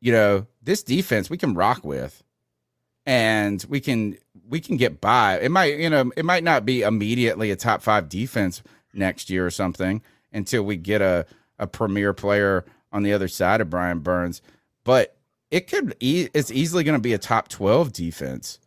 you 0.00 0.12
know, 0.12 0.46
this 0.62 0.82
defense 0.82 1.30
we 1.30 1.38
can 1.38 1.54
rock 1.54 1.84
with, 1.84 2.22
and 3.06 3.64
we 3.68 3.80
can 3.80 4.16
we 4.48 4.60
can 4.60 4.76
get 4.76 5.00
by. 5.00 5.38
It 5.38 5.50
might, 5.50 5.78
you 5.78 5.90
know, 5.90 6.10
it 6.16 6.24
might 6.24 6.44
not 6.44 6.64
be 6.64 6.82
immediately 6.82 7.50
a 7.50 7.56
top 7.56 7.82
five 7.82 8.08
defense 8.08 8.62
next 8.92 9.30
year 9.30 9.46
or 9.46 9.50
something 9.50 10.02
until 10.32 10.62
we 10.62 10.76
get 10.76 11.02
a 11.02 11.26
a 11.58 11.66
premier 11.66 12.12
player 12.12 12.64
on 12.92 13.02
the 13.02 13.12
other 13.12 13.28
side 13.28 13.60
of 13.60 13.70
Brian 13.70 13.98
Burns, 14.00 14.40
but 14.84 15.16
it 15.50 15.66
could 15.68 15.96
e- 16.00 16.28
it's 16.34 16.50
easily 16.50 16.84
going 16.84 16.96
to 16.96 17.02
be 17.02 17.12
a 17.12 17.18
top 17.18 17.48
12 17.48 17.92
defense 17.92 18.58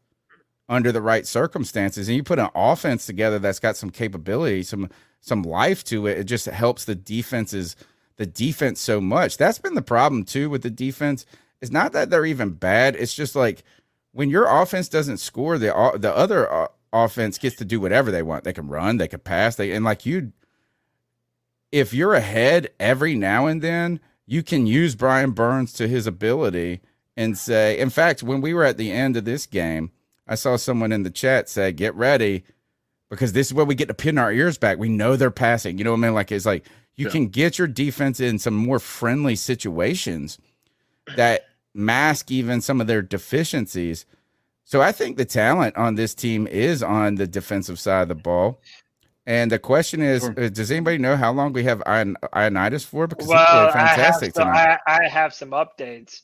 under 0.70 0.92
the 0.92 1.02
right 1.02 1.28
circumstances 1.28 2.08
and 2.08 2.16
you 2.16 2.24
put 2.24 2.40
an 2.40 2.50
offense 2.56 3.06
together 3.06 3.40
that's 3.40 3.60
got 3.60 3.78
some 3.78 3.90
capability, 3.90 4.64
some 4.64 4.90
some 5.20 5.44
life 5.44 5.84
to 5.84 6.08
it, 6.08 6.20
it 6.20 6.24
just 6.24 6.46
helps 6.46 6.86
the 6.86 6.96
defenses 6.96 7.76
the 8.18 8.26
defense 8.26 8.80
so 8.80 9.02
much. 9.02 9.38
That's 9.38 9.60
been 9.60 9.74
the 9.74 9.82
problem 9.82 10.26
too 10.26 10.50
with 10.50 10.64
the 10.64 10.70
defense. 10.70 11.26
It's 11.62 11.72
not 11.72 11.94
that 11.94 12.10
they're 12.10 12.26
even 12.26 12.52
bad, 12.52 12.96
it's 12.96 13.14
just 13.14 13.36
like 13.36 13.64
when 14.14 14.30
your 14.30 14.46
offense 14.46 14.90
doesn't 14.90 15.18
score, 15.18 15.58
the 15.58 15.98
the 15.98 16.16
other 16.16 16.52
uh, 16.52 16.68
offense 16.94 17.38
gets 17.38 17.56
to 17.58 17.66
do 17.66 17.80
whatever 17.80 18.12
they 18.12 18.24
want. 18.24 18.44
They 18.44 18.54
can 18.54 18.68
run, 18.68 18.98
they 18.98 19.08
can 19.08 19.20
pass, 19.20 19.56
they 19.56 19.72
and 19.72 19.86
like 19.86 20.06
you 20.06 20.32
if 21.72 21.94
you're 21.94 22.14
ahead 22.14 22.70
every 22.80 23.16
now 23.16 23.46
and 23.46 23.62
then, 23.62 24.00
you 24.26 24.44
can 24.44 24.68
use 24.68 24.96
Brian 24.96 25.32
Burns 25.32 25.74
to 25.74 25.88
his 25.88 26.06
ability 26.06 26.82
and 27.18 27.38
say, 27.38 27.78
in 27.78 27.90
fact, 27.90 28.24
when 28.24 28.42
we 28.42 28.54
were 28.54 28.64
at 28.64 28.78
the 28.78 28.92
end 28.92 29.18
of 29.18 29.26
this 29.26 29.46
game, 29.46 29.92
I 30.32 30.36
saw 30.36 30.56
someone 30.56 30.94
in 30.94 31.04
the 31.04 31.10
chat 31.12 31.50
say, 31.50 31.74
get 31.74 31.94
ready 31.94 32.46
because 33.10 33.34
this 33.34 33.48
is 33.48 33.54
where 33.54 33.66
we 33.66 33.76
get 33.76 33.90
to 33.90 33.94
pin 33.94 34.18
our 34.18 34.32
ears 34.32 34.58
back. 34.58 34.78
We 34.78 34.88
know 34.88 35.18
they're 35.18 35.30
passing. 35.30 35.78
You 35.78 35.84
know 35.84 35.92
what 35.92 35.98
I 35.98 36.02
mean? 36.02 36.14
Like, 36.14 36.32
it's 36.32 36.46
like 36.46 36.66
you 36.96 37.08
Yeah. 37.08 37.12
can 37.12 37.28
get 37.28 37.60
your 37.60 37.68
defense 37.68 38.22
in 38.22 38.40
some 38.40 38.54
more 38.56 38.80
friendly 38.80 39.36
situations 39.36 40.40
that 41.18 41.42
mask 41.74 42.32
even 42.32 42.62
some 42.62 42.80
of 42.80 42.88
their 42.88 43.02
deficiencies. 43.02 44.06
So 44.64 44.82
I 44.82 44.94
think 44.94 45.18
the 45.18 45.26
talent 45.26 45.76
on 45.76 45.96
this 45.96 46.16
team 46.16 46.48
is 46.48 46.82
on 46.82 47.16
the 47.16 47.28
defensive 47.28 47.78
side 47.78 48.04
of 48.04 48.08
the 48.08 48.16
ball. 48.16 48.62
And 49.26 49.52
the 49.52 49.60
question 49.60 50.02
is, 50.02 50.24
uh, 50.24 50.50
does 50.52 50.72
anybody 50.72 50.98
know 50.98 51.18
how 51.18 51.34
long 51.34 51.52
we 51.52 51.64
have 51.66 51.84
Ion- 51.86 52.16
Ioannidis 52.34 52.86
for? 52.86 53.06
Because 53.06 53.26
he 53.26 53.30
Well, 53.34 53.46
played 53.46 53.68
I 53.76 53.88
have, 53.88 53.96
fantastic 53.98 54.34
some, 54.34 54.48
tonight. 54.48 54.80
I, 54.88 55.00
I 55.06 55.08
have 55.10 55.34
some 55.34 55.50
updates 55.52 56.22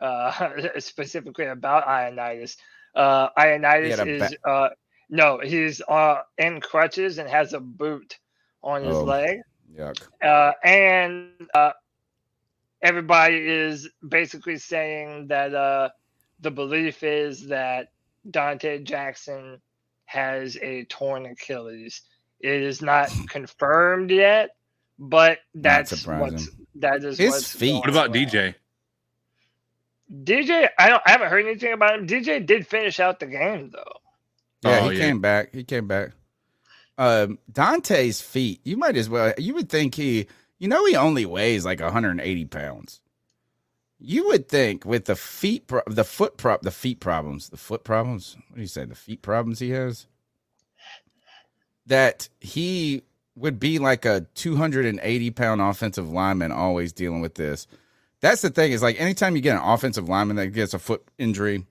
uh, 0.00 0.50
specifically 0.78 1.46
about 1.46 1.86
Ioannidis. 1.86 2.56
Uh, 2.98 3.28
Ioannidis 3.38 3.96
had 3.98 4.08
is 4.08 4.34
ba- 4.42 4.50
uh, 4.50 4.68
no, 5.08 5.38
he's 5.42 5.80
uh, 5.88 6.22
in 6.36 6.60
crutches 6.60 7.18
and 7.18 7.28
has 7.28 7.52
a 7.54 7.60
boot 7.60 8.18
on 8.62 8.82
his 8.84 8.96
Oh. 8.96 9.04
leg, 9.04 9.38
Yuck. 9.74 10.02
uh, 10.22 10.52
and 10.64 11.30
uh, 11.54 11.70
everybody 12.82 13.36
is 13.36 13.88
basically 14.06 14.58
saying 14.58 15.28
that 15.28 15.54
uh, 15.54 15.90
the 16.40 16.50
belief 16.50 17.02
is 17.02 17.46
that 17.48 17.88
Donte 18.30 18.84
Jackson 18.84 19.60
has 20.06 20.56
a 20.56 20.84
torn 20.84 21.26
Achilles. 21.26 22.02
It 22.40 22.62
is 22.62 22.82
not 22.82 23.10
confirmed 23.28 24.10
yet, 24.10 24.50
but 24.98 25.38
that's 25.54 26.06
what's 26.06 26.50
that 26.76 27.04
is 27.04 27.18
His 27.18 27.30
what's 27.30 27.52
feet. 27.52 27.74
What 27.80 27.90
about 27.90 28.08
on. 28.08 28.14
DJ? 28.14 28.54
DJ, 30.12 30.68
I 30.78 30.88
don't, 30.88 31.02
I 31.06 31.10
haven't 31.10 31.28
heard 31.30 31.44
anything 31.46 31.72
about 31.72 31.98
him. 31.98 32.06
DJ 32.06 32.44
did 32.44 32.66
finish 32.66 33.00
out 33.00 33.20
the 33.20 33.26
game 33.26 33.70
though. 33.70 34.00
Yeah, 34.62 34.80
Oh, 34.82 34.88
he 34.90 34.98
yeah. 34.98 35.04
came 35.04 35.20
back. 35.20 35.54
He 35.54 35.64
came 35.64 35.86
back. 35.86 36.10
Um, 36.96 37.38
Donte's 37.50 38.20
feet. 38.20 38.60
You 38.64 38.76
might 38.76 38.96
as 38.96 39.08
well. 39.08 39.32
You 39.38 39.54
would 39.54 39.68
think 39.68 39.94
he. 39.94 40.26
You 40.58 40.68
know, 40.68 40.84
he 40.86 40.96
only 40.96 41.24
weighs 41.26 41.64
like 41.64 41.80
180 41.80 42.44
pounds. 42.46 43.00
You 44.00 44.26
would 44.28 44.48
think 44.48 44.84
with 44.84 45.04
the 45.06 45.16
feet, 45.16 45.66
pro- 45.68 45.82
the 45.86 46.04
foot 46.04 46.36
prop, 46.36 46.62
the 46.62 46.70
feet 46.72 47.00
problems, 47.00 47.48
the 47.50 47.56
foot 47.56 47.84
problems. 47.84 48.36
What 48.48 48.56
do 48.56 48.62
you 48.62 48.68
say? 48.68 48.84
The 48.84 48.94
feet 48.96 49.22
problems 49.22 49.58
he 49.60 49.70
has. 49.70 50.06
That 51.86 52.28
he 52.40 53.02
would 53.36 53.60
be 53.60 53.78
like 53.78 54.04
a 54.04 54.26
280 54.34 55.30
pound 55.30 55.60
offensive 55.60 56.10
lineman, 56.10 56.52
always 56.52 56.92
dealing 56.92 57.20
with 57.20 57.34
this. 57.36 57.66
That's 58.20 58.42
the 58.42 58.50
thing. 58.50 58.72
Is 58.72 58.82
like 58.82 59.00
anytime 59.00 59.36
you 59.36 59.42
get 59.42 59.56
an 59.56 59.62
offensive 59.62 60.08
lineman 60.08 60.36
that 60.36 60.48
gets 60.48 60.74
a 60.74 60.78
foot 60.78 61.02
injury, 61.18 61.64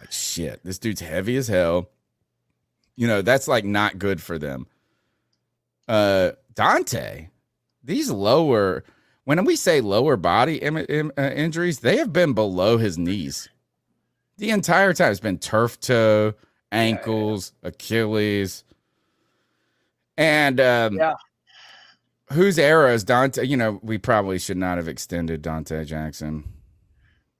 like 0.00 0.12
shit, 0.12 0.60
this 0.64 0.78
dude's 0.78 1.00
heavy 1.00 1.36
as 1.36 1.48
hell. 1.48 1.88
You 2.96 3.06
know, 3.06 3.22
that's 3.22 3.48
like 3.48 3.64
not 3.64 3.98
good 3.98 4.20
for 4.22 4.38
them. 4.38 4.66
Uh 5.88 6.32
Donte, 6.54 7.28
these 7.84 8.10
lower 8.10 8.84
when 9.24 9.44
we 9.44 9.56
say 9.56 9.80
lower 9.80 10.16
body 10.16 10.56
Im- 10.56 10.76
im- 10.88 11.12
uh, 11.18 11.22
injuries, 11.34 11.80
they 11.80 11.96
have 11.96 12.12
been 12.12 12.32
below 12.32 12.76
his 12.78 12.96
knees. 12.98 13.48
The 14.38 14.50
entire 14.50 14.92
time 14.92 15.10
it's 15.10 15.20
been 15.20 15.38
turf 15.38 15.80
toe, 15.80 16.34
ankles, 16.70 17.52
Achilles. 17.62 18.64
And 20.18 20.60
um 20.60 20.96
Yeah. 20.96 21.14
Whose 22.32 22.58
era 22.58 22.92
is 22.92 23.04
Donte? 23.04 23.46
You 23.46 23.56
know, 23.56 23.78
we 23.82 23.98
probably 23.98 24.38
should 24.38 24.56
not 24.56 24.78
have 24.78 24.88
extended 24.88 25.42
Donte 25.42 25.86
Jackson. 25.86 26.44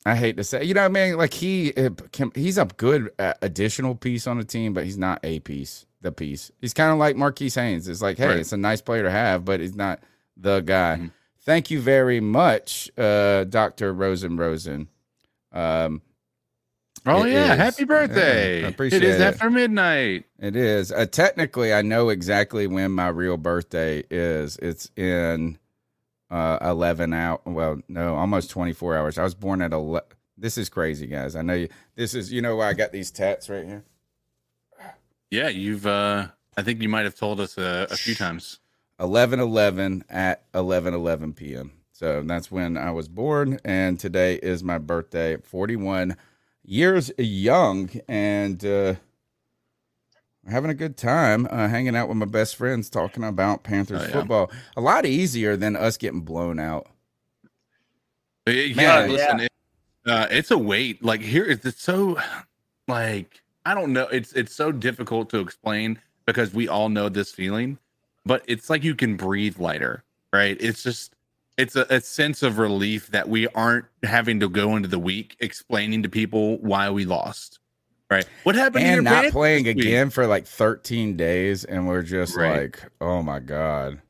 I 0.04 0.14
hate 0.14 0.36
to 0.36 0.44
say, 0.44 0.62
you 0.62 0.72
know, 0.74 0.82
what 0.82 0.86
I 0.96 1.06
mean, 1.06 1.16
like 1.16 1.34
he 1.34 1.72
can, 2.12 2.30
he's 2.36 2.58
a 2.58 2.66
good 2.66 3.10
uh, 3.18 3.34
additional 3.42 3.96
piece 3.96 4.28
on 4.28 4.38
the 4.38 4.44
team, 4.44 4.72
but 4.72 4.84
he's 4.84 4.98
not 4.98 5.18
a 5.24 5.40
piece. 5.40 5.84
The 6.02 6.12
piece. 6.12 6.52
He's 6.60 6.72
kind 6.74 6.92
of 6.92 6.98
like 6.98 7.16
Marquis 7.16 7.50
Haynes. 7.50 7.88
It's 7.88 8.02
like, 8.02 8.16
hey, 8.18 8.28
Right. 8.28 8.36
it's 8.36 8.52
a 8.52 8.56
nice 8.56 8.80
player 8.80 9.02
to 9.02 9.10
have, 9.10 9.44
but 9.44 9.58
he's 9.58 9.74
not 9.74 10.00
the 10.36 10.60
guy. 10.60 11.10
Thank 11.40 11.70
you 11.72 11.80
very 11.80 12.20
much, 12.20 12.88
uh, 12.96 13.42
Doctor 13.44 13.92
Rosen 13.92 14.36
Rosen. 14.36 14.86
Um, 15.52 16.02
Oh 17.06 17.24
it 17.24 17.32
yeah, 17.32 17.52
is- 17.52 17.58
happy 17.58 17.84
birthday! 17.84 18.64
I 18.64 18.68
appreciate 18.68 19.02
it 19.02 19.08
is 19.08 19.20
it. 19.20 19.22
after 19.22 19.50
midnight. 19.50 20.24
It 20.38 20.56
is. 20.56 20.90
Uh, 20.92 21.06
technically, 21.06 21.72
I 21.72 21.82
know 21.82 22.08
exactly 22.08 22.66
when 22.66 22.90
my 22.92 23.08
real 23.08 23.36
birthday 23.36 24.02
is. 24.10 24.56
It's 24.56 24.90
in 24.96 25.58
uh, 26.30 26.58
11 26.60 27.12
out. 27.14 27.46
Well, 27.46 27.80
no, 27.88 28.16
almost 28.16 28.50
24 28.50 28.96
hours. 28.96 29.18
I 29.18 29.22
was 29.22 29.34
born 29.34 29.62
at 29.62 29.72
11. 29.72 30.08
This 30.36 30.58
is 30.58 30.68
crazy, 30.68 31.06
guys. 31.06 31.36
I 31.36 31.42
know 31.42 31.54
you. 31.54 31.68
This 31.94 32.12
is, 32.14 32.32
you 32.32 32.42
know, 32.42 32.56
why 32.56 32.68
I 32.68 32.72
got 32.72 32.92
these 32.92 33.10
tats 33.10 33.48
right 33.48 33.64
here. 33.64 33.84
Yeah, 35.30 35.48
you've. 35.48 35.86
uh 35.86 36.28
I 36.58 36.62
think 36.62 36.80
you 36.80 36.88
might 36.88 37.04
have 37.04 37.14
told 37.14 37.38
us 37.40 37.58
uh, 37.58 37.86
a 37.90 37.96
few 37.96 38.14
times. 38.14 38.60
11 38.98 39.40
11 39.40 40.04
at 40.08 40.44
11 40.54 40.94
11 40.94 41.34
p.m. 41.34 41.72
So 41.92 42.22
that's 42.22 42.50
when 42.50 42.76
I 42.78 42.90
was 42.92 43.08
born. 43.08 43.58
And 43.64 44.00
today 44.00 44.36
is 44.36 44.64
my 44.64 44.78
birthday, 44.78 45.36
41 45.36 46.16
years 46.66 47.10
young. 47.18 47.90
And 48.08 48.64
uh, 48.64 48.94
having 50.48 50.70
a 50.70 50.74
good 50.74 50.96
time 50.96 51.46
uh, 51.50 51.68
hanging 51.68 51.96
out 51.96 52.08
with 52.08 52.16
my 52.16 52.26
best 52.26 52.56
friends 52.56 52.90
talking 52.90 53.24
about 53.24 53.62
Panthers 53.64 54.02
Oh, 54.02 54.04
yeah. 54.04 54.12
football. 54.12 54.50
A 54.76 54.80
lot 54.80 55.06
easier 55.06 55.56
than 55.56 55.76
us 55.76 55.96
getting 55.96 56.20
blown 56.20 56.58
out. 56.58 56.86
Uh, 58.46 58.52
Yeah, 58.52 58.76
Man, 58.76 59.10
listen, 59.10 59.40
It, 59.40 59.52
uh, 60.06 60.26
it's 60.30 60.50
a 60.50 60.58
weight. 60.58 61.02
Like 61.04 61.20
here, 61.20 61.44
it's 61.44 61.80
so 61.82 62.18
like 62.86 63.42
I 63.64 63.74
don't 63.74 63.92
know. 63.92 64.06
It's 64.08 64.32
it's 64.34 64.54
so 64.54 64.70
difficult 64.70 65.30
to 65.30 65.40
explain 65.40 65.98
because 66.26 66.54
we 66.54 66.68
all 66.68 66.88
know 66.88 67.08
this 67.08 67.32
feeling, 67.32 67.78
but 68.24 68.44
it's 68.46 68.70
like 68.70 68.84
you 68.84 68.94
can 68.94 69.16
breathe 69.16 69.58
lighter, 69.58 70.04
right? 70.32 70.56
It's 70.60 70.84
just 70.84 71.15
it's 71.56 71.76
a, 71.76 71.86
a 71.88 72.00
sense 72.00 72.42
of 72.42 72.58
relief 72.58 73.08
that 73.08 73.28
we 73.28 73.48
aren't 73.48 73.86
having 74.02 74.40
to 74.40 74.48
go 74.48 74.76
into 74.76 74.88
the 74.88 74.98
week 74.98 75.36
explaining 75.40 76.02
to 76.02 76.08
people 76.08 76.58
why 76.58 76.90
we 76.90 77.04
lost. 77.04 77.60
Right? 78.10 78.26
What 78.44 78.54
happened? 78.54 78.84
to 78.84 78.88
your 78.88 78.96
And 78.98 79.04
not 79.04 79.32
playing 79.32 79.66
again 79.66 80.10
for 80.10 80.26
like 80.26 80.46
13 80.46 81.16
days. 81.16 81.64
And 81.64 81.88
we're 81.88 82.02
just 82.02 82.36
Right. 82.36 82.62
like, 82.62 82.82
oh 83.00 83.22
my 83.22 83.40
God. 83.40 84.00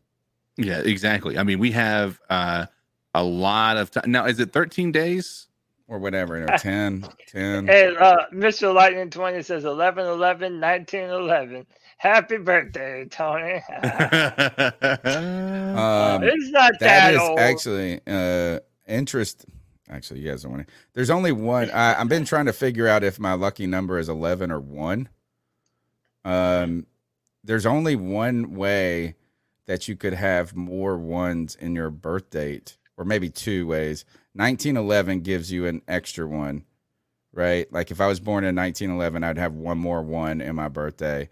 Yeah, 0.59 0.81
exactly. 0.81 1.39
I 1.39 1.45
mean, 1.45 1.59
we 1.59 1.71
have 1.73 2.21
uh, 2.29 2.67
a 3.15 3.23
lot 3.23 3.77
of 3.77 3.91
time 3.91 4.11
now. 4.11 4.27
Is 4.27 4.41
it 4.41 4.53
13 4.53 4.93
days 4.93 5.47
or 5.87 5.99
whatever? 5.99 6.39
You 6.39 6.47
know, 6.47 6.57
10, 6.59 7.07
10. 7.29 7.67
Hey, 7.67 7.95
uh, 7.97 8.27
Mr. 8.33 8.75
Lightning 8.75 9.09
20 9.11 9.43
says 9.43 9.65
11 9.65 10.05
11 10.07 10.61
19 10.61 11.01
11. 11.11 11.67
Happy 11.97 12.39
birthday, 12.39 13.07
Tony. 13.11 13.63
Um, 15.75 16.23
It's 16.23 16.51
not 16.51 16.79
that 16.81 16.81
that 16.81 17.15
is 17.15 17.21
old. 17.21 17.39
actually 17.39 18.01
uh 18.07 18.61
interest. 18.87 19.45
Actually, 19.89 20.21
you 20.21 20.31
guys 20.31 20.43
don't 20.43 20.53
want 20.53 20.67
to. 20.67 20.73
There's 20.95 21.11
only 21.11 21.33
one. 21.33 21.71
I, 21.71 22.01
I've 22.01 22.09
been 22.09 22.25
trying 22.25 22.47
to 22.47 22.53
figure 22.53 22.89
out 22.89 23.05
if 23.05 23.21
my 23.21 23.35
lucky 23.35 23.67
number 23.67 23.99
is 23.99 24.09
11 24.09 24.51
or 24.51 24.59
one. 24.61 25.09
Um, 26.25 26.87
there's 27.45 27.67
only 27.67 27.95
one 27.95 28.55
way 28.55 29.15
that 29.67 29.87
you 29.89 29.97
could 29.97 30.15
have 30.15 30.57
more 30.57 30.97
ones 30.99 31.55
in 31.57 31.75
your 31.77 31.91
birth 31.91 32.31
date, 32.31 32.79
or 32.97 33.05
maybe 33.05 33.31
two 33.31 33.67
ways. 33.67 34.05
1911 34.35 35.21
gives 35.21 35.53
you 35.53 35.67
an 35.67 35.83
extra 35.89 36.27
one, 36.27 36.65
right? 37.33 37.73
Like 37.73 37.91
if 37.93 38.01
I 38.01 38.09
was 38.09 38.19
born 38.21 38.45
in 38.45 38.57
1911, 38.57 39.23
I'd 39.25 39.39
have 39.39 39.55
one 39.55 39.79
more 39.79 40.03
one 40.03 40.41
in 40.41 40.57
my 40.57 40.69
birthday. 40.69 41.29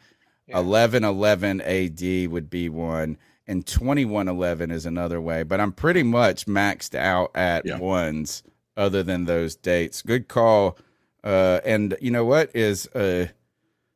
1111 0.47 1.61
AD 1.62 2.30
would 2.30 2.51
be 2.51 2.68
one, 2.68 3.16
and 3.47 3.66
2111 3.66 4.70
is 4.70 4.86
another 4.86 5.20
way. 5.20 5.42
But 5.42 5.61
I'm 5.61 5.72
pretty 5.72 6.03
much 6.03 6.47
maxed 6.47 6.95
out 6.95 7.30
at 7.34 7.64
ones 7.78 8.42
other 8.76 9.03
than 9.03 9.24
those 9.24 9.57
dates. 9.57 10.03
Good 10.03 10.28
call. 10.28 10.78
Uh, 11.22 11.61
and 11.64 11.97
you 12.01 12.11
know 12.11 12.24
what 12.24 12.55
is 12.55 12.86
uh, 12.88 13.28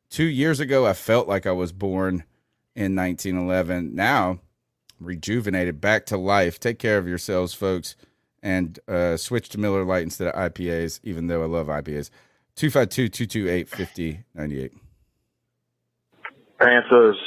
two 0.09 0.25
years 0.25 0.59
ago, 0.59 0.85
I 0.85 0.93
felt 0.93 1.27
like 1.27 1.45
I 1.45 1.51
was 1.51 1.71
born 1.71 2.23
in 2.75 2.95
1911. 2.95 3.93
Now, 3.93 4.39
rejuvenated, 4.99 5.79
back 5.79 6.05
to 6.07 6.17
life. 6.17 6.59
Take 6.59 6.79
care 6.79 6.97
of 6.97 7.07
yourselves, 7.07 7.53
folks, 7.53 7.95
and 8.41 8.79
uh, 8.87 9.17
switch 9.17 9.49
to 9.49 9.59
Miller 9.59 9.83
Lite 9.83 10.03
instead 10.03 10.29
of 10.29 10.53
IPAs, 10.53 10.99
even 11.03 11.27
though 11.27 11.43
I 11.43 11.45
love 11.45 11.67
IPAs. 11.67 12.09
252 12.55 13.09
228 13.27 13.69
5098. 13.69 14.73
Panthers, 16.59 17.17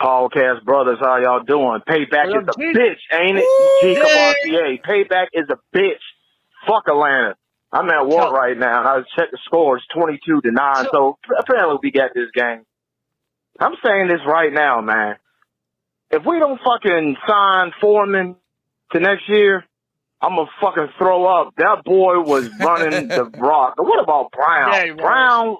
podcast 0.00 0.64
brothers, 0.64 0.98
how 1.00 1.16
y'all 1.18 1.42
doing? 1.42 1.80
Payback 1.88 2.28
is 2.28 2.48
a 2.48 2.58
bitch, 2.58 2.98
ain't 3.12 3.38
it? 3.38 3.44
G 3.82 3.94
Cavassier. 4.00 4.82
Payback 4.82 5.26
is 5.32 5.46
a 5.50 5.58
bitch. 5.76 6.02
Fuck 6.66 6.84
Atlanta. 6.88 7.36
I'm 7.72 7.88
at 7.90 8.06
war 8.06 8.32
right 8.32 8.56
now. 8.56 8.82
I 8.84 9.02
checked 9.16 9.32
the 9.32 9.38
scores, 9.46 9.82
22 9.94 10.42
to 10.42 10.50
9. 10.52 10.86
So 10.92 11.18
apparently 11.38 11.78
we 11.82 11.90
got 11.90 12.10
this 12.14 12.30
game. 12.34 12.62
I'm 13.58 13.74
saying 13.84 14.08
this 14.08 14.20
right 14.26 14.52
now, 14.52 14.80
man. 14.80 15.16
If 16.10 16.24
we 16.26 16.38
don't 16.38 16.60
fucking 16.62 17.16
sign 17.26 17.72
Foreman 17.80 18.36
to 18.92 19.00
next 19.00 19.28
year, 19.28 19.64
I'm 20.20 20.36
gonna 20.36 20.48
fucking 20.60 20.88
throw 20.98 21.26
up. 21.26 21.54
That 21.56 21.84
boy 21.84 22.20
was 22.20 22.48
running 22.60 23.08
the 23.08 23.24
rock. 23.38 23.74
What 23.78 24.02
about 24.02 24.30
Brown? 24.32 24.72
Yeah. 24.72 24.92
Brown 24.94 25.56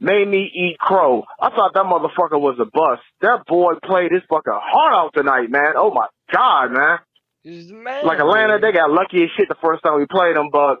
made 0.00 0.28
me 0.28 0.50
eat 0.54 0.78
crow. 0.78 1.24
I 1.40 1.50
thought 1.50 1.72
that 1.74 1.84
motherfucker 1.84 2.40
was 2.40 2.58
a 2.60 2.64
bust. 2.64 3.02
That 3.20 3.44
boy 3.46 3.74
played 3.84 4.12
his 4.12 4.22
fucking 4.28 4.52
heart 4.52 4.94
out 4.94 5.10
tonight, 5.14 5.50
man. 5.50 5.74
Oh 5.76 5.90
my 5.92 6.06
god, 6.32 6.72
man. 6.72 6.98
Man. 7.44 8.04
Like 8.04 8.18
Atlanta, 8.18 8.58
they 8.60 8.72
got 8.72 8.90
lucky 8.90 9.22
as 9.22 9.30
shit 9.36 9.48
the 9.48 9.56
first 9.62 9.82
time 9.82 9.98
we 9.98 10.06
played 10.06 10.34
them, 10.36 10.48
but 10.50 10.78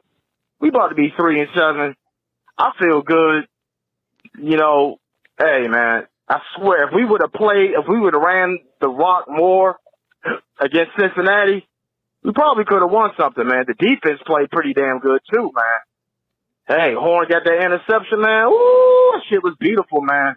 we 0.60 0.68
about 0.68 0.88
to 0.88 0.94
be 0.94 1.12
three 1.16 1.40
and 1.40 1.48
seven. 1.54 1.94
I 2.58 2.72
feel 2.80 3.02
good. 3.02 3.46
You 4.42 4.56
know, 4.56 4.96
hey 5.38 5.68
man, 5.68 6.06
I 6.28 6.40
swear 6.56 6.88
if 6.88 6.94
we 6.94 7.04
would 7.04 7.20
have 7.22 7.32
played, 7.32 7.70
if 7.78 7.86
we 7.88 8.00
would 8.00 8.14
have 8.14 8.22
ran 8.22 8.58
the 8.80 8.88
rock 8.88 9.26
more 9.28 9.76
against 10.60 10.92
Cincinnati, 10.98 11.66
we 12.24 12.32
probably 12.32 12.64
could 12.64 12.82
have 12.82 12.90
won 12.90 13.10
something, 13.16 13.46
man. 13.46 13.64
The 13.66 13.74
defense 13.74 14.20
played 14.26 14.50
pretty 14.50 14.74
damn 14.74 14.98
good 14.98 15.20
too, 15.32 15.52
man. 15.54 15.80
Hey, 16.68 16.94
Horn 16.94 17.28
got 17.28 17.44
that 17.44 17.62
interception, 17.62 18.20
man. 18.20 18.46
Ooh, 18.46 19.10
that 19.14 19.22
shit 19.28 19.42
was 19.42 19.54
beautiful, 19.60 20.00
man. 20.00 20.36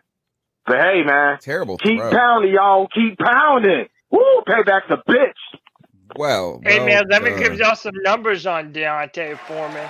But 0.66 0.78
hey, 0.78 1.04
man, 1.04 1.40
terrible. 1.40 1.78
Keep 1.78 2.00
throw. 2.00 2.12
pounding, 2.12 2.54
y'all. 2.54 2.88
Keep 2.94 3.18
pounding. 3.18 3.88
Woo, 4.12 4.42
payback's 4.48 4.90
a 4.90 4.98
bitch. 5.10 5.34
Well, 6.18 6.60
Hey 6.64 6.78
well 6.78 6.86
man, 6.86 7.04
let 7.10 7.24
me 7.24 7.32
give 7.38 7.56
y'all 7.56 7.76
some 7.76 7.96
numbers 8.04 8.46
on 8.46 8.72
D'Onta 8.72 9.38
Foreman. 9.40 9.90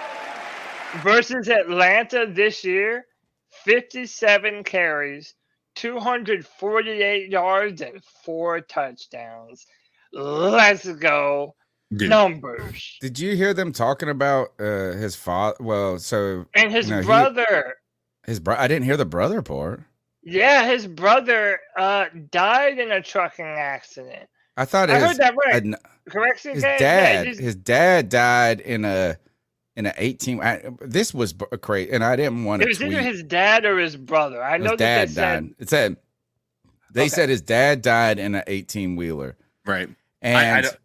Versus 1.03 1.49
Atlanta 1.49 2.25
this 2.27 2.63
year, 2.63 3.05
57 3.63 4.63
carries, 4.63 5.33
248 5.75 7.29
yards, 7.29 7.81
and 7.81 8.03
four 8.23 8.61
touchdowns. 8.61 9.65
Let's 10.13 10.87
go. 10.87 11.55
Numbers. 11.91 12.97
Did 13.01 13.19
you 13.19 13.35
hear 13.35 13.53
them 13.53 13.71
talking 13.71 14.09
about 14.09 14.49
uh, 14.59 14.91
his 14.93 15.15
father? 15.15 15.57
Well, 15.59 15.99
so 15.99 16.45
And 16.55 16.71
his 16.71 16.87
you 16.89 16.95
know, 16.95 17.01
he- 17.01 17.05
brother. 17.07 17.75
his 18.25 18.39
bro. 18.39 18.55
I 18.57 18.67
didn't 18.67 18.85
hear 18.85 18.97
the 18.97 19.05
brother 19.05 19.41
part. 19.41 19.83
Yeah, 20.21 20.67
his 20.67 20.85
brother 20.85 21.59
uh 21.77 22.05
died 22.31 22.77
in 22.77 22.91
a 22.91 23.01
trucking 23.01 23.45
accident. 23.45 24.29
I 24.57 24.65
thought 24.65 24.89
I 24.89 24.95
his, 24.99 25.03
heard 25.03 25.17
that 25.17 25.35
right. 25.45 25.53
had 25.53 25.65
n- 25.65 25.75
Correction, 26.09 26.53
his 26.55 26.63
Ken? 26.63 26.77
Yeah, 26.79 27.13
dad. 27.23 27.25
just- 27.27 27.39
his 27.39 27.55
dad 27.55 28.09
died 28.09 28.59
in 28.59 28.83
a 28.85 29.17
in 29.77 29.85
a 29.85 29.93
eighteen. 29.97 30.41
I, 30.41 30.61
this 30.81 31.13
was 31.13 31.33
crazy, 31.61 31.91
and 31.91 32.03
I 32.03 32.17
didn't 32.17 32.43
want 32.43 32.61
to 32.61 32.65
it 32.65 32.69
was 32.69 32.77
tweet. 32.79 32.91
either 32.91 33.01
his 33.01 33.23
dad 33.23 33.63
or 33.65 33.79
his 33.79 33.95
brother. 33.95 34.43
I 34.43 34.57
know 34.57 34.71
his 34.71 34.79
that 34.79 35.07
dad 35.07 35.07
they 35.09 35.13
said 35.13 35.43
died. 35.43 35.55
It 35.59 35.69
said 35.69 35.97
they 36.91 37.07
said 37.07 37.29
his 37.29 37.41
dad 37.41 37.81
died 37.81 38.19
in 38.19 38.35
an 38.35 38.43
eighteen 38.47 38.97
wheeler. 38.97 39.37
Right. 39.65 39.87
And 40.21 40.37
I, 40.37 40.57
I 40.57 40.61
don't- 40.61 40.77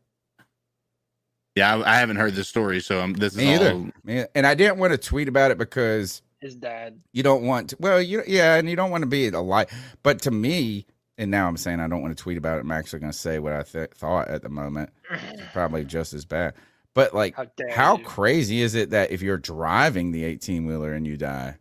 yeah, 1.55 1.75
I, 1.77 1.95
I 1.95 1.97
haven't 1.97 2.17
heard 2.17 2.35
this 2.35 2.49
story, 2.49 2.81
so 2.81 3.01
um, 3.01 3.13
this 3.15 3.33
is 3.35 3.39
me 3.39 3.55
either. 3.55 3.73
all. 3.73 3.89
Me- 4.05 4.25
and 4.35 4.47
I 4.47 4.55
didn't 4.55 4.79
want 4.79 4.93
to 4.93 4.99
tweet 4.99 5.29
about 5.29 5.51
it 5.51 5.59
because 5.59 6.23
his 6.41 6.55
dad. 6.57 7.01
you 7.13 7.23
don't 7.23 7.43
want 7.45 7.71
to 7.71 7.77
well 7.81 8.03
you 8.03 8.23
yeah 8.27 8.57
and 8.57 8.69
you 8.69 8.77
don't 8.77 8.91
want 8.91 9.01
to 9.03 9.07
be 9.07 9.29
a 9.29 9.41
lie 9.41 9.65
but 10.03 10.21
to 10.21 10.31
me 10.31 10.85
and 11.17 11.31
now 11.31 11.49
i'm 11.49 11.57
saying 11.57 11.81
i 11.81 11.89
don't 11.89 12.03
want 12.03 12.15
to 12.15 12.23
tweet 12.23 12.37
about 12.37 12.59
it 12.59 12.61
i'm 12.61 12.71
actually 12.71 12.99
going 12.99 13.11
to 13.11 13.17
say 13.19 13.39
what 13.39 13.55
i 13.55 13.63
th- 13.63 13.93
thought 13.95 14.29
at 14.29 14.43
the 14.43 14.51
moment 14.51 14.91
It's 15.11 15.43
probably 15.55 15.85
just 15.87 16.13
as 16.13 16.27
bad 16.27 16.53
but 16.93 17.15
like 17.15 17.35
How 17.35 17.47
dare 17.57 17.71
how 17.71 17.97
you. 17.97 18.05
crazy 18.05 18.61
is 18.61 18.75
it 18.75 18.91
that 18.91 19.11
if 19.11 19.23
you're 19.23 19.39
driving 19.39 20.11
the 20.13 20.23
18 20.23 20.67
wheeler 20.67 20.93
and 20.93 21.07
you 21.07 21.17
die 21.17 21.57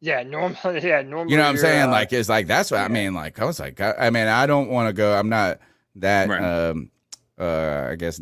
Yeah, 0.00 0.22
normally 0.22 0.80
yeah, 0.88 1.02
normally 1.02 1.32
you 1.32 1.36
know 1.36 1.42
what 1.42 1.48
i'm 1.50 1.54
you're, 1.56 1.64
saying 1.64 1.82
uh, 1.88 1.90
like 1.90 2.12
it's 2.14 2.30
like 2.30 2.46
that's 2.46 2.70
what 2.70 2.80
i 2.80 2.88
mean 2.88 3.12
like 3.12 3.38
i 3.40 3.44
was 3.44 3.60
like 3.60 3.78
i, 3.82 3.92
I 3.98 4.08
mean 4.10 4.26
i 4.28 4.46
don't 4.46 4.70
want 4.70 4.88
to 4.88 4.94
go 4.94 5.12
i'm 5.14 5.28
not 5.28 5.58
that 5.96 6.30
um 6.30 6.90
uh 7.38 7.88
i 7.90 7.94
guess 7.94 8.20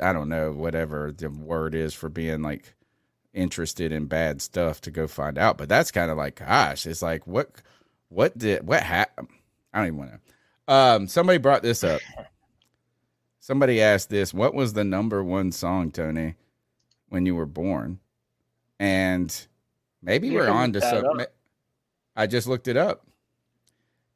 i 0.00 0.12
don't 0.12 0.28
know 0.28 0.52
whatever 0.52 1.12
the 1.12 1.28
word 1.30 1.74
is 1.74 1.94
for 1.94 2.08
being 2.08 2.42
like 2.42 2.74
interested 3.34 3.92
in 3.92 4.06
bad 4.06 4.42
stuff 4.42 4.80
to 4.82 4.90
go 4.90 5.06
find 5.06 5.38
out. 5.38 5.58
But 5.58 5.68
that's 5.68 5.90
kind 5.90 6.10
of 6.10 6.16
like, 6.16 6.36
gosh, 6.36 6.86
it's 6.86 7.02
like 7.02 7.26
what 7.26 7.50
what 8.08 8.36
did 8.36 8.66
what 8.66 8.82
happened? 8.82 9.28
I 9.72 9.78
don't 9.78 9.86
even 9.88 9.98
want 9.98 10.10
to. 10.12 10.72
Um, 10.72 11.06
somebody 11.08 11.38
brought 11.38 11.62
this 11.62 11.82
up. 11.82 12.00
Somebody 13.40 13.80
asked 13.80 14.10
this: 14.10 14.32
What 14.32 14.54
was 14.54 14.72
the 14.72 14.84
number 14.84 15.24
one 15.24 15.52
song, 15.52 15.90
Tony, 15.90 16.34
when 17.08 17.26
you 17.26 17.34
were 17.34 17.46
born? 17.46 17.98
And 18.78 19.34
maybe 20.02 20.28
You 20.28 20.34
we're 20.34 20.48
on 20.48 20.72
to 20.74 20.80
something. 20.80 21.26
I 22.14 22.26
just 22.26 22.46
looked 22.46 22.68
it 22.68 22.76
up, 22.76 23.06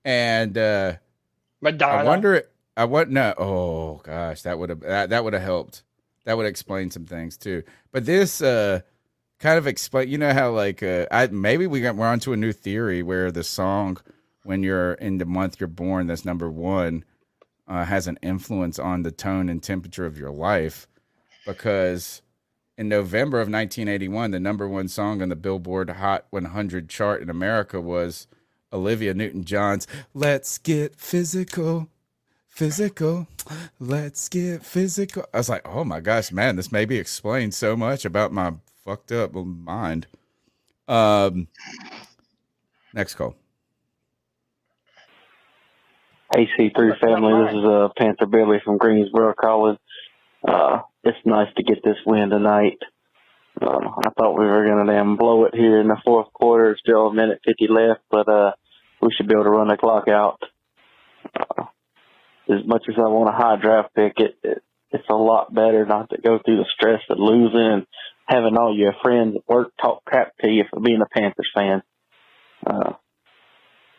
and 0.05 0.57
uh, 0.57 0.95
Madonna. 1.61 2.03
I 2.03 2.05
wonder. 2.05 2.49
I 2.77 2.85
what? 2.85 3.11
No. 3.11 3.35
Oh 3.39 4.01
gosh, 4.05 4.43
that 4.43 4.59
would 4.59 4.70
have 4.70 4.81
that, 4.81 5.11
that 5.11 5.24
would 5.24 5.32
have 5.32 5.43
helped. 5.43 5.82
That 6.24 6.36
would 6.36 6.47
explain 6.47 6.90
some 6.90 7.07
things 7.07 7.36
too. 7.36 7.62
But 7.93 8.05
this 8.05 8.43
uh 8.43 8.81
kind 9.39 9.59
of 9.59 9.66
explain. 9.66 10.09
You 10.09 10.19
know 10.19 10.32
how 10.32 10.51
like 10.51 10.82
uh, 10.82 11.07
I 11.11 11.27
maybe 11.28 11.66
we 11.66 11.81
got 11.81 11.97
we're 11.97 12.07
onto 12.07 12.32
a 12.32 12.36
new 12.36 12.53
theory 12.53 13.03
where 13.03 13.31
the 13.31 13.44
song 13.44 13.98
when 14.44 14.62
you're 14.62 14.94
in 14.94 15.19
the 15.19 15.27
month 15.27 15.59
you're 15.61 15.66
born 15.66 16.07
that's 16.07 16.24
number 16.24 16.48
one 16.51 17.05
uh, 17.66 17.85
has 17.85 18.07
an 18.07 18.19
influence 18.23 18.78
on 18.78 19.03
the 19.03 19.11
tone 19.11 19.48
and 19.48 19.62
temperature 19.62 20.07
of 20.07 20.16
your 20.16 20.31
life 20.31 20.86
because 21.44 22.23
in 22.78 22.89
November 22.89 23.39
of 23.39 23.48
1981 23.48 24.31
the 24.31 24.40
number 24.40 24.69
one 24.69 24.86
song 24.89 25.20
on 25.20 25.28
the 25.28 25.36
Billboard 25.36 25.90
Hot 25.90 26.27
100 26.31 26.89
chart 26.89 27.23
in 27.23 27.28
America 27.28 27.81
was 27.81 28.28
Olivia 28.73 29.15
Newton-John's 29.15 29.86
"Let's 30.15 30.59
Get 30.59 30.97
Physical." 30.97 31.89
Physical. 32.57 33.28
Let's 33.78 34.31
get 34.31 34.65
physical. 34.65 35.27
I 35.33 35.39
was 35.39 35.49
like, 35.51 35.69
oh 35.69 35.85
my 35.85 36.01
gosh, 36.01 36.33
man, 36.33 36.57
this 36.57 36.73
maybe 36.73 36.97
explains 36.97 37.55
so 37.55 37.77
much 37.77 38.07
about 38.07 38.33
my 38.33 38.55
fucked 38.83 39.12
up 39.12 39.35
mind. 39.35 40.07
Um, 40.89 41.49
next 42.95 43.15
call. 43.15 43.35
AC3 46.35 46.99
family, 46.99 47.45
this 47.45 47.55
is 47.55 47.65
uh, 47.65 47.89
Panther 47.97 48.27
Billy 48.27 48.59
from 48.65 48.78
Greensboro 48.78 49.35
calling. 49.35 49.77
Uh, 50.47 50.81
it's 51.05 51.19
nice 51.27 51.49
to 51.57 51.62
get 51.62 51.85
this 51.85 51.97
win 52.07 52.31
tonight. 52.31 52.78
Uh, 53.61 53.81
I 54.05 54.11
thought 54.19 54.39
we 54.39 54.47
were 54.47 54.65
going 54.65 54.85
to 54.85 54.93
damn 54.93 55.16
blow 55.16 55.45
it 55.45 55.55
here 55.55 55.81
in 55.81 55.89
the 55.89 55.97
fourth 56.05 56.33
quarter. 56.33 56.77
Still 56.81 57.09
a 57.09 57.15
minute 57.15 57.41
50 57.47 57.69
left, 57.69 58.01
but 58.11 58.28
uh, 58.28 58.53
we 59.03 59.11
should 59.15 59.28
be 59.28 59.35
able 59.35 59.45
to 59.45 59.51
run 59.51 59.69
the 59.69 59.77
clock 59.77 60.09
out. 60.09 60.41
Uh, 61.39 61.65
as 62.48 62.66
much 62.66 62.85
as 62.89 62.94
I 62.98 63.09
want 63.09 63.28
a 63.28 63.32
high 63.32 63.56
draft 63.56 63.94
pick, 63.94 64.14
it, 64.18 64.36
it 64.43 64.62
it's 64.90 65.09
a 65.10 65.14
lot 65.14 65.52
better 65.52 65.85
not 65.85 66.10
to 66.10 66.18
go 66.18 66.39
through 66.44 66.59
the 66.59 66.66
stress 66.74 67.01
of 67.10 67.18
losing 67.18 67.60
and 67.60 67.86
having 68.27 68.56
all 68.56 68.77
your 68.77 68.94
friends 69.02 69.36
at 69.36 69.48
work 69.48 69.73
talk 69.81 70.05
crap 70.05 70.36
to 70.39 70.48
you 70.48 70.64
for 70.70 70.81
being 70.81 71.01
a 71.02 71.06
Panthers 71.06 71.51
fan. 71.55 71.82
Uh, 72.64 72.93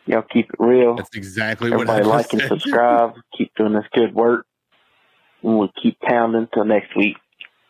y'all 0.06 0.22
keep 0.22 0.48
it 0.50 0.56
real. 0.58 0.96
That's 0.96 1.14
exactly 1.14 1.70
what 1.70 1.88
I 1.88 2.00
like 2.00 2.32
and 2.32 2.42
said. 2.42 2.48
subscribe. 2.48 3.14
keep 3.36 3.52
doing 3.56 3.74
this 3.74 3.84
good 3.92 4.14
work. 4.14 4.46
And 5.42 5.58
we'll 5.58 5.72
keep 5.80 6.00
pounding 6.00 6.48
till 6.52 6.64
next 6.64 6.96
week. 6.96 7.16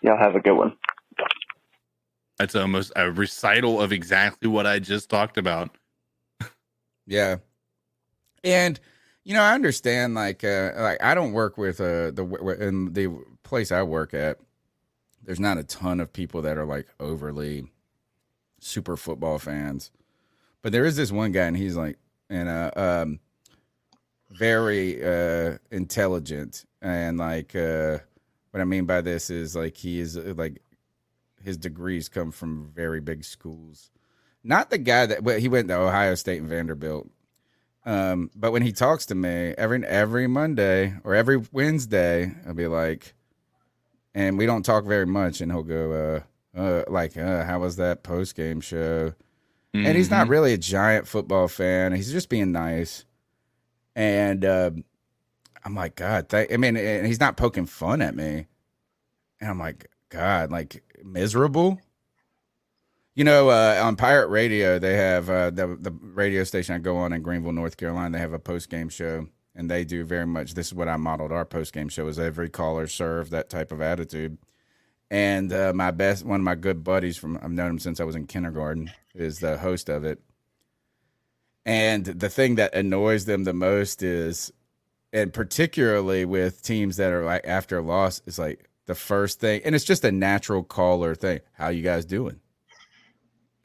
Y'all 0.00 0.18
have 0.18 0.36
a 0.36 0.40
good 0.40 0.56
one. 0.56 0.76
That's 2.38 2.54
almost 2.54 2.92
a 2.94 3.10
recital 3.10 3.80
of 3.80 3.92
exactly 3.92 4.48
what 4.48 4.64
I 4.64 4.78
just 4.78 5.10
talked 5.10 5.38
about. 5.38 5.76
Yeah. 7.06 7.36
And 8.44 8.78
you 9.28 9.34
know, 9.34 9.42
I 9.42 9.52
understand 9.52 10.14
like 10.14 10.42
uh 10.42 10.72
like 10.74 11.02
I 11.02 11.14
don't 11.14 11.34
work 11.34 11.58
with 11.58 11.82
uh 11.82 12.12
the 12.12 12.56
in 12.60 12.94
the 12.94 13.14
place 13.42 13.70
I 13.70 13.82
work 13.82 14.14
at 14.14 14.38
there's 15.22 15.38
not 15.38 15.58
a 15.58 15.64
ton 15.64 16.00
of 16.00 16.14
people 16.14 16.40
that 16.42 16.56
are 16.56 16.64
like 16.64 16.88
overly 16.98 17.66
super 18.58 18.96
football 18.96 19.38
fans. 19.38 19.90
But 20.62 20.72
there 20.72 20.86
is 20.86 20.96
this 20.96 21.12
one 21.12 21.32
guy 21.32 21.44
and 21.44 21.58
he's 21.58 21.76
like 21.76 21.98
and 22.30 22.48
uh 22.48 22.70
um 22.74 23.20
very 24.30 25.04
uh 25.04 25.58
intelligent 25.70 26.64
and 26.80 27.18
like 27.18 27.54
uh 27.54 27.98
what 28.52 28.62
I 28.62 28.64
mean 28.64 28.86
by 28.86 29.02
this 29.02 29.28
is 29.28 29.54
like 29.54 29.76
he 29.76 30.00
is 30.00 30.16
uh, 30.16 30.32
like 30.38 30.62
his 31.44 31.58
degrees 31.58 32.08
come 32.08 32.30
from 32.30 32.72
very 32.74 33.02
big 33.02 33.24
schools. 33.24 33.90
Not 34.42 34.70
the 34.70 34.78
guy 34.78 35.04
that 35.04 35.38
he 35.38 35.48
went 35.48 35.68
to 35.68 35.74
Ohio 35.74 36.14
State 36.14 36.40
and 36.40 36.48
Vanderbilt. 36.48 37.10
Um, 37.84 38.30
but 38.34 38.52
when 38.52 38.62
he 38.62 38.72
talks 38.72 39.06
to 39.06 39.14
me 39.14 39.54
every 39.56 39.84
every 39.86 40.26
Monday 40.26 40.94
or 41.04 41.14
every 41.14 41.38
Wednesday, 41.52 42.34
I'll 42.46 42.54
be 42.54 42.66
like, 42.66 43.14
and 44.14 44.36
we 44.36 44.46
don't 44.46 44.64
talk 44.64 44.84
very 44.84 45.06
much, 45.06 45.40
and 45.40 45.50
he'll 45.52 45.62
go, 45.62 46.22
uh, 46.54 46.58
uh 46.58 46.84
like, 46.88 47.16
uh, 47.16 47.44
how 47.44 47.60
was 47.60 47.76
that 47.76 48.02
post 48.02 48.34
game 48.34 48.60
show? 48.60 49.14
And 49.74 49.96
he's 49.96 50.10
not 50.10 50.26
Mhm. 50.26 50.30
really 50.30 50.52
a 50.54 50.58
giant 50.58 51.06
football 51.06 51.46
fan. 51.46 51.92
He's 51.92 52.10
just 52.10 52.28
being 52.28 52.52
nice. 52.52 53.04
And 53.94 54.44
um 54.44 54.84
I'm 55.64 55.74
like, 55.74 55.94
God, 55.96 56.28
th- 56.28 56.52
I 56.52 56.56
mean, 56.56 56.76
and 56.76 57.06
he's 57.06 57.20
not 57.20 57.36
poking 57.36 57.66
fun 57.66 58.00
at 58.00 58.14
me. 58.14 58.46
And 59.40 59.50
I'm 59.50 59.58
like, 59.58 59.90
God, 60.08 60.50
like 60.50 60.82
miserable. 61.04 61.80
You 63.18 63.24
know, 63.24 63.48
uh, 63.48 63.80
on 63.82 63.96
Pirate 63.96 64.28
Radio, 64.28 64.78
they 64.78 64.94
have 64.94 65.28
uh, 65.28 65.50
the 65.50 65.76
the 65.80 65.90
radio 65.90 66.44
station 66.44 66.76
I 66.76 66.78
go 66.78 66.98
on 66.98 67.12
in 67.12 67.20
Greenville, 67.20 67.50
North 67.50 67.76
Carolina. 67.76 68.16
They 68.16 68.20
have 68.20 68.32
a 68.32 68.38
post 68.38 68.70
game 68.70 68.88
show, 68.88 69.26
and 69.56 69.68
they 69.68 69.84
do 69.84 70.04
very 70.04 70.24
much. 70.24 70.54
This 70.54 70.68
is 70.68 70.74
what 70.74 70.86
I 70.86 70.96
modeled 70.98 71.32
our 71.32 71.44
post 71.44 71.72
game 71.72 71.88
show: 71.88 72.06
is 72.06 72.20
every 72.20 72.48
caller 72.48 72.86
served 72.86 73.32
that 73.32 73.50
type 73.50 73.72
of 73.72 73.80
attitude. 73.80 74.38
And 75.10 75.52
uh, 75.52 75.72
my 75.74 75.90
best, 75.90 76.24
one 76.24 76.38
of 76.38 76.44
my 76.44 76.54
good 76.54 76.84
buddies 76.84 77.16
from 77.16 77.36
I've 77.42 77.50
known 77.50 77.70
him 77.70 77.78
since 77.80 77.98
I 77.98 78.04
was 78.04 78.14
in 78.14 78.28
kindergarten, 78.28 78.92
is 79.16 79.40
the 79.40 79.58
host 79.58 79.88
of 79.88 80.04
it. 80.04 80.20
And 81.66 82.04
the 82.04 82.28
thing 82.28 82.54
that 82.54 82.72
annoys 82.72 83.24
them 83.24 83.42
the 83.42 83.52
most 83.52 84.00
is, 84.00 84.52
and 85.12 85.32
particularly 85.32 86.24
with 86.24 86.62
teams 86.62 86.98
that 86.98 87.12
are 87.12 87.24
like 87.24 87.44
after 87.44 87.78
a 87.78 87.82
loss, 87.82 88.22
is 88.26 88.38
like 88.38 88.70
the 88.86 88.94
first 88.94 89.40
thing, 89.40 89.60
and 89.64 89.74
it's 89.74 89.84
just 89.84 90.04
a 90.04 90.12
natural 90.12 90.62
caller 90.62 91.16
thing. 91.16 91.40
How 91.54 91.70
you 91.70 91.82
guys 91.82 92.04
doing? 92.04 92.38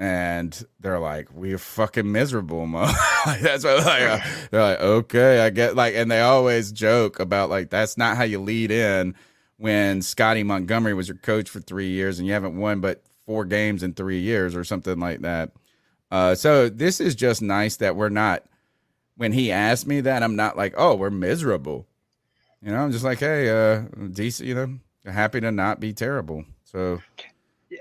And 0.04 0.66
they're 0.82 1.00
like, 1.00 1.30
we're 1.34 1.58
fucking 1.58 2.12
miserable, 2.12 2.66
mo. 2.66 2.82
like, 3.26 3.40
that's 3.40 3.64
what 3.64 3.86
like, 3.86 4.02
uh, 4.02 4.20
they're 4.52 4.62
like. 4.62 4.82
Okay, 4.82 5.40
I 5.40 5.50
get 5.50 5.78
like, 5.78 5.96
and 5.96 6.12
they 6.12 6.20
always 6.20 6.74
joke 6.74 7.22
about 7.22 7.50
like 7.50 7.70
that's 7.70 7.98
not 7.98 8.18
how 8.18 8.24
you 8.24 8.42
lead 8.42 8.70
in 8.70 9.16
when 9.56 10.02
Scottie 10.02 10.44
Montgomery 10.44 10.94
was 10.94 11.08
your 11.08 11.16
coach 11.16 11.50
for 11.50 11.62
three 11.62 11.88
years 11.88 12.20
and 12.20 12.28
you 12.28 12.34
haven't 12.34 12.58
won 12.58 12.82
but 12.82 13.02
four 13.26 13.46
games 13.46 13.82
in 13.82 13.94
three 13.94 14.20
years 14.20 14.58
or 14.58 14.66
something 14.66 15.00
like 15.00 15.22
that. 15.22 15.52
Uh, 16.12 16.36
so 16.36 16.68
this 16.68 17.00
is 17.00 17.16
just 17.16 17.42
nice 17.42 17.78
that 17.78 17.96
we're 17.96 18.10
not. 18.10 18.44
When 19.16 19.32
he 19.32 19.54
asked 19.54 19.88
me 19.88 20.02
that, 20.02 20.22
I'm 20.22 20.36
not 20.36 20.58
like, 20.58 20.74
oh, 20.76 20.96
we're 20.96 21.12
miserable. 21.12 21.88
You 22.62 22.72
know, 22.72 22.80
I'm 22.80 22.92
just 22.92 23.06
like, 23.06 23.20
hey, 23.20 23.50
uh, 23.50 23.84
decent. 24.12 24.50
You 24.50 24.56
know, 24.56 24.80
happy 25.10 25.40
to 25.40 25.50
not 25.50 25.80
be 25.80 25.94
terrible. 25.94 26.44
So 26.66 27.02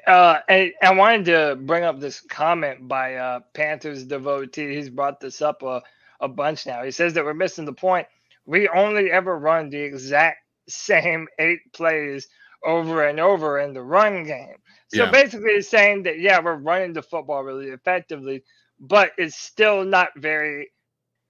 Uh, 0.07 0.39
and 0.49 0.73
I 0.83 0.95
wanted 0.95 1.25
to 1.27 1.57
bring 1.61 1.85
up 1.85 2.01
this 2.01 2.21
comment 2.21 2.87
by 2.89 3.17
uh, 3.17 3.41
Panthers 3.55 4.05
devotee. 4.05 4.75
He's 4.75 4.91
brought 4.91 5.21
this 5.21 5.43
up 5.43 5.63
a, 5.63 5.83
a 6.21 6.29
bunch 6.29 6.67
now. 6.67 6.83
He 6.85 6.91
says 6.91 7.15
that 7.15 7.25
we're 7.25 7.35
missing 7.35 7.65
the 7.65 7.73
point. 7.73 8.07
We 8.47 8.69
only 8.69 9.11
ever 9.11 9.39
run 9.39 9.71
the 9.71 9.79
exact 9.81 10.39
same 10.69 11.27
eight 11.39 11.61
plays 11.73 12.29
over 12.65 13.07
and 13.07 13.19
over 13.21 13.59
in 13.59 13.73
the 13.75 13.83
run 13.83 14.25
game. 14.25 14.57
So 14.89 15.05
Yeah. 15.05 15.11
basically, 15.11 15.51
it's 15.53 15.69
saying 15.69 16.05
that 16.05 16.21
yeah, 16.21 16.41
we're 16.41 16.55
running 16.57 16.93
the 16.93 17.03
football 17.03 17.43
really 17.43 17.69
effectively, 17.69 18.45
but 18.79 19.13
it's 19.19 19.37
still 19.37 19.85
not 19.85 20.09
very 20.17 20.71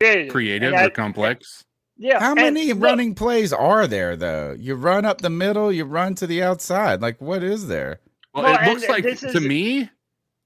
creative. 0.01 0.33
Creative 0.33 0.73
And 0.73 0.83
or 0.83 0.87
I- 0.87 0.91
complex. 0.91 1.65
Yeah. 1.97 2.19
How 2.21 2.33
and 2.33 2.41
many 2.41 2.73
look, 2.73 2.83
running 2.83 3.15
plays 3.15 3.53
are 3.53 3.87
there 3.87 4.17
though? 4.17 4.57
You 4.59 4.75
run 4.75 5.05
up 5.05 5.21
the 5.21 5.31
middle, 5.31 5.71
you 5.71 5.85
run 5.85 6.15
to 6.17 6.27
the 6.27 6.43
outside. 6.43 7.01
Like 7.01 7.21
what 7.21 7.43
is 7.45 7.69
there? 7.69 8.01
Well, 8.35 8.45
Well, 8.45 8.63
it 8.63 8.69
looks 8.69 8.89
like 8.89 9.05
this 9.05 9.21
to 9.21 9.41
me, 9.41 9.91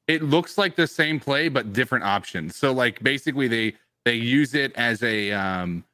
it 0.08 0.22
looks 0.22 0.58
like 0.58 0.76
the 0.76 0.86
same 0.86 1.20
play 1.20 1.48
but 1.48 1.72
different 1.72 2.04
options. 2.04 2.56
So 2.56 2.72
like 2.72 3.02
basically 3.02 3.48
they 3.48 3.74
they 4.04 4.14
use 4.14 4.54
it 4.54 4.72
as 4.76 5.02
a 5.02 5.32
um 5.32 5.84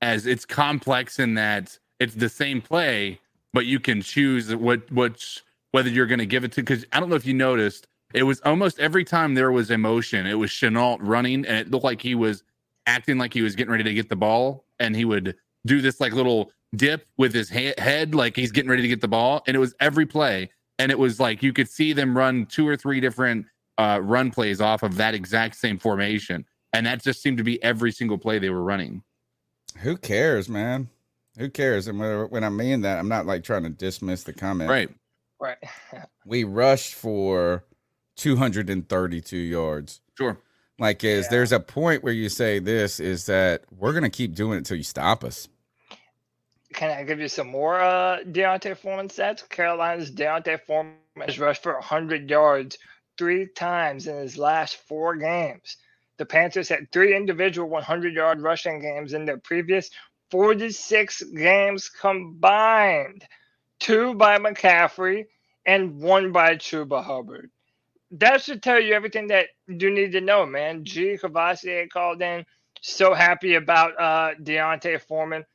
as 0.00 0.26
it's 0.26 0.44
complex 0.44 1.18
in 1.18 1.34
that 1.34 1.78
it's 2.00 2.14
the 2.14 2.28
same 2.28 2.60
play, 2.60 3.20
but 3.52 3.66
you 3.66 3.80
can 3.80 4.02
choose 4.02 4.54
what 4.54 4.90
which 4.92 5.42
whether 5.72 5.88
you're 5.88 6.06
going 6.06 6.18
to 6.18 6.26
give 6.26 6.44
it 6.44 6.52
to 6.52 6.62
because 6.62 6.84
I 6.92 7.00
don't 7.00 7.08
know 7.08 7.16
if 7.16 7.26
you 7.26 7.34
noticed 7.34 7.86
it 8.14 8.22
was 8.22 8.40
almost 8.42 8.78
every 8.78 9.04
time 9.04 9.34
there 9.34 9.52
was 9.52 9.70
emotion, 9.70 10.26
it 10.26 10.34
was 10.34 10.50
Shenault 10.50 10.98
running 11.00 11.44
and 11.46 11.56
it 11.56 11.70
looked 11.70 11.84
like 11.84 12.00
he 12.00 12.14
was 12.14 12.44
acting 12.86 13.18
like 13.18 13.34
he 13.34 13.42
was 13.42 13.56
getting 13.56 13.72
ready 13.72 13.84
to 13.84 13.94
get 13.94 14.08
the 14.08 14.16
ball 14.16 14.64
and 14.78 14.94
he 14.94 15.04
would 15.04 15.36
do 15.66 15.80
this 15.80 16.00
like 16.00 16.12
little 16.12 16.50
dip 16.76 17.06
with 17.18 17.34
his 17.34 17.48
he- 17.50 17.74
head 17.78 18.14
like 18.14 18.36
he's 18.36 18.52
getting 18.52 18.70
ready 18.70 18.82
to 18.82 18.88
get 18.88 19.00
the 19.00 19.08
ball 19.08 19.42
and 19.46 19.56
it 19.56 19.58
was 19.58 19.74
every 19.80 20.06
play 20.06 20.48
and 20.78 20.92
it 20.92 20.98
was 20.98 21.18
like 21.18 21.42
you 21.42 21.52
could 21.52 21.68
see 21.68 21.92
them 21.92 22.16
run 22.16 22.46
two 22.46 22.66
or 22.66 22.76
three 22.76 23.00
different 23.00 23.46
uh, 23.78 24.00
run 24.02 24.30
plays 24.30 24.60
off 24.60 24.82
of 24.82 24.96
that 24.96 25.14
exact 25.14 25.56
same 25.56 25.78
formation 25.78 26.44
and 26.72 26.86
that 26.86 27.02
just 27.02 27.22
seemed 27.22 27.38
to 27.38 27.44
be 27.44 27.62
every 27.62 27.92
single 27.92 28.18
play 28.18 28.38
they 28.38 28.50
were 28.50 28.62
running 28.62 29.02
Who 29.78 29.96
cares, 29.96 30.48
man? 30.48 30.88
Who 31.38 31.50
cares? 31.50 31.86
And 31.86 31.98
when 31.98 32.30
when 32.30 32.44
I 32.44 32.48
mean 32.48 32.80
that, 32.82 32.98
I'm 32.98 33.08
not 33.08 33.26
like 33.26 33.44
trying 33.44 33.64
to 33.64 33.70
dismiss 33.70 34.22
the 34.22 34.32
comment. 34.32 34.70
right 34.70 34.88
right. 35.40 35.58
We 36.24 36.44
rushed 36.44 36.94
for 36.94 37.64
232 38.16 39.36
yards. 39.36 40.00
sure 40.16 40.38
Like, 40.78 41.04
is 41.04 41.28
there's 41.28 41.52
a 41.52 41.60
point 41.60 42.02
where 42.02 42.12
you 42.12 42.28
say 42.28 42.58
this 42.58 42.98
is 42.98 43.26
that 43.26 43.64
we're 43.70 43.92
gonna 43.92 44.10
keep 44.10 44.34
doing 44.34 44.58
it 44.58 44.64
till 44.64 44.76
you 44.76 44.82
stop 44.82 45.22
us. 45.24 45.48
Can 46.76 46.90
I 46.90 47.04
give 47.04 47.20
you 47.20 47.28
some 47.28 47.48
more 47.48 47.80
uh, 47.80 48.22
D'Onta 48.22 48.76
Foreman 48.76 49.08
stats? 49.08 49.48
Carolina's 49.48 50.10
D'Onta 50.10 50.60
Foreman 50.66 50.94
has 51.16 51.38
rushed 51.38 51.62
for 51.62 51.72
100 51.72 52.28
yards 52.28 52.76
three 53.16 53.46
times 53.46 54.06
in 54.06 54.16
his 54.18 54.36
last 54.36 54.76
four 54.86 55.16
games. 55.16 55.78
The 56.18 56.26
Panthers 56.26 56.68
had 56.68 56.92
three 56.92 57.16
individual 57.16 57.70
100 57.70 58.12
yard 58.12 58.42
rushing 58.42 58.78
games 58.78 59.14
in 59.14 59.24
their 59.24 59.38
previous 59.38 59.88
46 60.30 61.22
games 61.34 61.88
combined 61.88 63.24
two 63.78 64.12
by 64.12 64.38
McCaffrey 64.38 65.24
and 65.64 65.98
one 65.98 66.30
by 66.30 66.56
Chuba 66.56 67.02
Hubbard. 67.02 67.50
That 68.10 68.42
should 68.42 68.62
tell 68.62 68.80
you 68.80 68.92
everything 68.92 69.28
that 69.28 69.46
you 69.66 69.90
need 69.90 70.12
to 70.12 70.20
know, 70.20 70.44
man. 70.44 70.84
G. 70.84 71.16
Cavassier 71.16 71.88
called 71.88 72.20
in. 72.20 72.44
So 72.82 73.14
happy 73.14 73.54
about 73.54 73.98
uh, 73.98 74.34
D'Onta 74.42 75.00
Foreman 75.00 75.46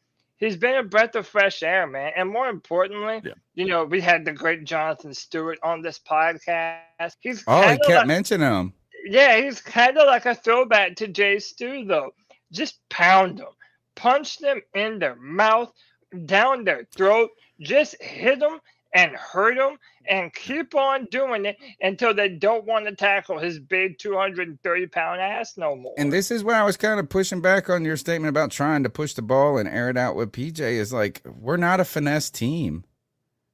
he's 0.42 0.58
been 0.58 0.76
a 0.76 0.84
breath 0.84 1.16
of 1.16 1.26
fresh 1.26 1.64
air, 1.64 1.88
man. 1.88 2.12
And 2.18 2.30
more 2.30 2.50
importantly, 2.50 3.22
you 3.56 3.66
know, 3.68 3.86
we 3.86 4.02
had 4.02 4.26
the 4.26 4.34
great 4.34 4.66
Jonathan 4.66 5.14
Stewart 5.14 5.58
on 5.64 5.82
this 5.82 5.98
podcast. 6.00 7.16
He's 7.22 7.46
Oh, 7.48 7.62
he 7.62 7.78
kept 7.78 7.88
like- 7.90 8.08
mentioning 8.08 8.52
him. 8.52 8.74
yeah, 9.06 9.38
he's 9.38 9.62
kind 9.62 9.98
of 9.98 10.06
like 10.08 10.26
a 10.26 10.36
throwback 10.36 10.96
to 10.98 11.08
Jay 11.08 11.40
Stu, 11.40 11.86
though. 11.86 12.12
Just 12.52 12.82
pound 12.90 13.38
them, 13.38 13.54
punch 13.96 14.40
them 14.40 14.62
in 14.76 15.00
their 15.00 15.16
mouth, 15.16 15.72
down 16.26 16.66
their 16.66 16.86
throat, 16.94 17.30
just 17.62 17.96
hit 18.04 18.40
them 18.42 18.60
and 18.94 19.16
hurt 19.16 19.58
him 19.58 19.78
and 20.06 20.34
keep 20.34 20.76
on 20.76 21.06
doing 21.06 21.46
it 21.46 21.58
until 21.82 22.14
they 22.14 22.30
don't 22.30 22.66
want 22.66 22.86
to 22.86 22.96
tackle 22.96 23.40
his 23.40 23.60
big 23.60 23.98
230 24.00 24.88
pound 24.88 25.22
ass 25.22 25.58
no 25.58 25.76
more. 25.76 25.94
And 25.98 26.12
this 26.12 26.32
is 26.32 26.44
where 26.44 26.56
I 26.56 26.64
was 26.64 26.78
kind 26.78 27.00
of 27.00 27.10
pushing 27.10 27.42
back 27.42 27.70
on 27.70 27.86
your 27.86 27.98
statement 27.98 28.30
about 28.30 28.52
trying 28.52 28.84
to 28.84 28.90
push 28.90 29.14
the 29.14 29.22
ball 29.22 29.58
and 29.58 29.70
air 29.70 29.90
it 29.90 29.98
out 29.98 30.16
with 30.16 30.32
PJ 30.32 30.60
is 30.60 30.92
like 30.92 31.22
we're 31.26 31.58
not 31.58 31.80
a 31.80 31.86
finesse 31.86 32.30
team. 32.30 32.84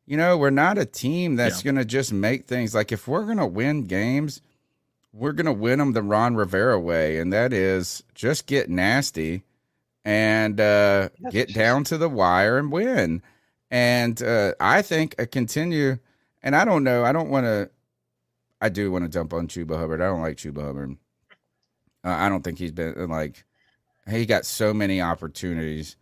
You 0.06 0.16
know, 0.16 0.38
we're 0.38 0.52
not 0.52 0.78
a 0.78 0.86
team 0.86 1.36
that's 1.36 1.62
going 1.62 1.76
to 1.76 1.84
just 1.84 2.14
make 2.14 2.48
things 2.48 2.74
like 2.74 2.94
if 2.94 3.10
we're 3.10 3.26
going 3.26 3.40
to 3.40 3.46
win 3.46 3.84
games, 3.84 4.42
we're 5.12 5.34
going 5.34 5.48
to 5.48 5.54
win 5.54 5.80
them 5.80 5.92
the 5.92 6.02
Ron 6.02 6.36
Rivera 6.36 6.80
way 6.80 7.20
and 7.20 7.34
that 7.34 7.52
is 7.52 8.04
just 8.16 8.46
get 8.46 8.70
nasty 8.70 9.44
and 10.06 10.62
uh 10.62 11.10
get 11.32 11.54
down 11.54 11.84
to 11.86 11.98
the 11.98 12.08
wire 12.08 12.58
and 12.58 12.72
win. 12.72 13.22
And 13.70 14.22
uh 14.22 14.54
I 14.60 14.82
think 14.82 15.16
a 15.20 15.26
continue 15.26 15.98
and 16.42 16.56
I 16.56 16.66
don't 16.66 16.84
know, 16.84 17.04
I 17.04 17.12
don't 17.12 17.30
want 17.30 17.46
to 17.46 17.70
I 18.62 18.70
do 18.70 18.92
want 18.92 19.06
to 19.06 19.10
jump 19.10 19.34
on 19.34 19.48
Chuba 19.48 19.78
Hubbard. 19.78 20.02
I 20.02 20.08
don't 20.08 20.22
like 20.22 20.38
Chuba 20.38 20.64
Hubbard. 20.64 20.98
Uh, 22.04 22.10
I 22.10 22.30
don't 22.30 22.44
think 22.44 22.58
he's 22.58 22.72
been 22.72 23.10
like 23.10 23.46
he 24.10 24.26
got 24.26 24.46
so 24.46 24.74
many 24.74 25.02
opportunities 25.02 25.98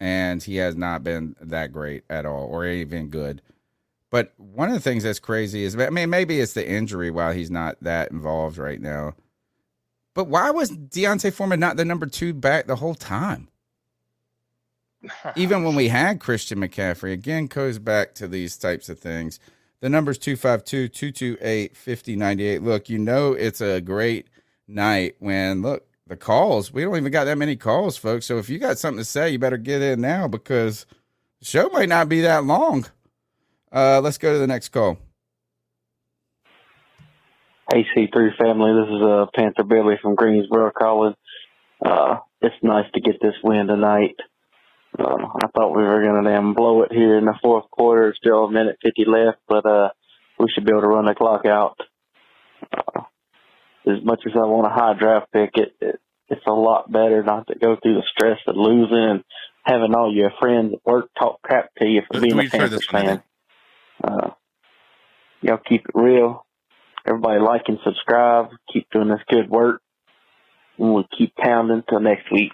and 0.00 0.42
he 0.42 0.56
has 0.56 0.76
not 0.76 1.04
been 1.04 1.36
that 1.40 1.72
great 1.72 2.04
at 2.08 2.26
all 2.26 2.46
or 2.46 2.66
even 2.66 3.08
good. 3.08 3.42
But 4.10 4.32
one 4.36 4.68
of 4.68 4.74
the 4.74 4.80
things 4.80 5.02
that's 5.02 5.18
crazy 5.18 5.64
is 5.64 5.76
I 5.76 5.90
mean 5.90 6.10
maybe 6.10 6.40
it's 6.40 6.52
the 6.52 6.68
injury 6.68 7.10
while 7.10 7.32
he's 7.32 7.50
not 7.50 7.76
that 7.82 8.10
involved 8.10 8.58
right 8.58 8.80
now. 8.80 9.14
But 10.14 10.28
why 10.28 10.50
was 10.50 10.70
D'Onta 10.70 11.32
Foreman 11.32 11.60
not 11.60 11.76
the 11.76 11.84
number 11.84 12.06
two 12.06 12.34
back 12.34 12.66
the 12.66 12.76
whole 12.76 12.94
time? 12.94 13.48
Even 15.36 15.64
when 15.64 15.74
we 15.74 15.88
had 16.00 16.20
Christian 16.20 16.58
McCaffrey, 16.58 17.12
again, 17.12 17.46
goes 17.46 17.78
back 17.78 18.14
to 18.14 18.28
these 18.28 18.56
types 18.56 18.88
of 18.88 18.98
things. 18.98 19.38
The 19.80 19.88
number's 19.88 20.18
252 20.18 20.88
228 20.88 21.76
5098. 21.76 22.62
Look, 22.62 22.88
you 22.88 22.98
know 22.98 23.32
it's 23.32 23.60
a 23.60 23.80
great 23.80 24.28
night 24.68 25.16
when, 25.18 25.62
look, 25.62 25.86
the 26.06 26.16
calls, 26.16 26.72
we 26.72 26.82
don't 26.82 26.96
even 26.96 27.10
got 27.10 27.24
that 27.24 27.38
many 27.38 27.56
calls, 27.56 27.96
folks. 27.96 28.26
So 28.26 28.38
if 28.38 28.48
you 28.48 28.58
got 28.58 28.78
something 28.78 28.98
to 28.98 29.04
say, 29.04 29.30
you 29.30 29.38
better 29.38 29.56
get 29.56 29.82
in 29.82 30.00
now 30.00 30.28
because 30.28 30.86
the 31.40 31.46
show 31.46 31.68
might 31.70 31.88
not 31.88 32.08
be 32.08 32.20
that 32.20 32.44
long. 32.44 32.86
Uh, 33.72 34.00
let's 34.00 34.18
go 34.18 34.32
to 34.32 34.38
the 34.38 34.46
next 34.46 34.68
call. 34.68 34.98
AC3 37.72 38.36
family, 38.36 38.72
this 38.74 38.94
is 38.94 39.02
uh, 39.02 39.26
Panther 39.34 39.64
Billy 39.64 39.94
from 40.02 40.14
Greensboro 40.14 40.70
calling. 40.70 41.14
Uh, 41.84 42.18
it's 42.42 42.54
nice 42.62 42.84
to 42.94 43.00
get 43.00 43.20
this 43.22 43.34
win 43.42 43.66
tonight. 43.66 44.16
Uh, 44.98 45.16
I 45.42 45.46
thought 45.54 45.74
we 45.74 45.82
were 45.82 46.02
going 46.02 46.22
to 46.22 46.30
damn 46.30 46.54
blow 46.54 46.82
it 46.82 46.92
here 46.92 47.18
in 47.18 47.24
the 47.24 47.38
fourth 47.42 47.70
quarter. 47.70 48.14
Still 48.16 48.44
a 48.44 48.52
minute 48.52 48.76
50 48.82 49.04
left, 49.06 49.38
but 49.48 49.64
uh, 49.64 49.88
we 50.38 50.46
should 50.52 50.64
be 50.64 50.72
able 50.72 50.82
to 50.82 50.88
run 50.88 51.06
the 51.06 51.14
clock 51.14 51.46
out. 51.46 51.76
Uh, 52.72 53.02
as 53.86 54.04
much 54.04 54.20
as 54.26 54.32
I 54.34 54.46
want 54.46 54.66
a 54.66 54.70
high 54.70 54.94
draft 54.98 55.32
pick, 55.32 55.50
it, 55.54 55.74
it 55.80 56.00
it's 56.28 56.46
a 56.46 56.52
lot 56.52 56.90
better 56.90 57.22
not 57.22 57.46
to 57.48 57.58
go 57.58 57.76
through 57.76 57.94
the 57.94 58.06
stress 58.10 58.38
of 58.46 58.56
losing 58.56 58.96
and 58.96 59.24
having 59.64 59.94
all 59.94 60.12
your 60.12 60.32
friends 60.40 60.72
at 60.72 60.80
work 60.84 61.10
talk 61.18 61.42
crap 61.42 61.70
to 61.78 61.86
you 61.86 62.00
for 62.00 62.18
Let's 62.18 62.34
being 62.34 62.46
a 62.46 62.50
Panthers 62.50 62.70
this 62.70 62.92
one, 62.92 63.02
I 63.02 63.06
fan. 63.06 63.22
Uh, 64.02 64.30
y'all 65.42 65.58
keep 65.58 65.84
it 65.84 65.94
real. 65.94 66.46
Everybody 67.06 67.40
like 67.40 67.62
and 67.66 67.78
subscribe. 67.84 68.46
Keep 68.72 68.88
doing 68.90 69.08
this 69.08 69.20
good 69.28 69.50
work. 69.50 69.82
And 70.78 70.94
we'll 70.94 71.06
keep 71.18 71.34
pounding 71.36 71.82
till 71.88 72.00
next 72.00 72.32
week. 72.32 72.52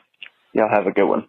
Y'all 0.52 0.68
have 0.68 0.86
a 0.86 0.92
good 0.92 1.06
one. 1.06 1.28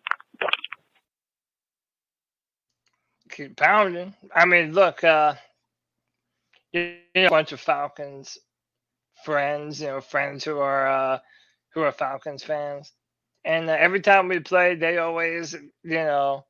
Keep 3.39 3.57
pounding. 3.57 4.15
I 4.35 4.45
mean, 4.45 4.73
look, 4.73 5.03
uh, 5.03 5.35
you 6.73 6.99
know, 7.15 7.27
a 7.27 7.29
bunch 7.29 7.51
of 7.53 7.59
Falcons 7.61 8.37
friends, 9.25 9.81
you 9.81 9.87
know, 9.87 10.01
friends 10.01 10.43
who 10.45 10.59
are 10.59 10.87
uh, 10.87 11.19
who 11.73 11.81
are 11.83 11.91
Falcons 11.91 12.43
fans, 12.43 12.91
and 13.45 13.69
uh, 13.69 13.73
every 13.79 14.01
time 14.01 14.27
we 14.27 14.39
play, 14.39 14.75
they 14.75 14.97
always, 14.97 15.53
you 15.53 15.61
know, 15.83 16.45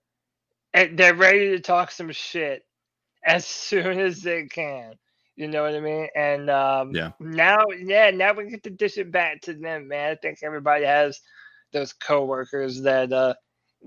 eh, 0.74 0.90
they're 0.94 1.16
ready 1.16 1.50
to 1.52 1.60
talk 1.60 1.92
some 1.92 2.12
shit 2.12 2.64
as 3.26 3.46
soon 3.46 4.00
as 4.00 4.22
they 4.24 4.46
can. 4.48 4.96
You 5.36 5.48
know 5.48 5.64
what 5.64 5.76
I 5.76 5.82
mean? 5.82 6.10
And 6.16 6.50
um, 6.50 7.00
Yeah. 7.00 7.12
now, 7.20 7.66
yeah, 7.80 8.12
now 8.12 8.34
we 8.34 8.50
get 8.50 8.64
to 8.66 8.72
dish 8.72 8.98
it 8.98 9.12
back 9.12 9.42
to 9.44 9.54
them, 9.54 9.88
man. 9.90 10.12
I 10.12 10.16
think 10.16 10.40
everybody 10.44 10.86
has 10.86 11.20
those 11.74 11.94
coworkers 11.94 12.82
that 12.84 13.14
uh, 13.14 13.36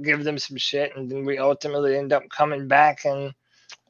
give 0.00 0.24
them 0.24 0.38
some 0.38 0.56
shit, 0.56 0.96
and 0.96 1.10
then 1.10 1.24
we 1.24 1.38
ultimately 1.38 1.96
end 1.96 2.12
up 2.12 2.22
coming 2.30 2.66
back. 2.68 3.04
And 3.04 3.34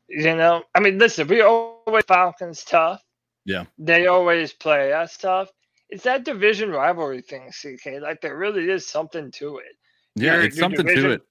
you 0.09 0.35
know, 0.37 0.65
I 0.75 0.81
mean, 0.81 0.99
listen, 0.99 1.29
we 1.29 1.41
always 1.43 2.05
Falcons 2.07 2.65
tough. 2.65 3.03
Yeah. 3.45 3.65
They 3.79 4.07
always 4.07 4.53
play 4.53 4.93
us 4.93 5.17
tough. 5.17 5.51
It's 5.91 6.05
that 6.05 6.25
division 6.25 6.71
rivalry 6.71 7.21
thing, 7.21 7.51
CK. 7.51 8.01
Like 8.01 8.21
there 8.21 8.37
really 8.37 8.71
is 8.71 8.87
something 8.87 9.31
to 9.33 9.59
it. 9.59 9.77
Yeah, 10.15 10.35
Your- 10.35 10.43
it's 10.45 10.57
your 10.57 10.63
something 10.65 10.87
division- 10.87 11.11
to 11.11 11.11
it. 11.17 11.23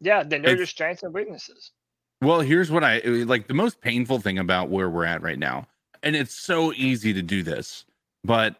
Yeah, 0.00 0.22
they 0.22 0.38
know 0.38 0.50
your 0.50 0.66
strengths 0.66 1.02
and 1.02 1.14
weaknesses. 1.14 1.70
Well, 2.20 2.40
here's 2.40 2.70
what 2.70 2.84
I 2.84 2.98
like 2.98 3.46
the 3.46 3.54
most 3.54 3.80
painful 3.80 4.18
thing 4.20 4.38
about 4.38 4.68
where 4.68 4.90
we're 4.90 5.04
at 5.04 5.22
right 5.22 5.38
now. 5.38 5.66
And 6.02 6.14
it's 6.14 6.34
so 6.34 6.72
easy 6.74 7.12
to 7.14 7.22
do 7.22 7.42
this, 7.42 7.84
but 8.22 8.56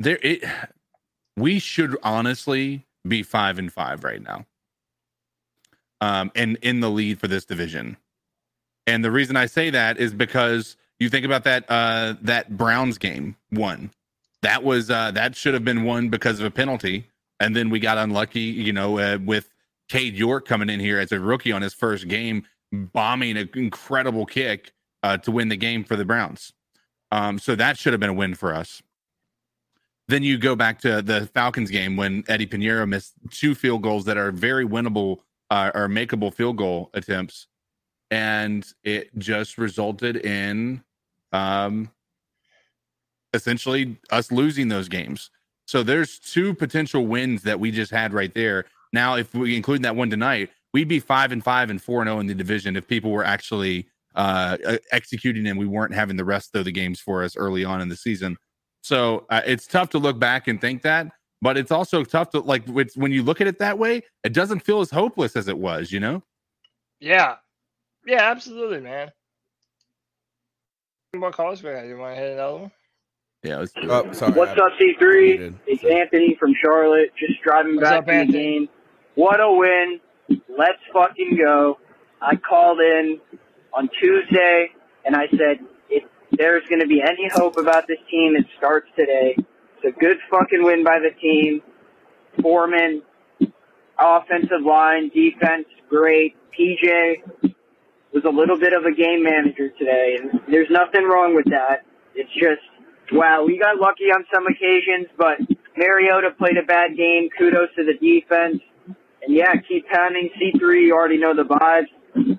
there 0.00 0.18
it 0.22 0.44
we 1.36 1.58
should 1.58 1.96
honestly 2.02 2.84
be 3.08 3.22
5 3.22 3.58
and 3.58 3.72
5 3.72 4.04
right 4.04 4.22
now. 4.22 4.46
um, 6.00 6.32
and 6.36 6.58
in 6.62 6.80
the 6.80 6.90
lead 6.90 7.20
for 7.20 7.28
this 7.28 7.46
division. 7.46 7.98
And 8.86 9.04
the 9.04 9.12
reason 9.12 9.36
I 9.36 9.46
say 9.46 9.70
that 9.70 9.98
is 9.98 10.14
because 10.14 10.76
you 11.00 11.10
think 11.10 11.26
about 11.26 11.44
that 11.44 11.66
uh, 11.70 12.16
that 12.22 12.56
Browns 12.56 12.98
game 12.98 13.36
one. 13.50 13.92
That 14.42 14.64
was 14.64 14.90
uh, 14.90 15.12
that 15.12 15.36
should 15.36 15.54
have 15.54 15.64
been 15.64 15.84
won 15.84 16.10
because 16.10 16.40
of 16.40 16.46
a 16.46 16.52
penalty, 16.52 17.08
and 17.40 17.56
then 17.56 17.70
we 17.70 17.80
got 17.80 17.98
unlucky. 17.98 18.40
You 18.40 18.72
know, 18.74 18.98
uh, 18.98 19.18
with 19.24 19.50
Cade 19.90 20.14
York 20.16 20.46
coming 20.46 20.70
in 20.70 20.80
here 20.80 21.00
as 21.00 21.12
a 21.12 21.20
rookie 21.20 21.52
on 21.52 21.62
his 21.62 21.74
first 21.74 22.08
game, 22.08 22.44
bombing 22.72 23.38
an 23.38 23.50
incredible 23.54 24.26
kick 24.26 24.72
uh, 25.02 25.18
to 25.18 25.32
win 25.32 25.48
the 25.48 25.56
game 25.56 25.84
for 25.84 25.96
the 25.96 26.06
Browns. 26.06 26.52
Um, 27.12 27.38
so 27.40 27.56
that 27.56 27.78
should 27.78 27.94
have 27.94 28.00
been 28.00 28.10
a 28.10 28.14
win 28.14 28.34
for 28.34 28.54
us. 28.54 28.82
Then 30.08 30.22
you 30.22 30.36
go 30.36 30.54
back 30.54 30.80
to 30.80 31.00
the 31.00 31.26
Falcons 31.32 31.70
game 31.70 31.96
when 31.96 32.24
Eddy 32.28 32.46
Piñeiro 32.46 32.86
missed 32.86 33.14
two 33.30 33.54
field 33.54 33.82
goals 33.82 34.04
that 34.04 34.18
are 34.18 34.30
very 34.30 34.66
winnable 34.66 35.18
uh, 35.50 35.70
or 35.74 35.88
makeable 35.88 36.32
field 36.32 36.56
goal 36.56 36.90
attempts, 36.94 37.46
and 38.10 38.66
it 38.82 39.16
just 39.18 39.56
resulted 39.56 40.16
in 40.16 40.82
um, 41.32 41.90
essentially 43.32 43.98
us 44.10 44.30
losing 44.30 44.68
those 44.68 44.88
games. 44.88 45.30
So 45.66 45.82
there's 45.82 46.18
two 46.18 46.54
potential 46.54 47.06
wins 47.06 47.42
that 47.42 47.58
we 47.58 47.70
just 47.70 47.90
had 47.90 48.12
right 48.12 48.32
there. 48.34 48.66
Now, 48.92 49.16
if 49.16 49.34
we 49.34 49.56
include 49.56 49.82
that 49.82 49.96
one 49.96 50.10
tonight, 50.10 50.50
we'd 50.72 50.88
be 50.88 51.00
five 51.00 51.32
and 51.32 51.42
five 51.42 51.70
and 51.70 51.80
four 51.80 52.02
and 52.02 52.08
zero 52.08 52.20
in 52.20 52.26
the 52.26 52.34
division 52.34 52.76
if 52.76 52.86
people 52.86 53.10
were 53.10 53.24
actually 53.24 53.88
uh, 54.14 54.56
executing 54.92 55.46
and 55.46 55.58
we 55.58 55.66
weren't 55.66 55.94
having 55.94 56.16
the 56.16 56.24
rest 56.24 56.54
of 56.54 56.64
the 56.64 56.72
games 56.72 57.00
for 57.00 57.24
us 57.24 57.36
early 57.36 57.64
on 57.64 57.80
in 57.80 57.88
the 57.88 57.96
season. 57.96 58.36
So 58.84 59.24
uh, 59.30 59.40
it's 59.46 59.66
tough 59.66 59.88
to 59.90 59.98
look 59.98 60.18
back 60.18 60.46
and 60.46 60.60
think 60.60 60.82
that, 60.82 61.10
but 61.40 61.56
it's 61.56 61.70
also 61.70 62.04
tough 62.04 62.28
to 62.32 62.40
like 62.40 62.66
when 62.66 63.12
you 63.12 63.22
look 63.22 63.40
at 63.40 63.46
it 63.46 63.58
that 63.58 63.78
way, 63.78 64.02
it 64.24 64.34
doesn't 64.34 64.60
feel 64.60 64.82
as 64.82 64.90
hopeless 64.90 65.36
as 65.36 65.48
it 65.48 65.56
was, 65.56 65.90
you 65.90 66.00
know? 66.00 66.22
Yeah. 67.00 67.36
Yeah, 68.06 68.30
absolutely, 68.30 68.80
man. 68.80 69.10
More 71.16 71.32
calls 71.32 71.62
for 71.62 71.72
that. 71.72 71.86
You 71.86 71.96
want 71.96 72.14
to 72.14 72.20
hit 72.20 72.32
another 72.32 72.56
one? 72.58 72.70
Yeah, 73.42 73.56
let's 73.56 73.72
do 73.72 73.90
Oh, 73.90 74.12
sorry. 74.12 74.32
What's 74.32 74.52
up, 74.52 74.72
C3? 74.78 75.54
It's 75.66 75.82
Anthony 75.82 76.36
from 76.38 76.54
Charlotte, 76.62 77.10
just 77.18 77.40
driving 77.42 77.76
What's 77.76 77.88
back 77.88 78.00
up, 78.00 78.04
from 78.04 78.26
the 78.26 78.32
game. 78.32 78.68
What 79.14 79.40
a 79.40 79.50
win. 79.50 79.98
Let's 80.28 80.80
fucking 80.92 81.38
go. 81.42 81.78
I 82.20 82.36
called 82.36 82.80
in 82.80 83.18
on 83.72 83.88
Tuesday 83.98 84.72
and 85.06 85.16
I 85.16 85.26
said, 85.28 85.60
if 85.60 85.73
there's 86.38 86.66
going 86.68 86.80
to 86.80 86.86
be 86.86 87.02
any 87.02 87.28
hope 87.32 87.56
about 87.56 87.86
this 87.86 87.98
team, 88.10 88.36
it 88.36 88.46
starts 88.58 88.88
today. 88.96 89.36
It's 89.36 89.96
a 89.96 90.00
good 90.00 90.18
fucking 90.30 90.62
win 90.62 90.84
by 90.84 90.98
the 90.98 91.10
team. 91.20 91.62
Foreman, 92.40 93.02
offensive 93.98 94.62
line, 94.64 95.10
defense, 95.10 95.66
great. 95.88 96.36
PJ 96.58 97.22
was 98.12 98.24
a 98.24 98.30
little 98.30 98.58
bit 98.58 98.72
of 98.72 98.84
a 98.84 98.92
game 98.92 99.22
manager 99.22 99.70
today, 99.78 100.18
and 100.20 100.40
there's 100.48 100.70
nothing 100.70 101.04
wrong 101.04 101.34
with 101.34 101.46
that. 101.46 101.84
It's 102.14 102.32
just, 102.32 102.62
wow, 103.12 103.44
we 103.44 103.58
got 103.58 103.78
lucky 103.78 104.04
on 104.04 104.24
some 104.32 104.46
occasions, 104.46 105.08
but 105.18 105.38
Mariota 105.76 106.30
played 106.38 106.56
a 106.56 106.62
bad 106.62 106.96
game. 106.96 107.28
Kudos 107.36 107.70
to 107.76 107.84
the 107.84 107.94
defense. 107.94 108.62
And 109.22 109.34
yeah, 109.34 109.54
keep 109.68 109.88
pounding. 109.88 110.30
C3, 110.40 110.86
you 110.86 110.94
already 110.94 111.18
know 111.18 111.34
the 111.34 111.44
vibes. 111.44 111.88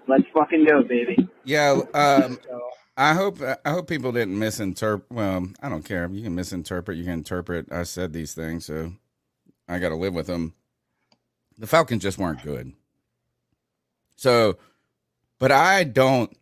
Let's 0.07 0.23
fucking 0.33 0.65
go, 0.65 0.83
baby. 0.83 1.27
Yeah, 1.43 1.81
um, 1.93 2.37
I 2.97 3.13
hope 3.13 3.41
I 3.41 3.69
hope 3.69 3.87
people 3.87 4.11
didn't 4.11 4.39
misinterpret. 4.39 5.11
Well, 5.11 5.47
I 5.61 5.67
don't 5.67 5.83
care. 5.83 6.09
You 6.09 6.23
can 6.23 6.35
misinterpret. 6.35 6.97
You 6.97 7.03
can 7.03 7.13
interpret. 7.13 7.71
I 7.71 7.83
said 7.83 8.13
these 8.13 8.33
things, 8.33 8.65
so 8.65 8.93
I 9.67 9.79
got 9.79 9.89
to 9.89 9.95
live 9.95 10.13
with 10.13 10.27
them. 10.27 10.53
The 11.57 11.67
Falcons 11.67 12.03
just 12.03 12.17
weren't 12.17 12.43
good. 12.43 12.73
So, 14.15 14.57
but 15.39 15.51
I 15.51 15.83
don't. 15.83 16.35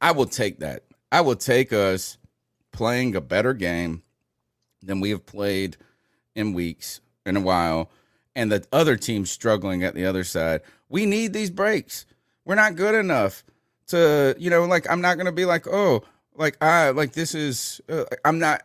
I 0.00 0.12
will 0.12 0.26
take 0.26 0.58
that. 0.58 0.84
I 1.10 1.22
will 1.22 1.36
take 1.36 1.72
us 1.72 2.18
playing 2.72 3.16
a 3.16 3.20
better 3.22 3.54
game 3.54 4.02
than 4.82 5.00
we 5.00 5.10
have 5.10 5.24
played 5.24 5.78
in 6.34 6.52
weeks 6.52 7.00
in 7.24 7.34
a 7.36 7.40
while, 7.40 7.90
and 8.34 8.52
the 8.52 8.66
other 8.72 8.96
team 8.96 9.24
struggling 9.24 9.82
at 9.82 9.94
the 9.94 10.04
other 10.04 10.22
side. 10.22 10.60
We 10.90 11.06
need 11.06 11.32
these 11.32 11.50
breaks. 11.50 12.04
We're 12.44 12.56
not 12.56 12.76
good 12.76 12.94
enough 12.94 13.42
to, 13.88 14.34
you 14.38 14.50
know, 14.50 14.64
like 14.64 14.88
I'm 14.90 15.00
not 15.00 15.16
gonna 15.18 15.32
be 15.32 15.44
like, 15.44 15.66
oh, 15.66 16.02
like 16.34 16.62
I 16.62 16.90
like 16.90 17.12
this 17.12 17.34
is. 17.34 17.80
Uh, 17.88 18.04
I'm 18.24 18.38
not. 18.38 18.62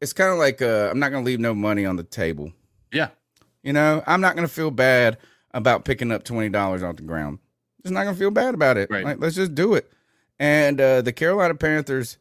It's 0.00 0.12
kind 0.12 0.30
of 0.30 0.38
like 0.38 0.60
uh, 0.60 0.88
I'm 0.90 0.98
not 0.98 1.10
gonna 1.10 1.24
leave 1.24 1.40
no 1.40 1.54
money 1.54 1.86
on 1.86 1.96
the 1.96 2.02
table. 2.02 2.52
Yeah. 2.92 3.08
You 3.62 3.72
know, 3.72 4.02
I'm 4.06 4.20
not 4.20 4.36
gonna 4.36 4.48
feel 4.48 4.70
bad 4.70 5.18
about 5.52 5.84
picking 5.84 6.12
up 6.12 6.24
twenty 6.24 6.48
dollars 6.48 6.82
off 6.82 6.96
the 6.96 7.02
ground. 7.02 7.38
Just 7.82 7.94
not 7.94 8.04
gonna 8.04 8.16
feel 8.16 8.30
bad 8.30 8.54
about 8.54 8.76
it. 8.76 8.90
Right. 8.90 9.04
Like, 9.04 9.20
let's 9.20 9.36
just 9.36 9.54
do 9.54 9.74
it. 9.74 9.90
And 10.38 10.80
uh, 10.80 11.02
the 11.02 11.12
Carolina 11.12 11.54
Panthers, 11.54 12.18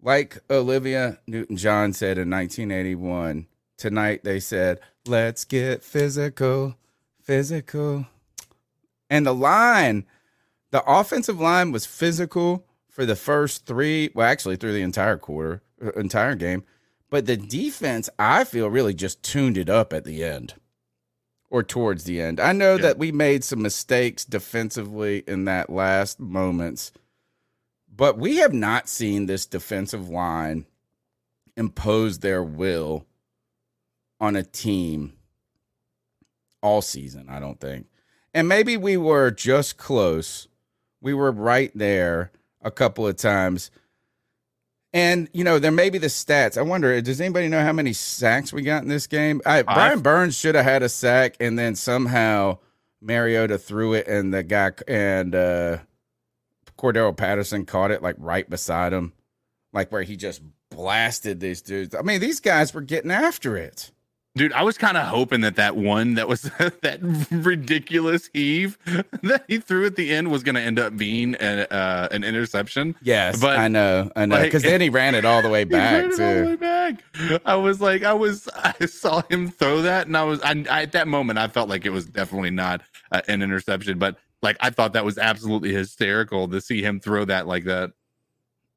like 0.00 0.38
Olivia 0.50 1.18
Newton 1.26 1.56
John 1.56 1.92
said 1.92 2.18
in 2.18 2.30
1981, 2.30 3.46
tonight 3.76 4.22
they 4.24 4.40
said, 4.40 4.80
"Let's 5.06 5.44
get 5.44 5.82
physical, 5.82 6.76
physical." 7.20 8.06
And 9.10 9.26
the 9.26 9.34
line, 9.34 10.06
the 10.74 10.82
offensive 10.90 11.40
line 11.40 11.70
was 11.70 11.86
physical 11.86 12.66
for 12.88 13.06
the 13.06 13.14
first 13.14 13.64
three, 13.64 14.10
well, 14.12 14.26
actually 14.26 14.56
through 14.56 14.72
the 14.72 14.82
entire 14.82 15.16
quarter, 15.16 15.62
uh, 15.80 15.92
entire 15.92 16.34
game. 16.34 16.64
But 17.10 17.26
the 17.26 17.36
defense, 17.36 18.10
I 18.18 18.42
feel, 18.42 18.68
really 18.68 18.92
just 18.92 19.22
tuned 19.22 19.56
it 19.56 19.68
up 19.68 19.92
at 19.92 20.02
the 20.02 20.24
end 20.24 20.54
or 21.48 21.62
towards 21.62 22.02
the 22.02 22.20
end. 22.20 22.40
I 22.40 22.50
know 22.50 22.76
that 22.76 22.98
we 22.98 23.12
made 23.12 23.44
some 23.44 23.62
mistakes 23.62 24.24
defensively 24.24 25.22
in 25.28 25.44
that 25.44 25.70
last 25.70 26.18
moments, 26.18 26.90
but 27.88 28.18
we 28.18 28.38
have 28.38 28.52
not 28.52 28.88
seen 28.88 29.26
this 29.26 29.46
defensive 29.46 30.08
line 30.08 30.66
impose 31.56 32.18
their 32.18 32.42
will 32.42 33.06
on 34.18 34.34
a 34.34 34.42
team 34.42 35.12
all 36.62 36.82
season, 36.82 37.28
I 37.28 37.38
don't 37.38 37.60
think. 37.60 37.86
And 38.34 38.48
maybe 38.48 38.76
we 38.76 38.96
were 38.96 39.30
just 39.30 39.76
close. 39.76 40.48
We 41.04 41.12
were 41.12 41.30
right 41.30 41.70
there 41.74 42.32
a 42.62 42.70
couple 42.70 43.06
of 43.06 43.16
times. 43.16 43.70
And 44.94 45.28
you 45.34 45.44
know, 45.44 45.58
there 45.58 45.70
may 45.70 45.90
be 45.90 45.98
the 45.98 46.06
stats. 46.06 46.56
I 46.56 46.62
wonder, 46.62 46.98
does 47.02 47.20
anybody 47.20 47.48
know 47.48 47.62
how 47.62 47.74
many 47.74 47.92
sacks 47.92 48.54
we 48.54 48.62
got 48.62 48.82
in 48.82 48.88
this 48.88 49.06
game? 49.06 49.42
I, 49.44 49.62
Brian 49.62 50.00
Burns 50.00 50.34
should 50.34 50.54
have 50.54 50.64
had 50.64 50.82
a 50.82 50.88
sack, 50.88 51.36
and 51.40 51.58
then 51.58 51.74
somehow 51.74 52.56
Mariota 53.02 53.58
threw 53.58 53.92
it, 53.92 54.08
and 54.08 54.32
the 54.32 54.42
guy 54.42 54.70
and 54.88 55.34
uh 55.34 55.78
Cordarrelle 56.78 57.16
Patterson 57.16 57.66
caught 57.66 57.90
it 57.90 58.02
like 58.02 58.16
right 58.18 58.48
beside 58.48 58.94
him, 58.94 59.12
like 59.74 59.92
where 59.92 60.04
he 60.04 60.16
just 60.16 60.40
blasted 60.70 61.38
these 61.38 61.60
dudes. 61.60 61.94
I 61.94 62.00
mean, 62.00 62.20
these 62.20 62.40
guys 62.40 62.72
were 62.72 62.80
getting 62.80 63.10
after 63.10 63.58
it. 63.58 63.90
Dude, 64.36 64.52
I 64.52 64.64
was 64.64 64.76
kind 64.76 64.96
of 64.96 65.06
hoping 65.06 65.42
that 65.42 65.54
that 65.56 65.76
one 65.76 66.14
that 66.14 66.26
was 66.26 66.42
that 66.82 66.98
ridiculous 67.30 68.28
heave 68.32 68.76
that 69.22 69.44
he 69.46 69.58
threw 69.58 69.86
at 69.86 69.94
the 69.94 70.12
end 70.12 70.30
was 70.32 70.42
going 70.42 70.56
to 70.56 70.60
end 70.60 70.78
up 70.80 70.96
being 70.96 71.36
a, 71.38 71.66
uh, 71.70 72.08
an 72.10 72.24
interception. 72.24 72.96
Yes, 73.00 73.40
but 73.40 73.56
I 73.58 73.68
know, 73.68 74.10
I 74.16 74.26
know, 74.26 74.34
like- 74.34 74.46
because 74.46 74.64
then 74.64 74.80
he 74.80 74.88
ran 74.90 75.14
it 75.14 75.24
all 75.24 75.40
the 75.40 75.48
way 75.48 75.60
He 75.64 75.64
back 75.66 75.92
ran 75.92 76.04
it 76.04 76.12
all 76.12 76.16
the 76.18 76.34
too. 76.34 76.46
way 76.46 76.56
back. 76.56 77.40
I 77.46 77.54
was 77.54 77.80
like, 77.80 78.02
I 78.02 78.12
was, 78.12 78.48
I 78.56 78.86
saw 78.86 79.22
him 79.30 79.50
throw 79.50 79.82
that, 79.82 80.08
and 80.08 80.16
I 80.16 80.24
was, 80.24 80.40
I, 80.42 80.64
I, 80.68 80.82
at 80.82 80.92
that 80.92 81.06
moment, 81.06 81.38
I 81.38 81.46
felt 81.46 81.68
like 81.68 81.86
it 81.86 81.90
was 81.90 82.04
definitely 82.06 82.50
not 82.50 82.80
uh, 83.12 83.20
an 83.28 83.40
interception, 83.40 84.00
but 84.00 84.16
like 84.42 84.56
I 84.58 84.70
thought 84.70 84.94
that 84.94 85.04
was 85.04 85.16
absolutely 85.16 85.72
hysterical 85.72 86.48
to 86.48 86.60
see 86.60 86.82
him 86.82 86.98
throw 86.98 87.24
that 87.26 87.46
like 87.46 87.64
that. 87.64 87.92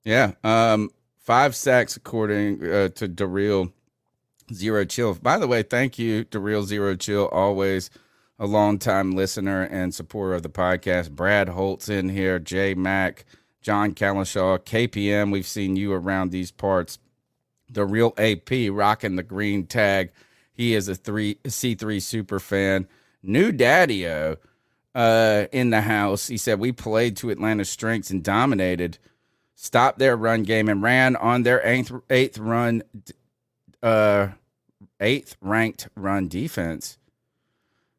Yeah. 0.05 0.33
Um, 0.43 0.91
five 1.17 1.55
sacks 1.55 1.97
according 1.97 2.63
uh, 2.63 2.89
to 2.89 3.09
Daryl 3.09 3.73
Zero 4.53 4.85
Chill. 4.85 5.15
By 5.15 5.37
the 5.37 5.47
way, 5.47 5.63
thank 5.63 5.99
you, 5.99 6.23
to 6.25 6.39
Real 6.39 6.63
Zero 6.63 6.95
Chill, 6.95 7.27
always 7.29 7.89
a 8.39 8.45
longtime 8.45 9.11
listener 9.11 9.63
and 9.63 9.93
supporter 9.93 10.35
of 10.35 10.43
the 10.43 10.49
podcast. 10.49 11.11
Brad 11.11 11.49
Holtz 11.49 11.89
in 11.89 12.09
here, 12.09 12.39
Jay 12.39 12.73
Mack, 12.73 13.25
John 13.61 13.93
Callishaw, 13.93 14.59
KPM. 14.59 15.31
We've 15.31 15.47
seen 15.47 15.75
you 15.75 15.93
around 15.93 16.31
these 16.31 16.51
parts. 16.51 16.99
The 17.69 17.85
real 17.85 18.13
AP 18.17 18.49
rocking 18.71 19.15
the 19.15 19.23
green 19.23 19.65
tag. 19.65 20.11
He 20.53 20.73
is 20.73 20.87
a 20.87 20.95
three 20.95 21.35
C3 21.43 22.01
super 22.01 22.39
fan. 22.39 22.87
New 23.23 23.51
Daddy 23.51 24.07
O 24.07 24.37
uh, 24.95 25.45
in 25.51 25.71
the 25.71 25.81
house. 25.81 26.27
He 26.27 26.37
said 26.37 26.59
we 26.59 26.71
played 26.71 27.17
to 27.17 27.29
Atlanta's 27.29 27.69
strengths 27.69 28.09
and 28.09 28.23
dominated 28.23 28.97
stopped 29.57 29.97
their 29.97 30.15
run 30.15 30.43
game 30.43 30.69
and 30.69 30.81
ran 30.81 31.15
on 31.15 31.43
their 31.43 31.65
eighth, 31.67 31.91
eighth 32.09 32.37
run, 32.37 32.83
uh, 33.83 34.29
eighth 34.99 35.35
ranked 35.41 35.89
run 35.95 36.27
defense. 36.27 36.97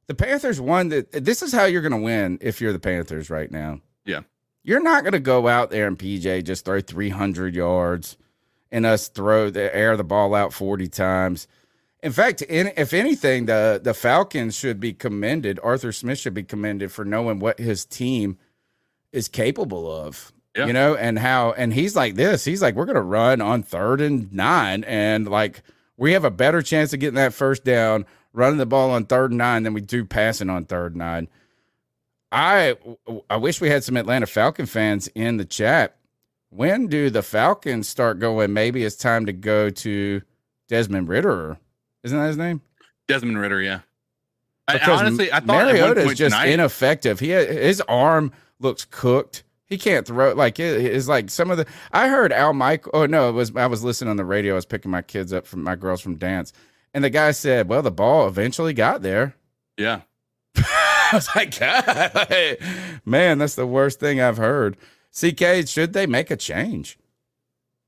The 0.07 0.15
Panthers 0.15 0.61
won. 0.61 0.89
The, 0.89 1.07
this 1.13 1.43
is 1.43 1.53
how 1.53 1.65
you're 1.67 1.83
going 1.83 1.93
to 1.93 1.99
win 1.99 2.39
if 2.41 2.61
you're 2.61 2.73
the 2.73 2.79
Panthers 2.79 3.31
right 3.31 3.51
now. 3.51 3.81
Yeah. 4.05 4.21
You're 4.63 4.83
not 4.83 5.03
going 5.05 5.13
to 5.13 5.21
go 5.21 5.49
out 5.49 5.71
there 5.71 5.87
and 5.87 5.99
PJ 5.99 6.45
just 6.45 6.65
throw 6.65 6.81
300 6.81 7.55
yards 7.55 8.17
and 8.71 8.87
us 8.87 9.09
throw 9.09 9.51
the 9.51 9.75
air 9.75 9.97
the 9.97 10.05
ball 10.05 10.35
out 10.35 10.53
40 10.53 10.89
times 10.89 11.47
In 12.03 12.13
fact, 12.13 12.43
in, 12.43 12.73
if 12.77 12.93
anything, 12.93 13.47
the 13.47 13.81
the 13.83 13.95
Falcons 13.95 14.55
should 14.57 14.79
be 14.79 14.93
commended. 14.93 15.59
Arthur 15.63 15.93
Smith 15.93 16.19
should 16.19 16.35
be 16.35 16.45
commended 16.45 16.93
for 16.93 17.05
knowing 17.05 17.41
what 17.41 17.59
his 17.59 17.85
team 17.85 18.39
is 19.13 19.27
capable 19.29 19.91
of. 19.91 20.33
Yeah. 20.59 20.67
You 20.67 20.73
know, 20.73 20.97
and 20.97 21.19
how 21.19 21.53
and 21.53 21.73
he's 21.73 21.95
like 21.95 22.17
this. 22.17 22.45
He's 22.45 22.61
like, 22.61 22.75
we're 22.75 22.85
gonna 22.85 23.01
run 23.01 23.41
on 23.41 23.63
third 23.63 24.01
and 24.01 24.33
nine, 24.33 24.83
and 24.85 25.29
like 25.29 25.63
we 25.97 26.13
have 26.15 26.25
a 26.25 26.31
better 26.31 26.63
chance 26.63 26.93
of 26.93 26.99
getting 26.99 27.15
that 27.15 27.33
first 27.33 27.65
down 27.65 28.07
running 28.33 28.59
the 28.59 28.67
ball 28.67 28.91
on 28.91 29.05
third 29.05 29.31
and 29.31 29.39
nine 29.39 29.63
than 29.63 29.73
we 29.73 29.81
do 29.81 30.05
passing 30.05 30.51
on 30.51 30.65
third 30.65 30.93
and 30.93 30.99
nine. 30.99 31.29
I 32.33 32.77
I 33.31 33.37
wish 33.37 33.61
we 33.61 33.71
had 33.71 33.85
some 33.85 33.97
Atlanta 33.97 34.27
Falcon 34.27 34.67
fans 34.67 35.09
in 35.15 35.37
the 35.37 35.45
chat. 35.45 35.97
When 36.51 36.89
do 36.89 37.09
the 37.09 37.23
Falcons 37.23 37.89
start 37.89 38.19
going? 38.19 38.53
Maybe 38.53 38.83
it's 38.85 38.97
time 38.97 39.27
to 39.27 39.33
go 39.33 39.71
to 39.71 40.23
Desmond 40.69 41.09
Ridder. 41.09 41.59
Isn't 42.03 42.19
that 42.19 42.27
his 42.27 42.37
name? 42.37 42.63
Desmond 43.07 43.39
Ridder, 43.39 43.61
yeah. 43.63 43.81
I, 44.67 44.75
Because 44.75 45.01
honestly, 45.01 45.33
I 45.33 45.41
thought 45.41 45.47
Mariota 45.47 46.01
is 46.03 46.19
just 46.19 46.35
tonight, 46.35 46.51
ineffective. 46.51 47.21
He 47.21 47.31
his 47.31 47.81
arm 47.83 48.33
looks 48.61 48.85
cooked. 48.85 49.45
He 49.69 49.77
can't 49.77 50.07
throw 50.07 50.33
like 50.33 50.59
it 50.59 50.81
is 50.81 51.09
like 51.09 51.29
some 51.31 51.51
of 51.51 51.59
the. 51.59 51.67
I 51.93 52.09
heard 52.09 52.33
Al 52.33 52.55
Michael. 52.55 52.91
Oh 52.95 53.07
no, 53.07 53.29
it 53.29 53.33
was 53.33 53.55
I 53.55 53.67
was 53.67 53.85
listening 53.85 54.11
on 54.11 54.17
the 54.17 54.25
radio. 54.25 54.55
I 54.55 54.57
was 54.57 54.65
picking 54.67 54.91
my 54.91 55.03
kids 55.03 55.33
up 55.33 55.47
from 55.47 55.63
my 55.63 55.77
girls 55.77 56.01
from 56.01 56.17
dance, 56.17 56.53
and 56.95 57.05
the 57.05 57.11
guy 57.11 57.33
said, 57.33 57.69
"Well, 57.69 57.83
the 57.83 57.91
ball 57.91 58.27
eventually 58.29 58.73
got 58.73 59.03
there." 59.03 59.35
yeah. 59.77 60.01
I 60.57 61.11
was 61.15 61.29
like, 61.35 61.59
God, 61.59 62.59
man, 63.07 63.39
that's 63.39 63.55
the 63.55 63.67
worst 63.67 63.99
thing 64.01 64.21
I've 64.21 64.37
heard. 64.37 64.77
CK, 65.19 65.67
should 65.67 65.93
they 65.95 66.07
make 66.07 66.31
a 66.31 66.37
change? 66.37 66.99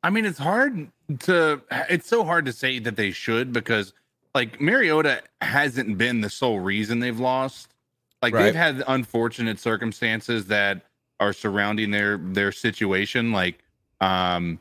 I 0.03 0.09
mean, 0.11 0.25
it's 0.25 0.39
hard 0.39 0.89
to. 1.21 1.61
It's 1.91 2.07
so 2.09 2.25
hard 2.25 2.47
to 2.47 2.53
say 2.53 2.79
that 2.79 2.97
they 2.97 3.11
should 3.11 3.53
because, 3.53 3.93
like, 4.35 4.61
Mariota 4.61 5.23
hasn't 5.43 5.99
been 5.99 6.21
the 6.23 6.31
sole 6.31 6.61
reason 6.61 7.01
they've 7.01 7.21
lost. 7.21 7.75
Like, 8.23 8.33
Right. 8.35 8.45
they've 8.45 8.55
had 8.55 8.83
unfortunate 8.87 9.59
circumstances 9.59 10.47
that 10.47 10.83
are 11.21 11.33
surrounding 11.33 11.91
their 11.93 12.17
their 12.19 12.51
situation, 12.51 13.31
like, 13.33 13.63
um, 14.01 14.59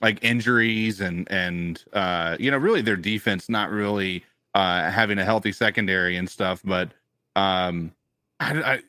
like 0.00 0.22
injuries 0.22 1.00
and 1.00 1.30
and 1.30 1.82
uh, 1.92 2.36
you 2.38 2.50
know, 2.50 2.58
really 2.58 2.82
their 2.82 2.96
defense 2.96 3.48
not 3.48 3.70
really 3.70 4.24
uh 4.54 4.90
having 4.90 5.18
a 5.18 5.24
healthy 5.24 5.52
secondary 5.52 6.16
and 6.16 6.28
stuff. 6.28 6.60
But 6.64 6.90
um, 7.36 7.92
I, 8.40 8.60
I 8.74 8.82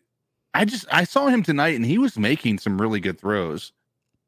I 0.54 0.66
just 0.66 0.86
I 0.92 1.04
saw 1.06 1.28
him 1.28 1.44
tonight 1.44 1.76
and 1.76 1.86
he 1.86 1.98
was 1.98 2.18
making 2.18 2.58
some 2.60 2.82
really 2.82 3.00
good 3.00 3.20
throws. 3.20 3.72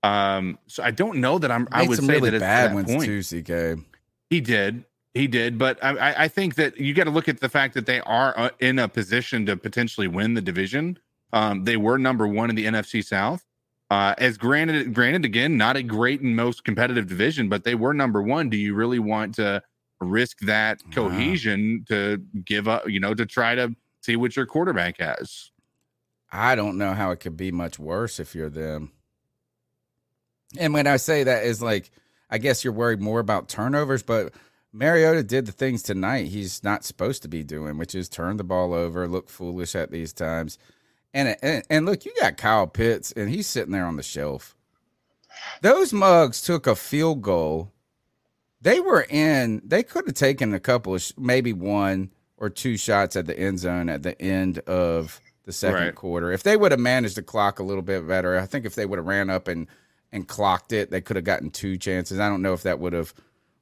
Um, 0.03 0.59
so 0.67 0.83
I 0.83 0.91
don't 0.91 1.17
know 1.19 1.39
that 1.39 1.51
I'm. 1.51 1.67
I 1.71 1.87
would 1.87 1.97
say 1.99 2.13
really 2.13 2.29
that 2.29 2.35
it's 2.37 2.41
bad 2.43 2.69
that 2.71 2.75
ones 2.75 2.91
point. 2.93 3.05
too, 3.05 3.21
CK. 3.23 3.79
He 4.29 4.39
did, 4.39 4.85
he 5.15 5.27
did, 5.27 5.57
but 5.57 5.83
I, 5.83 5.97
I- 5.97 6.23
I 6.23 6.27
think 6.27 6.55
that 6.55 6.79
you 6.79 6.93
got 6.93 7.05
to 7.05 7.09
look 7.11 7.27
at 7.27 7.39
the 7.39 7.49
fact 7.49 7.73
that 7.73 7.85
they 7.87 7.99
are 8.01 8.37
uh, 8.37 8.49
in 8.59 8.77
a 8.79 8.87
position 8.87 9.45
to 9.47 9.57
potentially 9.57 10.07
win 10.07 10.35
the 10.35 10.41
division. 10.41 10.99
Um, 11.35 11.65
they 11.65 11.75
were 11.75 11.99
number 11.99 12.25
one 12.25 12.49
in 12.49 12.55
the 12.55 12.65
NFC 12.65 13.05
South. 13.05 13.43
Uh, 13.91 14.15
as 14.17 14.37
granted, 14.37 14.93
granted, 14.93 15.25
again, 15.25 15.57
not 15.57 15.75
a 15.75 15.83
great 15.83 16.21
and 16.21 16.35
most 16.35 16.63
competitive 16.63 17.07
division, 17.07 17.49
but 17.49 17.65
they 17.65 17.75
were 17.75 17.93
number 17.93 18.21
one. 18.21 18.49
Do 18.49 18.57
you 18.57 18.73
really 18.73 18.99
want 18.99 19.35
to 19.35 19.61
risk 19.99 20.39
that 20.39 20.81
cohesion 20.93 21.85
to 21.89 22.23
give 22.43 22.67
up? 22.67 22.89
You 22.89 23.01
know, 23.01 23.13
to 23.13 23.25
try 23.25 23.53
to 23.53 23.75
see 24.01 24.15
what 24.15 24.35
your 24.35 24.45
quarterback 24.45 24.97
has. 24.99 25.51
I 26.31 26.55
don't 26.55 26.77
know 26.77 26.93
how 26.93 27.11
it 27.11 27.19
could 27.19 27.37
be 27.37 27.51
much 27.51 27.77
worse 27.77 28.19
if 28.19 28.33
you're 28.33 28.49
them. 28.49 28.93
And 30.57 30.73
when 30.73 30.87
I 30.87 30.97
say 30.97 31.23
that 31.23 31.43
is 31.43 31.61
like, 31.61 31.91
I 32.29 32.37
guess 32.37 32.63
you're 32.63 32.73
worried 32.73 33.01
more 33.01 33.19
about 33.19 33.49
turnovers, 33.49 34.03
but 34.03 34.33
Mariota 34.71 35.23
did 35.23 35.45
the 35.45 35.51
things 35.51 35.83
tonight 35.83 36.27
he's 36.27 36.63
not 36.63 36.83
supposed 36.83 37.21
to 37.23 37.27
be 37.27 37.43
doing, 37.43 37.77
which 37.77 37.93
is 37.93 38.09
turn 38.09 38.37
the 38.37 38.43
ball 38.43 38.73
over, 38.73 39.07
look 39.07 39.29
foolish 39.29 39.75
at 39.75 39.91
these 39.91 40.13
times. 40.13 40.57
And, 41.15 41.35
and 41.41 41.63
and 41.69 41.85
look, 41.87 42.05
you 42.05 42.13
got 42.19 42.37
Kyle 42.37 42.67
Pitts, 42.67 43.11
and 43.13 43.29
he's 43.29 43.47
sitting 43.47 43.71
there 43.71 43.85
on 43.85 43.95
the 43.95 44.03
shelf. 44.03 44.55
Those 45.61 45.93
mugs 45.93 46.41
took 46.41 46.67
a 46.67 46.75
field 46.75 47.21
goal. 47.23 47.71
They 48.61 48.79
were 48.81 49.05
in. 49.09 49.61
They 49.65 49.81
could 49.81 50.05
have 50.07 50.15
taken 50.15 50.53
a 50.53 50.59
couple 50.59 50.93
of, 50.95 51.01
sh- 51.01 51.13
maybe 51.17 51.53
one 51.53 52.11
or 52.37 52.49
two 52.49 52.75
shots 52.77 53.15
at 53.15 53.27
the 53.27 53.39
end 53.39 53.59
zone 53.59 53.87
at 53.89 54.03
the 54.03 54.21
end 54.21 54.59
of 54.59 55.21
the 55.45 55.53
second 55.53 55.79
Right. 55.79 55.95
quarter. 55.95 56.31
If 56.33 56.43
they 56.43 56.57
would 56.57 56.71
have 56.71 56.79
managed 56.81 57.15
to 57.15 57.21
clock 57.23 57.59
a 57.59 57.63
little 57.63 57.81
bit 57.83 58.05
better, 58.07 58.37
I 58.37 58.45
think 58.45 58.65
if 58.65 58.75
they 58.75 58.85
would 58.85 58.99
have 58.99 59.05
ran 59.07 59.29
up 59.29 59.47
and 59.47 59.67
and 60.11 60.27
clocked 60.27 60.73
it, 60.73 60.91
they 60.91 61.01
could 61.01 61.15
have 61.15 61.25
gotten 61.25 61.49
two 61.49 61.77
chances. 61.77 62.19
I 62.19 62.27
don't 62.29 62.41
know 62.41 62.53
if 62.53 62.63
that 62.63 62.79
would 62.79 62.93
have 62.93 63.13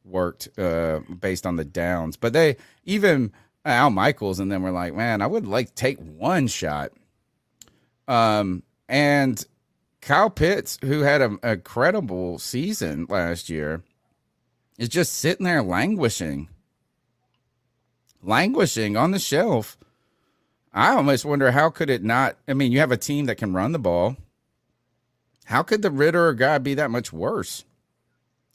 worked 0.03 0.49
uh, 0.59 0.99
based 1.19 1.45
on 1.45 1.55
the 1.55 1.65
downs, 1.65 2.17
but 2.17 2.34
they 2.34 2.57
even 2.84 3.31
Al 3.65 3.89
Michaels 3.91 4.39
and 4.39 4.51
them 4.51 4.63
were 4.63 4.71
like, 4.71 4.93
man, 4.93 5.21
I 5.21 5.27
would 5.27 5.45
like 5.47 5.75
take 5.75 5.99
one 5.99 6.47
shot. 6.47 6.91
Um, 8.07 8.63
and 8.88 9.43
Kyle 10.01 10.30
Pitts, 10.30 10.77
who 10.81 11.01
had 11.01 11.21
a, 11.21 11.38
incredible 11.43 12.38
season 12.39 13.05
last 13.09 13.49
year, 13.49 13.84
is 14.77 14.89
just 14.89 15.13
sitting 15.13 15.45
there 15.45 15.63
languishing, 15.63 16.49
languishing 18.21 18.97
on 18.97 19.11
the 19.11 19.19
shelf. 19.19 19.77
I 20.73 20.95
almost 20.95 21.23
wonder 21.23 21.51
how 21.51 21.69
could 21.69 21.89
it 21.89 22.03
not? 22.03 22.38
I 22.47 22.53
mean, 22.53 22.71
you 22.71 22.80
have 22.80 22.91
a 22.91 22.97
team 22.97 23.25
that 23.25 23.38
can 23.38 23.53
run 23.53 23.71
the 23.71 23.80
ball. 23.80 24.17
How 25.45 25.61
could 25.63 25.81
the 25.81 25.91
Ridder 25.91 26.34
guy 26.34 26.57
be 26.57 26.73
that 26.73 26.91
much 26.91 27.13
worse 27.13 27.63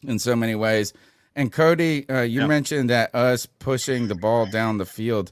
in 0.02 0.18
so 0.18 0.34
many 0.34 0.54
ways? 0.54 0.92
And 1.36 1.52
Cody, 1.52 2.08
uh, 2.08 2.22
you 2.22 2.46
mentioned 2.48 2.90
that 2.90 3.14
us 3.14 3.46
pushing 3.46 4.08
the 4.08 4.14
ball 4.16 4.46
down 4.46 4.78
the 4.78 4.86
field. 4.86 5.30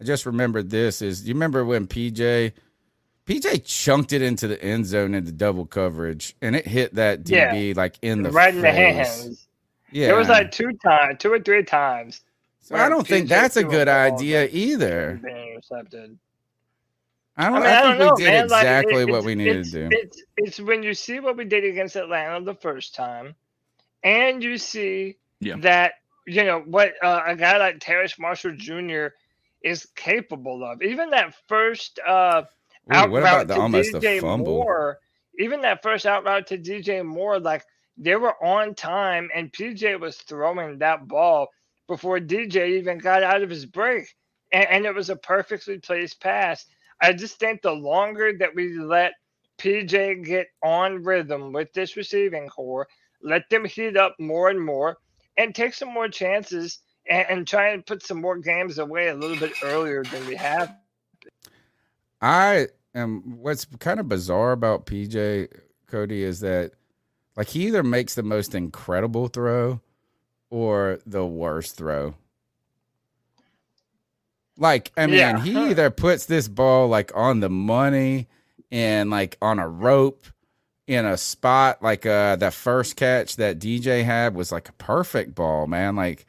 I 0.00 0.04
just 0.04 0.26
remembered 0.26 0.68
this 0.68 1.00
is 1.00 1.26
you 1.26 1.32
remember 1.32 1.64
when 1.64 1.86
PJ 1.86 2.52
PJ 3.26 3.64
chunked 3.64 4.12
it 4.12 4.22
into 4.22 4.46
the 4.46 4.62
end 4.62 4.86
zone 4.86 5.14
into 5.14 5.32
double 5.32 5.66
coverage 5.66 6.36
and 6.40 6.54
it 6.54 6.66
hit 6.66 6.94
that 6.94 7.24
DB 7.24 7.76
like 7.76 7.98
in 8.02 8.22
the 8.22 8.30
right 8.30 8.54
in 8.54 8.60
the 8.60 8.70
hands. 8.70 9.48
Yeah. 9.90 10.10
It 10.10 10.16
was 10.16 10.28
like 10.28 10.50
two 10.52 10.72
times, 10.84 11.16
two 11.18 11.32
or 11.32 11.40
three 11.40 11.64
times. 11.64 12.20
So 12.60 12.76
I 12.76 12.88
don't 12.88 13.06
think 13.06 13.28
that's 13.28 13.56
a 13.56 13.64
good 13.64 13.88
idea 13.88 14.48
either. 14.50 15.20
Intercepted. 15.24 16.18
I 17.36 17.44
don't. 17.50 17.54
mean, 17.54 17.66
I, 17.66 17.82
don't 17.82 17.98
think 17.98 18.00
we 18.00 18.04
know, 18.06 18.16
did 18.16 18.24
man. 18.26 18.48
Like, 18.48 18.62
exactly 18.62 19.02
it- 19.02 19.10
what 19.10 19.24
we 19.24 19.34
needed 19.34 19.56
it's, 19.58 19.70
to 19.72 19.88
do. 19.88 19.96
It's 19.96 20.22
it's 20.36 20.60
when 20.60 20.82
you 20.82 20.94
see 20.94 21.20
what 21.20 21.36
we 21.36 21.44
did 21.44 21.64
against 21.64 21.96
Atlanta 21.96 22.44
the 22.44 22.54
first 22.54 22.94
time, 22.94 23.34
and 24.02 24.42
you 24.42 24.56
see 24.58 25.16
Yeah. 25.40 25.56
that 25.58 25.94
you 26.26 26.44
know 26.44 26.60
what 26.60 26.94
uh, 27.02 27.22
a 27.26 27.36
guy 27.36 27.58
like 27.58 27.78
Terrace 27.80 28.18
Marshall 28.18 28.56
Jr. 28.56 29.08
is 29.62 29.86
capable 29.94 30.64
of. 30.64 30.82
Even 30.82 31.10
that 31.10 31.34
first 31.46 32.00
uh, 32.06 32.44
Ooh, 32.90 32.96
out 32.96 33.10
what 33.10 33.22
route 33.22 33.34
about 33.34 33.48
the 33.48 33.54
to 33.54 33.60
almost 33.60 33.94
a 33.94 34.00
DJ 34.00 34.20
fumble? 34.20 34.54
Moore, 34.54 34.98
even 35.38 35.60
that 35.62 35.82
first 35.82 36.06
out 36.06 36.24
route 36.24 36.46
to 36.48 36.58
DJ 36.58 37.04
Moore, 37.04 37.40
like 37.40 37.64
they 37.96 38.16
were 38.16 38.42
on 38.44 38.74
time, 38.74 39.28
and 39.34 39.52
PJ 39.52 39.98
was 39.98 40.18
throwing 40.18 40.78
that 40.78 41.08
ball 41.08 41.48
before 41.88 42.18
DJ 42.18 42.70
even 42.78 42.98
got 42.98 43.22
out 43.22 43.42
of 43.42 43.50
his 43.50 43.66
break, 43.66 44.14
and, 44.52 44.66
and 44.68 44.86
it 44.86 44.94
was 44.94 45.10
a 45.10 45.16
perfectly 45.16 45.78
placed 45.78 46.20
pass. 46.20 46.66
I 47.00 47.12
just 47.12 47.38
think 47.38 47.62
the 47.62 47.72
longer 47.72 48.32
that 48.38 48.54
we 48.54 48.78
let 48.78 49.12
PJ 49.58 50.24
get 50.24 50.48
on 50.62 51.02
rhythm 51.02 51.52
with 51.52 51.72
this 51.72 51.96
receiving 51.96 52.48
corps, 52.48 52.86
let 53.22 53.48
them 53.50 53.64
heat 53.64 53.96
up 53.96 54.14
more 54.18 54.50
and 54.50 54.62
more, 54.62 54.98
and 55.36 55.54
take 55.54 55.74
some 55.74 55.92
more 55.92 56.08
chances, 56.08 56.80
and, 57.08 57.26
and 57.28 57.48
try 57.48 57.70
and 57.70 57.84
put 57.84 58.02
some 58.02 58.20
more 58.20 58.38
games 58.38 58.78
away 58.78 59.08
a 59.08 59.14
little 59.14 59.36
bit 59.36 59.52
earlier 59.62 60.04
than 60.04 60.26
we 60.26 60.36
have. 60.36 60.76
I 62.20 62.68
am. 62.94 63.38
What's 63.38 63.66
kind 63.78 64.00
of 64.00 64.08
bizarre 64.08 64.52
about 64.52 64.86
PJ 64.86 65.48
Cody 65.86 66.22
is 66.22 66.40
that, 66.40 66.72
like, 67.36 67.48
he 67.48 67.66
either 67.66 67.82
makes 67.82 68.14
the 68.14 68.22
most 68.22 68.54
incredible 68.54 69.28
throw 69.28 69.80
or 70.50 70.98
the 71.06 71.24
worst 71.26 71.76
throw. 71.76 72.14
Like, 74.58 74.90
I 74.96 75.06
mean, 75.06 75.16
Yeah. 75.18 75.40
he 75.40 75.56
either 75.70 75.90
puts 75.90 76.26
this 76.26 76.48
ball 76.48 76.88
like 76.88 77.12
on 77.14 77.40
the 77.40 77.50
money 77.50 78.26
and 78.72 79.10
like 79.10 79.36
on 79.42 79.58
a 79.58 79.68
rope 79.68 80.26
in 80.86 81.04
a 81.04 81.16
spot 81.16 81.82
like 81.82 82.06
uh 82.06 82.36
the 82.36 82.50
first 82.50 82.94
catch 82.96 83.36
that 83.36 83.58
DJ 83.58 84.04
had 84.04 84.34
was 84.34 84.50
like 84.52 84.68
a 84.68 84.72
perfect 84.72 85.34
ball, 85.34 85.66
man. 85.66 85.94
Like 85.96 86.26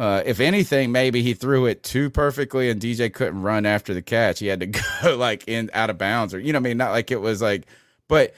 uh 0.00 0.22
if 0.24 0.40
anything, 0.40 0.90
maybe 0.92 1.22
he 1.22 1.34
threw 1.34 1.66
it 1.66 1.82
too 1.82 2.08
perfectly 2.10 2.70
and 2.70 2.80
DJ 2.80 3.12
couldn't 3.12 3.42
run 3.42 3.66
after 3.66 3.92
the 3.94 4.02
catch. 4.02 4.38
He 4.40 4.46
had 4.48 4.60
to 4.60 4.66
go 5.02 5.16
like 5.16 5.46
in 5.46 5.70
out 5.74 5.90
of 5.90 5.98
bounds 5.98 6.32
or 6.34 6.40
you 6.40 6.52
know 6.52 6.58
what 6.58 6.66
I 6.66 6.70
mean, 6.70 6.78
not 6.78 6.90
like 6.92 7.10
it 7.10 7.20
was 7.20 7.42
like 7.42 7.66
but 8.08 8.34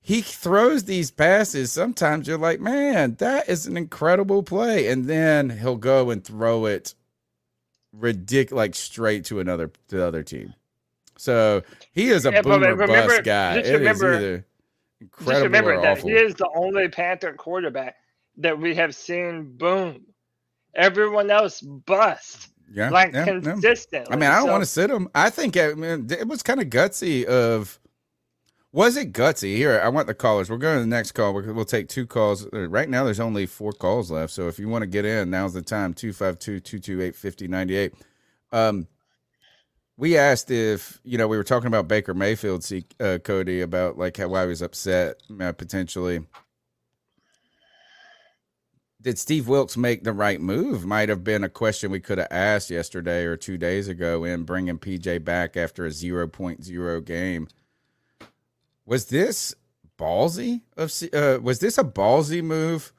he 0.00 0.20
throws 0.20 0.84
these 0.84 1.10
passes. 1.10 1.72
Sometimes 1.72 2.28
you're 2.28 2.36
like, 2.36 2.60
man, 2.60 3.14
that 3.20 3.48
is 3.48 3.66
an 3.66 3.76
incredible 3.78 4.42
play. 4.42 4.88
And 4.88 5.06
then 5.06 5.48
he'll 5.48 5.76
go 5.78 6.10
and 6.10 6.22
throw 6.22 6.66
it 6.66 6.94
ridiculous 7.92 8.56
like 8.56 8.74
straight 8.74 9.24
to 9.26 9.40
another 9.40 9.68
to 9.88 9.96
the 9.96 10.06
other 10.06 10.22
team. 10.22 10.54
So 11.16 11.62
he 11.92 12.10
is 12.10 12.26
a 12.26 12.32
Yeah, 12.32 12.42
boomer 12.42 12.74
remember- 12.74 12.86
bust 13.06 13.24
guy. 13.24 13.54
just 13.58 13.70
It 13.70 13.74
is 13.74 13.78
remember- 13.80 14.14
either 14.14 14.46
Just 15.24 15.42
remember 15.42 15.80
that 15.80 15.98
awful. 15.98 16.10
he 16.10 16.16
is 16.16 16.34
the 16.34 16.48
only 16.54 16.88
Panther 16.88 17.32
quarterback 17.34 17.96
that 18.38 18.58
we 18.58 18.74
have 18.74 18.94
seen 18.94 19.56
boom. 19.56 20.02
Everyone 20.76 21.30
else 21.30 21.60
bust. 21.60 22.48
Yeah, 22.72 22.90
like 22.90 23.12
yeah, 23.12 23.26
yeah. 23.26 23.40
consistent. 23.40 24.08
I 24.10 24.16
mean, 24.16 24.30
I 24.30 24.38
don't 24.40 24.50
want 24.50 24.62
to 24.62 24.66
sit 24.66 24.90
him. 24.90 25.08
I 25.14 25.30
think 25.30 25.56
I 25.56 25.74
mean, 25.74 26.08
it 26.10 26.26
was 26.26 26.42
kind 26.42 26.60
of 26.60 26.68
gutsy. 26.68 27.24
Of 27.24 27.78
was 28.72 28.96
it 28.96 29.12
gutsy? 29.12 29.56
Here, 29.56 29.80
I 29.82 29.88
want 29.88 30.08
the 30.08 30.14
callers. 30.14 30.50
We're 30.50 30.56
going 30.56 30.76
to 30.78 30.80
the 30.80 30.86
next 30.86 31.12
call. 31.12 31.32
We'll, 31.32 31.54
we'll 31.54 31.64
take 31.64 31.88
two 31.88 32.06
calls. 32.06 32.46
Uh, 32.52 32.68
Right 32.68 32.88
now, 32.88 33.04
there's 33.04 33.20
only 33.20 33.46
four 33.46 33.72
calls 33.72 34.10
left. 34.10 34.32
So 34.32 34.48
if 34.48 34.58
you 34.58 34.68
want 34.68 34.82
to 34.82 34.86
get 34.88 35.04
in, 35.04 35.30
now's 35.30 35.54
the 35.54 35.62
time. 35.62 35.94
252 35.94 36.58
228 36.60 37.14
5098. 37.14 37.92
Um, 38.50 38.88
we 39.96 40.16
asked 40.18 40.50
if 40.50 41.00
you 41.04 41.18
know 41.18 41.28
we 41.28 41.36
were 41.36 41.44
talking 41.44 41.68
about 41.68 41.86
Baker 41.86 42.14
Mayfield, 42.14 42.68
uh, 42.98 43.18
Cody 43.18 43.60
about 43.60 43.96
like 43.96 44.16
how 44.16 44.28
why 44.28 44.42
he 44.42 44.48
was 44.48 44.62
upset 44.62 45.22
uh, 45.40 45.52
potentially. 45.52 46.26
Did 49.04 49.18
Steve 49.18 49.46
Wilks 49.46 49.76
make 49.76 50.02
the 50.02 50.14
right 50.14 50.40
move? 50.40 50.86
Might 50.86 51.10
have 51.10 51.22
been 51.22 51.44
a 51.44 51.50
question 51.50 51.90
we 51.90 52.00
could 52.00 52.16
have 52.16 52.28
asked 52.30 52.70
yesterday 52.70 53.24
or 53.24 53.36
two 53.36 53.58
days 53.58 53.86
ago 53.86 54.24
in 54.24 54.44
bringing 54.44 54.78
PJ 54.78 55.22
back 55.22 55.58
after 55.58 55.84
a 55.84 55.90
0.0 55.90 57.04
game. 57.04 57.46
Was 58.86 59.04
this 59.04 59.54
ballsy 59.98 60.62
of 60.78 60.90
uh, 61.12 61.38
was 61.42 61.58
this 61.58 61.76
a 61.76 61.84
ballsy 61.84 62.42
move, 62.42 62.94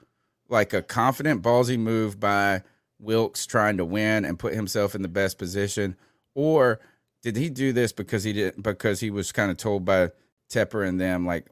like 0.47 0.73
a 0.73 0.83
confident 0.83 1.41
ballsy 1.41 1.77
move 1.77 2.19
by 2.19 2.61
Wilks 2.99 3.47
trying 3.47 3.77
to 3.77 3.85
win 3.85 4.25
and 4.25 4.37
put 4.37 4.53
himself 4.53 4.93
in 4.93 5.01
the 5.01 5.07
best 5.07 5.39
position, 5.39 5.95
or 6.35 6.79
did 7.23 7.35
he 7.35 7.49
do 7.49 7.73
this 7.73 7.91
because 7.91 8.23
he 8.23 8.31
didn't 8.31 8.61
because 8.61 8.99
he 8.99 9.09
was 9.09 9.31
kind 9.31 9.49
of 9.49 9.57
told 9.57 9.85
by 9.85 10.11
Tepper 10.51 10.87
and 10.87 11.01
them 11.01 11.25
like 11.25 11.47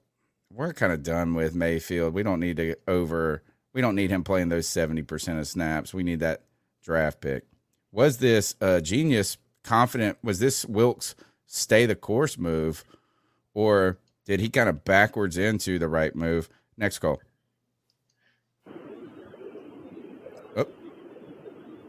we're 0.51 0.73
kind 0.73 0.93
of 0.93 1.01
done 1.01 1.33
with 1.33 1.55
Mayfield. 1.55 2.13
We 2.13 2.21
don't 2.21 2.39
need 2.39 2.57
to 2.57 2.75
over. 2.87 3.41
We 3.73 3.81
don't 3.81 3.95
need 3.95 4.11
him 4.11 4.23
playing 4.23 4.49
those 4.49 4.67
seventy 4.67 5.01
percent 5.01 5.39
of 5.39 5.47
snaps. 5.47 5.93
We 5.93 6.03
need 6.03 6.19
that 6.19 6.43
draft 6.83 7.21
pick. 7.21 7.45
Was 7.91 8.17
this 8.17 8.55
a 8.61 8.81
genius, 8.81 9.37
confident? 9.63 10.17
Was 10.23 10.39
this 10.39 10.65
Wilks 10.65 11.15
stay 11.45 11.85
the 11.85 11.95
course 11.95 12.37
move, 12.37 12.83
or 13.53 13.97
did 14.25 14.39
he 14.39 14.49
kind 14.49 14.69
of 14.69 14.85
backwards 14.85 15.37
into 15.37 15.79
the 15.79 15.87
right 15.87 16.15
move? 16.15 16.49
Next 16.77 16.99
call. 16.99 17.19
Oh, 20.55 20.67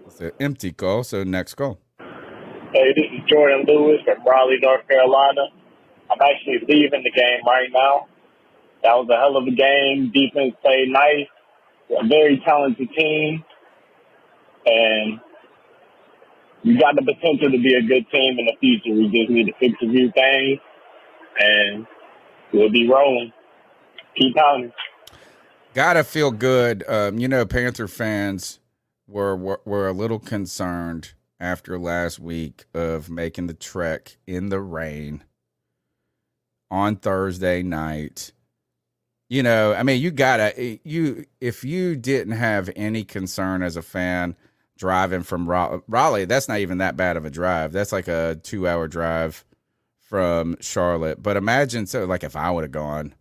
it's 0.07 0.21
an 0.21 0.33
empty 0.41 0.73
call. 0.73 1.05
So 1.05 1.23
next 1.23 1.55
call. 1.55 1.79
Hey, 1.99 2.93
this 2.97 3.07
is 3.13 3.29
Jordan 3.29 3.65
Lewis 3.69 4.01
from 4.05 4.25
Raleigh, 4.27 4.59
North 4.61 4.89
Carolina. 4.89 5.49
I'm 6.11 6.19
actually 6.21 6.59
leaving 6.69 7.03
the 7.05 7.11
game 7.11 7.41
right 7.47 7.69
now. 7.73 8.09
That 8.83 8.95
was 8.95 9.09
a 9.09 9.17
hell 9.17 9.37
of 9.37 9.47
a 9.47 9.51
game. 9.51 10.11
Defense 10.13 10.55
played 10.61 10.89
nice. 10.89 11.29
A 11.91 12.07
very 12.07 12.43
talented 12.45 12.89
team. 12.97 13.45
And 14.67 15.21
we 16.65 16.79
got 16.79 16.97
the 16.97 17.03
potential 17.03 17.51
to 17.51 17.59
be 17.59 17.75
a 17.75 17.83
good 17.83 18.11
team 18.11 18.39
in 18.39 18.47
the 18.47 18.57
future. 18.61 18.95
We 18.95 19.05
just 19.07 19.31
need 19.31 19.47
to 19.47 19.53
fix 19.61 19.75
a 19.83 19.91
few 19.91 20.11
things 20.13 20.61
and 21.39 21.87
we'll 22.53 22.71
be 22.71 22.89
rolling. 22.89 23.33
Keep 24.17 24.37
pounding. 24.37 24.73
Gotta 25.75 26.05
feel 26.05 26.31
good. 26.31 26.85
Um, 26.89 27.19
you 27.19 27.29
know, 27.29 27.45
Panther 27.45 27.89
fans 27.89 28.61
were, 29.09 29.37
were 29.37 29.61
were 29.65 29.89
a 29.89 29.93
little 29.93 30.21
concerned 30.21 31.13
after 31.41 31.79
last 31.79 32.19
week 32.19 32.65
of 32.73 33.11
making 33.11 33.49
the 33.49 33.55
trek 33.55 34.17
in 34.27 34.49
the 34.51 34.61
rain 34.61 35.25
on 36.71 36.97
Thursday 36.97 37.63
night. 37.63 38.33
You 39.35 39.43
know, 39.43 39.75
I 39.75 39.83
mean, 39.83 40.01
you 40.01 40.13
gotta 40.13 40.57
eh, 40.57 40.77
you 40.85 41.25
if 41.41 41.65
you 41.65 41.97
didn't 41.97 42.35
have 42.35 42.71
any 42.77 43.03
concern 43.03 43.65
as 43.65 43.75
a 43.75 43.83
fan 43.83 44.37
driving 44.79 45.25
from 45.25 45.49
Ra- 45.49 45.81
Raleigh, 45.89 46.27
that's 46.27 46.49
not 46.49 46.61
even 46.61 46.79
that 46.79 46.97
bad 46.97 47.17
of 47.17 47.25
a 47.25 47.31
drive. 47.31 47.73
That's 47.73 47.91
like 47.91 48.07
a 48.07 48.39
two 48.45 48.69
hour 48.69 48.87
drive 48.87 49.45
from 49.99 50.57
Charlotte. 50.61 51.21
But 51.21 51.37
imagine 51.37 51.89
so 51.89 52.05
like 52.05 52.23
if 52.23 52.37
I 52.37 52.49
would 52.53 52.63
have 52.63 52.71
gone 52.71 53.13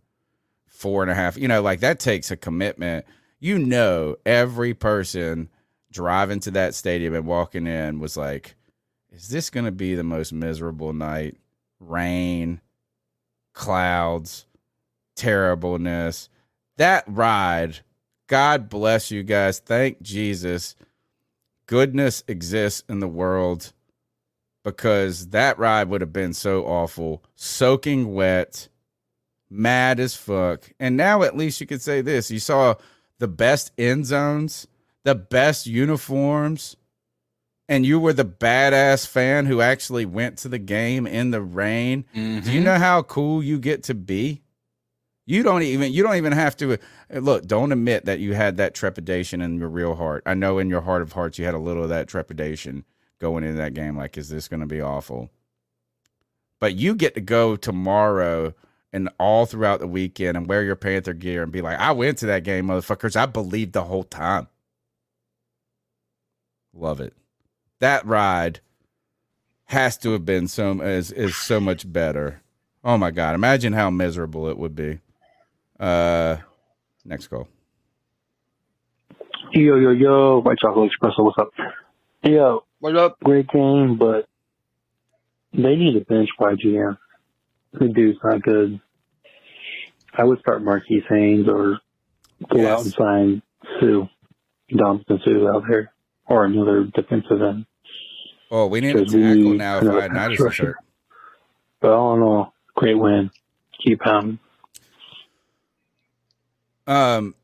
four 0.68 1.02
and 1.02 1.10
a 1.10 1.16
half, 1.16 1.36
you 1.36 1.48
know, 1.48 1.60
like 1.60 1.80
that 1.80 1.98
takes 1.98 2.30
a 2.30 2.36
commitment. 2.36 3.06
You 3.40 3.58
know, 3.58 4.14
every 4.24 4.72
person 4.72 5.48
driving 5.90 6.38
to 6.42 6.52
that 6.52 6.76
stadium 6.76 7.14
and 7.14 7.26
walking 7.26 7.66
in 7.66 7.98
was 7.98 8.16
like, 8.16 8.54
is 9.10 9.30
this 9.30 9.50
going 9.50 9.66
to 9.66 9.72
be 9.72 9.96
the 9.96 10.04
most 10.04 10.32
miserable 10.32 10.92
night? 10.92 11.38
Rain, 11.80 12.60
clouds, 13.52 14.46
terribleness. 15.14 16.28
That 16.76 17.04
ride, 17.06 17.80
God 18.26 18.68
bless 18.68 19.10
you 19.10 19.22
guys. 19.22 19.58
Thank 19.58 20.02
Jesus. 20.02 20.74
Goodness 21.66 22.22
exists 22.28 22.84
in 22.88 23.00
the 23.00 23.08
world 23.08 23.72
because 24.64 25.28
that 25.28 25.58
ride 25.58 25.88
would 25.88 26.00
have 26.00 26.12
been 26.12 26.34
so 26.34 26.64
awful, 26.64 27.22
soaking 27.34 28.12
wet, 28.14 28.68
mad 29.50 30.00
as 30.00 30.14
fuck. 30.16 30.70
And 30.80 30.96
now 30.96 31.22
at 31.22 31.36
least 31.36 31.60
you 31.60 31.66
could 31.66 31.82
say 31.82 32.00
this 32.00 32.30
you 32.30 32.38
saw 32.38 32.74
the 33.18 33.28
best 33.28 33.72
end 33.78 34.06
zones, 34.06 34.66
the 35.04 35.14
best 35.14 35.66
uniforms, 35.66 36.76
and 37.68 37.86
you 37.86 37.98
were 37.98 38.12
the 38.12 38.24
badass 38.26 39.06
fan 39.06 39.46
who 39.46 39.60
actually 39.62 40.04
went 40.04 40.36
to 40.38 40.48
the 40.48 40.58
game 40.58 41.06
in 41.06 41.30
the 41.30 41.40
rain. 41.40 42.04
Do 42.12 42.20
you 42.20 42.60
Mhm. 42.60 42.64
know 42.64 42.78
how 42.78 43.02
cool 43.02 43.42
you 43.42 43.58
get 43.58 43.82
to 43.84 43.94
be? 43.94 44.42
You 45.26 45.42
don't 45.42 45.62
even 45.62 45.92
you 45.92 46.02
don't 46.02 46.16
even 46.16 46.32
have 46.32 46.56
to 46.58 46.74
uh, 46.74 46.76
look, 47.18 47.46
don't 47.46 47.72
admit 47.72 48.04
that 48.04 48.20
you 48.20 48.34
had 48.34 48.56
that 48.58 48.74
trepidation 48.74 49.40
in 49.40 49.58
your 49.58 49.68
real 49.68 49.94
heart. 49.94 50.22
I 50.26 50.34
know 50.34 50.58
in 50.58 50.68
your 50.68 50.82
heart 50.82 51.02
of 51.02 51.12
hearts 51.12 51.38
you 51.38 51.44
had 51.44 51.54
a 51.54 51.58
little 51.58 51.84
of 51.84 51.88
that 51.88 52.08
trepidation 52.08 52.84
going 53.20 53.44
into 53.44 53.56
that 53.56 53.74
game 53.74 53.96
like 53.96 54.18
is 54.18 54.28
this 54.28 54.48
going 54.48 54.60
to 54.60 54.66
be 54.66 54.80
awful? 54.80 55.30
But 56.60 56.74
you 56.74 56.94
get 56.94 57.14
to 57.14 57.20
go 57.20 57.56
tomorrow 57.56 58.54
and 58.92 59.08
all 59.18 59.44
throughout 59.44 59.80
the 59.80 59.88
weekend 59.88 60.36
and 60.36 60.46
wear 60.46 60.62
your 60.62 60.76
Panther 60.76 61.14
gear 61.14 61.42
and 61.42 61.50
be 61.50 61.60
like, 61.60 61.78
I 61.78 61.90
went 61.90 62.18
to 62.18 62.26
that 62.26 62.44
game, 62.44 62.68
motherfuckers. 62.68 63.16
I 63.16 63.26
believed 63.26 63.72
the 63.72 63.82
whole 63.82 64.04
time. 64.04 64.46
Love 66.72 67.00
it. 67.00 67.12
That 67.80 68.06
ride 68.06 68.60
has 69.66 69.96
to 69.98 70.12
have 70.12 70.24
been 70.24 70.48
so 70.48 70.80
is 70.80 71.10
is 71.10 71.36
so 71.36 71.60
much 71.60 71.90
better. 71.90 72.42
Oh 72.84 72.98
my 72.98 73.10
god! 73.10 73.34
Imagine 73.34 73.72
how 73.72 73.90
miserable 73.90 74.48
it 74.48 74.58
would 74.58 74.74
be. 74.74 75.00
Uh, 75.84 76.38
next 77.04 77.26
call. 77.28 77.46
Yo, 79.52 79.76
yo, 79.76 79.90
yo, 79.90 80.40
White 80.40 80.56
Chocolate 80.58 80.90
Espresso, 80.90 81.22
what's 81.24 81.36
up? 81.38 81.50
Yo, 82.22 82.64
what's 82.80 82.96
up? 82.96 83.18
Great 83.22 83.48
game, 83.48 83.98
but 83.98 84.26
they 85.52 85.76
need 85.76 85.92
to 85.98 86.00
bench 86.06 86.30
YGM. 86.40 86.96
The 87.74 87.88
dude's 87.88 88.18
not 88.24 88.40
good. 88.42 88.80
I 90.16 90.24
would 90.24 90.38
start 90.40 90.62
Marquis 90.62 91.02
Haynes 91.08 91.48
or 91.48 91.78
go 92.50 92.66
out 92.66 92.84
and 92.84 92.94
sign 92.94 93.42
Suh, 93.78 94.06
Ndamukong 94.72 95.22
Suh 95.22 95.48
out 95.54 95.64
there, 95.68 95.92
or 96.26 96.46
another 96.46 96.84
defensive 96.84 97.42
end. 97.42 97.66
Oh, 98.50 98.68
we 98.68 98.80
need 98.80 98.96
a 98.96 99.00
Because 99.00 99.14
we 99.14 99.22
tackle 99.22 99.54
now. 99.54 99.76
If 99.76 99.82
another 99.82 99.98
I 99.98 100.02
had 100.02 100.10
pass 100.12 100.22
noticed 100.22 100.40
rusher. 100.42 100.62
shirt. 100.64 100.76
But 101.80 101.90
all 101.90 102.14
in 102.16 102.22
all, 102.22 102.54
great 102.74 102.94
win. 102.98 103.30
Keep 103.84 104.00
pounding. 104.00 104.38
Um, 106.86 107.34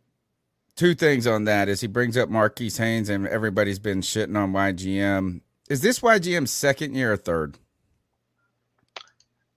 two 0.77 0.95
things 0.95 1.27
on 1.27 1.45
that 1.45 1.69
is 1.69 1.81
he 1.81 1.87
brings 1.87 2.17
up 2.17 2.29
Marquis 2.29 2.71
Haynes 2.77 3.09
and 3.09 3.27
everybody's 3.27 3.79
been 3.79 4.01
shitting 4.01 4.37
on 4.37 4.53
YGM. 4.53 5.41
Is 5.69 5.81
this 5.83 6.01
YGM's 6.01 6.51
second 6.51 6.95
year 6.95 7.12
or 7.12 7.17
third? 7.17 7.59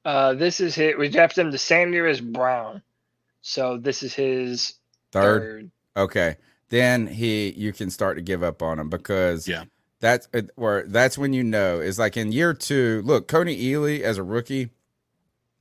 Uh, 0.05 0.33
this 0.33 0.59
is 0.59 0.75
his. 0.75 0.95
We 0.97 1.09
drafted 1.09 1.45
him 1.45 1.51
the 1.51 1.57
same 1.57 1.93
year 1.93 2.07
as 2.07 2.19
Brown, 2.19 2.81
so 3.41 3.77
this 3.77 4.03
is 4.03 4.13
his 4.13 4.73
Third. 5.11 5.41
third. 5.41 5.71
Okay. 5.95 6.35
Then 6.69 7.07
he 7.07 7.51
you 7.51 7.71
can 7.71 7.89
start 7.89 8.17
to 8.17 8.21
give 8.21 8.43
up 8.43 8.61
on 8.61 8.79
him 8.79 8.89
because 8.89 9.47
yeah. 9.47 9.63
that's 9.99 10.27
or 10.57 10.83
that's 10.87 11.17
when 11.17 11.31
you 11.31 11.43
know 11.43 11.79
is 11.79 11.99
like 11.99 12.17
in 12.17 12.31
year 12.31 12.53
two. 12.53 13.01
Look, 13.05 13.27
Kony 13.27 13.57
Ealy 13.61 14.01
as 14.01 14.17
a 14.17 14.23
rookie 14.23 14.71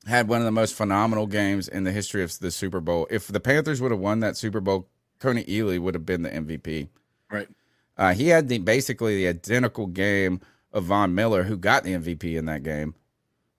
had 0.06 0.28
one 0.28 0.40
of 0.40 0.44
the 0.44 0.50
most 0.50 0.74
phenomenal 0.74 1.26
games 1.26 1.68
in 1.68 1.84
the 1.84 1.92
history 1.92 2.22
of 2.22 2.38
the 2.38 2.50
Super 2.50 2.80
Bowl. 2.80 3.06
If 3.10 3.28
the 3.28 3.40
Panthers 3.40 3.80
would 3.80 3.92
have 3.92 4.00
won 4.00 4.20
that 4.20 4.36
Super 4.36 4.60
Bowl, 4.60 4.88
Kony 5.20 5.46
Ealy 5.46 5.78
would 5.78 5.94
have 5.94 6.06
been 6.06 6.22
the 6.22 6.30
MVP. 6.30 6.88
Right. 7.30 7.48
Uh, 7.96 8.14
he 8.14 8.28
had 8.28 8.48
the 8.48 8.58
basically 8.58 9.16
the 9.16 9.28
identical 9.28 9.86
game 9.86 10.40
of 10.72 10.84
Von 10.84 11.14
Miller, 11.14 11.44
who 11.44 11.56
got 11.56 11.84
the 11.84 11.92
MVP 11.92 12.36
in 12.36 12.46
that 12.46 12.62
game. 12.62 12.94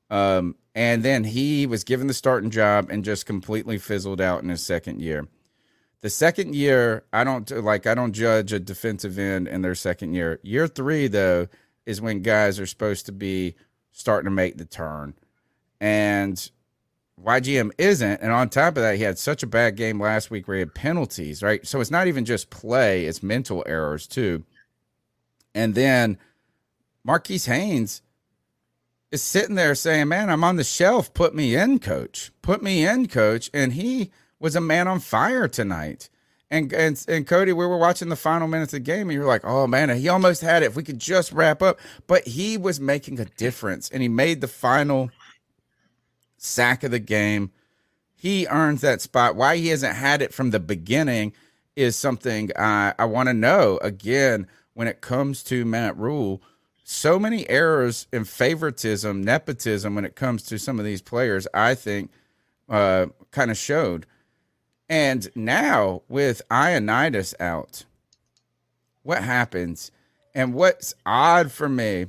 Um, 0.09 0.55
and 0.75 1.03
then 1.03 1.23
he 1.23 1.65
was 1.65 1.83
given 1.83 2.07
the 2.07 2.13
starting 2.13 2.49
job 2.49 2.89
and 2.89 3.05
just 3.05 3.25
completely 3.25 3.77
fizzled 3.77 4.19
out 4.19 4.43
in 4.43 4.49
his 4.49 4.65
second 4.65 5.01
year. 5.01 5.27
The 6.01 6.09
second 6.09 6.55
year, 6.55 7.05
I 7.13 7.23
don't 7.23 7.49
like 7.63 7.87
I 7.87 7.95
don't 7.95 8.11
judge 8.11 8.51
a 8.51 8.59
defensive 8.59 9.17
end 9.17 9.47
in 9.47 9.61
their 9.61 9.75
second 9.75 10.13
year. 10.13 10.39
Year 10.43 10.67
three, 10.67 11.07
though, 11.07 11.47
is 11.85 12.01
when 12.01 12.21
guys 12.21 12.59
are 12.59 12.65
supposed 12.65 13.05
to 13.05 13.11
be 13.11 13.55
starting 13.91 14.25
to 14.25 14.35
make 14.35 14.57
the 14.57 14.65
turn. 14.65 15.13
And 15.83 16.49
YGM 17.21 17.71
isn't. 17.77 18.21
And 18.21 18.31
on 18.31 18.47
top 18.47 18.77
of 18.77 18.83
that, 18.83 18.95
he 18.95 19.03
had 19.03 19.19
such 19.19 19.43
a 19.43 19.47
bad 19.47 19.75
game 19.75 19.99
last 19.99 20.31
week 20.31 20.47
where 20.47 20.55
he 20.55 20.61
had 20.61 20.73
penalties, 20.73 21.43
right? 21.43 21.67
So 21.67 21.81
it's 21.81 21.91
not 21.91 22.07
even 22.07 22.23
just 22.23 22.49
play, 22.49 23.03
it's 23.03 23.21
mental 23.21 23.65
errors 23.67 24.07
too. 24.07 24.45
And 25.53 25.75
then 25.75 26.17
Marquis 27.03 27.39
Haynes 27.39 28.01
is 29.11 29.21
sitting 29.21 29.55
there 29.55 29.75
saying, 29.75 30.07
Man, 30.07 30.29
I'm 30.29 30.45
on 30.45 30.55
the 30.55 30.63
shelf. 30.63 31.13
Put 31.13 31.35
me 31.35 31.53
in, 31.53 31.79
coach. 31.79 32.31
Put 32.41 32.63
me 32.63 32.87
in, 32.87 33.09
coach. 33.09 33.49
And 33.53 33.73
he 33.73 34.09
was 34.39 34.55
a 34.55 34.61
man 34.61 34.87
on 34.87 35.01
fire 35.01 35.49
tonight. 35.49 36.09
And, 36.49 36.71
and 36.71 37.03
and 37.09 37.27
Cody, 37.27 37.51
we 37.51 37.65
were 37.65 37.77
watching 37.77 38.07
the 38.07 38.15
final 38.15 38.47
minutes 38.47 38.73
of 38.73 38.77
the 38.77 38.91
game, 38.91 39.09
and 39.09 39.13
you're 39.13 39.25
like, 39.25 39.43
oh 39.43 39.67
man, 39.67 39.89
he 39.97 40.07
almost 40.07 40.41
had 40.41 40.63
it. 40.63 40.67
If 40.67 40.75
we 40.77 40.83
could 40.83 40.99
just 40.99 41.33
wrap 41.33 41.61
up. 41.61 41.77
But 42.07 42.25
he 42.25 42.57
was 42.57 42.79
making 42.79 43.19
a 43.19 43.25
difference, 43.25 43.89
and 43.89 44.01
he 44.01 44.07
made 44.07 44.39
the 44.39 44.47
final 44.47 45.09
sack 46.43 46.83
of 46.83 46.91
the 46.91 46.99
game. 46.99 47.51
He 48.15 48.47
earns 48.47 48.81
that 48.81 49.01
spot. 49.01 49.35
Why 49.35 49.57
he 49.57 49.69
hasn't 49.69 49.95
had 49.95 50.21
it 50.21 50.33
from 50.33 50.51
the 50.51 50.59
beginning 50.59 51.33
is 51.75 51.95
something 51.95 52.51
I, 52.57 52.93
I 52.97 53.05
want 53.05 53.27
to 53.27 53.33
know. 53.33 53.79
Again, 53.81 54.47
when 54.73 54.87
it 54.87 55.01
comes 55.01 55.43
to 55.43 55.65
Matt 55.65 55.97
Rhule, 55.97 56.41
so 56.83 57.17
many 57.17 57.49
errors 57.49 58.07
in 58.11 58.25
favoritism, 58.25 59.23
nepotism 59.23 59.95
when 59.95 60.05
it 60.05 60.15
comes 60.15 60.43
to 60.43 60.59
some 60.59 60.79
of 60.79 60.85
these 60.85 61.01
players, 61.01 61.47
I 61.53 61.75
think 61.75 62.11
uh, 62.69 63.07
kind 63.31 63.51
of 63.51 63.57
showed. 63.57 64.05
And 64.89 65.29
now 65.35 66.03
with 66.07 66.41
Ioannidis 66.49 67.39
out, 67.39 67.85
what 69.01 69.23
happens? 69.23 69.91
And 70.35 70.53
what's 70.53 70.93
odd 71.05 71.51
for 71.51 71.69
me 71.69 72.07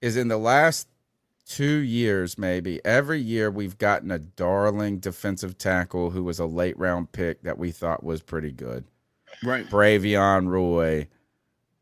is 0.00 0.16
in 0.16 0.28
the 0.28 0.38
last 0.38 0.88
two 1.46 1.78
years, 1.78 2.38
maybe 2.38 2.84
every 2.84 3.20
year 3.20 3.50
we've 3.50 3.78
gotten 3.78 4.10
a 4.10 4.18
darling 4.18 4.98
defensive 4.98 5.58
tackle 5.58 6.10
who 6.10 6.24
was 6.24 6.38
a 6.38 6.46
late 6.46 6.78
round 6.78 7.12
pick 7.12 7.42
that 7.42 7.58
we 7.58 7.70
thought 7.70 8.04
was 8.04 8.22
pretty 8.22 8.52
good. 8.52 8.84
Right. 9.42 9.68
Bravion 9.68 10.48
Roy, 10.48 11.08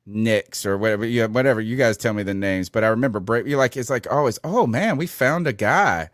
Nix, 0.06 0.66
or 0.66 0.76
whatever. 0.76 1.04
Yeah, 1.04 1.26
whatever. 1.26 1.60
You 1.60 1.76
guys 1.76 1.96
tell 1.96 2.14
me 2.14 2.22
the 2.22 2.34
names, 2.34 2.68
but 2.68 2.84
I 2.84 2.88
remember 2.88 3.20
Bra- 3.20 3.44
you 3.44 3.56
like 3.56 3.76
it's 3.76 3.90
like 3.90 4.06
oh, 4.10 4.26
it's 4.26 4.38
oh 4.42 4.66
man, 4.66 4.96
we 4.96 5.06
found 5.06 5.46
a 5.46 5.52
guy 5.52 6.10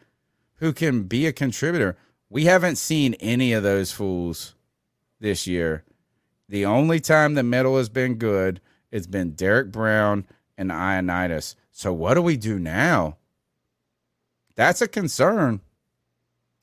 who 0.57 0.73
can 0.73 1.05
be 1.05 1.27
a 1.27 1.33
contributor. 1.33 1.97
We 2.29 2.45
haven't 2.45 2.77
seen 2.77 3.15
any 3.15 3.53
of 3.53 3.63
those 3.63 3.93
fools 3.93 4.55
this 5.21 5.47
year. 5.47 5.85
The 6.49 6.67
only 6.67 7.01
time 7.01 7.35
the 7.35 7.43
middle 7.43 7.77
has 7.77 7.89
been 7.89 8.15
good, 8.17 8.61
it's 8.91 9.07
been 9.07 9.33
Derrick 9.33 9.71
Brown 9.71 10.27
and 10.57 10.71
Ioannidis. 10.71 11.55
So 11.71 11.93
what 11.93 12.15
do 12.15 12.23
we 12.23 12.37
do 12.37 12.59
now? 12.59 13.17
That's 14.59 14.83
a 14.83 14.89
concern. 14.89 15.61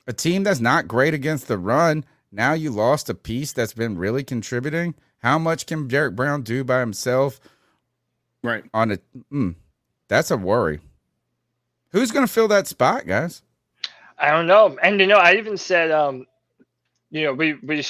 A 0.06 0.12
team 0.12 0.44
that's 0.44 0.60
not 0.60 0.86
great 0.86 1.14
against 1.14 1.48
the 1.48 1.56
run. 1.56 2.04
Now 2.30 2.52
you 2.52 2.70
lost 2.70 3.08
a 3.08 3.14
piece 3.14 3.52
that's 3.52 3.72
been 3.72 3.96
really 3.96 4.22
contributing. 4.22 4.94
How 5.20 5.38
much 5.38 5.64
can 5.64 5.88
Derrick 5.88 6.14
Brown 6.14 6.42
do 6.42 6.62
by 6.62 6.80
himself? 6.80 7.40
Right. 8.44 8.64
On 8.74 8.92
a 8.92 8.98
mm, 9.32 9.54
that's 10.08 10.30
a 10.30 10.36
worry. 10.36 10.80
Who's 11.92 12.10
going 12.10 12.26
to 12.26 12.32
fill 12.32 12.48
that 12.48 12.66
spot, 12.66 13.06
guys? 13.06 13.40
I 14.18 14.30
don't 14.30 14.46
know. 14.46 14.76
And 14.82 15.00
you 15.00 15.06
know, 15.06 15.16
I 15.16 15.36
even 15.36 15.56
said, 15.56 15.90
um, 15.90 16.26
you 17.10 17.24
know, 17.24 17.32
we 17.32 17.54
we 17.54 17.82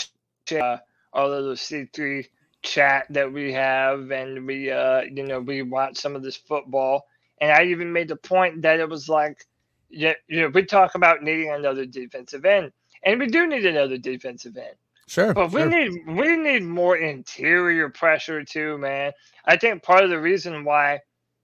uh, 0.52 0.78
of 1.12 1.30
little 1.30 1.56
C 1.56 1.88
three 1.92 2.28
chat 2.62 3.06
that 3.10 3.32
we 3.32 3.52
have, 3.54 4.12
and 4.12 4.46
we 4.46 4.70
uh, 4.70 5.00
you 5.02 5.24
know, 5.24 5.40
we 5.40 5.62
watch 5.62 5.98
some 5.98 6.14
of 6.14 6.22
this 6.22 6.36
football, 6.36 7.08
and 7.40 7.50
I 7.50 7.64
even 7.64 7.92
made 7.92 8.06
the 8.06 8.16
point 8.16 8.62
that 8.62 8.78
it 8.78 8.88
was 8.88 9.08
like, 9.08 9.44
yeah, 9.48 9.55
you 9.96 10.14
know, 10.28 10.48
we 10.48 10.64
talk 10.64 10.94
about 10.94 11.22
needing 11.22 11.50
another 11.50 11.86
defensive 11.86 12.44
end, 12.44 12.72
and 13.04 13.18
we 13.18 13.26
do 13.26 13.46
need 13.46 13.64
another 13.64 13.96
defensive 13.96 14.56
end. 14.56 14.76
Sure. 15.08 15.32
But 15.32 15.52
we 15.52 15.60
sure. 15.60 15.70
need 15.70 16.06
we 16.06 16.36
need 16.36 16.64
more 16.64 16.96
interior 16.96 17.88
pressure 17.88 18.44
too, 18.44 18.76
man. 18.78 19.12
I 19.44 19.56
think 19.56 19.82
part 19.82 20.04
of 20.04 20.10
the 20.10 20.20
reason 20.20 20.64
why, 20.64 21.00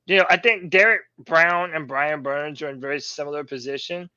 you 0.06 0.18
know, 0.18 0.26
I 0.28 0.36
think 0.36 0.70
Derrick 0.70 1.02
Brown 1.18 1.72
and 1.74 1.86
Brian 1.86 2.22
Burns 2.22 2.60
are 2.62 2.68
in 2.68 2.80
very 2.80 3.00
similar 3.00 3.44
position 3.44 4.10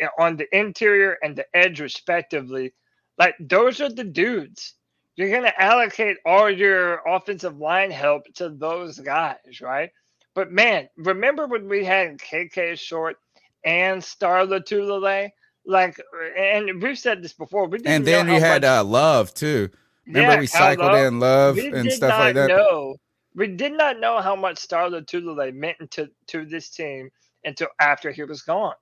eh, 0.00 0.06
on 0.18 0.36
the 0.36 0.46
interior 0.56 1.18
and 1.22 1.34
the 1.34 1.46
edge 1.54 1.80
respectively. 1.80 2.72
Like 3.18 3.34
those 3.40 3.80
are 3.80 3.90
the 3.90 4.04
dudes. 4.04 4.74
You're 5.16 5.30
gonna 5.30 5.52
allocate 5.58 6.16
all 6.24 6.48
your 6.48 7.02
offensive 7.06 7.58
line 7.58 7.90
help 7.90 8.22
to 8.36 8.50
those 8.50 9.00
guys, 9.00 9.60
right? 9.60 9.90
But 10.34 10.52
man, 10.52 10.88
remember 10.96 11.46
when 11.46 11.68
we 11.68 11.84
had 11.84 12.18
KK 12.18 12.78
Short 12.78 13.16
and 13.64 14.02
Star 14.02 14.44
Lotulelei? 14.46 15.30
Like, 15.64 15.96
and 16.36 16.82
we've 16.82 16.98
said 16.98 17.22
this 17.22 17.32
before. 17.34 17.68
We 17.68 17.78
And 17.86 18.04
then 18.04 18.26
you 18.28 18.40
had 18.40 18.62
much- 18.62 18.68
uh, 18.68 18.84
Love 18.84 19.34
too. 19.34 19.70
Remember 20.06 20.32
yeah, 20.32 20.40
we 20.40 20.46
cycled 20.48 20.92
Love. 20.92 21.06
in 21.06 21.20
Love 21.20 21.54
We 21.56 21.68
and 21.72 21.92
stuff 21.92 22.18
like 22.18 22.34
that. 22.34 22.48
Know, 22.48 22.96
we 23.34 23.46
did 23.46 23.72
not 23.72 24.00
know 24.00 24.20
how 24.20 24.34
much 24.34 24.58
Star 24.58 24.88
Lotulelei 24.88 25.54
meant 25.54 25.90
to 25.92 26.10
to 26.28 26.44
this 26.44 26.70
team 26.70 27.10
until 27.44 27.68
after 27.80 28.10
he 28.10 28.24
was 28.24 28.42
gone. 28.42 28.74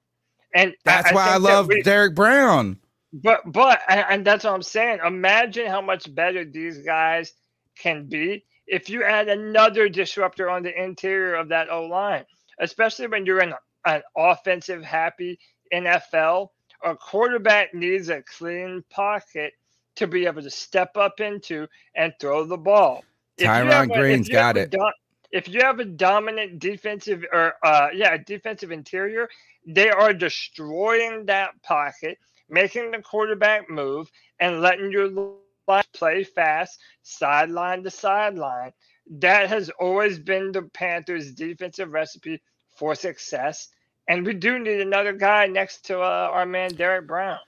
And 0.54 0.74
That's 0.84 1.12
why 1.12 1.26
I 1.28 1.32
that 1.32 1.42
love 1.42 1.68
we- 1.68 1.82
Derrick 1.82 2.14
Brown. 2.14 2.78
But 3.12 3.40
but 3.52 3.80
and, 3.88 4.04
and 4.08 4.24
that's 4.26 4.44
what 4.44 4.54
I'm 4.54 4.62
saying. 4.62 5.00
Imagine 5.04 5.66
how 5.66 5.80
much 5.82 6.12
better 6.14 6.44
these 6.44 6.78
guys 6.78 7.32
can 7.78 8.08
be 8.08 8.44
if 8.66 8.88
you 8.88 9.02
add 9.04 9.28
another 9.28 9.88
disruptor 9.88 10.48
on 10.48 10.62
the 10.62 10.72
interior 10.82 11.34
of 11.34 11.48
that 11.48 11.68
O 11.70 11.82
line, 11.84 12.24
especially 12.60 13.08
when 13.08 13.26
you're 13.26 13.40
in 13.42 13.52
an 13.86 14.02
offensive 14.16 14.82
happy 14.84 15.38
NFL. 15.72 16.48
A 16.82 16.96
quarterback 16.96 17.74
needs 17.74 18.08
a 18.08 18.22
clean 18.22 18.84
pocket 18.90 19.54
to 19.96 20.06
be 20.06 20.26
able 20.26 20.42
to 20.42 20.50
step 20.50 20.96
up 20.96 21.20
into 21.20 21.66
and 21.94 22.12
throw 22.20 22.44
the 22.44 22.56
ball. 22.56 23.04
Tyron 23.38 23.92
a- 23.92 23.94
Green's 23.94 24.28
have 24.28 24.32
got 24.32 24.56
it. 24.56 24.70
do- 24.70 24.92
if 25.32 25.48
you 25.48 25.60
have 25.60 25.78
a 25.78 25.84
dominant 25.84 26.58
defensive 26.58 27.24
or 27.32 27.54
uh 27.62 27.88
yeah, 27.94 28.16
defensive 28.16 28.70
interior, 28.72 29.28
they 29.66 29.90
are 29.90 30.12
destroying 30.12 31.26
that 31.26 31.50
pocket, 31.62 32.18
making 32.48 32.90
the 32.90 33.00
quarterback 33.02 33.68
move, 33.70 34.10
and 34.40 34.60
letting 34.60 34.90
your 34.90 35.08
line 35.08 35.44
play 35.92 36.24
fast, 36.24 36.80
sideline 37.02 37.82
to 37.84 37.90
sideline. 37.90 38.72
That 39.08 39.48
has 39.48 39.70
always 39.78 40.18
been 40.18 40.52
the 40.52 40.62
Panthers' 40.62 41.32
defensive 41.32 41.92
recipe 41.92 42.40
for 42.80 42.94
success. 42.94 43.68
And 44.08 44.26
we 44.26 44.32
do 44.32 44.58
need 44.58 44.80
another 44.80 45.12
guy 45.12 45.46
next 45.46 45.84
to 45.86 46.00
uh, 46.00 46.30
our 46.32 46.46
man 46.46 46.74
Derrick 46.74 47.06
Brown. 47.06 47.38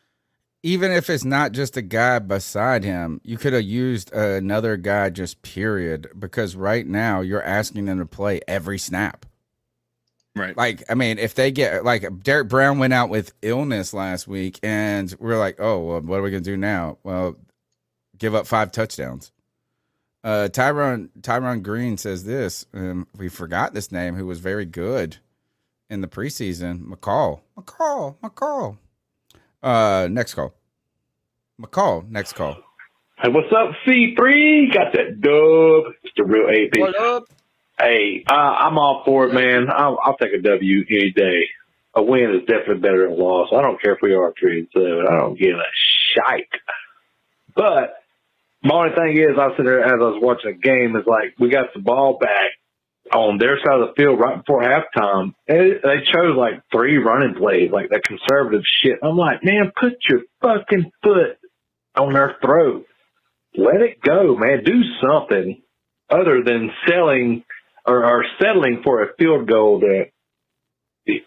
Even 0.63 0.93
if 0.93 1.11
it's 1.11 1.25
not 1.25 1.51
just 1.51 1.77
a 1.77 1.83
guy 1.83 2.21
beside 2.21 2.85
him, 2.85 3.21
you 3.25 3.37
could 3.37 3.53
have 3.53 3.65
used 3.65 4.13
another 4.13 4.77
guy 4.77 5.11
just 5.11 5.43
period 5.43 6.09
because 6.17 6.55
right 6.55 6.87
now 6.87 7.21
you're 7.21 7.43
asking 7.43 7.87
them 7.87 7.99
to 7.99 8.07
play 8.07 8.41
every 8.47 8.79
snap. 8.79 9.27
Right. 10.37 10.57
Like, 10.57 10.85
I 10.89 10.95
mean, 10.95 11.19
if 11.19 11.35
they 11.35 11.51
get 11.51 11.85
like 11.85 12.23
Derrick 12.23 12.49
Brown 12.49 12.79
went 12.79 12.93
out 12.93 13.09
with 13.09 13.33
illness 13.43 13.93
last 13.93 14.29
week 14.29 14.61
and 14.63 15.13
we're 15.19 15.39
like, 15.39 15.57
oh, 15.59 15.81
well, 15.81 16.01
what 16.01 16.21
are 16.21 16.23
we 16.23 16.31
going 16.31 16.45
to 16.45 16.51
do 16.51 16.57
now? 16.57 16.99
Well, 17.03 17.37
give 18.17 18.35
up 18.35 18.47
five 18.47 18.71
touchdowns. 18.71 19.33
Uh, 20.25 20.49
Tyron 20.51 21.09
Tyron 21.21 21.63
Green 21.63 21.97
says 21.97 22.25
this. 22.25 22.67
Um, 22.73 23.07
we 23.17 23.29
forgot 23.29 23.75
this 23.75 23.91
name, 23.91 24.15
who 24.15 24.27
was 24.27 24.39
very 24.39 24.65
good 24.65 25.17
in 25.91 26.01
the 26.01 26.09
preseason. 26.09 26.87
McCall, 26.87 27.41
McCall, 27.59 28.17
McCall. 28.23 28.79
Uh, 29.63 30.09
next 30.11 30.35
call. 30.35 30.55
McCall, 31.61 32.09
next 32.09 32.35
call. 32.35 32.57
Hey, 33.21 33.29
what's 33.29 33.53
up, 33.53 33.71
C3? 33.87 34.73
Got 34.73 34.93
that 34.95 35.21
dub. 35.21 35.95
It's 36.03 36.13
the 36.17 36.25
real 36.25 36.49
AP. 36.49 36.79
What 36.81 36.99
up? 36.99 37.25
Hey, 37.79 38.25
uh, 38.29 38.35
I'm 38.35 38.79
all 38.79 39.03
for 39.05 39.27
it, 39.27 39.35
man. 39.35 39.69
I'll, 39.71 39.99
I'll 40.03 40.17
take 40.17 40.33
a 40.33 40.41
W 40.41 40.85
any 40.91 41.11
day. 41.13 41.45
A 41.95 42.03
win 42.03 42.35
is 42.35 42.41
definitely 42.47 42.81
better 42.81 43.09
than 43.09 43.19
a 43.19 43.23
loss. 43.23 43.51
I 43.53 43.61
don't 43.61 43.81
care 43.81 43.95
if 43.95 44.01
we 44.03 44.15
are 44.15 44.33
three 44.39 44.61
and 44.61 44.69
seven. 44.73 45.07
I 45.09 45.17
don't 45.17 45.39
give 45.39 45.57
a 45.57 45.63
shite. 46.15 46.49
But 47.55 48.02
my 48.63 48.75
only 48.75 48.95
thing 48.95 49.19
is, 49.19 49.39
I 49.39 49.57
sit 49.57 49.65
there 49.65 49.85
as 49.85 49.93
I 49.93 49.97
was 49.97 50.21
watching 50.23 50.53
the 50.53 50.59
game, 50.59 50.97
is 50.97 51.07
like 51.07 51.35
we 51.39 51.51
got 51.51 51.73
the 51.75 51.81
ball 51.81 52.19
back 52.19 52.51
on 53.13 53.39
their 53.39 53.59
side 53.59 53.81
of 53.81 53.89
the 53.89 53.95
field 53.97 54.19
right 54.21 54.39
before 54.39 54.63
halftime. 54.63 55.35
And 55.49 55.81
they 55.83 56.05
chose 56.13 56.37
like 56.37 56.63
three 56.71 56.99
running 56.99 57.35
plays, 57.35 57.71
like 57.73 57.91
that 57.91 58.05
conservative 58.05 58.63
shit. 58.83 58.99
I'm 59.03 59.17
like, 59.17 59.45
man, 59.45 59.73
put 59.79 59.95
your 60.09 60.21
fucking 60.41 60.91
foot 61.03 61.39
on 61.97 62.13
their 62.13 62.37
throat. 62.41 62.87
Let 63.57 63.83
it 63.83 64.01
go, 64.01 64.37
man. 64.37 64.65
Do 64.65 64.81
something 65.03 65.61
other 66.09 66.43
than 66.45 66.71
selling 66.89 67.45
or, 67.85 68.05
or 68.05 68.25
settling 68.41 68.81
for 68.85 69.03
a 69.03 69.15
field 69.19 69.49
goal 69.49 69.81
that, 69.81 70.07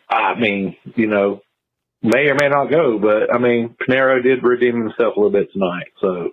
I 0.09 0.39
mean, 0.39 0.75
you 0.95 1.07
know, 1.07 1.41
may 2.01 2.29
or 2.29 2.35
may 2.35 2.49
not 2.49 2.71
go. 2.71 2.97
But 2.97 3.33
I 3.33 3.37
mean, 3.37 3.75
Piñeiro 3.81 4.23
did 4.23 4.43
redeem 4.43 4.79
himself 4.81 5.15
a 5.15 5.19
little 5.19 5.31
bit 5.31 5.51
tonight. 5.51 5.91
So 6.01 6.31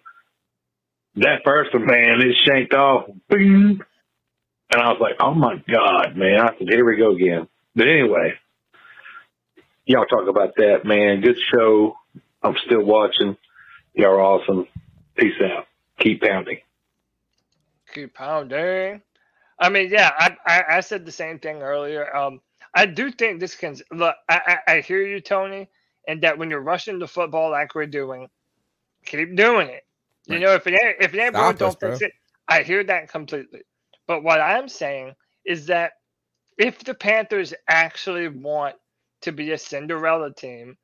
that 1.17 1.43
first 1.45 1.75
one, 1.75 1.87
man, 1.87 2.21
it 2.21 2.37
shanked 2.45 2.75
off. 2.75 3.07
Boom. 3.29 3.83
And 4.73 4.83
I 4.83 4.89
was 4.89 5.01
like, 5.01 5.17
oh 5.21 5.35
my 5.35 5.63
God, 5.71 6.17
man. 6.17 6.41
I 6.41 6.57
said, 6.59 6.69
here 6.69 6.85
we 6.85 6.97
go 6.97 7.13
again. 7.13 7.49
But 7.75 7.89
anyway, 7.89 8.35
y'all 9.85 10.07
talk 10.07 10.29
about 10.29 10.57
that, 10.57 10.85
man. 10.85 11.21
Good 11.21 11.39
show. 11.53 11.97
I'm 12.43 12.57
still 12.65 12.83
watching. 12.83 13.37
Y'all 13.95 14.13
are 14.13 14.21
awesome. 14.21 14.67
Peace 15.17 15.35
out. 15.45 15.67
Keep 16.01 16.23
pounding. 16.23 16.59
Keep 17.93 18.15
pounding. 18.15 19.03
I 19.59 19.69
mean, 19.69 19.91
yeah, 19.91 20.11
I, 20.19 20.37
I, 20.47 20.77
I 20.77 20.81
said 20.81 21.05
the 21.05 21.13
same 21.13 21.39
thing 21.39 21.63
earlier. 21.63 22.15
Um, 22.17 22.41
I 22.75 22.87
do 22.87 23.11
think 23.11 23.39
this 23.39 23.55
can 23.55 23.77
look. 23.93 24.17
I, 24.29 24.59
I, 24.67 24.73
I 24.73 24.81
hear 24.81 25.03
you, 25.03 25.21
Tony, 25.21 25.69
and 26.09 26.23
that 26.23 26.39
when 26.39 26.51
you're 26.51 26.61
rushing 26.61 26.99
the 26.99 27.07
football 27.07 27.51
like 27.51 27.75
we're 27.75 27.87
doing, 27.87 28.29
keep 29.05 29.37
doing 29.37 29.69
it. 29.69 29.85
You 30.27 30.39
know, 30.41 30.55
if 30.55 30.67
it 30.67 30.75
ain't 30.75 30.97
if 31.01 31.15
it 31.15 31.21
ain't 31.21 31.37
broke, 31.37 31.57
Stop 31.57 31.63
us, 31.63 31.75
don't 31.75 31.81
fix 31.81 32.01
bro. 32.01 32.09
it. 32.09 32.13
I 32.49 32.63
hear 32.63 32.85
that 32.85 33.09
completely. 33.11 33.63
But 34.07 34.23
what 34.23 34.41
I'm 34.41 34.69
saying 34.69 35.15
is 35.47 35.67
that 35.67 35.93
if 36.59 36.85
the 36.85 36.95
Panthers 36.95 37.55
actually 37.69 38.29
want 38.29 38.77
to 39.23 39.33
be 39.33 39.53
a 39.53 39.59
Cinderella 39.59 40.35
team, 40.35 40.77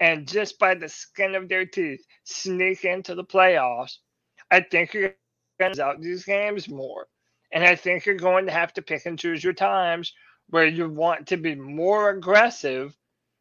and 0.00 0.26
just 0.28 0.58
by 0.58 0.74
the 0.74 0.88
skin 0.88 1.34
of 1.34 1.48
their 1.48 1.66
teeth 1.66 2.04
sneak 2.24 2.84
into 2.84 3.14
the 3.14 3.24
playoffs, 3.24 3.98
I 4.50 4.60
think 4.60 4.92
you're 4.92 5.14
going 5.60 5.74
to 5.74 5.84
out 5.84 6.00
these 6.00 6.24
games 6.24 6.68
more. 6.68 7.06
And 7.52 7.64
I 7.64 7.76
think 7.76 8.04
you're 8.04 8.16
going 8.16 8.46
to 8.46 8.52
have 8.52 8.72
to 8.74 8.82
pick 8.82 9.06
and 9.06 9.18
choose 9.18 9.44
your 9.44 9.52
times 9.52 10.12
where 10.50 10.66
you 10.66 10.88
want 10.90 11.28
to 11.28 11.36
be 11.36 11.54
more 11.54 12.10
aggressive 12.10 12.96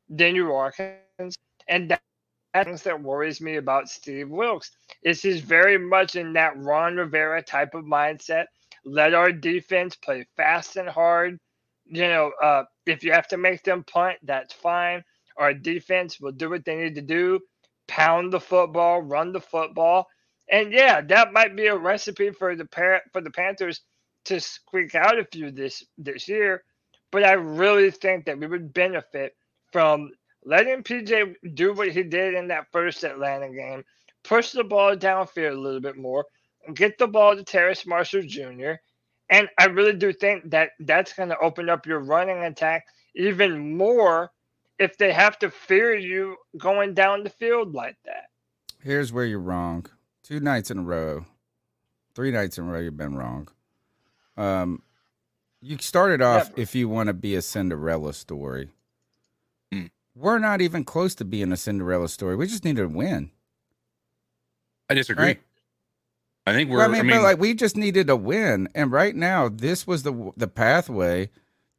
than 0.09 0.35
you 0.35 0.53
are. 0.53 0.73
And 1.67 1.89
that 1.89 2.01
things 2.53 2.83
that 2.83 3.01
worries 3.01 3.41
me 3.41 3.55
about 3.57 3.89
Steve 3.89 4.29
Wilks 4.29 4.71
is 5.03 5.21
he's 5.21 5.41
very 5.41 5.77
much 5.77 6.15
in 6.15 6.33
that 6.33 6.57
Ron 6.57 6.97
Rivera 6.97 7.41
type 7.41 7.73
of 7.73 7.85
mindset. 7.85 8.45
Let 8.85 9.13
our 9.13 9.31
defense 9.31 9.95
play 9.95 10.25
fast 10.37 10.75
and 10.77 10.89
hard. 10.89 11.39
You 11.85 12.03
know, 12.07 12.31
uh, 12.41 12.63
if 12.85 13.03
you 13.03 13.11
have 13.11 13.27
to 13.29 13.37
make 13.37 13.63
them 13.63 13.83
punt, 13.83 14.17
that's 14.23 14.53
fine. 14.53 15.03
Our 15.37 15.53
defense 15.53 16.19
will 16.19 16.31
do 16.31 16.49
what 16.49 16.65
they 16.65 16.75
need 16.75 16.95
to 16.95 17.01
do, 17.01 17.39
pound 17.87 18.31
the 18.31 18.39
football, 18.39 19.01
run 19.01 19.33
the 19.33 19.41
football, 19.41 20.07
and 20.49 20.71
yeah, 20.71 21.01
that 21.01 21.33
might 21.33 21.55
be 21.55 21.67
a 21.67 21.75
recipe 21.77 22.29
for 22.31 22.55
the 22.55 22.65
par- 22.65 23.01
for 23.11 23.21
the 23.21 23.31
Panthers 23.31 23.81
to 24.25 24.39
squeak 24.39 24.95
out 24.95 25.19
a 25.19 25.25
few 25.25 25.51
this 25.51 25.83
this 25.97 26.27
year. 26.27 26.63
But 27.11 27.23
I 27.23 27.33
really 27.33 27.91
think 27.91 28.25
that 28.25 28.39
we 28.39 28.47
would 28.47 28.73
benefit 28.73 29.35
from 29.71 30.11
letting 30.45 30.83
PJ 30.83 31.35
do 31.53 31.73
what 31.73 31.91
he 31.91 32.03
did 32.03 32.33
in 32.33 32.47
that 32.49 32.67
first 32.71 33.03
Atlanta 33.03 33.49
game, 33.49 33.83
push 34.23 34.51
the 34.51 34.63
ball 34.63 34.95
downfield 34.95 35.55
a 35.55 35.59
little 35.59 35.79
bit 35.79 35.97
more, 35.97 36.25
get 36.73 36.97
the 36.97 37.07
ball 37.07 37.35
to 37.35 37.43
Terrace 37.43 37.85
Marshall 37.85 38.23
Jr. 38.23 38.73
And 39.29 39.49
I 39.57 39.65
really 39.65 39.93
do 39.93 40.13
think 40.13 40.51
that 40.51 40.71
that's 40.79 41.13
going 41.13 41.29
to 41.29 41.39
open 41.39 41.69
up 41.69 41.85
your 41.85 41.99
running 41.99 42.43
attack 42.43 42.85
even 43.15 43.77
more 43.77 44.31
if 44.79 44.97
they 44.97 45.13
have 45.13 45.39
to 45.39 45.49
fear 45.49 45.95
you 45.95 46.37
going 46.57 46.93
down 46.93 47.23
the 47.23 47.29
field 47.29 47.73
like 47.73 47.97
that. 48.05 48.25
Here's 48.81 49.13
where 49.13 49.25
you're 49.25 49.39
wrong. 49.39 49.85
Two 50.23 50.39
nights 50.39 50.71
in 50.71 50.79
a 50.79 50.83
row, 50.83 51.25
three 52.15 52.31
nights 52.31 52.57
in 52.57 52.65
a 52.65 52.71
row, 52.71 52.79
you've 52.79 52.97
been 52.97 53.15
wrong. 53.15 53.47
Um, 54.35 54.81
you 55.61 55.77
started 55.79 56.21
off 56.21 56.51
if 56.57 56.75
you 56.75 56.89
want 56.89 57.07
to 57.07 57.13
be 57.13 57.35
a 57.35 57.41
Cinderella 57.41 58.13
story. 58.13 58.71
We're 60.15 60.39
not 60.39 60.61
even 60.61 60.83
close 60.83 61.15
to 61.15 61.25
being 61.25 61.51
a 61.51 61.57
Cinderella 61.57 62.07
story. 62.09 62.35
We 62.35 62.47
just 62.47 62.65
need 62.65 62.75
to 62.75 62.85
win. 62.87 63.31
I 64.89 64.93
disagree. 64.93 65.25
Right. 65.25 65.41
I 66.45 66.53
think 66.53 66.69
we're. 66.69 66.77
Well, 66.77 66.89
I 66.89 66.91
mean, 66.91 67.01
I 67.01 67.03
mean, 67.03 67.17
but 67.17 67.23
like 67.23 67.39
we 67.39 67.53
just 67.53 67.77
needed 67.77 68.09
a 68.09 68.15
win, 68.15 68.67
and 68.75 68.91
right 68.91 69.15
now 69.15 69.49
this 69.49 69.87
was 69.87 70.03
the 70.03 70.31
the 70.35 70.47
pathway 70.47 71.29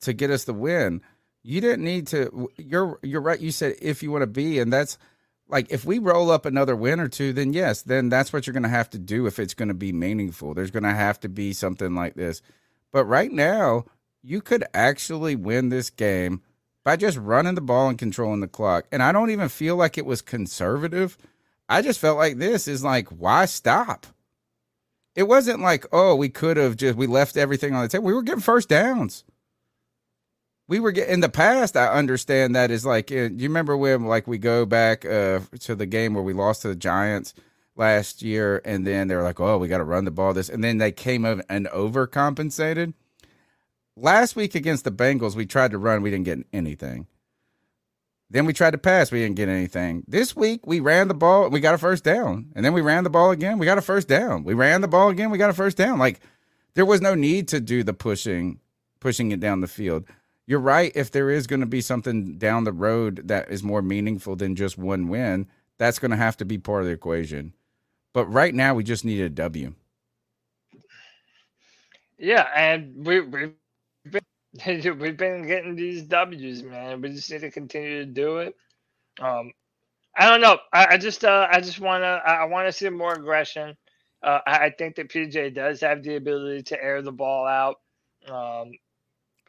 to 0.01 0.12
get 0.12 0.31
us 0.31 0.44
the 0.44 0.55
win. 0.55 1.02
You 1.43 1.61
didn't 1.61 1.85
need 1.85 2.06
to. 2.09 2.48
You're 2.56 2.98
you're 3.02 3.20
right. 3.20 3.40
You 3.40 3.52
said 3.52 3.77
if 3.81 4.02
you 4.02 4.11
want 4.11 4.23
to 4.23 4.27
be, 4.27 4.59
and 4.59 4.73
that's 4.73 4.98
like 5.48 5.70
if 5.70 5.85
we 5.85 5.98
roll 5.98 6.31
up 6.31 6.47
another 6.47 6.74
win 6.74 6.98
or 7.01 7.09
two, 7.09 7.32
then 7.32 7.52
yes, 7.52 7.82
then 7.82 8.09
that's 8.09 8.32
what 8.32 8.47
you're 8.47 8.55
going 8.55 8.62
to 8.62 8.69
have 8.69 8.90
to 8.90 8.98
do 8.98 9.27
if 9.27 9.39
it's 9.39 9.55
going 9.55 9.69
to 9.69 9.74
be 9.74 9.93
meaningful. 9.93 10.55
There's 10.55 10.70
going 10.70 10.85
to 10.85 10.94
have 10.94 11.20
to 11.20 11.28
be 11.28 11.52
something 11.52 11.94
like 11.94 12.15
this. 12.15 12.40
But 12.90 13.05
right 13.05 13.31
now, 13.31 13.85
you 14.23 14.40
could 14.40 14.65
actually 14.73 15.36
win 15.36 15.69
this 15.69 15.90
game 15.90 16.40
by 16.85 16.97
just 16.97 17.16
running 17.19 17.55
the 17.55 17.61
ball 17.61 17.89
and 17.89 17.98
controlling 17.98 18.40
the 18.40 18.47
clock. 18.48 18.86
And 18.93 19.02
I 19.02 19.11
don't 19.11 19.31
even 19.31 19.48
feel 19.48 19.77
like 19.77 19.98
it 19.98 20.06
was 20.06 20.23
conservative. 20.23 21.16
I 21.69 21.82
just 21.82 21.98
felt 21.98 22.19
like 22.19 22.36
this 22.36 22.69
is 22.69 22.85
like, 22.85 23.09
why 23.09 23.47
stop? 23.47 24.06
It 25.16 25.24
wasn't 25.24 25.61
like, 25.61 25.86
oh, 25.93 26.15
we 26.15 26.28
could 26.28 26.56
have 26.56 26.77
just 26.77 26.97
we 26.97 27.06
left 27.06 27.36
everything 27.36 27.74
on 27.74 27.82
the 27.82 27.89
table. 27.89 28.05
We 28.05 28.12
were 28.15 28.23
getting 28.23 28.40
first 28.43 28.69
downs. 28.69 29.24
We 30.66 30.81
were 30.81 30.93
getting 30.93 31.15
in 31.15 31.20
the 31.20 31.28
past. 31.28 31.77
I 31.77 31.89
understand 31.89 32.55
that 32.55 32.70
is 32.70 32.85
like, 32.85 33.06
do 33.06 33.31
you 33.36 33.48
remember 33.48 33.77
when 33.77 34.05
like 34.05 34.27
we 34.27 34.39
go 34.39 34.66
back 34.66 35.05
uh, 35.05 35.40
to 35.61 35.74
the 35.74 35.86
game 35.86 36.15
where 36.15 36.23
we 36.23 36.32
lost 36.32 36.62
to 36.62 36.69
the 36.69 36.74
Giants 36.74 37.35
last 37.77 38.23
year, 38.23 38.61
and 38.65 38.86
then 38.86 39.09
they 39.09 39.15
were 39.15 39.23
like, 39.23 39.40
oh, 39.40 39.59
we 39.59 39.69
got 39.69 39.78
to 39.78 39.85
run 39.85 40.05
the 40.05 40.11
ball 40.11 40.32
this, 40.32 40.48
and 40.48 40.65
then 40.65 40.78
they 40.78 40.93
came 40.93 41.24
and 41.24 41.66
overcompensated. 41.66 42.94
Last 43.97 44.35
week 44.37 44.55
against 44.55 44.85
the 44.85 44.91
Bengals, 44.91 45.37
we 45.37 45.47
tried 45.47 45.71
to 45.71 45.79
run, 45.79 46.03
we 46.03 46.11
didn't 46.11 46.25
get 46.25 46.47
anything. 46.53 47.07
Then 48.31 48.47
we 48.47 48.53
tried 48.53 48.73
to 48.73 48.79
pass, 48.79 49.12
we 49.12 49.21
didn't 49.21 49.37
get 49.37 49.49
anything. 49.49 50.05
This 50.09 50.35
week 50.35 50.66
we 50.66 50.81
ran 50.81 51.09
the 51.09 51.15
ball, 51.15 51.49
we 51.51 51.61
got 51.61 51.75
a 51.75 51.79
first 51.79 52.03
down, 52.03 52.51
and 52.57 52.65
then 52.65 52.73
we 52.73 52.81
ran 52.81 53.05
the 53.05 53.11
ball 53.11 53.31
again, 53.31 53.59
we 53.59 53.66
got 53.66 53.79
a 53.79 53.83
first 53.83 54.09
down. 54.09 54.43
We 54.43 54.55
ran 54.55 54.81
the 54.81 54.89
ball 54.89 55.11
again, 55.11 55.31
we 55.31 55.39
got 55.39 55.51
a 55.51 55.55
first 55.55 55.77
down. 55.77 55.99
Like 55.99 56.21
there 56.75 56.87
was 56.87 57.01
no 57.01 57.15
need 57.15 57.47
to 57.49 57.61
do 57.61 57.85
the 57.85 57.95
pushing, 57.95 58.59
pushing 58.99 59.31
it 59.31 59.41
down 59.41 59.61
the 59.61 59.69
field. 59.69 60.07
You're 60.47 60.61
right. 60.61 60.93
If 60.95 61.11
there 61.11 61.31
is 61.31 61.47
going 61.47 61.61
to 61.61 61.66
be 61.66 61.81
something 61.81 62.37
down 62.37 62.65
the 62.65 62.73
road 62.73 63.29
that 63.29 63.51
is 63.51 63.62
more 63.62 63.81
meaningful 63.81 64.37
than 64.37 64.57
just 64.57 64.77
one 64.77 65.09
win, 65.09 65.47
that's 65.79 65.99
going 65.99 66.11
to 66.11 66.16
have 66.16 66.37
to 66.39 66.45
be 66.45 66.59
part 66.59 66.83
of 66.83 66.87
the 66.87 66.93
equation. 66.93 67.55
But 68.12 68.27
right 68.27 68.55
now, 68.55 68.75
we 68.75 68.85
just 68.85 69.05
need 69.05 69.21
a 69.21 69.29
W. 69.31 69.75
Yeah, 72.19 72.47
and 72.55 73.07
we 73.07 73.21
been, 73.21 73.55
we've 74.67 75.17
been 75.17 75.47
getting 75.47 75.75
these 75.75 76.03
W's, 76.05 76.63
man. 76.63 77.01
We 77.01 77.11
just 77.11 77.31
need 77.31 77.41
to 77.41 77.51
continue 77.51 78.05
to 78.05 78.07
do 78.07 78.39
it. 78.39 78.55
Um, 79.21 79.53
I 80.17 80.29
don't 80.29 80.41
know. 80.41 80.59
I, 80.73 80.87
I 80.95 80.97
just 80.97 81.25
uh, 81.25 81.49
I 81.51 81.61
just 81.61 81.81
want 81.81 82.03
to 82.03 82.23
I, 82.25 82.43
I 82.43 82.45
want 82.45 82.69
to 82.69 82.73
see 82.73 82.89
more 82.89 83.15
aggression. 83.15 83.77
Uh, 84.23 84.41
I, 84.47 84.67
I 84.67 84.71
think 84.71 84.97
that 84.97 85.11
PJ 85.11 85.55
does 85.55 85.81
have 85.81 86.03
the 86.03 86.17
ability 86.17 86.63
to 86.65 86.83
air 86.83 87.03
the 87.03 87.13
ball 87.13 87.47
out. 87.47 87.81
Um, 88.27 88.73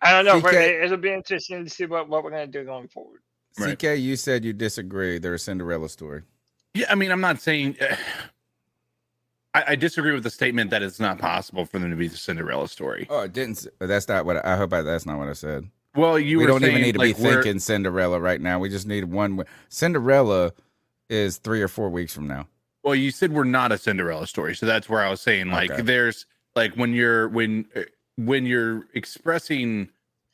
I 0.01 0.11
don't 0.11 0.25
know. 0.25 0.41
CK 0.41 0.53
It'll 0.55 0.97
be 0.97 1.13
interesting 1.13 1.63
to 1.63 1.69
see 1.69 1.85
what, 1.85 2.09
what 2.09 2.23
we're 2.23 2.31
going 2.31 2.51
to 2.51 2.59
do 2.59 2.65
going 2.65 2.87
forward. 2.87 3.21
CK, 3.57 3.97
you 3.97 4.17
said 4.17 4.43
you 4.43 4.51
disagree. 4.51 5.17
They're 5.17 5.35
a 5.35 5.39
Cinderella 5.39 5.87
story. 5.87 6.23
Yeah, 6.73 6.87
I 6.89 6.95
mean, 6.95 7.11
I'm 7.11 7.21
not 7.21 7.39
saying. 7.39 7.77
I, 9.55 9.63
I 9.69 9.75
disagree 9.75 10.11
with 10.11 10.23
the 10.23 10.29
statement 10.29 10.69
that 10.71 10.83
it's 10.83 10.99
not 10.99 11.17
possible 11.17 11.65
for 11.65 11.79
them 11.79 11.89
to 11.89 11.95
be 11.95 12.09
the 12.09 12.17
Cinderella 12.17 12.67
story. 12.67 13.07
Oh, 13.09 13.21
it 13.21 13.31
didn't. 13.31 13.65
That's 13.79 14.07
not 14.09 14.25
what 14.25 14.45
I, 14.45 14.53
I 14.53 14.57
hope. 14.57 14.73
I, 14.73 14.81
that's 14.81 15.05
not 15.05 15.17
what 15.17 15.29
I 15.29 15.33
said. 15.33 15.69
Well, 15.95 16.19
you 16.19 16.39
we 16.39 16.43
were 16.43 16.51
don't 16.51 16.65
even 16.65 16.81
need 16.81 16.91
to 16.93 16.99
like, 16.99 17.15
be 17.15 17.23
thinking 17.23 17.59
Cinderella 17.59 18.19
right 18.19 18.41
now. 18.41 18.59
We 18.59 18.67
just 18.67 18.85
need 18.85 19.05
one. 19.05 19.41
Cinderella 19.69 20.51
is 21.09 21.37
three 21.37 21.61
or 21.61 21.69
four 21.69 21.89
weeks 21.89 22.13
from 22.13 22.27
now. 22.27 22.47
Well, 22.83 22.95
you 22.95 23.11
said 23.11 23.31
we're 23.31 23.45
not 23.45 23.71
a 23.71 23.77
Cinderella 23.77 24.27
story, 24.27 24.55
so 24.55 24.65
that's 24.65 24.89
where 24.89 25.01
I 25.01 25.09
was 25.09 25.21
saying 25.21 25.47
like 25.47 25.71
Okay. 25.71 25.81
there's 25.81 26.25
like 26.55 26.73
when 26.75 26.93
you're 26.93 27.29
when 27.29 27.65
uh, 27.77 27.81
when 28.17 28.45
you're 28.45 28.85
expressing 28.93 29.89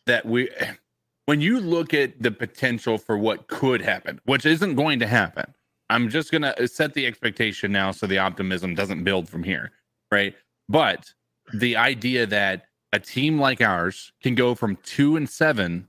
that 0.07 0.25
we 0.25 0.49
when 1.27 1.41
you 1.41 1.59
look 1.59 1.93
at 1.93 2.19
the 2.23 2.31
potential 2.31 2.97
for 2.97 3.19
what 3.19 3.47
could 3.47 3.81
happen, 3.81 4.19
which 4.25 4.47
isn't 4.47 4.73
going 4.75 4.97
to 4.99 5.07
happen. 5.07 5.53
I'm 5.91 6.09
just 6.09 6.31
going 6.31 6.41
to 6.43 6.63
uh, 6.63 6.67
set 6.67 6.93
the 6.93 7.05
expectation 7.05 7.71
now 7.71 7.91
so 7.91 8.07
the 8.07 8.17
optimism 8.17 8.75
doesn't 8.75 9.03
build 9.03 9.29
from 9.29 9.43
here, 9.43 9.71
right? 10.11 10.33
But 10.69 11.13
the 11.53 11.75
idea 11.75 12.25
that 12.27 12.65
a 12.93 12.99
team 12.99 13.39
like 13.39 13.61
ours 13.61 14.11
can 14.21 14.35
go 14.35 14.55
from 14.55 14.77
2 14.83 15.17
and 15.17 15.29
7 15.29 15.87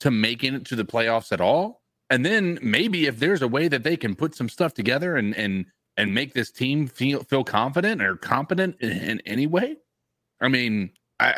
to 0.00 0.10
making 0.10 0.54
it 0.54 0.64
to 0.66 0.76
the 0.76 0.84
playoffs 0.84 1.32
at 1.32 1.40
all 1.40 1.82
and 2.10 2.26
then 2.26 2.58
maybe 2.60 3.06
if 3.06 3.18
there's 3.18 3.40
a 3.40 3.48
way 3.48 3.68
that 3.68 3.84
they 3.84 3.96
can 3.96 4.14
put 4.14 4.34
some 4.34 4.48
stuff 4.48 4.74
together 4.74 5.16
and 5.16 5.34
and 5.36 5.64
and 5.96 6.14
make 6.14 6.34
this 6.34 6.50
team 6.50 6.86
feel 6.86 7.22
feel 7.22 7.44
confident 7.44 8.02
or 8.02 8.16
competent 8.16 8.76
in, 8.80 8.90
in 8.90 9.20
any 9.24 9.46
way 9.46 9.76
i 10.40 10.48
mean 10.48 10.90
I, 11.20 11.32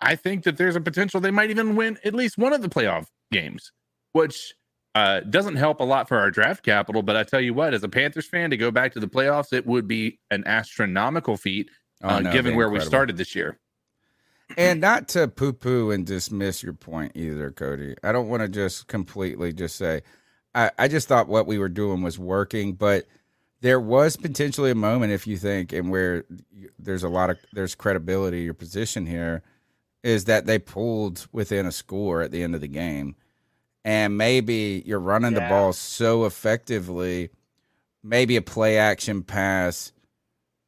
I 0.00 0.12
i 0.12 0.16
think 0.16 0.44
that 0.44 0.56
there's 0.56 0.76
a 0.76 0.80
potential 0.80 1.20
they 1.20 1.30
might 1.30 1.50
even 1.50 1.76
win 1.76 1.98
at 2.04 2.14
least 2.14 2.38
one 2.38 2.52
of 2.52 2.62
the 2.62 2.68
playoff 2.68 3.06
games 3.32 3.72
which 4.12 4.54
uh, 4.94 5.20
doesn't 5.20 5.56
help 5.56 5.80
a 5.80 5.84
lot 5.84 6.08
for 6.08 6.18
our 6.18 6.30
draft 6.30 6.64
capital 6.64 7.02
but 7.02 7.16
i 7.16 7.22
tell 7.22 7.40
you 7.40 7.52
what 7.52 7.74
as 7.74 7.82
a 7.82 7.88
panthers 7.88 8.26
fan 8.26 8.50
to 8.50 8.56
go 8.56 8.70
back 8.70 8.92
to 8.92 9.00
the 9.00 9.08
playoffs 9.08 9.52
it 9.52 9.66
would 9.66 9.88
be 9.88 10.18
an 10.30 10.42
astronomical 10.46 11.36
feat 11.36 11.70
Oh, 12.02 12.08
uh, 12.08 12.20
no, 12.20 12.32
given 12.32 12.54
where 12.54 12.68
we 12.68 12.80
started 12.80 13.16
this 13.16 13.34
year 13.34 13.58
and 14.56 14.80
not 14.80 15.08
to 15.08 15.28
poo 15.28 15.52
poo 15.52 15.90
and 15.90 16.06
dismiss 16.06 16.62
your 16.62 16.72
point 16.72 17.12
either, 17.14 17.50
Cody. 17.50 17.94
I 18.02 18.12
don't 18.12 18.28
want 18.28 18.42
to 18.42 18.48
just 18.48 18.86
completely 18.86 19.52
just 19.52 19.76
say, 19.76 20.02
I, 20.54 20.70
I 20.78 20.88
just 20.88 21.08
thought 21.08 21.28
what 21.28 21.46
we 21.46 21.58
were 21.58 21.68
doing 21.68 22.02
was 22.02 22.18
working, 22.18 22.74
but 22.74 23.06
there 23.60 23.80
was 23.80 24.16
potentially 24.16 24.70
a 24.70 24.76
moment, 24.76 25.12
if 25.12 25.26
you 25.26 25.36
think, 25.36 25.72
and 25.72 25.90
where 25.90 26.24
there's 26.78 27.02
a 27.02 27.08
lot 27.08 27.30
of 27.30 27.38
there's 27.52 27.74
credibility 27.74 28.42
your 28.42 28.54
position 28.54 29.06
here, 29.06 29.42
is 30.02 30.26
that 30.26 30.46
they 30.46 30.58
pulled 30.58 31.26
within 31.32 31.66
a 31.66 31.72
score 31.72 32.20
at 32.20 32.30
the 32.30 32.42
end 32.42 32.54
of 32.54 32.60
the 32.60 32.68
game, 32.68 33.16
and 33.84 34.16
maybe 34.16 34.82
you're 34.86 34.98
running 34.98 35.34
the 35.34 35.40
ball 35.42 35.72
so 35.72 36.24
effectively, 36.24 37.30
maybe 38.02 38.36
a 38.36 38.42
play 38.42 38.78
action 38.78 39.22
pass, 39.22 39.92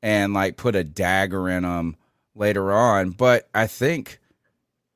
and 0.03 0.35
like 0.35 0.57
put 0.57 0.77
a 0.77 0.85
dagger 0.85 1.49
in 1.49 1.63
them 1.63 1.97
later 2.35 2.73
on. 2.73 3.11
But 3.11 3.49
I 3.55 3.67
think 3.67 4.21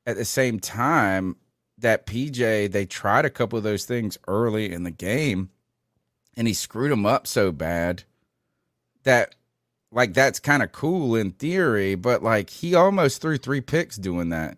at 0.05 0.17
the 0.17 0.25
same 0.25 0.59
time 0.59 1.35
that 1.79 2.05
PJ 2.05 2.71
they 2.71 2.85
tried 2.85 3.25
a 3.25 3.29
couple 3.29 3.57
of 3.57 3.63
those 3.63 3.85
things 3.85 4.17
early 4.27 4.71
in 4.71 4.83
the 4.83 4.91
game, 4.91 5.49
and 6.37 6.47
he 6.47 6.53
screwed 6.53 6.91
them 6.91 7.05
up 7.05 7.25
so 7.25 7.51
bad 7.51 8.03
that 9.03 9.35
like 9.91 10.13
that's 10.13 10.39
kind 10.39 10.63
of 10.63 10.71
cool 10.71 11.15
in 11.15 11.31
theory, 11.31 11.95
but 11.95 12.23
like 12.23 12.49
he 12.49 12.75
almost 12.75 13.21
threw 13.21 13.37
three 13.37 13.61
picks 13.61 13.97
doing 13.97 14.29
that. 14.29 14.57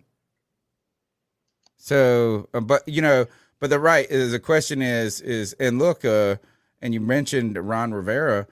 So, 1.78 2.48
uh, 2.54 2.62
but 2.62 2.88
you 2.88 3.02
know, 3.02 3.26
but 3.64 3.70
the 3.70 3.80
right 3.80 4.12
is 4.12 4.34
the 4.34 4.42
question 4.42 4.82
is 4.82 5.22
is 5.22 5.54
and 5.54 5.80
look, 5.80 6.04
uh, 6.04 6.36
and 6.82 6.94
you 6.94 7.00
mentioned 7.00 7.56
Ron 7.56 7.94
Rivera. 7.94 8.46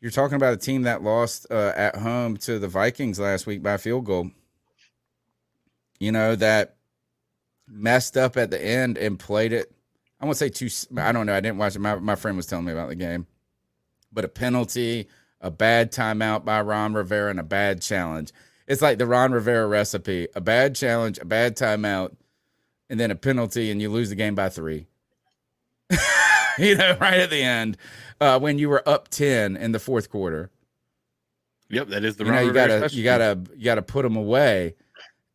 You're 0.00 0.12
talking 0.12 0.36
about 0.36 0.54
a 0.54 0.56
team 0.56 0.82
that 0.82 1.02
lost 1.02 1.48
uh, 1.50 1.72
at 1.74 1.96
home 1.96 2.36
to 2.36 2.60
the 2.60 2.68
Vikings 2.68 3.18
last 3.18 3.44
week 3.44 3.60
by 3.60 3.76
field 3.76 4.04
goal. 4.04 4.30
You 5.98 6.12
know 6.12 6.36
that 6.36 6.76
messed 7.66 8.16
up 8.16 8.36
at 8.36 8.52
the 8.52 8.64
end 8.64 8.98
and 8.98 9.18
played 9.18 9.52
it. 9.52 9.72
I 10.20 10.26
won't 10.26 10.36
say 10.36 10.48
too. 10.48 10.68
I 10.96 11.10
don't 11.10 11.26
know. 11.26 11.34
I 11.34 11.40
didn't 11.40 11.58
watch 11.58 11.74
it. 11.74 11.80
My 11.80 11.96
my 11.96 12.14
friend 12.14 12.36
was 12.36 12.46
telling 12.46 12.66
me 12.66 12.70
about 12.70 12.88
the 12.88 12.94
game, 12.94 13.26
but 14.12 14.24
a 14.24 14.28
penalty, 14.28 15.08
a 15.40 15.50
bad 15.50 15.90
timeout 15.90 16.44
by 16.44 16.60
Ron 16.60 16.94
Rivera, 16.94 17.30
and 17.30 17.40
a 17.40 17.42
bad 17.42 17.82
challenge. 17.82 18.30
It's 18.68 18.80
like 18.80 18.98
the 18.98 19.08
Ron 19.08 19.32
Rivera 19.32 19.66
recipe: 19.66 20.28
a 20.36 20.40
bad 20.40 20.76
challenge, 20.76 21.18
a 21.18 21.24
bad 21.24 21.56
timeout, 21.56 22.14
and 22.92 23.00
then 23.00 23.10
a 23.10 23.16
penalty, 23.16 23.70
and 23.70 23.80
you 23.80 23.88
lose 23.88 24.10
the 24.10 24.14
game 24.14 24.34
by 24.34 24.50
three. 24.50 24.86
you 26.58 26.76
know, 26.76 26.94
right 27.00 27.20
at 27.20 27.30
the 27.30 27.42
end 27.42 27.78
uh, 28.20 28.38
when 28.38 28.58
you 28.58 28.68
were 28.68 28.86
up 28.86 29.08
ten 29.08 29.56
in 29.56 29.72
the 29.72 29.78
fourth 29.78 30.10
quarter. 30.10 30.50
Yep, 31.70 31.88
that 31.88 32.04
is 32.04 32.16
the 32.16 32.26
you 32.26 32.30
know, 32.30 32.40
you 32.40 32.52
gotta 32.52 32.90
you 32.92 33.02
gotta 33.02 33.40
you 33.56 33.64
gotta 33.64 33.80
put 33.80 34.02
them 34.02 34.14
away, 34.14 34.74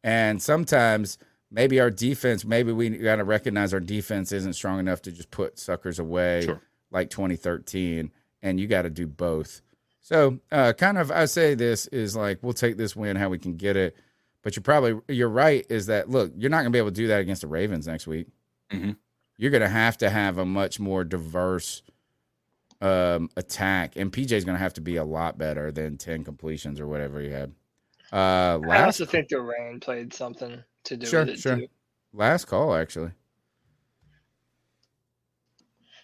and 0.04 0.40
sometimes 0.40 1.18
maybe 1.50 1.80
our 1.80 1.90
defense, 1.90 2.46
maybe 2.46 2.72
we 2.72 2.90
gotta 2.90 3.24
recognize 3.24 3.74
our 3.74 3.80
defense 3.80 4.32
isn't 4.32 4.54
strong 4.54 4.80
enough 4.80 5.02
to 5.02 5.12
just 5.12 5.32
put 5.32 5.58
suckers 5.58 5.98
away 5.98 6.44
Sure. 6.46 6.62
like 6.92 7.10
2013, 7.10 8.12
and 8.44 8.60
you 8.60 8.68
got 8.68 8.84
to 8.84 8.92
do 8.92 9.08
both. 9.08 9.62
So, 10.02 10.40
uh, 10.52 10.74
kind 10.74 11.00
of, 11.00 11.10
I 11.10 11.26
say 11.26 11.56
this 11.56 11.88
is 11.88 12.16
like 12.16 12.44
we'll 12.44 12.54
take 12.54 12.78
this 12.78 12.96
win 12.96 13.16
how 13.16 13.30
we 13.30 13.40
can 13.40 13.58
get 13.58 13.76
it, 13.76 13.98
but 14.48 14.56
you're 14.56 14.64
probably 14.64 14.98
you're 15.14 15.28
right. 15.28 15.66
Is 15.68 15.88
that 15.88 16.10
look, 16.10 16.32
you're 16.38 16.50
not 16.50 16.60
gonna 16.60 16.70
be 16.70 16.78
able 16.78 16.92
to 16.92 16.96
do 16.96 17.08
that 17.08 17.20
against 17.20 17.42
the 17.42 17.50
Ravens 17.50 17.86
next 17.86 18.08
week. 18.08 18.28
Mhm. 18.72 18.96
You're 19.36 19.52
gonna 19.52 19.68
have 19.68 19.98
to 19.98 20.10
have 20.10 20.38
a 20.38 20.46
much 20.46 20.80
more 20.80 21.04
diverse 21.04 21.84
um 22.80 23.30
attack 23.36 23.98
and 23.98 24.10
PJ's 24.10 24.46
gonna 24.46 24.58
have 24.58 24.76
to 24.76 24.80
be 24.80 24.96
a 24.96 25.04
lot 25.04 25.38
better 25.38 25.70
than 25.70 25.98
10 25.98 26.24
completions 26.24 26.80
or 26.80 26.88
whatever 26.88 27.20
he 27.20 27.30
had. 27.30 27.56
Uh 28.14 28.16
I 28.16 28.56
last 28.56 29.02
also 29.02 29.06
think 29.06 29.28
the 29.28 29.42
rain 29.42 29.82
played 29.82 30.14
something 30.14 30.64
to 30.86 30.96
do 30.96 31.06
sure, 31.06 31.26
with 31.26 31.30
it 31.32 31.40
sure. 31.40 31.58
too. 31.58 31.68
Last 32.14 32.46
call 32.46 32.74
actually. 32.74 33.12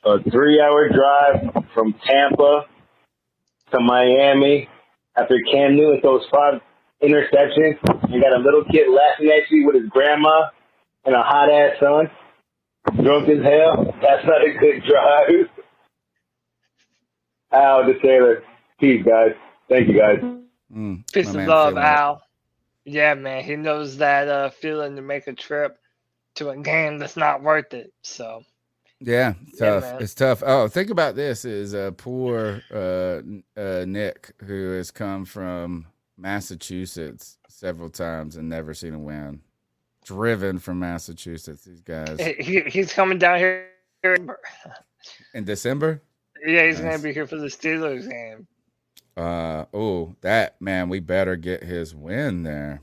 a 0.04 0.22
three 0.32 0.60
hour 0.60 0.90
drive 0.90 1.64
from 1.74 1.94
Tampa 2.06 2.66
to 3.72 3.80
Miami 3.80 4.68
after 5.16 5.40
Cam 5.50 5.78
Newton 5.78 6.02
throws 6.02 6.26
five 6.30 6.60
interceptions. 7.04 7.80
You 8.10 8.22
got 8.22 8.34
a 8.34 8.40
little 8.44 8.66
kid 8.66 8.88
laughing 8.90 9.30
at 9.30 9.52
you 9.52 9.68
with 9.68 9.76
his 9.76 9.90
grandma 9.90 10.48
and 11.06 11.16
a 11.16 11.24
hot 11.24 11.52
ass 11.52 11.78
son. 11.80 12.10
Drunk 13.04 13.30
as 13.30 13.44
hell. 13.44 13.86
That's 14.02 14.26
not 14.26 14.42
a 14.44 14.54
good 14.60 14.84
drive. 14.90 15.50
Al 17.54 17.86
the 17.86 17.96
Taylor. 18.04 18.44
Peace, 18.80 19.04
guys. 19.06 19.32
Thank 19.70 19.90
you, 19.90 20.00
guys. 20.00 20.24
Mm, 20.76 21.04
Peace 21.14 21.34
my 21.34 21.34
of 21.34 21.42
love, 21.46 21.58
feeling 21.60 21.92
it. 21.92 22.02
Al. 22.02 22.22
Yeah, 22.86 23.14
man, 23.16 23.44
he 23.44 23.56
knows 23.56 23.98
that 23.98 24.28
uh, 24.28 24.50
feeling 24.52 24.96
to 24.98 25.02
make 25.04 25.28
a 25.28 25.34
trip 25.34 25.78
to 26.36 26.50
a 26.50 26.58
game 26.58 27.00
that's 27.00 27.18
not 27.18 27.44
worth 27.44 27.74
it. 27.74 27.94
So 28.04 28.44
Yeah, 29.02 29.36
Yeah, 29.60 29.76
tough. 29.76 29.76
man. 29.76 30.00
it's 30.00 30.16
tough. 30.16 30.44
Oh, 30.46 30.68
think 30.68 30.90
about 30.90 31.16
this: 31.16 31.46
is 31.46 31.76
uh, 31.76 31.92
poor 31.98 32.64
uh, 32.74 33.22
uh, 33.60 33.86
Nick 33.88 34.34
who 34.46 34.72
has 34.74 34.92
come 34.92 35.26
from 35.26 35.88
Massachusetts 36.18 37.38
several 37.48 37.90
times 37.90 38.36
and 38.36 38.50
never 38.50 38.74
seen 38.74 38.94
a 38.94 39.00
win. 39.00 39.42
Driven 40.06 40.60
from 40.60 40.80
Massachusetts, 40.80 41.64
these 41.64 41.82
guys 41.82 42.20
he, 42.20 42.34
he- 42.44 42.70
he's 42.70 42.92
coming 42.94 43.18
down 43.18 43.38
here. 43.40 43.68
in 45.34 45.44
December. 45.46 46.02
Yeah, 46.46 46.66
he's 46.68 46.80
Nice. 46.80 46.92
gonna 46.98 47.04
be 47.04 47.14
here 47.14 47.26
for 47.28 47.38
the 47.38 47.48
Steelers 47.48 48.10
game. 48.10 48.46
Uh 49.16 49.66
oh, 49.74 50.14
that 50.22 50.60
man, 50.62 50.90
we 50.90 51.00
better 51.00 51.36
get 51.38 51.64
his 51.64 51.96
win 51.96 52.44
there. 52.44 52.82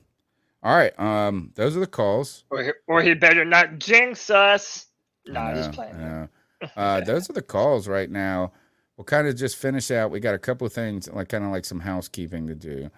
All 0.63 0.75
right, 0.77 0.99
um, 0.99 1.53
those 1.57 1.77
are 1.77 1.81
the 1.81 1.87
calls. 1.87 2.45
Or 2.51 2.63
he, 2.63 2.71
or 2.87 3.03
he 3.03 3.15
better 3.15 3.45
not 3.45 3.79
jinx 3.79 4.31
us. 4.31 4.87
No, 5.27 5.41
I'm 5.41 5.57
just 5.57 5.73
playing. 5.73 5.95
I. 5.95 6.29
Uh, 6.77 7.01
those 7.01 7.31
are 7.31 7.33
the 7.33 7.41
calls 7.41 7.89
right 7.89 8.11
now. 8.11 8.53
We'll 8.99 9.07
kind 9.07 9.27
of 9.27 9.35
just 9.35 9.57
finish 9.57 9.91
out. 9.91 10.11
We 10.11 10.21
got 10.21 10.35
a 10.35 10.39
couple 10.39 10.67
of 10.67 10.75
things, 10.75 11.09
like 11.11 11.31
kind 11.31 11.43
of 11.43 11.51
like 11.51 11.65
some 11.65 11.81
housekeeping 11.81 12.47
to 12.49 12.55
do. 12.55 12.91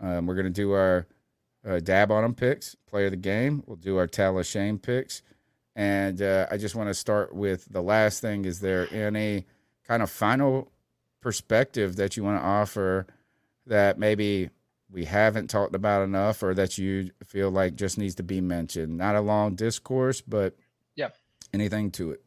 Um, 0.00 0.26
we're 0.26 0.34
gonna 0.34 0.50
do 0.50 0.72
our 0.72 1.06
uh, 1.66 1.80
dab 1.80 2.10
on 2.10 2.22
them 2.22 2.34
picks, 2.34 2.74
play 2.86 3.06
of 3.06 3.12
the 3.12 3.16
game. 3.16 3.62
We'll 3.66 3.76
do 3.76 3.96
our 3.96 4.06
tell 4.06 4.38
of 4.38 4.46
shame 4.46 4.78
picks, 4.78 5.22
and 5.76 6.20
uh, 6.20 6.46
I 6.50 6.56
just 6.56 6.74
want 6.74 6.88
to 6.90 6.94
start 6.94 7.34
with 7.34 7.66
the 7.70 7.82
last 7.82 8.20
thing. 8.20 8.44
Is 8.44 8.60
there 8.60 8.92
any 8.92 9.46
kind 9.86 10.02
of 10.02 10.10
final 10.10 10.70
perspective 11.20 11.96
that 11.96 12.16
you 12.16 12.24
want 12.24 12.40
to 12.40 12.46
offer 12.46 13.06
that 13.66 13.98
maybe 13.98 14.50
we 14.90 15.04
haven't 15.06 15.48
talked 15.48 15.74
about 15.74 16.02
enough, 16.02 16.42
or 16.42 16.54
that 16.54 16.76
you 16.78 17.10
feel 17.24 17.50
like 17.50 17.76
just 17.76 17.98
needs 17.98 18.14
to 18.16 18.22
be 18.22 18.40
mentioned? 18.40 18.96
Not 18.98 19.16
a 19.16 19.20
long 19.20 19.54
discourse, 19.54 20.20
but 20.20 20.54
Yeah. 20.96 21.10
anything 21.52 21.90
to 21.92 22.10
it. 22.10 22.22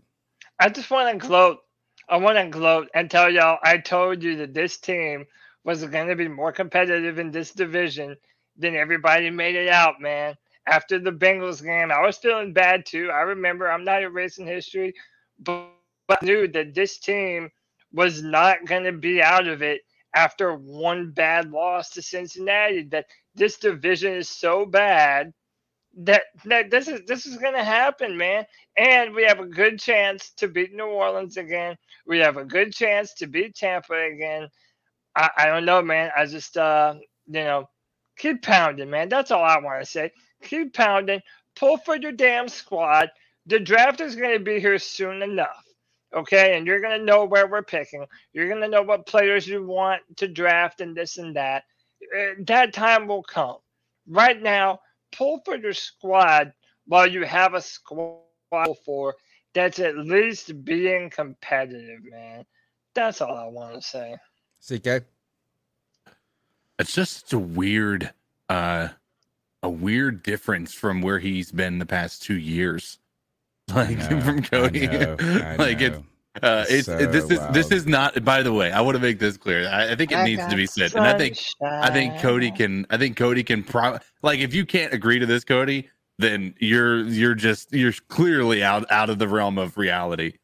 I 0.59 0.69
just 0.69 0.89
want 0.89 1.11
to 1.21 1.27
gloat. 1.27 1.59
I 2.09 2.17
want 2.17 2.37
to 2.37 2.47
gloat 2.47 2.89
and 2.93 3.11
tell 3.11 3.29
y'all 3.29 3.59
I 3.63 3.77
told 3.77 4.23
you 4.23 4.37
that 4.37 4.53
this 4.53 4.77
team 4.77 5.25
was 5.67 5.85
going 5.85 6.07
to 6.07 6.15
be 6.15 6.29
more 6.29 6.53
competitive 6.53 7.19
in 7.19 7.31
this 7.31 7.51
division 7.51 8.15
than 8.57 8.75
everybody 8.75 9.29
made 9.29 9.55
it 9.55 9.69
out, 9.69 10.01
man. 10.01 10.35
After 10.67 10.99
the 10.99 11.11
Bengals 11.11 11.63
game, 11.63 11.91
I 11.91 12.01
was 12.01 12.17
feeling 12.17 12.53
bad 12.53 12.85
too. 12.85 13.11
I 13.11 13.21
remember 13.21 13.69
I'm 13.69 13.83
not 13.83 14.03
erasing 14.03 14.47
history, 14.47 14.95
but 15.39 15.69
I 16.09 16.17
knew 16.23 16.47
that 16.49 16.73
this 16.73 16.97
team 16.99 17.51
was 17.93 18.23
not 18.23 18.65
going 18.65 18.85
to 18.85 18.93
be 18.93 19.21
out 19.21 19.47
of 19.47 19.61
it 19.61 19.81
after 20.15 20.55
one 20.55 21.11
bad 21.11 21.51
loss 21.51 21.91
to 21.91 22.01
Cincinnati. 22.01 22.83
That 22.83 23.07
this 23.35 23.57
division 23.59 24.13
is 24.13 24.29
so 24.29 24.65
bad 24.65 25.33
that 25.97 26.23
that 26.45 26.71
this 26.71 26.87
is 26.87 27.01
this 27.07 27.25
is 27.25 27.37
gonna 27.37 27.63
happen, 27.63 28.17
man. 28.17 28.45
And 28.77 29.13
we 29.15 29.23
have 29.23 29.39
a 29.39 29.47
good 29.47 29.79
chance 29.79 30.31
to 30.37 30.47
beat 30.47 30.73
New 30.73 30.85
Orleans 30.85 31.37
again. 31.37 31.77
We 32.05 32.19
have 32.19 32.37
a 32.37 32.45
good 32.45 32.73
chance 32.73 33.13
to 33.15 33.27
beat 33.27 33.55
Tampa 33.55 33.93
again. 34.13 34.49
I, 35.17 35.31
I 35.37 35.47
don't 35.47 35.65
know, 35.65 35.81
man. 35.83 36.11
I 36.17 36.25
just 36.27 36.57
uh 36.57 36.95
you 37.27 37.43
know 37.43 37.69
keep 38.17 38.43
pounding, 38.43 38.91
man. 38.91 39.09
That's 39.09 39.31
all 39.31 39.43
I 39.43 39.59
want 39.59 39.83
to 39.83 39.89
say. 39.89 40.11
Keep 40.43 40.75
pounding. 40.75 41.21
Pull 41.55 41.77
for 41.79 41.97
your 41.97 42.13
damn 42.13 42.49
squad. 42.49 43.09
The 43.47 43.59
draft 43.59 44.01
is 44.01 44.15
gonna 44.15 44.39
be 44.39 44.59
here 44.61 44.79
soon 44.79 45.23
enough. 45.23 45.65
Okay, 46.15 46.57
and 46.57 46.67
you're 46.67 46.81
gonna 46.81 46.99
know 46.99 47.25
where 47.25 47.47
we're 47.47 47.63
picking. 47.63 48.05
You're 48.33 48.49
gonna 48.49 48.69
know 48.69 48.83
what 48.83 49.07
players 49.07 49.47
you 49.47 49.65
want 49.65 50.03
to 50.17 50.27
draft 50.29 50.81
and 50.81 50.95
this 50.97 51.17
and 51.17 51.35
that. 51.37 51.65
Uh, 52.17 52.35
That 52.47 52.73
time 52.73 53.07
will 53.07 53.23
come. 53.23 53.57
Right 54.07 54.41
now, 54.41 54.79
pull 55.11 55.41
for 55.45 55.57
your 55.57 55.73
squad 55.73 56.53
while 56.87 57.07
you 57.07 57.25
have 57.25 57.55
a 57.55 57.61
squad 57.61 58.25
for 58.85 59.15
that's 59.53 59.79
at 59.79 59.97
least 59.97 60.63
being 60.65 61.09
competitive, 61.09 62.01
man. 62.11 62.45
That's 62.95 63.21
all 63.21 63.35
I 63.35 63.47
want 63.47 63.75
to 63.75 63.81
say. 63.81 64.15
CK. 64.65 65.03
It's 66.79 66.93
just 66.93 67.21
such 67.21 67.33
a 67.33 67.39
weird, 67.39 68.13
uh, 68.49 68.89
a 69.63 69.69
weird 69.69 70.21
difference 70.23 70.73
from 70.73 71.01
where 71.01 71.19
he's 71.19 71.51
been 71.51 71.79
the 71.79 71.85
past 71.85 72.21
two 72.23 72.37
years. 72.37 72.99
Like 73.75 73.97
know, 73.97 74.21
from 74.21 74.37
I 74.37 74.41
Cody, 74.41 74.87
know, 74.87 75.17
I 75.19 75.55
like 75.57 75.81
it's. 75.81 75.97
know. 75.97 76.05
Uh, 76.41 76.63
It's 76.69 76.87
it's 76.87 77.01
it- 77.03 77.11
this 77.11 77.27
so 77.27 77.33
is 77.33 77.53
this 77.53 77.71
is 77.71 77.85
not. 77.85 78.23
By 78.23 78.41
the 78.41 78.53
way, 78.53 78.71
I 78.71 78.79
want 78.79 78.95
to 78.95 79.01
make 79.01 79.19
this 79.19 79.35
clear. 79.35 79.67
I, 79.67 79.91
I 79.91 79.95
think 79.97 80.13
it 80.13 80.19
I 80.19 80.23
needs 80.23 80.45
to 80.47 80.55
be 80.55 80.65
said, 80.65 80.95
and 80.95 81.05
I 81.05 81.17
think 81.17 81.37
I 81.61 81.89
think 81.89 82.17
Cody 82.21 82.49
can. 82.49 82.87
I 82.89 82.97
think 82.97 83.17
Cody 83.17 83.43
can. 83.43 83.63
Pro- 83.63 83.97
like 84.21 84.39
if 84.39 84.53
you 84.53 84.65
can't 84.65 84.93
agree 84.93 85.19
to 85.19 85.25
this, 85.25 85.43
Cody, 85.43 85.89
then 86.17 86.53
you're 86.59 87.01
you're 87.03 87.35
just 87.35 87.73
you're 87.73 87.91
clearly 88.07 88.63
out 88.63 88.89
out 88.89 89.09
of 89.09 89.19
the 89.19 89.27
realm 89.27 89.57
of 89.57 89.77
reality. 89.77 90.35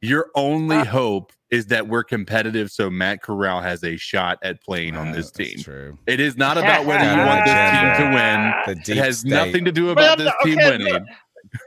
Your 0.00 0.30
only 0.36 0.76
Uh, 0.76 0.84
hope 0.84 1.32
is 1.52 1.66
that 1.66 1.86
we're 1.86 2.02
competitive, 2.02 2.70
so 2.72 2.88
Matt 2.90 3.22
Corral 3.22 3.60
has 3.60 3.84
a 3.84 3.96
shot 3.98 4.38
at 4.42 4.60
playing 4.62 4.96
on 4.96 5.12
this 5.12 5.30
team. 5.30 5.60
True. 5.60 5.98
It 6.06 6.18
is 6.18 6.36
not 6.38 6.56
about 6.56 6.86
whether 6.86 7.04
you 7.04 7.18
want 7.18 7.44
this 7.44 7.70
team 7.70 8.10
to 8.10 8.14
win. 8.16 8.84
The 8.84 8.92
It 8.92 8.96
has 8.96 9.18
state. 9.18 9.28
nothing 9.30 9.64
to 9.66 9.70
do 9.70 9.90
about 9.90 10.18
I'm 10.18 10.24
this 10.24 10.32
not- 10.34 10.44
team 10.44 10.58
okay, 10.58 10.70
winning. 10.78 11.06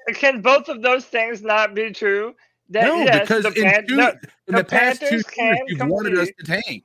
but- 0.07 0.15
Can 0.15 0.41
both 0.41 0.67
of 0.69 0.81
those 0.81 1.05
things 1.05 1.43
not 1.43 1.75
be 1.75 1.91
true? 1.91 2.33
That, 2.71 2.85
no, 2.85 2.95
yes, 2.95 3.19
because 3.21 3.43
the, 3.43 3.53
in, 3.53 3.63
Pan- 3.63 3.87
two, 3.87 3.95
no, 3.97 4.11
in 4.47 4.55
the, 4.55 4.63
past 4.63 5.01
two 5.01 5.05
Panthers 5.07 5.25
years, 5.37 5.57
you've 5.67 5.87
wanted 5.87 6.17
us 6.17 6.29
to 6.39 6.45
tank. 6.61 6.83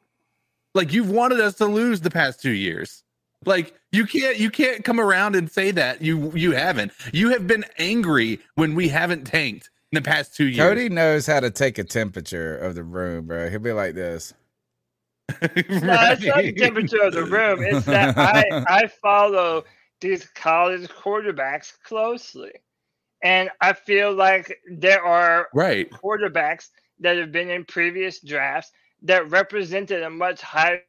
Like 0.74 0.92
you've 0.92 1.10
wanted 1.10 1.40
us 1.40 1.54
to 1.54 1.64
lose 1.64 2.02
the 2.02 2.10
past 2.10 2.42
two 2.42 2.50
years. 2.50 3.02
Like 3.46 3.72
you 3.90 4.04
can't 4.04 4.36
you 4.38 4.50
can't 4.50 4.84
come 4.84 5.00
around 5.00 5.34
and 5.36 5.50
say 5.50 5.70
that 5.70 6.02
you 6.02 6.30
you 6.36 6.52
haven't. 6.52 6.92
You 7.14 7.30
have 7.30 7.46
been 7.46 7.64
angry 7.78 8.40
when 8.56 8.74
we 8.74 8.88
haven't 8.88 9.24
tanked 9.24 9.70
in 9.92 9.96
the 10.02 10.08
past 10.08 10.34
two 10.34 10.46
years. 10.46 10.58
Cody 10.58 10.88
knows 10.88 11.26
how 11.26 11.40
to 11.40 11.50
take 11.50 11.78
a 11.78 11.84
temperature 11.84 12.56
of 12.56 12.74
the 12.74 12.84
room, 12.84 13.26
bro. 13.26 13.48
He'll 13.50 13.60
be 13.60 13.72
like 13.72 13.94
this. 13.94 14.34
No, 15.42 15.48
it's 15.54 16.24
not 16.24 16.42
the 16.42 16.52
temperature 16.52 17.02
of 17.02 17.14
the 17.14 17.24
room. 17.24 17.62
It's 17.62 17.86
that 17.86 18.18
I, 18.18 18.64
I 18.68 18.86
follow 18.88 19.64
these 20.00 20.26
college 20.34 20.88
quarterbacks 20.88 21.72
closely. 21.84 22.50
And 23.22 23.48
I 23.60 23.74
feel 23.74 24.12
like 24.12 24.58
there 24.72 25.04
are 25.04 25.48
right 25.54 25.88
quarterbacks 25.90 26.70
that 26.98 27.16
have 27.16 27.30
been 27.30 27.48
in 27.48 27.64
previous 27.64 28.20
drafts 28.20 28.72
that 29.02 29.30
represented 29.30 30.02
a 30.02 30.10
much 30.10 30.40
higher 30.40 30.82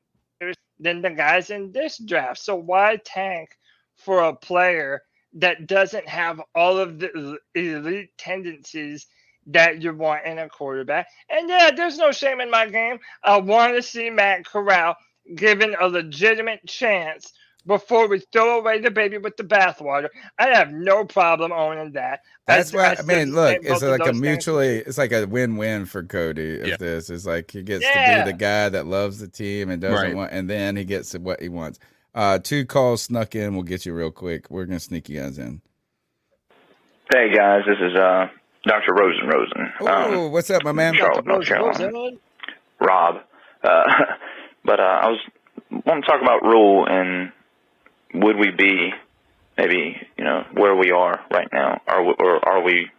than 0.79 1.01
the 1.01 1.11
guys 1.11 1.51
in 1.51 1.71
this 1.71 1.99
draft. 1.99 2.39
So 2.39 2.55
why 2.55 2.97
tank 3.05 3.49
for 3.95 4.23
a 4.23 4.35
player 4.35 5.03
that 5.33 5.67
doesn't 5.67 6.07
have 6.07 6.41
all 6.55 6.77
of 6.77 6.99
the 6.99 7.37
elite 7.55 8.17
tendencies 8.17 9.07
that 9.47 9.81
you 9.81 9.93
want 9.93 10.25
in 10.25 10.39
a 10.39 10.49
quarterback? 10.49 11.07
And 11.29 11.49
yeah, 11.49 11.71
there's 11.71 11.97
no 11.97 12.11
shame 12.11 12.41
in 12.41 12.49
my 12.49 12.67
game. 12.67 12.99
I 13.23 13.37
want 13.37 13.75
to 13.75 13.81
see 13.81 14.09
Matt 14.09 14.45
Corral 14.45 14.95
given 15.35 15.75
a 15.79 15.87
legitimate 15.87 16.65
chance 16.67 17.31
before 17.65 18.07
we 18.07 18.19
throw 18.33 18.59
away 18.59 18.79
the 18.79 18.89
baby 18.89 19.19
with 19.19 19.37
the 19.37 19.43
bathwater. 19.43 20.09
I 20.39 20.47
have 20.47 20.71
no 20.71 21.05
problem 21.05 21.51
owning 21.51 21.91
that. 21.93 22.21
That's 22.47 22.73
why 22.73 22.91
I, 22.91 22.95
said 22.95 23.05
mean, 23.05 23.35
look, 23.35 23.59
it's 23.61 23.83
like 23.83 24.01
a 24.01 24.05
those 24.05 24.19
things. 24.19 24.21
mutually, 24.21 24.77
it's 24.79 24.97
like 24.97 25.11
a 25.11 25.25
win-win 25.25 25.85
for 25.85 26.03
Cody. 26.03 26.55
If 26.55 26.79
this 26.79 27.09
is 27.09 27.25
like 27.25 27.51
he 27.51 27.61
gets 27.61 27.85
to 27.91 27.99
be 27.99 28.21
the 28.31 28.33
guy 28.33 28.69
that 28.69 28.87
loves 28.87 29.19
the 29.19 29.27
team 29.27 29.69
and 29.69 29.81
doesn't 29.81 29.95
Right. 29.95 30.15
want, 30.15 30.31
and 30.31 30.49
then 30.49 30.75
he 30.75 30.85
gets 30.85 31.13
what 31.13 31.39
he 31.41 31.49
wants. 31.49 31.79
Uh, 32.13 32.39
two 32.39 32.65
calls 32.65 33.03
snuck 33.03 33.35
in. 33.35 33.53
We'll 33.53 33.63
get 33.63 33.85
you 33.85 33.93
real 33.93 34.11
quick. 34.11 34.49
We're 34.49 34.65
gonna 34.65 34.79
sneak 34.79 35.07
you 35.07 35.19
guys 35.21 35.37
in. 35.37 35.61
Hey 37.13 37.33
guys, 37.33 37.61
this 37.65 37.77
is 37.79 37.95
uh 37.97 38.27
Dr. 38.65 38.93
Rosen 38.93 39.27
Rosen. 39.27 39.73
Oh, 39.81 40.27
what's 40.27 40.49
up, 40.49 40.63
my 40.63 40.71
man? 40.71 40.95
Charlotte, 40.95 41.25
North 41.25 41.47
Carolina. 41.47 42.17
Rob. 42.79 43.15
Uh, 43.63 43.83
but 44.65 44.79
uh, 44.79 44.83
I 44.83 45.07
was 45.07 45.19
want 45.85 46.03
to 46.03 46.11
talk 46.11 46.21
about 46.21 46.43
Rhule 46.43 46.85
and 46.87 47.31
would 48.13 48.37
we 48.37 48.51
be 48.51 48.91
maybe 49.57 49.95
you 50.17 50.23
know 50.23 50.43
where 50.53 50.75
we 50.75 50.91
are 50.91 51.21
right 51.31 51.47
now, 51.51 51.81
or 51.87 52.13
or 52.19 52.47
are 52.47 52.61
we 52.61 52.89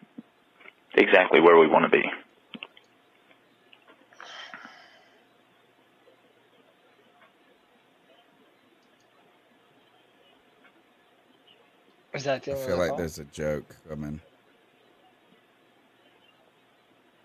exactly 0.95 1.41
where 1.41 1.59
we 1.59 1.67
want 1.67 1.85
to 1.85 1.91
be? 1.91 2.03
Is 12.15 12.25
that 12.25 12.43
the 12.43 12.53
I 12.53 12.55
feel 12.67 12.77
like 12.77 12.91
call? 12.91 12.99
there's 12.99 13.19
a 13.19 13.25
joke 13.25 13.75
coming. 13.89 14.21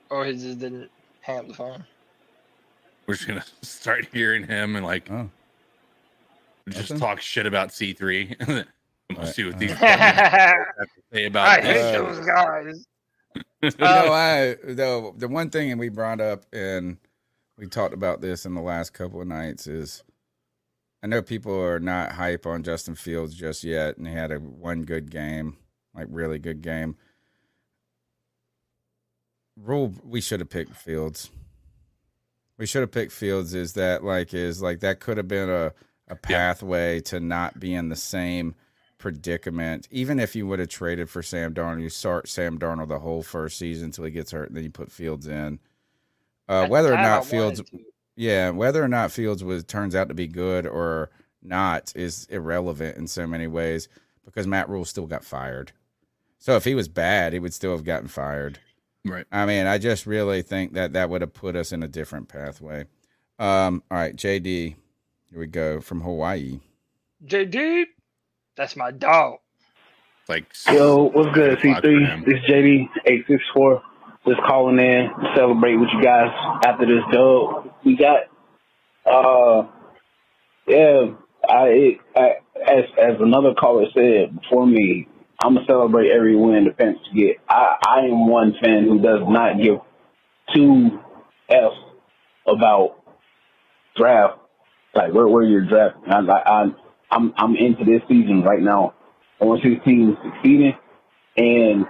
Or 0.10 0.26
he 0.26 0.34
just 0.34 0.60
didn't 0.60 0.90
hang 1.22 1.40
up 1.40 1.48
the 1.48 1.54
phone. 1.54 1.84
We're 3.06 3.16
just 3.16 3.28
gonna 3.28 3.44
start 3.62 4.08
hearing 4.14 4.48
him 4.48 4.76
and 4.76 4.86
like 4.86 5.10
oh. 5.12 5.30
just 6.70 6.90
Nothing? 6.92 7.00
talk 7.00 7.22
shit 7.22 7.46
about 7.46 7.74
C 7.74 7.94
three. 7.94 8.36
we'll 8.48 8.64
Alright, 9.18 9.34
see 9.36 9.44
what 9.46 9.56
uh, 9.56 9.60
these 9.60 9.72
alright. 9.82 10.00
have 10.00 10.78
to 10.78 11.02
say 11.14 11.26
about 11.26 11.48
I 11.48 11.62
this. 11.62 11.96
hate 11.96 11.98
those 11.98 12.26
guys. 12.26 12.86
you 13.62 13.72
know, 13.80 14.06
um, 14.06 14.12
I 14.12 14.56
the 14.64 15.14
the 15.18 15.28
one 15.28 15.50
thing 15.50 15.78
we 15.78 15.90
brought 15.90 16.22
up 16.22 16.46
and 16.54 16.98
we 17.58 17.68
talked 17.68 17.94
about 17.94 18.22
this 18.22 18.46
in 18.46 18.54
the 18.56 18.62
last 18.62 18.94
couple 18.94 19.20
of 19.22 19.28
nights 19.28 19.68
is 19.68 20.04
I 21.04 21.08
know 21.08 21.22
people 21.22 21.60
are 21.62 21.80
not 21.80 22.14
hype 22.14 22.46
on 22.46 22.64
Justin 22.64 22.96
Fields 22.96 23.36
just 23.36 23.64
yet, 23.64 23.98
and 23.98 24.08
he 24.08 24.14
had 24.14 24.32
a 24.32 24.38
one 24.38 24.84
good 24.84 25.12
game, 25.12 25.58
like 25.94 26.08
really 26.10 26.40
good 26.40 26.62
game. 26.62 26.96
Rhule 29.56 29.94
we 30.04 30.22
should 30.22 30.40
have 30.40 30.50
picked 30.50 30.76
Fields. 30.76 31.30
We 32.58 32.66
should 32.66 32.82
have 32.82 32.92
picked 32.92 33.12
Fields. 33.12 33.54
Is 33.54 33.74
that 33.74 34.04
like 34.04 34.34
is 34.34 34.62
like 34.62 34.80
that 34.80 35.00
could 35.00 35.18
have 35.18 35.28
been 35.28 35.50
a 35.50 35.74
a 36.08 36.16
pathway 36.16 37.00
to 37.02 37.20
not 37.20 37.60
be 37.60 37.74
in 37.74 37.90
the 37.90 37.96
same 37.96 38.56
predicament. 38.98 39.88
Even 39.92 40.20
if 40.20 40.36
you 40.36 40.48
would 40.48 40.60
have 40.60 40.70
traded 40.70 41.10
for 41.10 41.22
Sam 41.22 41.54
Darnold, 41.54 41.82
you 41.82 41.90
start 41.90 42.28
Sam 42.28 42.58
Darnold 42.58 42.88
the 42.88 43.00
whole 43.00 43.24
first 43.24 43.58
season 43.58 43.86
until 43.86 44.06
he 44.06 44.12
gets 44.12 44.32
hurt, 44.32 44.48
and 44.48 44.58
then 44.58 44.64
you 44.64 44.72
put 44.72 44.92
Fields 44.92 45.28
in. 45.28 45.60
Uh, 46.48 46.66
whether 46.68 46.88
or 46.90 46.92
the 46.92 46.98
time, 46.98 47.06
I 47.06 47.10
not 47.10 47.26
Fields, 47.26 47.62
wanted 47.72 47.86
yeah, 48.18 48.50
whether 48.50 48.84
or 48.84 48.88
not 48.88 49.12
Fields 49.12 49.44
was 49.44 49.64
turns 49.64 49.96
out 49.96 50.10
to 50.10 50.16
be 50.16 50.28
good 50.28 50.66
or 50.66 51.12
not 51.42 51.94
is 51.96 52.26
irrelevant 52.32 52.98
in 52.98 53.08
so 53.08 53.28
many 53.28 53.46
ways 53.46 53.88
because 54.26 54.48
Matt 54.48 54.68
Rhule 54.68 54.86
still 54.86 55.06
got 55.06 55.24
fired. 55.24 55.72
So 56.40 56.56
if 56.56 56.66
he 56.66 56.74
was 56.74 56.88
bad, 56.88 57.34
he 57.34 57.40
would 57.40 57.54
still 57.54 57.72
have 57.72 57.86
gotten 57.86 58.08
fired. 58.08 58.60
Right. 59.06 59.26
I 59.32 59.46
mean, 59.46 59.68
I 59.68 59.78
just 59.78 60.08
really 60.08 60.42
think 60.42 60.74
that 60.74 60.94
that 60.94 61.10
would 61.12 61.22
have 61.22 61.34
put 61.34 61.56
us 61.56 61.72
in 61.72 61.84
a 61.84 61.88
different 61.88 62.28
pathway. 62.28 62.86
Um, 63.38 63.84
all 63.92 63.98
right, 63.98 64.16
JD, 64.16 64.76
here 65.30 65.40
we 65.40 65.46
go 65.46 65.80
from 65.80 66.02
Hawaii. 66.02 66.60
JD, 67.24 67.86
that's 68.56 68.76
my 68.76 68.90
dog. 68.90 69.38
Like 70.28 70.46
Yo, 70.72 71.04
what's 71.14 71.34
good, 71.34 71.60
C3? 71.60 72.26
This 72.26 72.40
JD 72.50 72.90
eight 73.06 73.26
six 73.28 73.44
four. 73.54 73.82
Just 74.28 74.42
calling 74.46 74.78
in 74.78 75.08
to 75.08 75.34
celebrate 75.38 75.78
with 75.78 75.88
you 75.94 76.04
guys 76.04 76.30
after 76.66 76.86
this 76.86 77.04
dub 77.14 77.67
we 77.86 77.96
got. 77.98 78.22
Uh, 79.06 79.68
yeah, 80.68 81.14
I, 81.50 81.64
it, 81.68 81.98
I 82.16 82.28
as 82.62 82.86
as 83.02 83.16
another 83.22 83.54
caller 83.60 83.86
said 83.94 84.40
before 84.42 84.68
me, 84.68 85.08
I'm 85.42 85.56
gonna 85.56 85.66
celebrate 85.68 86.12
every 86.12 86.36
win 86.36 86.66
the 86.66 86.72
Panthers 86.72 87.08
get. 87.16 87.38
I 87.50 87.78
I 87.88 88.00
am 88.02 88.28
one 88.28 88.54
fan 88.62 88.86
who 88.86 89.00
does 89.00 89.22
not 89.28 89.58
give 89.62 89.80
two 90.56 91.00
f's 91.50 91.76
about 92.48 92.98
draft, 93.96 94.40
like 94.96 95.14
where 95.14 95.28
where 95.28 95.44
you're 95.44 95.66
drafting. 95.68 96.12
I, 96.12 96.20
I, 96.20 96.66
I'm 97.12 97.34
I'm 97.38 97.56
into 97.56 97.86
this 97.86 98.02
season 98.10 98.44
right 98.44 98.62
now. 98.62 98.94
I 99.42 99.46
want 99.46 99.62
to 99.64 99.70
see 99.70 99.76
the 99.76 99.82
team 99.86 100.18
succeeding, 100.24 100.74
and 101.38 101.86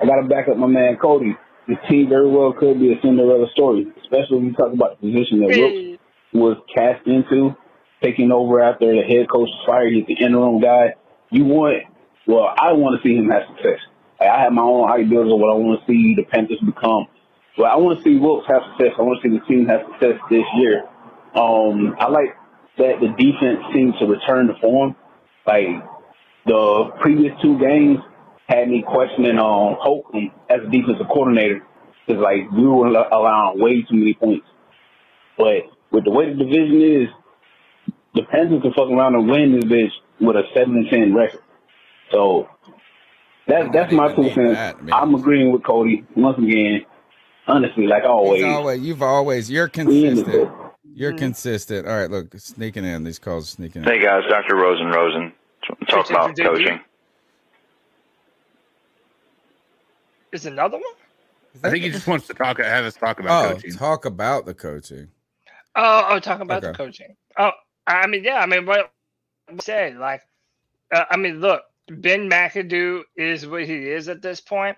I 0.00 0.06
got 0.06 0.20
to 0.22 0.28
back 0.28 0.48
up 0.48 0.56
my 0.56 0.66
man 0.66 0.96
Cody. 1.00 1.36
This 1.66 1.78
team 1.88 2.08
very 2.08 2.28
well 2.28 2.52
could 2.52 2.78
be 2.78 2.92
a 2.92 3.00
Cinderella 3.00 3.46
story, 3.52 3.86
especially 4.02 4.36
when 4.36 4.46
you 4.46 4.52
talk 4.52 4.72
about 4.72 5.00
the 5.00 5.08
position 5.08 5.40
that 5.40 5.48
Wilks 5.56 6.02
was 6.32 6.56
cast 6.74 7.06
into, 7.06 7.56
taking 8.02 8.30
over 8.32 8.60
after 8.60 8.86
the 8.92 9.02
head 9.02 9.30
coach 9.30 9.48
was 9.48 9.64
fired. 9.66 9.92
He's 9.92 10.06
the 10.06 10.24
interim 10.24 10.60
guy. 10.60 10.94
You 11.30 11.44
want, 11.44 11.84
well, 12.26 12.52
I 12.52 12.72
want 12.72 13.00
to 13.00 13.08
see 13.08 13.16
him 13.16 13.30
have 13.30 13.42
success. 13.56 13.80
I 14.20 14.42
have 14.42 14.52
my 14.52 14.62
own 14.62 14.90
ideas 14.90 15.24
of 15.32 15.40
what 15.40 15.50
I 15.50 15.56
want 15.56 15.80
to 15.80 15.86
see 15.86 16.14
the 16.14 16.24
Panthers 16.24 16.60
become. 16.64 17.08
But 17.56 17.64
I 17.64 17.76
want 17.76 17.98
to 17.98 18.04
see 18.04 18.16
Wilks 18.18 18.46
have 18.48 18.62
success. 18.76 18.92
I 18.98 19.02
want 19.02 19.22
to 19.22 19.28
see 19.28 19.38
the 19.38 19.44
team 19.46 19.66
have 19.66 19.80
success 19.92 20.20
this 20.28 20.44
year. 20.56 20.84
Um, 21.34 21.96
I 21.98 22.08
like 22.08 22.36
that 22.78 23.00
the 23.00 23.08
defense 23.16 23.64
seems 23.72 23.96
to 24.00 24.06
return 24.06 24.48
to 24.48 24.54
form. 24.60 24.96
Like 25.46 25.80
the 26.46 26.90
previous 27.00 27.32
two 27.40 27.58
games 27.58 27.98
had 28.48 28.68
me 28.68 28.84
questioning 28.86 29.38
um 29.38 29.76
Holcomb 29.80 30.30
as 30.50 30.58
a 30.66 30.70
defensive 30.70 31.06
coordinator 31.08 31.62
because 32.06 32.22
like 32.22 32.50
we 32.52 32.66
were 32.66 32.86
allowing 32.88 33.60
way 33.60 33.82
too 33.82 33.96
many 33.96 34.14
points. 34.14 34.46
But 35.38 35.70
with 35.90 36.04
the 36.04 36.10
way 36.10 36.26
the 36.30 36.36
division 36.44 36.82
is, 36.82 37.08
the 38.14 38.22
Panthers 38.30 38.62
can 38.62 38.72
fuck 38.72 38.90
around 38.90 39.14
and 39.14 39.28
win 39.28 39.52
this 39.54 39.64
bitch 39.64 39.90
with 40.20 40.36
a 40.36 40.42
seven 40.54 40.76
and 40.76 40.86
ten 40.90 41.14
record. 41.14 41.40
So 42.12 42.48
that's 43.46 43.68
that's 43.72 43.92
my 43.92 44.14
two 44.14 44.30
cents. 44.34 44.58
I'm 44.92 45.14
agreeing 45.14 45.52
with 45.52 45.64
Cody 45.64 46.04
once 46.16 46.38
again. 46.38 46.86
Honestly, 47.46 47.86
like 47.86 48.04
always. 48.04 48.42
He's 48.42 48.52
always 48.52 48.80
you've 48.80 49.02
always 49.02 49.50
you're 49.50 49.68
consistent. 49.68 50.50
You're 50.94 51.12
consistent. 51.12 51.86
All 51.86 51.96
right, 51.96 52.10
look, 52.10 52.32
sneaking 52.38 52.84
in. 52.84 53.04
These 53.04 53.18
calls 53.18 53.48
sneaking 53.50 53.82
in. 53.82 53.88
Hey 53.88 54.00
guys, 54.00 54.22
Dr. 54.30 54.56
Rosen 54.56 54.86
Rosen. 54.88 55.32
Talk 55.88 56.08
about 56.10 56.36
coaching. 56.36 56.80
Is 60.34 60.46
another 60.46 60.78
one? 60.78 60.84
I 61.62 61.70
think 61.70 61.84
he 61.84 61.90
just 61.90 62.08
wants 62.08 62.26
to 62.26 62.34
talk. 62.34 62.58
Have 62.58 62.84
us 62.84 62.94
talk 62.96 63.20
about 63.20 63.44
Oh, 63.46 63.54
coaching. 63.54 63.72
talk 63.72 64.04
about 64.04 64.46
the 64.46 64.54
coaching. 64.54 65.08
Oh, 65.76 66.06
oh, 66.10 66.18
talking 66.18 66.42
about 66.42 66.62
the 66.62 66.72
coaching. 66.72 67.16
Oh, 67.38 67.52
I 67.86 68.06
mean, 68.08 68.24
yeah, 68.24 68.38
I 68.40 68.46
mean, 68.46 68.66
what 68.66 68.92
I 69.48 69.62
say, 69.62 69.94
like, 69.94 70.22
uh, 70.92 71.04
I 71.10 71.16
mean, 71.16 71.40
look, 71.40 71.62
Ben 71.88 72.28
McAdoo 72.28 73.02
is 73.16 73.46
what 73.46 73.64
he 73.64 73.88
is 73.88 74.08
at 74.08 74.22
this 74.22 74.40
point. 74.40 74.76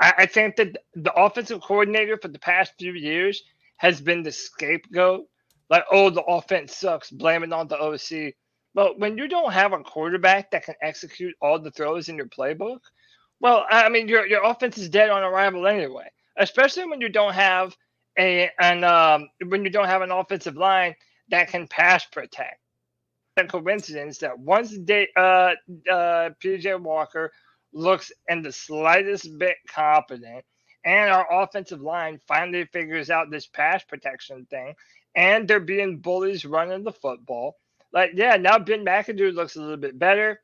I, 0.00 0.12
I 0.18 0.26
think 0.26 0.56
that 0.56 0.76
the 0.94 1.14
offensive 1.14 1.62
coordinator 1.62 2.18
for 2.20 2.28
the 2.28 2.38
past 2.38 2.72
few 2.78 2.92
years 2.92 3.42
has 3.78 4.00
been 4.00 4.22
the 4.22 4.32
scapegoat. 4.32 5.24
Like, 5.70 5.84
oh, 5.90 6.10
the 6.10 6.22
offense 6.24 6.76
sucks, 6.76 7.10
blame 7.10 7.42
it 7.44 7.52
on 7.52 7.68
the 7.68 7.78
OC. 7.78 8.34
But 8.74 8.98
when 8.98 9.16
you 9.18 9.28
don't 9.28 9.52
have 9.52 9.72
a 9.72 9.78
quarterback 9.78 10.50
that 10.50 10.64
can 10.64 10.74
execute 10.82 11.34
all 11.40 11.58
the 11.58 11.70
throws 11.70 12.08
in 12.08 12.16
your 12.16 12.26
playbook, 12.26 12.80
well, 13.40 13.66
I 13.70 13.88
mean, 13.90 14.08
your 14.08 14.26
your 14.26 14.44
offense 14.44 14.78
is 14.78 14.88
dead 14.90 15.10
on 15.10 15.22
arrival 15.22 15.66
anyway. 15.66 16.08
Especially 16.38 16.86
when 16.86 17.00
you 17.00 17.08
don't 17.10 17.34
have 17.34 17.76
a 18.18 18.50
an 18.60 18.84
um 18.84 19.28
when 19.48 19.64
you 19.64 19.70
don't 19.70 19.86
have 19.88 20.02
an 20.02 20.12
offensive 20.12 20.56
line 20.56 20.94
that 21.30 21.48
can 21.48 21.68
pass 21.68 22.04
protect. 22.06 22.58
a 23.38 23.46
coincidence 23.46 24.18
that 24.20 24.38
once 24.38 24.76
they, 24.84 25.08
uh, 25.16 25.54
uh, 25.90 26.30
PJ 26.44 26.80
Walker 26.82 27.32
looks 27.72 28.12
in 28.28 28.42
the 28.42 28.52
slightest 28.52 29.38
bit 29.38 29.58
competent, 29.68 30.44
and 30.86 31.10
our 31.12 31.26
offensive 31.42 31.82
line 31.82 32.20
finally 32.28 32.66
figures 32.66 33.10
out 33.10 33.32
this 33.32 33.48
pass 33.48 33.84
protection 33.84 34.46
thing, 34.50 34.74
and 35.16 35.48
they're 35.48 35.60
being 35.60 35.98
bullies 35.98 36.46
running 36.46 36.84
the 36.84 36.92
football. 36.92 37.56
Like, 37.92 38.12
yeah, 38.14 38.36
now 38.36 38.60
Ben 38.60 38.86
McAdoo 38.86 39.34
looks 39.34 39.56
a 39.56 39.62
little 39.62 39.78
bit 39.78 39.98
better. 39.98 40.40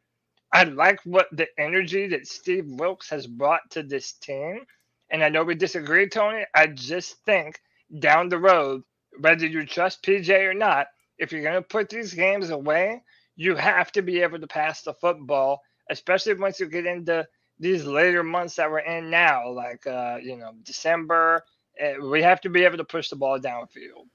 I 0.52 0.64
like 0.64 1.00
what 1.04 1.28
the 1.32 1.48
energy 1.58 2.08
that 2.08 2.26
Steve 2.26 2.66
Wilks 2.66 3.10
has 3.10 3.26
brought 3.26 3.68
to 3.70 3.82
this 3.82 4.12
team. 4.12 4.64
And 5.10 5.22
I 5.22 5.28
know 5.28 5.44
we 5.44 5.54
disagree, 5.54 6.08
Tony. 6.08 6.44
I 6.54 6.68
just 6.68 7.24
think 7.24 7.60
down 7.98 8.28
the 8.28 8.38
road, 8.38 8.82
whether 9.20 9.46
you 9.46 9.64
trust 9.66 10.02
PJ 10.02 10.28
or 10.44 10.54
not, 10.54 10.88
if 11.18 11.32
you're 11.32 11.42
going 11.42 11.54
to 11.54 11.62
put 11.62 11.88
these 11.88 12.14
games 12.14 12.50
away, 12.50 13.02
you 13.36 13.54
have 13.54 13.92
to 13.92 14.02
be 14.02 14.22
able 14.22 14.38
to 14.38 14.46
pass 14.46 14.82
the 14.82 14.94
football, 14.94 15.62
especially 15.90 16.34
once 16.34 16.58
you 16.58 16.66
get 16.66 16.86
into 16.86 17.26
these 17.58 17.84
later 17.84 18.22
months 18.22 18.56
that 18.56 18.70
we're 18.70 18.80
in 18.80 19.10
now, 19.10 19.48
like 19.50 19.86
uh, 19.86 20.18
you 20.22 20.36
know 20.36 20.52
December. 20.62 21.44
Uh, 21.82 22.06
we 22.06 22.22
have 22.22 22.40
to 22.40 22.48
be 22.48 22.64
able 22.64 22.78
to 22.78 22.84
push 22.84 23.08
the 23.08 23.16
ball 23.16 23.38
downfield. 23.38 24.06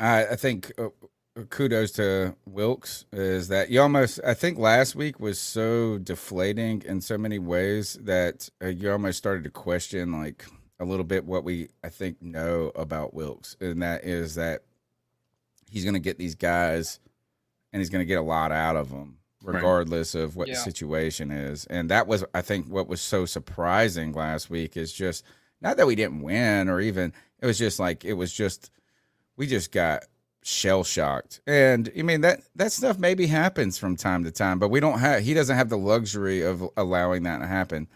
I, 0.00 0.26
I 0.26 0.36
think 0.36 0.72
uh, 0.78 0.88
kudos 1.50 1.90
to 1.92 2.36
Wilks 2.46 3.06
is 3.12 3.48
that 3.48 3.68
you 3.70 3.80
almost 3.80 4.20
I 4.24 4.34
think 4.34 4.56
last 4.56 4.94
week 4.94 5.18
was 5.18 5.38
so 5.38 5.98
deflating 5.98 6.82
in 6.86 7.00
so 7.00 7.18
many 7.18 7.38
ways 7.40 7.98
that 8.02 8.48
uh, 8.62 8.68
you 8.68 8.90
almost 8.92 9.18
started 9.18 9.42
to 9.44 9.50
question 9.50 10.12
like 10.12 10.46
a 10.78 10.84
little 10.84 11.04
bit 11.04 11.24
what 11.24 11.42
we 11.42 11.68
I 11.82 11.88
think 11.88 12.22
know 12.22 12.70
about 12.76 13.14
Wilks 13.14 13.56
and 13.60 13.82
that 13.82 14.04
is 14.04 14.36
that 14.36 14.62
he's 15.68 15.82
going 15.82 15.94
to 15.94 16.00
get 16.00 16.18
these 16.18 16.36
guys 16.36 17.00
and 17.72 17.80
he's 17.80 17.90
going 17.90 18.02
to 18.02 18.06
get 18.06 18.18
a 18.18 18.22
lot 18.22 18.52
out 18.52 18.76
of 18.76 18.90
them 18.90 19.18
regardless 19.42 20.14
right. 20.14 20.22
of 20.22 20.36
what 20.36 20.46
yeah. 20.46 20.54
the 20.54 20.60
situation 20.60 21.32
is 21.32 21.66
and 21.66 21.90
that 21.90 22.06
was 22.06 22.24
I 22.32 22.42
think 22.42 22.68
what 22.68 22.86
was 22.86 23.00
so 23.00 23.26
surprising 23.26 24.12
last 24.12 24.50
week 24.50 24.76
is 24.76 24.92
just 24.92 25.24
not 25.60 25.78
that 25.78 25.86
we 25.88 25.96
didn't 25.96 26.22
win 26.22 26.68
or 26.68 26.80
even 26.80 27.12
it 27.40 27.46
was 27.46 27.58
just 27.58 27.80
like 27.80 28.04
it 28.04 28.14
was 28.14 28.32
just 28.32 28.70
we 29.36 29.48
just 29.48 29.72
got 29.72 30.04
shell 30.44 30.84
shocked. 30.84 31.40
And 31.46 31.90
I 31.98 32.02
mean 32.02 32.20
that 32.20 32.42
that 32.54 32.70
stuff 32.70 32.98
maybe 32.98 33.26
happens 33.26 33.78
from 33.78 33.96
time 33.96 34.24
to 34.24 34.30
time, 34.30 34.58
but 34.58 34.68
we 34.68 34.78
don't 34.78 34.98
have 34.98 35.22
he 35.22 35.34
doesn't 35.34 35.56
have 35.56 35.70
the 35.70 35.78
luxury 35.78 36.42
of 36.42 36.68
allowing 36.76 37.24
that 37.24 37.38
to 37.38 37.46
happen. 37.46 37.88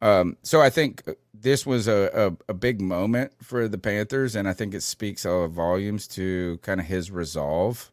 Um, 0.00 0.36
so 0.42 0.60
I 0.60 0.68
think 0.68 1.04
this 1.32 1.64
was 1.64 1.86
a, 1.86 2.10
a, 2.48 2.50
a, 2.50 2.54
big 2.54 2.80
moment 2.80 3.32
for 3.40 3.68
the 3.68 3.78
Panthers, 3.78 4.34
and 4.34 4.48
I 4.48 4.52
think 4.52 4.74
it 4.74 4.82
speaks 4.82 5.22
volumes 5.22 6.08
to 6.08 6.58
kind 6.62 6.80
of 6.80 6.86
his 6.86 7.12
resolve 7.12 7.92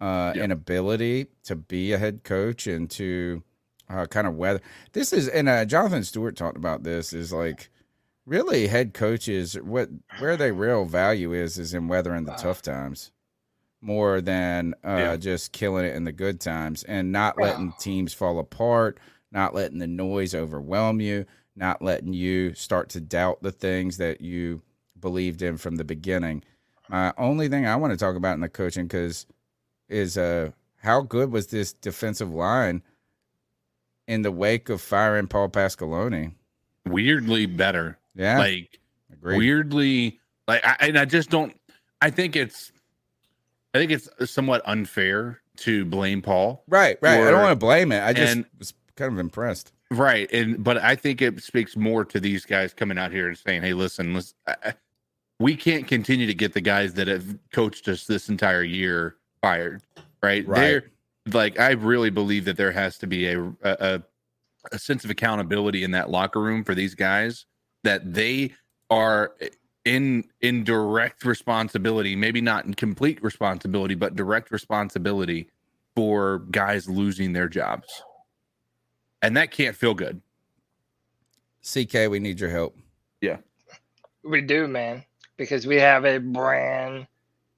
uh, 0.00 0.30
yep. 0.36 0.44
and 0.44 0.52
ability 0.52 1.26
to 1.42 1.56
be 1.56 1.92
a 1.92 1.98
head 1.98 2.22
coach 2.22 2.68
and 2.68 2.88
to 2.92 3.42
uh, 3.88 4.06
kind 4.06 4.28
of 4.28 4.36
weather. 4.36 4.60
This 4.92 5.12
is, 5.12 5.26
and 5.26 5.48
uh, 5.48 5.64
Jonathan 5.64 6.04
Stewart 6.04 6.36
talked 6.36 6.56
about 6.56 6.84
this, 6.84 7.12
is 7.12 7.32
like 7.32 7.71
really 8.24 8.66
head 8.66 8.94
coaches 8.94 9.54
what 9.54 9.88
where 10.18 10.36
their 10.36 10.52
real 10.54 10.84
value 10.84 11.32
is 11.32 11.58
is 11.58 11.74
in 11.74 11.88
weathering 11.88 12.24
the 12.24 12.32
tough 12.32 12.62
times 12.62 13.10
more 13.82 14.20
than 14.20 14.74
uh, 14.84 14.96
yeah. 14.96 15.16
just 15.16 15.52
killing 15.52 15.84
it 15.84 15.94
in 15.94 16.04
the 16.04 16.12
good 16.12 16.40
times 16.40 16.84
and 16.84 17.10
not 17.10 17.38
letting 17.38 17.74
teams 17.80 18.14
fall 18.14 18.38
apart, 18.38 18.98
not 19.32 19.54
letting 19.54 19.78
the 19.78 19.86
noise 19.88 20.34
overwhelm 20.34 21.00
you, 21.00 21.26
not 21.56 21.82
letting 21.82 22.12
you 22.12 22.54
start 22.54 22.88
to 22.90 23.00
doubt 23.00 23.42
the 23.42 23.50
things 23.52 23.96
that 23.96 24.20
you 24.20 24.62
believed 24.98 25.42
in 25.42 25.56
from 25.56 25.76
the 25.76 25.84
beginning. 25.84 26.44
My 26.88 27.12
only 27.18 27.48
thing 27.48 27.66
I 27.66 27.76
want 27.76 27.92
to 27.92 27.96
talk 27.96 28.14
about 28.14 28.34
in 28.34 28.40
the 28.40 28.48
coaching 28.48 28.86
because 28.86 29.26
is 29.88 30.16
uh 30.16 30.50
how 30.78 31.02
good 31.02 31.30
was 31.30 31.48
this 31.48 31.72
defensive 31.72 32.32
line 32.32 32.82
in 34.06 34.22
the 34.22 34.32
wake 34.32 34.68
of 34.68 34.80
firing 34.80 35.26
Paul 35.26 35.48
Pasqualoni? 35.48 36.34
Weirdly 36.86 37.46
better. 37.46 37.98
Yeah. 38.14 38.38
Like 38.38 38.78
Agreed. 39.12 39.38
weirdly 39.38 40.20
like 40.48 40.64
I, 40.64 40.76
and 40.80 40.98
I 40.98 41.04
just 41.04 41.30
don't 41.30 41.54
I 42.00 42.10
think 42.10 42.36
it's 42.36 42.72
I 43.74 43.78
think 43.78 43.90
it's 43.90 44.08
somewhat 44.30 44.62
unfair 44.66 45.40
to 45.58 45.84
blame 45.84 46.22
Paul. 46.22 46.64
Right, 46.68 46.98
right. 47.00 47.20
I 47.20 47.30
don't 47.30 47.40
want 47.40 47.52
to 47.52 47.56
blame 47.56 47.92
it. 47.92 48.02
I 48.02 48.12
just 48.12 48.32
and, 48.36 48.44
was 48.58 48.74
kind 48.96 49.12
of 49.12 49.18
impressed. 49.18 49.72
Right. 49.90 50.30
And 50.32 50.62
but 50.62 50.78
I 50.78 50.96
think 50.96 51.22
it 51.22 51.42
speaks 51.42 51.76
more 51.76 52.04
to 52.06 52.20
these 52.20 52.44
guys 52.44 52.74
coming 52.74 52.98
out 52.98 53.12
here 53.12 53.28
and 53.28 53.38
saying, 53.38 53.62
"Hey, 53.62 53.72
listen, 53.72 54.14
listen 54.14 54.34
I, 54.46 54.74
we 55.38 55.56
can't 55.56 55.86
continue 55.86 56.26
to 56.26 56.34
get 56.34 56.52
the 56.52 56.60
guys 56.60 56.94
that 56.94 57.08
have 57.08 57.38
coached 57.52 57.88
us 57.88 58.04
this 58.06 58.28
entire 58.28 58.62
year 58.62 59.16
fired." 59.40 59.82
Right? 60.22 60.46
right. 60.46 60.60
They're 60.60 60.90
like 61.32 61.60
I 61.60 61.72
really 61.72 62.10
believe 62.10 62.44
that 62.46 62.56
there 62.56 62.72
has 62.72 62.98
to 62.98 63.06
be 63.06 63.26
a, 63.26 63.40
a 63.62 64.02
a 64.70 64.78
sense 64.78 65.04
of 65.04 65.10
accountability 65.10 65.82
in 65.84 65.90
that 65.90 66.10
locker 66.10 66.40
room 66.40 66.64
for 66.64 66.74
these 66.74 66.94
guys 66.94 67.46
that 67.82 68.14
they 68.14 68.52
are 68.90 69.34
in 69.84 70.24
in 70.40 70.64
direct 70.64 71.24
responsibility, 71.24 72.14
maybe 72.14 72.40
not 72.40 72.64
in 72.64 72.74
complete 72.74 73.22
responsibility, 73.22 73.94
but 73.94 74.14
direct 74.14 74.50
responsibility 74.50 75.48
for 75.94 76.40
guys 76.50 76.88
losing 76.88 77.32
their 77.32 77.48
jobs. 77.48 78.02
And 79.20 79.36
that 79.36 79.50
can't 79.50 79.76
feel 79.76 79.94
good. 79.94 80.20
CK, 81.62 82.10
we 82.10 82.18
need 82.18 82.40
your 82.40 82.50
help. 82.50 82.76
Yeah. 83.20 83.36
We 84.24 84.40
do, 84.40 84.66
man, 84.66 85.04
because 85.36 85.66
we 85.66 85.76
have 85.76 86.04
a 86.04 86.18
brand 86.18 87.06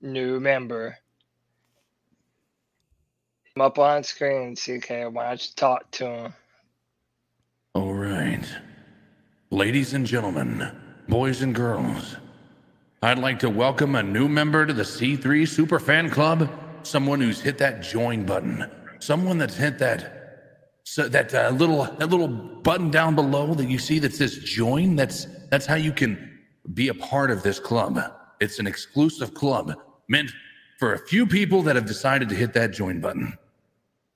new 0.01 0.41
member. 0.41 0.97
I'm 3.57 3.63
up 3.63 3.79
on 3.79 4.03
screen, 4.03 4.57
CK. 4.57 5.13
Why 5.13 5.29
don't 5.29 5.43
you 5.43 5.53
talk 5.57 5.91
to 5.93 6.07
him? 6.07 6.35
All 7.75 7.95
right. 7.95 8.45
Ladies 9.55 9.95
and 9.95 10.05
gentlemen, 10.05 10.69
boys 11.09 11.43
and 11.43 11.55
girls, 11.55 12.17
I'd 13.03 13.21
like 13.21 13.39
to 13.39 13.49
welcome 13.49 13.95
a 13.95 14.03
new 14.03 14.27
member 14.27 14.67
to 14.67 14.73
the 14.73 14.83
C3 14.83 15.21
Superfan 15.43 16.11
Club. 16.11 16.51
Someone 16.83 17.21
who's 17.21 17.41
hit 17.41 17.59
that 17.59 17.81
join 17.81 18.27
button. 18.27 18.69
Someone 18.99 19.39
that's 19.39 19.55
hit 19.55 19.79
that 19.79 20.73
so 20.83 21.07
that 21.07 21.33
uh, 21.33 21.51
little 21.51 21.85
that 21.85 22.11
little 22.11 22.27
button 22.27 22.91
down 22.91 23.15
below 23.15 23.55
that 23.55 23.67
you 23.67 23.79
see 23.79 24.01
that 24.01 24.13
says 24.13 24.39
join. 24.39 24.97
That's 24.97 25.29
that's 25.51 25.67
how 25.67 25.77
you 25.77 25.93
can 25.93 26.37
be 26.75 26.89
a 26.89 26.95
part 26.95 27.31
of 27.31 27.45
this 27.45 27.61
club. 27.61 28.01
It's 28.41 28.59
an 28.59 28.67
exclusive 28.67 29.35
club 29.35 29.73
meant 30.09 30.33
for 30.81 30.95
a 30.95 30.99
few 30.99 31.29
people 31.29 31.63
that 31.63 31.77
have 31.77 31.87
decided 31.87 32.29
to 32.31 32.35
hit 32.35 32.55
that 32.55 32.73
join 32.73 33.01
button. 33.01 33.39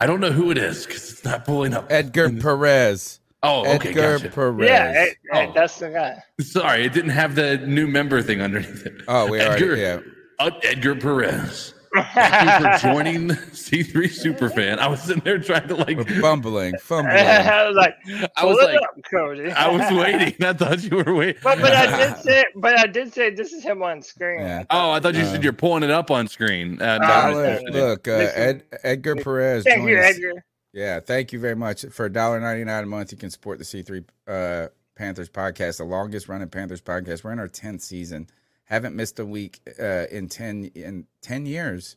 I 0.00 0.06
don't 0.06 0.18
know 0.18 0.32
who 0.32 0.50
it 0.50 0.58
is 0.58 0.84
because 0.84 1.12
it's 1.12 1.24
not 1.24 1.44
pulling 1.44 1.74
up. 1.74 1.86
Edgar 1.92 2.28
Perez. 2.40 3.20
Oh, 3.42 3.60
okay, 3.76 3.90
Edgar 3.90 4.18
gotcha. 4.18 4.30
Perez. 4.30 4.68
Yeah, 4.68 4.92
Ed, 4.96 5.14
Ed, 5.32 5.48
Oh. 5.50 5.52
that's 5.54 5.78
the 5.78 5.90
guy. 5.90 6.22
Sorry, 6.40 6.84
it 6.84 6.92
didn't 6.92 7.10
have 7.10 7.34
the 7.36 7.58
new 7.58 7.86
member 7.86 8.20
thing 8.22 8.40
underneath 8.40 8.84
it. 8.84 9.02
Oh, 9.06 9.30
we 9.30 9.40
already 9.40 9.64
Edgar, 9.64 9.76
yeah. 9.76 10.00
uh, 10.40 10.50
Edgar 10.64 10.96
Perez. 10.96 11.74
Thank 12.14 12.62
you 12.62 12.70
for 12.70 12.78
joining 12.94 13.28
C3 13.28 13.92
Superfan. 14.12 14.78
I 14.78 14.88
was 14.88 15.00
sitting 15.02 15.22
there 15.24 15.38
trying 15.38 15.68
to 15.68 15.74
like 15.76 16.06
Fumbling, 16.20 16.76
fumbling. 16.82 17.16
I 17.16 17.66
was 17.66 17.76
like, 17.76 17.94
I 18.36 18.44
was 18.44 18.58
like- 18.58 18.76
up, 18.76 18.90
Cody. 19.10 19.50
I 19.52 19.68
was 19.70 19.90
waiting. 19.98 20.34
I 20.44 20.52
thought 20.52 20.82
you 20.82 20.96
were 21.02 21.14
waiting. 21.14 21.40
but 21.42 21.58
but 21.60 21.72
I 21.72 21.96
did 22.08 22.16
say 22.18 22.44
but 22.56 22.78
I 22.78 22.86
did 22.86 23.14
say 23.14 23.30
this 23.30 23.52
is 23.54 23.62
him 23.64 23.82
on 23.82 24.02
screen. 24.02 24.40
Yeah. 24.40 24.64
Oh, 24.68 24.90
I 24.90 25.00
thought 25.00 25.14
you 25.14 25.22
Uh, 25.22 25.32
said 25.32 25.42
you're 25.42 25.54
pulling 25.54 25.82
it 25.82 25.90
up 25.90 26.10
on 26.10 26.28
screen. 26.28 26.80
Uh, 26.82 26.98
no, 26.98 27.06
Dollar, 27.06 27.44
I 27.46 27.50
missed 27.52 27.64
it. 27.68 27.74
look, 27.74 28.06
uh, 28.08 28.12
Ed, 28.34 28.64
Edgar 28.84 29.16
Perez. 29.16 29.64
Thank 29.64 29.88
you. 29.88 29.98
Edgar. 29.98 30.44
Yeah, 30.72 31.00
thank 31.00 31.32
you 31.32 31.40
very 31.40 31.56
much. 31.56 31.84
For 31.86 32.06
a 32.06 32.12
dollar 32.12 32.40
ninety 32.40 32.64
nine 32.64 32.84
a 32.84 32.86
month, 32.86 33.12
you 33.12 33.18
can 33.18 33.30
support 33.30 33.58
the 33.58 33.64
C 33.64 33.82
three 33.82 34.04
uh, 34.26 34.68
Panthers 34.96 35.28
podcast, 35.28 35.78
the 35.78 35.84
longest 35.84 36.28
running 36.28 36.48
Panthers 36.48 36.82
podcast. 36.82 37.24
We're 37.24 37.32
in 37.32 37.38
our 37.38 37.48
tenth 37.48 37.82
season. 37.82 38.28
Haven't 38.64 38.94
missed 38.94 39.18
a 39.18 39.24
week 39.24 39.60
uh, 39.80 40.06
in 40.10 40.28
ten 40.28 40.70
in 40.74 41.06
ten 41.22 41.46
years 41.46 41.96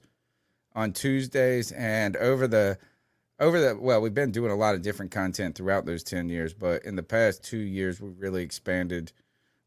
on 0.73 0.93
Tuesdays 0.93 1.73
and 1.73 2.15
over 2.15 2.47
the 2.47 2.77
over 3.39 3.59
the 3.59 3.77
well, 3.77 3.99
we've 4.01 4.13
been 4.13 4.31
doing 4.31 4.51
a 4.51 4.55
lot 4.55 4.75
of 4.75 4.81
different 4.81 5.11
content 5.11 5.55
throughout 5.55 5.85
those 5.85 6.03
ten 6.03 6.29
years, 6.29 6.53
but 6.53 6.85
in 6.85 6.95
the 6.95 7.03
past 7.03 7.43
two 7.43 7.57
years, 7.57 7.99
we've 7.99 8.17
really 8.19 8.41
expanded, 8.43 9.11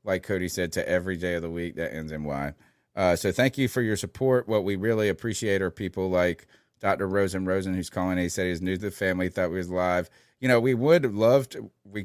like 0.03 0.23
Cody 0.23 0.49
said, 0.49 0.73
to 0.73 0.89
every 0.89 1.17
day 1.19 1.35
of 1.35 1.43
the 1.43 1.51
week 1.51 1.77
that 1.77 1.93
ends 1.93 2.11
in 2.11 2.25
Y. 2.25 2.55
Uh, 2.97 3.17
so 3.17 3.33
thank 3.33 3.59
you 3.59 3.69
for 3.69 3.83
your 3.83 3.97
support. 3.97 4.49
What 4.49 4.65
we 4.65 4.77
really 4.77 5.09
appreciate 5.11 5.61
are 5.61 5.71
people 5.71 6.09
like 6.09 6.47
Dr. 6.85 7.09
Rosen 7.09 7.47
Rosen, 7.47 7.73
who's 7.73 7.89
calling. 7.89 8.19
He 8.19 8.29
said 8.29 8.47
he's 8.47 8.61
new 8.61 8.75
to 8.77 8.83
the 8.83 8.91
family, 8.91 9.31
thought 9.31 9.51
we 9.51 9.57
was 9.57 9.71
live. 9.71 10.11
You 10.39 10.49
know, 10.49 10.61
we 10.61 10.75
would 10.75 11.15
love 11.15 11.49
to. 11.49 11.71
we 11.83 12.05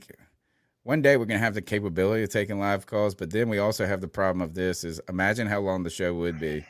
one 0.84 1.02
day 1.02 1.18
we're 1.18 1.26
gonna 1.26 1.38
have 1.40 1.54
the 1.54 1.62
capability 1.62 2.24
of 2.24 2.30
taking 2.30 2.60
live 2.62 2.86
calls, 2.86 3.14
but 3.14 3.30
then 3.32 3.50
we 3.50 3.58
also 3.58 3.86
have 3.86 4.00
the 4.00 4.08
problem 4.08 4.42
of 4.42 4.54
this 4.54 4.86
is 4.86 5.02
imagine 5.10 5.48
how 5.48 5.60
long 5.60 5.84
the 5.84 5.90
show 5.90 6.14
would 6.14 6.40
be. 6.40 6.66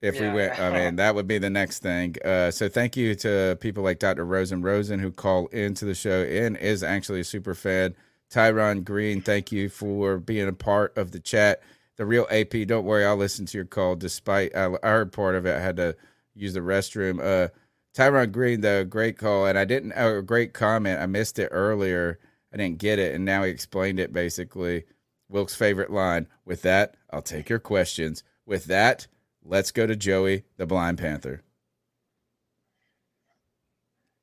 If 0.00 0.14
Yeah. 0.14 0.30
we 0.30 0.36
went, 0.36 0.60
I 0.60 0.70
mean, 0.70 0.96
that 1.02 1.16
would 1.16 1.26
be 1.26 1.38
the 1.38 1.50
next 1.50 1.80
thing. 1.80 2.14
Uh, 2.24 2.52
so 2.52 2.68
thank 2.68 2.96
you 2.96 3.16
to 3.16 3.58
people 3.60 3.82
like 3.82 3.98
Dr. 3.98 4.24
Rosen 4.24 4.62
Rosen 4.62 5.00
who 5.00 5.10
call 5.10 5.48
into 5.48 5.84
the 5.84 5.94
show 5.94 6.22
and 6.22 6.56
is 6.56 6.84
actually 6.84 7.18
a 7.20 7.24
super 7.24 7.56
fan. 7.56 7.96
Tyron 8.30 8.84
Green, 8.84 9.20
thank 9.22 9.50
you 9.50 9.68
for 9.68 10.18
being 10.18 10.46
a 10.46 10.52
part 10.52 10.96
of 10.96 11.10
the 11.10 11.18
chat. 11.18 11.60
The 11.96 12.06
real 12.06 12.28
AP, 12.30 12.68
don't 12.68 12.84
worry, 12.84 13.04
I'll 13.04 13.16
listen 13.16 13.44
to 13.46 13.58
your 13.58 13.64
call. 13.64 13.96
Despite 13.96 14.54
I, 14.54 14.72
I 14.84 14.88
heard 14.88 15.12
part 15.12 15.34
of 15.34 15.46
it, 15.46 15.56
I 15.56 15.60
had 15.60 15.76
to 15.78 15.96
use 16.34 16.54
the 16.54 16.60
restroom. 16.60 17.20
Uh, 17.20 17.48
Tyron 17.94 18.32
Green, 18.32 18.62
though, 18.62 18.84
great 18.84 19.18
call, 19.18 19.46
and 19.46 19.58
I 19.58 19.64
didn't. 19.64 19.92
Oh, 19.96 20.22
great 20.22 20.52
comment. 20.52 21.00
I 21.00 21.06
missed 21.06 21.38
it 21.38 21.48
earlier. 21.52 22.18
I 22.52 22.56
didn't 22.56 22.78
get 22.78 22.98
it, 22.98 23.14
and 23.14 23.24
now 23.24 23.44
he 23.44 23.50
explained 23.50 23.98
it 23.98 24.12
basically. 24.12 24.84
Wilk's 25.28 25.54
favorite 25.54 25.90
line. 25.90 26.28
With 26.44 26.62
that, 26.62 26.96
I'll 27.10 27.22
take 27.22 27.48
your 27.48 27.58
questions. 27.58 28.22
With 28.44 28.66
that, 28.66 29.06
let's 29.44 29.70
go 29.70 29.86
to 29.86 29.96
Joey, 29.96 30.44
the 30.58 30.66
Blind 30.66 30.98
Panther. 30.98 31.42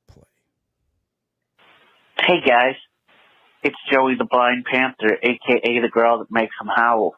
Play. 0.07 0.23
Hey 2.19 2.41
guys, 2.45 2.75
it's 3.63 3.77
Joey 3.91 4.15
the 4.15 4.27
Blind 4.29 4.65
Panther, 4.65 5.17
aka 5.23 5.79
the 5.79 5.89
girl 5.91 6.19
that 6.19 6.31
makes 6.31 6.53
him 6.61 6.69
howl. 6.75 7.15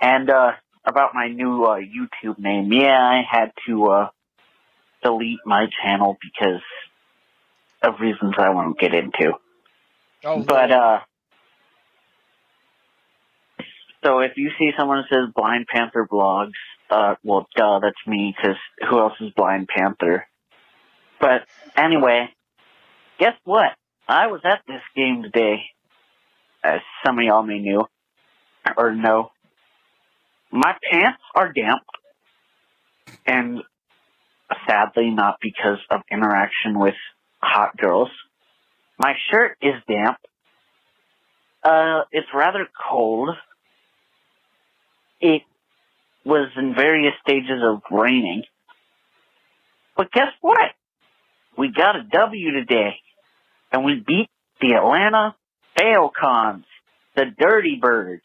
And 0.00 0.30
uh 0.30 0.52
about 0.84 1.14
my 1.14 1.28
new 1.28 1.64
uh 1.64 1.78
YouTube 1.78 2.38
name, 2.38 2.72
yeah, 2.72 2.98
I 2.98 3.22
had 3.28 3.52
to 3.66 3.86
uh 3.86 4.08
delete 5.02 5.40
my 5.44 5.66
channel 5.82 6.16
because 6.20 6.62
of 7.82 8.00
reasons 8.00 8.34
I 8.38 8.50
won't 8.50 8.78
get 8.78 8.94
into. 8.94 9.32
Oh, 10.24 10.42
but 10.42 10.70
uh 10.70 11.00
so 14.04 14.18
if 14.18 14.32
you 14.36 14.50
see 14.58 14.70
someone 14.76 14.98
that 14.98 15.14
says 15.14 15.32
Blind 15.34 15.66
Panther 15.66 16.06
blogs, 16.10 16.52
uh 16.90 17.14
well 17.22 17.46
duh, 17.56 17.80
that's 17.80 18.06
me 18.06 18.34
because 18.36 18.56
who 18.88 18.98
else 18.98 19.14
is 19.20 19.30
Blind 19.36 19.68
Panther? 19.68 20.26
But 21.20 21.46
anyway, 21.76 22.28
guess 23.18 23.34
what? 23.44 23.70
I 24.08 24.26
was 24.26 24.40
at 24.44 24.62
this 24.66 24.82
game 24.96 25.22
today, 25.22 25.62
as 26.64 26.80
some 27.06 27.18
of 27.18 27.24
y'all 27.24 27.44
may 27.44 27.60
knew 27.60 27.84
or 28.76 28.92
know. 28.94 29.30
My 30.52 30.74
pants 30.90 31.22
are 31.34 31.50
damp, 31.52 31.82
and 33.26 33.62
sadly, 34.68 35.10
not 35.10 35.38
because 35.40 35.78
of 35.90 36.02
interaction 36.10 36.78
with 36.78 36.94
hot 37.42 37.76
girls. 37.76 38.10
My 38.98 39.14
shirt 39.30 39.56
is 39.62 39.74
damp. 39.88 40.18
Uh, 41.64 42.02
it's 42.12 42.28
rather 42.34 42.68
cold. 42.90 43.30
It 45.20 45.42
was 46.24 46.50
in 46.56 46.74
various 46.74 47.14
stages 47.26 47.62
of 47.64 47.80
raining. 47.90 48.42
But 49.96 50.12
guess 50.12 50.28
what? 50.40 50.70
We 51.56 51.72
got 51.72 51.96
a 51.96 52.02
W 52.02 52.50
today 52.52 52.96
and 53.72 53.84
we 53.84 54.02
beat 54.06 54.28
the 54.60 54.74
Atlanta 54.74 55.34
Falcons, 55.76 56.64
the 57.16 57.26
Dirty 57.38 57.78
Birds, 57.80 58.22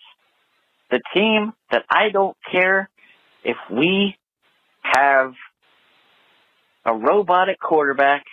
the 0.89 1.01
team 1.13 1.53
that 1.71 1.83
I 1.89 2.09
don't 2.09 2.37
care 2.51 2.89
if 3.43 3.57
we 3.71 4.15
have 4.83 5.33
a 6.85 6.93
robotic 6.93 7.59
quarterback 7.59 8.23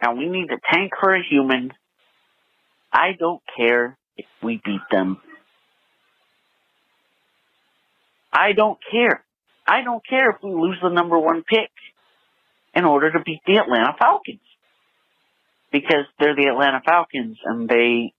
and 0.00 0.18
we 0.18 0.28
need 0.28 0.48
to 0.48 0.58
tank 0.72 0.92
for 1.00 1.14
a 1.14 1.22
human. 1.22 1.72
I 2.92 3.12
don't 3.18 3.42
care 3.56 3.96
if 4.16 4.26
we 4.42 4.60
beat 4.64 4.80
them. 4.90 5.20
I 8.32 8.52
don't 8.52 8.78
care. 8.90 9.24
I 9.66 9.82
don't 9.82 10.04
care 10.06 10.30
if 10.30 10.36
we 10.42 10.50
lose 10.50 10.78
the 10.82 10.88
number 10.88 11.18
one 11.18 11.42
pick 11.42 11.70
in 12.74 12.84
order 12.84 13.12
to 13.12 13.20
beat 13.20 13.40
the 13.46 13.56
Atlanta 13.56 13.94
Falcons 13.98 14.40
because 15.70 16.04
they're 16.18 16.34
the 16.34 16.46
Atlanta 16.46 16.80
Falcons 16.84 17.38
and 17.44 17.68
they 17.68 18.12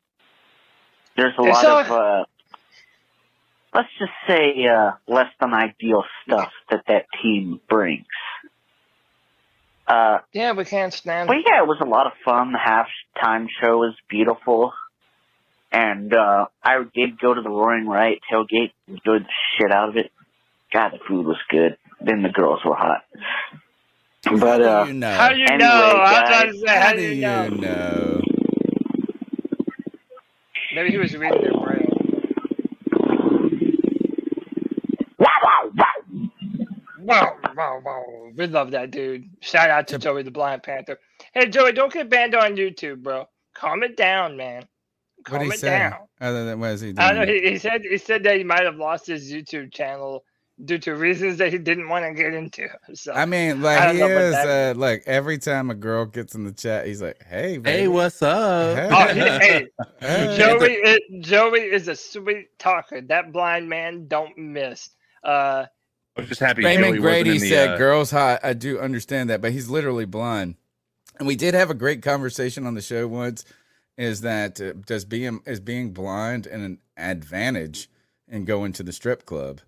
there's 1.15 1.33
a 1.37 1.41
lot 1.41 1.65
all- 1.65 1.79
of 1.79 1.91
uh 1.91 2.25
let's 3.73 3.89
just 3.99 4.11
say 4.27 4.65
uh 4.65 4.91
less 5.07 5.27
than 5.39 5.53
ideal 5.53 6.03
stuff 6.25 6.51
that 6.69 6.83
that 6.87 7.05
team 7.21 7.59
brings. 7.69 8.05
Uh 9.87 10.19
Yeah, 10.33 10.53
we 10.53 10.65
can't 10.65 10.93
stand. 10.93 11.27
but 11.27 11.37
yeah, 11.45 11.61
it 11.61 11.67
was 11.67 11.79
a 11.81 11.85
lot 11.85 12.07
of 12.07 12.13
fun. 12.23 12.53
The 12.53 12.59
halftime 12.59 13.47
show 13.61 13.77
was 13.77 13.95
beautiful. 14.09 14.73
And 15.71 16.13
uh 16.13 16.45
I 16.63 16.77
did 16.93 17.19
go 17.19 17.33
to 17.33 17.41
the 17.41 17.49
Roaring 17.49 17.87
Riot 17.87 18.19
tailgate, 18.31 18.71
enjoyed 18.87 19.23
the 19.23 19.33
shit 19.57 19.71
out 19.71 19.89
of 19.89 19.97
it. 19.97 20.11
God, 20.71 20.91
the 20.93 20.99
food 21.07 21.25
was 21.25 21.37
good. 21.49 21.77
Then 22.01 22.21
the 22.23 22.29
girls 22.29 22.59
were 22.65 22.75
hot. 22.75 23.03
But 24.39 24.61
uh 24.61 24.85
you 24.87 24.93
know? 24.93 25.11
How 25.11 25.29
do 25.29 25.37
you 25.39 25.45
anyway, 25.49 25.67
know? 25.67 26.01
I 26.01 26.13
guys, 26.13 26.29
trying 26.29 26.51
to 26.51 26.57
say, 26.59 26.73
how, 26.73 26.81
How 26.81 26.91
do 26.93 26.97
do 26.97 27.03
you 27.03 27.09
you 27.15 27.21
know? 27.21 27.47
know? 27.49 28.21
Maybe 30.75 30.89
he 30.91 30.97
was 30.97 31.15
reading 31.15 31.41
their 31.41 31.51
brain. 31.51 31.89
Wow, 37.03 37.37
wow, 37.55 37.81
wow. 37.83 38.03
We 38.35 38.47
love 38.47 38.71
that 38.71 38.91
dude. 38.91 39.29
Shout 39.41 39.69
out 39.69 39.87
to 39.89 39.97
Joey 39.97 40.23
the 40.23 40.31
Blind 40.31 40.63
Panther. 40.63 40.99
Hey, 41.33 41.47
Joey, 41.47 41.73
don't 41.73 41.91
get 41.91 42.09
banned 42.09 42.35
on 42.35 42.55
YouTube, 42.55 43.03
bro. 43.03 43.25
Calm 43.53 43.83
it 43.83 43.97
down, 43.97 44.37
man. 44.37 44.63
What 45.17 45.25
Calm 45.25 45.39
did 45.39 45.45
he 45.45 45.53
it 45.53 45.59
say? 45.59 45.69
down. 45.69 45.95
Other 46.21 46.45
than 46.45 46.59
what 46.59 46.71
is 46.71 46.81
he 46.81 46.93
doing? 46.93 46.99
I 46.99 47.13
don't 47.13 47.27
know. 47.27 47.33
He, 47.33 47.51
he 47.51 47.57
said 47.57 47.81
he 47.83 47.97
said 47.97 48.23
that 48.23 48.37
he 48.37 48.43
might 48.43 48.63
have 48.63 48.75
lost 48.77 49.07
his 49.07 49.31
YouTube 49.31 49.71
channel 49.73 50.23
due 50.65 50.77
to 50.77 50.95
reasons 50.95 51.37
that 51.37 51.51
he 51.51 51.57
didn't 51.57 51.89
want 51.89 52.05
to 52.05 52.13
get 52.13 52.33
into. 52.33 52.67
So 52.93 53.13
I 53.13 53.25
mean, 53.25 53.61
like 53.61 53.81
don't 53.81 53.95
he 53.95 54.01
know 54.01 54.07
what 54.07 54.23
is. 54.23 54.31
that 54.33 54.75
Uh, 54.75 54.79
like 54.79 55.03
every 55.05 55.37
time 55.37 55.69
a 55.69 55.75
girl 55.75 56.05
gets 56.05 56.35
in 56.35 56.43
the 56.43 56.51
chat, 56.51 56.85
he's 56.87 57.01
like, 57.01 57.21
"Hey, 57.27 57.57
baby. 57.57 57.69
Hey, 57.79 57.87
what's 57.87 58.21
up? 58.21 58.77
Hey. 58.77 58.89
Oh, 58.91 59.13
he, 59.13 59.19
hey, 59.19 59.67
Hey. 59.99 60.37
Joey, 60.37 60.73
is, 60.73 60.99
Joey 61.27 61.61
is 61.61 61.87
a 61.87 61.95
sweet 61.95 62.57
talker. 62.59 63.01
That 63.01 63.31
blind 63.33 63.67
man 63.69 64.07
don't 64.07 64.37
miss. 64.37 64.89
Uh, 65.23 65.65
I'm 66.15 66.27
just 66.27 66.39
happy 66.39 66.63
Raymond 66.63 66.99
Grady 66.99 67.31
wasn't 67.31 67.43
in 67.43 67.49
the, 67.49 67.49
said, 67.49 67.69
uh, 67.69 67.77
"Girls 67.77 68.11
hot." 68.11 68.39
I 68.43 68.53
do 68.53 68.79
understand 68.79 69.29
that, 69.29 69.41
but 69.41 69.51
he's 69.51 69.69
literally 69.69 70.05
blind. 70.05 70.55
And 71.17 71.27
we 71.27 71.35
did 71.35 71.53
have 71.53 71.69
a 71.69 71.75
great 71.75 72.01
conversation 72.01 72.65
on 72.67 72.75
the 72.75 72.81
show 72.81 73.07
once. 73.07 73.45
Is 73.97 74.21
that 74.21 74.59
uh, 74.59 74.73
does 74.73 75.05
being 75.05 75.41
is 75.45 75.59
being 75.59 75.91
blind 75.91 76.47
an 76.47 76.79
advantage 76.97 77.89
in 78.27 78.45
going 78.45 78.73
to 78.73 78.83
the 78.83 78.91
strip 78.91 79.25
club? 79.25 79.61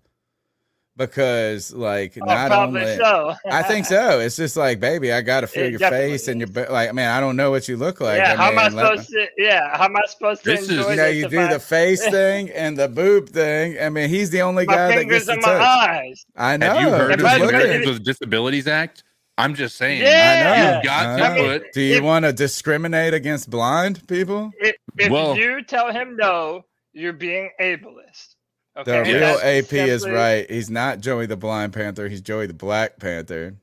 Because 0.96 1.74
like 1.74 2.16
Oh, 2.20 2.24
not 2.24 2.50
only 2.52 2.96
so. 2.96 3.34
I 3.50 3.62
think 3.62 3.84
so. 3.84 4.20
It's 4.26 4.36
just 4.36 4.56
like, 4.56 4.80
baby, 4.80 5.12
I 5.12 5.20
got 5.20 5.40
to 5.42 5.46
feel 5.46 5.64
It 5.64 5.70
your 5.72 5.78
definitely 5.78 6.12
face 6.12 6.28
and 6.28 6.40
your 6.40 6.48
like. 6.70 6.94
Man, 6.94 7.10
I 7.14 7.20
don't 7.20 7.36
know 7.36 7.50
what 7.50 7.68
you 7.68 7.76
look 7.76 8.00
like. 8.00 8.16
yeah, 8.18 8.34
how 8.34 8.50
am 8.50 8.58
I 8.58 8.68
mean, 8.68 8.76
let- 8.76 8.92
supposed 9.00 9.10
to? 9.10 9.26
Yeah, 9.36 9.76
how 9.76 9.84
am 9.84 9.96
I 9.96 10.00
supposed 10.08 10.44
to 10.44 10.50
This 10.50 10.62
is, 10.62 10.70
enjoy 10.70 10.90
you 10.90 10.96
know, 10.96 11.04
this 11.04 11.16
you 11.16 11.28
do 11.28 11.40
I- 11.40 11.52
the 11.52 11.60
face 11.60 12.02
thing 12.10 12.48
and 12.50 12.78
the 12.78 12.88
boob 12.88 13.28
thing. 13.28 13.78
I 13.78 13.90
mean, 13.90 14.08
he's 14.08 14.30
the 14.30 14.40
only 14.40 14.64
My 14.64 14.74
guy 14.74 14.88
that 14.88 14.96
fingers 14.98 15.26
gets 15.26 15.26
to 15.26 15.32
and 15.34 15.42
my 15.42 15.48
touch. 15.48 15.88
eyes. 15.90 16.26
I 16.34 16.56
know. 16.56 16.66
Have 16.74 16.80
you 16.80 16.88
heard 16.90 17.10
If 17.12 17.18
of 17.20 17.40
the 17.40 17.48
Americans 17.48 17.86
with 17.86 18.04
Disabilities 18.04 18.66
Act? 18.66 19.02
I'm 19.36 19.54
just 19.54 19.76
saying. 19.76 20.00
Yeah. 20.00 20.76
You've 20.76 20.84
got 20.84 21.20
I 21.20 21.28
to 21.28 21.34
know. 21.42 21.58
put. 21.58 21.72
do 21.74 21.82
you 21.82 22.02
want 22.02 22.24
to 22.24 22.32
discriminate 22.32 23.12
against 23.12 23.50
blind 23.50 24.06
people? 24.08 24.50
If, 24.60 24.76
if 24.96 25.10
Well- 25.12 25.36
you 25.36 25.62
tell 25.62 25.92
him 25.92 26.16
no, 26.16 26.64
you're 26.94 27.12
being 27.12 27.50
ableist. 27.60 28.35
The 28.84 29.00
Okay, 29.00 29.14
real 29.14 29.38
That's 29.38 29.42
AP 29.42 29.72
is 29.72 30.06
right. 30.06 30.50
He's 30.50 30.68
not 30.68 31.00
Joey 31.00 31.26
the 31.26 31.36
Blind 31.36 31.72
Panther. 31.72 32.08
He's 32.08 32.20
Joey 32.20 32.46
the 32.46 32.54
Black 32.54 32.98
Panther. 32.98 33.56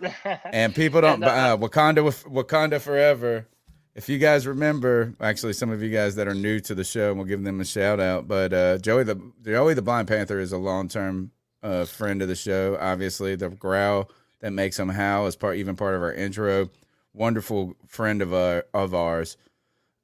And 0.44 0.74
people 0.74 1.02
don't 1.02 1.22
And, 1.22 1.24
uh, 1.24 1.54
uh, 1.54 1.56
Wakanda 1.56 2.24
Wakanda 2.24 2.80
forever. 2.80 3.46
If 3.94 4.08
you 4.08 4.18
guys 4.18 4.46
remember, 4.46 5.14
actually, 5.20 5.52
some 5.52 5.70
of 5.70 5.82
you 5.82 5.90
guys 5.90 6.14
that 6.14 6.26
are 6.26 6.34
new 6.34 6.58
to 6.60 6.74
the 6.74 6.84
show, 6.84 7.12
we'll 7.12 7.26
give 7.26 7.42
them 7.44 7.60
a 7.60 7.64
shout 7.64 8.00
out. 8.00 8.26
But 8.26 8.52
uh, 8.52 8.78
Joey 8.78 9.04
the 9.04 9.20
Joey 9.44 9.74
the 9.74 9.82
Blind 9.82 10.08
Panther 10.08 10.40
is 10.40 10.52
a 10.52 10.58
long 10.58 10.88
term 10.88 11.32
uh, 11.62 11.84
friend 11.84 12.22
of 12.22 12.28
the 12.28 12.34
show. 12.34 12.78
Obviously, 12.80 13.36
the 13.36 13.50
growl 13.50 14.10
that 14.40 14.52
makes 14.52 14.78
him 14.78 14.88
howl 14.88 15.26
is 15.26 15.36
part 15.36 15.56
even 15.56 15.76
part 15.76 15.94
of 15.94 16.02
our 16.02 16.14
intro. 16.14 16.70
Wonderful 17.12 17.74
friend 17.86 18.22
of 18.22 18.32
our 18.32 18.64
of 18.72 18.94
ours. 18.94 19.36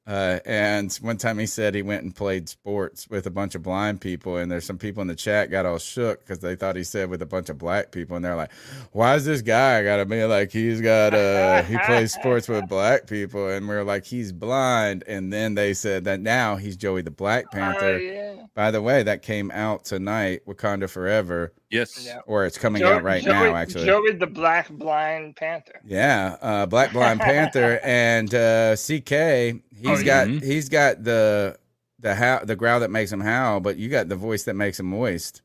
Uh, 0.07 0.39
and 0.45 0.93
one 1.01 1.17
time 1.17 1.37
he 1.37 1.45
said 1.45 1.75
he 1.75 1.81
went 1.81 2.01
and 2.01 2.15
played 2.15 2.47
sports 2.47 3.09
with 3.09 3.27
a 3.27 3.29
bunch 3.29 3.55
of 3.55 3.61
blind 3.61 3.99
people, 3.99 4.37
and 4.37 4.49
there's 4.49 4.65
some 4.65 4.77
people 4.77 5.01
in 5.01 5.07
the 5.07 5.15
chat 5.15 5.51
got 5.51 5.65
all 5.65 5.77
shook 5.77 6.21
because 6.21 6.39
they 6.39 6.55
thought 6.55 6.77
he 6.77 6.83
said 6.83 7.09
with 7.09 7.21
a 7.21 7.25
bunch 7.25 7.49
of 7.49 7.57
black 7.57 7.91
people, 7.91 8.15
and 8.15 8.23
they're 8.23 8.35
like, 8.35 8.51
"Why 8.93 9.15
is 9.15 9.25
this 9.25 9.41
guy 9.41 9.83
got 9.83 9.97
to 9.97 10.05
be 10.05 10.23
like 10.23 10.51
he's 10.51 10.79
got 10.79 11.13
uh 11.13 11.61
he 11.63 11.77
plays 11.85 12.13
sports 12.13 12.47
with 12.47 12.69
black 12.69 13.05
people?" 13.07 13.49
And 13.49 13.67
we 13.67 13.75
are 13.75 13.83
like, 13.83 14.05
"He's 14.05 14.31
blind." 14.31 15.03
And 15.07 15.33
then 15.33 15.55
they 15.55 15.73
said 15.73 16.05
that 16.05 16.21
now 16.21 16.55
he's 16.55 16.77
Joey 16.77 17.01
the 17.01 17.11
Black 17.11 17.51
Panther. 17.51 17.95
Oh, 17.95 17.97
yeah. 17.97 18.46
By 18.57 18.71
the 18.71 18.81
way, 18.81 19.03
that 19.03 19.21
came 19.21 19.51
out 19.51 19.85
tonight, 19.85 20.41
Wakanda 20.47 20.89
Forever. 20.89 21.53
Yes, 21.69 22.03
Yeah. 22.03 22.21
or 22.25 22.43
it's 22.47 22.57
coming 22.57 22.79
Joey- 22.79 22.91
out 22.91 23.03
right 23.03 23.21
Joey- 23.23 23.31
now, 23.51 23.55
actually. 23.55 23.85
Joey 23.85 24.13
the 24.13 24.25
Black 24.25 24.67
Blind 24.71 25.35
Panther. 25.35 25.79
Yeah, 25.85 26.37
uh, 26.41 26.65
Black 26.65 26.91
Blind 26.91 27.19
Panther 27.19 27.79
and 27.83 28.33
uh, 28.33 28.75
CK. 28.75 29.61
He's 29.79 30.01
Oh, 30.01 30.03
got 30.03 30.27
yeah. 30.27 30.39
he's 30.39 30.69
got 30.69 31.03
the 31.03 31.55
the 31.99 32.15
how 32.15 32.39
the 32.43 32.55
growl 32.55 32.79
that 32.79 32.89
makes 32.89 33.11
him 33.11 33.21
howl, 33.21 33.59
but 33.59 33.77
you 33.77 33.89
got 33.89 34.09
the 34.09 34.15
voice 34.15 34.45
that 34.45 34.55
makes 34.55 34.79
him 34.79 34.87
moist. 34.87 35.43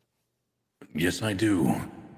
Yes, 0.94 1.20
I 1.22 1.34
do. 1.34 1.70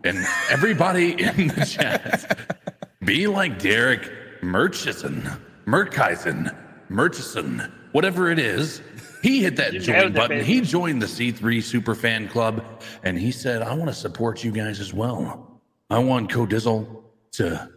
And 0.04 0.24
everybody 0.48 1.20
in 1.20 1.48
the 1.48 1.64
chat, 1.68 2.56
be 3.04 3.26
like 3.26 3.58
Derek 3.58 4.08
Murchison, 4.44 5.28
Murchison, 5.64 6.52
Murchison, 6.88 7.72
whatever 7.90 8.30
it 8.30 8.38
is. 8.38 8.80
He 9.24 9.42
hit 9.42 9.56
that 9.56 9.72
You 9.72 9.80
join 9.80 9.96
nailed 9.96 10.10
it, 10.10 10.14
button. 10.16 10.44
He 10.44 10.60
joined 10.60 11.00
the 11.00 11.06
C3 11.06 11.62
Super 11.62 11.94
Fan 11.94 12.28
Club, 12.28 12.62
and 13.04 13.18
he 13.18 13.32
said, 13.32 13.62
"I 13.62 13.72
want 13.72 13.88
to 13.88 13.94
support 13.94 14.44
you 14.44 14.52
guys 14.52 14.80
as 14.80 14.92
well." 14.92 15.62
I 15.88 15.98
want 15.98 16.30
Codizzle 16.30 17.04
to 17.32 17.70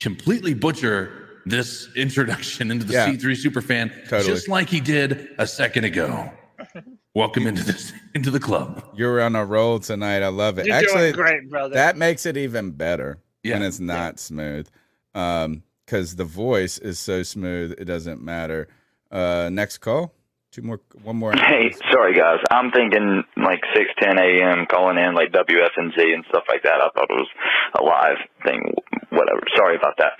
completely 0.00 0.52
butcher 0.52 1.12
this 1.46 1.88
introduction 1.94 2.72
into 2.72 2.84
the 2.84 2.92
Yeah. 2.94 3.06
C3 3.06 3.34
Superfan, 3.36 3.92
Totally. 4.08 4.24
just 4.32 4.48
like 4.48 4.68
he 4.68 4.80
did 4.80 5.28
a 5.38 5.46
second 5.46 5.84
ago. 5.84 6.28
Welcome 7.14 7.46
into 7.46 7.62
this 7.62 7.92
into 8.16 8.32
the 8.32 8.40
club. 8.40 8.84
You're 8.96 9.20
on 9.22 9.36
a 9.36 9.44
roll 9.44 9.78
tonight. 9.78 10.22
I 10.24 10.28
love 10.28 10.58
it. 10.58 10.66
You're 10.66 10.74
Actually, 10.74 11.12
doing 11.12 11.14
great, 11.14 11.50
brother. 11.50 11.74
that 11.74 11.96
makes 11.96 12.26
it 12.26 12.36
even 12.36 12.72
better 12.72 13.18
when 13.44 13.60
Yeah. 13.62 13.68
it's 13.68 13.78
not 13.78 14.18
smooth. 14.18 14.66
Um, 15.14 15.62
because 15.86 16.16
the 16.16 16.24
voice 16.24 16.78
is 16.78 16.98
so 16.98 17.22
smooth, 17.22 17.74
it 17.78 17.84
doesn't 17.84 18.20
matter. 18.20 18.66
Uh, 19.12 19.50
next 19.52 19.78
call. 19.78 20.12
Two 20.54 20.62
more. 20.62 20.78
One 21.02 21.16
more. 21.16 21.32
Hey, 21.32 21.74
sorry 21.90 22.14
guys. 22.14 22.38
I'm 22.48 22.70
thinking 22.70 23.24
like 23.36 23.60
6:10 23.74 24.20
a.m. 24.20 24.66
calling 24.70 24.98
in 24.98 25.12
like 25.12 25.32
WFNZ 25.32 25.98
and 25.98 26.24
stuff 26.28 26.44
like 26.48 26.62
that. 26.62 26.74
I 26.74 26.90
thought 26.94 27.10
it 27.10 27.18
was 27.18 27.28
a 27.74 27.82
live 27.82 28.18
thing. 28.44 28.62
Whatever. 29.10 29.40
Sorry 29.56 29.74
about 29.74 29.96
that. 29.98 30.12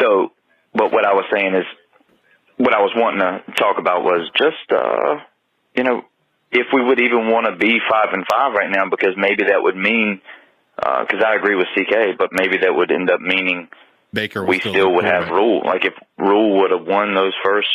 So, 0.00 0.32
but 0.74 0.90
what 0.90 1.06
I 1.06 1.14
was 1.14 1.26
saying 1.32 1.54
is, 1.54 1.64
what 2.56 2.74
I 2.74 2.80
was 2.80 2.90
wanting 2.96 3.20
to 3.20 3.52
talk 3.52 3.78
about 3.78 4.02
was 4.02 4.28
just, 4.36 4.66
uh, 4.72 5.22
you 5.76 5.84
know, 5.84 6.02
if 6.50 6.66
we 6.72 6.82
would 6.82 6.98
even 7.00 7.30
want 7.30 7.46
to 7.46 7.54
be 7.54 7.78
five 7.88 8.08
and 8.12 8.24
five 8.28 8.54
right 8.54 8.70
now, 8.70 8.90
because 8.90 9.14
maybe 9.16 9.44
that 9.44 9.62
would 9.62 9.76
mean, 9.76 10.20
because 10.74 11.22
I 11.24 11.36
agree 11.36 11.54
with 11.54 11.68
CK, 11.76 12.18
but 12.18 12.30
maybe 12.32 12.58
that 12.62 12.74
would 12.74 12.90
end 12.90 13.10
up 13.10 13.20
meaning 13.20 13.68
Baker 14.12 14.44
we 14.44 14.58
still, 14.58 14.72
still 14.72 14.94
would 14.94 15.04
have. 15.04 15.28
Rhule. 15.28 15.62
Like 15.64 15.84
if 15.84 15.94
Rhule 16.18 16.62
would 16.62 16.72
have 16.72 16.84
won 16.84 17.14
those 17.14 17.34
first 17.44 17.68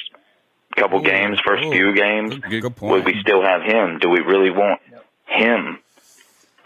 couple 0.75 1.01
games, 1.01 1.39
first 1.45 1.63
few 1.63 1.93
games, 1.95 2.35
Good 2.49 2.63
would 2.63 2.75
point. 2.75 3.05
we 3.05 3.15
still 3.21 3.41
have 3.43 3.61
him? 3.63 3.99
Do 3.99 4.09
we 4.09 4.19
really 4.19 4.49
want 4.51 4.79
him? 5.25 5.79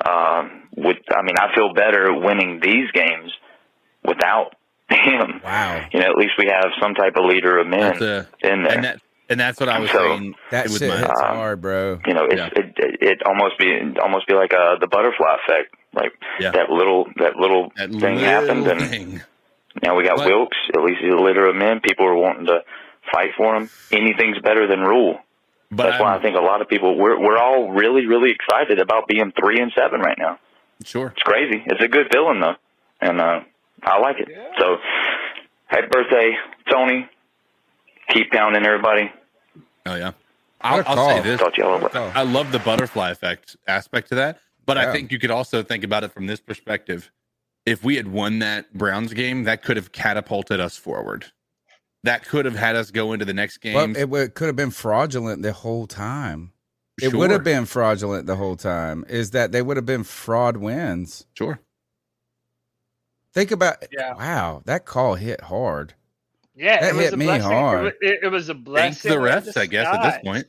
Um, 0.06 0.64
would 0.76 0.98
I 1.10 1.22
mean 1.24 1.36
I 1.40 1.54
feel 1.56 1.74
better 1.74 2.14
winning 2.14 2.60
these 2.62 2.92
games 2.92 3.32
without 4.06 4.54
him. 4.90 5.42
Wow. 5.44 5.86
You 5.92 6.00
know, 6.00 6.06
at 6.12 6.16
least 6.18 6.34
we 6.38 6.48
have 6.48 6.68
some 6.82 6.94
type 6.94 7.16
of 7.18 7.26
leader 7.26 7.58
of 7.58 7.68
men 7.68 8.02
a- 8.02 8.28
in 8.42 8.64
there. 8.64 8.72
and 8.74 8.84
that 8.84 9.02
and 9.30 9.40
that's 9.40 9.60
what 9.60 9.68
I 9.70 9.80
was 9.80 9.92
So- 9.92 9.98
saying. 9.98 10.36
That 10.52 10.66
with 10.70 10.80
shit 10.80 10.90
my- 10.90 10.98
hits 10.98 11.10
um, 11.20 11.36
hard, 11.36 11.62
bro. 11.62 12.00
you 12.06 12.14
know, 12.14 12.26
it's, 12.26 12.36
Yeah. 12.36 12.50
it, 12.56 12.74
it 12.78 12.98
it 13.02 13.24
almost 13.26 13.58
be 13.58 13.78
almost 14.02 14.28
be 14.28 14.36
like 14.36 14.54
uh 14.54 14.76
the 14.80 14.88
butterfly 14.88 15.36
effect. 15.46 15.74
Like 15.94 16.12
Yeah. 16.40 16.52
that 16.52 16.70
little 16.70 17.08
that 17.18 17.36
little 17.38 17.72
that 17.76 17.90
thing 17.90 18.00
little 18.02 18.20
happened, 18.20 18.68
and 18.68 18.82
thing. 18.82 19.22
now 19.82 19.96
we 19.96 20.04
got 20.04 20.18
But- 20.18 20.28
Wilks. 20.28 20.58
At 20.76 20.82
least 20.84 21.00
he's 21.02 21.12
a 21.14 21.18
leader 21.18 21.48
of 21.48 21.56
men. 21.56 21.80
People 21.82 22.06
are 22.06 22.16
wanting 22.16 22.46
to 22.46 22.60
fight 23.12 23.32
for 23.38 23.54
them. 23.54 23.70
Anything's 23.92 24.40
better 24.40 24.68
than 24.68 24.82
Rhule. 24.82 25.20
But 25.70 25.84
That's 25.92 26.02
why 26.02 26.16
I 26.16 26.22
think 26.22 26.38
a 26.38 26.42
lot 26.42 26.62
of 26.62 26.70
people 26.70 26.98
we're 26.98 27.20
we're 27.20 27.38
all 27.38 27.70
really 27.72 28.06
really 28.06 28.32
excited 28.32 28.80
about 28.80 29.08
being 29.08 29.34
three 29.38 29.60
and 29.60 29.72
seven 29.78 30.00
right 30.00 30.18
now. 30.18 30.40
Sure. 30.86 31.08
It's 31.08 31.24
crazy. 31.24 31.62
It's 31.66 31.84
a 31.84 31.88
good 31.90 32.08
feeling 32.12 32.40
though, 32.40 32.56
and 33.02 33.20
uh, 33.20 33.42
I 33.84 34.00
like 34.00 34.18
it. 34.20 34.30
So, 34.60 34.78
happy 35.66 35.88
birthday, 35.92 36.38
Tony. 36.72 37.10
Keep 38.10 38.32
pounding 38.32 38.66
everybody. 38.66 39.12
Oh 39.86 39.96
yeah. 39.96 40.12
I'll, 40.62 40.80
a 40.80 40.84
I'll 40.88 41.10
say 41.10 41.22
this. 41.22 41.42
Y'all 41.58 41.72
What 41.72 41.82
a 41.82 41.86
later. 41.86 41.90
call. 41.90 42.12
I 42.16 42.24
love 42.24 42.52
the 42.52 42.60
butterfly 42.60 43.12
effect 43.12 43.58
aspect 43.68 44.10
to 44.10 44.16
that, 44.16 44.40
but 44.66 44.78
Yeah. 44.78 44.90
I 44.90 44.94
think 44.94 45.12
you 45.12 45.20
could 45.20 45.32
also 45.32 45.64
think 45.64 45.84
about 45.84 46.04
it 46.06 46.12
from 46.14 46.28
this 46.28 46.40
perspective. 46.40 47.12
If 47.66 47.84
we 47.84 47.98
had 47.98 48.08
won 48.08 48.40
that 48.40 48.74
Browns 48.74 49.14
game, 49.14 49.44
that 49.44 49.62
could 49.64 49.76
have 49.76 49.92
catapulted 49.92 50.62
us 50.62 50.78
forward. 50.78 51.26
That 52.04 52.26
could 52.26 52.46
have 52.46 52.56
had 52.56 52.76
us 52.76 52.92
go 52.92 53.14
into 53.14 53.26
the 53.26 53.34
next 53.34 53.58
game. 53.58 53.74
Well, 53.74 53.98
it 53.98 54.10
would, 54.10 54.34
could 54.36 54.48
have 54.48 54.56
been 54.56 54.72
fraudulent 54.72 55.42
the 55.42 55.52
whole 55.54 55.88
time. 55.88 56.52
It 57.02 57.14
would 57.14 57.30
have 57.32 57.44
been 57.44 57.66
fraudulent 57.66 58.26
the 58.26 58.36
whole 58.36 58.56
time. 58.56 59.06
Is 59.08 59.32
that 59.32 59.52
they 59.52 59.62
would 59.62 59.78
have 59.78 59.86
been 59.86 60.04
fraud 60.04 60.58
wins? 60.58 61.26
Sure. 61.36 61.60
Think 63.34 63.52
about. 63.52 63.84
Yeah. 63.92 64.16
Wow, 64.16 64.64
that 64.66 64.86
call 64.86 65.16
hit 65.16 65.42
hard. 65.42 65.94
Yeah, 66.56 66.82
That 66.82 66.90
it 66.90 66.96
was 66.96 67.04
hit 67.06 67.14
a 67.14 67.18
me 67.18 67.26
blessing. 67.26 67.52
hard. 67.52 67.80
It 67.80 67.84
was, 67.84 67.94
it, 68.02 68.20
it 68.24 68.28
was 68.30 68.50
a 68.50 68.54
Thanks 68.56 68.64
blessing. 69.04 69.12
the 69.12 69.18
in 69.18 69.22
refs, 69.24 69.58
I 69.58 69.66
guess, 69.68 69.88
at 69.94 70.02
this 70.04 70.20
point. 70.24 70.48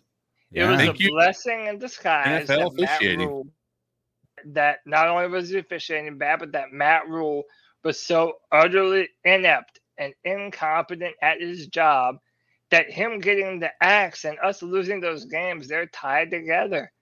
It 0.52 0.64
was 0.64 0.78
Thank 0.78 0.98
a 0.98 1.02
you. 1.02 1.10
blessing 1.10 1.66
in 1.66 1.78
disguise 1.78 2.48
NFL 2.48 2.76
that 2.78 3.02
Matt. 3.02 3.18
Rhule, 3.18 3.46
that 4.46 4.78
not 4.86 5.08
only 5.08 5.28
was 5.28 5.50
the 5.50 5.58
officiating 5.58 6.16
bad, 6.16 6.38
but 6.38 6.52
that 6.52 6.72
Matt 6.72 7.06
Rhule 7.08 7.42
was 7.84 8.00
so 8.00 8.38
utterly 8.50 9.08
inept 9.24 9.80
and 9.98 10.14
incompetent 10.24 11.14
at 11.22 11.40
his 11.40 11.66
job 11.66 12.16
that 12.70 12.90
him 12.90 13.18
getting 13.18 13.60
the 13.60 13.70
axe 13.82 14.24
and 14.24 14.38
us 14.40 14.62
losing 14.62 15.00
those 15.00 15.24
games, 15.24 15.68
they're 15.68 15.86
tied 15.86 16.30
together. 16.30 16.92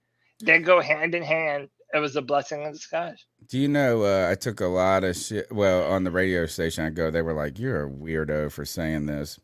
They 0.43 0.59
go 0.59 0.81
hand 0.81 1.15
in 1.15 1.23
hand. 1.23 1.69
It 1.95 1.99
was 1.99 2.17
a 2.17 2.23
blessing 2.23 2.63
in 2.63 2.73
disguise. 2.73 3.25
Do 3.49 3.59
you 3.59 3.69
know? 3.69 4.03
Uh, 4.03 4.29
I 4.31 4.35
took 4.35 4.61
a 4.61 4.67
lot 4.67 5.05
of 5.05 5.17
shit. 5.17 5.51
Well, 5.53 5.85
on 5.85 6.05
the 6.05 6.11
radio 6.11 6.47
station 6.47 6.85
I 6.85 6.91
go, 6.91 7.11
they 7.11 7.23
were 7.23 7.33
like, 7.33 7.59
"You're 7.59 7.87
a 7.87 7.91
weirdo 7.91 8.53
for 8.53 8.65
saying 8.65 9.07
this." 9.07 9.39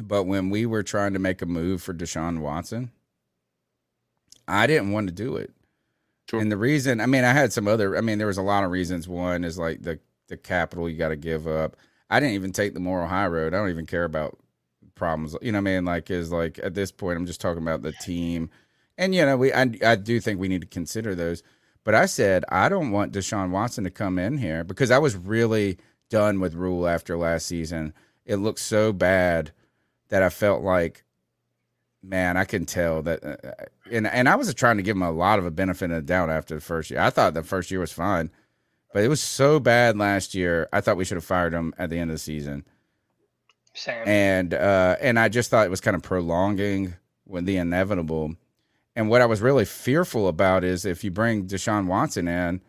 But 0.00 0.24
when 0.24 0.48
we 0.48 0.64
were 0.64 0.84
trying 0.84 1.12
to 1.14 1.18
make 1.18 1.42
a 1.42 1.46
move 1.46 1.82
for 1.82 1.92
Deshaun 1.92 2.38
Watson, 2.38 2.92
I 4.46 4.66
didn't 4.66 4.92
want 4.92 5.08
to 5.08 5.12
do 5.12 5.36
it. 5.36 5.52
Sure. 6.28 6.40
And 6.40 6.50
the 6.50 6.56
reason, 6.56 7.00
I 7.00 7.06
mean, 7.06 7.24
I 7.24 7.32
had 7.32 7.52
some 7.52 7.66
other. 7.66 7.96
I 7.96 8.00
mean, 8.00 8.18
there 8.18 8.28
was 8.28 8.38
a 8.38 8.42
lot 8.42 8.64
of 8.64 8.70
reasons. 8.70 9.08
One 9.08 9.44
is 9.44 9.58
like 9.58 9.82
the 9.82 9.98
the 10.28 10.36
capital 10.36 10.88
you 10.88 10.96
got 10.96 11.08
to 11.08 11.16
give 11.16 11.48
up. 11.48 11.76
I 12.10 12.20
didn't 12.20 12.34
even 12.34 12.52
take 12.52 12.74
the 12.74 12.80
moral 12.80 13.08
high 13.08 13.28
road. 13.28 13.54
I 13.54 13.58
don't 13.58 13.70
even 13.70 13.86
care 13.86 14.04
about 14.04 14.36
problems. 14.96 15.36
You 15.40 15.52
know 15.52 15.58
what 15.58 15.70
I 15.70 15.74
mean? 15.74 15.84
Like, 15.84 16.10
is 16.10 16.32
like 16.32 16.58
at 16.62 16.74
this 16.74 16.92
point, 16.92 17.16
I'm 17.16 17.26
just 17.26 17.40
talking 17.40 17.62
about 17.62 17.82
the 17.82 17.92
team. 17.92 18.50
And 18.98 19.14
you 19.14 19.24
know, 19.24 19.36
we 19.36 19.52
I 19.52 19.72
I 19.84 19.96
do 19.96 20.20
think 20.20 20.38
we 20.40 20.48
need 20.48 20.60
to 20.60 20.66
consider 20.66 21.14
those. 21.14 21.42
But 21.84 21.94
I 21.94 22.06
said 22.06 22.44
I 22.50 22.68
don't 22.68 22.90
want 22.90 23.12
Deshaun 23.14 23.50
Watson 23.50 23.84
to 23.84 23.90
come 23.90 24.18
in 24.18 24.38
here 24.38 24.64
because 24.64 24.90
I 24.90 24.98
was 24.98 25.16
really 25.16 25.78
done 26.10 26.40
with 26.40 26.54
Rhule 26.54 26.86
after 26.86 27.16
last 27.16 27.46
season. 27.46 27.94
It 28.26 28.36
looked 28.36 28.58
so 28.58 28.92
bad 28.92 29.52
that 30.08 30.22
I 30.22 30.28
felt 30.28 30.62
like, 30.62 31.04
man, 32.02 32.36
I 32.36 32.44
can 32.44 32.66
tell 32.66 33.02
that. 33.02 33.24
Uh, 33.24 33.64
and 33.90 34.06
and 34.06 34.28
I 34.28 34.36
was 34.36 34.52
trying 34.52 34.76
to 34.76 34.82
give 34.82 34.96
him 34.96 35.02
a 35.02 35.10
lot 35.10 35.38
of 35.38 35.46
a 35.46 35.50
benefit 35.50 35.90
of 35.90 35.96
the 35.96 36.02
doubt 36.02 36.28
after 36.28 36.54
the 36.56 36.60
first 36.60 36.90
year. 36.90 37.00
I 37.00 37.10
thought 37.10 37.34
the 37.34 37.42
first 37.42 37.70
year 37.70 37.80
was 37.80 37.92
fine, 37.92 38.30
but 38.92 39.02
it 39.04 39.08
was 39.08 39.20
so 39.22 39.60
bad 39.60 39.96
last 39.96 40.34
year. 40.34 40.68
I 40.72 40.80
thought 40.80 40.96
we 40.96 41.04
should 41.04 41.16
have 41.16 41.24
fired 41.24 41.52
him 41.54 41.74
at 41.78 41.90
the 41.90 41.98
end 41.98 42.10
of 42.10 42.14
the 42.14 42.18
season 42.18 42.64
Same. 43.74 44.06
and 44.06 44.54
uh, 44.54 44.96
and 45.00 45.18
I 45.18 45.28
just 45.28 45.50
thought 45.50 45.66
it 45.66 45.70
was 45.70 45.80
kind 45.80 45.94
of 45.96 46.02
prolonging 46.02 46.94
with 47.26 47.44
the 47.46 47.56
inevitable. 47.56 48.34
And 48.96 49.08
what 49.08 49.20
I 49.22 49.26
was 49.26 49.40
really 49.40 49.64
fearful 49.64 50.26
about 50.28 50.64
is 50.64 50.84
if 50.84 51.04
you 51.04 51.10
bring 51.10 51.46
Deshaun 51.46 51.86
Watson 51.86 52.26
in 52.26 52.60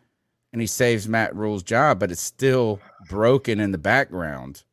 and 0.54 0.62
he 0.62 0.68
saves 0.68 1.08
Matt 1.08 1.36
Rhule's 1.36 1.64
job, 1.64 2.00
but 2.00 2.12
it's 2.12 2.22
still 2.22 2.80
broken 3.10 3.60
in 3.60 3.72
the 3.72 3.78
background. 3.78 4.64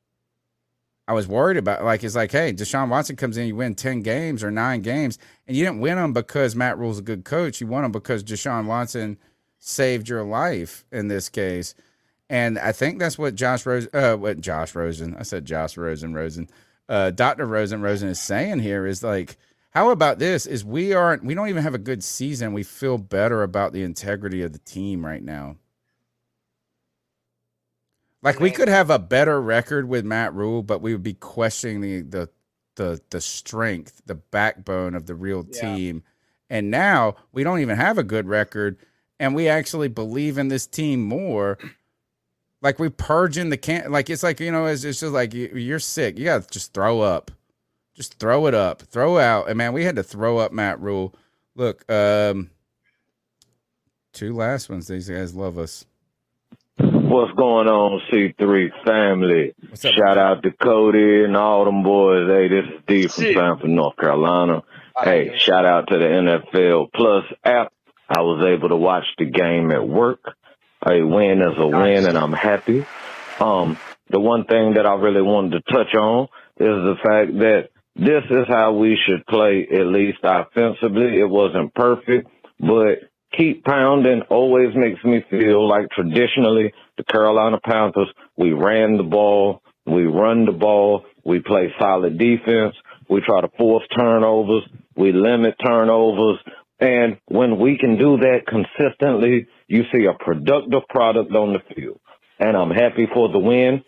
I 1.06 1.14
was 1.14 1.26
worried 1.26 1.56
about 1.56 1.84
like 1.84 2.04
it's 2.04 2.14
like, 2.14 2.32
hey, 2.32 2.52
Deshaun 2.52 2.90
Watson 2.90 3.16
comes 3.16 3.38
in, 3.38 3.46
you 3.46 3.56
win 3.56 3.74
ten 3.74 4.02
games 4.02 4.44
or 4.44 4.50
nine 4.50 4.82
games, 4.82 5.18
and 5.46 5.56
you 5.56 5.64
didn't 5.64 5.80
win 5.80 5.96
them 5.96 6.12
because 6.12 6.54
Matt 6.54 6.76
Rhule's 6.76 6.98
a 6.98 7.02
good 7.02 7.24
coach. 7.24 7.62
You 7.62 7.66
won 7.66 7.82
them 7.82 7.92
because 7.92 8.22
Deshaun 8.22 8.66
Watson 8.66 9.16
saved 9.58 10.08
your 10.08 10.24
life 10.24 10.84
in 10.92 11.08
this 11.08 11.28
case. 11.28 11.74
And 12.30 12.58
I 12.58 12.72
think 12.72 12.98
that's 12.98 13.18
what 13.18 13.34
Josh 13.34 13.64
Rosen, 13.66 13.90
uh, 13.94 14.16
what 14.16 14.40
Josh 14.40 14.74
Rosen, 14.74 15.16
I 15.18 15.22
said 15.22 15.44
Josh 15.46 15.76
Rosen, 15.76 16.14
Rosen, 16.14 16.48
uh, 16.88 17.10
Dr. 17.10 17.46
Rosen, 17.46 17.80
Rosen 17.82 18.08
is 18.08 18.20
saying 18.20 18.60
here 18.60 18.86
is 18.86 19.02
like, 19.02 19.36
how 19.70 19.90
about 19.90 20.18
this? 20.18 20.46
Is 20.46 20.64
we 20.64 20.92
aren't, 20.92 21.24
we 21.24 21.34
don't 21.34 21.48
even 21.48 21.62
have 21.62 21.74
a 21.74 21.78
good 21.78 22.02
season. 22.04 22.52
We 22.52 22.62
feel 22.62 22.98
better 22.98 23.42
about 23.42 23.72
the 23.72 23.82
integrity 23.82 24.42
of 24.42 24.52
the 24.52 24.58
team 24.60 25.04
right 25.04 25.22
now. 25.22 25.56
Like 28.22 28.40
we 28.40 28.50
could 28.50 28.68
have 28.68 28.90
a 28.90 28.98
better 28.98 29.40
record 29.40 29.88
with 29.88 30.04
Matt 30.04 30.34
Rhule, 30.34 30.62
but 30.62 30.82
we 30.82 30.92
would 30.92 31.02
be 31.02 31.14
questioning 31.14 31.80
the 31.80 32.02
the 32.02 32.28
the 32.76 33.00
the 33.10 33.20
strength, 33.20 34.02
the 34.06 34.16
backbone 34.16 34.94
of 34.94 35.06
the 35.06 35.14
real 35.14 35.46
Yeah. 35.48 35.60
team. 35.60 36.02
And 36.50 36.70
now 36.70 37.16
we 37.32 37.44
don't 37.44 37.60
even 37.60 37.76
have 37.76 37.98
a 37.98 38.02
good 38.02 38.26
record, 38.26 38.78
and 39.20 39.34
we 39.34 39.48
actually 39.48 39.88
believe 39.88 40.38
in 40.38 40.48
this 40.48 40.66
team 40.66 41.02
more. 41.02 41.58
Like 42.60 42.78
we 42.78 42.88
purging 42.88 43.50
the 43.50 43.56
can, 43.56 43.90
like 43.92 44.10
it's 44.10 44.22
like 44.22 44.40
you 44.40 44.50
know, 44.50 44.66
it's, 44.66 44.84
it's 44.84 45.00
just 45.00 45.12
like 45.12 45.32
you, 45.32 45.48
you're 45.54 45.78
sick. 45.78 46.18
You 46.18 46.24
got 46.24 46.42
to 46.42 46.48
just 46.50 46.74
throw 46.74 47.00
up, 47.00 47.30
just 47.94 48.18
throw 48.18 48.46
it 48.46 48.54
up, 48.54 48.82
throw 48.82 49.18
out. 49.18 49.48
And 49.48 49.58
man, 49.58 49.72
we 49.72 49.84
had 49.84 49.96
to 49.96 50.02
throw 50.02 50.38
up 50.38 50.52
Matt 50.52 50.80
Rhule. 50.80 51.14
Look, 51.54 51.90
um, 51.90 52.50
two 54.12 54.34
last 54.34 54.68
ones. 54.68 54.88
These 54.88 55.08
guys 55.08 55.34
love 55.34 55.58
us. 55.58 55.84
What's 56.80 57.32
going 57.32 57.66
on, 57.68 58.00
C3 58.12 58.70
family? 58.84 59.54
up, 59.72 59.78
Shout 59.78 60.18
out 60.18 60.42
to 60.44 60.52
Cody 60.52 61.24
and 61.24 61.36
all 61.36 61.64
them 61.64 61.82
boys. 61.82 62.28
Hey, 62.28 62.48
this 62.48 62.64
is 62.66 62.80
D 62.86 63.08
from 63.08 63.34
Sanford, 63.34 63.70
North 63.70 63.96
Carolina. 63.96 64.62
Hey, 65.02 65.36
shout 65.38 65.64
out 65.64 65.88
to 65.88 65.98
the 65.98 66.04
NFL 66.04 66.92
Plus 66.92 67.24
app. 67.44 67.72
I 68.08 68.20
was 68.20 68.44
able 68.46 68.70
to 68.70 68.76
watch 68.76 69.04
the 69.18 69.26
game 69.26 69.70
at 69.70 69.86
work. 69.86 70.20
A 70.86 71.02
win 71.02 71.42
is 71.42 71.58
a 71.58 71.66
win, 71.66 72.06
and 72.06 72.16
I'm 72.16 72.32
happy. 72.32 72.86
Um, 73.40 73.78
the 74.10 74.20
one 74.20 74.44
thing 74.44 74.74
that 74.74 74.86
I 74.86 74.94
really 74.94 75.22
wanted 75.22 75.62
to 75.64 75.72
touch 75.72 75.94
on 75.94 76.24
is 76.56 76.58
the 76.58 76.96
fact 77.02 77.38
that 77.38 77.68
this 77.96 78.24
is 78.30 78.46
how 78.46 78.72
we 78.72 78.96
should 79.04 79.26
play, 79.26 79.66
at 79.70 79.86
least 79.86 80.18
offensively. 80.22 81.18
It 81.18 81.28
wasn't 81.28 81.74
perfect, 81.74 82.28
but 82.60 83.00
keep 83.36 83.64
pounding 83.64 84.22
always 84.30 84.74
makes 84.74 85.02
me 85.04 85.24
feel 85.28 85.68
like 85.68 85.90
traditionally 85.90 86.72
the 86.96 87.04
Carolina 87.04 87.58
Panthers, 87.62 88.08
we 88.36 88.52
ran 88.52 88.96
the 88.96 89.02
ball, 89.02 89.62
we 89.86 90.04
run 90.04 90.46
the 90.46 90.52
ball, 90.52 91.04
we 91.24 91.40
play 91.40 91.72
solid 91.78 92.18
defense, 92.18 92.74
we 93.08 93.20
try 93.20 93.40
to 93.40 93.48
force 93.58 93.84
turnovers, 93.96 94.62
we 94.96 95.12
limit 95.12 95.56
turnovers. 95.64 96.38
And 96.80 97.18
when 97.26 97.58
we 97.58 97.76
can 97.76 97.98
do 97.98 98.18
that 98.18 98.46
consistently, 98.46 99.48
you 99.66 99.84
see 99.92 100.04
a 100.04 100.14
productive 100.14 100.86
product 100.88 101.32
on 101.32 101.52
the 101.54 101.74
field. 101.74 102.00
And 102.38 102.56
I'm 102.56 102.70
happy 102.70 103.08
for 103.12 103.28
the 103.28 103.38
win. 103.38 103.82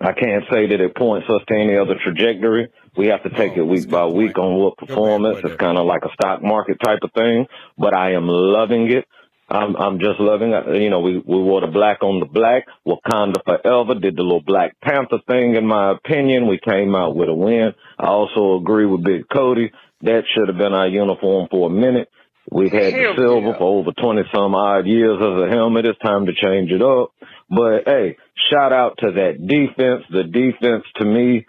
I 0.00 0.12
can't 0.12 0.44
say 0.50 0.66
that 0.66 0.80
it 0.80 0.96
points 0.96 1.28
us 1.28 1.42
to 1.46 1.54
any 1.54 1.76
other 1.76 1.94
trajectory. 2.02 2.68
We 2.96 3.08
have 3.08 3.22
to 3.22 3.30
take 3.30 3.56
it 3.56 3.62
week 3.62 3.88
by 3.88 4.06
week 4.06 4.38
on 4.38 4.54
what 4.56 4.78
performance. 4.78 5.40
It's 5.44 5.56
kind 5.56 5.78
of 5.78 5.86
like 5.86 6.04
a 6.04 6.12
stock 6.14 6.42
market 6.42 6.78
type 6.82 7.00
of 7.02 7.12
thing, 7.12 7.46
but 7.78 7.94
I 7.94 8.12
am 8.14 8.26
loving 8.26 8.90
it. 8.90 9.06
I'm, 9.50 9.76
I'm 9.76 9.98
just 9.98 10.18
loving 10.18 10.52
it. 10.52 10.80
You 10.80 10.90
know, 10.90 11.00
we, 11.00 11.18
we 11.18 11.42
wore 11.42 11.60
the 11.60 11.66
black 11.66 12.02
on 12.02 12.20
the 12.20 12.26
black. 12.26 12.66
Wakanda 12.86 13.44
forever 13.44 13.94
did 13.94 14.16
the 14.16 14.22
little 14.22 14.42
Black 14.42 14.80
Panther 14.80 15.18
thing, 15.26 15.56
in 15.56 15.66
my 15.66 15.90
opinion. 15.92 16.46
We 16.46 16.58
came 16.58 16.94
out 16.94 17.16
with 17.16 17.28
a 17.28 17.34
win. 17.34 17.74
I 17.98 18.06
also 18.06 18.56
agree 18.56 18.86
with 18.86 19.02
Big 19.04 19.28
Cody. 19.28 19.72
That 20.02 20.22
should 20.34 20.48
have 20.48 20.58
been 20.58 20.72
our 20.72 20.88
uniform 20.88 21.48
for 21.50 21.68
a 21.68 21.72
minute. 21.72 22.08
We've 22.50 22.72
had 22.72 22.94
the 22.94 22.98
Hell 22.98 23.14
silver 23.16 23.54
for 23.58 23.78
over 23.78 23.92
20 23.92 24.22
some 24.34 24.54
odd 24.54 24.86
years 24.86 25.18
as 25.20 25.48
a 25.48 25.54
helmet. 25.54 25.86
It's 25.86 25.98
time 26.00 26.26
to 26.26 26.32
change 26.34 26.72
it 26.72 26.82
up. 26.82 27.12
But 27.48 27.82
hey, 27.86 28.16
shout 28.34 28.72
out 28.72 28.98
to 28.98 29.12
that 29.12 29.46
defense. 29.46 30.04
The 30.10 30.24
defense 30.24 30.84
to 30.96 31.04
me, 31.04 31.46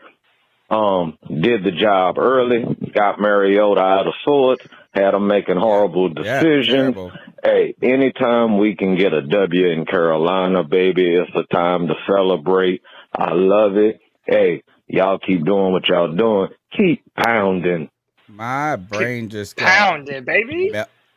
um, 0.70 1.18
did 1.28 1.64
the 1.64 1.72
job 1.72 2.18
early, 2.18 2.64
got 2.94 3.20
Mariota 3.20 3.82
out 3.82 4.08
of 4.08 4.14
sorts, 4.26 4.66
had 4.94 5.14
him 5.14 5.28
making 5.28 5.58
horrible 5.58 6.10
decisions. 6.10 6.96
hey, 7.44 7.76
anytime 7.82 8.58
we 8.58 8.76
can 8.76 8.96
get 8.96 9.14
a 9.14 9.22
W 9.22 9.68
in 9.70 9.86
Carolina, 9.86 10.64
baby, 10.64 11.16
it's 11.16 11.32
a 11.36 11.44
time 11.54 11.88
to 11.88 11.94
celebrate. 12.08 12.82
I 13.14 13.32
love 13.34 13.78
it. 13.78 14.00
Hey, 14.26 14.64
y'all 14.88 15.20
keep 15.20 15.44
doing 15.46 15.72
what 15.72 15.88
y'all 15.88 16.14
doing. 16.16 16.50
Keep 16.78 17.04
pounding. 17.16 17.90
My 18.32 18.76
brain 18.78 19.30
just 19.30 19.56
got 19.56 19.68
Pound 19.68 20.10
it, 20.10 20.26
baby. 20.26 20.72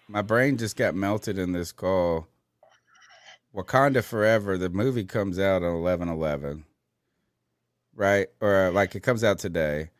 my 0.09 0.23
brain 0.23 0.57
just 0.57 0.77
got 0.77 0.95
melted 0.95 1.39
in 1.39 1.53
this 1.53 1.73
call. 1.73 2.27
Wakanda 3.55 4.03
Forever, 4.03 4.59
the 4.59 4.69
movie 4.69 5.05
comes 5.05 5.39
out 5.39 5.62
on 5.62 5.74
11 5.74 6.09
11, 6.09 6.65
right? 7.95 8.27
Or 8.41 8.70
like 8.73 8.95
it 8.97 9.01
comes 9.01 9.23
out 9.23 9.39
today. 9.39 9.91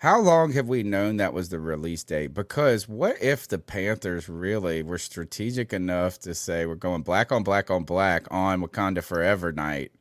How 0.00 0.20
long 0.20 0.52
have 0.52 0.68
we 0.68 0.82
known 0.82 1.16
that 1.16 1.32
was 1.32 1.48
the 1.48 1.58
release 1.60 2.04
date? 2.04 2.34
Because 2.34 2.88
what 2.88 3.22
if 3.22 3.48
the 3.48 3.58
Panthers 3.58 4.28
really 4.28 4.82
were 4.82 4.98
strategic 4.98 5.72
enough 5.72 6.18
to 6.20 6.34
say 6.34 6.66
we're 6.66 6.74
going 6.74 7.02
black 7.02 7.32
on 7.32 7.42
black 7.42 7.70
on 7.70 7.84
black 7.84 8.26
on 8.30 8.60
Wakanda 8.62 9.02
Forever 9.02 9.52
night? 9.52 9.92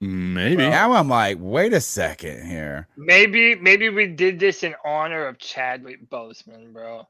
Maybe. 0.00 0.56
Now 0.56 0.92
I'm 0.92 1.08
like, 1.08 1.38
wait 1.40 1.72
a 1.72 1.80
second 1.80 2.46
here. 2.46 2.88
Maybe 2.96 3.54
maybe 3.56 3.88
we 3.88 4.06
did 4.06 4.38
this 4.38 4.62
in 4.62 4.74
honor 4.84 5.26
of 5.26 5.38
Chadwick 5.38 6.08
Boseman, 6.10 6.72
bro. 6.72 7.06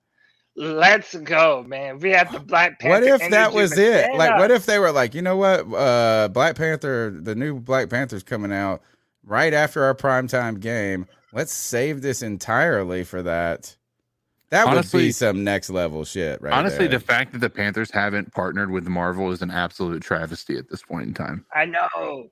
Let's 0.57 1.15
go, 1.17 1.65
man. 1.67 1.99
We 1.99 2.11
have 2.11 2.31
the 2.31 2.39
Black 2.39 2.79
Panther. 2.79 3.07
What 3.11 3.23
if 3.23 3.31
that 3.31 3.53
was 3.53 3.71
but 3.71 3.79
it? 3.79 4.15
Like, 4.15 4.39
what 4.39 4.53
if 4.53 4.67
they 4.67 4.79
were 4.79 4.93
like, 4.93 5.13
you 5.13 5.23
know 5.23 5.37
what? 5.37 5.61
Uh, 5.73 6.29
Black 6.29 6.55
Panther, 6.55 7.11
the 7.11 7.35
new 7.35 7.59
Black 7.59 7.91
Panther's 7.91 8.23
coming 8.23 8.53
out 8.53 8.81
right 9.25 9.53
after 9.53 9.83
our 9.83 9.95
primetime 9.95 10.61
game. 10.61 11.07
Let's 11.33 11.53
save 11.53 12.03
this 12.03 12.23
entirely 12.23 13.03
for 13.03 13.23
that. 13.23 13.77
That 14.51 14.73
would 14.73 14.93
be 14.93 15.11
some 15.11 15.43
next 15.43 15.71
level 15.71 16.05
shit, 16.05 16.41
right? 16.41 16.53
Honestly, 16.53 16.87
there. 16.87 17.01
the 17.01 17.05
fact 17.05 17.33
that 17.33 17.41
the 17.41 17.51
Panthers 17.51 17.91
haven't 17.91 18.33
partnered 18.33 18.71
with 18.71 18.87
Marvel 18.87 19.33
is 19.33 19.43
an 19.43 19.51
absolute 19.51 20.01
travesty 20.01 20.57
at 20.57 20.69
this 20.69 20.83
point 20.83 21.09
in 21.09 21.15
time. 21.15 21.45
I 21.53 21.65
know. 21.65 22.31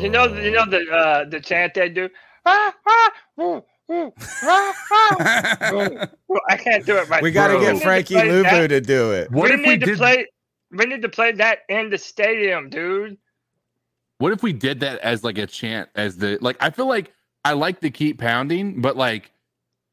You 0.00 0.08
know, 0.08 0.26
you 0.26 0.50
know 0.52 0.66
the 0.66 0.88
uh, 0.90 1.24
the 1.28 1.40
chant 1.40 1.74
they 1.74 1.88
do. 1.88 2.08
Ah, 2.46 2.74
ah, 2.86 3.10
ah, 3.38 3.60
ah. 4.42 4.72
I 6.48 6.56
can't 6.56 6.84
do 6.86 6.96
it 6.96 7.08
right. 7.08 7.22
we 7.22 7.30
got 7.30 7.48
to 7.48 7.60
get 7.60 7.82
Frankie 7.82 8.14
play 8.14 8.28
Luvu 8.28 8.68
to 8.68 8.80
do 8.80 9.12
it. 9.12 9.30
What 9.30 9.48
we 9.50 9.54
if 9.54 9.60
need 9.60 9.66
we 9.68 9.78
to 9.78 9.86
did- 9.86 9.98
play? 9.98 10.26
We 10.70 10.86
need 10.86 11.02
to 11.02 11.08
play 11.08 11.30
that 11.32 11.60
in 11.68 11.90
the 11.90 11.98
stadium, 11.98 12.68
dude. 12.68 13.16
What 14.18 14.32
if 14.32 14.42
we 14.42 14.52
did 14.52 14.80
that 14.80 14.98
as 15.00 15.22
like 15.22 15.38
a 15.38 15.46
chant 15.46 15.88
as 15.94 16.16
the 16.16 16.38
like 16.40 16.56
I 16.60 16.70
feel 16.70 16.86
like 16.88 17.12
I 17.44 17.52
like 17.52 17.80
to 17.80 17.90
keep 17.90 18.18
pounding, 18.18 18.80
but 18.80 18.96
like 18.96 19.30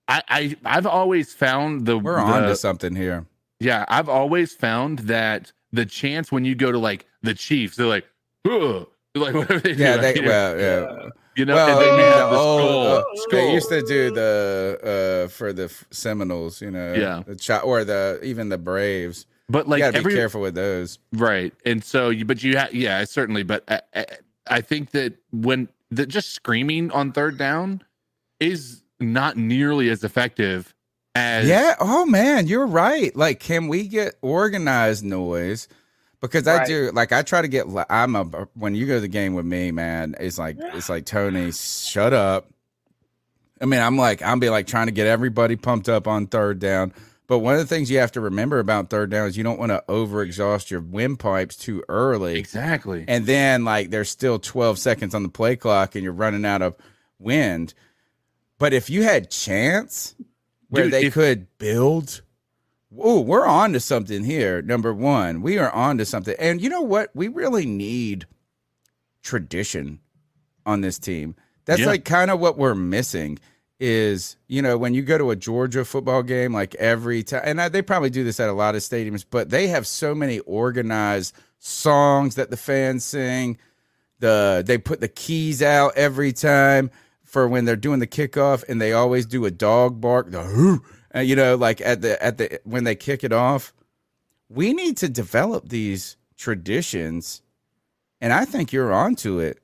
I, 0.07 0.23
I 0.29 0.55
I've 0.65 0.87
always 0.87 1.33
found 1.33 1.85
the 1.85 1.97
We're 1.97 2.17
on 2.17 2.43
the- 2.43 2.47
to 2.49 2.55
something 2.55 2.95
here. 2.95 3.25
Yeah, 3.59 3.85
I've 3.89 4.09
always 4.09 4.53
found 4.55 4.99
that 4.99 5.51
the 5.71 5.85
chance 5.85 6.31
when 6.31 6.45
you 6.45 6.55
go 6.55 6.71
to 6.71 6.79
like 6.79 7.05
the 7.21 7.35
Chiefs, 7.35 7.75
they're 7.77 7.85
like, 7.85 8.05
Ugh. 8.49 8.87
like 9.15 9.33
whatever 9.33 9.59
they 9.59 9.73
do, 9.73 9.81
Yeah, 9.83 9.97
they 9.97 10.19
well, 10.21 10.57
yeah. 10.59 11.09
you 11.35 11.45
know, 11.45 11.55
well, 11.55 11.79
you 11.81 11.97
the 11.97 12.03
have 12.03 12.29
the 12.31 12.37
old, 12.37 12.61
skull, 12.61 12.87
uh, 12.97 13.03
skull. 13.15 13.29
they 13.31 13.53
used 13.53 13.69
to 13.69 13.81
do 13.81 14.11
the 14.11 15.25
uh 15.25 15.29
for 15.29 15.51
the 15.53 15.73
Seminoles, 15.91 16.61
you 16.61 16.71
know, 16.71 16.93
Yeah. 16.93 17.23
the 17.25 17.35
chi- 17.35 17.59
or 17.59 17.83
the 17.83 18.19
even 18.23 18.49
the 18.49 18.57
Braves. 18.57 19.25
But 19.49 19.67
like 19.67 19.79
you 19.79 19.85
gotta 19.85 19.97
every- 19.97 20.13
be 20.13 20.17
careful 20.17 20.39
with 20.41 20.55
those. 20.55 20.97
right 21.13 21.53
and 21.65 21.83
so 21.83 22.09
you 22.09 22.23
but 22.25 22.41
you 22.41 22.55
have 22.57 22.73
yeah 22.73 23.03
certainly 23.03 23.43
but 23.43 23.63
I, 23.67 23.81
I, 23.93 24.05
I 24.47 24.61
think 24.61 24.91
that 24.91 25.15
when 25.31 25.67
that 25.91 26.05
just 26.07 26.31
screaming 26.31 26.89
on 26.91 27.11
third 27.11 27.37
down 27.37 27.81
is 28.39 28.81
not 29.01 29.35
nearly 29.35 29.89
as 29.89 30.03
effective 30.05 30.73
as 31.15 31.47
Yeah. 31.49 31.75
Oh 31.81 32.05
man, 32.05 32.47
you're 32.47 32.65
right. 32.67 33.13
Like, 33.13 33.41
can 33.41 33.67
we 33.67 33.87
get 33.89 34.15
organized 34.21 35.03
noise? 35.03 35.67
Because 36.21 36.47
I 36.47 36.57
Right. 36.57 36.67
do. 36.67 36.91
Like, 36.93 37.11
I 37.11 37.23
try 37.23 37.41
to 37.41 37.47
get. 37.47 37.65
I'm 37.89 38.15
a. 38.15 38.23
When 38.53 38.75
you 38.75 38.85
go 38.85 38.95
to 38.95 38.99
the 39.01 39.07
game 39.07 39.33
with 39.33 39.45
me, 39.45 39.71
man, 39.71 40.15
it's 40.19 40.37
like 40.37 40.57
it's 40.59 40.87
like 40.89 41.05
Tony, 41.05 41.51
shut 41.51 42.13
up. 42.13 42.47
I 43.59 43.65
mean, 43.65 43.79
I'm 43.81 43.97
like 43.97 44.21
I'm 44.21 44.39
be 44.39 44.49
like 44.49 44.67
trying 44.67 44.85
to 44.87 44.91
get 44.91 45.07
everybody 45.07 45.55
pumped 45.55 45.89
up 45.89 46.07
on 46.07 46.27
third 46.27 46.59
down. 46.59 46.93
But 47.27 47.39
one 47.39 47.53
of 47.55 47.61
the 47.61 47.67
things 47.67 47.89
you 47.89 47.97
have 47.99 48.11
to 48.13 48.21
remember 48.21 48.59
about 48.59 48.89
third 48.89 49.09
down 49.09 49.27
is 49.27 49.37
you 49.37 49.43
don't 49.43 49.57
want 49.59 49.71
to 49.71 49.83
overexhaust 49.87 50.69
your 50.69 50.81
windpipes 50.81 51.55
too 51.55 51.81
early. 51.87 52.37
exactly 52.37 53.05
And 53.07 53.25
then 53.25 53.63
like 53.63 53.89
there's 53.89 54.09
still 54.09 54.37
12 54.37 54.77
seconds 54.77 55.15
on 55.15 55.23
the 55.23 55.29
play 55.29 55.55
clock 55.55 55.95
and 55.95 56.03
you're 56.03 56.11
running 56.11 56.43
out 56.43 56.61
of 56.61 56.75
wind. 57.19 57.73
But 58.59 58.73
if 58.73 58.89
you 58.89 59.03
had 59.03 59.31
chance 59.31 60.13
where 60.69 60.83
Dude, 60.85 60.93
they 60.93 61.05
if- 61.05 61.13
could 61.13 61.47
build, 61.57 62.21
oh, 62.99 63.21
we're 63.21 63.45
on 63.45 63.73
to 63.73 63.79
something 63.79 64.23
here. 64.23 64.61
Number 64.61 64.93
one, 64.93 65.41
we 65.41 65.57
are 65.57 65.71
on 65.71 65.97
to 65.97 66.05
something. 66.05 66.35
And 66.39 66.61
you 66.61 66.69
know 66.69 66.81
what? 66.81 67.09
We 67.13 67.27
really 67.27 67.65
need 67.65 68.25
tradition 69.23 69.99
on 70.65 70.81
this 70.81 70.97
team. 70.99 71.35
That's 71.65 71.81
Yeah. 71.81 71.87
like 71.87 72.05
kind 72.05 72.31
of 72.31 72.39
what 72.39 72.57
we're 72.57 72.75
missing 72.75 73.39
is, 73.79 74.35
you 74.47 74.61
know, 74.61 74.77
when 74.77 74.93
you 74.93 75.01
go 75.01 75.17
to 75.17 75.31
a 75.31 75.35
Georgia 75.35 75.83
football 75.85 76.21
game, 76.23 76.53
like 76.53 76.75
every 76.75 77.23
time, 77.23 77.41
and 77.43 77.61
I, 77.61 77.69
they 77.69 77.81
probably 77.81 78.09
do 78.09 78.23
this 78.23 78.39
at 78.39 78.49
a 78.49 78.53
lot 78.53 78.75
of 78.75 78.81
stadiums, 78.81 79.25
but 79.29 79.49
they 79.49 79.67
have 79.67 79.87
so 79.87 80.13
many 80.13 80.39
organized 80.39 81.35
songs 81.59 82.35
that 82.35 82.49
the 82.51 82.57
fans 82.57 83.03
sing. 83.03 83.57
The 84.19 84.63
they 84.65 84.77
put 84.77 84.99
the 84.99 85.07
keys 85.07 85.63
out 85.63 85.93
every 85.95 86.31
time 86.31 86.91
for 87.23 87.47
when 87.47 87.65
they're 87.65 87.75
doing 87.75 87.99
the 87.99 88.05
kickoff, 88.07 88.63
and 88.69 88.79
they 88.79 88.93
always 88.93 89.25
do 89.25 89.45
a 89.45 89.51
dog 89.51 89.99
bark, 89.99 90.29
the 90.29 90.43
hoo, 90.43 90.83
uh, 91.15 91.19
you 91.19 91.35
know, 91.35 91.55
like 91.55 91.81
at 91.81 92.01
the 92.01 92.21
at 92.23 92.37
the 92.37 92.59
when 92.63 92.83
they 92.83 92.95
kick 92.95 93.23
it 93.23 93.33
off. 93.33 93.73
We 94.49 94.73
need 94.73 94.97
to 94.97 95.07
develop 95.07 95.69
these 95.69 96.17
traditions, 96.37 97.41
and 98.19 98.33
I 98.33 98.43
think 98.43 98.73
you're 98.73 98.91
onto 98.91 99.39
it 99.39 99.61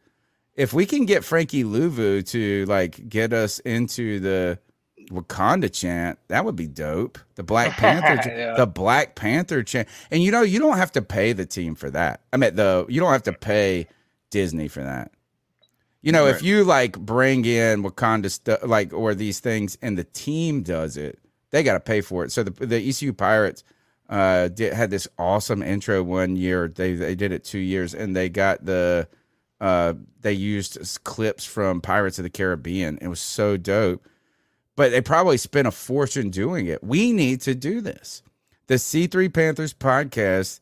if 0.57 0.74
we 0.74 0.86
can 0.86 1.06
get 1.06 1.24
Frankie 1.24 1.64
Luvu 1.64 2.28
to 2.32 2.65
like 2.65 3.07
get 3.07 3.32
us 3.32 3.60
into 3.60 4.19
the 4.19 4.60
Wakanda 5.11 5.72
chant, 5.72 6.19
that 6.28 6.44
would 6.44 6.56
be 6.57 6.68
dope. 6.68 7.19
The 7.36 7.44
Black 7.44 7.78
Panther, 7.78 8.30
Yeah. 8.38 8.56
the 8.57 8.65
Black 8.68 9.15
Panther 9.15 9.64
chant, 9.64 9.88
and 10.11 10.22
you 10.22 10.32
know 10.32 10.41
you 10.41 10.60
don't 10.60 10.78
have 10.78 10.91
to 10.94 11.02
pay 11.02 11.32
the 11.32 11.45
team 11.45 11.76
for 11.76 11.90
that. 11.91 12.22
I 12.34 12.38
mean, 12.38 12.56
the 12.56 12.86
you 12.90 12.99
don't 12.99 13.11
have 13.11 13.24
to 13.24 13.34
pay 13.34 13.88
Disney 14.32 14.68
for 14.68 14.84
that. 14.84 15.11
You 16.02 16.11
know, 16.11 16.26
if 16.26 16.41
you 16.41 16.64
like 16.64 16.98
bring 16.98 17.45
in 17.45 17.84
Wakanda 17.84 18.32
stuff, 18.32 18.60
like 18.64 18.94
or 18.94 19.14
these 19.14 19.40
things, 19.40 19.78
and 19.82 19.98
the 19.98 20.03
team 20.06 20.64
does 20.64 20.98
it, 20.98 21.19
they 21.52 21.64
got 21.64 21.74
to 21.74 21.80
pay 21.80 22.02
for 22.02 22.24
it. 22.24 22.32
So 22.32 22.44
the 22.44 22.65
the 22.65 22.90
ECU 22.90 23.14
Pirates 23.14 23.64
uh 24.10 24.48
did, 24.49 24.74
had 24.74 24.90
this 24.90 25.07
awesome 25.18 25.61
intro 25.61 26.03
one 26.03 26.36
year. 26.36 26.68
They 26.68 26.95
they 26.95 27.15
did 27.15 27.32
it 27.32 27.44
two 27.44 27.60
years, 27.60 27.94
and 27.94 28.15
they 28.15 28.30
got 28.30 28.65
the 28.65 29.07
uh 29.60 29.94
they 30.22 30.34
used 30.34 31.03
clips 31.03 31.45
from 31.45 31.82
Pirates 31.82 32.19
of 32.19 32.24
the 32.24 32.30
Caribbean. 32.30 32.98
It 33.02 33.07
was 33.07 33.19
so 33.19 33.57
dope. 33.57 34.06
But 34.76 34.91
they 34.91 35.02
probably 35.02 35.38
spent 35.38 35.68
a 35.68 35.72
fortune 35.72 36.30
doing 36.30 36.68
it. 36.68 36.84
We 36.84 37.11
need 37.11 37.41
to 37.41 37.56
do 37.56 37.82
this. 37.82 38.22
The 38.68 38.76
C3 38.76 39.34
Panthers 39.34 39.74
podcast, 39.74 40.60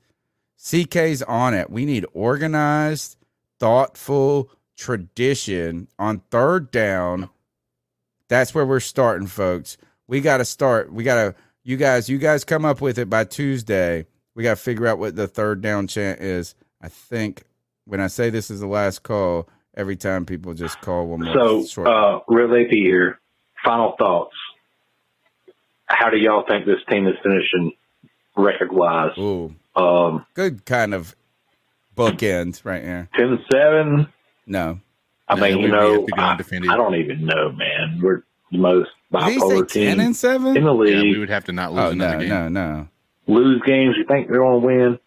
CK's 0.58 1.22
on 1.24 1.54
it. 1.54 1.70
We 1.70 1.86
need 1.86 2.06
organized, 2.14 3.18
thoughtful 3.60 4.52
tradition 4.78 5.88
on 6.00 6.22
third 6.32 6.72
down. 6.72 7.30
That's 8.28 8.56
where 8.56 8.66
we're 8.66 8.80
starting, 8.80 9.28
folks. 9.28 9.78
We 10.08 10.22
got 10.22 10.38
to 10.38 10.46
start. 10.46 10.92
We 10.92 11.04
got 11.04 11.16
to 11.16 11.36
You 11.64 11.78
guys, 11.78 12.10
you 12.10 12.18
guys 12.18 12.44
come 12.44 12.66
up 12.66 12.82
with 12.82 12.98
it 12.98 13.10
by 13.10 13.24
Tuesday. 13.24 14.06
We 14.36 14.44
got 14.44 14.52
to 14.52 14.64
figure 14.64 14.88
out 14.88 15.00
what 15.00 15.16
the 15.16 15.28
third 15.28 15.62
down 15.62 15.88
chant 15.88 16.20
is. 16.22 16.56
I 16.82 16.90
think 16.90 17.44
when 17.86 18.00
I 18.00 18.08
say 18.08 18.30
this 18.30 18.52
is 18.52 18.60
the 18.60 18.68
last 18.68 19.04
call, 19.04 19.48
every 19.76 19.96
time 19.96 20.26
people 20.26 20.54
just 20.54 20.80
call 20.82 21.08
one 21.08 21.22
more. 21.24 21.34
So, 21.34 21.66
short. 21.66 21.88
uh, 21.88 22.20
real 22.28 22.54
AP 22.54 22.70
here. 22.72 23.20
Final 23.64 23.96
thoughts. 23.98 24.36
How 25.88 26.10
do 26.10 26.18
y'all 26.18 26.44
think 26.48 26.66
this 26.66 26.80
team 26.90 27.08
is 27.08 27.16
finishing 27.24 27.72
record 28.36 28.72
wise? 28.72 29.18
Ooh, 29.18 29.56
Um, 29.76 30.26
good 30.34 30.66
kind 30.66 30.94
of 30.94 31.16
bookend 31.96 32.64
right 32.66 32.84
here. 32.84 33.10
10-7. 33.18 34.08
No. 34.48 34.80
I 35.28 35.36
No, 35.36 35.42
mean, 35.42 35.60
you 35.60 35.68
know, 35.70 35.92
have 35.94 36.06
to 36.06 36.12
go 36.12 36.22
I. 36.70 36.74
I 36.74 36.78
don't 36.78 36.96
even 36.96 37.26
know, 37.26 37.52
man. 37.52 38.00
We're 38.02 38.24
the 38.52 38.58
most 38.58 38.90
Did 39.12 39.24
he 39.34 39.40
say 39.40 39.62
team 39.64 39.98
10 39.98 40.00
and 40.00 40.16
7? 40.16 40.58
in 40.58 40.64
the 40.64 40.74
league. 40.74 40.96
Yeah, 40.96 41.02
we 41.02 41.20
would 41.20 41.30
have 41.30 41.46
to 41.46 41.52
not 41.52 41.72
lose 41.74 41.84
Oh, 41.84 41.90
another 41.92 42.14
no, 42.16 42.20
game. 42.20 42.30
no, 42.30 42.48
no. 42.50 42.88
Lose 43.28 43.62
games. 43.66 43.96
You 43.98 44.06
think 44.06 44.28
they're 44.30 44.40
going 44.40 44.62
to 44.62 44.66
win? 44.68 45.00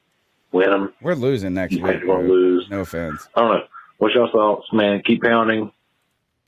Win 0.52 0.70
them. 0.70 0.92
We're 1.02 1.14
losing 1.14 1.54
next 1.54 1.72
You 1.74 1.82
week. 1.82 1.92
think 1.92 2.00
they're 2.04 2.14
going 2.14 2.26
to 2.26 2.32
lose? 2.32 2.66
No 2.70 2.80
offense. 2.80 3.28
I 3.34 3.40
don't 3.40 3.50
know. 3.50 3.64
What's 3.98 4.14
your 4.14 4.30
thoughts, 4.30 4.66
man? 4.72 5.02
Keep 5.04 5.22
pounding. 5.22 5.70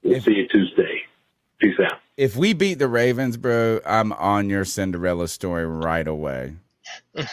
We'll 0.03 0.21
see 0.21 0.33
you 0.37 0.49
Tuesday. 0.49 1.03
Peace 1.59 1.75
out. 1.85 1.99
If 2.17 2.37
we 2.37 2.53
beat 2.55 2.79
the 2.79 2.89
Ravens, 2.89 3.37
bro, 3.37 3.81
I'm 3.85 4.13
on 4.15 4.49
your 4.49 4.65
Cinderella 4.65 5.29
story 5.29 5.67
right 5.67 6.07
away. 6.09 6.55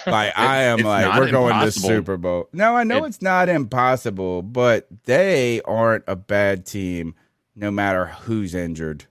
Like 0.06 0.38
I 0.38 0.64
am 0.64 0.80
like 0.80 1.18
we're 1.20 1.32
going 1.32 1.60
to. 1.62 1.72
Super 1.72 2.16
Bowl. 2.18 2.48
No, 2.54 2.76
I 2.76 2.84
know 2.84 3.06
It- 3.06 3.08
it's 3.08 3.22
not 3.24 3.50
impossible, 3.50 4.42
but 4.44 4.88
they 5.06 5.62
aren't 5.64 6.04
a 6.08 6.16
bad 6.16 6.66
team 6.66 7.16
no 7.56 7.72
matter 7.72 8.06
who's 8.06 8.54
injured. 8.54 9.06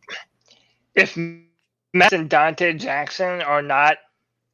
If 0.96 1.16
Matt 1.16 2.12
and 2.12 2.28
Donte 2.28 2.78
Jackson 2.78 3.42
are 3.42 3.62
not 3.62 3.98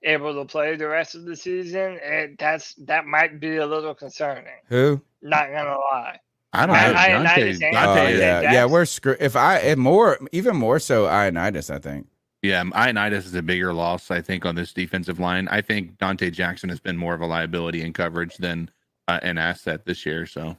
able 0.02 0.34
to 0.34 0.44
play 0.44 0.76
the 0.76 0.88
rest 0.88 1.14
of 1.14 1.24
the 1.24 1.36
season, 1.36 1.98
it, 2.02 2.38
that's 2.38 2.74
that 2.74 3.06
might 3.06 3.40
be 3.40 3.56
a 3.56 3.66
little 3.66 3.94
concerning. 3.94 4.44
Who? 4.66 5.00
Not 5.22 5.48
gonna 5.50 5.78
lie. 5.78 6.18
I 6.52 6.66
don't 6.66 6.76
I- 6.76 6.90
know. 6.90 6.98
I- 6.98 7.08
Donte, 7.08 7.58
Donte- 7.58 7.72
Oh 7.72 7.96
Donte, 7.96 8.18
yeah, 8.18 8.40
yeah, 8.42 8.64
we're 8.66 8.84
screwed. 8.84 9.18
If 9.20 9.36
I 9.36 9.58
and 9.58 9.80
more 9.80 10.18
even 10.32 10.56
more 10.56 10.78
so 10.78 11.06
Ioannidis, 11.06 11.72
I 11.72 11.78
think. 11.78 12.08
Yeah, 12.42 12.64
Ioannidis 12.64 13.24
is 13.24 13.34
a 13.36 13.42
bigger 13.42 13.72
loss, 13.72 14.10
I 14.10 14.20
think, 14.20 14.44
on 14.44 14.56
this 14.56 14.72
defensive 14.72 15.20
line. 15.20 15.46
I 15.48 15.60
think 15.60 15.96
Donte 15.98 16.32
Jackson 16.32 16.68
has 16.70 16.80
been 16.80 16.96
more 16.96 17.14
of 17.14 17.20
a 17.20 17.26
liability 17.26 17.82
in 17.82 17.92
coverage 17.92 18.36
than 18.38 18.68
uh, 19.06 19.20
an 19.22 19.38
asset 19.38 19.84
this 19.84 20.04
year. 20.04 20.26
So 20.26 20.56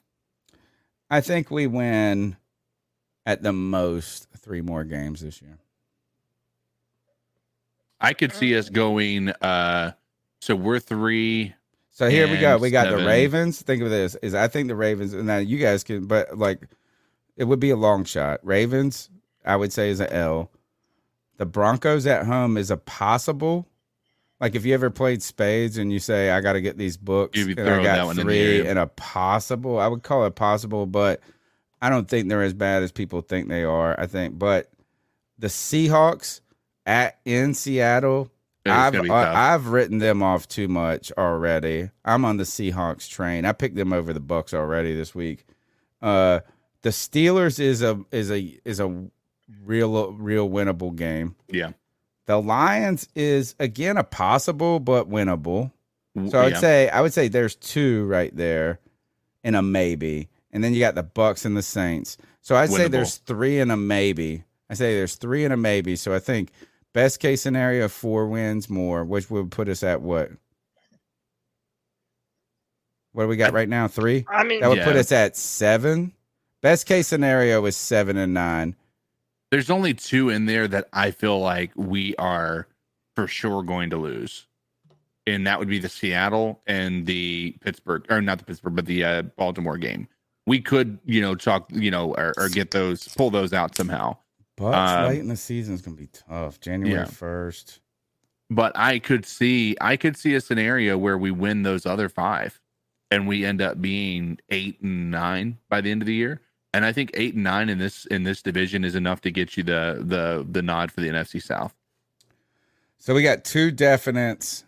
I 1.09 1.19
think 1.19 1.51
we 1.51 1.67
win 1.67 2.37
at 3.25 3.43
the 3.43 3.51
most 3.51 4.27
three 4.37 4.61
more 4.61 4.85
games 4.85 5.19
this 5.21 5.41
year. 5.41 5.57
I 8.03 8.13
could 8.13 8.33
see 8.33 8.55
us 8.55 8.69
going. 8.69 9.29
uh 9.29 9.93
So 10.41 10.55
we're 10.55 10.79
three. 10.79 11.55
So 11.89 12.09
here 12.09 12.27
we 12.27 12.37
go. 12.37 12.57
We 12.57 12.69
got 12.69 12.89
the. 12.89 13.05
Ravens. 13.05 13.61
Think 13.61 13.81
of 13.81 13.89
this: 13.89 14.15
is 14.21 14.35
I 14.35 14.47
think 14.47 14.67
the 14.67 14.75
Ravens. 14.75 15.13
And 15.13 15.25
now 15.25 15.37
you 15.37 15.57
guys 15.57 15.83
can, 15.83 16.05
but 16.05 16.37
like, 16.37 16.67
it 17.37 17.45
would 17.45 17.59
be 17.59 17.69
a 17.69 17.75
long 17.75 18.03
shot. 18.03 18.39
Ravens, 18.43 19.09
I 19.45 19.55
would 19.55 19.71
say, 19.71 19.89
is 19.89 19.99
an 19.99 20.11
L. 20.11 20.51
The 21.37 21.45
Broncos 21.45 22.05
at 22.05 22.25
home 22.25 22.57
is 22.57 22.69
a 22.69 22.77
possible. 22.77 23.67
Like 24.39 24.55
if 24.55 24.65
you 24.65 24.73
ever 24.73 24.89
played 24.89 25.23
spades 25.23 25.77
and 25.77 25.93
you 25.93 25.99
say, 25.99 26.31
"I 26.31 26.41
got 26.41 26.53
to 26.53 26.61
get 26.61 26.77
these 26.77 26.97
books," 26.97 27.37
You 27.37 27.47
and 27.47 27.55
throw 27.55 27.79
I 27.79 27.83
that 27.83 27.95
got 27.97 28.05
one 28.07 28.19
in 28.19 28.27
the 28.27 28.33
three 28.33 28.67
and 28.67 28.77
a 28.77 28.87
possible, 28.87 29.79
I 29.79 29.87
would 29.87 30.03
call 30.03 30.25
it 30.25 30.35
possible, 30.35 30.85
but 30.85 31.21
I 31.81 31.89
don't 31.89 32.09
think 32.09 32.27
they're 32.27 32.43
as 32.43 32.53
bad 32.53 32.83
as 32.83 32.91
people 32.91 33.21
think 33.21 33.47
they 33.47 33.63
are. 33.63 33.97
I 33.99 34.07
think, 34.07 34.37
but 34.37 34.69
the 35.37 35.47
Seahawks 35.47 36.41
at 36.85 37.19
in 37.25 37.53
Seattle. 37.53 38.29
I've 38.65 38.95
uh. 38.95 39.13
I've 39.13 39.67
written 39.67 39.97
them 39.97 40.23
off 40.23 40.47
too 40.47 40.67
much 40.67 41.11
already. 41.17 41.89
I'm 42.05 42.23
on 42.23 42.37
the 42.37 42.43
Seahawks 42.43 43.09
train. 43.09 43.45
I 43.45 43.51
picked 43.51 43.75
them 43.75 43.91
over 43.91 44.13
the 44.13 44.19
Bucks 44.19 44.53
already 44.53 44.95
this 44.95 45.13
week. 45.13 45.45
Uh, 46.01 46.39
the 46.81 46.89
Steelers 46.89 47.59
is 47.59 47.81
a 47.81 47.99
is 48.11 48.31
a 48.31 48.59
is 48.63 48.79
a 48.79 49.07
real 49.65 50.13
real 50.13 50.49
winnable 50.49 50.95
game. 50.95 51.35
Yeah. 51.49 51.71
The 52.25 52.41
Lions 52.41 53.07
is 53.15 53.55
again 53.59 53.97
a 53.97 54.03
possible 54.03 54.79
but 54.79 55.09
winnable. 55.09 55.71
So 56.29 56.39
I 56.39 56.43
would 56.43 56.53
yeah. 56.53 56.59
say 56.59 56.89
I 56.89 57.01
would 57.01 57.13
say 57.13 57.27
there's 57.27 57.55
two 57.55 58.05
right 58.05 58.33
there, 58.35 58.79
and 59.43 59.55
a 59.55 59.61
maybe, 59.61 60.29
and 60.51 60.63
then 60.63 60.73
you 60.73 60.79
got 60.79 60.95
the 60.95 61.03
Bucks 61.03 61.43
and 61.43 61.57
the 61.57 61.63
Saints. 61.63 62.17
So 62.41 62.55
I'd 62.55 62.69
say 62.69 62.87
there's 62.87 63.17
three 63.17 63.59
and 63.59 63.71
a 63.71 63.77
maybe. 63.77 64.43
I 64.69 64.75
say 64.75 64.95
there's 64.95 65.15
three 65.15 65.43
and 65.43 65.53
a 65.53 65.57
maybe. 65.57 65.95
So 65.95 66.13
I 66.13 66.19
think 66.19 66.51
best 66.93 67.19
case 67.19 67.41
scenario 67.41 67.87
four 67.87 68.27
wins 68.27 68.69
more, 68.69 69.03
which 69.03 69.29
would 69.29 69.51
put 69.51 69.67
us 69.69 69.83
at 69.83 70.01
what? 70.01 70.31
What 73.11 73.23
do 73.23 73.27
we 73.27 73.35
got 73.35 73.53
right 73.53 73.69
now? 73.69 73.87
Three. 73.87 74.25
I 74.27 74.43
mean, 74.43 74.61
That 74.61 74.69
would 74.69 74.81
put 74.81 74.95
us 74.95 75.11
at 75.11 75.37
seven. 75.37 76.13
Best 76.61 76.87
case 76.87 77.07
scenario 77.07 77.63
is 77.65 77.77
seven 77.77 78.17
and 78.17 78.33
nine. 78.33 78.75
There's 79.51 79.69
only 79.69 79.93
two 79.93 80.29
in 80.29 80.45
there 80.45 80.67
that 80.67 80.87
I 80.93 81.11
feel 81.11 81.39
like 81.39 81.71
we 81.75 82.15
are 82.15 82.67
for 83.15 83.27
sure 83.27 83.61
going 83.61 83.91
to 83.91 83.97
lose. 83.97 84.47
And 85.27 85.45
that 85.45 85.59
would 85.59 85.67
be 85.67 85.79
the 85.79 85.89
Seattle 85.89 86.61
and 86.65 87.05
the 87.05 87.55
Pittsburgh, 87.61 88.05
or 88.09 88.21
not 88.21 88.39
the 88.39 88.45
Pittsburgh, 88.45 88.75
but 88.75 88.87
the 88.87 89.03
uh, 89.03 89.21
Baltimore 89.21 89.77
game. 89.77 90.07
We 90.47 90.59
could, 90.59 90.99
you 91.05 91.21
know, 91.21 91.35
talk, 91.35 91.67
you 91.71 91.91
know, 91.91 92.13
or, 92.15 92.33
or 92.35 92.49
get 92.49 92.71
those, 92.71 93.07
pull 93.09 93.29
those 93.29 93.53
out 93.53 93.75
somehow. 93.75 94.17
Bucks 94.55 94.91
Um, 94.91 95.07
late 95.07 95.19
in 95.19 95.27
the 95.27 95.35
season 95.35 95.73
is 95.73 95.81
gonna 95.81 95.97
be 95.97 96.07
tough. 96.07 96.59
January 96.59 96.99
yeah. 96.99 97.05
first. 97.05 97.79
But 98.49 98.71
I 98.75 98.99
could 98.99 99.25
see, 99.25 99.75
I 99.81 99.97
could 99.97 100.15
see 100.15 100.35
a 100.35 100.41
scenario 100.41 100.97
where 100.97 101.17
we 101.17 101.31
win 101.31 101.63
those 101.63 101.85
other 101.85 102.07
five, 102.09 102.59
and 103.09 103.27
we 103.27 103.45
end 103.45 103.61
up 103.61 103.81
being 103.81 104.37
eight 104.49 104.79
and 104.81 105.09
nine 105.09 105.57
by 105.69 105.81
the 105.81 105.89
end 105.91 106.01
of 106.01 106.05
the 106.05 106.13
year. 106.13 106.41
And 106.73 106.85
I 106.85 106.91
think 106.91 107.11
eight 107.13 107.35
and 107.35 107.43
nine 107.43 107.69
in 107.69 107.77
this 107.77 108.05
in 108.07 108.23
this 108.23 108.41
division 108.41 108.83
is 108.83 108.95
enough 108.95 109.21
to 109.21 109.31
get 109.31 109.57
you 109.57 109.63
the 109.63 110.03
the 110.05 110.45
the 110.49 110.61
nod 110.61 110.91
for 110.91 111.01
the 111.01 111.09
NFC 111.09 111.41
South. 111.41 111.73
So 112.97 113.13
we 113.13 113.21
got 113.23 113.43
two 113.43 113.71
definites. 113.71 114.63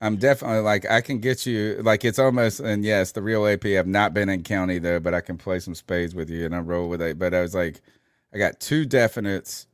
I'm 0.00 0.16
definitely 0.16 0.60
like 0.60 0.88
I 0.90 1.02
can 1.02 1.18
get 1.18 1.44
you 1.44 1.80
like 1.82 2.04
it's 2.04 2.18
almost 2.18 2.60
and 2.60 2.84
yes, 2.84 3.12
the 3.12 3.20
real 3.22 3.46
AP. 3.46 3.66
I've 3.66 3.86
not 3.86 4.14
been 4.14 4.30
in 4.30 4.42
county 4.42 4.78
though, 4.78 5.00
but 5.00 5.12
I 5.12 5.20
can 5.20 5.36
play 5.36 5.58
some 5.60 5.74
spades 5.74 6.14
with 6.14 6.30
you 6.30 6.46
and 6.46 6.54
I 6.54 6.60
roll 6.60 6.88
with 6.88 7.02
it. 7.02 7.18
But 7.18 7.34
I 7.34 7.42
was 7.42 7.54
like, 7.54 7.82
I 8.32 8.38
got 8.38 8.60
two 8.60 8.86
definites, 8.86 9.66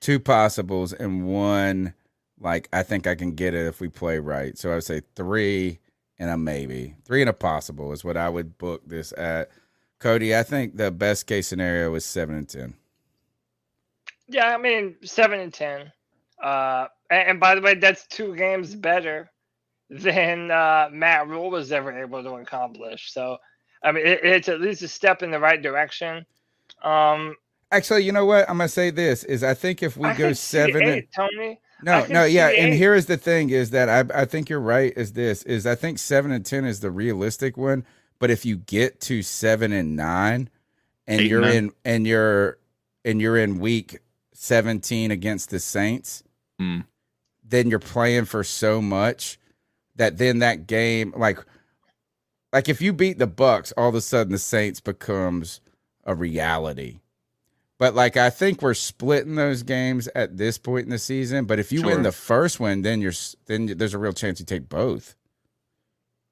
two 0.00 0.18
possibles, 0.18 0.92
and 0.92 1.26
one 1.26 1.94
like 2.40 2.68
I 2.72 2.82
think 2.82 3.06
I 3.06 3.14
can 3.14 3.32
get 3.32 3.54
it 3.54 3.66
if 3.66 3.80
we 3.80 3.88
play 3.88 4.18
right. 4.18 4.56
So 4.56 4.70
I 4.70 4.74
would 4.74 4.84
say 4.84 5.02
three 5.14 5.78
and 6.18 6.30
a 6.30 6.36
maybe, 6.36 6.94
three 7.04 7.20
and 7.20 7.30
a 7.30 7.34
possible 7.34 7.92
is 7.92 8.04
what 8.04 8.16
I 8.16 8.28
would 8.28 8.58
book 8.58 8.82
this 8.86 9.12
at. 9.16 9.50
Cody, 9.98 10.36
I 10.36 10.42
think 10.42 10.76
the 10.76 10.90
best 10.90 11.26
case 11.26 11.46
scenario 11.46 11.94
is 11.94 12.04
seven 12.04 12.36
and 12.36 12.48
ten. 12.48 12.74
Yeah, 14.28 14.48
I 14.48 14.58
mean 14.58 14.96
seven 15.02 15.40
and 15.40 15.52
ten. 15.52 15.92
Uh, 16.42 16.86
and, 17.10 17.28
and 17.28 17.40
by 17.40 17.54
the 17.54 17.60
way, 17.60 17.74
that's 17.74 18.06
two 18.06 18.34
games 18.36 18.74
better 18.74 19.30
than 19.88 20.50
uh, 20.50 20.88
Matt 20.92 21.28
Rhule 21.28 21.50
was 21.50 21.72
ever 21.72 21.96
able 21.96 22.22
to 22.22 22.34
accomplish. 22.34 23.12
So, 23.12 23.38
I 23.82 23.92
mean, 23.92 24.06
it, 24.06 24.20
it's 24.22 24.48
at 24.48 24.60
least 24.60 24.82
a 24.82 24.88
step 24.88 25.22
in 25.22 25.30
the 25.30 25.38
right 25.40 25.62
direction. 25.62 26.26
Um, 26.82 27.36
Actually, 27.72 28.04
you 28.04 28.12
know 28.12 28.24
what? 28.24 28.48
I'm 28.48 28.58
gonna 28.58 28.68
say 28.68 28.90
this 28.90 29.24
is 29.24 29.42
I 29.42 29.54
think 29.54 29.82
if 29.82 29.96
we 29.96 30.08
I 30.08 30.12
go 30.12 30.26
can 30.26 30.34
see 30.34 30.40
seven 30.56 30.82
and 30.82 30.90
eight, 30.92 31.08
Tony. 31.14 31.60
No, 31.82 32.06
no, 32.08 32.24
yeah, 32.24 32.48
and 32.48 32.72
eight. 32.72 32.76
here 32.76 32.94
is 32.94 33.06
the 33.06 33.16
thing: 33.16 33.50
is 33.50 33.70
that 33.70 33.88
I 33.88 34.22
I 34.22 34.24
think 34.24 34.48
you're 34.48 34.60
right. 34.60 34.92
Is 34.96 35.12
this 35.14 35.42
is 35.42 35.66
I 35.66 35.74
think 35.74 35.98
seven 35.98 36.30
and 36.30 36.46
ten 36.46 36.64
is 36.64 36.80
the 36.80 36.90
realistic 36.92 37.56
one, 37.56 37.84
but 38.20 38.30
if 38.30 38.46
you 38.46 38.56
get 38.56 39.00
to 39.02 39.20
seven 39.22 39.72
and 39.72 39.96
nine, 39.96 40.48
and 41.08 41.22
Eight 41.22 41.30
you're 41.30 41.40
nine. 41.40 41.54
in 41.54 41.72
and 41.84 42.06
you're 42.06 42.58
and 43.04 43.20
you're 43.20 43.36
in 43.36 43.58
week 43.58 43.98
seventeen 44.32 45.10
against 45.10 45.50
the 45.50 45.58
Saints, 45.58 46.22
Mm. 46.60 46.84
then 47.44 47.68
you're 47.68 47.78
playing 47.80 48.24
for 48.26 48.42
so 48.44 48.80
much 48.80 49.38
that 49.96 50.18
then 50.18 50.38
that 50.38 50.66
game 50.68 51.12
like 51.16 51.38
like 52.52 52.68
if 52.68 52.80
you 52.80 52.92
beat 52.92 53.18
the 53.18 53.26
Bucks, 53.26 53.72
all 53.76 53.88
of 53.88 53.94
a 53.96 54.00
sudden 54.00 54.32
the 54.32 54.38
Saints 54.38 54.80
becomes 54.80 55.60
a 56.06 56.14
reality. 56.14 57.00
But 57.78 57.94
like 57.94 58.16
I 58.16 58.30
think 58.30 58.62
we're 58.62 58.72
splitting 58.72 59.34
those 59.34 59.62
games 59.62 60.08
at 60.14 60.38
this 60.38 60.56
point 60.56 60.84
in 60.86 60.90
the 60.90 60.98
season. 60.98 61.44
But 61.44 61.58
if 61.58 61.70
you 61.72 61.80
Sure. 61.80 61.90
win 61.90 62.02
the 62.02 62.12
first 62.12 62.58
one, 62.58 62.80
then 62.80 63.02
you're 63.02 63.12
then 63.46 63.66
there's 63.66 63.92
a 63.92 63.98
real 63.98 64.14
chance 64.14 64.40
you 64.40 64.46
take 64.46 64.68
both. 64.70 65.14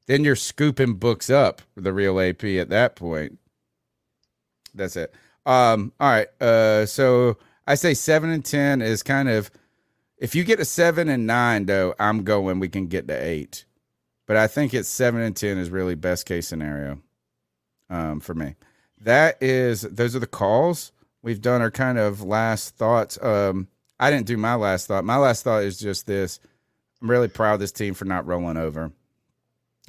Then 0.07 0.25
you're 0.25 0.37
scooping 0.37 0.95
books 0.95 1.29
up 1.29 1.61
the 1.77 1.93
real 1.93 2.19
AP 2.21 2.45
at 2.59 2.71
that 2.71 2.97
point. 2.97 3.39
That's 4.75 4.97
it. 4.97 5.13
Um. 5.47 5.93
All 6.01 6.09
right. 6.11 6.29
Uh. 6.43 6.87
So 6.87 7.37
I 7.67 7.75
say 7.75 7.93
seven 7.95 8.31
and 8.31 8.45
ten 8.45 8.81
is 8.81 9.03
kind 9.03 9.29
of. 9.29 9.51
If 10.17 10.35
you 10.35 10.45
get 10.45 10.61
a 10.61 10.65
seven 10.65 11.09
and 11.11 11.27
nine, 11.27 11.67
though, 11.67 11.95
I'm 11.99 12.25
going. 12.25 12.59
We 12.61 12.69
can 12.69 12.87
get 12.87 13.07
to 13.09 13.15
eight, 13.15 13.67
but 14.27 14.37
I 14.39 14.47
think 14.47 14.73
it's 14.73 14.89
seven 14.89 15.21
and 15.21 15.37
ten 15.37 15.59
is 15.59 15.69
really 15.69 15.95
best 15.95 16.25
case 16.27 16.49
scenario. 16.49 17.01
Um. 17.91 18.21
For 18.21 18.35
me, 18.35 18.55
that 19.05 19.43
is 19.43 19.83
those 19.83 20.17
are 20.17 20.21
the 20.21 20.27
calls 20.27 20.93
we've 21.23 21.41
done. 21.41 21.63
Our 21.63 21.71
kind 21.71 21.99
of 21.99 22.23
last 22.23 22.77
thoughts. 22.77 23.23
Um. 23.23 23.69
I 24.01 24.11
didn't 24.11 24.27
do 24.27 24.37
my 24.37 24.55
last 24.57 24.89
thought. 24.89 25.05
My 25.05 25.17
last 25.17 25.45
thought 25.45 25.63
is 25.63 25.79
just 25.79 26.07
this: 26.07 26.41
I'm 27.01 27.09
really 27.09 27.29
proud 27.29 27.55
of 27.55 27.61
this 27.61 27.73
team 27.73 27.95
for 27.95 28.05
not 28.05 28.27
rolling 28.27 28.57
over 28.57 28.91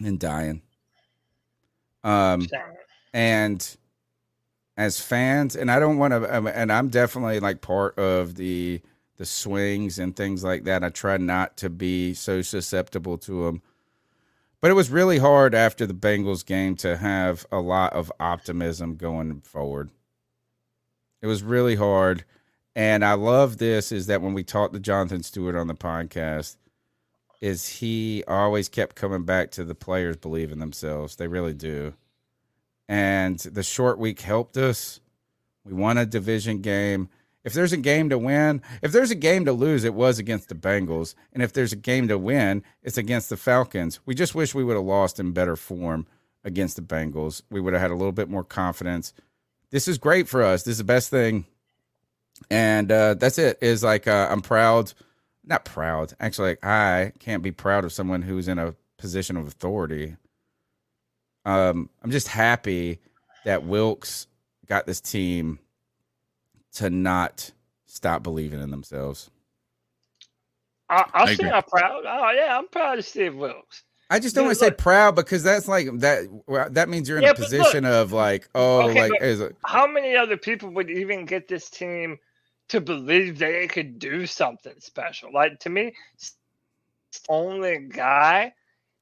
and 0.03 0.19
dying. 0.19 0.61
Um, 2.03 2.48
and 3.14 3.76
as 4.77 5.02
fans, 5.02 5.56
and 5.56 5.72
I 5.72 5.80
don't 5.80 5.98
want 5.98 6.11
to, 6.14 6.24
and 6.56 6.72
I'm 6.72 6.90
definitely 6.90 7.40
like 7.40 7.61
part 7.61 7.98
of 7.98 8.35
the 8.35 8.82
the 9.18 9.26
swings 9.26 9.98
and 9.98 10.16
things 10.16 10.44
like 10.44 10.66
that. 10.66 10.84
I 10.84 10.90
try 10.90 11.18
not 11.18 11.58
to 11.58 11.69
be 11.69 12.14
so 12.14 12.42
susceptible 12.42 13.18
to 13.19 13.45
them. 13.45 13.61
But 14.66 14.72
it 14.72 14.74
was 14.74 14.90
really 14.90 15.19
hard 15.19 15.53
after 15.53 15.85
the 15.85 15.94
Bengals 15.94 16.44
game 16.44 16.76
to 16.77 16.98
have 16.98 17.45
a 17.52 17.60
lot 17.60 17.94
of 17.94 18.11
optimism 18.19 18.95
going 18.95 19.42
forward. 19.42 19.92
It 21.22 21.27
was 21.27 21.44
really 21.44 21.76
hard. 21.76 22.26
And 22.76 23.06
I 23.06 23.14
love 23.14 23.60
this 23.60 23.92
is 23.92 24.08
that 24.08 24.24
when 24.24 24.34
we 24.34 24.44
talked 24.44 24.74
to 24.74 24.80
Jonathan 24.80 25.22
Stewart 25.22 25.56
on 25.56 25.68
the 25.68 25.76
podcast, 25.76 26.58
is 27.42 27.68
he 27.68 28.24
always 28.27 28.68
kept 28.68 28.95
coming 28.95 29.24
back 29.24 29.52
to 29.52 29.64
the 29.64 29.76
players 29.76 30.18
believe 30.18 30.52
in 30.52 30.58
themselves. 30.58 31.16
They 31.16 31.27
really 31.27 31.53
do. 31.53 31.94
And 32.90 33.38
the 33.38 33.61
short 33.61 34.00
week 34.00 34.22
helped 34.22 34.58
us. 34.58 35.00
We 35.64 35.74
won 35.74 36.00
a 36.00 36.08
division 36.08 36.61
game. 36.61 37.10
If 37.45 37.53
there's 37.53 37.72
a 37.72 37.77
game 37.77 38.09
to 38.09 38.17
win, 38.17 38.64
if 38.82 38.91
there's 38.91 39.11
a 39.11 39.15
game 39.15 39.45
to 39.45 39.53
lose, 39.53 39.83
it 39.83 39.93
was 39.93 40.17
against 40.17 40.49
the 40.49 40.56
Bengals. 40.56 41.14
And 41.32 41.43
if 41.43 41.53
there's 41.53 41.72
a 41.72 41.77
game 41.77 42.07
to 42.07 42.17
win, 42.17 42.64
it's 42.82 42.98
against 42.98 43.30
the 43.30 43.38
Falcons. 43.38 43.99
We 44.03 44.15
just 44.15 44.33
wish 44.33 44.56
we 44.56 44.64
would 44.64 44.75
have 44.75 44.83
lost 44.83 45.19
in 45.19 45.32
better 45.32 45.56
form 45.56 46.07
against 46.43 46.75
the 46.75 46.82
Bengals. 46.82 47.43
We 47.51 47.61
would 47.61 47.74
have 47.74 47.82
had 47.83 47.91
a 47.91 47.95
little 47.95 48.11
bit 48.11 48.30
more 48.30 48.43
confidence. 48.43 49.14
This 49.69 49.88
is 49.88 49.99
great 49.99 50.27
for 50.27 50.41
us. 50.41 50.64
This 50.64 50.74
is 50.74 50.77
the 50.80 50.83
best 50.83 51.11
thing. 51.11 51.45
And 52.49 52.91
uh, 52.91 53.14
that's 53.14 53.38
it. 53.38 53.59
Is 53.61 53.83
like 53.83 54.07
uh, 54.07 54.27
I'm 54.32 54.41
proud, 54.41 54.93
not 55.45 55.65
proud. 55.65 56.14
Actually, 56.19 56.49
like, 56.49 56.65
I 56.65 57.11
can't 57.19 57.43
be 57.43 57.51
proud 57.51 57.85
of 57.85 57.93
someone 57.93 58.24
who's 58.24 58.48
in 58.48 58.57
a 58.57 58.74
position 58.98 59.38
of 59.38 59.45
authority. 59.48 60.17
Um, 61.45 61.91
I'm 62.03 62.09
just 62.09 62.27
happy 62.27 62.99
that 63.45 63.64
Wilks 63.64 64.25
got 64.65 64.88
this 64.88 64.99
team 64.99 65.59
to 66.76 66.90
not 66.90 67.52
stop 67.86 68.24
believing 68.24 68.62
in 68.62 68.72
themselves. 68.72 69.30
I, 70.90 71.06
I'll 71.14 71.24
I 71.24 71.26
say 71.28 71.34
agree. 71.34 71.50
I'm 71.50 71.64
proud. 71.64 72.04
Oh 72.08 72.32
yeah, 72.36 72.58
I'm 72.58 72.68
proud 72.68 73.00
of 73.00 73.06
Steve 73.06 73.36
Wilks. 73.36 73.84
I 74.10 74.20
just 74.20 74.36
don't 74.36 74.44
Dude, 74.44 74.50
want 74.50 74.60
to 74.60 74.66
say 74.66 74.72
proud 74.72 75.16
because 75.16 75.42
that's 75.42 75.68
like 75.68 75.88
that. 76.00 76.70
That 76.74 76.90
means 76.90 77.10
you're 77.10 77.18
in 77.18 77.24
Yeah, 77.24 77.32
a 77.32 77.34
but 77.34 77.40
look- 77.42 77.50
position 77.50 77.86
of 77.86 78.12
like, 78.12 78.48
oh, 78.54 78.84
Okay, 78.90 79.02
like 79.10 79.12
but 79.20 79.28
it, 79.28 79.56
how 79.66 79.88
many 79.88 80.16
other 80.16 80.38
people 80.38 80.70
would 80.70 80.92
even 80.92 81.26
get 81.26 81.48
this 81.48 81.70
team 81.72 82.20
to 82.70 82.82
believe 82.82 83.40
that 83.40 83.50
it 83.52 83.72
could 83.72 83.98
do 83.98 84.28
something 84.28 84.76
special? 84.80 85.34
Like 85.34 85.60
to 85.62 85.70
me, 85.70 85.94
it's 86.14 86.36
the 87.14 87.20
only 87.34 87.80
guy 87.90 88.54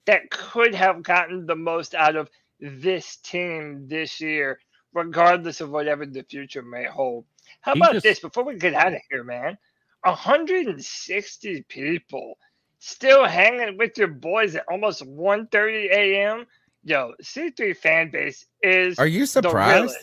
that 0.06 0.30
could 0.30 0.74
have 0.74 1.03
gotten 1.03 1.45
the 1.48 1.56
most 1.56 1.95
out 1.95 2.16
of 2.16 2.30
this 2.61 3.18
team 3.18 3.88
this 3.90 4.22
year, 4.22 4.58
regardless 4.93 5.60
of 5.60 5.69
whatever 5.69 6.06
the 6.06 6.24
future 6.24 6.61
may 6.61 6.85
hold. 6.85 7.26
How 7.64 7.74
He 7.74 7.80
about 7.80 7.93
just- 7.93 8.03
this? 8.03 8.19
Before 8.19 8.43
we 8.43 8.56
get 8.58 8.74
out 8.75 8.93
of 8.93 9.01
here, 9.09 9.24
man, 9.24 9.58
160 10.03 11.64
people 11.64 12.38
still 12.80 13.25
hanging 13.25 13.77
with 13.77 13.98
your 13.98 14.09
boys 14.09 14.56
at 14.56 14.66
almost 14.69 15.01
1:30 15.06 15.90
a.m. 15.92 16.45
Yo, 16.83 17.14
C3 17.22 17.74
fan 17.75 18.11
base 18.11 18.45
is. 18.61 19.00
Are 19.00 19.08
you 19.08 19.25
surprised? 19.25 19.95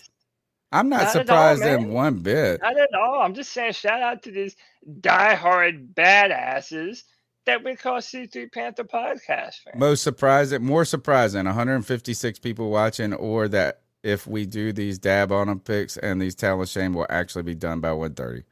I'm 0.72 0.88
not, 0.88 1.02
Not 1.02 1.02
at 1.02 1.16
all, 1.30 1.56
surprised 1.56 1.62
in 1.64 1.90
one 1.92 2.18
bit. 2.20 2.60
Not 2.62 2.78
at 2.78 2.94
all. 2.94 3.20
I'm 3.20 3.34
just 3.34 3.52
saying, 3.52 3.72
shout 3.72 4.00
out 4.02 4.22
to 4.22 4.30
these 4.30 4.54
diehard 5.00 5.94
badasses 5.94 7.02
that 7.44 7.64
we 7.64 7.74
call 7.74 7.98
C3 7.98 8.52
Panther 8.52 8.84
podcast 8.84 9.56
fans. 9.64 9.76
Most 9.76 10.02
surprising, 10.02 10.62
more 10.64 10.84
surprising, 10.84 11.44
156 11.44 12.38
people 12.38 12.70
watching, 12.70 13.12
or 13.12 13.48
that 13.48 13.80
if 14.02 14.26
we 14.26 14.46
do 14.46 14.72
these 14.72 14.98
dab 14.98 15.32
on 15.32 15.48
them 15.48 15.60
picks 15.60 15.96
and 15.96 16.20
these 16.20 16.34
talent 16.34 16.62
of 16.62 16.68
shame 16.68 16.94
will 16.94 17.06
actually 17.10 17.42
be 17.42 17.54
done 17.54 17.80
by 17.80 17.90
1:30. 17.90 18.44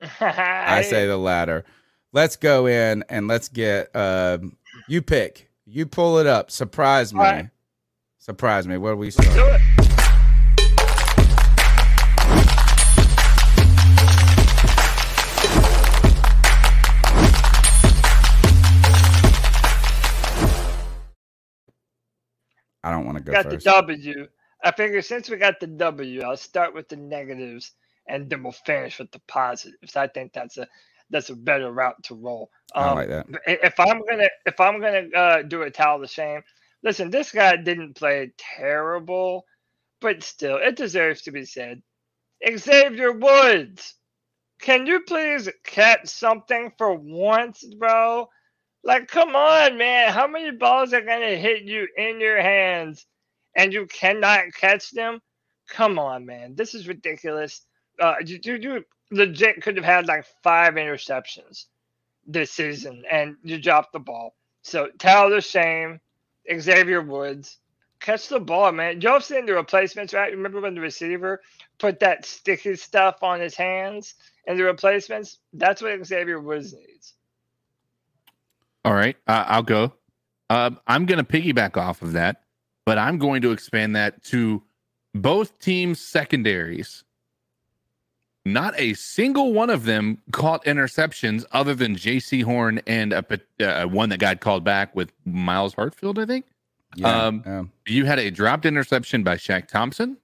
I 0.20 0.82
say 0.82 1.06
the 1.06 1.16
latter. 1.16 1.64
Let's 2.12 2.36
go 2.36 2.66
in 2.66 3.04
and 3.08 3.28
let's 3.28 3.48
get 3.48 3.94
um, 3.96 4.56
you 4.88 5.00
pick. 5.00 5.50
You 5.64 5.86
pull 5.86 6.18
it 6.18 6.26
up. 6.26 6.50
Surprise 6.50 7.14
me. 7.14 7.20
Right. 7.20 7.48
Surprise 8.18 8.66
me. 8.66 8.76
Where 8.76 8.92
do 8.92 8.98
we 8.98 9.06
do 9.06 9.22
start? 9.22 9.60
it. 9.60 9.82
I 22.84 22.90
don't 22.90 23.06
want 23.06 23.16
to 23.18 23.22
go 23.22 23.32
got 23.32 23.44
first. 23.44 23.64
the 23.64 23.70
W. 23.70 24.26
I 24.62 24.72
figure 24.72 25.02
since 25.02 25.28
we 25.28 25.36
got 25.36 25.60
the 25.60 25.66
W, 25.66 26.22
I'll 26.22 26.36
start 26.36 26.74
with 26.74 26.88
the 26.88 26.96
negatives 26.96 27.72
and 28.06 28.28
then 28.28 28.42
we'll 28.42 28.52
finish 28.52 28.98
with 28.98 29.10
the 29.10 29.20
positives. 29.28 29.96
I 29.96 30.06
think 30.08 30.32
that's 30.32 30.58
a 30.58 30.66
that's 31.10 31.30
a 31.30 31.36
better 31.36 31.70
route 31.70 32.02
to 32.04 32.14
roll. 32.14 32.50
Um, 32.74 32.84
I 32.84 32.92
like 32.92 33.08
that. 33.08 33.26
If 33.46 33.78
I'm 33.78 34.02
gonna 34.08 34.28
if 34.46 34.58
I'm 34.60 34.80
gonna 34.80 35.08
uh, 35.14 35.42
do 35.42 35.62
a 35.62 35.70
towel 35.70 36.02
of 36.02 36.10
shame, 36.10 36.42
listen, 36.82 37.10
this 37.10 37.32
guy 37.32 37.56
didn't 37.56 37.94
play 37.94 38.32
terrible, 38.38 39.44
but 40.00 40.22
still, 40.22 40.56
it 40.56 40.76
deserves 40.76 41.22
to 41.22 41.32
be 41.32 41.44
said. 41.44 41.82
Xavier 42.56 43.12
Woods, 43.12 43.94
can 44.60 44.86
you 44.86 45.00
please 45.00 45.48
catch 45.64 46.08
something 46.08 46.72
for 46.78 46.94
once, 46.94 47.62
bro? 47.78 48.28
Like, 48.84 49.06
come 49.06 49.36
on, 49.36 49.78
man. 49.78 50.12
How 50.12 50.26
many 50.26 50.50
balls 50.50 50.92
are 50.92 51.02
gonna 51.02 51.36
hit 51.36 51.62
you 51.62 51.86
in 51.96 52.20
your 52.20 52.40
hands 52.40 53.06
and 53.56 53.72
you 53.72 53.86
cannot 53.86 54.52
catch 54.54 54.90
them? 54.90 55.20
Come 55.68 55.98
on, 55.98 56.26
man. 56.26 56.54
This 56.54 56.74
is 56.74 56.88
ridiculous. 56.88 57.64
Uh, 58.00 58.14
you, 58.24 58.38
you, 58.42 58.54
you 58.56 58.84
legit 59.10 59.62
could 59.62 59.76
have 59.76 59.84
had 59.84 60.06
like 60.06 60.26
five 60.42 60.74
interceptions 60.74 61.66
this 62.26 62.50
season 62.50 63.04
and 63.10 63.36
you 63.42 63.58
dropped 63.58 63.92
the 63.92 63.98
ball. 63.98 64.34
So, 64.62 64.88
towel 64.98 65.32
of 65.32 65.44
shame, 65.44 66.00
Xavier 66.58 67.02
Woods. 67.02 67.58
Catch 68.00 68.28
the 68.28 68.40
ball, 68.40 68.72
man. 68.72 69.00
Y'all 69.00 69.20
seen 69.20 69.46
the 69.46 69.54
replacements, 69.54 70.12
right? 70.12 70.32
Remember 70.32 70.60
when 70.60 70.74
the 70.74 70.80
receiver 70.80 71.40
put 71.78 72.00
that 72.00 72.24
sticky 72.24 72.74
stuff 72.74 73.22
on 73.22 73.40
his 73.40 73.54
hands 73.54 74.14
and 74.46 74.58
the 74.58 74.64
replacements? 74.64 75.38
That's 75.52 75.82
what 75.82 76.04
Xavier 76.04 76.40
Woods 76.40 76.74
needs. 76.74 77.14
All 78.84 78.94
right, 78.94 79.16
uh, 79.28 79.44
I'll 79.46 79.62
go. 79.62 79.92
Um, 80.50 80.80
I'm 80.86 81.06
going 81.06 81.24
to 81.24 81.24
piggyback 81.24 81.76
off 81.76 82.02
of 82.02 82.12
that, 82.12 82.42
but 82.84 82.98
I'm 82.98 83.18
going 83.18 83.42
to 83.42 83.52
expand 83.52 83.96
that 83.96 84.22
to 84.24 84.62
both 85.14 85.58
teams' 85.58 86.00
secondaries. 86.00 87.04
Not 88.44 88.74
a 88.76 88.94
single 88.94 89.52
one 89.52 89.70
of 89.70 89.84
them 89.84 90.18
caught 90.32 90.64
interceptions 90.64 91.44
other 91.52 91.74
than 91.76 91.94
Jaycee 91.94 92.42
Horn 92.42 92.80
and 92.88 93.12
a, 93.12 93.24
uh, 93.60 93.86
one 93.86 94.08
that 94.08 94.18
got 94.18 94.40
called 94.40 94.64
back 94.64 94.96
with 94.96 95.12
Myles 95.24 95.76
Hartsfield, 95.76 96.18
I 96.18 96.26
think. 96.26 96.46
Yeah, 96.96 97.26
um. 97.26 97.70
You 97.86 98.04
had 98.04 98.18
a 98.18 98.30
dropped 98.30 98.66
interception 98.66 99.22
by 99.22 99.36
Shaq 99.36 99.68
Thompson, 99.68 100.16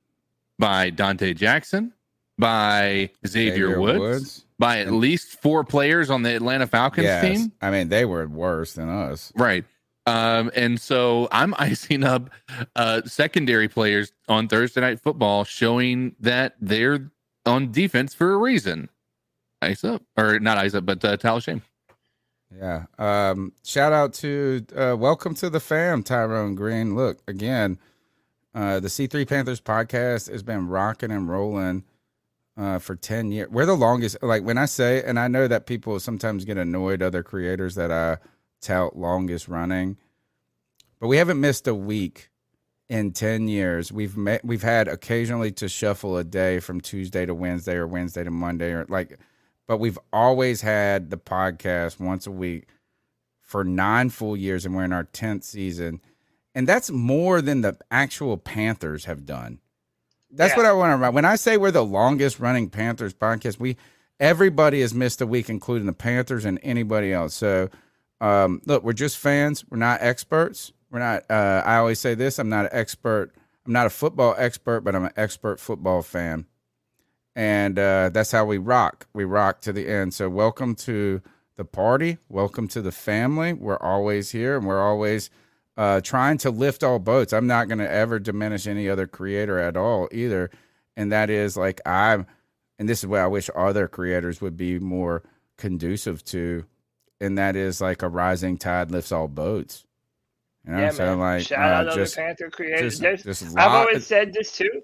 by 0.58 0.90
Donte 0.90 1.36
Jackson, 1.36 1.92
by 2.38 3.10
Xavier, 3.26 3.52
Xavier 3.52 3.80
Woods, 3.80 3.98
Woods. 4.00 4.44
by 4.58 4.80
at 4.80 4.90
least 4.92 5.40
four 5.40 5.62
players 5.62 6.10
on 6.10 6.22
the 6.24 6.34
Atlanta 6.34 6.66
Falcons 6.66 7.04
Yes. 7.04 7.22
team. 7.24 7.52
I 7.62 7.70
mean, 7.70 7.88
they 7.88 8.04
were 8.04 8.26
worse 8.26 8.74
than 8.74 8.88
us. 8.88 9.32
Right. 9.36 9.64
Um, 10.08 10.50
and 10.54 10.80
so 10.80 11.28
I'm 11.30 11.54
icing 11.58 12.02
up 12.02 12.30
uh, 12.74 13.02
secondary 13.04 13.68
players 13.68 14.12
on 14.28 14.48
Thursday 14.48 14.80
Night 14.80 15.00
Football, 15.00 15.44
showing 15.44 16.16
that 16.20 16.54
they're 16.60 17.10
on 17.44 17.70
defense 17.72 18.14
for 18.14 18.32
a 18.32 18.36
reason. 18.36 18.88
Ice 19.60 19.84
up, 19.84 20.02
or 20.16 20.38
not 20.38 20.56
ice 20.56 20.74
up, 20.74 20.86
but 20.86 21.04
uh, 21.04 21.16
towel 21.16 21.40
shame. 21.40 21.62
Yeah. 22.56 22.86
Um, 22.98 23.52
shout 23.64 23.92
out 23.92 24.14
to 24.14 24.64
uh, 24.74 24.96
welcome 24.96 25.34
to 25.34 25.50
the 25.50 25.60
fam, 25.60 26.02
Tyrone 26.02 26.54
Green. 26.54 26.94
Look 26.94 27.18
again, 27.28 27.78
uh, 28.54 28.80
the 28.80 28.88
C3 28.88 29.28
Panthers 29.28 29.60
podcast 29.60 30.30
has 30.30 30.42
been 30.42 30.68
rocking 30.68 31.10
and 31.10 31.28
rolling 31.28 31.84
uh, 32.56 32.78
for 32.78 32.94
ten 32.96 33.30
years. 33.30 33.50
We're 33.50 33.66
the 33.66 33.76
longest. 33.76 34.22
Like 34.22 34.44
when 34.44 34.56
I 34.56 34.64
say, 34.64 35.02
and 35.02 35.18
I 35.18 35.28
know 35.28 35.48
that 35.48 35.66
people 35.66 36.00
sometimes 36.00 36.46
get 36.46 36.56
annoyed 36.56 37.02
other 37.02 37.22
creators 37.22 37.74
that 37.74 37.92
I 37.92 38.16
tout 38.60 38.96
longest 38.96 39.48
running, 39.48 39.96
but 41.00 41.08
we 41.08 41.16
haven't 41.16 41.40
missed 41.40 41.66
a 41.68 41.74
week 41.74 42.30
in 42.90 43.12
10 43.12 43.48
years 43.48 43.92
we've 43.92 44.16
met 44.16 44.42
we've 44.42 44.62
had 44.62 44.88
occasionally 44.88 45.52
to 45.52 45.68
shuffle 45.68 46.16
a 46.16 46.24
day 46.24 46.58
from 46.58 46.80
tuesday 46.80 47.26
to 47.26 47.34
wednesday 47.34 47.74
or 47.74 47.86
wednesday 47.86 48.24
to 48.24 48.30
monday 48.30 48.70
or 48.72 48.86
like 48.88 49.18
but 49.66 49.76
we've 49.76 49.98
always 50.10 50.62
had 50.62 51.10
the 51.10 51.18
podcast 51.18 52.00
once 52.00 52.26
a 52.26 52.30
week 52.30 52.64
for 53.42 53.62
nine 53.62 54.08
full 54.08 54.34
years 54.34 54.64
and 54.64 54.74
we're 54.74 54.84
in 54.84 54.92
our 54.94 55.04
10th 55.04 55.44
season 55.44 56.00
and 56.54 56.66
that's 56.66 56.90
more 56.90 57.42
than 57.42 57.60
the 57.60 57.76
actual 57.90 58.38
panthers 58.38 59.04
have 59.04 59.26
done 59.26 59.58
that's 60.30 60.52
Yeah. 60.52 60.56
what 60.56 60.64
i 60.64 60.72
want 60.72 60.88
to 60.88 60.94
remind. 60.94 61.14
when 61.14 61.26
i 61.26 61.36
say 61.36 61.58
we're 61.58 61.70
the 61.70 61.84
longest 61.84 62.40
running 62.40 62.70
panthers 62.70 63.12
podcast 63.12 63.60
we 63.60 63.76
everybody 64.20 64.80
has 64.80 64.92
missed 64.94 65.20
a 65.20 65.26
week, 65.26 65.48
including 65.48 65.86
the 65.86 65.92
Panthers 65.92 66.44
and 66.44 66.58
anybody 66.64 67.12
else. 67.12 67.34
So, 67.34 67.68
um, 68.20 68.60
look, 68.66 68.82
we're 68.82 68.92
just 68.92 69.18
fans. 69.18 69.64
We're 69.68 69.78
not 69.78 70.02
experts. 70.02 70.72
We're 70.90 70.98
not. 71.00 71.24
Uh, 71.30 71.62
I 71.64 71.76
always 71.76 72.00
say 72.00 72.14
this: 72.14 72.38
I'm 72.38 72.48
not 72.48 72.66
an 72.66 72.70
expert. 72.72 73.32
I'm 73.66 73.72
not 73.72 73.86
a 73.86 73.90
football 73.90 74.34
expert, 74.38 74.80
but 74.80 74.94
I'm 74.94 75.04
an 75.04 75.12
expert 75.16 75.60
football 75.60 76.02
fan, 76.02 76.46
and 77.36 77.78
uh, 77.78 78.08
that's 78.08 78.32
how 78.32 78.44
we 78.44 78.58
rock. 78.58 79.06
We 79.12 79.24
rock 79.24 79.60
to 79.62 79.72
the 79.72 79.88
end. 79.88 80.14
So, 80.14 80.28
welcome 80.28 80.74
to 80.76 81.22
the 81.56 81.64
party. 81.64 82.18
Welcome 82.28 82.68
to 82.68 82.80
the 82.80 82.92
family. 82.92 83.52
We're 83.52 83.78
always 83.78 84.30
here, 84.30 84.56
and 84.56 84.66
we're 84.66 84.82
always 84.82 85.30
uh, 85.76 86.00
trying 86.00 86.38
to 86.38 86.50
lift 86.50 86.82
all 86.82 86.98
boats. 86.98 87.32
I'm 87.32 87.46
not 87.46 87.68
going 87.68 87.78
to 87.78 87.90
ever 87.90 88.18
diminish 88.18 88.66
any 88.66 88.88
other 88.88 89.06
creator 89.06 89.58
at 89.58 89.76
all 89.76 90.08
either, 90.10 90.50
and 90.96 91.12
that 91.12 91.30
is 91.30 91.56
like 91.56 91.80
I'm. 91.86 92.26
And 92.80 92.88
this 92.88 93.00
is 93.00 93.06
what 93.06 93.20
I 93.20 93.26
wish 93.26 93.50
other 93.54 93.88
creators 93.88 94.40
would 94.40 94.56
be 94.56 94.78
more 94.78 95.22
conducive 95.56 96.24
to, 96.26 96.64
and 97.20 97.38
that 97.38 97.56
is 97.56 97.80
like 97.80 98.02
a 98.02 98.08
rising 98.08 98.56
tide 98.58 98.90
lifts 98.90 99.12
all 99.12 99.28
boats. 99.28 99.84
You 100.66 100.72
know, 100.72 100.78
yeah, 100.80 100.90
so 100.90 101.04
man. 101.16 101.18
like 101.20 101.46
Shout 101.46 101.58
uh, 101.86 101.88
out 101.90 101.94
just, 101.94 102.16
other 102.18 102.26
Panther 102.26 102.50
creators. 102.50 102.98
just- 103.00 103.24
just 103.24 103.56
I've 103.56 103.70
always 103.72 104.06
said 104.06 104.32
this 104.32 104.52
too, 104.52 104.82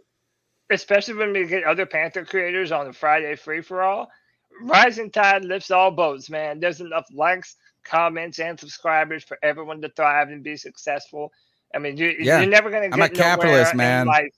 especially 0.71 1.15
when 1.15 1.33
we 1.33 1.47
get 1.47 1.65
other 1.65 1.87
Panther 1.87 2.25
creators 2.25 2.73
on 2.73 2.87
the 2.87 2.93
Friday 2.93 3.37
free 3.37 3.61
for 3.61 3.83
all. 3.83 4.09
Rising 4.63 5.11
tide 5.11 5.45
lifts 5.45 5.71
all 5.71 5.91
boats, 5.91 6.31
man. 6.31 6.61
There's 6.61 6.81
enough 6.81 7.07
likes, 7.13 7.57
comments, 7.85 8.39
and 8.39 8.59
subscribers 8.59 9.25
for 9.25 9.37
everyone 9.43 9.83
to 9.83 9.89
thrive 9.91 10.29
and 10.29 10.45
be 10.45 10.57
successful. 10.57 11.33
I 11.75 11.79
mean, 11.81 11.97
you, 11.97 12.15
Yeah. 12.21 12.41
you're 12.41 12.49
never 12.51 12.71
gonna 12.71 12.85
I'm 12.85 12.91
get 12.93 13.11
a 13.11 13.15
capitalist, 13.15 13.75
nowhere 13.75 13.89
man. 13.89 14.03
in 14.03 14.07
life. 14.09 14.35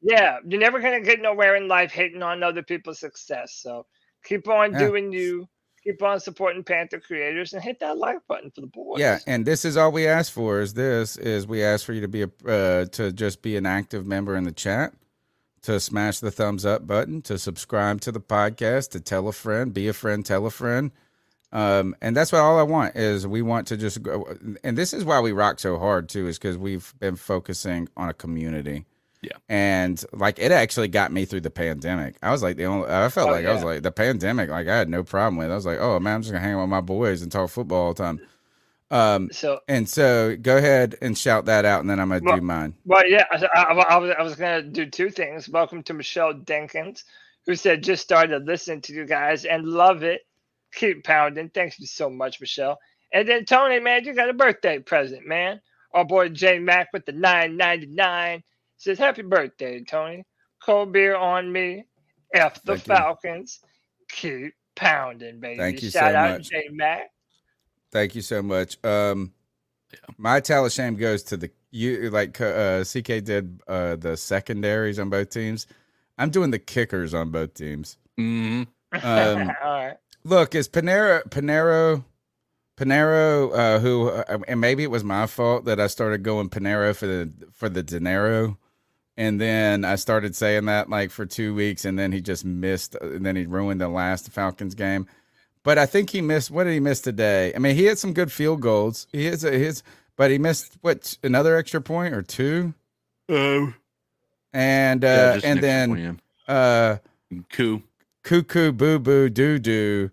Yeah, 0.00 0.38
you're 0.46 0.60
never 0.60 0.80
gonna 0.80 1.02
get 1.02 1.20
nowhere 1.20 1.56
in 1.56 1.68
life 1.68 1.92
hating 1.92 2.22
on 2.22 2.42
other 2.42 2.62
people's 2.62 2.98
success. 3.00 3.58
So 3.60 3.84
keep 4.24 4.48
on 4.48 4.72
Yeah. 4.72 4.78
doing 4.78 5.12
you. 5.12 5.46
Keep 5.82 6.02
on 6.02 6.20
supporting 6.20 6.62
Panther 6.62 7.00
creators 7.00 7.54
and 7.54 7.62
hit 7.62 7.80
that 7.80 7.96
like 7.96 8.18
button 8.28 8.50
for 8.50 8.60
the 8.60 8.66
boys. 8.66 9.00
Yeah, 9.00 9.18
and 9.26 9.46
this 9.46 9.64
is 9.64 9.76
all 9.76 9.90
we 9.90 10.06
ask 10.06 10.32
for. 10.32 10.60
Is 10.60 10.74
this 10.74 11.16
is 11.16 11.46
we 11.46 11.64
ask 11.64 11.86
for 11.86 11.94
you 11.94 12.02
to 12.02 12.08
be 12.08 12.22
a 12.22 12.30
uh, 12.46 12.84
to 12.86 13.12
just 13.12 13.40
be 13.40 13.56
an 13.56 13.64
active 13.64 14.06
member 14.06 14.36
in 14.36 14.44
the 14.44 14.52
chat, 14.52 14.92
to 15.62 15.80
smash 15.80 16.20
the 16.20 16.30
thumbs 16.30 16.66
up 16.66 16.86
button, 16.86 17.22
to 17.22 17.38
subscribe 17.38 18.02
to 18.02 18.12
the 18.12 18.20
podcast, 18.20 18.90
to 18.90 19.00
tell 19.00 19.26
a 19.26 19.32
friend, 19.32 19.72
be 19.72 19.88
a 19.88 19.94
friend, 19.94 20.26
tell 20.26 20.44
a 20.44 20.50
friend, 20.50 20.90
um, 21.52 21.96
and 22.00 22.16
that's 22.16 22.30
what 22.30 22.40
all 22.40 22.58
I 22.58 22.62
want 22.62 22.96
is 22.96 23.26
we 23.26 23.42
want 23.42 23.66
to 23.68 23.76
just 23.76 24.02
go. 24.02 24.36
And 24.62 24.78
this 24.78 24.92
is 24.92 25.04
why 25.04 25.20
we 25.20 25.32
rock 25.32 25.58
so 25.58 25.78
hard 25.78 26.08
too, 26.08 26.28
is 26.28 26.38
because 26.38 26.56
we've 26.56 26.94
been 26.98 27.16
focusing 27.16 27.88
on 27.96 28.08
a 28.08 28.14
community. 28.14 28.86
Yeah. 29.22 29.36
And 29.50 30.02
like 30.12 30.38
it 30.38 30.50
actually 30.50 30.88
got 30.88 31.12
me 31.12 31.24
through 31.26 31.42
the 31.42 31.50
pandemic. 31.50 32.16
I 32.22 32.30
was 32.30 32.42
like 32.42 32.56
the 32.56 32.64
only 32.64 32.88
I 32.88 33.08
felt 33.10 33.28
Oh, 33.28 33.32
like 33.32 33.44
I 33.44 33.52
was 33.52 33.62
like 33.64 33.82
the 33.82 33.92
pandemic, 33.92 34.48
like 34.48 34.66
I 34.68 34.76
had 34.78 34.88
no 34.88 35.02
problem 35.04 35.36
with. 35.36 35.48
it. 35.48 35.52
I 35.52 35.56
was 35.56 35.66
like, 35.66 35.78
oh 35.78 36.00
man, 36.00 36.16
I'm 36.16 36.22
just 36.22 36.32
gonna 36.32 36.42
hang 36.44 36.54
out 36.54 36.62
with 36.62 36.70
my 36.70 36.80
boys 36.80 37.20
and 37.22 37.30
talk 37.30 37.50
football 37.50 37.86
all 37.86 37.94
the 37.94 38.02
time. 38.02 38.20
Um 38.90 39.28
So 39.30 39.60
and 39.68 39.88
so 39.88 40.36
go 40.36 40.56
ahead 40.56 40.96
and 41.02 41.16
shout 41.16 41.44
that 41.46 41.64
out 41.64 41.80
and 41.80 41.90
then 41.90 42.00
I'm 42.00 42.08
gonna 42.08 42.22
Well- 42.24 42.36
do 42.36 42.42
mine. 42.42 42.74
Well, 42.86 43.06
yeah, 43.06 43.24
I, 43.30 43.46
I, 43.54 43.72
I 43.72 43.96
was 43.98 44.10
I 44.18 44.22
was 44.22 44.36
gonna 44.36 44.62
do 44.62 44.86
two 44.86 45.10
things. 45.10 45.48
Welcome 45.48 45.82
to 45.84 45.94
Michelle 45.94 46.32
Denkins, 46.34 47.04
who 47.46 47.54
said 47.54 47.82
just 47.82 48.02
started 48.02 48.46
listening 48.46 48.80
to 48.82 48.94
you 48.94 49.04
guys 49.06 49.44
and 49.44 49.64
love 49.66 50.02
it. 50.02 50.22
Keep 50.72 51.04
pounding. 51.04 51.50
Thanks 51.50 51.78
you 51.78 51.86
so 51.86 52.08
much, 52.08 52.40
Michelle. 52.40 52.78
And 53.12 53.28
then 53.28 53.44
Tony, 53.44 53.80
man, 53.80 54.04
you 54.04 54.14
got 54.14 54.30
a 54.30 54.32
birthday 54.32 54.78
present, 54.78 55.26
man. 55.26 55.60
Our 55.92 56.04
boy 56.04 56.28
J 56.30 56.58
Mac 56.58 56.88
with 56.92 57.04
the 57.06 57.12
nine 57.12 57.56
ninety 57.56 57.86
nine 57.86 58.42
says 58.80 58.98
happy 58.98 59.22
birthday, 59.22 59.82
Tony. 59.82 60.24
Cold 60.64 60.92
beer 60.92 61.14
on 61.14 61.52
me. 61.52 61.84
F 62.34 62.62
the 62.62 62.76
Thank 62.76 62.86
you. 62.86 62.94
Falcons. 62.94 63.60
Keep 64.10 64.54
pounding, 64.74 65.40
baby. 65.40 65.58
Thank 65.58 65.82
you 65.82 65.90
Shout 65.90 66.12
so 66.12 66.16
out 66.16 66.38
much. 66.38 66.50
J 66.50 66.68
Mac. 66.72 67.10
Thank 67.92 68.14
you 68.14 68.22
so 68.22 68.42
much. 68.42 68.82
Um 68.84 69.32
my 70.16 70.40
tell 70.40 70.66
of 70.66 70.72
shame 70.72 70.96
goes 70.96 71.22
to 71.24 71.36
the 71.36 71.50
you 71.70 72.10
like 72.10 72.40
uh 72.40 72.84
CK 72.84 73.24
did 73.24 73.60
uh 73.68 73.96
the 73.96 74.16
secondaries 74.16 74.98
on 74.98 75.10
both 75.10 75.30
teams. 75.30 75.66
I'm 76.18 76.30
doing 76.30 76.50
the 76.50 76.58
kickers 76.58 77.14
on 77.14 77.30
both 77.30 77.54
teams. 77.54 77.96
Mm-hmm. 78.18 79.06
Um, 79.06 79.52
All 79.62 79.72
right. 79.72 79.96
Look, 80.24 80.54
is 80.54 80.68
Piñeiro 80.68 81.22
Piñeiro 81.28 82.04
Piñeiro 82.76 83.52
uh, 83.52 83.78
who 83.78 84.08
uh, 84.08 84.38
and 84.48 84.60
maybe 84.60 84.82
it 84.82 84.90
was 84.90 85.04
my 85.04 85.26
fault 85.26 85.66
that 85.66 85.78
I 85.78 85.86
started 85.86 86.22
going 86.22 86.48
Piñeiro 86.48 86.96
for 86.96 87.06
the 87.06 87.30
for 87.52 87.68
the 87.68 87.82
dinero, 87.82 88.58
and 89.20 89.38
then 89.38 89.84
I 89.84 89.96
started 89.96 90.34
saying 90.34 90.64
that 90.64 90.88
like 90.88 91.10
for 91.10 91.26
two 91.26 91.54
weeks, 91.54 91.84
and 91.84 91.98
then 91.98 92.10
he 92.10 92.22
just 92.22 92.42
missed, 92.42 92.94
and 92.94 93.24
then 93.24 93.36
he 93.36 93.44
ruined 93.44 93.78
the 93.78 93.88
last 93.88 94.30
Falcons 94.30 94.74
game. 94.74 95.06
But 95.62 95.76
I 95.76 95.84
think 95.84 96.08
he 96.08 96.22
missed. 96.22 96.50
What 96.50 96.64
did 96.64 96.72
he 96.72 96.80
miss 96.80 97.02
today? 97.02 97.52
I 97.54 97.58
mean, 97.58 97.76
he 97.76 97.84
had 97.84 97.98
some 97.98 98.14
good 98.14 98.32
field 98.32 98.62
goals. 98.62 99.06
He 99.12 99.26
is 99.26 99.44
a, 99.44 99.50
his, 99.50 99.82
but 100.16 100.30
he 100.30 100.38
missed 100.38 100.78
what 100.80 101.18
another 101.22 101.54
extra 101.54 101.82
point 101.82 102.14
or 102.14 102.22
two. 102.22 102.72
Oh, 103.28 103.74
and 104.54 105.04
uh, 105.04 105.34
just 105.34 105.44
and 105.44 105.58
an 105.58 105.62
then 105.62 105.88
point, 105.90 106.20
uh, 106.48 106.96
Coo. 107.52 107.82
cuckoo 108.22 108.72
boo 108.72 108.98
boo 108.98 109.28
doo 109.28 109.58
doo 109.58 110.10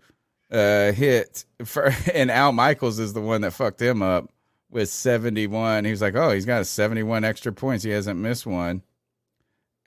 uh 0.52 0.92
hit 0.92 1.46
for 1.64 1.94
and 2.14 2.30
Al 2.30 2.52
Michaels 2.52 3.00
is 3.00 3.14
the 3.14 3.22
one 3.22 3.40
that 3.40 3.52
fucked 3.52 3.82
him 3.82 4.02
up 4.02 4.30
with 4.70 4.90
71. 4.90 5.86
He 5.86 5.92
was 5.92 6.02
like, 6.02 6.16
"Oh, 6.16 6.32
he's 6.32 6.46
got 6.46 6.62
a 6.62 6.66
71 6.66 7.24
extra 7.24 7.54
points. 7.54 7.86
He 7.86 7.92
hasn't 7.92 8.20
missed 8.20 8.46
one." 8.46 8.82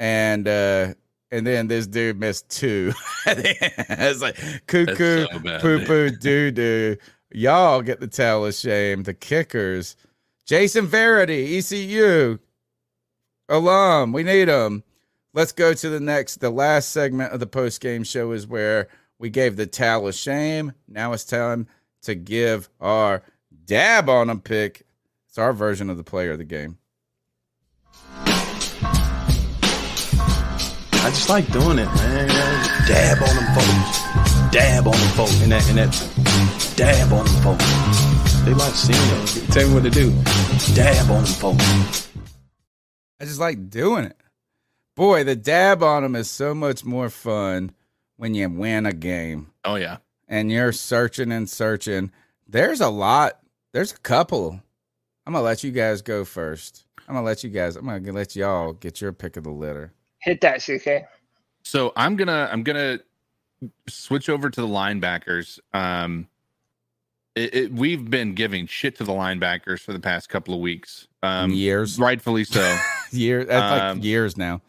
And 0.00 0.48
uh 0.48 0.94
and 1.30 1.46
then 1.46 1.68
this 1.68 1.86
dude 1.86 2.18
missed 2.18 2.48
two. 2.48 2.92
it's 3.26 4.20
like 4.20 4.36
cuckoo 4.66 5.26
so 5.26 5.58
poo 5.60 5.84
poo 5.84 6.10
doo 6.10 6.50
doo. 6.50 6.96
Y'all 7.30 7.82
get 7.82 8.00
the 8.00 8.08
tell 8.08 8.44
of 8.44 8.54
shame. 8.54 9.04
The 9.04 9.14
kickers. 9.14 9.94
Jason 10.44 10.86
Verity, 10.86 11.58
ECU 11.58 12.40
alum. 13.48 14.12
We 14.12 14.24
need 14.24 14.48
him. 14.48 14.82
Let's 15.32 15.52
go 15.52 15.74
to 15.74 15.88
the 15.88 16.00
next. 16.00 16.36
The 16.36 16.50
last 16.50 16.90
segment 16.90 17.32
of 17.32 17.38
the 17.38 17.46
post 17.46 17.80
game 17.80 18.02
show 18.02 18.32
is 18.32 18.48
where 18.48 18.88
we 19.18 19.30
gave 19.30 19.54
the 19.54 19.66
towel 19.66 20.08
of 20.08 20.14
shame. 20.14 20.72
Now 20.88 21.12
it's 21.12 21.24
time 21.24 21.68
to 22.02 22.14
give 22.16 22.68
our 22.80 23.22
dab 23.66 24.08
on 24.08 24.28
them 24.28 24.40
pick. 24.40 24.86
It's 25.28 25.38
our 25.38 25.52
version 25.52 25.90
of 25.90 25.96
the 25.96 26.02
player 26.02 26.32
of 26.32 26.38
the 26.38 26.44
game. 26.44 26.78
I 31.02 31.08
just 31.08 31.28
like 31.30 31.50
doing 31.50 31.78
it, 31.78 31.86
man. 31.86 32.28
Dab 32.86 33.22
on 33.22 33.34
them 33.34 33.54
folks. 33.54 34.52
Dab 34.52 34.86
on 34.86 34.92
them 34.92 35.08
folks. 35.16 35.42
And 35.42 35.50
that, 35.50 35.68
and 35.70 35.78
that, 35.78 36.74
dab 36.76 37.12
on 37.12 37.24
them 37.24 37.42
folks. 37.42 38.44
They 38.44 38.52
like 38.52 38.74
seeing 38.74 38.98
it. 38.98 39.52
Tell 39.52 39.66
me 39.66 39.74
what 39.74 39.82
to 39.84 39.90
do. 39.90 40.10
Dab 40.74 41.10
on 41.10 41.24
them 41.24 41.32
folks. 41.32 42.08
I 43.18 43.24
just 43.24 43.40
like 43.40 43.70
doing 43.70 44.04
it. 44.04 44.16
Boy, 44.94 45.24
the 45.24 45.36
dab 45.36 45.82
on 45.82 46.02
them 46.02 46.14
is 46.14 46.30
so 46.30 46.54
much 46.54 46.84
more 46.84 47.08
fun 47.08 47.72
when 48.16 48.34
you 48.34 48.50
win 48.50 48.84
a 48.84 48.92
game. 48.92 49.50
Oh 49.64 49.76
yeah. 49.76 49.98
And 50.28 50.52
you're 50.52 50.72
searching 50.72 51.32
and 51.32 51.48
searching. 51.48 52.12
There's 52.46 52.82
a 52.82 52.90
lot. 52.90 53.40
There's 53.72 53.92
a 53.92 53.98
couple. 53.98 54.60
I'm 55.26 55.32
gonna 55.32 55.44
let 55.44 55.64
you 55.64 55.70
guys 55.70 56.02
go 56.02 56.26
first. 56.26 56.84
I'm 57.08 57.14
gonna 57.14 57.24
let 57.24 57.42
you 57.42 57.48
guys. 57.48 57.76
I'm 57.76 57.86
gonna 57.86 58.12
let 58.12 58.36
y'all 58.36 58.74
get 58.74 59.00
your 59.00 59.12
pick 59.12 59.38
of 59.38 59.44
the 59.44 59.50
litter. 59.50 59.94
Hit 60.20 60.40
that, 60.42 60.62
CK. 60.62 61.08
So 61.62 61.92
I'm 61.96 62.16
gonna 62.16 62.48
I'm 62.50 62.62
gonna 62.62 63.00
switch 63.88 64.28
over 64.28 64.50
to 64.50 64.60
the 64.60 64.66
linebackers. 64.66 65.58
Um, 65.72 66.28
it, 67.36 67.54
it, 67.54 67.72
we've 67.72 68.08
been 68.10 68.34
giving 68.34 68.66
shit 68.66 68.96
to 68.96 69.04
the 69.04 69.12
linebackers 69.12 69.80
for 69.80 69.92
the 69.92 70.00
past 70.00 70.28
couple 70.28 70.54
of 70.54 70.60
weeks. 70.60 71.06
Um, 71.22 71.50
years, 71.52 71.98
rightfully 71.98 72.44
so. 72.44 72.78
Years, 73.12 73.46
that's 73.48 73.82
Um, 73.82 73.96
like 73.98 74.04
years 74.04 74.36
now. 74.36 74.62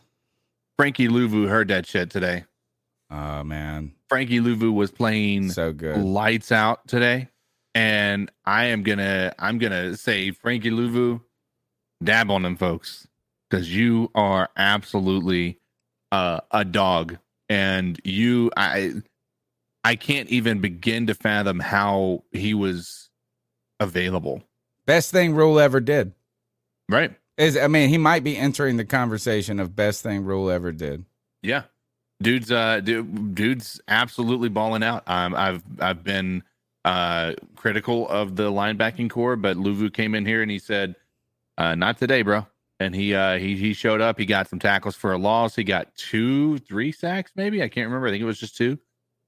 Frankie 0.77 1.07
Luvu 1.07 1.47
heard 1.47 1.67
that 1.67 1.85
shit 1.85 2.09
today. 2.09 2.45
Oh 3.11 3.43
man, 3.43 3.93
Frankie 4.09 4.39
Luvu 4.39 4.73
was 4.73 4.89
playing 4.89 5.51
so 5.51 5.71
good, 5.73 5.97
lights 5.97 6.51
out 6.51 6.87
today, 6.87 7.27
and 7.75 8.31
I 8.45 8.65
am 8.65 8.83
gonna 8.83 9.33
I'm 9.37 9.57
gonna 9.59 9.95
say 9.95 10.31
Frankie 10.31 10.71
Luvu, 10.71 11.21
dab 12.03 12.31
on 12.31 12.41
them 12.41 12.55
folks 12.55 13.07
because 13.51 13.75
you 13.75 14.09
are 14.15 14.49
absolutely 14.55 15.59
uh, 16.11 16.39
a 16.51 16.63
dog, 16.63 17.17
and 17.49 17.99
you 18.03 18.49
I 18.55 18.93
I 19.83 19.95
can't 19.95 20.29
even 20.29 20.59
begin 20.59 21.07
to 21.07 21.13
fathom 21.13 21.59
how 21.59 22.23
he 22.31 22.53
was 22.53 23.09
available. 23.79 24.41
Best 24.85 25.11
thing 25.11 25.35
Rhule 25.35 25.59
ever 25.59 25.79
did. 25.79 26.13
Right. 26.89 27.13
Is 27.37 27.57
I 27.57 27.67
mean, 27.67 27.89
he 27.89 27.97
might 27.97 28.23
be 28.23 28.37
entering 28.37 28.77
the 28.77 28.85
conversation 28.85 29.59
of 29.59 29.75
best 29.75 30.01
thing 30.01 30.23
Rhule 30.23 30.49
ever 30.49 30.71
did. 30.71 31.05
Yeah, 31.43 31.63
dude's 32.21 32.51
uh, 32.51 32.79
dude, 32.79 33.35
dude's 33.35 33.81
absolutely 33.87 34.49
balling 34.49 34.83
out. 34.83 35.03
Um, 35.07 35.35
I've 35.35 35.63
I've 35.79 36.03
been 36.03 36.43
uh 36.85 37.33
critical 37.55 38.07
of 38.09 38.35
the 38.35 38.51
linebacking 38.51 39.09
corps, 39.09 39.35
but 39.35 39.57
Luvu 39.57 39.93
came 39.93 40.15
in 40.15 40.25
here 40.25 40.41
and 40.41 40.51
he 40.51 40.59
said, 40.59 40.95
uh, 41.57 41.75
"Not 41.75 41.97
today, 41.97 42.21
bro." 42.21 42.45
And 42.81 42.95
he 42.95 43.13
uh 43.13 43.37
he 43.37 43.55
he 43.55 43.73
showed 43.73 44.01
up. 44.01 44.17
He 44.17 44.25
got 44.25 44.49
some 44.49 44.59
tackles 44.59 44.95
for 44.95 45.11
a 45.13 45.17
loss. 45.17 45.55
He 45.55 45.63
got 45.63 45.95
two, 45.95 46.57
three 46.59 46.91
sacks, 46.91 47.31
maybe 47.35 47.61
I 47.61 47.69
can't 47.69 47.87
remember. 47.87 48.07
I 48.07 48.11
think 48.11 48.21
it 48.21 48.25
was 48.25 48.39
just 48.39 48.57
two. 48.57 48.79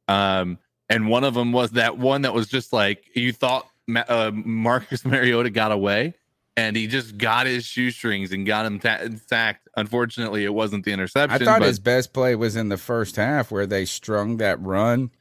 Um, 0.08 0.58
and 0.90 1.08
one 1.08 1.24
of 1.24 1.34
them 1.34 1.52
was 1.52 1.72
that 1.72 1.98
one 1.98 2.24
that 2.24 2.34
was 2.34 2.48
just 2.48 2.74
like 2.74 3.04
you 3.16 3.32
thought 3.32 3.68
Ma- 3.88 4.04
uh, 4.08 4.32
Marcus 4.34 5.06
Mariota 5.06 5.50
got 5.50 5.72
away, 5.72 6.16
and 6.58 6.76
he 6.76 6.88
just 6.88 7.18
got 7.18 7.46
his 7.48 7.64
shoestrings 7.66 8.32
and 8.32 8.46
got 8.46 8.66
him 8.66 8.80
ta- 8.80 9.08
sacked. 9.28 9.68
Unfortunately, 9.76 10.44
it 10.46 10.54
wasn't 10.54 10.84
the 10.86 10.92
interception. 10.92 11.42
I 11.42 11.46
thought 11.46 11.62
his 11.62 11.80
best 11.80 12.14
play 12.14 12.36
was 12.36 12.56
in 12.56 12.70
the 12.70 12.78
first 12.78 13.16
half 13.16 13.52
where 13.52 13.66
they 13.66 13.86
strung 13.86 14.38
that 14.38 14.60
run 14.62 15.12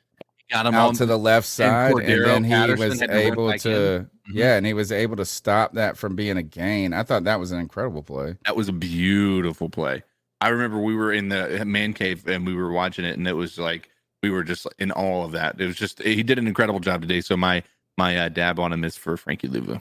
got 0.50 0.66
him 0.66 0.74
out 0.74 0.88
on- 0.88 0.94
to 0.94 1.06
the 1.06 1.18
left 1.18 1.46
side, 1.46 1.92
and, 1.92 2.00
Cordero 2.00 2.26
then 2.26 2.44
he 2.44 2.50
Patterson 2.50 2.88
was 2.88 3.02
able 3.02 3.52
to. 3.58 4.08
Yeah, 4.30 4.56
and 4.56 4.64
he 4.64 4.74
was 4.74 4.92
able 4.92 5.16
to 5.16 5.24
stop 5.24 5.72
that 5.74 5.96
from 5.96 6.14
being 6.14 6.36
a 6.36 6.42
gain. 6.42 6.92
I 6.92 7.02
thought 7.02 7.24
that 7.24 7.40
was 7.40 7.50
an 7.52 7.58
incredible 7.58 8.02
play. 8.02 8.36
That 8.44 8.56
was 8.56 8.68
a 8.68 8.72
beautiful 8.72 9.68
play. 9.68 10.02
I 10.40 10.48
remember 10.48 10.78
we 10.78 10.94
were 10.94 11.12
in 11.12 11.28
the 11.28 11.64
man 11.64 11.92
cave 11.92 12.26
and 12.26 12.46
we 12.46 12.54
were 12.54 12.72
watching 12.72 13.04
it, 13.04 13.16
and 13.16 13.26
it 13.26 13.34
was 13.34 13.58
like 13.58 13.88
we 14.22 14.30
were 14.30 14.44
just 14.44 14.66
in 14.78 14.90
all 14.90 15.24
of 15.24 15.32
that. 15.32 15.60
It 15.60 15.66
was 15.66 15.76
just 15.76 16.02
he 16.02 16.22
did 16.22 16.38
an 16.38 16.46
incredible 16.46 16.80
job 16.80 17.02
today. 17.02 17.20
So 17.20 17.36
my 17.36 17.62
my 17.98 18.16
uh, 18.16 18.28
dab 18.28 18.58
on 18.58 18.72
him 18.72 18.84
is 18.84 18.96
for 18.96 19.16
Frankie 19.16 19.48
Luvu. 19.48 19.80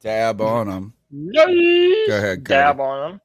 Dab 0.00 0.40
on 0.40 0.68
him. 0.68 0.92
Yay! 1.10 2.06
Go 2.06 2.16
ahead, 2.18 2.44
Cody. 2.44 2.58
Dab 2.58 2.80
on 2.80 3.12
him. 3.12 3.20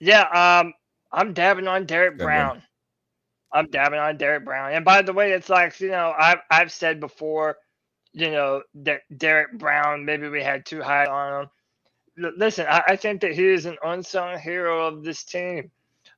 Yeah, 0.00 0.60
um, 0.60 0.74
I'm 1.12 1.32
dabbing 1.32 1.68
on 1.68 1.86
Derrick 1.86 2.16
Good 2.18 2.24
Brown. 2.24 2.62
I'm 3.52 3.68
dabbing 3.70 3.98
on 3.98 4.16
Derrick 4.16 4.44
Brown. 4.44 4.72
And 4.72 4.84
by 4.84 5.02
the 5.02 5.12
way, 5.12 5.32
it's 5.32 5.48
like 5.48 5.78
you 5.80 5.90
know 5.90 6.14
I've 6.18 6.38
I've 6.50 6.72
said 6.72 7.00
before, 7.00 7.56
you 8.14 8.30
know 8.30 8.62
that 8.76 9.02
Derrick 9.16 9.58
Brown 9.58 10.04
maybe 10.06 10.28
we 10.28 10.42
had 10.42 10.66
too 10.66 10.82
high 10.82 11.06
on 11.06 11.42
him. 11.44 11.50
L- 12.22 12.32
listen, 12.36 12.66
I, 12.68 12.82
I 12.90 12.96
think 12.96 13.22
that 13.22 13.32
he 13.34 13.46
is 13.48 13.66
an 13.66 13.78
unsung 13.84 14.38
hero 14.38 14.86
of 14.86 15.04
this 15.04 15.24
team. 15.24 15.72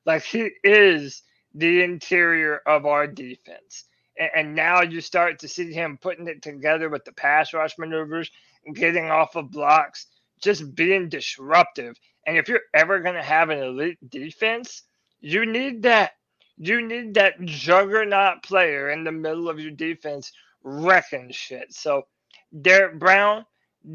Like 0.05 0.23
he 0.23 0.51
is 0.63 1.23
the 1.55 1.83
interior 1.83 2.61
of 2.67 2.85
our 2.87 3.07
defense. 3.07 3.85
And, 4.19 4.31
and 4.35 4.55
now 4.55 4.83
you 4.83 5.01
start 5.01 5.39
to 5.39 5.49
see 5.49 5.73
him 5.73 5.99
putting 6.01 6.27
it 6.29 6.41
together 6.43 6.89
with 6.89 7.05
the 7.05 7.13
pass 7.13 7.53
rush 7.53 7.77
maneuvers, 7.79 8.31
getting 8.75 9.11
off 9.11 9.35
of 9.37 9.51
blocks, 9.51 10.07
just 10.41 10.75
being 10.75 11.09
disruptive. 11.09 11.97
And 12.27 12.37
if 12.37 12.49
you're 12.49 12.61
ever 12.73 13.01
going 13.01 13.15
to 13.15 13.23
have 13.23 13.49
an 13.49 13.59
elite 13.59 13.99
defense, 14.09 14.83
you 15.21 15.45
need 15.47 15.83
that. 15.83 16.13
You 16.57 16.87
need 16.87 17.15
that 17.15 17.41
juggernaut 17.45 18.43
player 18.43 18.89
in 18.91 19.03
the 19.03 19.11
middle 19.11 19.49
of 19.49 19.59
your 19.59 19.71
defense 19.71 20.31
wrecking 20.65 21.31
shit. 21.31 21.73
So, 21.73 22.07
Derrick 22.61 22.99
Brown, 22.99 23.45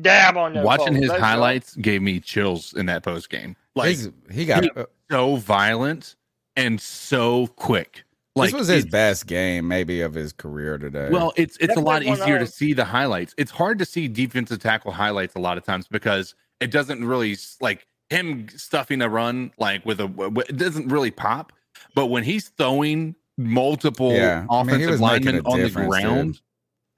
dab 0.00 0.36
on 0.39 0.55
them 0.55 0.65
Watching 0.65 0.86
folks. 0.94 1.00
his 1.00 1.08
Let's 1.10 1.20
go. 1.20 1.26
highlights 1.26 1.76
gave 1.76 2.00
me 2.00 2.20
chills 2.20 2.73
in 2.74 2.86
that 2.86 3.02
post 3.02 3.28
game. 3.28 3.57
Like 3.74 3.89
He's- 3.97 4.08
he 4.32 4.47
got- 4.47 4.65
uh, 4.65 4.70
was 4.76 4.86
so 5.10 5.36
violent 5.36 6.16
and 6.57 6.81
so 6.81 7.47
quick. 7.49 8.05
Like 8.36 8.52
this 8.52 8.58
was 8.58 8.68
his 8.68 8.86
best 8.86 9.26
game, 9.26 9.66
maybe 9.66 10.00
of 10.02 10.15
his 10.15 10.32
career 10.32 10.78
today. 10.78 11.08
Well, 11.10 11.32
it's 11.36 11.57
it's 11.58 11.76
a 11.76 11.81
lot 11.81 12.05
easier 12.05 12.39
to 12.39 12.44
uh, 12.44 12.47
see 12.47 12.73
the 12.73 12.84
highlights. 12.84 13.34
It's 13.36 13.50
hard 13.50 13.78
to 13.81 13.84
see 13.84 14.07
defensive 14.07 14.60
tackle 14.60 14.92
highlights 14.92 15.34
a 15.34 15.40
lot 15.40 15.58
of 15.58 15.65
times 15.65 15.89
because 15.89 16.36
it 16.60 16.70
doesn't 16.70 17.05
really 17.05 17.36
like 17.60 17.86
him 18.08 18.49
stuffing 18.50 19.02
a 19.02 19.08
run 19.08 19.52
like 19.58 19.84
with 19.84 20.00
a 20.00 20.44
it 20.49 20.57
doesn't 20.57 20.89
really 20.89 21.10
pop. 21.10 21.52
But 21.97 22.07
when 22.07 22.23
he's 22.23 22.50
throwing 22.50 23.16
multiple 23.36 24.12
yeah, 24.12 24.47
I 24.49 24.62
mean, 24.62 24.68
he 24.68 24.84
offensive 24.84 24.90
was 24.92 25.00
linemen 25.00 25.40
on 25.44 25.60
the 25.60 25.70
ground, 25.70 26.34
dude. 26.34 26.42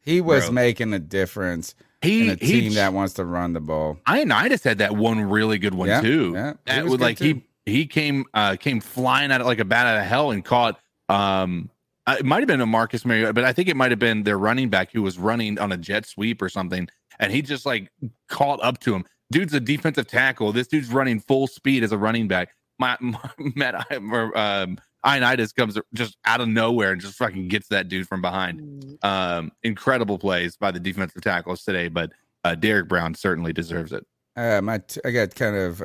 He 0.03 0.21
was 0.21 0.47
Bro. 0.47 0.55
making 0.55 0.93
a 0.93 0.99
difference 0.99 1.75
He- 2.03 2.29
in 2.29 2.31
a 2.31 2.45
he 2.45 2.61
team 2.63 2.75
that 2.75 2.93
wants 2.93 3.15
to 3.15 3.25
run 3.25 3.53
the 3.53 3.61
ball. 3.61 3.99
Ioannidis 4.07 4.65
had 4.65 4.79
that 4.79 4.97
one 4.97 5.21
really 5.21 5.59
good 5.59 5.75
one 5.75 5.89
Yeah, 5.89 6.01
too. 6.01 6.33
yeah, 6.35 6.53
that 6.67 6.83
was 6.85 6.93
was 6.93 7.01
like 7.01 7.19
too. 7.19 7.25
he 7.65 7.73
he 7.73 7.87
came 7.87 8.25
uh 8.35 8.57
came 8.57 8.81
flying 8.81 9.31
out 9.31 9.41
of 9.41 9.47
like 9.47 9.61
a 9.61 9.65
bat 9.65 9.87
out 9.87 9.99
of 9.99 10.05
hell 10.07 10.31
and 10.33 10.45
caught 10.45 10.81
um 11.09 11.71
uh, 12.09 12.17
it 12.19 12.25
might 12.25 12.41
have 12.41 12.49
been 12.49 12.61
a 12.61 12.67
Marcus 12.67 13.05
Mariota, 13.05 13.33
but 13.33 13.45
I 13.45 13.53
think 13.53 13.69
it 13.69 13.77
might 13.77 13.93
have 13.93 14.01
been 14.01 14.25
their 14.25 14.37
running 14.39 14.69
back 14.69 14.91
who 14.91 15.03
was 15.03 15.19
running 15.21 15.57
on 15.61 15.71
a 15.71 15.77
jet 15.77 16.05
sweep 16.05 16.43
or 16.43 16.49
something, 16.49 16.89
and 17.21 17.31
he 17.33 17.43
just 17.43 17.65
like 17.65 17.93
caught 18.29 18.59
up 18.61 18.81
to 18.81 18.93
him. 18.93 19.05
Dude's 19.31 19.55
a 19.55 19.61
defensive 19.61 20.09
tackle. 20.09 20.51
This 20.53 20.67
dude's 20.67 20.89
running 20.93 21.21
full 21.21 21.47
speed 21.47 21.85
as 21.85 21.93
a 21.93 21.97
running 21.97 22.27
back. 22.27 22.49
My, 22.81 22.97
my 23.01 23.21
Matt 23.55 23.87
or, 23.93 24.37
um, 24.37 24.79
Ioannidis 25.05 25.55
comes 25.55 25.77
just 25.95 26.17
out 26.25 26.41
of 26.41 26.49
nowhere 26.49 26.93
and 26.93 27.01
just 27.01 27.15
fucking 27.17 27.49
gets 27.49 27.69
that 27.69 27.89
dude 27.89 28.07
from 28.07 28.23
behind. 28.23 28.99
Um, 29.03 29.51
incredible 29.63 30.19
plays 30.19 30.57
by 30.57 30.71
the 30.71 30.79
defensive 30.81 31.23
tackles 31.23 31.65
today, 31.65 31.89
but 31.89 32.13
uh, 32.45 32.55
Derrick 32.55 32.89
Brown 32.89 33.15
certainly 33.15 33.53
deserves 33.53 33.93
it. 33.93 34.07
Uh, 34.37 34.61
my 34.63 34.79
t- 34.79 35.01
I 35.05 35.11
got 35.11 35.35
kind 35.35 35.57
of 35.57 35.81
uh, 35.83 35.85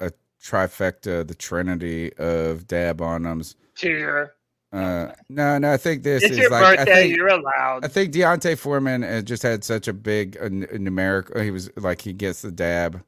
a, 0.00 0.06
a 0.06 0.10
trifecta, 0.42 1.26
the 1.26 1.34
trinity 1.34 2.12
of 2.18 2.66
dab 2.66 3.00
on 3.00 3.22
them's. 3.22 3.56
Cheer. 3.74 4.34
Uh, 4.72 5.12
no, 5.28 5.58
no, 5.58 5.72
I 5.72 5.76
think 5.76 6.02
this 6.02 6.22
It's 6.22 6.32
is 6.32 6.38
your 6.38 6.50
like 6.50 6.62
I 6.64 6.76
birthday. 6.76 6.94
think, 7.08 7.16
You're 7.16 7.28
allowed. 7.28 7.84
I 7.84 7.88
think 7.88 8.12
D'Onta 8.12 8.56
Foreman 8.56 9.04
uh, 9.04 9.20
just 9.20 9.42
had 9.42 9.64
such 9.64 9.86
a 9.88 9.92
big 9.92 10.36
uh, 10.40 10.44
n- 10.44 10.66
numeric. 10.72 11.42
He 11.42 11.50
was 11.50 11.70
like 11.76 12.00
he 12.00 12.12
gets 12.14 12.40
the 12.42 12.50
dab. 12.50 13.02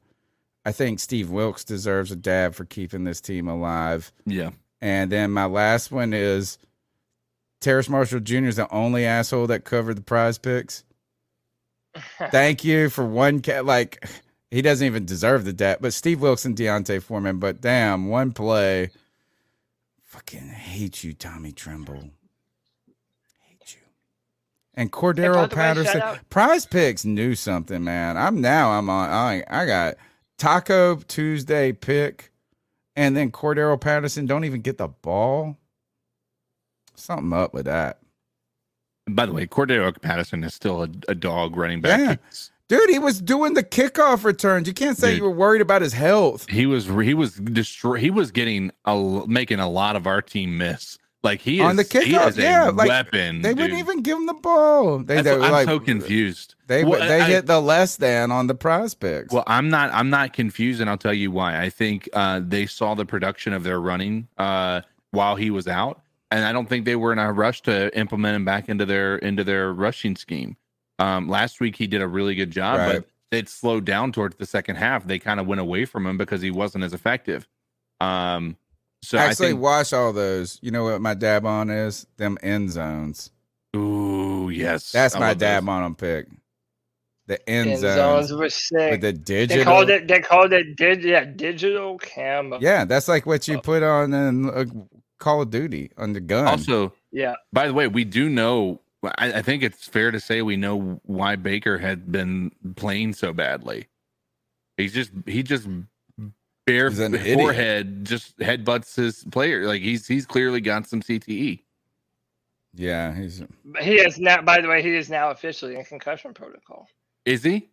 I 0.65 0.71
think 0.71 0.99
Steve 0.99 1.29
Wilks 1.31 1.63
deserves 1.63 2.11
a 2.11 2.15
dab 2.15 2.53
for 2.55 2.65
keeping 2.65 3.03
this 3.03 3.19
team 3.21 3.47
alive. 3.47 4.11
Yeah. 4.25 4.51
And 4.81 5.11
then 5.11 5.31
my 5.31 5.45
last 5.45 5.91
one 5.91 6.13
is 6.13 6.57
Terrace 7.61 7.89
Marshall 7.89 8.19
Jr. 8.19 8.45
is 8.45 8.57
the 8.57 8.71
only 8.71 9.05
asshole 9.05 9.47
that 9.47 9.65
covered 9.65 9.97
the 9.97 10.01
prize 10.01 10.37
picks. 10.37 10.83
Thank 12.31 12.63
you 12.63 12.89
for 12.89 13.05
one 13.05 13.39
cat. 13.39 13.65
Like 13.65 14.07
he 14.51 14.61
doesn't 14.61 14.85
even 14.85 15.05
deserve 15.05 15.45
the 15.45 15.53
debt, 15.53 15.79
but 15.81 15.93
Steve 15.93 16.21
Wilson, 16.21 16.51
and 16.51 16.57
D'Onta 16.57 17.01
Foreman. 17.01 17.39
But 17.39 17.61
damn, 17.61 18.07
one 18.07 18.31
play. 18.31 18.91
Fucking 20.03 20.47
hate 20.47 21.03
you, 21.03 21.13
Tommy 21.13 21.51
Tremble. 21.51 22.09
Hate 23.41 23.75
you. 23.75 23.81
And 24.73 24.91
Cordarrelle 24.91 25.49
the 25.49 25.55
way, 25.55 25.61
Patterson. 25.61 26.01
Prize 26.29 26.65
Picks 26.65 27.03
knew 27.03 27.35
something, 27.35 27.83
man. 27.83 28.17
I'm 28.17 28.39
now. 28.41 28.71
I'm 28.71 28.89
on. 28.89 29.09
I 29.09 29.43
I 29.49 29.65
got 29.65 29.95
Taco 30.37 30.97
Tuesday 30.97 31.71
pick, 31.71 32.31
and 32.95 33.15
then 33.15 33.31
Cordarrelle 33.31 33.79
Patterson 33.79 34.25
don't 34.25 34.45
even 34.45 34.61
get 34.61 34.77
the 34.77 34.87
ball. 34.87 35.57
Something 36.95 37.33
up 37.33 37.53
with 37.53 37.65
that. 37.65 37.99
By 39.07 39.25
the 39.25 39.33
way, 39.33 39.45
Cordarrelle 39.45 40.01
Patterson 40.01 40.43
is 40.43 40.53
still 40.53 40.83
a, 40.83 40.89
a 41.09 41.15
dog 41.15 41.55
running 41.55 41.81
back. 41.81 41.99
Yeah. 41.99 42.15
Dude, 42.67 42.89
he 42.89 42.97
was 42.97 43.21
doing 43.21 43.53
the 43.53 43.63
kickoff 43.63 44.23
returns. 44.23 44.67
You 44.67 44.73
can't 44.73 44.97
say 44.97 45.09
Dude. 45.09 45.17
you 45.17 45.23
were 45.23 45.31
worried 45.31 45.61
about 45.61 45.83
his 45.83 45.93
health. 45.93 46.49
He 46.49 46.65
was 46.65 46.87
he 46.87 47.13
was 47.13 47.35
destroy 47.35 47.97
he 47.97 48.09
was 48.09 48.31
getting 48.31 48.71
a 48.85 49.23
making 49.27 49.59
a 49.59 49.69
lot 49.69 49.95
of 49.95 50.07
our 50.07 50.21
team 50.21 50.57
miss. 50.57 50.97
Like 51.25 51.41
he 51.41 51.59
is 51.59 51.65
on 51.65 51.75
the 51.75 51.83
he 51.83 51.89
kickoff, 52.13 52.37
yeah, 52.37 52.69
like 52.69 52.87
weapon. 52.87 53.41
they 53.41 53.49
dude. 53.49 53.59
wouldn't 53.59 53.79
even 53.79 54.01
give 54.03 54.17
him 54.17 54.27
the 54.27 54.33
ball. 54.35 54.99
They, 54.99 55.21
they 55.21 55.33
I'm 55.33 55.51
like, 55.51 55.65
so 55.67 55.79
confused. 55.79 56.55
They 56.67 56.83
Well, 56.85 56.99
they 56.99 57.19
I- 57.21 57.25
hit 57.27 57.47
the 57.47 57.59
less 57.59 57.97
than 57.97 58.31
on 58.31 58.47
the 58.47 58.55
prize 58.55 58.93
picks. 58.93 59.33
Well, 59.33 59.43
I'm 59.47 59.69
not. 59.69 59.91
I'm 59.93 60.09
not 60.09 60.33
confused, 60.33 60.79
and 60.81 60.89
I'll 60.89 60.97
tell 60.97 61.13
you 61.13 61.31
why. 61.31 61.61
I 61.61 61.69
think 61.69 62.07
uh, 62.13 62.41
they 62.45 62.65
saw 62.67 62.93
the 62.95 63.05
production 63.05 63.51
of 63.53 63.63
their 63.63 63.81
running 63.81 64.27
uh, 64.37 64.81
while 65.11 65.35
he 65.35 65.49
was 65.51 65.67
out, 65.67 66.01
and 66.31 66.45
I 66.45 66.53
don't 66.53 66.69
think 66.69 66.85
they 66.85 66.95
were 66.95 67.11
in 67.11 67.19
a 67.19 67.33
rush 67.33 67.61
to 67.63 67.95
implement 67.97 68.35
him 68.35 68.45
back 68.45 68.69
into 68.69 68.85
their 68.85 69.17
into 69.17 69.43
their 69.43 69.73
rushing 69.73 70.15
scheme. 70.15 70.55
Um, 70.99 71.27
last 71.27 71.59
week 71.59 71.75
he 71.75 71.87
did 71.87 72.01
a 72.01 72.07
really 72.07 72.35
good 72.35 72.51
job, 72.51 72.77
Right. 72.79 73.03
but 73.31 73.37
it 73.37 73.49
slowed 73.49 73.83
down 73.85 74.11
towards 74.11 74.35
the 74.37 74.45
second 74.45 74.75
half. 74.77 75.05
They 75.07 75.19
kind 75.19 75.39
of 75.39 75.47
went 75.47 75.59
away 75.59 75.85
from 75.85 76.05
him 76.05 76.17
because 76.17 76.41
he 76.41 76.51
wasn't 76.51 76.83
as 76.83 76.93
effective. 76.93 77.47
Um, 77.99 78.57
so 79.05 79.17
Actually, 79.17 79.47
I 79.47 79.49
think, 79.51 79.61
watch 79.61 79.93
all 79.93 80.11
those. 80.13 80.59
You 80.61 80.71
know 80.71 80.83
what 80.83 81.01
my 81.01 81.13
dab 81.13 81.45
on 81.45 81.69
is? 81.69 82.05
Them 82.17 82.37
end 82.43 82.71
zones. 82.71 83.31
ooh, 83.75 84.49
yes, 84.49 84.91
That's 84.91 85.15
I 85.15 85.19
my 85.19 85.27
love 85.29 85.39
those. 85.39 85.47
dab 85.47 85.69
on 85.69 85.83
them 85.83 85.95
pick. 85.95 86.27
The 87.27 87.49
end, 87.49 87.69
End 87.71 87.79
zones, 87.79 88.27
zones 88.27 88.33
were 88.39 88.49
sick. 88.49 88.91
with 88.91 89.01
the 89.01 89.11
They 89.11 89.47
digital. 89.47 89.63
called 89.63 89.89
it. 89.89 90.07
They 90.07 90.19
called 90.19 90.53
it. 90.53 90.75
Dig, 90.77 91.03
yeah, 91.03 91.25
digital 91.25 91.97
camo. 91.97 92.59
Yeah, 92.61 92.85
that's 92.85 93.07
like 93.07 93.25
what 93.25 93.47
you 93.47 93.59
put 93.59 93.81
on 93.81 94.13
in 94.13 94.49
uh, 94.49 94.65
Call 95.17 95.41
of 95.41 95.49
Duty 95.49 95.89
on 95.97 96.13
the 96.13 96.19
gun. 96.21 96.45
Also, 96.47 96.93
Yeah. 97.11 97.33
By 97.51 97.65
the 97.67 97.73
way, 97.73 97.87
we 97.87 98.03
do 98.05 98.29
know. 98.29 98.79
I, 99.17 99.33
I 99.33 99.41
think 99.41 99.63
it's 99.63 99.87
fair 99.87 100.11
to 100.11 100.19
say 100.19 100.43
we 100.43 100.55
know 100.55 100.99
why 101.03 101.35
Baker 101.35 101.79
had 101.79 102.11
been 102.11 102.51
playing 102.75 103.13
so 103.13 103.33
badly. 103.33 103.87
He's 104.77 104.93
just 104.93 105.11
he 105.25 105.41
just 105.41 105.67
bare 106.65 106.89
He's 106.89 106.99
an 106.99 107.15
idiot. 107.15 107.37
forehead 107.39 108.05
just 108.05 108.37
headbutts 108.39 108.95
his 108.95 109.23
player. 109.31 109.65
Like 109.65 109.81
he's 109.81 110.07
he's 110.07 110.25
clearly 110.25 110.61
got 110.61 110.87
some. 110.87 111.01
CTE. 111.01 111.61
yeah, 112.73 113.13
he's 113.15 113.43
He 113.81 113.95
is 113.95 114.19
now. 114.19 114.41
By 114.41 114.61
the 114.61 114.67
way, 114.67 114.81
he 114.81 114.95
is 114.95 115.09
now 115.09 115.29
officially 115.31 115.75
in 115.75 115.85
concussion 115.85 116.33
protocol. 116.33 116.87
Is 117.25 117.43
he? 117.43 117.69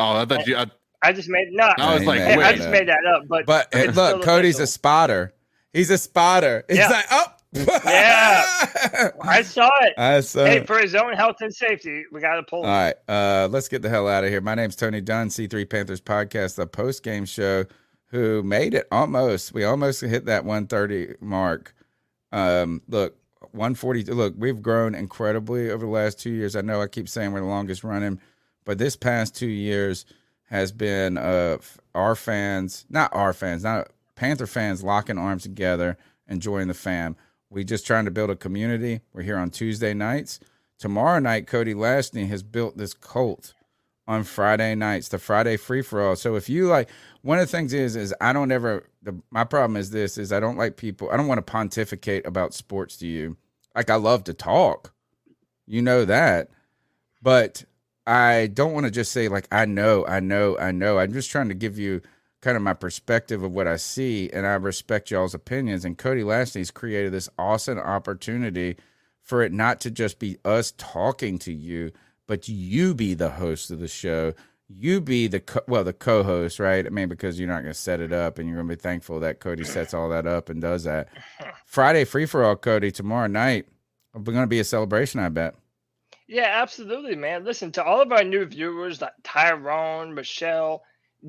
Oh, 0.00 0.16
I 0.16 0.24
thought 0.24 0.46
you. 0.46 0.56
I, 0.56 0.66
I 1.02 1.12
just 1.12 1.28
made 1.28 1.48
no. 1.50 1.72
I 1.78 1.94
was 1.94 2.04
like, 2.04 2.20
hey, 2.20 2.34
I 2.42 2.52
just 2.54 2.70
made 2.70 2.88
that 2.88 3.04
up. 3.14 3.22
But 3.28 3.46
But 3.46 3.68
hey, 3.72 3.86
look, 3.88 3.94
still 3.94 4.22
Cody's 4.22 4.58
a 4.60 4.66
spotter. 4.66 5.34
He's 5.72 5.90
a 5.90 5.98
spotter. 5.98 6.64
He's 6.68 6.78
Yeah. 6.78 6.88
like, 6.88 7.04
oh, 7.10 7.26
yeah, 7.54 8.44
I 9.22 9.42
saw 9.42 9.70
it. 9.82 9.94
I 9.98 10.20
saw 10.20 10.44
it. 10.44 10.48
Hey, 10.48 10.56
it. 10.58 10.66
for 10.66 10.78
his 10.78 10.94
own 10.94 11.12
health 11.14 11.36
and 11.40 11.54
safety, 11.54 12.04
we 12.12 12.20
got 12.20 12.36
to 12.36 12.42
pull. 12.42 12.60
All 12.64 12.66
right, 12.66 12.94
uh, 13.08 13.48
let's 13.50 13.68
get 13.68 13.82
the 13.82 13.88
hell 13.88 14.08
out 14.08 14.24
of 14.24 14.30
here. 14.30 14.40
My 14.40 14.54
name's 14.54 14.76
Tony 14.76 15.00
Dunn, 15.00 15.28
C3 15.28 15.68
Panthers 15.68 16.00
podcast, 16.00 16.56
the 16.56 16.66
post 16.66 17.02
game 17.02 17.24
show, 17.24 17.64
who 18.08 18.42
made 18.42 18.74
it 18.74 18.86
almost. 18.90 19.52
We 19.52 19.64
almost 19.64 20.00
hit 20.00 20.26
that 20.26 20.44
130 20.44 21.16
mark. 21.20 21.74
Um, 22.32 22.82
look, 22.88 23.16
140. 23.52 24.04
Look, 24.04 24.34
we've 24.36 24.62
grown 24.62 24.94
incredibly 24.94 25.70
over 25.70 25.86
the 25.86 25.92
last 25.92 26.18
two 26.18 26.30
years. 26.30 26.56
I 26.56 26.60
know 26.60 26.82
I 26.82 26.86
keep 26.86 27.08
saying 27.08 27.32
we're 27.32 27.40
the 27.40 27.46
longest 27.46 27.84
running, 27.84 28.20
but 28.64 28.78
this 28.78 28.96
past 28.96 29.34
two 29.34 29.46
years 29.46 30.04
has 30.44 30.72
been 30.72 31.18
uh, 31.18 31.58
our 31.94 32.14
fans, 32.14 32.86
not 32.88 33.14
our 33.14 33.32
fans, 33.32 33.62
not 33.62 33.88
Panther 34.18 34.48
fans 34.48 34.82
locking 34.82 35.16
arms 35.16 35.44
together, 35.44 35.96
enjoying 36.26 36.66
the 36.66 36.74
fam. 36.74 37.14
We 37.50 37.62
just 37.62 37.86
trying 37.86 38.04
to 38.06 38.10
build 38.10 38.30
a 38.30 38.36
community. 38.36 39.00
We're 39.12 39.22
here 39.22 39.38
on 39.38 39.50
Tuesday 39.50 39.94
nights. 39.94 40.40
Tomorrow 40.76 41.20
night, 41.20 41.46
Cody 41.46 41.72
Lashney 41.72 42.28
has 42.28 42.42
built 42.42 42.76
this 42.76 42.94
cult 42.94 43.54
on 44.08 44.24
Friday 44.24 44.74
nights, 44.74 45.08
the 45.08 45.18
Friday 45.18 45.56
free 45.56 45.82
for 45.82 46.02
all. 46.02 46.16
So 46.16 46.34
if 46.34 46.48
you 46.48 46.66
like, 46.66 46.88
one 47.28 47.38
of 47.38 47.46
the 47.46 47.54
things 47.54 47.74
is, 47.74 47.94
is 47.94 48.14
I 48.22 48.32
don't 48.32 48.50
ever. 48.50 48.88
The, 49.02 49.14
my 49.30 49.44
problem 49.44 49.76
is 49.76 49.90
this: 49.90 50.16
is 50.16 50.32
I 50.32 50.40
don't 50.40 50.56
like 50.56 50.78
people. 50.78 51.10
I 51.10 51.18
don't 51.18 51.26
want 51.26 51.36
to 51.36 51.42
pontificate 51.52 52.26
about 52.26 52.54
sports 52.54 52.96
to 52.96 53.06
you. 53.06 53.36
Like 53.76 53.90
I 53.90 53.96
love 53.96 54.24
to 54.24 54.32
talk, 54.32 54.94
you 55.66 55.82
know 55.82 56.06
that, 56.06 56.48
but 57.20 57.66
I 58.06 58.46
don't 58.46 58.72
want 58.72 58.86
to 58.86 58.90
just 58.90 59.12
say 59.12 59.28
like 59.28 59.46
I 59.52 59.66
know, 59.66 60.06
I 60.06 60.20
know, 60.20 60.56
I 60.58 60.72
know. 60.72 60.98
I'm 60.98 61.12
just 61.12 61.30
trying 61.30 61.50
to 61.50 61.54
give 61.54 61.78
you 61.78 62.00
kind 62.40 62.56
of 62.56 62.62
my 62.62 62.72
perspective 62.72 63.42
of 63.42 63.52
what 63.52 63.68
I 63.68 63.76
see, 63.76 64.30
and 64.32 64.46
I 64.46 64.54
respect 64.54 65.10
y'all's 65.10 65.34
opinions. 65.34 65.84
And 65.84 65.98
Cody 65.98 66.24
Lashley's 66.24 66.70
created 66.70 67.12
this 67.12 67.28
awesome 67.38 67.78
opportunity 67.78 68.76
for 69.20 69.42
it 69.42 69.52
not 69.52 69.80
to 69.82 69.90
just 69.90 70.18
be 70.18 70.38
us 70.46 70.72
talking 70.78 71.38
to 71.40 71.52
you, 71.52 71.92
but 72.26 72.48
you 72.48 72.94
be 72.94 73.12
the 73.12 73.32
host 73.32 73.70
of 73.70 73.80
the 73.80 73.86
show. 73.86 74.32
You 74.68 75.00
be 75.00 75.28
the 75.28 75.40
co- 75.40 75.64
well, 75.66 75.82
the 75.82 75.94
co-host, 75.94 76.58
right? 76.58 76.84
I 76.84 76.90
mean, 76.90 77.08
because 77.08 77.38
you're 77.38 77.48
not 77.48 77.62
going 77.62 77.72
to 77.72 77.78
set 77.78 78.00
it 78.00 78.12
up, 78.12 78.38
and 78.38 78.46
you're 78.46 78.56
going 78.58 78.68
to 78.68 78.76
be 78.76 78.80
thankful 78.80 79.18
that 79.20 79.40
Cody 79.40 79.64
sets 79.64 79.94
all 79.94 80.10
that 80.10 80.26
up 80.26 80.50
and 80.50 80.60
does 80.60 80.84
that. 80.84 81.08
Friday 81.66 82.04
free 82.04 82.26
for 82.26 82.44
all, 82.44 82.56
Cody. 82.56 82.90
Tomorrow 82.90 83.28
night, 83.28 83.66
we're 84.12 84.34
going 84.34 84.40
to 84.40 84.46
be 84.46 84.60
a 84.60 84.64
celebration, 84.64 85.20
I 85.20 85.30
bet. 85.30 85.54
Yeah, 86.28 86.60
absolutely, 86.60 87.16
man. 87.16 87.44
Listen 87.44 87.72
to 87.72 87.84
all 87.84 88.02
of 88.02 88.12
our 88.12 88.22
new 88.22 88.44
viewers, 88.44 89.00
like 89.00 89.12
Tyrone, 89.24 90.14
Michelle, 90.14 90.82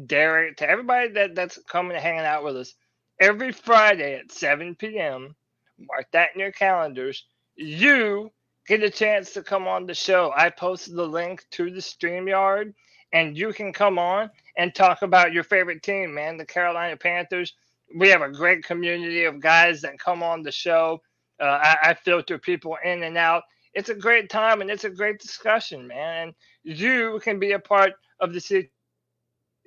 Derek, 0.06 0.58
to 0.58 0.70
everybody 0.70 1.10
that, 1.14 1.36
that's 1.36 1.58
coming 1.70 1.94
and 1.94 2.04
hanging 2.04 2.26
out 2.26 2.44
with 2.44 2.58
us. 2.58 2.74
Every 3.22 3.54
Friday 3.54 4.16
at 4.16 4.32
7 4.32 4.76
p.m., 4.76 5.36
mark 5.78 6.08
that 6.12 6.32
in 6.34 6.42
your 6.42 6.52
calendars, 6.52 7.26
you 7.56 8.32
get 8.68 8.84
a 8.84 8.90
chance 8.90 9.32
to 9.34 9.44
come 9.44 9.68
on 9.68 9.86
the 9.86 9.94
show. 9.94 10.34
I 10.36 10.50
posted 10.50 10.96
the 10.96 11.08
link 11.08 11.46
to 11.52 11.72
the 11.72 11.80
StreamYard, 11.80 12.74
and 13.14 13.38
you 13.38 13.54
can 13.54 13.74
come 13.74 14.00
on 14.00 14.30
and 14.58 14.76
talk 14.76 15.02
about 15.04 15.34
your 15.34 15.44
favorite 15.44 15.84
team, 15.84 16.14
man, 16.14 16.38
the 16.38 16.46
Carolina 16.46 16.98
Panthers. 16.98 17.54
We 17.98 18.10
have 18.10 18.22
a 18.24 18.32
great 18.32 18.64
community 18.66 19.26
of 19.26 19.42
guys 19.42 19.82
that 19.82 20.00
come 20.00 20.24
on 20.24 20.44
the 20.44 20.52
show. 20.52 21.02
Uh, 21.42 21.60
I, 21.64 21.78
I 21.84 21.94
filter 21.96 22.38
people 22.40 22.78
in 22.84 23.04
and 23.04 23.18
out 23.18 23.44
it's 23.76 23.90
a 23.90 23.96
great 23.96 24.30
time 24.32 24.62
and 24.62 24.72
it's 24.72 24.86
a 24.86 24.92
great 24.92 25.20
discussion, 25.22 25.88
man. 25.88 26.30
And 26.30 26.36
you 26.64 27.22
can 27.24 27.40
be 27.40 27.54
a 27.54 27.60
part 27.60 27.94
of 28.22 28.34
the 28.34 28.42
city 28.42 28.72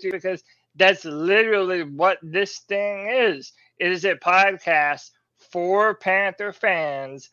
because 0.03 0.43
that's 0.77 1.05
literally 1.05 1.85
what 1.85 2.19
this 2.23 2.61
thing 2.61 3.09
is. 3.11 3.53
It 3.79 3.93
is 3.93 4.05
a 4.05 4.17
podcast 4.17 5.11
for 5.53 5.97
Panther 5.97 6.53
fans 6.53 7.31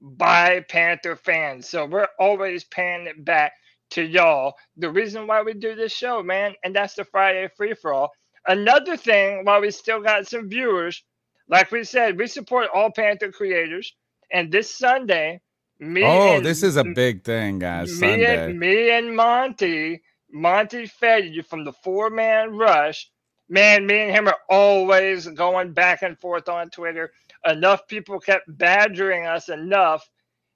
by 0.00 0.60
Panther 0.68 1.16
fans. 1.16 1.68
So 1.68 1.86
we're 1.86 2.08
always 2.18 2.64
paying 2.64 3.06
it 3.06 3.24
back 3.24 3.54
to 3.90 4.02
y'all. 4.02 4.54
The 4.76 4.90
reason 4.90 5.26
why 5.26 5.42
we 5.42 5.54
do 5.54 5.74
this 5.74 5.92
show, 5.92 6.22
man, 6.22 6.54
and 6.64 6.74
that's 6.74 6.94
the 6.94 7.04
Friday 7.04 7.48
free 7.56 7.74
for 7.74 7.92
all. 7.92 8.10
Another 8.46 8.96
thing, 8.96 9.44
while 9.44 9.60
we 9.60 9.70
still 9.70 10.00
got 10.00 10.26
some 10.26 10.48
viewers, 10.48 11.02
like 11.48 11.70
we 11.70 11.84
said, 11.84 12.18
we 12.18 12.26
support 12.26 12.68
all 12.74 12.90
Panther 12.90 13.32
creators. 13.32 13.94
And 14.32 14.50
this 14.50 14.76
Sunday, 14.76 15.40
me 15.80 16.04
oh, 16.04 16.36
and, 16.36 16.46
this 16.46 16.62
is 16.62 16.76
a 16.76 16.84
big 16.84 17.24
thing, 17.24 17.58
guys. 17.58 17.90
Me 18.00 18.08
Sunday. 18.08 18.50
and, 18.50 18.58
me 18.58 18.90
and 18.90 19.16
Monty, 19.16 20.02
Monty 20.30 20.86
fed 20.86 21.32
from 21.48 21.64
the 21.64 21.72
four 21.72 22.10
man 22.10 22.56
rush. 22.56 23.10
Man, 23.48 23.84
me 23.84 23.98
and 24.02 24.12
him 24.12 24.28
are 24.28 24.38
always 24.48 25.26
going 25.26 25.72
back 25.72 26.02
and 26.02 26.18
forth 26.18 26.48
on 26.48 26.70
Twitter. 26.70 27.10
Enough 27.44 27.88
people 27.88 28.20
kept 28.20 28.44
badgering 28.46 29.26
us 29.26 29.48
enough 29.48 30.08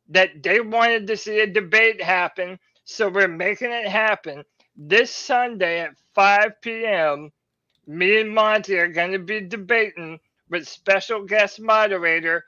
that 0.08 0.42
they 0.42 0.60
wanted 0.60 1.06
to 1.08 1.16
see 1.16 1.40
a 1.40 1.46
debate 1.46 2.00
happen. 2.00 2.58
So 2.84 3.08
we're 3.08 3.28
making 3.28 3.72
it 3.72 3.88
happen. 3.88 4.44
This 4.76 5.14
Sunday 5.14 5.80
at 5.80 5.96
5 6.14 6.60
p.m., 6.62 7.30
me 7.86 8.20
and 8.20 8.34
Monty 8.34 8.78
are 8.78 8.88
going 8.88 9.12
to 9.12 9.18
be 9.18 9.40
debating 9.40 10.20
with 10.50 10.68
special 10.68 11.24
guest 11.24 11.60
moderator 11.60 12.44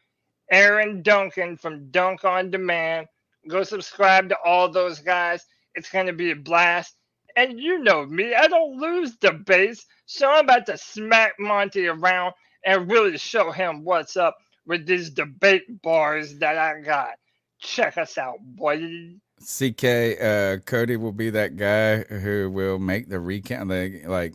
Aaron 0.51 1.03
Duncan 1.03 1.57
from 1.57 1.91
Dunk 1.91 2.25
on 2.25 2.51
Demand. 2.51 3.07
Go 3.49 3.63
subscribe 3.63 4.29
to 4.31 4.37
all 4.45 4.71
those 4.71 5.01
guys. 5.01 5.45
It's 5.75 5.91
going 5.91 6.07
to 6.07 6.13
be 6.13 6.31
a 6.33 6.37
blast. 6.37 6.97
And 7.37 7.61
you 7.61 7.79
know 7.81 8.07
me, 8.07 8.35
I 8.35 8.47
don't 8.49 8.79
lose 8.79 9.17
debates. 9.17 9.87
So 10.07 10.31
I'm 10.31 10.45
about 10.45 10.67
to 10.67 10.79
smack 10.79 11.35
Monty 11.39 11.87
around 11.87 12.35
and 12.65 12.91
really 12.91 13.19
show 13.19 13.53
him 13.53 13.85
what's 13.85 14.17
up 14.17 14.37
with 14.67 14.87
these 14.87 15.11
debate 15.11 15.83
bars 15.83 16.39
that 16.39 16.59
I 16.59 16.81
got. 16.81 17.15
Check 17.61 17.99
us 17.99 18.19
out, 18.19 18.39
boy. 18.41 19.17
CK, 19.47 20.21
uh, 20.21 20.57
Cody 20.67 20.97
will 20.97 21.13
be 21.13 21.31
that 21.31 21.57
guy 21.57 21.99
who 22.03 22.51
will 22.51 22.81
make 22.81 23.09
the 23.09 23.21
recount. 23.21 23.69
Like, 23.69 24.07
like 24.07 24.35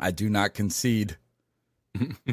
I 0.00 0.10
do 0.10 0.30
not 0.30 0.54
concede. 0.54 1.18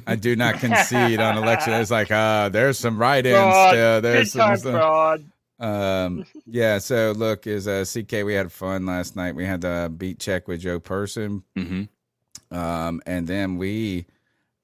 I 0.08 0.16
do 0.16 0.36
not 0.36 0.56
concede 0.60 1.20
on 1.20 1.38
election. 1.38 1.74
It's 1.74 1.92
like, 1.92 2.10
uh, 2.10 2.50
there's 2.50 2.80
some 2.80 2.98
write-ins. 2.98 3.36
Still. 3.36 4.02
There's 4.02 4.32
some, 4.32 4.58
some 4.58 4.72
fraud. 4.72 5.26
Um, 5.60 6.26
yeah. 6.48 6.80
So 6.80 7.14
look, 7.16 7.45
is 7.45 7.68
uh, 7.68 7.86
CK. 7.86 8.24
We 8.26 8.34
had 8.34 8.52
fun 8.52 8.86
last 8.86 9.16
night. 9.16 9.36
We 9.36 9.45
had 9.45 9.61
the 9.61 9.94
beat 9.95 10.20
check 10.20 10.48
with 10.48 10.61
Joe 10.61 10.80
Person. 10.80 11.44
Mm-hmm. 11.58 12.58
Um, 12.58 13.02
and 13.06 13.28
then 13.28 13.58
we, 13.58 14.08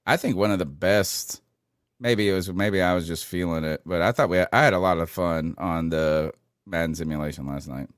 I 0.06 0.18
think 0.18 0.36
one 0.38 0.52
of 0.52 0.60
the 0.60 0.66
best. 0.66 1.42
Maybe 2.00 2.30
it 2.30 2.34
was. 2.34 2.52
Maybe 2.52 2.82
I 2.82 2.94
was 2.94 3.08
just 3.08 3.26
feeling 3.26 3.64
it, 3.64 3.82
but 3.86 4.02
I 4.02 4.12
thought 4.12 4.30
we. 4.30 4.40
I 4.40 4.64
had 4.64 4.74
a 4.74 4.80
lot 4.80 5.00
of 5.00 5.10
fun 5.10 5.56
on 5.58 5.90
the 5.90 6.32
Madden 6.68 6.96
simulation 6.96 7.48
last 7.48 7.68
night. 7.68 7.90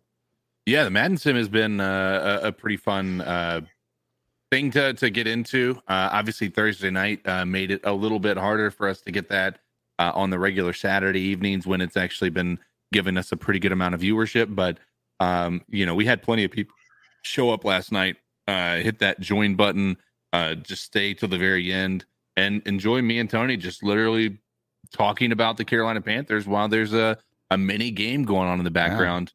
Yeah, 0.65 0.83
the 0.83 0.91
Madden 0.91 1.17
sim 1.17 1.35
has 1.35 1.49
been 1.49 1.79
uh, 1.79 2.41
a, 2.43 2.51
pretty 2.51 2.77
fun 2.77 3.21
uh, 3.21 3.61
thing 4.51 4.71
to 4.71 4.93
to 4.93 5.09
get 5.09 5.27
into. 5.27 5.81
Uh, 5.87 6.09
obviously, 6.11 6.49
Thursday 6.49 6.91
night 6.91 7.27
uh, 7.27 7.45
made 7.45 7.71
it 7.71 7.81
a 7.83 7.93
little 7.93 8.19
bit 8.19 8.37
harder 8.37 8.69
for 8.69 8.87
us 8.87 9.01
to 9.01 9.11
get 9.11 9.29
that 9.29 9.59
uh, 9.97 10.11
on 10.13 10.29
the 10.29 10.37
regular 10.37 10.73
Saturday 10.73 11.21
evenings 11.21 11.65
when 11.65 11.81
it's 11.81 11.97
actually 11.97 12.29
been 12.29 12.59
giving 12.91 13.17
us 13.17 13.31
a 13.31 13.37
pretty 13.37 13.59
good 13.59 13.71
amount 13.71 13.95
of 13.95 14.01
viewership. 14.01 14.55
But 14.55 14.77
um, 15.19 15.61
you 15.69 15.85
know, 15.85 15.95
we 15.95 16.05
had 16.05 16.21
plenty 16.21 16.43
of 16.43 16.51
people 16.51 16.75
show 17.23 17.51
up 17.51 17.65
last 17.65 17.91
night, 17.91 18.17
uh, 18.47 18.75
hit 18.77 18.99
that 18.99 19.19
join 19.19 19.55
button, 19.55 19.97
just 20.61 20.83
stay 20.83 21.15
till 21.15 21.29
the 21.29 21.37
very 21.37 21.73
end, 21.73 22.05
and 22.37 22.61
enjoy 22.67 23.01
me 23.01 23.17
and 23.19 23.29
Tony 23.29 23.57
just 23.57 23.83
literally 23.83 24.37
talking 24.91 25.31
about 25.31 25.57
the 25.57 25.65
Carolina 25.65 26.01
Panthers 26.01 26.47
while 26.47 26.67
there's 26.67 26.93
a 26.93 27.17
a 27.51 27.57
mini 27.57 27.91
game 27.91 28.23
going 28.23 28.47
on 28.47 28.59
in 28.59 28.63
the 28.63 28.71
background. 28.71 29.33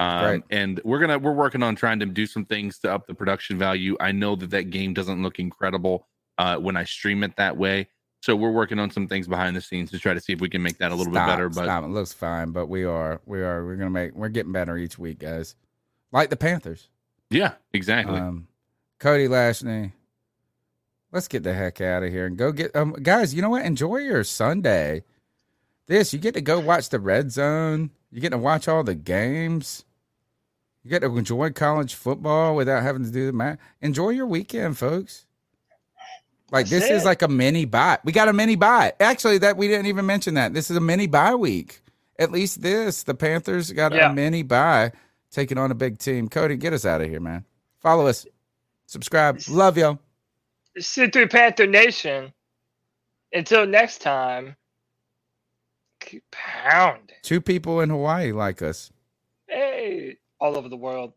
Um, 0.00 0.24
Right. 0.24 0.42
and 0.50 0.80
we're 0.84 0.98
gonna 0.98 1.18
we're 1.18 1.32
working 1.32 1.62
on 1.62 1.76
trying 1.76 2.00
to 2.00 2.06
do 2.06 2.26
some 2.26 2.44
things 2.44 2.78
to 2.80 2.92
up 2.92 3.06
the 3.06 3.14
production 3.14 3.56
value. 3.58 3.96
I 4.00 4.10
know 4.12 4.34
that 4.36 4.50
that 4.50 4.70
game 4.70 4.92
doesn't 4.92 5.22
look 5.22 5.38
incredible 5.38 6.08
uh, 6.36 6.56
when 6.56 6.76
I 6.76 6.82
stream 6.84 7.22
it 7.22 7.36
that 7.36 7.56
way, 7.56 7.88
so 8.20 8.34
we're 8.34 8.50
working 8.50 8.80
on 8.80 8.90
some 8.90 9.06
things 9.06 9.28
behind 9.28 9.54
the 9.54 9.60
scenes 9.60 9.92
to 9.92 10.00
try 10.00 10.12
to 10.12 10.20
see 10.20 10.32
if 10.32 10.40
we 10.40 10.48
can 10.48 10.62
make 10.62 10.78
that 10.78 10.90
a 10.90 10.94
little 10.96 11.12
Stop, 11.12 11.28
bit 11.28 11.32
better. 11.32 11.48
But 11.48 11.64
stop. 11.64 11.84
it 11.84 11.90
looks 11.90 12.12
fine, 12.12 12.50
but 12.50 12.66
we 12.66 12.82
are, 12.84 13.20
we 13.24 13.40
are, 13.40 13.64
we're 13.64 13.76
gonna 13.76 13.90
make, 13.90 14.14
we're 14.16 14.30
getting 14.30 14.50
better 14.52 14.76
each 14.76 14.98
week, 14.98 15.20
guys. 15.20 15.54
Like 16.10 16.28
the 16.28 16.36
Panthers. 16.36 16.88
yeah, 17.30 17.52
exactly. 17.72 18.18
Um, 18.18 18.48
Cody 18.98 19.28
Lashney. 19.28 19.92
Let's 21.12 21.28
get 21.28 21.44
the 21.44 21.54
heck 21.54 21.80
out 21.80 22.02
of 22.02 22.10
here 22.10 22.26
and 22.26 22.36
go 22.36 22.50
get 22.50 22.74
um 22.74 22.94
guys, 22.94 23.32
you 23.32 23.42
know 23.42 23.50
what? 23.50 23.64
Enjoy 23.64 23.98
your 23.98 24.24
Sunday. 24.24 25.04
This, 25.86 26.12
you 26.12 26.18
get 26.18 26.34
to 26.34 26.40
go 26.40 26.60
watch 26.60 26.88
the 26.88 26.98
red 27.00 27.30
zone. 27.30 27.90
You 28.10 28.20
get 28.20 28.30
to 28.30 28.38
watch 28.38 28.68
all 28.68 28.84
the 28.84 28.94
games. 28.94 29.84
You 30.82 30.90
get 30.90 31.00
to 31.00 31.16
enjoy 31.16 31.50
college 31.50 31.94
football 31.94 32.54
without 32.56 32.82
having 32.82 33.04
to 33.04 33.10
do 33.10 33.26
the 33.26 33.32
math. 33.32 33.58
Enjoy 33.80 34.10
your 34.10 34.26
weekend, 34.26 34.78
folks. 34.78 35.26
Like 36.50 36.66
That's 36.66 36.86
this 36.88 36.90
is 36.90 37.04
like 37.04 37.22
a 37.22 37.28
mini 37.28 37.64
bye. 37.64 37.98
We 38.04 38.12
got 38.12 38.28
a 38.28 38.32
mini 38.32 38.54
bye. 38.56 38.92
Actually, 39.00 39.38
that 39.38 39.56
we 39.56 39.66
didn't 39.66 39.86
even 39.86 40.06
mention 40.06 40.34
that. 40.34 40.54
This 40.54 40.70
is 40.70 40.76
a 40.76 40.80
mini 40.80 41.06
bye 41.06 41.34
week. 41.34 41.80
At 42.18 42.30
least 42.30 42.62
this, 42.62 43.02
the 43.02 43.14
Panthers 43.14 43.72
got 43.72 43.92
Yeah. 43.92 44.10
a 44.10 44.14
mini 44.14 44.42
bye, 44.42 44.92
taking 45.30 45.58
on 45.58 45.70
a 45.70 45.74
big 45.74 45.98
team. 45.98 46.28
Cody, 46.28 46.56
get 46.56 46.72
us 46.72 46.84
out 46.84 47.00
of 47.00 47.08
here, 47.08 47.18
man. 47.20 47.44
Follow 47.80 48.06
us, 48.06 48.26
subscribe. 48.86 49.40
Love 49.48 49.76
y'all. 49.78 49.98
C3 50.78 51.30
Panther 51.30 51.66
Nation. 51.66 52.32
Until 53.32 53.66
next 53.66 53.98
time, 53.98 54.54
pounding. 56.30 57.16
Two 57.22 57.40
people 57.40 57.80
in 57.80 57.90
Hawaii 57.90 58.32
like 58.32 58.62
us. 58.62 58.90
Hey, 59.48 60.16
all 60.40 60.56
over 60.56 60.68
the 60.68 60.76
world. 60.76 61.12